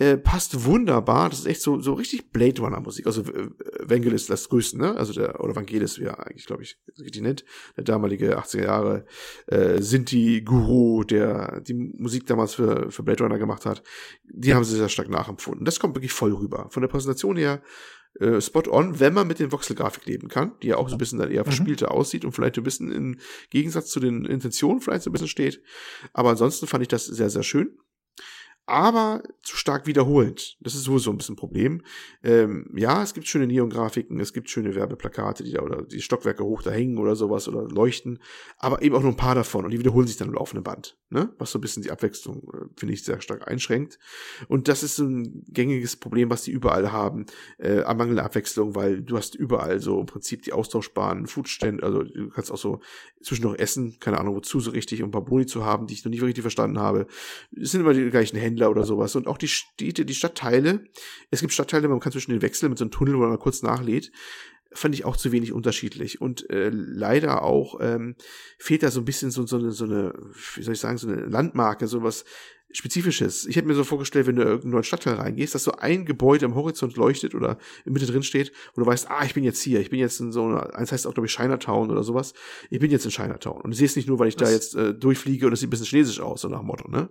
äh, 0.00 0.16
passt 0.16 0.64
wunderbar. 0.64 1.28
Das 1.28 1.40
ist 1.40 1.46
echt 1.46 1.60
so, 1.60 1.78
so 1.78 1.92
richtig 1.92 2.32
Blade 2.32 2.62
Runner 2.62 2.80
Musik. 2.80 3.06
Also 3.06 3.20
äh, 3.20 3.50
Vangelis 3.84 4.26
das 4.26 4.48
größte, 4.48 4.78
ne? 4.78 4.96
Also 4.96 5.12
der, 5.12 5.44
oder 5.44 5.54
Vangelis, 5.54 6.00
wie 6.00 6.04
er 6.04 6.26
eigentlich, 6.26 6.46
glaube 6.46 6.62
ich, 6.62 6.78
richtig 6.98 7.20
nennt. 7.20 7.44
Der 7.76 7.84
damalige 7.84 8.38
80er 8.38 8.62
Jahre 8.62 9.04
äh, 9.46 9.82
Sinti-Guru, 9.82 11.04
der 11.04 11.60
die 11.60 11.74
Musik 11.74 12.26
damals 12.26 12.54
für, 12.54 12.90
für 12.90 13.02
Blade 13.02 13.24
Runner 13.24 13.38
gemacht 13.38 13.66
hat. 13.66 13.82
Die 14.24 14.54
haben 14.54 14.64
sie 14.64 14.78
sehr 14.78 14.88
stark 14.88 15.10
nachempfunden. 15.10 15.66
Das 15.66 15.78
kommt 15.78 15.94
wirklich 15.94 16.12
voll 16.12 16.32
rüber. 16.32 16.68
Von 16.70 16.80
der 16.80 16.88
Präsentation 16.88 17.36
her 17.36 17.60
äh, 18.20 18.40
spot 18.40 18.70
on, 18.70 19.00
wenn 19.00 19.12
man 19.12 19.28
mit 19.28 19.38
den 19.38 19.52
Voxelgrafik 19.52 20.06
leben 20.06 20.28
kann, 20.28 20.52
die 20.62 20.68
ja 20.68 20.76
auch 20.78 20.88
so 20.88 20.94
ein 20.94 20.98
bisschen 20.98 21.18
dann 21.18 21.30
eher 21.30 21.42
mhm. 21.42 21.52
verspielter 21.52 21.92
mhm. 21.92 21.98
aussieht 21.98 22.24
und 22.24 22.32
vielleicht 22.32 22.56
ein 22.56 22.64
bisschen 22.64 22.90
im 22.90 23.18
Gegensatz 23.50 23.90
zu 23.90 24.00
den 24.00 24.24
Intentionen 24.24 24.80
vielleicht 24.80 25.02
so 25.02 25.10
ein 25.10 25.12
bisschen 25.12 25.28
steht. 25.28 25.62
Aber 26.14 26.30
ansonsten 26.30 26.66
fand 26.66 26.80
ich 26.80 26.88
das 26.88 27.04
sehr, 27.04 27.28
sehr 27.28 27.42
schön 27.42 27.76
aber 28.66 29.22
zu 29.42 29.56
stark 29.56 29.86
wiederholend. 29.86 30.56
Das 30.60 30.74
ist 30.74 30.84
sowieso 30.84 31.10
ein 31.10 31.18
bisschen 31.18 31.34
ein 31.34 31.38
Problem. 31.38 31.82
Ähm, 32.22 32.70
ja, 32.76 33.02
es 33.02 33.14
gibt 33.14 33.26
schöne 33.26 33.46
Neon-Grafiken, 33.46 34.20
es 34.20 34.32
gibt 34.32 34.48
schöne 34.48 34.74
Werbeplakate, 34.74 35.42
die 35.42 35.52
da 35.52 35.62
oder 35.62 35.82
die 35.82 36.00
Stockwerke 36.00 36.44
hoch 36.44 36.62
da 36.62 36.70
hängen 36.70 36.98
oder 36.98 37.16
sowas 37.16 37.48
oder 37.48 37.66
leuchten, 37.68 38.20
aber 38.58 38.82
eben 38.82 38.94
auch 38.94 39.02
nur 39.02 39.10
ein 39.10 39.16
paar 39.16 39.34
davon 39.34 39.64
und 39.64 39.72
die 39.72 39.78
wiederholen 39.80 40.06
sich 40.06 40.18
dann 40.18 40.28
im 40.28 40.34
laufenden 40.34 40.62
Band, 40.62 40.96
ne? 41.08 41.34
Was 41.38 41.50
so 41.50 41.58
ein 41.58 41.62
bisschen 41.62 41.82
die 41.82 41.90
Abwechslung, 41.90 42.42
äh, 42.54 42.66
finde 42.76 42.94
ich, 42.94 43.02
sehr 43.02 43.20
stark 43.20 43.48
einschränkt. 43.48 43.98
Und 44.46 44.68
das 44.68 44.84
ist 44.84 44.96
so 44.96 45.04
ein 45.04 45.44
gängiges 45.48 45.96
Problem, 45.96 46.30
was 46.30 46.42
die 46.42 46.52
überall 46.52 46.92
haben, 46.92 47.26
äh, 47.58 47.82
an 47.82 47.96
mangelnder 47.96 48.24
Abwechslung, 48.24 48.76
weil 48.76 49.02
du 49.02 49.16
hast 49.16 49.34
überall 49.34 49.80
so 49.80 49.98
im 49.98 50.06
Prinzip 50.06 50.42
die 50.42 50.52
austauschbaren 50.52 51.26
Foodstände, 51.26 51.82
also 51.82 52.04
du 52.04 52.28
kannst 52.28 52.52
auch 52.52 52.58
so 52.58 52.80
zwischendurch 53.20 53.58
essen, 53.58 53.98
keine 53.98 54.18
Ahnung 54.18 54.36
wozu 54.36 54.60
so 54.60 54.70
richtig, 54.70 55.02
um 55.02 55.08
ein 55.08 55.12
paar 55.12 55.24
Boni 55.24 55.46
zu 55.46 55.64
haben, 55.64 55.88
die 55.88 55.94
ich 55.94 56.04
noch 56.04 56.10
nicht 56.10 56.22
richtig 56.22 56.42
verstanden 56.42 56.78
habe. 56.78 57.06
Es 57.60 57.72
sind 57.72 57.80
immer 57.80 57.94
die 57.94 58.08
gleichen 58.10 58.36
Händler 58.36 58.49
Händler 58.50 58.70
oder 58.70 58.84
sowas. 58.84 59.16
Und 59.16 59.26
auch 59.26 59.38
die 59.38 59.48
Städte, 59.48 60.04
die 60.04 60.14
Stadtteile. 60.14 60.84
Es 61.30 61.40
gibt 61.40 61.52
Stadtteile, 61.52 61.88
man 61.88 62.00
kann 62.00 62.12
zwischen 62.12 62.32
den 62.32 62.42
wechseln 62.42 62.70
mit 62.70 62.78
so 62.78 62.84
einem 62.84 62.90
Tunnel, 62.90 63.14
wo 63.14 63.20
man 63.20 63.38
kurz 63.38 63.62
nachlädt. 63.62 64.10
Fand 64.72 64.94
ich 64.94 65.04
auch 65.04 65.16
zu 65.16 65.32
wenig 65.32 65.52
unterschiedlich. 65.52 66.20
Und 66.20 66.48
äh, 66.50 66.70
leider 66.72 67.42
auch 67.42 67.80
ähm, 67.80 68.14
fehlt 68.58 68.82
da 68.82 68.90
so 68.90 69.00
ein 69.00 69.04
bisschen 69.04 69.30
so, 69.30 69.46
so, 69.46 69.56
eine, 69.56 69.72
so 69.72 69.84
eine, 69.84 70.14
wie 70.54 70.62
soll 70.62 70.74
ich 70.74 70.80
sagen, 70.80 70.98
so 70.98 71.08
eine 71.08 71.26
Landmarke, 71.26 71.86
so 71.86 72.02
was 72.02 72.24
Spezifisches. 72.72 73.46
Ich 73.46 73.56
hätte 73.56 73.66
mir 73.66 73.74
so 73.74 73.82
vorgestellt, 73.82 74.28
wenn 74.28 74.36
du 74.36 74.42
in 74.42 74.48
irgendeinen 74.48 74.72
neuen 74.74 74.84
Stadtteil 74.84 75.14
reingehst, 75.14 75.56
dass 75.56 75.64
so 75.64 75.72
ein 75.72 76.04
Gebäude 76.04 76.46
am 76.46 76.54
Horizont 76.54 76.96
leuchtet 76.96 77.34
oder 77.34 77.58
in 77.84 77.92
Mitte 77.92 78.06
drin 78.06 78.22
steht, 78.22 78.52
wo 78.74 78.80
du 78.80 78.86
weißt, 78.86 79.10
ah, 79.10 79.24
ich 79.24 79.34
bin 79.34 79.42
jetzt 79.42 79.60
hier, 79.60 79.80
ich 79.80 79.90
bin 79.90 79.98
jetzt 79.98 80.20
in 80.20 80.30
so 80.30 80.44
einer, 80.44 80.72
eins 80.76 80.92
heißt 80.92 81.06
auch, 81.08 81.14
glaube 81.14 81.26
ich, 81.26 81.34
Chinatown 81.34 81.90
oder 81.90 82.04
sowas. 82.04 82.32
Ich 82.70 82.78
bin 82.78 82.92
jetzt 82.92 83.04
in 83.04 83.10
Chinatown. 83.10 83.60
Und 83.60 83.72
ich 83.72 83.78
sehe 83.78 83.86
es 83.86 83.96
nicht 83.96 84.06
nur, 84.06 84.20
weil 84.20 84.28
ich 84.28 84.36
das 84.36 84.48
da 84.48 84.54
jetzt 84.54 84.74
äh, 84.76 84.94
durchfliege 84.94 85.46
und 85.48 85.52
es 85.52 85.60
sieht 85.60 85.66
ein 85.66 85.70
bisschen 85.70 85.86
chinesisch 85.86 86.20
aus, 86.20 86.42
so 86.42 86.48
nach 86.48 86.60
dem 86.60 86.66
Motto, 86.66 86.88
ne? 86.88 87.10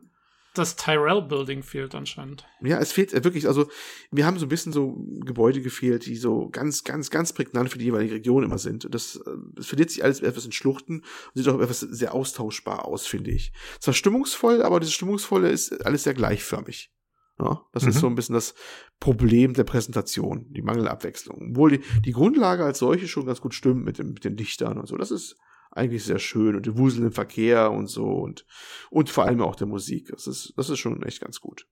Das 0.59 0.75
Tyrell 0.75 1.21
Building 1.21 1.63
fehlt 1.63 1.95
anscheinend. 1.95 2.45
Ja, 2.61 2.79
es 2.79 2.91
fehlt 2.91 3.13
äh, 3.13 3.23
wirklich, 3.23 3.47
also 3.47 3.69
wir 4.11 4.25
haben 4.25 4.37
so 4.37 4.45
ein 4.45 4.49
bisschen 4.49 4.71
so 4.71 5.05
Gebäude 5.25 5.61
gefehlt, 5.61 6.05
die 6.05 6.15
so 6.15 6.49
ganz, 6.49 6.83
ganz, 6.83 7.09
ganz 7.09 7.33
prägnant 7.33 7.69
für 7.69 7.77
die 7.77 7.85
jeweilige 7.85 8.15
Region 8.15 8.43
immer 8.43 8.57
sind. 8.57 8.93
Das, 8.93 9.15
äh, 9.15 9.31
das 9.55 9.67
verliert 9.67 9.89
sich 9.89 10.03
alles 10.03 10.21
etwas 10.21 10.45
in 10.45 10.51
Schluchten 10.51 10.99
und 10.99 11.05
sieht 11.33 11.47
auch 11.47 11.59
etwas 11.59 11.79
sehr 11.79 12.13
austauschbar 12.13 12.85
aus, 12.85 13.07
finde 13.07 13.31
ich. 13.31 13.51
Zwar 13.79 13.93
stimmungsvoll, 13.93 14.61
aber 14.61 14.79
dieses 14.79 14.93
Stimmungsvolle 14.93 15.49
ist 15.49 15.85
alles 15.85 16.03
sehr 16.03 16.13
gleichförmig. 16.13 16.91
Ja, 17.39 17.65
das 17.71 17.83
mhm. 17.83 17.89
ist 17.89 17.99
so 17.99 18.07
ein 18.07 18.15
bisschen 18.15 18.35
das 18.35 18.53
Problem 18.99 19.53
der 19.53 19.63
Präsentation, 19.63 20.45
die 20.49 20.61
mangelnde 20.61 20.91
Abwechslung. 20.91 21.51
Obwohl 21.51 21.77
die, 21.77 21.81
die 22.03 22.11
Grundlage 22.11 22.65
als 22.65 22.79
solche 22.79 23.07
schon 23.07 23.25
ganz 23.25 23.39
gut 23.39 23.53
stimmt 23.53 23.85
mit, 23.85 23.97
dem, 23.97 24.13
mit 24.13 24.25
den 24.25 24.35
Dichtern 24.35 24.77
und 24.77 24.87
so. 24.87 24.97
Das 24.97 25.09
ist 25.09 25.37
eigentlich 25.71 26.03
sehr 26.03 26.19
schön 26.19 26.55
und 26.55 26.65
der 26.65 26.77
Wusel 26.77 27.05
im 27.05 27.11
Verkehr 27.11 27.71
und 27.71 27.87
so 27.87 28.05
und, 28.05 28.45
und 28.89 29.09
vor 29.09 29.25
allem 29.25 29.41
auch 29.41 29.55
der 29.55 29.67
Musik. 29.67 30.09
Das 30.11 30.27
ist, 30.27 30.53
das 30.57 30.69
ist 30.69 30.79
schon 30.79 31.01
echt 31.03 31.21
ganz 31.21 31.39
gut. 31.39 31.67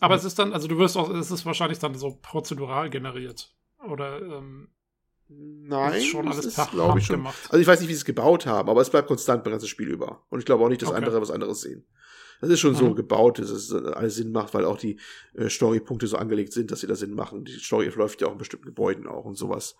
Aber 0.00 0.14
ja. 0.14 0.18
es 0.18 0.24
ist 0.24 0.38
dann, 0.38 0.52
also 0.52 0.68
du 0.68 0.78
wirst 0.78 0.96
auch, 0.96 1.10
es 1.10 1.30
ist 1.30 1.46
wahrscheinlich 1.46 1.78
dann 1.78 1.94
so 1.94 2.18
prozedural 2.20 2.90
generiert. 2.90 3.54
Oder 3.88 4.20
ähm, 4.20 4.68
Nein, 5.28 5.94
ist 5.94 6.06
schon 6.06 6.28
alles 6.28 6.44
ist, 6.44 6.70
glaube 6.70 6.98
ich 6.98 7.06
schon. 7.06 7.16
Gemacht. 7.16 7.36
Also 7.48 7.60
ich 7.60 7.66
weiß 7.66 7.80
nicht, 7.80 7.88
wie 7.88 7.94
sie 7.94 8.00
es 8.00 8.04
gebaut 8.04 8.46
haben, 8.46 8.68
aber 8.68 8.80
es 8.80 8.90
bleibt 8.90 9.08
konstant 9.08 9.42
beim 9.42 9.52
ganzen 9.52 9.68
Spiel 9.68 9.88
über. 9.88 10.24
Und 10.28 10.38
ich 10.38 10.44
glaube 10.44 10.64
auch 10.64 10.68
nicht, 10.68 10.82
dass 10.82 10.90
okay. 10.90 10.98
andere 10.98 11.20
was 11.20 11.30
anderes 11.30 11.60
sehen. 11.60 11.84
Das 12.40 12.50
ist 12.50 12.60
schon 12.60 12.72
mhm. 12.72 12.76
so 12.76 12.94
gebaut, 12.94 13.38
dass 13.38 13.50
es 13.50 13.72
alles 13.72 14.16
Sinn 14.16 14.30
macht, 14.30 14.54
weil 14.54 14.64
auch 14.64 14.76
die 14.76 15.00
äh, 15.34 15.48
Storypunkte 15.48 16.06
so 16.06 16.16
angelegt 16.16 16.52
sind, 16.52 16.70
dass 16.70 16.80
sie 16.80 16.86
da 16.86 16.94
Sinn 16.94 17.14
machen. 17.14 17.44
Die 17.44 17.52
Story 17.52 17.90
läuft 17.94 18.20
ja 18.20 18.28
auch 18.28 18.32
in 18.32 18.38
bestimmten 18.38 18.66
Gebäuden 18.66 19.06
auch 19.06 19.24
und 19.24 19.36
sowas. 19.36 19.76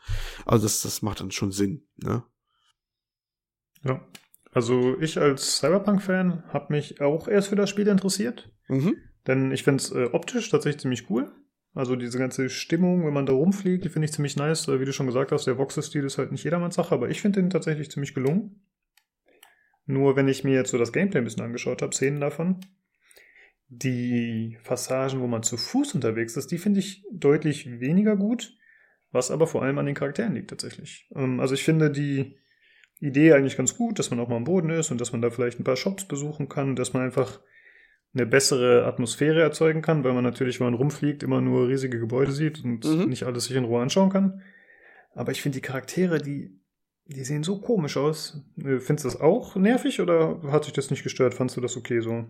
Also 0.47 0.65
das, 0.65 0.81
das 0.81 1.02
macht 1.02 1.20
dann 1.20 1.31
schon 1.31 1.52
Sinn, 1.52 1.86
ne? 1.97 2.25
Ja. 3.85 4.07
Also 4.53 4.99
ich 5.01 5.19
als 5.19 5.59
Cyberpunk-Fan 5.59 6.45
habe 6.49 6.73
mich 6.73 7.01
auch 7.01 7.29
erst 7.29 7.49
für 7.49 7.57
das 7.57 7.69
Spiel 7.69 7.89
interessiert. 7.89 8.51
Mhm. 8.69 8.97
Denn 9.27 9.53
ich 9.53 9.65
finde 9.65 9.83
es 9.83 9.93
äh, 9.93 10.09
optisch 10.13 10.49
tatsächlich 10.49 10.81
ziemlich 10.81 11.11
cool. 11.11 11.31
Also 11.75 11.95
diese 11.95 12.19
ganze 12.19 12.49
Stimmung, 12.49 13.05
wenn 13.05 13.13
man 13.13 13.27
da 13.27 13.35
rumfliegt, 13.35 13.85
die 13.85 13.91
finde 13.91 14.07
ich 14.07 14.13
ziemlich 14.13 14.37
nice. 14.37 14.67
Wie 14.67 14.85
du 14.85 14.93
schon 14.95 15.07
gesagt 15.07 15.31
hast, 15.31 15.47
der 15.47 15.59
Voxel-Stil 15.59 16.05
ist 16.05 16.17
halt 16.17 16.33
nicht 16.33 16.43
jedermanns 16.43 16.77
Sache, 16.77 16.95
aber 16.95 17.11
ich 17.11 17.21
finde 17.21 17.41
den 17.43 17.51
tatsächlich 17.51 17.91
ziemlich 17.91 18.15
gelungen. 18.15 18.63
Nur 19.85 20.17
wenn 20.17 20.27
ich 20.27 20.43
mir 20.43 20.55
jetzt 20.55 20.71
so 20.71 20.79
das 20.79 20.93
Gameplay 20.93 21.19
ein 21.19 21.25
bisschen 21.25 21.45
angeschaut 21.45 21.83
habe, 21.83 21.95
Szenen 21.95 22.21
davon, 22.21 22.61
die 23.69 24.59
Passagen, 24.65 25.21
wo 25.21 25.27
man 25.27 25.43
zu 25.43 25.57
Fuß 25.57 25.95
unterwegs 25.95 26.37
ist, 26.37 26.51
die 26.51 26.59
finde 26.59 26.81
ich 26.81 27.05
deutlich 27.13 27.81
weniger 27.81 28.17
gut, 28.17 28.57
was 29.11 29.31
aber 29.31 29.47
vor 29.47 29.63
allem 29.63 29.79
an 29.79 29.87
den 29.87 29.95
Charakteren 29.95 30.35
liegt 30.35 30.51
tatsächlich. 30.51 31.09
Ähm, 31.15 31.41
also 31.41 31.55
ich 31.55 31.63
finde 31.65 31.91
die 31.91 32.39
Idee 33.00 33.33
eigentlich 33.33 33.57
ganz 33.57 33.76
gut, 33.76 33.99
dass 33.99 34.10
man 34.10 34.20
auch 34.20 34.28
mal 34.28 34.36
am 34.36 34.44
Boden 34.44 34.70
ist 34.70 34.91
und 34.91 35.00
dass 35.00 35.12
man 35.12 35.20
da 35.20 35.31
vielleicht 35.31 35.60
ein 35.60 35.65
paar 35.65 35.76
Shops 35.76 36.07
besuchen 36.07 36.49
kann, 36.49 36.76
dass 36.76 36.92
man 36.92 37.02
einfach 37.02 37.41
eine 38.15 38.26
bessere 38.26 38.86
Atmosphäre 38.86 39.42
erzeugen 39.42 39.83
kann, 39.83 40.02
weil 40.02 40.15
man 40.15 40.25
natürlich, 40.25 40.58
wenn 40.58 40.68
man 40.68 40.75
rumfliegt, 40.75 41.23
immer 41.23 41.41
nur 41.42 41.68
riesige 41.68 42.00
Gebäude 42.00 42.33
sieht 42.33 42.65
und 42.65 42.84
mhm. 42.84 43.10
nicht 43.10 43.25
alles 43.25 43.44
sich 43.44 43.57
in 43.57 43.65
Ruhe 43.65 43.83
anschauen 43.83 44.10
kann. 44.10 44.42
Aber 45.15 45.33
ich 45.33 45.42
finde 45.42 45.57
die 45.57 45.66
Charaktere, 45.66 46.23
die 46.23 46.58
die 47.08 47.25
sehen 47.25 47.44
so 47.44 47.60
komisch 47.60 47.97
aus. 47.97 48.41
Äh, 48.57 48.81
findest 48.81 49.05
du 49.05 49.08
das 49.10 49.20
auch 49.20 49.57
nervig 49.57 50.00
oder 50.00 50.41
hat 50.50 50.65
sich 50.65 50.73
das 50.73 50.91
nicht 50.91 51.02
gestört? 51.02 51.34
Fandst 51.34 51.57
du 51.57 51.60
das 51.60 51.76
okay 51.76 52.00
so? 52.00 52.25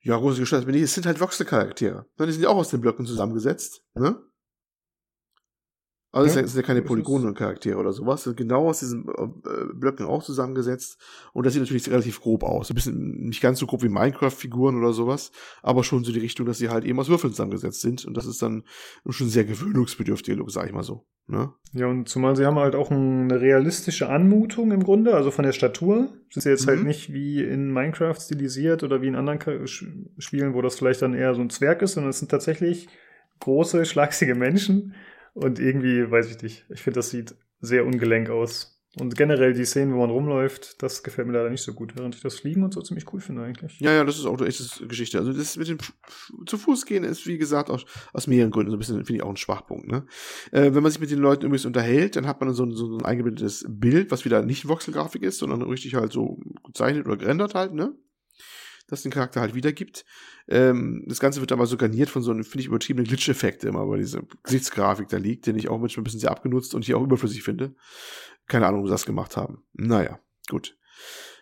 Ja, 0.00 0.16
große 0.16 0.40
gestört. 0.40 0.68
Es 0.68 0.94
sind 0.94 1.06
halt 1.06 1.20
Voxel-Charaktere. 1.20 2.06
Die 2.18 2.32
sind 2.32 2.42
ja 2.42 2.48
auch 2.48 2.56
aus 2.56 2.70
den 2.70 2.80
Blöcken 2.80 3.06
zusammengesetzt, 3.06 3.82
ne? 3.94 4.20
Also 6.16 6.34
ja, 6.34 6.42
das 6.42 6.52
sind 6.52 6.62
ja 6.62 6.66
keine 6.66 6.80
Polygone 6.80 7.26
und 7.26 7.36
Charaktere 7.36 7.76
oder 7.76 7.92
sowas. 7.92 8.24
Sind 8.24 8.38
genau 8.38 8.68
aus 8.68 8.78
diesen 8.78 9.06
äh, 9.06 9.74
Blöcken 9.74 10.06
auch 10.06 10.22
zusammengesetzt. 10.22 10.98
Und 11.34 11.44
das 11.44 11.52
sieht 11.52 11.60
natürlich 11.60 11.90
relativ 11.90 12.22
grob 12.22 12.42
aus. 12.42 12.70
Ein 12.70 12.74
bisschen 12.74 13.26
nicht 13.26 13.42
ganz 13.42 13.58
so 13.58 13.66
grob 13.66 13.82
wie 13.82 13.90
Minecraft-Figuren 13.90 14.78
oder 14.78 14.94
sowas, 14.94 15.30
aber 15.62 15.84
schon 15.84 16.04
so 16.04 16.12
die 16.12 16.20
Richtung, 16.20 16.46
dass 16.46 16.56
sie 16.56 16.70
halt 16.70 16.86
eben 16.86 16.98
aus 16.98 17.10
Würfeln 17.10 17.34
zusammengesetzt 17.34 17.82
sind. 17.82 18.06
Und 18.06 18.16
das 18.16 18.24
ist 18.24 18.40
dann 18.40 18.64
schon 19.10 19.28
sehr 19.28 19.44
gewöhnungsbedürftige 19.44 20.38
Look, 20.38 20.50
sag 20.50 20.66
ich 20.66 20.72
mal 20.72 20.84
so. 20.84 21.04
Ne? 21.26 21.52
Ja, 21.74 21.86
und 21.86 22.08
zumal 22.08 22.34
sie 22.34 22.46
haben 22.46 22.58
halt 22.58 22.76
auch 22.76 22.90
eine 22.90 23.38
realistische 23.38 24.08
Anmutung 24.08 24.72
im 24.72 24.84
Grunde, 24.84 25.12
also 25.14 25.30
von 25.30 25.44
der 25.44 25.52
Statur. 25.52 26.14
Sind 26.30 26.42
sie 26.42 26.48
jetzt 26.48 26.66
halt 26.66 26.78
mhm. 26.78 26.84
halt 26.84 26.96
nicht 26.96 27.12
wie 27.12 27.42
in 27.42 27.70
Minecraft 27.70 28.18
stilisiert 28.18 28.82
oder 28.82 29.02
wie 29.02 29.08
in 29.08 29.16
anderen 29.16 29.66
Spielen, 29.66 30.54
wo 30.54 30.62
das 30.62 30.76
vielleicht 30.76 31.02
dann 31.02 31.12
eher 31.12 31.34
so 31.34 31.42
ein 31.42 31.50
Zwerg 31.50 31.82
ist, 31.82 31.92
sondern 31.92 32.08
es 32.10 32.20
sind 32.20 32.30
tatsächlich 32.30 32.88
große, 33.40 33.84
schlagsige 33.84 34.34
Menschen 34.34 34.94
und 35.36 35.58
irgendwie, 35.58 36.10
weiß 36.10 36.30
ich 36.30 36.42
nicht, 36.42 36.64
ich 36.70 36.80
finde, 36.80 36.98
das 36.98 37.10
sieht 37.10 37.34
sehr 37.60 37.84
ungelenk 37.84 38.30
aus. 38.30 38.72
Und 38.98 39.14
generell 39.14 39.52
die 39.52 39.66
Szenen, 39.66 39.92
wo 39.92 39.98
man 39.98 40.08
rumläuft, 40.08 40.82
das 40.82 41.02
gefällt 41.02 41.28
mir 41.28 41.34
leider 41.34 41.50
nicht 41.50 41.62
so 41.62 41.74
gut, 41.74 41.94
während 41.98 42.14
ich 42.14 42.22
das 42.22 42.36
Fliegen 42.36 42.64
und 42.64 42.72
so 42.72 42.80
ziemlich 42.80 43.12
cool 43.12 43.20
finde 43.20 43.42
eigentlich. 43.42 43.78
Ja, 43.78 43.92
ja, 43.92 44.04
das 44.04 44.16
ist 44.16 44.24
auch 44.24 44.38
eine 44.38 44.48
echte 44.48 44.86
Geschichte. 44.86 45.18
Also 45.18 45.34
das 45.34 45.58
mit 45.58 45.68
dem 45.68 45.76
zu 46.46 46.56
Fuß 46.56 46.86
gehen 46.86 47.04
ist, 47.04 47.26
wie 47.26 47.36
gesagt, 47.36 47.68
aus, 47.68 47.84
aus 48.14 48.26
mehreren 48.26 48.50
Gründen 48.50 48.70
so 48.70 48.76
ein 48.76 48.78
bisschen, 48.78 49.04
finde 49.04 49.16
ich, 49.16 49.22
auch 49.22 49.28
ein 49.28 49.36
Schwachpunkt. 49.36 49.86
Ne? 49.86 50.06
Äh, 50.50 50.72
wenn 50.72 50.82
man 50.82 50.90
sich 50.90 51.00
mit 51.00 51.10
den 51.10 51.18
Leuten 51.18 51.44
übrigens 51.44 51.66
unterhält, 51.66 52.16
dann 52.16 52.26
hat 52.26 52.40
man 52.40 52.54
so, 52.54 52.70
so 52.70 52.96
ein 52.96 53.04
eingebildetes 53.04 53.66
Bild, 53.68 54.10
was 54.10 54.24
wieder 54.24 54.42
nicht 54.42 54.66
Voxelgrafik 54.66 55.22
ist, 55.22 55.36
sondern 55.36 55.60
richtig 55.60 55.94
halt 55.94 56.12
so 56.12 56.40
gezeichnet 56.64 57.04
oder 57.04 57.18
gerendert 57.18 57.54
halt, 57.54 57.74
ne? 57.74 57.94
Das 58.88 59.02
den 59.02 59.12
Charakter 59.12 59.40
halt 59.40 59.54
wiedergibt. 59.54 60.04
Ähm, 60.48 61.04
das 61.06 61.20
Ganze 61.20 61.40
wird 61.40 61.52
aber 61.52 61.66
so 61.66 61.76
garniert 61.76 62.08
von 62.08 62.22
so 62.22 62.30
einem, 62.30 62.44
finde 62.44 62.60
ich, 62.60 62.66
übertriebenen 62.66 63.06
Glitch-Effekte 63.06 63.68
immer, 63.68 63.88
weil 63.88 63.98
diese 63.98 64.22
Gesichtsgrafik 64.42 65.08
da 65.08 65.16
liegt, 65.16 65.46
den 65.46 65.56
ich 65.56 65.68
auch 65.68 65.78
manchmal 65.78 66.02
ein 66.02 66.04
bisschen 66.04 66.20
sehr 66.20 66.30
abgenutzt 66.30 66.74
und 66.74 66.84
hier 66.84 66.98
auch 66.98 67.02
überflüssig 67.02 67.42
finde. 67.42 67.74
Keine 68.46 68.66
Ahnung, 68.66 68.84
wie 68.84 68.88
sie 68.88 68.94
das 68.94 69.06
gemacht 69.06 69.36
haben. 69.36 69.64
Naja, 69.72 70.20
gut. 70.48 70.76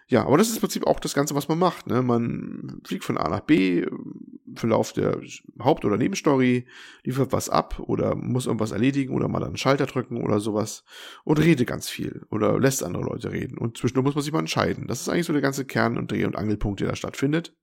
Ja, 0.09 0.27
aber 0.27 0.37
das 0.37 0.49
ist 0.49 0.57
im 0.57 0.61
Prinzip 0.61 0.87
auch 0.87 1.01
das 1.01 1.15
Ganze, 1.15 1.35
was 1.35 1.49
man 1.49 1.59
macht. 1.59 1.87
Ne? 1.87 2.03
Man 2.03 2.81
fliegt 2.85 3.05
von 3.05 3.17
A 3.17 3.29
nach 3.29 3.41
B 3.41 3.81
im 3.81 4.57
Verlauf 4.57 4.93
der 4.93 5.21
Haupt- 5.59 5.85
oder 5.85 5.97
Nebenstory, 5.97 6.67
liefert 7.03 7.33
was 7.33 7.49
ab 7.49 7.81
oder 7.81 8.15
muss 8.15 8.47
irgendwas 8.47 8.73
erledigen 8.73 9.15
oder 9.15 9.29
mal 9.29 9.43
einen 9.43 9.57
Schalter 9.57 9.87
drücken 9.87 10.23
oder 10.23 10.41
sowas 10.41 10.85
und 11.25 11.39
redet 11.39 11.67
ganz 11.67 11.89
viel 11.89 12.27
oder 12.31 12.59
lässt 12.59 12.83
andere 12.83 13.05
Leute 13.05 13.33
reden. 13.33 13.57
Und 13.57 13.79
zwischendurch 13.79 14.05
muss 14.05 14.15
man 14.15 14.25
sich 14.25 14.33
mal 14.33 14.41
entscheiden. 14.41 14.87
Das 14.87 15.01
ist 15.01 15.09
eigentlich 15.09 15.27
so 15.27 15.33
der 15.33 15.43
ganze 15.43 15.65
Kern- 15.65 15.97
und 15.97 16.11
Dreh- 16.11 16.27
und 16.27 16.37
Angelpunkt, 16.37 16.81
der 16.81 16.89
da 16.89 16.97
stattfindet. 16.97 17.55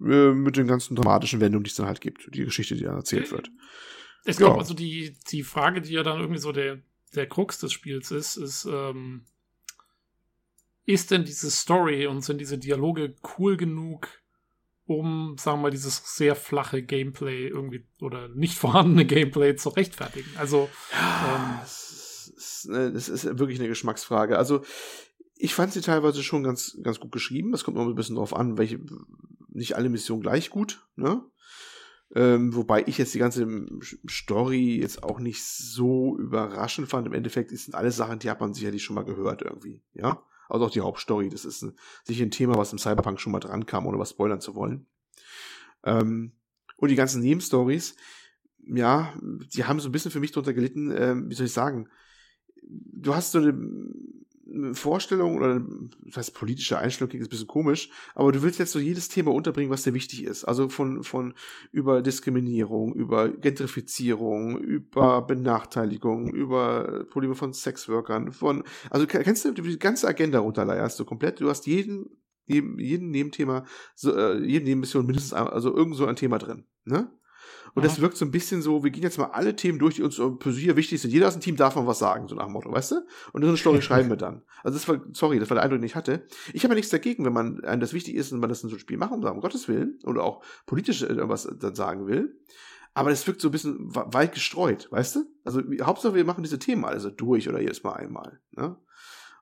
Äh, 0.00 0.32
mit 0.32 0.56
den 0.56 0.66
ganzen 0.66 0.96
dramatischen 0.96 1.40
Wendungen, 1.40 1.64
die 1.64 1.70
es 1.70 1.76
dann 1.76 1.86
halt 1.86 2.00
gibt. 2.00 2.34
Die 2.34 2.44
Geschichte, 2.44 2.74
die 2.74 2.84
dann 2.84 2.96
erzählt 2.96 3.30
wird. 3.30 3.50
Ich 4.24 4.36
glaube, 4.36 4.54
ja. 4.54 4.58
also 4.58 4.74
die, 4.74 5.16
die 5.30 5.42
Frage, 5.42 5.80
die 5.80 5.92
ja 5.92 6.02
dann 6.02 6.20
irgendwie 6.20 6.40
so 6.40 6.52
der, 6.52 6.82
der 7.14 7.26
Krux 7.26 7.58
des 7.58 7.72
Spiels 7.72 8.10
ist, 8.10 8.36
ist, 8.36 8.66
ähm, 8.70 9.24
ist 10.86 11.10
denn 11.10 11.24
diese 11.24 11.50
Story 11.50 12.06
und 12.06 12.22
sind 12.22 12.40
diese 12.40 12.58
Dialoge 12.58 13.14
cool 13.38 13.56
genug, 13.56 14.08
um, 14.86 15.36
sagen 15.38 15.58
wir 15.58 15.62
mal, 15.62 15.70
dieses 15.70 16.16
sehr 16.16 16.34
flache 16.34 16.82
Gameplay 16.82 17.46
irgendwie 17.46 17.86
oder 18.00 18.28
nicht 18.28 18.58
vorhandene 18.58 19.04
Gameplay 19.04 19.54
zu 19.56 19.68
rechtfertigen? 19.68 20.30
Also, 20.36 20.68
ja, 20.92 21.36
ähm, 21.36 21.58
das, 21.60 22.34
ist, 22.36 22.68
das 22.68 23.08
ist 23.08 23.38
wirklich 23.38 23.60
eine 23.60 23.68
Geschmacksfrage. 23.68 24.36
Also, 24.36 24.62
ich 25.36 25.54
fand 25.54 25.72
sie 25.72 25.80
teilweise 25.80 26.22
schon 26.22 26.42
ganz, 26.42 26.76
ganz 26.82 26.98
gut 26.98 27.12
geschrieben. 27.12 27.52
Das 27.52 27.64
kommt 27.64 27.76
noch 27.76 27.86
ein 27.86 27.94
bisschen 27.94 28.16
drauf 28.16 28.34
an, 28.34 28.58
welche, 28.58 28.80
nicht 29.48 29.76
alle 29.76 29.88
Missionen 29.88 30.22
gleich 30.22 30.50
gut, 30.50 30.84
ne? 30.96 31.22
Ähm, 32.12 32.56
wobei 32.56 32.82
ich 32.88 32.98
jetzt 32.98 33.14
die 33.14 33.20
ganze 33.20 33.46
Story 34.08 34.80
jetzt 34.80 35.04
auch 35.04 35.20
nicht 35.20 35.44
so 35.44 36.18
überraschend 36.18 36.88
fand. 36.88 37.06
Im 37.06 37.12
Endeffekt 37.12 37.56
sind 37.56 37.76
alles 37.76 37.94
Sachen, 37.94 38.18
die 38.18 38.28
hat 38.28 38.40
man 38.40 38.52
sicherlich 38.52 38.82
schon 38.82 38.96
mal 38.96 39.04
gehört 39.04 39.42
irgendwie, 39.42 39.84
ja 39.94 40.20
also 40.50 40.66
auch 40.66 40.70
die 40.70 40.80
Hauptstory. 40.80 41.28
Das 41.28 41.44
ist 41.44 41.62
ein, 41.62 41.76
sicher 42.04 42.24
ein 42.24 42.30
Thema, 42.30 42.56
was 42.56 42.72
im 42.72 42.78
Cyberpunk 42.78 43.20
schon 43.20 43.32
mal 43.32 43.40
dran 43.40 43.66
kam, 43.66 43.86
ohne 43.86 43.98
was 43.98 44.10
spoilern 44.10 44.40
zu 44.40 44.54
wollen. 44.54 44.86
Ähm, 45.84 46.32
und 46.76 46.88
die 46.88 46.96
ganzen 46.96 47.22
Nebenstories, 47.22 47.96
ja, 48.66 49.14
die 49.20 49.64
haben 49.64 49.80
so 49.80 49.88
ein 49.88 49.92
bisschen 49.92 50.10
für 50.10 50.20
mich 50.20 50.32
drunter 50.32 50.52
gelitten, 50.52 50.92
ähm, 50.96 51.30
wie 51.30 51.34
soll 51.34 51.46
ich 51.46 51.52
sagen, 51.52 51.88
du 52.62 53.14
hast 53.14 53.32
so 53.32 53.38
eine 53.38 53.52
Vorstellung 54.72 55.36
oder 55.36 55.62
das 56.04 56.16
heißt 56.16 56.34
politische 56.34 56.78
Einstellung 56.78 57.10
klingt 57.10 57.24
ein 57.24 57.28
bisschen 57.28 57.46
komisch, 57.46 57.90
aber 58.14 58.32
du 58.32 58.42
willst 58.42 58.58
jetzt 58.58 58.72
so 58.72 58.78
jedes 58.78 59.08
Thema 59.08 59.32
unterbringen, 59.32 59.70
was 59.70 59.82
dir 59.82 59.94
wichtig 59.94 60.24
ist. 60.24 60.44
Also 60.44 60.68
von, 60.68 61.04
von 61.04 61.34
über 61.72 62.02
Diskriminierung, 62.02 62.94
über 62.94 63.28
Gentrifizierung, 63.28 64.58
über 64.58 65.22
Benachteiligung, 65.22 66.32
über 66.32 67.04
Probleme 67.10 67.34
von 67.34 67.52
Sexworkern, 67.52 68.32
von, 68.32 68.64
also 68.90 69.06
kennst 69.06 69.44
du 69.44 69.52
die 69.52 69.78
ganze 69.78 70.08
Agenda 70.08 70.40
runterleierst 70.40 70.98
du 70.98 71.04
komplett. 71.04 71.40
Du 71.40 71.48
hast 71.48 71.66
jeden, 71.66 72.10
jeden, 72.46 72.78
jeden 72.78 73.10
Nebenthema, 73.10 73.64
so, 73.94 74.14
äh, 74.16 74.38
jede 74.44 74.64
Nebenmission 74.64 75.06
mindestens, 75.06 75.32
also 75.32 75.74
irgend 75.74 75.96
so 75.96 76.06
ein 76.06 76.16
Thema 76.16 76.38
drin, 76.38 76.64
ne? 76.84 77.10
Und 77.74 77.82
Aha. 77.82 77.88
das 77.88 78.00
wirkt 78.00 78.16
so 78.16 78.24
ein 78.24 78.30
bisschen 78.30 78.62
so, 78.62 78.82
wir 78.82 78.90
gehen 78.90 79.02
jetzt 79.02 79.18
mal 79.18 79.26
alle 79.26 79.54
Themen 79.56 79.78
durch, 79.78 79.96
die 79.96 80.02
uns 80.02 80.16
für 80.16 80.50
hier 80.50 80.76
wichtig 80.76 81.00
sind. 81.00 81.10
Jeder 81.10 81.28
aus 81.28 81.34
dem 81.34 81.42
Team 81.42 81.56
darf 81.56 81.76
mal 81.76 81.86
was 81.86 81.98
sagen, 81.98 82.28
so 82.28 82.34
nach 82.34 82.44
dem 82.44 82.52
Motto, 82.52 82.72
weißt 82.72 82.92
du? 82.92 82.96
Und 83.32 83.42
so 83.42 83.48
eine 83.48 83.56
Story 83.56 83.82
schreiben 83.82 84.08
wir 84.08 84.16
dann. 84.16 84.42
Also 84.62 84.78
das 84.78 84.88
war, 84.88 85.00
sorry, 85.12 85.38
das 85.38 85.50
war 85.50 85.56
der 85.56 85.64
Eindruck, 85.64 85.80
den 85.80 85.86
ich 85.86 85.94
hatte. 85.94 86.26
Ich 86.52 86.64
habe 86.64 86.74
ja 86.74 86.76
nichts 86.76 86.90
dagegen, 86.90 87.24
wenn 87.24 87.32
man 87.32 87.64
einem 87.64 87.80
das 87.80 87.92
wichtig 87.92 88.14
ist 88.14 88.32
und 88.32 88.40
man 88.40 88.48
das 88.48 88.62
in 88.62 88.68
so 88.68 88.74
einem 88.74 88.80
Spiel 88.80 88.96
machen 88.98 89.22
soll, 89.22 89.30
um 89.30 89.40
Gottes 89.40 89.68
Willen, 89.68 89.98
oder 90.04 90.24
auch 90.24 90.42
politisch 90.66 91.02
irgendwas 91.02 91.48
dann 91.58 91.74
sagen 91.74 92.06
will. 92.06 92.36
Aber 92.92 93.10
das 93.10 93.26
wirkt 93.26 93.40
so 93.40 93.48
ein 93.48 93.52
bisschen 93.52 93.76
weit 93.94 94.34
gestreut, 94.34 94.88
weißt 94.90 95.16
du? 95.16 95.24
Also 95.44 95.62
Hauptsache, 95.82 96.14
wir 96.14 96.24
machen 96.24 96.42
diese 96.42 96.58
Themen 96.58 96.84
also 96.84 97.10
durch 97.10 97.48
oder 97.48 97.60
jedes 97.60 97.84
Mal 97.84 97.92
einmal. 97.92 98.40
Ne? 98.52 98.76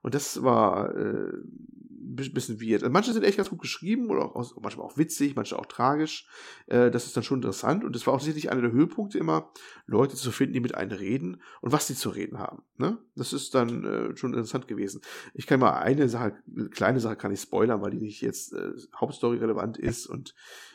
Und 0.02 0.14
das 0.14 0.42
war 0.42 0.94
äh, 0.94 1.32
ein 1.32 1.87
bisschen 2.14 2.60
weird. 2.60 2.82
Also 2.82 2.92
manche 2.92 3.12
sind 3.12 3.24
echt 3.24 3.36
ganz 3.36 3.50
gut 3.50 3.60
geschrieben 3.60 4.10
oder 4.10 4.24
auch, 4.24 4.56
manchmal 4.60 4.86
auch 4.86 4.96
witzig, 4.96 5.36
manche 5.36 5.58
auch 5.58 5.66
tragisch. 5.66 6.26
Äh, 6.66 6.90
das 6.90 7.06
ist 7.06 7.16
dann 7.16 7.22
schon 7.22 7.38
interessant 7.38 7.84
und 7.84 7.94
das 7.94 8.06
war 8.06 8.14
auch 8.14 8.20
sicherlich 8.20 8.50
einer 8.50 8.62
der 8.62 8.72
Höhepunkte 8.72 9.18
immer, 9.18 9.52
Leute 9.86 10.16
zu 10.16 10.30
finden, 10.30 10.54
die 10.54 10.60
mit 10.60 10.74
einem 10.74 10.92
reden 10.92 11.42
und 11.60 11.72
was 11.72 11.86
sie 11.86 11.94
zu 11.94 12.10
reden 12.10 12.38
haben. 12.38 12.62
Ne? 12.76 12.98
Das 13.14 13.32
ist 13.32 13.54
dann 13.54 13.84
äh, 13.84 14.16
schon 14.16 14.32
interessant 14.32 14.68
gewesen. 14.68 15.00
Ich 15.34 15.46
kann 15.46 15.60
mal 15.60 15.78
eine 15.78 16.08
Sache, 16.08 16.36
eine 16.54 16.68
kleine 16.68 17.00
Sache 17.00 17.16
kann 17.16 17.32
ich 17.32 17.40
spoilern, 17.40 17.82
weil 17.82 17.90
die 17.90 18.00
nicht 18.00 18.20
jetzt 18.20 18.52
äh, 18.52 18.72
Hauptstory 18.96 19.38
relevant 19.38 19.78
ist 19.78 20.06
und 20.06 20.34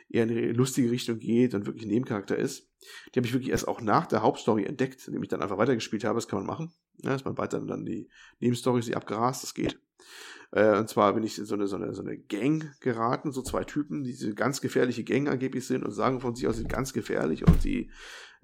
eher 0.09 0.23
in 0.23 0.31
eine 0.31 0.53
lustige 0.53 0.91
Richtung 0.91 1.19
geht 1.19 1.53
und 1.55 1.65
wirklich 1.65 1.85
ein 1.85 1.89
Nebencharakter 1.89 2.37
ist. 2.37 2.69
Die 3.13 3.19
habe 3.19 3.27
ich 3.27 3.33
wirklich 3.33 3.51
erst 3.51 3.67
auch 3.67 3.81
nach 3.81 4.05
der 4.05 4.21
Hauptstory 4.21 4.65
entdeckt, 4.65 5.07
indem 5.07 5.23
ich 5.23 5.29
dann 5.29 5.41
einfach 5.41 5.57
weitergespielt 5.57 6.03
habe. 6.03 6.15
Das 6.15 6.27
kann 6.27 6.39
man 6.39 6.47
machen. 6.47 6.73
Ja, 7.01 7.11
dass 7.11 7.25
man 7.25 7.37
weiter 7.37 7.59
dann 7.59 7.85
die 7.85 8.09
Nebenstory 8.39 8.81
sie 8.81 8.95
abgerast, 8.95 9.43
das 9.43 9.53
geht. 9.53 9.79
Äh, 10.53 10.77
und 10.77 10.87
zwar 10.87 11.13
bin 11.13 11.23
ich 11.23 11.39
in 11.39 11.45
so 11.45 11.55
eine, 11.55 11.67
so, 11.67 11.75
eine, 11.75 11.93
so 11.93 12.03
eine 12.03 12.15
Gang 12.15 12.79
geraten, 12.79 13.31
so 13.31 13.41
zwei 13.41 13.63
Typen, 13.63 14.03
die 14.03 14.11
diese 14.11 14.35
ganz 14.35 14.61
gefährliche 14.61 15.03
Gang 15.03 15.27
angeblich 15.27 15.65
sind 15.65 15.83
und 15.83 15.91
sagen 15.91 16.21
von 16.21 16.35
sich 16.35 16.47
aus, 16.47 16.55
sie 16.55 16.61
sind 16.61 16.71
ganz 16.71 16.93
gefährlich 16.93 17.45
und 17.47 17.59
sie, 17.63 17.89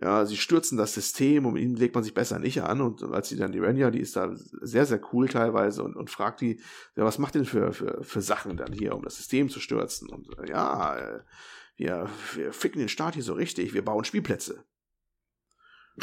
ja, 0.01 0.25
sie 0.25 0.35
stürzen 0.35 0.75
das 0.75 0.95
System 0.95 1.45
und 1.45 1.55
ihnen 1.55 1.75
legt 1.75 1.93
man 1.93 2.03
sich 2.03 2.15
besser 2.15 2.39
nicht 2.39 2.63
an. 2.63 2.81
Und 2.81 3.03
als 3.03 3.29
sie 3.29 3.37
dann 3.37 3.51
die 3.51 3.59
Renya, 3.59 3.91
die 3.91 3.99
ist 3.99 4.15
da 4.15 4.31
sehr, 4.33 4.87
sehr 4.87 4.99
cool 5.13 5.27
teilweise 5.27 5.83
und, 5.83 5.95
und 5.95 6.09
fragt 6.09 6.41
die, 6.41 6.59
ja, 6.95 7.03
was 7.03 7.19
macht 7.19 7.35
denn 7.35 7.45
für, 7.45 7.73
für, 7.73 8.03
für 8.03 8.21
Sachen 8.21 8.57
dann 8.57 8.73
hier, 8.73 8.95
um 8.95 9.03
das 9.03 9.17
System 9.17 9.49
zu 9.49 9.59
stürzen? 9.59 10.09
Und 10.09 10.29
ja, 10.47 10.97
äh, 10.97 11.19
wir, 11.75 12.09
wir 12.33 12.53
ficken 12.53 12.79
den 12.79 12.89
Staat 12.89 13.13
hier 13.13 13.23
so 13.23 13.33
richtig, 13.33 13.75
wir 13.75 13.85
bauen 13.85 14.03
Spielplätze. 14.03 14.63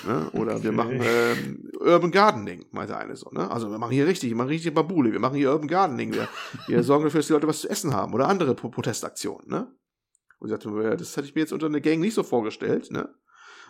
Ne? 0.07 0.31
Oder 0.33 0.55
okay. 0.55 0.65
wir 0.65 0.73
machen 0.73 1.00
ähm, 1.02 1.70
Urban 1.81 2.10
Gardening, 2.10 2.66
meinte 2.73 2.97
eine 2.97 3.16
so. 3.16 3.31
Ne? 3.31 3.50
Also 3.50 3.70
wir 3.70 3.78
machen 3.78 3.92
hier 3.92 4.07
richtig, 4.07 4.31
wir 4.31 4.36
machen 4.36 4.49
richtig 4.49 4.75
Babule, 4.75 5.12
wir 5.12 5.20
machen 5.20 5.36
hier 5.36 5.52
Urban 5.52 5.68
Gardening, 5.68 6.12
wir, 6.12 6.28
wir 6.66 6.83
sorgen 6.83 7.05
dafür, 7.05 7.20
dass 7.20 7.26
die 7.28 7.33
Leute 7.33 7.49
was 7.49 7.60
zu 7.60 7.68
essen 7.68 7.94
haben 7.94 8.15
oder 8.15 8.28
andere 8.28 8.55
Protestaktionen. 8.55 9.49
Ne? 9.49 9.73
Und 10.39 10.49
sie 10.49 10.52
sagte, 10.52 10.97
das 10.97 11.16
hätte 11.16 11.28
ich 11.28 11.34
mir 11.34 11.42
jetzt 11.42 11.52
unter 11.52 11.66
einer 11.66 11.81
Gang 11.81 12.00
nicht 12.00 12.15
so 12.15 12.23
vorgestellt. 12.23 12.91
Ne? 12.91 13.08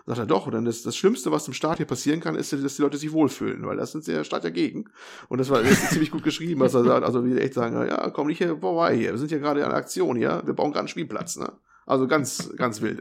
sagt 0.07 0.21
er 0.21 0.27
doch, 0.27 0.49
dann 0.51 0.67
ist 0.67 0.87
das 0.87 0.97
Schlimmste, 0.97 1.33
was 1.33 1.49
im 1.49 1.53
Staat 1.53 1.79
hier 1.79 1.87
passieren 1.87 2.21
kann, 2.21 2.37
ist, 2.37 2.53
dass 2.53 2.77
die 2.77 2.83
Leute 2.83 2.97
sich 2.97 3.13
wohlfühlen, 3.13 3.67
weil 3.67 3.77
das 3.77 3.91
sind 3.91 4.05
sehr 4.05 4.23
Staat 4.23 4.45
dagegen. 4.45 4.85
Und 5.29 5.39
das 5.39 5.51
war 5.51 5.63
das 5.63 5.71
ist 5.83 5.91
ziemlich 5.91 6.13
gut 6.13 6.23
geschrieben, 6.23 6.61
was 6.61 6.75
er 6.75 6.85
sagt. 6.85 7.05
Also 7.05 7.25
wie 7.25 7.37
echt 7.37 7.55
sagen, 7.55 7.77
ja, 7.89 8.11
komm 8.11 8.29
nicht 8.29 8.39
hier 8.39 8.57
vorbei 8.57 8.97
hier, 8.97 9.11
wir 9.11 9.19
sind 9.19 9.29
hier 9.29 9.41
gerade 9.41 9.61
in 9.61 9.67
einer 9.67 9.75
Aktion 9.75 10.17
hier, 10.17 10.43
wir 10.45 10.55
bauen 10.55 10.71
gerade 10.71 10.81
einen 10.81 10.89
Spielplatz, 10.89 11.37
ne? 11.37 11.53
Also 11.87 12.09
ganz, 12.09 12.51
ganz 12.57 12.81
wild. 12.83 13.01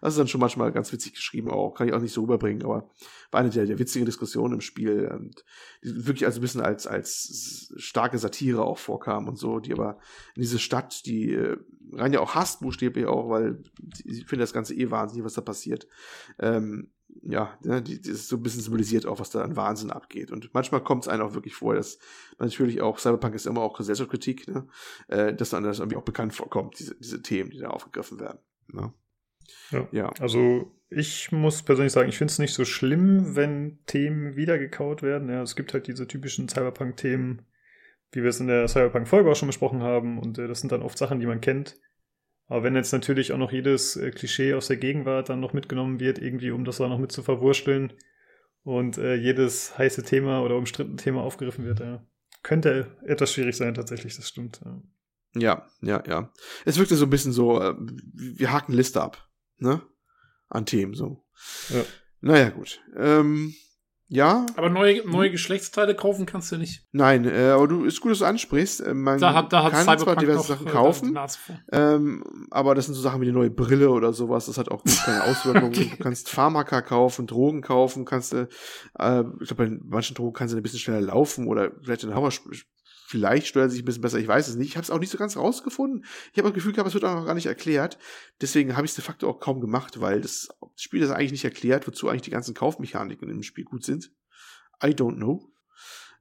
Das 0.00 0.14
ist 0.14 0.18
dann 0.18 0.28
schon 0.28 0.40
manchmal 0.40 0.72
ganz 0.72 0.90
witzig 0.92 1.12
geschrieben 1.12 1.50
auch. 1.50 1.74
Kann 1.74 1.86
ich 1.86 1.92
auch 1.92 2.00
nicht 2.00 2.14
so 2.14 2.22
rüberbringen, 2.22 2.64
aber 2.64 2.88
war 3.30 3.40
eine 3.40 3.50
der, 3.50 3.66
der 3.66 3.78
witzigen 3.78 4.06
Diskussionen 4.06 4.54
im 4.54 4.60
Spiel. 4.62 5.08
Und 5.12 5.44
die 5.84 6.06
wirklich 6.06 6.24
also 6.24 6.40
ein 6.40 6.42
bisschen 6.42 6.62
als, 6.62 6.86
als 6.86 7.72
starke 7.76 8.16
Satire 8.16 8.64
auch 8.64 8.78
vorkam 8.78 9.28
und 9.28 9.36
so, 9.36 9.60
die 9.60 9.74
aber 9.74 9.98
in 10.34 10.40
diese 10.40 10.58
Stadt, 10.58 11.04
die 11.04 11.34
äh, 11.34 11.58
rein 11.92 12.14
ja 12.14 12.20
auch 12.20 12.34
hasst, 12.34 12.60
buchstäblich 12.60 13.04
auch, 13.04 13.28
weil 13.28 13.62
ich 14.04 14.26
finde 14.26 14.42
das 14.42 14.54
Ganze 14.54 14.74
eh 14.74 14.90
wahnsinnig, 14.90 15.26
was 15.26 15.34
da 15.34 15.42
passiert. 15.42 15.86
Ähm, 16.38 16.93
ja, 17.26 17.56
ne, 17.62 17.82
die, 17.82 18.00
die 18.00 18.10
ist 18.10 18.28
so 18.28 18.36
ein 18.36 18.42
bisschen 18.42 18.60
symbolisiert 18.60 19.06
auch, 19.06 19.18
was 19.18 19.30
da 19.30 19.42
an 19.42 19.56
Wahnsinn 19.56 19.90
abgeht. 19.90 20.30
Und 20.30 20.52
manchmal 20.52 20.82
kommt 20.82 21.04
es 21.04 21.08
einem 21.08 21.22
auch 21.22 21.34
wirklich 21.34 21.54
vor, 21.54 21.74
dass 21.74 21.98
natürlich 22.38 22.82
auch, 22.82 22.98
Cyberpunk 22.98 23.34
ist 23.34 23.46
immer 23.46 23.62
auch 23.62 23.76
Gesellschaftskritik, 23.76 24.48
ne, 24.48 24.66
äh, 25.08 25.34
dass 25.34 25.50
dann 25.50 25.64
das 25.64 25.78
irgendwie 25.78 25.96
auch 25.96 26.04
bekannt 26.04 26.34
vorkommt, 26.34 26.78
diese, 26.78 26.94
diese 26.96 27.22
Themen, 27.22 27.50
die 27.50 27.58
da 27.58 27.70
aufgegriffen 27.70 28.20
werden. 28.20 28.38
Ne? 28.68 28.92
Ja. 29.70 29.88
ja. 29.92 30.12
Also 30.20 30.72
ich 30.90 31.32
muss 31.32 31.62
persönlich 31.62 31.92
sagen, 31.92 32.08
ich 32.08 32.18
finde 32.18 32.32
es 32.32 32.38
nicht 32.38 32.54
so 32.54 32.64
schlimm, 32.64 33.36
wenn 33.36 33.78
Themen 33.86 34.36
wiedergekaut 34.36 35.02
werden. 35.02 35.28
Ja, 35.28 35.42
es 35.42 35.56
gibt 35.56 35.72
halt 35.72 35.86
diese 35.86 36.06
typischen 36.06 36.48
Cyberpunk-Themen, 36.48 37.42
wie 38.12 38.22
wir 38.22 38.28
es 38.28 38.40
in 38.40 38.46
der 38.46 38.68
Cyberpunk-Folge 38.68 39.30
auch 39.30 39.36
schon 39.36 39.48
besprochen 39.48 39.82
haben. 39.82 40.18
Und 40.18 40.38
äh, 40.38 40.46
das 40.46 40.60
sind 40.60 40.72
dann 40.72 40.82
oft 40.82 40.98
Sachen, 40.98 41.20
die 41.20 41.26
man 41.26 41.40
kennt. 41.40 41.78
Aber 42.46 42.62
wenn 42.62 42.74
jetzt 42.74 42.92
natürlich 42.92 43.32
auch 43.32 43.38
noch 43.38 43.52
jedes 43.52 43.96
äh, 43.96 44.10
Klischee 44.10 44.54
aus 44.54 44.66
der 44.66 44.76
Gegenwart 44.76 45.28
dann 45.28 45.40
noch 45.40 45.52
mitgenommen 45.52 46.00
wird, 46.00 46.18
irgendwie, 46.18 46.50
um 46.50 46.64
das 46.64 46.76
da 46.76 46.88
noch 46.88 46.98
mit 46.98 47.12
zu 47.12 47.22
verwursteln 47.22 47.92
und 48.62 48.98
äh, 48.98 49.14
jedes 49.14 49.78
heiße 49.78 50.02
Thema 50.02 50.42
oder 50.42 50.56
umstrittene 50.56 50.96
Thema 50.96 51.22
aufgegriffen 51.22 51.64
wird, 51.64 51.80
ja, 51.80 52.04
könnte 52.42 52.96
etwas 53.06 53.32
schwierig 53.32 53.56
sein, 53.56 53.74
tatsächlich, 53.74 54.16
das 54.16 54.28
stimmt. 54.28 54.60
Ja. 54.64 54.82
Ja, 55.36 55.66
ja, 55.80 56.02
ja. 56.06 56.32
Es 56.64 56.78
wirkte 56.78 56.94
so 56.94 57.06
ein 57.06 57.10
bisschen 57.10 57.32
so, 57.32 57.60
äh, 57.60 57.74
wir 57.76 58.52
haken 58.52 58.72
Liste 58.72 59.02
ab, 59.02 59.28
ne? 59.58 59.82
An 60.48 60.66
Themen 60.66 60.94
so. 60.94 61.24
Ja. 61.70 61.84
Naja, 62.20 62.50
gut. 62.50 62.80
Ähm, 62.96 63.54
ja. 64.08 64.46
Aber 64.56 64.68
neue, 64.68 65.06
neue 65.08 65.30
Geschlechtsteile 65.30 65.94
kaufen 65.94 66.26
kannst 66.26 66.52
du 66.52 66.56
nicht. 66.56 66.84
Nein, 66.92 67.24
äh, 67.24 67.50
aber 67.50 67.66
du 67.66 67.84
ist 67.84 68.00
gut, 68.00 68.12
dass 68.12 68.18
du 68.18 68.26
ansprichst. 68.26 68.80
Äh, 68.80 68.94
man 68.94 69.18
da 69.18 69.34
hat, 69.34 69.52
da 69.52 69.64
hat 69.64 69.72
kann 69.72 69.98
zwar 69.98 70.16
diverse 70.16 70.48
Sachen 70.48 70.66
äh, 70.66 70.70
kaufen, 70.70 71.18
ähm, 71.72 72.24
aber 72.50 72.74
das 72.74 72.86
sind 72.86 72.94
so 72.94 73.00
Sachen 73.00 73.20
wie 73.20 73.26
die 73.26 73.32
neue 73.32 73.50
Brille 73.50 73.90
oder 73.90 74.12
sowas. 74.12 74.46
Das 74.46 74.58
hat 74.58 74.70
auch 74.70 74.82
keine 74.84 75.24
Auswirkungen. 75.24 75.66
okay. 75.66 75.90
Du 75.96 76.02
kannst 76.02 76.28
Pharmaka 76.28 76.82
kaufen, 76.82 77.26
Drogen 77.26 77.62
kaufen, 77.62 78.04
kannst 78.04 78.32
du, 78.32 78.48
äh, 78.98 79.24
ich 79.40 79.48
glaube, 79.48 79.68
bei 79.68 79.78
manchen 79.84 80.14
Drogen 80.14 80.34
kannst 80.34 80.52
du 80.52 80.58
ein 80.58 80.62
bisschen 80.62 80.80
schneller 80.80 81.00
laufen 81.00 81.46
oder 81.46 81.72
vielleicht 81.82 82.02
den 82.02 82.14
Hammer 82.14 82.30
Vielleicht 83.14 83.46
steuert 83.46 83.70
sich 83.70 83.82
ein 83.82 83.84
bisschen 83.84 84.02
besser, 84.02 84.18
ich 84.18 84.26
weiß 84.26 84.48
es 84.48 84.56
nicht. 84.56 84.70
Ich 84.70 84.76
habe 84.76 84.82
es 84.82 84.90
auch 84.90 84.98
nicht 84.98 85.12
so 85.12 85.18
ganz 85.18 85.36
rausgefunden. 85.36 86.04
Ich 86.32 86.38
habe 86.38 86.48
das 86.48 86.54
Gefühl 86.54 86.72
gehabt, 86.72 86.88
es 86.88 86.94
wird 86.94 87.04
auch 87.04 87.14
noch 87.14 87.26
gar 87.26 87.34
nicht 87.34 87.46
erklärt. 87.46 87.96
Deswegen 88.40 88.76
habe 88.76 88.86
ich 88.86 88.90
es 88.90 88.96
de 88.96 89.04
facto 89.04 89.30
auch 89.30 89.38
kaum 89.38 89.60
gemacht, 89.60 90.00
weil 90.00 90.20
das 90.20 90.48
Spiel 90.74 91.00
das 91.00 91.12
eigentlich 91.12 91.30
nicht 91.30 91.44
erklärt, 91.44 91.86
wozu 91.86 92.08
eigentlich 92.08 92.22
die 92.22 92.32
ganzen 92.32 92.54
Kaufmechaniken 92.54 93.30
im 93.30 93.44
Spiel 93.44 93.62
gut 93.62 93.84
sind. 93.84 94.10
I 94.82 94.88
don't 94.88 95.14
know. 95.14 95.48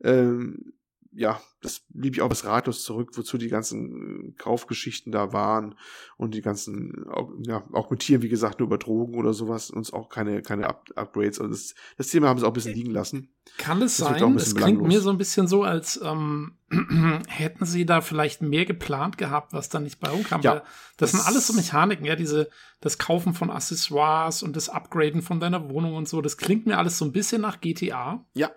Ähm, 0.03 0.73
ja, 1.15 1.39
das 1.61 1.81
blieb 1.89 2.15
ich 2.15 2.21
auch 2.21 2.29
bis 2.29 2.45
ratlos 2.45 2.83
zurück, 2.83 3.11
wozu 3.13 3.37
die 3.37 3.47
ganzen 3.47 4.29
äh, 4.29 4.31
Kaufgeschichten 4.33 5.11
da 5.11 5.31
waren 5.31 5.75
und 6.17 6.33
die 6.33 6.41
ganzen, 6.41 7.05
ja, 7.45 7.63
auch 7.71 7.89
mit 7.89 8.01
Tieren, 8.01 8.21
wie 8.21 8.29
gesagt, 8.29 8.59
nur 8.59 8.67
über 8.67 8.77
Drogen 8.77 9.15
oder 9.15 9.33
sowas, 9.33 9.69
uns 9.69 9.93
auch 9.93 10.09
keine, 10.09 10.41
keine 10.41 10.67
Up 10.67 10.89
Upgrades. 10.95 11.39
Also 11.39 11.51
das, 11.51 11.75
das 11.97 12.07
Thema 12.07 12.27
haben 12.27 12.39
sie 12.39 12.45
auch 12.45 12.51
ein 12.51 12.53
bisschen 12.53 12.75
liegen 12.75 12.91
lassen. 12.91 13.33
Kann 13.57 13.81
es 13.81 13.97
das 13.97 14.19
sein? 14.19 14.35
Es 14.35 14.55
klingt 14.55 14.81
mir 14.81 15.01
so 15.01 15.09
ein 15.09 15.17
bisschen 15.17 15.47
so, 15.47 15.63
als 15.63 15.99
ähm, 16.03 16.57
hätten 17.27 17.65
sie 17.65 17.85
da 17.85 18.01
vielleicht 18.01 18.41
mehr 18.41 18.65
geplant 18.65 19.17
gehabt, 19.17 19.53
was 19.53 19.69
dann 19.69 19.83
nicht 19.83 19.99
bei 19.99 20.09
rumkam. 20.09 20.41
Ja, 20.41 20.55
das, 20.55 20.63
das 20.97 21.11
sind 21.11 21.27
alles 21.27 21.47
so 21.47 21.53
Mechaniken, 21.53 22.05
ja, 22.05 22.15
diese, 22.15 22.49
das 22.81 22.97
Kaufen 22.97 23.33
von 23.33 23.49
Accessoires 23.49 24.43
und 24.43 24.55
das 24.55 24.69
Upgraden 24.69 25.21
von 25.21 25.39
deiner 25.39 25.69
Wohnung 25.69 25.95
und 25.95 26.07
so. 26.07 26.21
Das 26.21 26.37
klingt 26.37 26.65
mir 26.65 26.77
alles 26.77 26.97
so 26.97 27.05
ein 27.05 27.11
bisschen 27.11 27.41
nach 27.41 27.61
GTA. 27.61 28.25
Ja, 28.33 28.51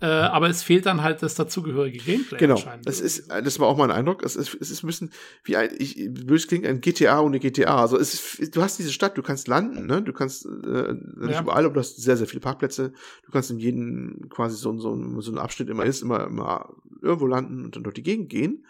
äh, 0.00 0.06
aber 0.06 0.48
es 0.48 0.62
fehlt 0.62 0.86
dann 0.86 1.02
halt 1.02 1.22
das 1.22 1.34
dazugehörige 1.34 1.98
Gameplay. 1.98 2.38
Genau. 2.38 2.62
Es 2.84 3.00
ist, 3.00 3.30
das 3.30 3.58
war 3.58 3.66
auch 3.66 3.76
mein 3.76 3.90
Eindruck. 3.90 4.22
Es 4.22 4.36
ist, 4.36 4.56
es 4.60 4.70
ist 4.70 4.84
ein 4.84 4.86
bisschen 4.86 5.10
wie 5.42 5.56
ein, 5.56 5.70
ich, 5.78 6.08
böse 6.10 6.46
klingt 6.46 6.66
ein 6.66 6.80
GTA 6.80 7.20
ohne 7.20 7.40
GTA. 7.40 7.80
Also 7.80 7.98
es 7.98 8.14
ist, 8.14 8.54
du 8.54 8.62
hast 8.62 8.78
diese 8.78 8.92
Stadt, 8.92 9.18
du 9.18 9.22
kannst 9.22 9.48
landen, 9.48 9.86
ne? 9.86 10.00
Du 10.02 10.12
kannst 10.12 10.46
äh, 10.46 10.94
nicht 11.16 11.34
ja. 11.34 11.42
überall, 11.42 11.64
aber 11.64 11.74
du 11.74 11.80
hast 11.80 11.96
sehr, 11.96 12.16
sehr 12.16 12.28
viele 12.28 12.40
Parkplätze. 12.40 12.92
Du 13.24 13.32
kannst 13.32 13.50
in 13.50 13.58
jedem 13.58 14.28
quasi 14.30 14.56
so, 14.56 14.76
so, 14.78 15.20
so 15.20 15.32
ein 15.32 15.38
Abschnitt 15.38 15.68
immer 15.68 15.84
ist, 15.84 16.02
immer, 16.02 16.26
immer 16.26 16.74
irgendwo 17.02 17.26
landen 17.26 17.64
und 17.64 17.74
dann 17.74 17.82
durch 17.82 17.94
die 17.94 18.04
Gegend 18.04 18.28
gehen. 18.28 18.66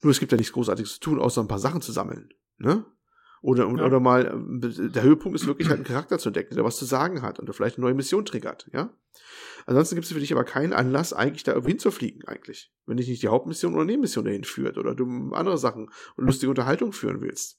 Nur 0.00 0.10
es 0.10 0.20
gibt 0.20 0.32
ja 0.32 0.38
nichts 0.38 0.52
Großartiges 0.52 0.94
zu 0.94 1.00
tun, 1.00 1.20
außer 1.20 1.42
ein 1.42 1.48
paar 1.48 1.58
Sachen 1.58 1.82
zu 1.82 1.92
sammeln. 1.92 2.30
Ne? 2.58 2.84
Oder, 3.42 3.64
ja. 3.64 3.84
oder 3.84 4.00
mal, 4.00 4.26
äh, 4.26 4.88
der 4.88 5.02
Höhepunkt 5.02 5.38
ist 5.38 5.46
wirklich 5.46 5.68
halt 5.68 5.78
einen 5.78 5.84
Charakter 5.86 6.18
zu 6.18 6.28
entdecken, 6.28 6.54
der 6.54 6.64
was 6.64 6.78
zu 6.78 6.84
sagen 6.84 7.22
hat 7.22 7.38
und 7.38 7.46
der 7.46 7.54
vielleicht 7.54 7.76
eine 7.76 7.84
neue 7.84 7.94
Mission 7.94 8.24
triggert, 8.24 8.68
ja. 8.72 8.90
Ansonsten 9.66 9.94
gibt 9.94 10.06
es 10.06 10.12
für 10.12 10.20
dich 10.20 10.32
aber 10.32 10.44
keinen 10.44 10.72
Anlass, 10.72 11.12
eigentlich 11.12 11.44
da 11.44 11.52
irgendwie 11.52 11.72
hinzufliegen, 11.72 12.24
eigentlich. 12.26 12.72
Wenn 12.86 12.96
dich 12.96 13.08
nicht 13.08 13.22
die 13.22 13.28
Hauptmission 13.28 13.74
oder 13.74 13.84
Nebenmission 13.84 14.24
dahin 14.24 14.44
führt 14.44 14.78
oder 14.78 14.94
du 14.94 15.32
andere 15.32 15.58
Sachen 15.58 15.90
und 16.16 16.26
lustige 16.26 16.50
Unterhaltung 16.50 16.92
führen 16.92 17.20
willst. 17.20 17.58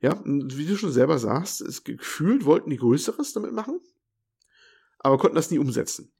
Ja, 0.00 0.12
und 0.12 0.56
wie 0.56 0.66
du 0.66 0.76
schon 0.76 0.92
selber 0.92 1.18
sagst, 1.18 1.60
es 1.60 1.82
gefühlt 1.82 2.44
wollten 2.44 2.70
die 2.70 2.76
Größeres 2.76 3.32
damit 3.32 3.52
machen, 3.52 3.80
aber 4.98 5.18
konnten 5.18 5.36
das 5.36 5.50
nie 5.50 5.58
umsetzen. 5.58 6.12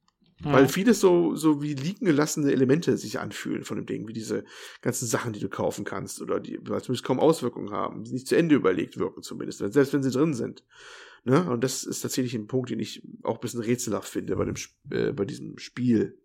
Ja. 0.43 0.53
Weil 0.53 0.69
vieles 0.69 1.01
so, 1.01 1.35
so 1.35 1.61
wie 1.61 1.73
liegen 1.73 2.05
gelassene 2.05 2.51
Elemente 2.51 2.97
sich 2.97 3.19
anfühlen 3.19 3.65
von 3.65 3.75
dem 3.75 3.85
Ding, 3.85 4.07
wie 4.07 4.13
diese 4.13 4.45
ganzen 4.81 5.05
Sachen, 5.05 5.33
die 5.33 5.39
du 5.39 5.49
kaufen 5.49 5.83
kannst 5.83 6.21
oder 6.21 6.39
die 6.39 6.57
zumindest 6.63 7.03
kaum 7.03 7.19
Auswirkungen 7.19 7.71
haben, 7.71 8.05
die 8.05 8.13
nicht 8.13 8.27
zu 8.27 8.37
Ende 8.37 8.55
überlegt 8.55 8.97
wirken 8.97 9.21
zumindest, 9.21 9.59
selbst 9.59 9.93
wenn 9.93 10.03
sie 10.03 10.11
drin 10.11 10.33
sind. 10.33 10.63
Ne? 11.23 11.49
Und 11.49 11.63
das 11.63 11.83
ist 11.83 12.01
tatsächlich 12.01 12.33
ein 12.35 12.47
Punkt, 12.47 12.69
den 12.69 12.79
ich 12.79 13.03
auch 13.23 13.35
ein 13.35 13.41
bisschen 13.41 13.61
rätselhaft 13.61 14.09
finde 14.09 14.35
bei, 14.35 14.45
dem, 14.45 14.55
äh, 14.91 15.11
bei 15.11 15.25
diesem 15.25 15.57
Spiel. 15.57 16.19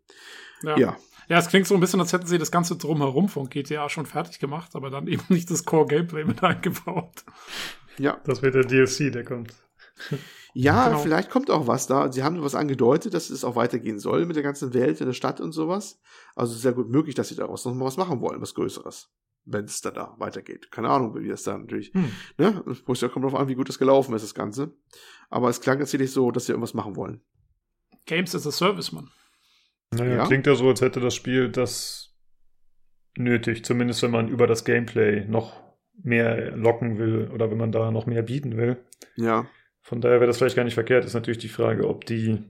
Ja. 0.62 0.78
ja. 0.78 0.96
Ja, 1.28 1.38
es 1.38 1.48
klingt 1.48 1.66
so 1.66 1.74
ein 1.74 1.80
bisschen, 1.80 2.00
als 2.00 2.12
hätten 2.12 2.26
sie 2.26 2.36
das 2.36 2.50
Ganze 2.50 2.76
drumherum 2.76 3.28
von 3.28 3.48
GTA 3.48 3.88
schon 3.88 4.04
fertig 4.04 4.38
gemacht, 4.38 4.74
aber 4.74 4.90
dann 4.90 5.06
eben 5.08 5.24
nicht 5.28 5.50
das 5.50 5.64
Core-Gameplay 5.64 6.24
mit 6.24 6.42
eingebaut. 6.42 7.24
Ja. 7.98 8.20
Das 8.24 8.42
wird 8.42 8.54
der 8.54 8.64
DLC, 8.64 9.12
der 9.12 9.24
kommt. 9.24 9.54
Ja, 10.52 10.88
genau. 10.88 11.00
vielleicht 11.00 11.30
kommt 11.30 11.50
auch 11.50 11.66
was 11.66 11.86
da. 11.86 12.12
Sie 12.12 12.22
haben 12.22 12.40
was 12.42 12.54
angedeutet, 12.54 13.14
dass 13.14 13.30
es 13.30 13.44
auch 13.44 13.56
weitergehen 13.56 13.98
soll 13.98 14.26
mit 14.26 14.36
der 14.36 14.42
ganzen 14.42 14.74
Welt 14.74 15.00
in 15.00 15.06
der 15.06 15.12
Stadt 15.12 15.40
und 15.40 15.52
sowas. 15.52 16.00
Also 16.36 16.54
sehr 16.54 16.72
gut 16.72 16.88
möglich, 16.90 17.14
dass 17.14 17.28
sie 17.28 17.36
daraus 17.36 17.64
noch 17.64 17.74
mal 17.74 17.86
was 17.86 17.96
machen 17.96 18.20
wollen, 18.20 18.40
was 18.40 18.54
Größeres 18.54 19.10
wenn 19.44 19.64
es 19.64 19.80
dann 19.80 19.94
da 19.94 20.14
weitergeht. 20.18 20.70
Keine 20.70 20.88
Ahnung, 20.88 21.14
wie 21.20 21.28
das 21.28 21.42
dann 21.42 21.62
natürlich, 21.62 21.92
hm. 21.92 22.10
ne? 22.38 22.64
Es 22.70 22.84
kommt 22.84 23.02
darauf 23.02 23.34
an, 23.34 23.48
wie 23.48 23.54
gut 23.54 23.68
das 23.68 23.78
gelaufen 23.78 24.14
ist, 24.14 24.22
das 24.22 24.34
Ganze. 24.34 24.72
Aber 25.30 25.48
es 25.48 25.60
klang 25.60 25.78
tatsächlich 25.78 26.12
so, 26.12 26.30
dass 26.30 26.46
sie 26.46 26.52
irgendwas 26.52 26.74
machen 26.74 26.96
wollen. 26.96 27.20
Games 28.06 28.34
as 28.34 28.46
a 28.46 28.52
Service, 28.52 28.92
man. 28.92 29.10
Naja, 29.90 30.16
ja. 30.16 30.26
klingt 30.26 30.46
ja 30.46 30.54
so, 30.54 30.68
als 30.68 30.80
hätte 30.80 31.00
das 31.00 31.14
Spiel 31.14 31.48
das 31.48 32.14
nötig, 33.16 33.64
zumindest 33.64 34.02
wenn 34.02 34.10
man 34.10 34.28
über 34.28 34.46
das 34.46 34.64
Gameplay 34.64 35.24
noch 35.26 35.62
mehr 36.02 36.56
locken 36.56 36.98
will 36.98 37.30
oder 37.32 37.50
wenn 37.50 37.58
man 37.58 37.72
da 37.72 37.90
noch 37.90 38.06
mehr 38.06 38.22
bieten 38.22 38.56
will. 38.56 38.84
Ja. 39.16 39.46
Von 39.80 40.00
daher 40.00 40.16
wäre 40.16 40.26
das 40.26 40.38
vielleicht 40.38 40.56
gar 40.56 40.64
nicht 40.64 40.74
verkehrt. 40.74 41.04
Ist 41.04 41.14
natürlich 41.14 41.38
die 41.38 41.48
Frage, 41.48 41.88
ob 41.88 42.04
die 42.06 42.42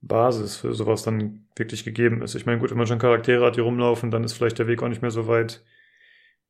Basis 0.00 0.56
für 0.56 0.72
sowas 0.74 1.02
dann 1.02 1.46
wirklich 1.56 1.84
gegeben 1.84 2.22
ist. 2.22 2.34
Ich 2.34 2.46
meine, 2.46 2.60
gut, 2.60 2.70
wenn 2.70 2.78
man 2.78 2.86
schon 2.86 2.98
Charaktere 2.98 3.44
hat, 3.44 3.56
die 3.56 3.60
rumlaufen, 3.60 4.10
dann 4.10 4.24
ist 4.24 4.34
vielleicht 4.34 4.58
der 4.58 4.66
Weg 4.66 4.82
auch 4.82 4.88
nicht 4.88 5.02
mehr 5.02 5.10
so 5.10 5.26
weit, 5.26 5.64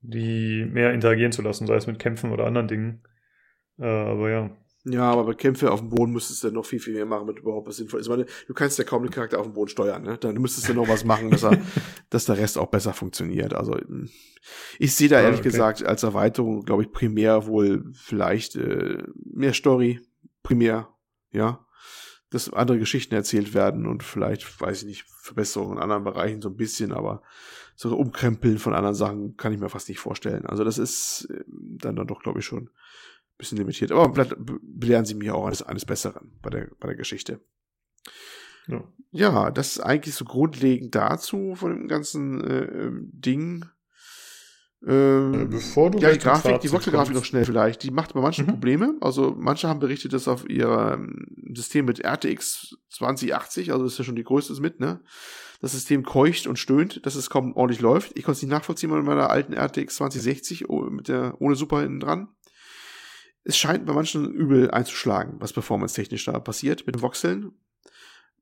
die 0.06 0.66
mehr 0.66 0.92
interagieren 0.92 1.32
zu 1.32 1.42
lassen, 1.42 1.66
sei 1.66 1.76
es 1.76 1.86
mit 1.86 1.98
Kämpfen 1.98 2.30
oder 2.30 2.46
anderen 2.46 2.68
Dingen. 2.68 3.02
Äh, 3.78 3.86
aber 3.86 4.30
ja. 4.30 4.50
Ja, 4.86 5.10
aber 5.10 5.24
bei 5.24 5.32
Kämpfe 5.32 5.72
auf 5.72 5.80
dem 5.80 5.88
Boden 5.88 6.12
müsstest 6.12 6.44
du 6.44 6.50
noch 6.50 6.66
viel, 6.66 6.78
viel 6.78 6.92
mehr 6.92 7.06
machen, 7.06 7.26
damit 7.26 7.40
überhaupt 7.40 7.66
was 7.66 7.76
sinnvoll 7.76 8.00
ist. 8.00 8.06
Ich 8.06 8.10
meine, 8.10 8.26
du 8.46 8.52
kannst 8.52 8.78
ja 8.78 8.84
kaum 8.84 9.02
den 9.02 9.10
Charakter 9.10 9.38
auf 9.38 9.46
dem 9.46 9.54
Boden 9.54 9.70
steuern, 9.70 10.02
ne? 10.02 10.18
Dann 10.18 10.34
müsstest 10.34 10.68
du 10.68 10.74
noch 10.74 10.88
was 10.88 11.04
machen, 11.04 11.30
dass, 11.30 11.42
er, 11.42 11.58
dass 12.10 12.26
der 12.26 12.36
Rest 12.36 12.58
auch 12.58 12.66
besser 12.66 12.92
funktioniert. 12.92 13.54
Also 13.54 13.78
ich 14.78 14.94
sehe 14.94 15.08
da 15.08 15.22
ehrlich 15.22 15.40
okay. 15.40 15.48
gesagt 15.48 15.82
als 15.82 16.02
Erweiterung, 16.02 16.64
glaube 16.66 16.82
ich, 16.82 16.92
primär 16.92 17.46
wohl 17.46 17.90
vielleicht 17.94 18.56
äh, 18.56 19.02
mehr 19.24 19.54
Story, 19.54 20.00
primär, 20.42 20.90
ja. 21.30 21.64
Dass 22.28 22.52
andere 22.52 22.78
Geschichten 22.78 23.14
erzählt 23.14 23.54
werden 23.54 23.86
und 23.86 24.02
vielleicht, 24.02 24.60
weiß 24.60 24.82
ich 24.82 24.88
nicht, 24.88 25.04
Verbesserungen 25.22 25.78
in 25.78 25.82
anderen 25.82 26.04
Bereichen 26.04 26.42
so 26.42 26.50
ein 26.50 26.56
bisschen, 26.56 26.92
aber 26.92 27.22
so 27.76 27.96
Umkrempeln 27.96 28.58
von 28.58 28.74
anderen 28.74 28.94
Sachen 28.94 29.36
kann 29.36 29.52
ich 29.52 29.58
mir 29.58 29.68
fast 29.68 29.88
nicht 29.88 29.98
vorstellen. 29.98 30.46
Also 30.46 30.64
das 30.64 30.78
ist 30.78 31.28
äh, 31.30 31.44
dann, 31.48 31.96
dann 31.96 32.06
doch, 32.06 32.22
glaube 32.22 32.40
ich, 32.40 32.44
schon 32.44 32.70
bisschen 33.36 33.58
limitiert. 33.58 33.92
Aber 33.92 34.26
belehren 34.62 35.04
sie 35.04 35.14
mir 35.14 35.34
auch 35.34 35.46
eines, 35.46 35.62
eines 35.62 35.84
Besseren 35.84 36.32
bei 36.42 36.50
der, 36.50 36.68
bei 36.78 36.88
der 36.88 36.96
Geschichte. 36.96 37.40
Ja. 38.66 38.82
ja, 39.10 39.50
das 39.50 39.76
ist 39.76 39.80
eigentlich 39.80 40.14
so 40.14 40.24
grundlegend 40.24 40.94
dazu 40.94 41.54
von 41.54 41.70
dem 41.70 41.88
ganzen 41.88 42.42
äh, 42.42 42.64
ähm, 42.64 43.10
Ding. 43.12 43.66
Ähm, 44.86 45.34
äh, 45.34 45.44
Bevor 45.46 45.90
du 45.90 45.98
ja, 45.98 46.10
die 46.10 46.18
Grafik, 46.18 46.60
die 46.60 46.72
Voxel-Grafik 46.72 47.14
noch 47.14 47.26
schnell 47.26 47.44
vielleicht, 47.44 47.82
die 47.82 47.90
macht 47.90 48.14
bei 48.14 48.20
manchen 48.20 48.46
mhm. 48.46 48.50
Probleme. 48.50 48.96
Also 49.02 49.34
manche 49.36 49.68
haben 49.68 49.80
berichtet, 49.80 50.14
dass 50.14 50.28
auf 50.28 50.48
ihrem 50.48 51.26
System 51.54 51.84
mit 51.84 52.02
RTX 52.04 52.76
2080, 52.90 53.72
also 53.72 53.84
das 53.84 53.94
ist 53.94 53.98
ja 53.98 54.04
schon 54.04 54.16
die 54.16 54.24
größte 54.24 54.58
mit, 54.62 54.80
ne? 54.80 55.00
Das 55.60 55.72
System 55.72 56.02
keucht 56.02 56.46
und 56.46 56.58
stöhnt, 56.58 57.04
dass 57.06 57.14
es 57.14 57.30
kaum 57.30 57.54
ordentlich 57.56 57.80
läuft. 57.80 58.12
Ich 58.16 58.24
konnte 58.24 58.36
es 58.36 58.42
nicht 58.42 58.50
nachvollziehen 58.50 58.90
mit 58.90 59.04
meiner 59.04 59.30
alten 59.30 59.54
RTX 59.54 59.96
2060 59.96 60.66
mit 60.90 61.08
der 61.08 61.40
ohne 61.40 61.54
Super 61.54 61.80
hinten 61.80 62.00
dran 62.00 62.28
es 63.44 63.58
scheint 63.58 63.84
bei 63.84 63.92
manchen 63.92 64.32
übel 64.32 64.70
einzuschlagen, 64.70 65.34
was 65.38 65.52
performance-technisch 65.52 66.24
da 66.24 66.40
passiert 66.40 66.86
mit 66.86 66.96
den 66.96 67.02
Voxeln. 67.02 67.52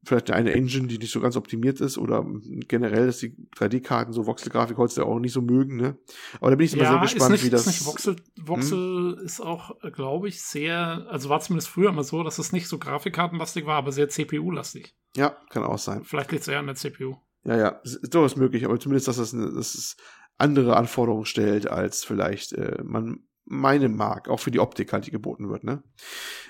Vielleicht 0.04 0.32
eine 0.32 0.52
Engine, 0.52 0.88
die 0.88 0.98
nicht 0.98 1.12
so 1.12 1.20
ganz 1.20 1.36
optimiert 1.36 1.80
ist 1.80 1.96
oder 1.96 2.26
generell, 2.66 3.06
dass 3.06 3.18
die 3.18 3.36
3D-Karten 3.56 4.12
so 4.12 4.26
Voxel-Grafik 4.26 4.76
heute 4.76 5.06
auch 5.06 5.20
nicht 5.20 5.32
so 5.32 5.42
mögen, 5.42 5.76
ne? 5.76 5.96
Aber 6.40 6.50
da 6.50 6.56
bin 6.56 6.66
ich 6.66 6.74
immer 6.74 6.82
ja, 6.82 6.90
sehr 6.90 7.00
gespannt, 7.00 7.32
nicht, 7.32 7.44
wie 7.44 7.50
das. 7.50 7.60
Ist 7.62 7.66
nicht 7.68 7.86
Voxel, 7.86 8.16
Voxel 8.36 9.16
hm? 9.16 9.24
ist 9.24 9.40
auch, 9.40 9.78
glaube 9.92 10.28
ich, 10.28 10.42
sehr, 10.42 11.06
also 11.08 11.28
war 11.28 11.40
zumindest 11.40 11.68
früher 11.68 11.90
immer 11.90 12.02
so, 12.02 12.24
dass 12.24 12.38
es 12.38 12.50
nicht 12.52 12.66
so 12.66 12.78
Grafikkartenlastig 12.78 13.64
war, 13.64 13.76
aber 13.76 13.92
sehr 13.92 14.08
CPU-lastig. 14.08 14.96
Ja, 15.16 15.36
kann 15.50 15.62
auch 15.62 15.78
sein. 15.78 16.02
Vielleicht 16.04 16.32
liegt 16.32 16.42
es 16.42 16.48
eher 16.48 16.58
an 16.58 16.66
der 16.66 16.74
CPU. 16.74 17.16
Ja, 17.44 17.56
ja, 17.56 17.68
ist 17.84 18.12
durchaus 18.12 18.36
möglich, 18.36 18.64
aber 18.64 18.80
zumindest, 18.80 19.06
dass 19.06 19.18
das, 19.18 19.32
eine, 19.34 19.52
dass 19.52 19.74
es 19.74 19.96
andere 20.38 20.76
Anforderungen 20.76 21.26
stellt, 21.26 21.70
als 21.70 22.04
vielleicht 22.04 22.52
äh, 22.52 22.82
man 22.82 23.20
meine 23.44 23.88
mag, 23.88 24.28
auch 24.28 24.40
für 24.40 24.50
die 24.50 24.60
Optik 24.60 24.92
halt, 24.92 25.06
die 25.06 25.10
geboten 25.10 25.48
wird, 25.48 25.64
ne? 25.64 25.82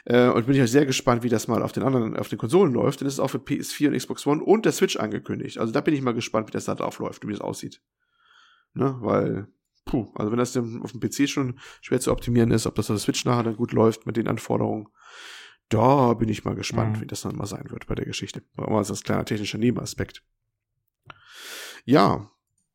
Äh, 0.04 0.28
und 0.28 0.46
bin 0.46 0.56
ich 0.56 0.70
sehr 0.70 0.86
gespannt, 0.86 1.22
wie 1.22 1.28
das 1.28 1.48
mal 1.48 1.62
auf 1.62 1.72
den 1.72 1.82
anderen, 1.82 2.16
auf 2.16 2.28
den 2.28 2.38
Konsolen 2.38 2.72
läuft, 2.72 3.00
denn 3.00 3.08
es 3.08 3.14
ist 3.14 3.20
auch 3.20 3.28
für 3.28 3.38
PS4 3.38 3.88
und 3.88 3.96
Xbox 3.96 4.26
One 4.26 4.42
und 4.42 4.64
der 4.64 4.72
Switch 4.72 4.96
angekündigt. 4.96 5.58
Also 5.58 5.72
da 5.72 5.80
bin 5.80 5.94
ich 5.94 6.02
mal 6.02 6.14
gespannt, 6.14 6.48
wie 6.48 6.52
das 6.52 6.66
da 6.66 6.74
drauf 6.74 6.98
läuft, 6.98 7.26
wie 7.26 7.32
das 7.32 7.40
aussieht. 7.40 7.80
Ne? 8.74 8.96
Weil, 9.00 9.48
puh, 9.84 10.12
also 10.14 10.30
wenn 10.30 10.38
das 10.38 10.56
auf 10.56 10.92
dem 10.92 11.00
PC 11.00 11.28
schon 11.28 11.58
schwer 11.80 12.00
zu 12.00 12.12
optimieren 12.12 12.50
ist, 12.50 12.66
ob 12.66 12.74
das 12.74 12.90
auf 12.90 12.96
der 12.96 13.02
Switch 13.02 13.24
nachher 13.24 13.44
dann 13.44 13.56
gut 13.56 13.72
läuft 13.72 14.06
mit 14.06 14.16
den 14.16 14.28
Anforderungen, 14.28 14.88
da 15.68 16.12
bin 16.14 16.28
ich 16.28 16.44
mal 16.44 16.54
gespannt, 16.54 16.98
mhm. 16.98 17.00
wie 17.00 17.06
das 17.06 17.22
dann 17.22 17.36
mal 17.36 17.46
sein 17.46 17.70
wird 17.70 17.86
bei 17.86 17.94
der 17.94 18.04
Geschichte. 18.04 18.42
Aber 18.56 18.76
als 18.76 19.02
kleiner 19.02 19.24
technischer 19.24 19.58
Nebenaspekt. 19.58 20.22
Ja, 21.84 22.30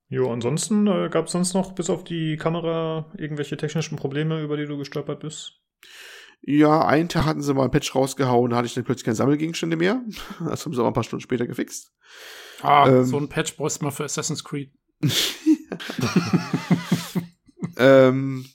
Jo, 0.10 0.32
ansonsten 0.32 0.88
äh, 0.88 1.10
gab 1.10 1.26
es 1.26 1.34
sonst 1.34 1.53
noch 1.53 1.74
bis 1.74 1.90
auf 1.90 2.03
die 2.03 2.38
Kamera 2.38 3.11
irgendwelche 3.18 3.58
technischen 3.58 3.98
Probleme, 3.98 4.42
über 4.42 4.56
die 4.56 4.66
du 4.66 4.77
gestolpert 4.77 5.19
bist? 5.19 5.60
Ja, 6.42 6.86
einen 6.86 7.10
Tag 7.10 7.26
hatten 7.26 7.42
sie 7.42 7.53
mal 7.53 7.66
ein 7.66 7.72
Patch 7.72 7.94
rausgehauen, 7.94 8.52
da 8.52 8.58
hatte 8.58 8.68
ich 8.68 8.74
dann 8.74 8.86
plötzlich 8.86 9.03
keine 9.03 9.16
Sammelgegenstände 9.16 9.76
mehr. 9.76 10.02
Das 10.40 10.66
haben 10.66 10.74
sie 10.74 10.80
aber 10.80 10.90
ein 10.90 10.94
paar 10.94 11.03
Stunden 11.03 11.24
später 11.24 11.45
gefixt. 11.45 11.92
Ah, 12.61 12.88
ähm, 12.88 13.03
so 13.03 13.18
ein 13.18 13.27
Patch 13.27 13.58
brauchst 13.58 13.82
du 13.82 13.86
mal 13.86 13.92
für 13.92 14.06
Assassin's 14.06 14.44
Creed. 14.44 14.72
ähm, 17.77 18.45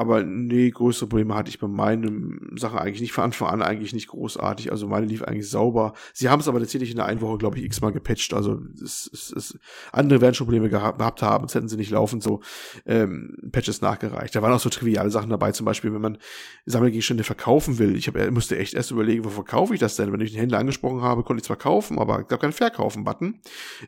aber 0.00 0.22
nee, 0.22 0.70
größere 0.70 1.08
Probleme 1.10 1.34
hatte 1.34 1.50
ich 1.50 1.58
bei 1.58 1.68
meinen 1.68 2.56
Sachen 2.56 2.78
eigentlich 2.78 3.02
nicht 3.02 3.12
von 3.12 3.24
Anfang 3.24 3.48
an 3.48 3.60
eigentlich 3.60 3.92
nicht 3.92 4.08
großartig. 4.08 4.72
Also 4.72 4.88
meine 4.88 5.04
lief 5.04 5.22
eigentlich 5.22 5.50
sauber. 5.50 5.92
Sie 6.14 6.30
haben 6.30 6.40
es 6.40 6.48
aber 6.48 6.58
tatsächlich 6.58 6.90
in 6.90 6.96
der 6.96 7.04
einen 7.04 7.20
Woche, 7.20 7.36
glaube 7.36 7.58
ich, 7.58 7.64
x-mal 7.64 7.92
gepatcht. 7.92 8.32
Also 8.32 8.62
es, 8.82 9.10
es, 9.12 9.30
es, 9.30 9.58
andere 9.92 10.22
werden 10.22 10.32
schon 10.34 10.46
Probleme 10.46 10.70
gehabt, 10.70 10.98
gehabt 10.98 11.20
haben, 11.20 11.42
sonst 11.42 11.54
hätten 11.54 11.68
sie 11.68 11.76
nicht 11.76 11.90
laufend 11.90 12.22
so 12.22 12.40
ähm, 12.86 13.36
Patches 13.52 13.82
nachgereicht. 13.82 14.34
Da 14.34 14.40
waren 14.40 14.54
auch 14.54 14.60
so 14.60 14.70
triviale 14.70 15.10
Sachen 15.10 15.28
dabei, 15.28 15.52
zum 15.52 15.66
Beispiel, 15.66 15.92
wenn 15.92 16.00
man 16.00 16.16
Sammelgegenstände 16.64 17.22
verkaufen 17.22 17.78
will. 17.78 17.94
Ich 17.94 18.08
hab, 18.08 18.16
musste 18.30 18.56
echt 18.56 18.72
erst 18.72 18.90
überlegen, 18.92 19.26
wo 19.26 19.28
verkaufe 19.28 19.74
ich 19.74 19.80
das 19.80 19.96
denn? 19.96 20.14
Wenn 20.14 20.20
ich 20.22 20.32
den 20.32 20.40
Händler 20.40 20.60
angesprochen 20.60 21.02
habe, 21.02 21.24
konnte 21.24 21.42
ich 21.42 21.46
zwar 21.46 21.58
kaufen, 21.58 21.98
aber 21.98 22.24
gab 22.24 22.40
keinen 22.40 22.52
Verkaufen-Button. 22.52 23.40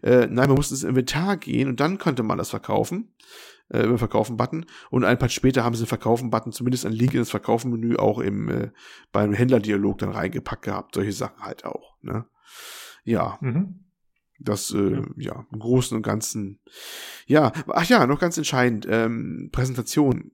Äh, 0.03 0.27
nein, 0.27 0.49
man 0.49 0.57
musste 0.57 0.75
ins 0.75 0.85
Inventar 0.85 1.39
gehen 1.39 1.69
und 1.69 1.81
dann 1.81 1.97
konnte 1.97 2.23
man 2.23 2.37
das 2.37 2.51
verkaufen 2.51 3.09
äh, 3.73 3.83
über 3.85 3.99
Verkaufen-Button. 3.99 4.67
Und 4.91 5.05
ein 5.05 5.19
Patch 5.19 5.35
später 5.35 5.65
haben 5.65 5.75
sie 5.75 5.83
einen 5.83 5.89
Verkaufen-Button, 5.89 6.53
zumindest 6.53 6.87
einen 6.87 6.95
Link 6.95 7.15
ins 7.15 7.31
Verkaufen-Menü 7.31 7.97
auch 7.97 8.19
im, 8.19 8.49
äh, 8.49 8.71
beim 9.11 9.33
Händlerdialog 9.33 9.99
dann 9.99 10.11
reingepackt 10.11 10.63
gehabt. 10.63 10.95
Solche 10.95 11.13
Sachen 11.13 11.43
halt 11.43 11.65
auch. 11.65 11.97
Ne? 12.03 12.27
Ja. 13.05 13.39
Mhm. 13.41 13.81
Das, 14.39 14.73
äh, 14.73 14.97
ja. 14.97 15.05
ja, 15.17 15.47
im 15.53 15.59
Großen 15.59 15.97
und 15.97 16.03
Ganzen. 16.03 16.59
Ja, 17.27 17.53
ach 17.69 17.85
ja, 17.85 18.07
noch 18.07 18.19
ganz 18.19 18.37
entscheidend, 18.37 18.87
ähm, 18.91 19.51
Präsentation. 19.53 20.33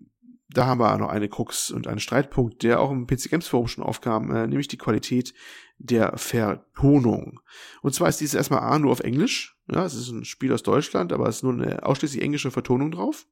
Da 0.50 0.64
haben 0.64 0.80
wir 0.80 0.96
noch 0.96 1.10
eine 1.10 1.28
Krux 1.28 1.70
und 1.70 1.86
einen 1.86 2.00
Streitpunkt, 2.00 2.62
der 2.62 2.80
auch 2.80 2.90
im 2.90 3.06
PC 3.06 3.28
Games 3.28 3.48
Forum 3.48 3.68
schon 3.68 3.84
aufkam, 3.84 4.34
äh, 4.34 4.46
nämlich 4.46 4.68
die 4.68 4.78
Qualität 4.78 5.34
der 5.76 6.16
Vertonung. 6.16 7.40
Und 7.82 7.94
zwar 7.94 8.08
ist 8.08 8.20
dieses 8.22 8.34
erstmal 8.34 8.60
A 8.60 8.78
nur 8.78 8.92
auf 8.92 9.00
Englisch. 9.00 9.57
Ja, 9.70 9.84
es 9.84 9.94
ist 9.94 10.08
ein 10.08 10.24
Spiel 10.24 10.52
aus 10.52 10.62
Deutschland, 10.62 11.12
aber 11.12 11.28
es 11.28 11.36
ist 11.36 11.42
nur 11.42 11.52
eine 11.52 11.84
ausschließlich 11.84 12.22
englische 12.22 12.50
Vertonung 12.50 12.90
drauf. 12.90 13.26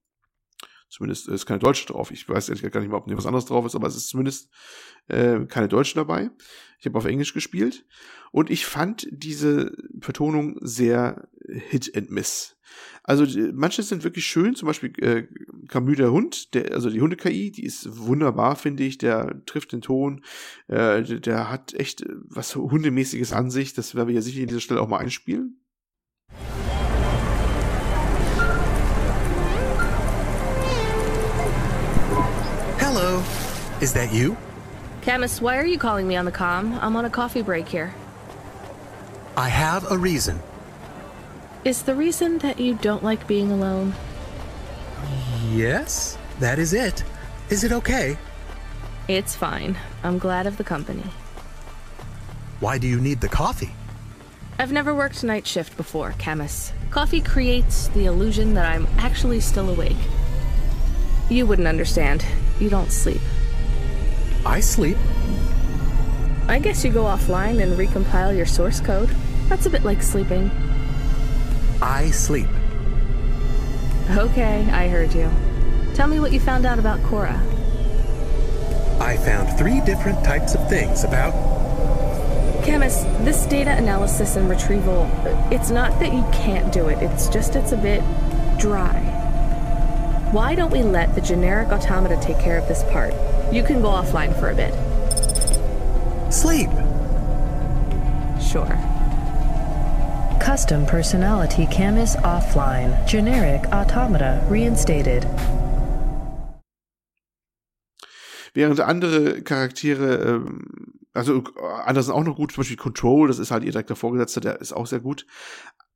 Zumindest 0.89 1.29
ist 1.29 1.47
keine 1.47 1.59
deutsche 1.59 1.87
drauf. 1.87 2.11
Ich 2.13 2.29
weiß 2.29 2.49
ehrlich 2.49 2.71
gar 2.71 2.81
nicht 2.81 2.91
mal, 2.91 2.99
ob 2.99 3.11
was 3.11 3.27
anderes 3.27 3.47
drauf 3.47 3.67
ist, 3.67 3.75
aber 3.75 3.89
es 3.89 3.97
ist 3.97 4.09
zumindest 4.09 4.49
äh, 5.09 5.41
keine 5.47 5.69
deutsche 5.69 5.97
dabei. 5.97 6.31
Ich 6.79 6.87
habe 6.87 6.97
auf 6.97 7.07
Englisch 7.07 7.35
gespielt 7.35 7.85
und 8.31 8.51
ich 8.51 8.67
fand 8.67 9.09
diese 9.11 9.73
Vertonung 10.01 10.57
sehr 10.61 11.29
Hit 11.49 11.97
and 11.97 12.11
Miss. 12.11 12.57
Also 13.03 13.27
manche 13.53 13.83
sind 13.83 14.05
wirklich 14.05 14.27
schön, 14.27 14.55
zum 14.55 14.67
Beispiel 14.67 14.93
äh, 15.03 15.27
Camus 15.69 15.97
der 15.97 16.13
Hund, 16.13 16.55
der, 16.55 16.73
also 16.73 16.91
die 16.91 17.01
Hunde-KI, 17.01 17.51
die 17.51 17.65
ist 17.65 17.99
wunderbar, 17.99 18.57
finde 18.57 18.85
ich, 18.85 18.99
der 18.99 19.45
trifft 19.47 19.73
den 19.73 19.81
Ton, 19.81 20.25
äh, 20.69 21.03
der, 21.03 21.51
hat 21.51 21.75
echt 21.75 22.05
was 22.25 22.55
Hundemäßiges 22.55 23.33
an 23.33 23.51
sich, 23.51 23.75
das 23.75 23.95
werden 23.95 24.09
wir 24.09 24.15
ja 24.15 24.23
sicher 24.23 24.43
an 24.43 24.49
dieser 24.49 24.61
Stelle 24.61 24.81
auch 24.81 24.89
mal 24.89 24.99
einspielen. 24.99 25.61
Hello, 32.89 33.23
is 33.83 33.93
that 33.93 34.11
you? 34.11 34.37
Camus, 35.03 35.41
why 35.41 35.59
are 35.59 35.67
you 35.67 35.77
calling 35.77 36.09
me 36.09 36.17
on 36.17 36.25
the 36.25 36.33
com? 36.33 36.79
I'm 36.81 36.97
on 36.97 37.05
a 37.05 37.11
coffee 37.11 37.43
break 37.43 37.69
here. 37.69 37.95
I 39.37 39.51
have 39.51 39.91
a 39.91 39.99
reason. 39.99 40.41
Is 41.65 41.83
the 41.83 41.95
reason 41.95 42.39
that 42.39 42.59
you 42.59 42.75
don't 42.77 43.03
like 43.03 43.27
being 43.27 43.53
alone? 43.53 43.93
Yes, 45.51 46.17
that 46.41 46.59
is 46.59 46.73
it. 46.73 47.05
Is 47.51 47.65
it 47.65 47.73
okay? 47.73 48.17
It's 49.09 49.35
fine. 49.35 49.77
I'm 50.03 50.19
glad 50.19 50.47
of 50.47 50.57
the 50.57 50.65
company. 50.65 51.05
Why 52.61 52.79
do 52.79 52.87
you 52.87 52.99
need 52.99 53.21
the 53.21 53.29
coffee? 53.29 53.75
I've 54.59 54.73
never 54.73 54.95
worked 54.95 55.23
night 55.23 55.47
shift 55.47 55.77
before, 55.77 56.15
Camus. 56.19 56.73
Coffee 56.89 57.21
creates 57.21 57.89
the 57.89 58.07
illusion 58.07 58.55
that 58.55 58.65
I'm 58.65 58.87
actually 58.97 59.41
still 59.41 59.69
awake. 59.69 59.99
You 61.29 61.45
wouldn't 61.47 61.69
understand. 61.69 62.25
You 62.59 62.71
don't 62.71 62.91
sleep. 62.91 63.21
I 64.47 64.61
sleep. 64.61 64.97
I 66.49 66.59
guess 66.59 66.85
you 66.85 66.91
go 66.91 67.05
offline 67.05 67.63
and 67.63 67.77
recompile 67.77 68.35
your 68.35 68.47
source 68.47 68.81
code. 68.81 69.11
That's 69.49 69.67
a 69.67 69.71
bit 69.71 69.85
like 69.85 70.03
sleeping. 70.03 70.51
I 71.83 72.11
sleep. 72.11 72.49
Okay, 74.11 74.67
I 74.71 74.89
heard 74.89 75.13
you. 75.13 75.31
Tell 75.95 76.07
me 76.07 76.19
what 76.19 76.33
you 76.33 76.41
found 76.41 76.65
out 76.65 76.79
about 76.79 77.03
Cora. 77.03 77.39
I 79.01 79.19
found 79.19 79.59
three 79.59 79.81
different 79.83 80.25
types 80.25 80.55
of 80.55 80.67
things 80.71 81.05
about 81.05 81.35
Camus, 82.67 83.05
this 83.25 83.47
data 83.47 83.71
analysis 83.71 84.35
and 84.35 84.51
retrieval, 84.51 85.09
it's 85.53 85.71
not 85.71 85.97
that 86.01 86.13
you 86.13 86.25
can't 86.33 86.73
do 86.73 86.89
it, 86.89 87.01
it's 87.01 87.29
just 87.29 87.55
it's 87.55 87.71
a 87.71 87.77
bit 87.77 88.03
dry. 88.59 88.99
Why 90.33 90.57
don't 90.57 90.73
we 90.73 90.83
let 90.83 91.15
the 91.15 91.21
generic 91.21 91.69
automata 91.69 92.19
take 92.21 92.41
care 92.41 92.59
of 92.59 92.67
this 92.67 92.83
part? 92.91 93.15
You 93.53 93.63
can 93.63 93.81
go 93.81 93.91
offline 93.91 94.37
for 94.41 94.51
a 94.51 94.55
bit. 94.57 94.75
Sleep. 96.35 96.69
Sure. 98.43 98.67
Custom 100.41 100.87
personality 100.87 101.67
Camus 101.67 102.17
offline. 102.17 103.07
Generic 103.07 103.65
automata 103.73 104.45
reinstated. 104.49 105.25
Während 108.55 108.81
andere 108.81 109.43
Charaktere, 109.43 110.27
ähm, 110.27 110.96
also 111.17 111.43
andere 111.85 112.03
sind 112.03 112.15
auch 112.15 112.25
noch 112.25 112.37
gut, 112.37 112.53
zum 112.53 112.63
Beispiel 112.63 112.77
Control, 112.77 113.29
das 113.29 113.39
ist 113.39 113.51
halt 113.51 113.65
ihr 113.65 113.73
direkter 113.73 113.97
Vorgesetzter, 113.97 114.41
der 114.41 114.61
ist 114.61 114.73
auch 114.73 114.87
sehr 114.87 115.01
gut. 115.01 115.27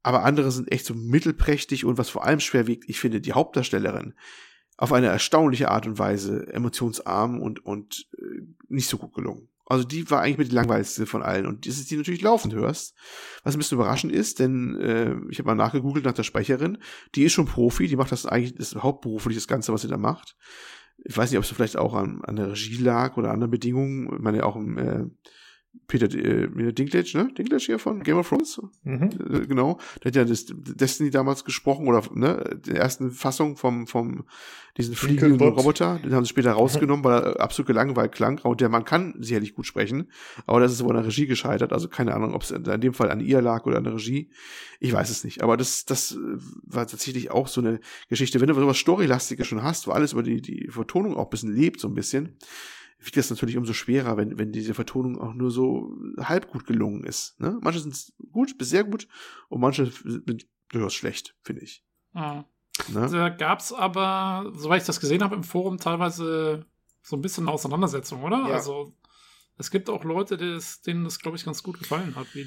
Aber 0.02 0.24
andere 0.24 0.50
sind 0.50 0.72
echt 0.72 0.86
so 0.86 0.94
mittelprächtig 0.94 1.84
und 1.84 1.98
was 1.98 2.08
vor 2.08 2.24
allem 2.24 2.40
schwer 2.40 2.66
wiegt, 2.66 2.88
ich 2.88 2.98
finde 2.98 3.20
die 3.20 3.34
Hauptdarstellerin 3.34 4.14
auf 4.78 4.92
eine 4.92 5.08
erstaunliche 5.08 5.70
Art 5.70 5.86
und 5.86 5.98
Weise 5.98 6.50
emotionsarm 6.52 7.40
und, 7.40 7.64
und 7.64 8.08
äh, 8.16 8.40
nicht 8.68 8.88
so 8.88 8.96
gut 8.96 9.12
gelungen. 9.12 9.48
Also 9.66 9.84
die 9.84 10.10
war 10.10 10.22
eigentlich 10.22 10.38
mit 10.38 10.50
die 10.50 10.54
langweiligste 10.54 11.06
von 11.06 11.22
allen. 11.22 11.46
Und 11.46 11.66
das 11.66 11.78
ist 11.78 11.90
die 11.90 11.96
natürlich 11.96 12.22
laufend 12.22 12.54
hörst. 12.54 12.96
Was 13.44 13.54
ein 13.54 13.58
bisschen 13.58 13.76
überraschend 13.76 14.12
ist, 14.12 14.40
denn 14.40 14.74
äh, 14.80 15.14
ich 15.30 15.38
habe 15.38 15.46
mal 15.46 15.54
nachgegoogelt 15.54 16.04
nach 16.04 16.14
der 16.14 16.24
Sprecherin. 16.24 16.78
Die 17.14 17.22
ist 17.22 17.34
schon 17.34 17.46
Profi, 17.46 17.86
die 17.86 17.94
macht 17.94 18.10
das 18.10 18.26
eigentlich, 18.26 18.54
das 18.54 18.72
ist 18.72 18.82
hauptberuflich 18.82 19.36
das 19.36 19.46
Ganze, 19.46 19.72
was 19.72 19.82
sie 19.82 19.88
da 19.88 19.96
macht. 19.96 20.34
Ich 21.04 21.16
weiß 21.16 21.30
nicht, 21.30 21.38
ob 21.38 21.44
es 21.44 21.50
vielleicht 21.50 21.76
auch 21.76 21.94
an, 21.94 22.20
an 22.22 22.36
der 22.36 22.50
Regie 22.50 22.82
lag 22.82 23.16
oder 23.16 23.30
anderen 23.30 23.50
Bedingungen. 23.50 24.12
Ich 24.12 24.20
meine, 24.20 24.44
auch 24.44 24.56
im 24.56 24.78
äh, 24.78 25.06
Peter 25.90 26.06
äh, 26.06 26.72
Dinklage, 26.72 27.18
ne? 27.18 27.32
Dinklage 27.36 27.64
hier 27.64 27.78
von 27.78 28.02
Game 28.02 28.16
of 28.16 28.28
Thrones. 28.28 28.60
Mhm. 28.84 29.10
Äh, 29.28 29.46
genau. 29.46 29.78
Der 30.02 30.10
hat 30.10 30.16
ja 30.16 30.24
das 30.24 30.46
Destiny 30.48 31.10
damals 31.10 31.44
gesprochen 31.44 31.88
oder 31.88 32.02
ne, 32.14 32.60
der 32.64 32.76
ersten 32.76 33.10
Fassung 33.10 33.56
vom, 33.56 33.86
vom 33.86 34.24
diesen 34.76 34.94
fliegenden 34.94 35.40
Roboter. 35.40 35.98
Den 35.98 36.14
haben 36.14 36.24
sie 36.24 36.30
später 36.30 36.52
rausgenommen, 36.52 37.04
weil 37.04 37.22
er 37.22 37.40
absolut 37.40 37.66
gelangweilt 37.66 38.12
klang. 38.12 38.38
Und 38.42 38.60
der 38.60 38.68
Mann 38.68 38.84
kann 38.84 39.14
sicherlich 39.18 39.54
gut 39.54 39.66
sprechen, 39.66 40.10
aber 40.46 40.60
das 40.60 40.72
ist 40.72 40.84
wohl 40.84 40.90
an 40.90 41.02
der 41.02 41.06
Regie 41.06 41.26
gescheitert. 41.26 41.72
Also 41.72 41.88
keine 41.88 42.14
Ahnung, 42.14 42.34
ob 42.34 42.42
es 42.42 42.52
in 42.52 42.62
dem 42.80 42.94
Fall 42.94 43.10
an 43.10 43.20
ihr 43.20 43.42
lag 43.42 43.66
oder 43.66 43.78
an 43.78 43.84
der 43.84 43.94
Regie. 43.94 44.30
Ich 44.78 44.92
weiß 44.92 45.10
es 45.10 45.24
nicht. 45.24 45.42
Aber 45.42 45.56
das, 45.56 45.86
das 45.86 46.16
war 46.64 46.86
tatsächlich 46.86 47.30
auch 47.30 47.48
so 47.48 47.60
eine 47.60 47.80
Geschichte. 48.08 48.40
Wenn 48.40 48.48
du 48.48 48.54
sowas 48.54 48.78
Storylastiges 48.78 49.46
schon 49.46 49.62
hast, 49.62 49.86
wo 49.86 49.90
alles 49.90 50.12
über 50.12 50.22
die, 50.22 50.40
die 50.40 50.68
Vertonung 50.70 51.16
auch 51.16 51.24
ein 51.24 51.30
bisschen 51.30 51.52
lebt, 51.52 51.80
so 51.80 51.88
ein 51.88 51.94
bisschen, 51.94 52.36
wiegt 53.00 53.16
das 53.16 53.30
natürlich 53.30 53.56
umso 53.56 53.72
schwerer, 53.72 54.16
wenn, 54.16 54.38
wenn 54.38 54.52
diese 54.52 54.74
Vertonung 54.74 55.18
auch 55.18 55.34
nur 55.34 55.50
so 55.50 55.96
halb 56.18 56.48
gut 56.50 56.66
gelungen 56.66 57.04
ist. 57.04 57.40
Ne? 57.40 57.58
Manche 57.62 57.80
sind 57.80 58.12
gut 58.30 58.58
bis 58.58 58.70
sehr 58.70 58.84
gut 58.84 59.08
und 59.48 59.60
manche 59.60 59.86
sind 59.86 60.46
durchaus 60.68 60.94
schlecht, 60.94 61.34
finde 61.42 61.62
ich. 61.62 61.84
Ah. 62.12 62.44
Ne? 62.88 63.08
Da 63.10 63.28
gab 63.30 63.60
es 63.60 63.72
aber, 63.72 64.52
soweit 64.54 64.82
ich 64.82 64.86
das 64.86 65.00
gesehen 65.00 65.22
habe, 65.22 65.34
im 65.34 65.44
Forum 65.44 65.78
teilweise 65.78 66.66
so 67.02 67.16
ein 67.16 67.22
bisschen 67.22 67.48
Auseinandersetzung, 67.48 68.22
oder? 68.22 68.48
Ja. 68.48 68.54
Also 68.54 68.94
es 69.56 69.70
gibt 69.70 69.90
auch 69.90 70.04
Leute, 70.04 70.36
denen 70.36 71.04
das, 71.04 71.18
glaube 71.18 71.36
ich, 71.36 71.44
ganz 71.44 71.62
gut 71.62 71.78
gefallen 71.78 72.16
hat, 72.16 72.34
wie 72.34 72.46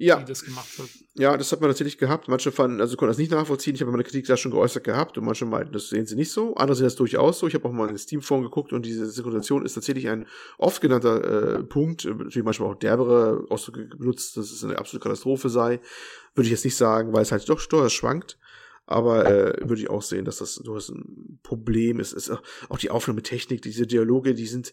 ja. 0.00 0.16
die 0.16 0.24
das 0.24 0.42
gemacht 0.44 0.68
hat. 0.78 0.88
Ja, 1.14 1.36
das 1.36 1.52
hat 1.52 1.60
man 1.60 1.68
natürlich 1.68 1.98
gehabt. 1.98 2.28
Manche 2.28 2.50
fanden, 2.50 2.80
also 2.80 2.96
konnten 2.96 3.10
das 3.10 3.18
nicht 3.18 3.30
nachvollziehen. 3.30 3.74
Ich 3.74 3.82
habe 3.82 3.90
meine 3.90 4.02
Kritik 4.02 4.26
da 4.26 4.36
schon 4.36 4.50
geäußert 4.50 4.84
gehabt 4.84 5.18
und 5.18 5.24
manche 5.24 5.44
meinten, 5.44 5.72
das 5.72 5.90
sehen 5.90 6.06
sie 6.06 6.16
nicht 6.16 6.32
so. 6.32 6.54
Andere 6.54 6.74
sehen 6.74 6.84
das 6.84 6.96
durchaus 6.96 7.38
so. 7.38 7.46
Ich 7.46 7.54
habe 7.54 7.68
auch 7.68 7.72
mal 7.72 7.88
in 7.88 7.98
Steam-Foren 7.98 8.42
geguckt 8.42 8.72
und 8.72 8.86
diese 8.86 9.06
Synchronisation 9.10 9.64
ist 9.64 9.74
tatsächlich 9.74 10.08
ein 10.08 10.26
oft 10.58 10.80
genannter 10.80 11.58
äh, 11.58 11.62
Punkt. 11.64 12.06
Natürlich 12.06 12.44
manchmal 12.44 12.70
auch 12.70 12.76
derbere 12.76 13.44
Ausdrücke 13.50 13.96
benutzt, 13.96 14.36
dass 14.36 14.50
es 14.50 14.64
eine 14.64 14.78
absolute 14.78 15.02
Katastrophe 15.02 15.50
sei. 15.50 15.80
Würde 16.34 16.46
ich 16.46 16.52
jetzt 16.52 16.64
nicht 16.64 16.76
sagen, 16.76 17.12
weil 17.12 17.22
es 17.22 17.32
halt 17.32 17.48
doch 17.48 17.60
steuer 17.60 17.90
schwankt. 17.90 18.38
Aber 18.86 19.24
äh, 19.24 19.68
würde 19.68 19.82
ich 19.82 19.90
auch 19.90 20.02
sehen, 20.02 20.24
dass 20.24 20.38
das 20.38 20.56
durchaus 20.56 20.88
ein 20.88 21.38
Problem 21.44 22.00
ist. 22.00 22.12
ist 22.12 22.32
auch 22.68 22.78
die 22.78 22.90
Aufnahmetechnik, 22.90 23.62
diese 23.62 23.86
Dialoge, 23.86 24.34
die 24.34 24.46
sind 24.46 24.72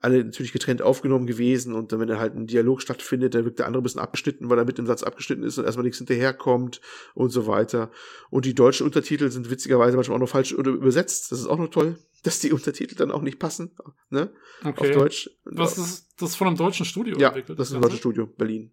alle 0.00 0.24
natürlich 0.24 0.52
getrennt 0.52 0.80
aufgenommen 0.80 1.26
gewesen 1.26 1.74
und 1.74 1.90
dann, 1.90 2.00
wenn 2.00 2.08
da 2.08 2.18
halt 2.18 2.34
ein 2.34 2.46
Dialog 2.46 2.80
stattfindet, 2.80 3.34
dann 3.34 3.44
wirkt 3.44 3.58
der 3.58 3.66
andere 3.66 3.80
ein 3.80 3.84
bisschen 3.84 4.00
abgeschnitten, 4.00 4.48
weil 4.48 4.58
er 4.58 4.64
mit 4.64 4.78
dem 4.78 4.86
Satz 4.86 5.02
abgeschnitten 5.02 5.42
ist 5.42 5.58
und 5.58 5.64
erstmal 5.64 5.84
nichts 5.84 5.98
hinterherkommt 5.98 6.80
und 7.14 7.30
so 7.30 7.46
weiter. 7.46 7.90
Und 8.30 8.44
die 8.44 8.54
deutschen 8.54 8.86
Untertitel 8.86 9.30
sind 9.30 9.50
witzigerweise 9.50 9.96
manchmal 9.96 10.16
auch 10.16 10.20
noch 10.20 10.28
falsch 10.28 10.54
oder 10.54 10.70
übersetzt. 10.70 11.32
Das 11.32 11.40
ist 11.40 11.46
auch 11.46 11.58
noch 11.58 11.70
toll, 11.70 11.98
dass 12.22 12.38
die 12.38 12.52
Untertitel 12.52 12.94
dann 12.94 13.10
auch 13.10 13.22
nicht 13.22 13.40
passen, 13.40 13.76
ne? 14.10 14.32
Okay. 14.64 14.90
Auf 14.90 14.96
Deutsch. 14.96 15.30
Was 15.44 15.78
ist 15.78 16.08
das 16.18 16.36
von 16.36 16.46
einem 16.46 16.56
deutschen 16.56 16.86
Studio 16.86 17.18
ja, 17.18 17.28
entwickelt? 17.28 17.58
das 17.58 17.70
ist 17.70 17.74
ein 17.74 17.82
deutsches 17.82 17.98
Studio, 17.98 18.26
Berlin. 18.26 18.72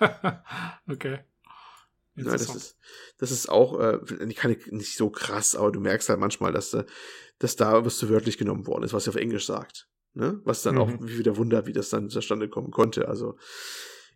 okay. 0.88 1.20
Ja, 2.16 2.24
das 2.24 2.54
ist, 2.54 2.78
das 3.18 3.30
ist 3.32 3.48
auch 3.48 3.78
äh, 3.80 3.98
keine, 4.34 4.56
nicht 4.70 4.96
so 4.96 5.10
krass, 5.10 5.56
aber 5.56 5.72
du 5.72 5.80
merkst 5.80 6.08
halt 6.08 6.20
manchmal, 6.20 6.52
dass, 6.52 6.72
äh, 6.72 6.84
dass 7.38 7.56
da 7.56 7.84
was 7.84 7.98
zu 7.98 8.08
wörtlich 8.08 8.38
genommen 8.38 8.66
worden 8.66 8.84
ist, 8.84 8.92
was 8.92 9.06
er 9.06 9.10
auf 9.10 9.16
Englisch 9.16 9.46
sagt. 9.46 9.88
Ne? 10.14 10.40
Was 10.44 10.62
dann 10.62 10.76
mhm. 10.76 10.80
auch 10.80 10.90
wieder 11.00 11.36
wundert, 11.36 11.66
wie 11.66 11.72
das 11.72 11.90
dann 11.90 12.08
zustande 12.08 12.48
kommen 12.48 12.70
konnte. 12.70 13.08
Also, 13.08 13.36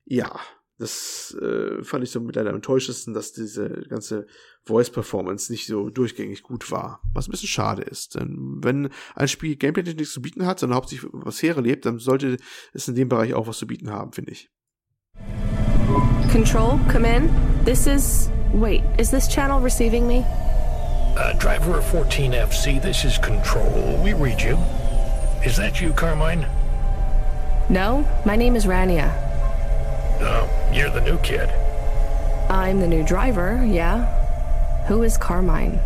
ja, 0.05 0.41
das 0.78 1.36
äh, 1.43 1.83
fand 1.83 2.05
ich 2.05 2.10
so 2.12 2.20
mit 2.20 2.36
leider 2.36 2.51
am 2.51 2.57
enttäuschendsten, 2.57 3.12
dass 3.12 3.33
diese 3.33 3.68
ganze 3.89 4.27
Voice-Performance 4.65 5.51
nicht 5.51 5.67
so 5.67 5.91
durchgängig 5.91 6.44
gut 6.44 6.70
war. 6.70 7.02
Was 7.15 7.27
ein 7.27 7.33
bisschen 7.33 7.49
schade 7.49 7.83
ist. 7.83 8.15
Denn 8.15 8.59
wenn 8.62 8.91
ein 9.17 9.27
Spiel 9.27 9.57
gameplay 9.57 9.83
nichts 9.83 10.12
zu 10.12 10.23
bieten 10.23 10.47
hat, 10.47 10.60
sondern 10.60 10.77
hauptsächlich 10.77 11.10
was 11.12 11.43
herlebt, 11.43 11.85
dann 11.85 11.99
sollte 11.99 12.36
es 12.73 12.86
in 12.86 12.94
dem 12.94 13.09
Bereich 13.09 13.35
auch 13.35 13.49
was 13.49 13.59
zu 13.59 13.67
bieten 13.67 13.91
haben, 13.91 14.12
finde 14.12 14.31
ich. 14.33 14.51
Control, 16.31 16.78
come 16.93 17.05
in. 17.05 17.28
This 17.65 17.86
is. 17.86 18.31
Wait, 18.55 18.83
is 18.99 19.10
this 19.10 19.28
channel 19.28 19.60
receiving 19.60 20.07
me? 20.07 20.25
Uh, 21.17 21.33
driver 21.39 21.81
14FC, 21.81 22.81
this 22.81 23.05
is 23.05 23.18
Control. 23.18 24.01
We 24.05 24.12
read 24.12 24.41
you. 24.41 24.57
Is 25.44 25.57
that 25.57 25.81
you, 25.81 25.92
Carmine? 25.92 26.47
No, 27.68 28.07
my 28.26 28.34
name 28.34 28.57
is 28.57 28.67
Rania. 28.67 29.12
Oh, 30.20 30.70
you're 30.73 30.91
the 30.91 31.00
new 31.00 31.18
kid. 31.18 31.49
I'm 32.50 32.81
the 32.81 32.89
new 32.89 33.05
driver, 33.05 33.65
yeah. 33.65 34.07
Who 34.86 35.02
is 35.02 35.17
Carmine? 35.17 35.78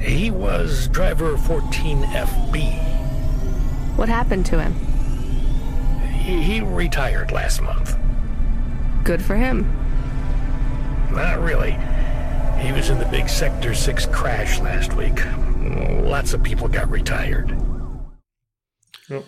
He 0.00 0.30
was 0.30 0.88
driver 0.88 1.36
14FB. 1.36 2.78
What 3.96 4.08
happened 4.08 4.46
to 4.46 4.60
him? 4.60 4.74
He, 6.08 6.42
he 6.42 6.60
retired 6.60 7.30
last 7.30 7.62
month. 7.62 7.96
Good 9.04 9.22
for 9.22 9.36
him. 9.36 9.70
Not 11.12 11.40
really. 11.40 11.78
He 12.58 12.72
was 12.72 12.90
in 12.90 12.98
the 12.98 13.06
big 13.10 13.28
Sector 13.28 13.74
6 13.74 14.06
crash 14.06 14.58
last 14.60 14.94
week. 14.94 15.20
Lots 16.02 16.32
of 16.32 16.42
people 16.42 16.66
got 16.66 16.90
retired. 16.90 17.56
Ja. 19.08 19.22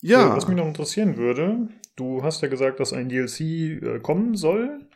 ja. 0.00 0.36
Was 0.36 0.48
mich 0.48 0.56
noch 0.56 0.66
interessieren 0.66 1.16
würde, 1.16 1.68
du 1.96 2.22
hast 2.22 2.42
ja 2.42 2.48
gesagt, 2.48 2.80
dass 2.80 2.92
ein 2.92 3.08
DLC 3.08 3.40
äh, 3.40 4.00
kommen 4.00 4.36
soll. 4.36 4.88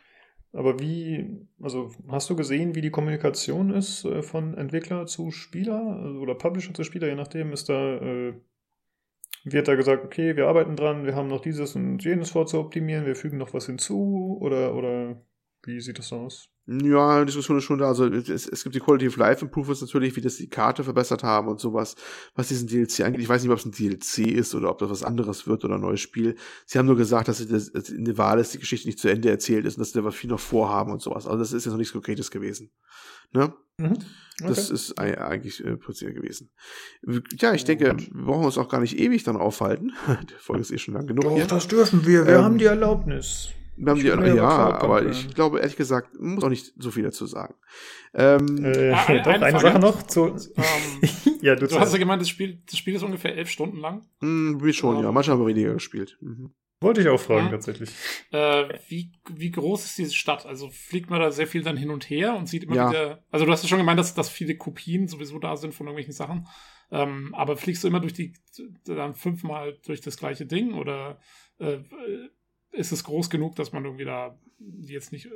Aber 0.53 0.79
wie, 0.79 1.47
also 1.61 1.91
hast 2.07 2.29
du 2.29 2.35
gesehen, 2.35 2.73
wie 2.73 2.81
die 2.81 2.89
Kommunikation 2.89 3.71
ist 3.71 4.05
äh, 4.05 4.23
von 4.23 4.55
Entwickler 4.55 5.05
zu 5.05 5.29
Spieler 5.31 5.99
also, 6.03 6.19
oder 6.19 6.35
Publisher 6.35 6.73
zu 6.73 6.83
Spieler, 6.83 7.07
je 7.07 7.15
nachdem, 7.15 7.51
ist 7.51 7.69
da, 7.69 7.97
äh, 7.97 8.33
wird 9.43 9.67
da 9.67 9.75
gesagt, 9.75 10.05
okay, 10.05 10.35
wir 10.35 10.47
arbeiten 10.47 10.75
dran, 10.75 11.05
wir 11.05 11.15
haben 11.15 11.27
noch 11.27 11.41
dieses 11.41 11.75
und 11.75 12.03
jenes 12.03 12.31
vorzuoptimieren, 12.31 13.05
wir 13.05 13.15
fügen 13.15 13.37
noch 13.37 13.53
was 13.53 13.65
hinzu 13.67 14.37
oder, 14.41 14.73
oder 14.73 15.21
wie 15.63 15.79
sieht 15.79 15.99
das 15.99 16.13
aus? 16.13 16.49
Ja, 16.69 17.23
Diskussion 17.23 17.57
ist 17.57 17.63
schon 17.63 17.79
da. 17.79 17.87
Also 17.87 18.05
es, 18.07 18.45
es 18.45 18.63
gibt 18.63 18.75
die 18.75 18.81
Quality 18.81 19.07
of 19.07 19.15
Life 19.15 19.43
Improvements 19.43 19.81
natürlich, 19.81 20.17
wie 20.17 20.21
das 20.21 20.35
die 20.35 20.49
Karte 20.49 20.83
verbessert 20.83 21.23
haben 21.23 21.47
und 21.47 21.61
sowas, 21.61 21.95
was 22.35 22.49
diesen 22.49 22.67
DLC 22.67 23.05
angeht. 23.05 23.21
Ich 23.21 23.29
weiß 23.29 23.41
nicht, 23.41 23.51
ob 23.51 23.57
es 23.57 23.65
ein 23.65 23.71
DLC 23.71 24.27
ist 24.27 24.53
oder 24.53 24.69
ob 24.69 24.77
das 24.79 24.89
was 24.89 25.03
anderes 25.03 25.47
wird 25.47 25.63
oder 25.63 25.75
ein 25.75 25.81
neues 25.81 26.01
Spiel. 26.01 26.35
Sie 26.65 26.77
haben 26.77 26.85
nur 26.85 26.97
gesagt, 26.97 27.29
dass, 27.29 27.45
das, 27.47 27.71
dass 27.71 27.89
in 27.89 28.03
der 28.03 28.17
Wahl 28.17 28.37
ist 28.37 28.53
die 28.53 28.59
Geschichte 28.59 28.89
nicht 28.89 28.99
zu 28.99 29.07
Ende 29.07 29.29
erzählt 29.29 29.65
ist 29.65 29.77
und 29.77 29.79
dass 29.79 29.93
sie 29.93 30.01
da 30.01 30.11
viel 30.11 30.29
noch 30.29 30.41
vorhaben 30.41 30.91
und 30.91 31.01
sowas. 31.01 31.25
Also 31.25 31.39
das 31.39 31.53
ist 31.53 31.63
jetzt 31.63 31.71
noch 31.71 31.77
nichts 31.77 31.93
Konkretes 31.93 32.31
gewesen. 32.31 32.69
Ne? 33.31 33.53
Mhm. 33.77 33.93
Okay. 34.39 34.49
Das 34.49 34.69
ist 34.69 34.99
eigentlich 34.99 35.63
äh, 35.65 35.77
präziser 35.77 36.11
gewesen. 36.11 36.51
Ja, 37.39 37.53
ich 37.53 37.63
denke, 37.63 37.95
wir 37.97 38.23
brauchen 38.25 38.45
uns 38.45 38.57
auch 38.57 38.69
gar 38.69 38.81
nicht 38.81 38.99
ewig 38.99 39.23
dann 39.23 39.37
aufhalten. 39.37 39.93
Die 40.29 40.33
Folge 40.37 40.61
ist 40.61 40.71
eh 40.71 40.77
schon 40.77 40.95
lang 40.95 41.07
genug. 41.07 41.23
Doch, 41.23 41.35
hier. 41.35 41.47
das 41.47 41.67
dürfen 41.67 42.05
wir. 42.05 42.27
Wir 42.27 42.35
ähm, 42.35 42.43
haben 42.43 42.57
die 42.57 42.65
Erlaubnis. 42.65 43.49
Wir 43.77 43.91
haben 43.91 43.99
die, 43.99 44.29
ja, 44.29 44.35
ja 44.35 44.79
aber 44.79 45.05
ich 45.05 45.33
glaube, 45.35 45.59
ehrlich 45.59 45.75
gesagt, 45.75 46.19
muss 46.19 46.43
auch 46.43 46.49
nicht 46.49 46.73
so 46.77 46.89
viel 46.89 47.03
dazu 47.03 47.27
sagen. 47.27 47.53
Ähm, 48.13 48.65
äh, 48.65 48.91
ah, 48.91 49.05
doch, 49.23 49.33
eine, 49.33 49.45
eine 49.45 49.59
Sache 49.59 49.79
noch 49.79 50.03
zu. 50.03 50.29
Ähm, 50.29 51.09
ja, 51.41 51.55
du, 51.55 51.67
du 51.67 51.79
hast 51.79 51.93
ja 51.93 51.99
gemeint, 51.99 52.21
das 52.21 52.29
Spiel, 52.29 52.61
das 52.65 52.77
Spiel 52.77 52.95
ist 52.95 53.03
ungefähr 53.03 53.35
elf 53.35 53.49
Stunden 53.49 53.77
lang. 53.77 54.09
Mm, 54.19 54.63
wie 54.63 54.73
schon, 54.73 54.97
um, 54.97 55.03
ja. 55.03 55.11
Manche 55.11 55.31
haben 55.31 55.45
weniger 55.45 55.73
gespielt. 55.73 56.17
Mhm. 56.21 56.53
Wollte 56.79 57.01
ich 57.01 57.07
auch 57.07 57.19
fragen, 57.19 57.45
ja. 57.45 57.51
tatsächlich. 57.51 57.89
Äh, 58.31 58.79
wie, 58.87 59.11
wie 59.33 59.51
groß 59.51 59.85
ist 59.85 59.97
diese 59.97 60.13
Stadt? 60.13 60.45
Also 60.45 60.69
fliegt 60.69 61.09
man 61.09 61.19
da 61.19 61.31
sehr 61.31 61.47
viel 61.47 61.63
dann 61.63 61.77
hin 61.77 61.89
und 61.89 62.07
her 62.09 62.35
und 62.35 62.47
sieht 62.47 62.63
immer 62.63 62.75
ja. 62.75 62.89
wieder. 62.89 63.23
Also, 63.31 63.45
du 63.45 63.51
hast 63.51 63.63
ja 63.63 63.69
schon 63.69 63.79
gemeint, 63.79 63.99
dass, 63.99 64.13
dass 64.13 64.29
viele 64.29 64.57
Kopien 64.57 65.07
sowieso 65.07 65.39
da 65.39 65.57
sind 65.57 65.73
von 65.73 65.87
irgendwelchen 65.87 66.13
Sachen. 66.13 66.47
Ähm, 66.91 67.33
aber 67.33 67.57
fliegst 67.57 67.83
du 67.83 67.87
immer 67.87 67.99
durch 67.99 68.13
die, 68.13 68.33
dann 68.85 69.15
fünfmal 69.15 69.77
durch 69.85 70.01
das 70.01 70.17
gleiche 70.17 70.45
Ding 70.45 70.73
oder 70.73 71.19
äh, 71.59 71.79
ist 72.77 72.91
es 72.91 73.03
groß 73.03 73.29
genug, 73.29 73.55
dass 73.55 73.73
man 73.73 73.83
irgendwie 73.85 74.05
da 74.05 74.39
jetzt 74.81 75.11
nicht 75.11 75.29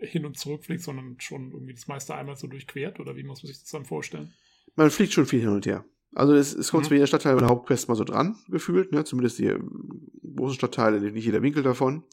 hin 0.00 0.24
und 0.24 0.38
zurück 0.38 0.64
fliegt, 0.64 0.82
sondern 0.82 1.16
schon 1.20 1.52
irgendwie 1.52 1.74
das 1.74 1.86
meiste 1.86 2.14
einmal 2.14 2.36
so 2.36 2.46
durchquert? 2.46 3.00
Oder 3.00 3.16
wie 3.16 3.22
muss 3.22 3.42
man 3.42 3.48
sich 3.48 3.60
das 3.60 3.70
dann 3.70 3.84
vorstellen? 3.84 4.32
Man 4.76 4.90
fliegt 4.90 5.12
schon 5.12 5.26
viel 5.26 5.40
hin 5.40 5.50
und 5.50 5.66
her. 5.66 5.84
Also 6.14 6.34
es, 6.34 6.52
es 6.54 6.70
kommt 6.70 6.84
mhm. 6.84 6.88
zu 6.88 6.94
jeder 6.94 7.06
Stadtteil 7.06 7.34
bei 7.34 7.40
der 7.40 7.50
Hauptquest 7.50 7.88
mal 7.88 7.94
so 7.94 8.04
dran, 8.04 8.36
gefühlt, 8.48 8.92
ne? 8.92 9.04
Zumindest 9.04 9.38
die 9.38 9.46
ähm, 9.46 10.10
großen 10.36 10.56
Stadtteile, 10.56 11.00
nicht 11.00 11.24
jeder 11.24 11.42
Winkel 11.42 11.62
davon. 11.62 12.04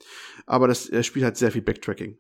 Aber 0.46 0.68
das, 0.68 0.90
das 0.90 1.06
Spiel 1.06 1.26
hat 1.26 1.38
sehr 1.38 1.52
viel 1.52 1.62
Backtracking. 1.62 2.18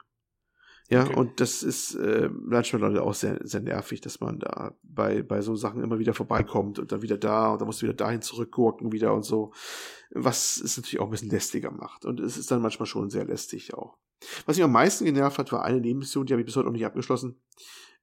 Ja, 0.89 1.03
okay. 1.03 1.15
und 1.15 1.41
das 1.41 1.63
ist 1.63 1.95
äh, 1.95 2.29
manchmal 2.31 2.97
auch 2.97 3.13
sehr, 3.13 3.39
sehr 3.43 3.59
nervig, 3.59 3.99
dass 4.01 4.21
man 4.21 4.39
da 4.39 4.73
bei, 4.83 5.21
bei 5.21 5.41
so 5.41 5.55
Sachen 5.55 5.83
immer 5.83 5.99
wieder 5.99 6.13
vorbeikommt 6.13 6.79
und 6.79 6.91
dann 6.91 7.01
wieder 7.01 7.17
da 7.17 7.51
und 7.51 7.59
dann 7.59 7.65
musst 7.65 7.81
du 7.81 7.87
wieder 7.87 7.93
dahin 7.93 8.21
zurückgurken 8.21 8.93
wieder 8.93 9.13
und 9.13 9.23
so. 9.23 9.51
Was 10.11 10.57
es 10.57 10.77
natürlich 10.77 10.99
auch 10.99 11.05
ein 11.05 11.11
bisschen 11.11 11.29
lästiger 11.29 11.71
macht. 11.71 12.05
Und 12.05 12.21
es 12.21 12.37
ist 12.37 12.49
dann 12.51 12.61
manchmal 12.61 12.85
schon 12.85 13.09
sehr 13.09 13.25
lästig 13.25 13.73
auch. 13.73 13.97
Was 14.45 14.55
mich 14.55 14.63
am 14.63 14.71
meisten 14.71 15.03
genervt 15.03 15.37
hat, 15.37 15.51
war 15.51 15.63
eine 15.63 15.81
Nebenmission, 15.81 16.25
die 16.25 16.33
habe 16.33 16.41
ich 16.41 16.45
bis 16.45 16.55
heute 16.55 16.67
noch 16.67 16.73
nicht 16.73 16.85
abgeschlossen 16.85 17.41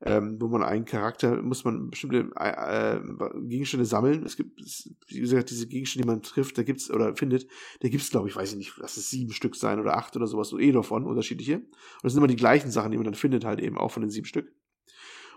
ähm, 0.07 0.37
wo 0.39 0.49
man 0.49 0.63
einen 0.63 0.85
Charakter, 0.85 1.41
muss 1.43 1.65
man 1.65 1.89
bestimmte 1.89 2.31
äh, 2.37 3.01
Gegenstände 3.41 3.87
sammeln. 3.87 4.25
Es 4.27 4.37
gibt, 4.37 4.61
wie 5.09 5.21
gesagt, 5.21 5.49
diese 5.49 5.67
Gegenstände, 5.67 6.07
die 6.07 6.13
man 6.13 6.23
trifft, 6.23 6.59
da 6.59 6.63
gibt's 6.63 6.91
oder 6.91 7.17
findet, 7.17 7.47
da 7.81 7.89
gibt's, 7.89 8.11
glaube 8.11 8.29
ich, 8.29 8.37
weiß 8.37 8.53
ich 8.53 8.59
nicht, 8.59 8.77
lass 8.77 8.99
es 8.99 9.09
sieben 9.09 9.33
Stück 9.33 9.57
sein 9.57 9.81
oder 9.81 9.97
acht 9.97 10.15
oder 10.15 10.27
sowas, 10.27 10.49
so 10.49 10.59
eh 10.59 10.73
davon, 10.73 11.07
unterschiedliche. 11.07 11.57
Und 11.57 11.67
das 12.03 12.13
sind 12.13 12.19
immer 12.19 12.29
die 12.29 12.37
gleichen 12.37 12.71
Sachen, 12.71 12.91
die 12.91 12.99
man 12.99 13.07
dann 13.07 13.15
findet, 13.15 13.47
halt 13.47 13.61
eben 13.61 13.79
auch 13.79 13.93
von 13.93 14.03
den 14.03 14.11
sieben 14.11 14.27
Stück. 14.27 14.53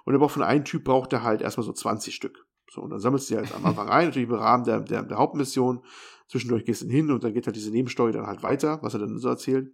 Und 0.04 0.14
er 0.14 0.20
braucht 0.20 0.34
von 0.34 0.44
einem 0.44 0.66
Typ 0.66 0.84
braucht 0.84 1.14
er 1.14 1.24
halt 1.24 1.42
erstmal 1.42 1.66
so 1.66 1.72
20 1.72 2.14
Stück. 2.14 2.46
So, 2.70 2.82
und 2.82 2.90
dann 2.90 3.00
sammelst 3.00 3.30
du 3.30 3.36
die 3.36 3.40
halt 3.40 3.56
am 3.56 3.66
Anfang 3.66 3.88
ein, 3.88 4.08
natürlich 4.08 4.28
im 4.28 4.36
Rahmen 4.36 4.66
der, 4.66 4.82
der, 4.82 5.04
der 5.04 5.18
Hauptmission. 5.18 5.82
Zwischendurch 6.28 6.66
gehst 6.66 6.82
du 6.82 6.88
hin 6.88 7.10
und 7.10 7.24
dann 7.24 7.34
geht 7.34 7.46
halt 7.46 7.56
diese 7.56 7.72
Nebenstory 7.72 8.12
dann 8.12 8.28
halt 8.28 8.44
weiter, 8.44 8.80
was 8.82 8.94
er 8.94 9.00
dann 9.00 9.18
so 9.18 9.30
erzählt. 9.30 9.72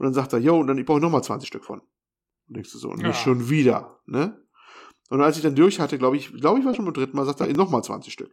Und 0.00 0.06
dann 0.06 0.14
sagt 0.14 0.32
er, 0.32 0.40
yo, 0.40 0.58
und 0.58 0.66
dann 0.66 0.78
ich 0.78 0.86
brauche 0.86 0.98
nochmal 1.00 1.22
20 1.22 1.46
Stück 1.46 1.64
von. 1.64 1.82
Und 2.48 2.56
denkst 2.56 2.72
du 2.72 2.78
so, 2.78 2.90
und 2.90 3.00
ja. 3.00 3.12
schon 3.12 3.48
wieder, 3.48 4.00
ne? 4.06 4.40
Und 5.10 5.20
als 5.20 5.36
ich 5.36 5.42
dann 5.42 5.54
durch 5.54 5.80
hatte, 5.80 5.98
glaube 5.98 6.16
ich, 6.16 6.32
glaube 6.32 6.58
ich 6.58 6.64
war 6.64 6.74
schon 6.74 6.84
beim 6.84 6.94
dritten 6.94 7.16
Mal, 7.16 7.26
sagt 7.26 7.40
er, 7.40 7.52
nochmal 7.52 7.84
20 7.84 8.12
Stück. 8.12 8.30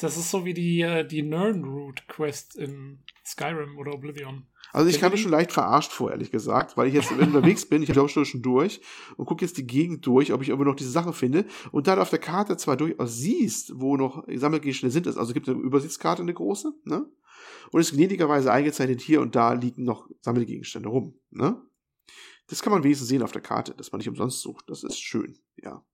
Das 0.00 0.16
ist 0.16 0.30
so 0.30 0.44
wie 0.44 0.54
die, 0.54 0.80
äh, 0.80 1.06
die 1.06 1.22
Nernroot-Quest 1.22 2.56
in 2.56 3.04
Skyrim 3.24 3.78
oder 3.78 3.94
Oblivion. 3.94 4.46
Also 4.72 4.90
ich 4.90 4.98
kam 4.98 5.12
mir 5.12 5.18
schon 5.18 5.30
leicht 5.30 5.52
verarscht 5.52 5.92
vor, 5.92 6.10
ehrlich 6.10 6.32
gesagt, 6.32 6.76
weil 6.76 6.88
ich 6.88 6.94
jetzt 6.94 7.12
unterwegs 7.12 7.64
bin, 7.64 7.84
ich 7.84 7.92
glaube 7.92 8.08
schon 8.08 8.24
schon 8.24 8.42
durch 8.42 8.80
und 9.16 9.24
gucke 9.24 9.44
jetzt 9.44 9.56
die 9.56 9.66
Gegend 9.66 10.04
durch, 10.04 10.32
ob 10.32 10.42
ich 10.42 10.48
immer 10.48 10.64
noch 10.64 10.74
diese 10.74 10.90
Sache 10.90 11.12
finde 11.12 11.46
und 11.70 11.86
dann 11.86 12.00
auf 12.00 12.10
der 12.10 12.18
Karte 12.18 12.56
zwar 12.56 12.76
durchaus 12.76 13.16
siehst, 13.16 13.72
wo 13.76 13.96
noch 13.96 14.24
Sammelgegenstände 14.26 14.92
sind, 14.92 15.06
also 15.06 15.20
es 15.20 15.32
gibt 15.32 15.48
eine 15.48 15.60
Übersichtskarte, 15.60 16.22
eine 16.22 16.34
große, 16.34 16.72
ne? 16.82 17.06
Und 17.70 17.80
es 17.80 17.90
ist 17.90 17.96
gnädigerweise 17.96 18.50
eingezeichnet, 18.50 19.00
hier 19.00 19.20
und 19.20 19.36
da 19.36 19.52
liegen 19.52 19.84
noch 19.84 20.08
Sammelgegenstände 20.20 20.88
rum, 20.88 21.14
ne? 21.30 21.62
Das 22.46 22.62
kann 22.62 22.72
man 22.72 22.84
wenigstens 22.84 23.08
sehen 23.08 23.22
auf 23.22 23.32
der 23.32 23.40
Karte, 23.40 23.74
dass 23.74 23.90
man 23.90 23.98
nicht 23.98 24.08
umsonst 24.08 24.40
sucht. 24.40 24.68
Das 24.68 24.84
ist 24.84 24.98
schön, 24.98 25.38
ja. 25.56 25.84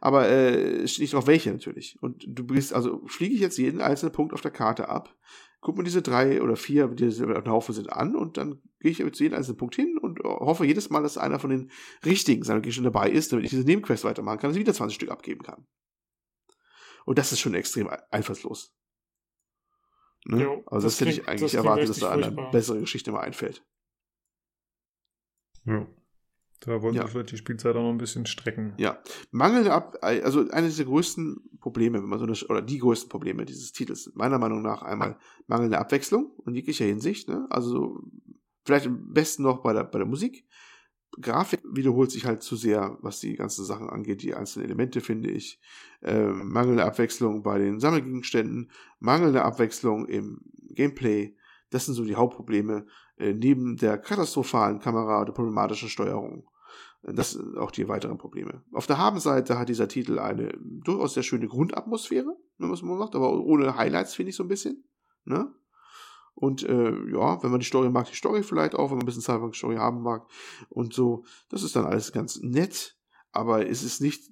Aber 0.00 0.28
äh, 0.28 0.88
steht 0.88 1.02
nicht 1.02 1.12
drauf 1.12 1.26
welche 1.26 1.52
natürlich. 1.52 1.98
Und 2.00 2.24
du 2.26 2.44
bist, 2.44 2.72
also 2.72 3.06
fliege 3.06 3.34
ich 3.34 3.40
jetzt 3.40 3.58
jeden 3.58 3.82
einzelnen 3.82 4.12
Punkt 4.12 4.32
auf 4.32 4.40
der 4.40 4.50
Karte 4.50 4.88
ab, 4.88 5.14
guck 5.60 5.76
mir 5.76 5.84
diese 5.84 6.00
drei 6.00 6.40
oder 6.42 6.56
vier, 6.56 6.88
die 6.88 7.06
auf 7.06 7.44
dem 7.44 7.52
Haufen 7.52 7.74
sind, 7.74 7.92
an 7.92 8.16
und 8.16 8.38
dann 8.38 8.62
gehe 8.80 8.90
ich 8.90 8.98
zu 9.12 9.22
jedem 9.22 9.36
einzelnen 9.36 9.58
Punkt 9.58 9.74
hin 9.74 9.98
und 9.98 10.20
hoffe 10.20 10.64
jedes 10.64 10.88
Mal, 10.88 11.02
dass 11.02 11.18
einer 11.18 11.38
von 11.38 11.50
den 11.50 11.70
richtigen 12.04 12.42
seiner 12.44 12.68
schon 12.70 12.84
dabei 12.84 13.10
ist, 13.10 13.32
damit 13.32 13.44
ich 13.44 13.50
diese 13.50 13.64
Nebenquest 13.64 14.04
weitermachen 14.04 14.38
kann, 14.38 14.50
dass 14.50 14.56
ich 14.56 14.60
wieder 14.60 14.72
20 14.72 14.94
Stück 14.94 15.10
abgeben 15.10 15.42
kann. 15.42 15.66
Und 17.04 17.18
das 17.18 17.32
ist 17.32 17.40
schon 17.40 17.54
extrem 17.54 17.90
einfallslos. 18.10 18.74
Ne? 20.24 20.42
Jo, 20.42 20.62
also 20.66 20.86
das, 20.86 20.98
das 20.98 21.00
hätte 21.00 21.10
ich 21.10 21.28
eigentlich 21.28 21.52
das 21.52 21.54
erwartet, 21.54 21.88
dass 21.88 21.98
da 21.98 22.10
eine 22.10 22.30
bessere 22.52 22.80
Geschichte 22.80 23.12
mal 23.12 23.20
einfällt. 23.20 23.64
Ja. 25.70 25.86
Da 26.60 26.82
wollen 26.82 26.94
ja. 26.94 27.06
sie 27.06 27.12
vielleicht 27.12 27.32
die 27.32 27.38
Spielzeit 27.38 27.74
auch 27.74 27.82
noch 27.82 27.90
ein 27.90 27.98
bisschen 27.98 28.26
strecken. 28.26 28.74
Ja. 28.76 28.98
Mangelnde 29.30 29.72
Ab 29.72 29.96
also 30.02 30.50
eines 30.50 30.76
der 30.76 30.84
größten 30.84 31.58
Probleme, 31.58 32.02
wenn 32.02 32.08
man 32.08 32.18
so 32.18 32.26
eine, 32.26 32.36
oder 32.50 32.60
die 32.60 32.78
größten 32.78 33.08
Probleme 33.08 33.46
dieses 33.46 33.72
Titels, 33.72 34.12
meiner 34.14 34.38
Meinung 34.38 34.60
nach 34.60 34.82
einmal 34.82 35.16
mangelnde 35.46 35.78
Abwechslung 35.78 36.32
in 36.46 36.54
jeglicher 36.54 36.84
Hinsicht, 36.84 37.28
ne? 37.28 37.46
Also 37.48 38.02
vielleicht 38.64 38.86
am 38.86 39.12
besten 39.12 39.42
noch 39.42 39.62
bei 39.62 39.72
der, 39.72 39.84
bei 39.84 39.98
der 39.98 40.06
Musik. 40.06 40.46
Grafik 41.20 41.60
wiederholt 41.64 42.10
sich 42.10 42.24
halt 42.24 42.42
zu 42.42 42.56
sehr, 42.56 42.96
was 43.00 43.20
die 43.20 43.34
ganzen 43.34 43.64
Sachen 43.64 43.90
angeht, 43.90 44.22
die 44.22 44.34
einzelnen 44.34 44.66
Elemente, 44.66 45.00
finde 45.00 45.30
ich. 45.30 45.60
Äh, 46.02 46.26
mangelnde 46.26 46.84
Abwechslung 46.84 47.42
bei 47.42 47.58
den 47.58 47.80
Sammelgegenständen, 47.80 48.70
mangelnde 49.00 49.42
Abwechslung 49.42 50.06
im 50.06 50.42
Gameplay. 50.68 51.34
Das 51.70 51.86
sind 51.86 51.94
so 51.94 52.04
die 52.04 52.16
Hauptprobleme, 52.16 52.86
neben 53.20 53.76
der 53.76 53.98
katastrophalen 53.98 54.80
Kamera 54.80 55.22
oder 55.22 55.32
problematischen 55.32 55.88
Steuerung. 55.88 56.48
Das 57.02 57.30
sind 57.30 57.56
auch 57.56 57.70
die 57.70 57.88
weiteren 57.88 58.18
Probleme. 58.18 58.62
Auf 58.72 58.86
der 58.86 58.98
Habenseite 58.98 59.58
hat 59.58 59.68
dieser 59.70 59.88
Titel 59.88 60.18
eine 60.18 60.52
durchaus 60.60 61.14
sehr 61.14 61.22
schöne 61.22 61.48
Grundatmosphäre, 61.48 62.36
wenn 62.58 62.68
man 62.68 62.98
macht, 62.98 63.14
aber 63.14 63.32
ohne 63.32 63.76
Highlights, 63.76 64.14
finde 64.14 64.30
ich 64.30 64.36
so 64.36 64.44
ein 64.44 64.48
bisschen. 64.48 64.84
Ne? 65.24 65.50
Und 66.34 66.62
äh, 66.62 66.92
ja, 67.10 67.42
wenn 67.42 67.50
man 67.50 67.60
die 67.60 67.66
Story 67.66 67.90
mag, 67.90 68.08
die 68.08 68.16
Story 68.16 68.42
vielleicht 68.42 68.74
auch, 68.74 68.90
wenn 68.90 68.98
man 68.98 69.04
ein 69.04 69.06
bisschen 69.06 69.22
Cyberpunk-Story 69.22 69.76
haben 69.76 70.02
mag 70.02 70.26
und 70.68 70.92
so, 70.92 71.24
das 71.48 71.62
ist 71.62 71.74
dann 71.74 71.86
alles 71.86 72.12
ganz 72.12 72.40
nett, 72.42 72.96
aber 73.32 73.66
es 73.68 73.82
ist 73.82 74.00
nicht 74.00 74.30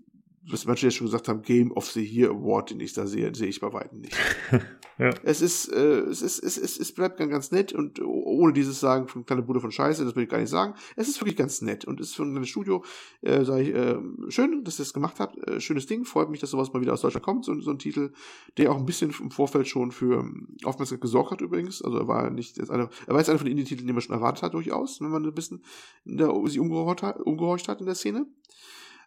was 0.51 0.65
manche 0.65 0.87
ja 0.87 0.91
schon 0.91 1.07
gesagt 1.07 1.29
haben, 1.29 1.43
Game 1.43 1.73
of 1.73 1.91
the 1.91 2.03
Year 2.03 2.31
Award, 2.31 2.71
den 2.71 2.81
ich 2.81 2.93
da 2.93 3.07
sehe, 3.07 3.35
sehe 3.35 3.49
ich 3.49 3.61
bei 3.61 3.73
weitem 3.73 4.01
nicht. 4.01 4.17
ja. 4.99 5.11
Es 5.23 5.43
ist, 5.43 5.69
äh, 5.73 6.01
es 6.01 6.23
ist, 6.23 6.43
es 6.43 6.57
ist, 6.57 6.81
es 6.81 6.93
bleibt 6.93 7.19
ganz, 7.19 7.51
nett 7.51 7.73
und 7.73 8.01
ohne 8.03 8.53
dieses 8.53 8.81
Sagen 8.81 9.09
von 9.09 9.27
kleine 9.27 9.43
Bude 9.43 9.61
von 9.61 9.71
Scheiße, 9.71 10.05
das 10.05 10.17
will 10.17 10.25
ich 10.25 10.29
gar 10.29 10.39
nicht 10.39 10.51
sagen. 10.51 10.75
Es 10.97 11.09
ist 11.09 11.21
wirklich 11.21 11.37
ganz 11.37 11.61
nett 11.61 11.85
und 11.85 12.01
ist 12.01 12.15
für 12.15 12.23
ein 12.23 12.45
Studio, 12.45 12.85
äh, 13.23 13.45
sage 13.45 13.63
ich, 13.63 13.75
äh, 13.75 13.99
schön, 14.31 14.65
dass 14.65 14.79
ihr 14.79 14.85
es 14.85 14.93
gemacht 14.93 15.21
habt, 15.21 15.37
äh, 15.47 15.61
schönes 15.61 15.87
Ding, 15.87 16.05
freut 16.05 16.31
mich, 16.31 16.41
dass 16.41 16.51
sowas 16.51 16.73
mal 16.73 16.81
wieder 16.81 16.95
aus 16.95 17.03
Deutschland 17.03 17.25
kommt, 17.25 17.45
so, 17.45 17.59
so 17.61 17.71
ein 17.71 17.79
Titel, 17.79 18.13
der 18.57 18.73
auch 18.73 18.77
ein 18.77 18.87
bisschen 18.87 19.15
im 19.21 19.31
Vorfeld 19.31 19.69
schon 19.69 19.93
für 19.93 20.21
ähm, 20.21 20.57
Aufmerksamkeit 20.65 21.03
gesorgt 21.03 21.31
hat 21.31 21.41
übrigens, 21.41 21.83
also 21.83 21.99
er 21.99 22.09
war 22.09 22.31
nicht 22.31 22.57
jetzt 22.57 22.71
einer, 22.71 22.89
er 23.07 23.15
war 23.15 23.19
jetzt 23.19 23.29
einer 23.29 23.39
von 23.39 23.47
den 23.47 23.53
Indie-Titeln, 23.53 23.87
die 23.87 23.93
man 23.93 24.03
schon 24.03 24.15
erwartet 24.15 24.43
hat 24.43 24.55
durchaus, 24.55 25.01
wenn 25.01 25.11
man 25.11 25.25
ein 25.25 25.35
bisschen 25.35 25.63
da, 26.05 26.33
sich 26.47 26.59
umgehorcht 26.59 27.03
hat, 27.03 27.21
umgehorcht 27.21 27.69
hat 27.69 27.81
in 27.81 27.87
der 27.87 27.95
Szene. 27.95 28.27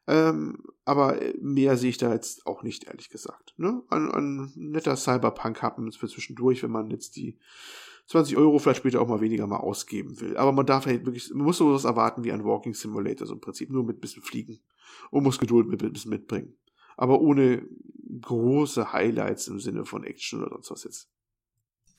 Ähm, 0.08 0.64
aber 0.84 1.20
mehr 1.40 1.78
sehe 1.78 1.92
ich 1.92 1.98
da 1.98 2.12
jetzt 2.12 2.48
auch 2.48 2.64
nicht, 2.64 2.86
ehrlich 2.86 3.10
gesagt. 3.10 3.54
Ne? 3.58 3.84
Ein, 3.90 4.12
ein 4.12 4.52
netter 4.56 4.96
Cyberpunk-Happen 4.96 5.92
für 5.92 6.08
zwischendurch, 6.08 6.64
wenn 6.64 6.72
man 6.72 6.90
jetzt 6.90 7.16
die 7.16 7.38
20 8.08 8.36
Euro 8.36 8.60
vielleicht 8.60 8.80
später 8.80 9.02
auch 9.02 9.08
mal 9.08 9.22
weniger 9.22 9.48
mal 9.48 9.58
ausgeben 9.58 10.20
will. 10.20 10.36
Aber 10.38 10.52
man 10.52 10.66
darf 10.66 10.86
halt 10.86 11.06
wirklich, 11.06 11.32
man 11.34 11.46
muss 11.46 11.58
sowas 11.58 11.86
erwarten 11.86 12.24
wie 12.24 12.32
ein 12.32 12.44
Walking 12.44 12.74
Simulator, 12.74 13.28
so 13.28 13.34
im 13.34 13.42
Prinzip, 13.42 13.70
nur 13.70 13.84
mit 13.84 13.98
ein 13.98 14.02
bisschen 14.02 14.24
Fliegen. 14.24 14.60
Und 15.12 15.24
muss 15.24 15.40
Geduld 15.40 15.68
mit 15.68 15.82
ein 15.84 15.94
bisschen 15.94 16.12
mitbringen. 16.12 16.58
Aber 16.98 17.22
ohne 17.22 17.66
große 18.22 18.92
Highlights 18.92 19.48
im 19.48 19.60
Sinne 19.60 19.86
von 19.86 20.04
Action 20.04 20.44
oder 20.44 20.56
sonst 20.56 20.72
was 20.72 20.84
jetzt. 20.84 21.10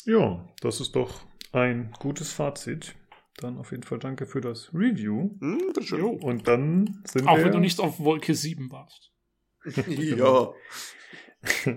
Ja, 0.05 0.47
das 0.61 0.81
ist 0.81 0.95
doch 0.97 1.23
ein 1.53 1.95
gutes 1.99 2.33
Fazit. 2.33 2.95
Dann 3.43 3.59
auf 3.59 3.73
jeden 3.73 3.83
Fall 3.83 3.99
danke 3.99 4.27
für 4.27 4.41
das 4.41 4.73
Review. 4.73 5.37
Hm, 5.41 5.73
jo. 5.81 6.11
Und 6.11 6.47
dann 6.47 7.03
sind 7.05 7.27
Auch 7.27 7.37
wir. 7.37 7.41
Auch 7.41 7.45
wenn 7.45 7.53
du 7.53 7.59
nicht 7.59 7.81
auf 7.81 7.99
Wolke 7.99 8.35
7 8.35 8.71
warst. 8.71 9.13
ja. 9.87 10.53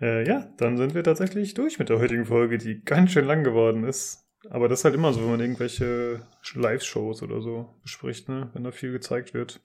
äh, 0.00 0.26
ja, 0.26 0.52
dann 0.56 0.76
sind 0.76 0.94
wir 0.94 1.04
tatsächlich 1.04 1.54
durch 1.54 1.78
mit 1.78 1.88
der 1.88 1.98
heutigen 1.98 2.24
Folge, 2.24 2.58
die 2.58 2.82
ganz 2.82 3.12
schön 3.12 3.26
lang 3.26 3.44
geworden 3.44 3.84
ist. 3.84 4.26
Aber 4.48 4.68
das 4.68 4.80
ist 4.80 4.84
halt 4.84 4.94
immer 4.94 5.12
so, 5.12 5.22
wenn 5.22 5.30
man 5.30 5.40
irgendwelche 5.40 6.26
Live-Shows 6.54 7.22
oder 7.22 7.40
so 7.40 7.74
bespricht, 7.82 8.28
ne? 8.28 8.50
wenn 8.54 8.64
da 8.64 8.70
viel 8.70 8.92
gezeigt 8.92 9.34
wird. 9.34 9.60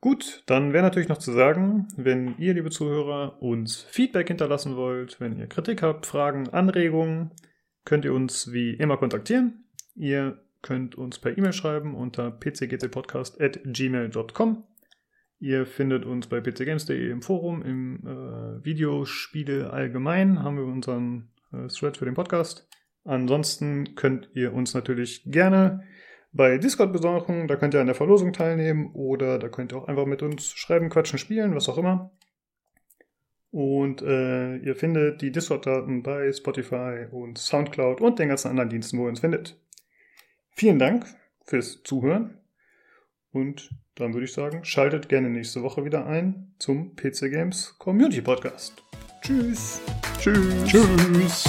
Gut, 0.00 0.42
dann 0.46 0.72
wäre 0.72 0.82
natürlich 0.82 1.08
noch 1.08 1.18
zu 1.18 1.32
sagen, 1.32 1.88
wenn 1.96 2.36
ihr, 2.38 2.54
liebe 2.54 2.70
Zuhörer, 2.70 3.40
uns 3.40 3.82
Feedback 3.82 4.28
hinterlassen 4.28 4.76
wollt, 4.76 5.20
wenn 5.20 5.38
ihr 5.38 5.46
Kritik 5.46 5.82
habt, 5.82 6.06
Fragen, 6.06 6.48
Anregungen, 6.48 7.30
könnt 7.84 8.04
ihr 8.04 8.12
uns 8.12 8.52
wie 8.52 8.74
immer 8.74 8.96
kontaktieren. 8.96 9.64
Ihr 9.94 10.42
könnt 10.62 10.94
uns 10.94 11.18
per 11.18 11.36
E-Mail 11.36 11.52
schreiben 11.52 11.94
unter 11.94 12.30
pcgtpodcast.gmail.com. 12.30 14.64
Ihr 15.40 15.66
findet 15.66 16.04
uns 16.04 16.28
bei 16.28 16.40
pcgames.de 16.40 17.10
im 17.10 17.20
Forum, 17.20 17.62
im 17.62 18.06
äh, 18.06 18.64
Videospiele 18.64 19.72
allgemein 19.72 20.40
haben 20.42 20.56
wir 20.56 20.64
unseren 20.64 21.30
äh, 21.52 21.66
Thread 21.66 21.96
für 21.96 22.04
den 22.04 22.14
Podcast. 22.14 22.68
Ansonsten 23.04 23.96
könnt 23.96 24.30
ihr 24.34 24.52
uns 24.52 24.74
natürlich 24.74 25.24
gerne 25.26 25.82
bei 26.32 26.58
Discord 26.58 26.92
besuchen, 26.92 27.48
da 27.48 27.56
könnt 27.56 27.74
ihr 27.74 27.80
an 27.80 27.86
der 27.86 27.96
Verlosung 27.96 28.32
teilnehmen 28.32 28.92
oder 28.94 29.40
da 29.40 29.48
könnt 29.48 29.72
ihr 29.72 29.78
auch 29.78 29.88
einfach 29.88 30.06
mit 30.06 30.22
uns 30.22 30.52
schreiben, 30.52 30.88
quatschen, 30.88 31.18
spielen, 31.18 31.56
was 31.56 31.68
auch 31.68 31.76
immer. 31.76 32.12
Und 33.50 34.00
äh, 34.00 34.56
ihr 34.58 34.76
findet 34.76 35.20
die 35.20 35.30
Discord-Daten 35.30 36.02
bei 36.02 36.32
Spotify 36.32 37.04
und 37.10 37.36
Soundcloud 37.36 38.00
und 38.00 38.18
den 38.18 38.28
ganzen 38.28 38.48
anderen 38.48 38.70
Diensten, 38.70 38.96
wo 38.96 39.04
ihr 39.04 39.10
uns 39.10 39.20
findet. 39.20 39.58
Vielen 40.54 40.78
Dank 40.78 41.06
fürs 41.44 41.82
Zuhören 41.82 42.38
und 43.32 43.70
dann 43.94 44.14
würde 44.14 44.24
ich 44.26 44.32
sagen, 44.32 44.64
schaltet 44.64 45.08
gerne 45.08 45.28
nächste 45.28 45.62
Woche 45.62 45.84
wieder 45.84 46.06
ein 46.06 46.54
zum 46.58 46.94
PC 46.94 47.30
Games 47.30 47.74
Community 47.78 48.20
Podcast. 48.20 48.82
Tschüss. 49.22 49.80
Tschüss. 50.18 50.64
Tschüss. 50.64 51.44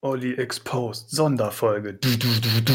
Olli 0.00 0.34
Exposed, 0.34 1.10
Sonderfolge. 1.10 1.94
Du, 1.94 2.08
du, 2.16 2.28
du, 2.40 2.62
du. 2.62 2.72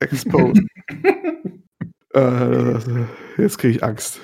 Exposed. 0.00 0.62
äh, 2.14 2.78
jetzt 3.38 3.58
kriege 3.58 3.76
ich 3.76 3.84
Angst. 3.84 4.20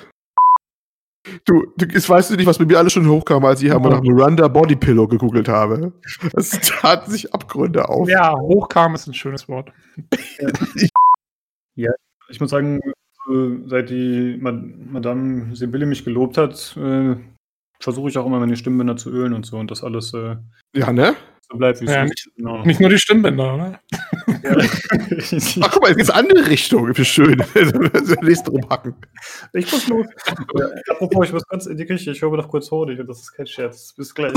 Du, 1.45 1.73
du, 1.77 1.85
jetzt 1.85 2.09
weißt 2.09 2.31
du 2.31 2.35
nicht, 2.35 2.45
was 2.45 2.57
bei 2.57 2.65
mir 2.65 2.77
alles 2.77 2.93
schon 2.93 3.07
hochkam, 3.07 3.43
als 3.45 3.61
ich 3.61 3.71
einmal 3.71 3.91
nach 3.91 4.01
Miranda 4.01 4.47
Bodypillow 4.47 5.07
gegoogelt 5.07 5.49
habe. 5.49 5.93
Es 6.33 6.51
taten 6.51 7.11
sich 7.11 7.33
Abgründe 7.33 7.89
auf. 7.89 8.07
Ja, 8.07 8.33
hochkam 8.33 8.95
ist 8.95 9.07
ein 9.07 9.13
schönes 9.13 9.49
Wort. 9.49 9.71
ja, 11.75 11.91
ich 12.29 12.39
muss 12.39 12.49
sagen, 12.49 12.79
seit 13.65 13.89
die 13.89 14.37
Madame 14.39 15.55
Sibylle 15.55 15.85
mich 15.85 16.05
gelobt 16.05 16.37
hat, 16.37 16.77
äh, 16.77 17.15
versuche 17.79 18.09
ich 18.09 18.17
auch 18.17 18.25
immer 18.25 18.39
meine 18.39 18.55
Stimmbänder 18.55 18.95
zu 18.95 19.11
ölen 19.11 19.33
und 19.33 19.45
so 19.45 19.57
und 19.57 19.69
das 19.69 19.83
alles 19.83 20.13
äh, 20.13 20.37
ja, 20.73 20.93
ne? 20.93 21.15
So 21.49 21.57
bleibt, 21.57 21.81
wie 21.81 21.85
es 21.85 21.91
Ja, 21.91 22.03
ist. 22.03 22.09
nicht, 22.09 22.29
Genau. 22.35 22.63
nicht 22.65 22.79
nur 22.79 22.89
die 22.89 22.97
Stimmbänder, 22.97 23.57
ne? 23.57 23.79
Ja. 24.43 24.55
Ach, 25.61 25.71
guck 25.71 25.81
mal, 25.81 25.87
jetzt 25.89 25.97
geht's 25.97 26.09
andere 26.09 26.47
Richtung. 26.47 26.95
Wie 26.97 27.05
schön. 27.05 27.37
Nächste 28.21 28.51
rumhacken. 28.51 28.95
ich 29.53 29.71
muss 29.71 29.87
los. 29.87 30.05
Ja, 30.57 30.67
apropos, 30.89 31.27
ich 31.27 31.33
muss 31.33 31.47
ganz 31.47 31.65
in 31.65 31.77
die 31.77 31.85
Küche. 31.85 32.11
Ich 32.11 32.21
hole 32.23 32.37
noch 32.37 32.49
kurz 32.49 32.69
Honig 32.71 32.99
und 32.99 33.07
das 33.07 33.21
ist 33.21 33.31
kein 33.33 33.47
Scherz. 33.47 33.93
Bis 33.95 34.13
gleich. 34.13 34.33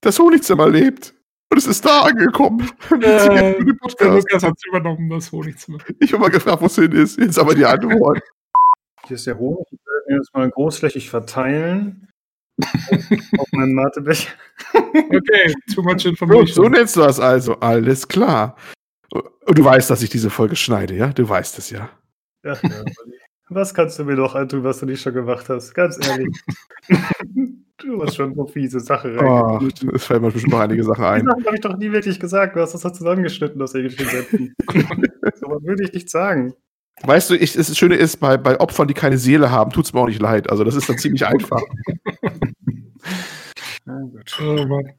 Das 0.00 0.18
Honigzimmer 0.18 0.68
lebt. 0.68 1.14
Und 1.52 1.58
es 1.58 1.66
ist 1.66 1.84
da 1.84 2.02
angekommen. 2.02 2.70
Äh, 2.92 2.98
Der. 2.98 3.58
Lukas 3.58 4.42
hat 4.44 4.54
übernommen, 4.68 5.10
das 5.10 5.32
Honigzimmer. 5.32 5.78
Ich 5.98 6.12
habe 6.12 6.22
mal 6.22 6.28
gefragt, 6.30 6.62
wo 6.62 6.66
es 6.66 6.76
hin 6.76 6.92
ist. 6.92 7.18
Jetzt 7.18 7.38
aber 7.38 7.54
die 7.54 7.64
Antwort. 7.64 8.20
Hier 9.08 9.16
ist 9.16 9.26
der 9.26 9.36
Honig. 9.38 9.66
Ich 9.72 9.78
werde 9.84 10.10
ihn 10.12 10.16
jetzt 10.18 10.32
mal 10.34 10.48
großflächig 10.48 11.10
verteilen. 11.10 12.08
Auf 13.38 13.46
meinen 13.52 13.74
Matebecher. 13.74 14.30
Okay, 14.74 15.54
too 15.74 15.82
much 15.82 16.00
So, 16.02 16.08
information. 16.10 16.46
so 16.48 16.68
nennst 16.68 16.96
du 16.96 17.00
das 17.00 17.18
also. 17.20 17.54
Alles 17.60 18.06
klar. 18.08 18.56
Und 19.12 19.58
du 19.58 19.64
weißt, 19.64 19.90
dass 19.90 20.02
ich 20.02 20.10
diese 20.10 20.30
Folge 20.30 20.56
schneide, 20.56 20.94
ja? 20.94 21.08
Du 21.08 21.28
weißt 21.28 21.58
es 21.58 21.70
ja. 21.70 21.88
Ja, 22.44 22.54
ja, 22.62 22.84
was 23.48 23.74
kannst 23.74 23.98
du 23.98 24.04
mir 24.04 24.14
doch 24.16 24.34
antun, 24.34 24.62
was 24.64 24.78
du 24.78 24.86
nicht 24.86 25.02
schon 25.02 25.12
gemacht 25.12 25.48
hast? 25.48 25.74
Ganz 25.74 25.98
ehrlich. 26.08 26.28
du 27.78 28.02
hast 28.02 28.14
schon 28.16 28.34
so 28.34 28.46
fiese 28.46 28.78
Sache 28.80 29.16
Oh, 29.20 29.24
reingeschnitten. 29.24 29.94
es 29.94 30.04
fallen 30.04 30.22
mir 30.22 30.30
bestimmt 30.30 30.52
noch 30.52 30.60
einige 30.60 30.84
Sachen 30.84 31.02
Die 31.02 31.08
ein. 31.10 31.26
Sachen 31.26 31.44
habe 31.46 31.54
ich 31.56 31.60
doch 31.60 31.76
nie 31.76 31.90
wirklich 31.90 32.20
gesagt. 32.20 32.54
Du 32.56 32.60
hast 32.60 32.72
das 32.74 32.82
doch 32.82 32.92
zusammengeschnitten 32.92 33.60
aus 33.60 33.74
irgendwelchen 33.74 34.16
Sätzen. 34.20 34.54
so 35.40 35.50
was 35.50 35.62
würde 35.64 35.82
ich 35.84 35.92
nicht 35.92 36.10
sagen. 36.10 36.54
Weißt 37.02 37.30
du, 37.30 37.34
ich, 37.34 37.54
das 37.54 37.76
Schöne 37.76 37.96
ist, 37.96 38.18
bei, 38.18 38.36
bei 38.36 38.60
Opfern, 38.60 38.86
die 38.86 38.94
keine 38.94 39.16
Seele 39.16 39.50
haben, 39.50 39.70
tut 39.72 39.86
es 39.86 39.92
mir 39.94 40.00
auch 40.00 40.06
nicht 40.06 40.20
leid. 40.20 40.50
Also 40.50 40.64
das 40.64 40.74
ist 40.76 40.88
dann 40.88 40.98
ziemlich 40.98 41.24
einfach. 41.26 41.62
Na 43.90 44.00
gut. 44.12 44.30
Oh 44.40 44.66
Mann. 44.66 44.86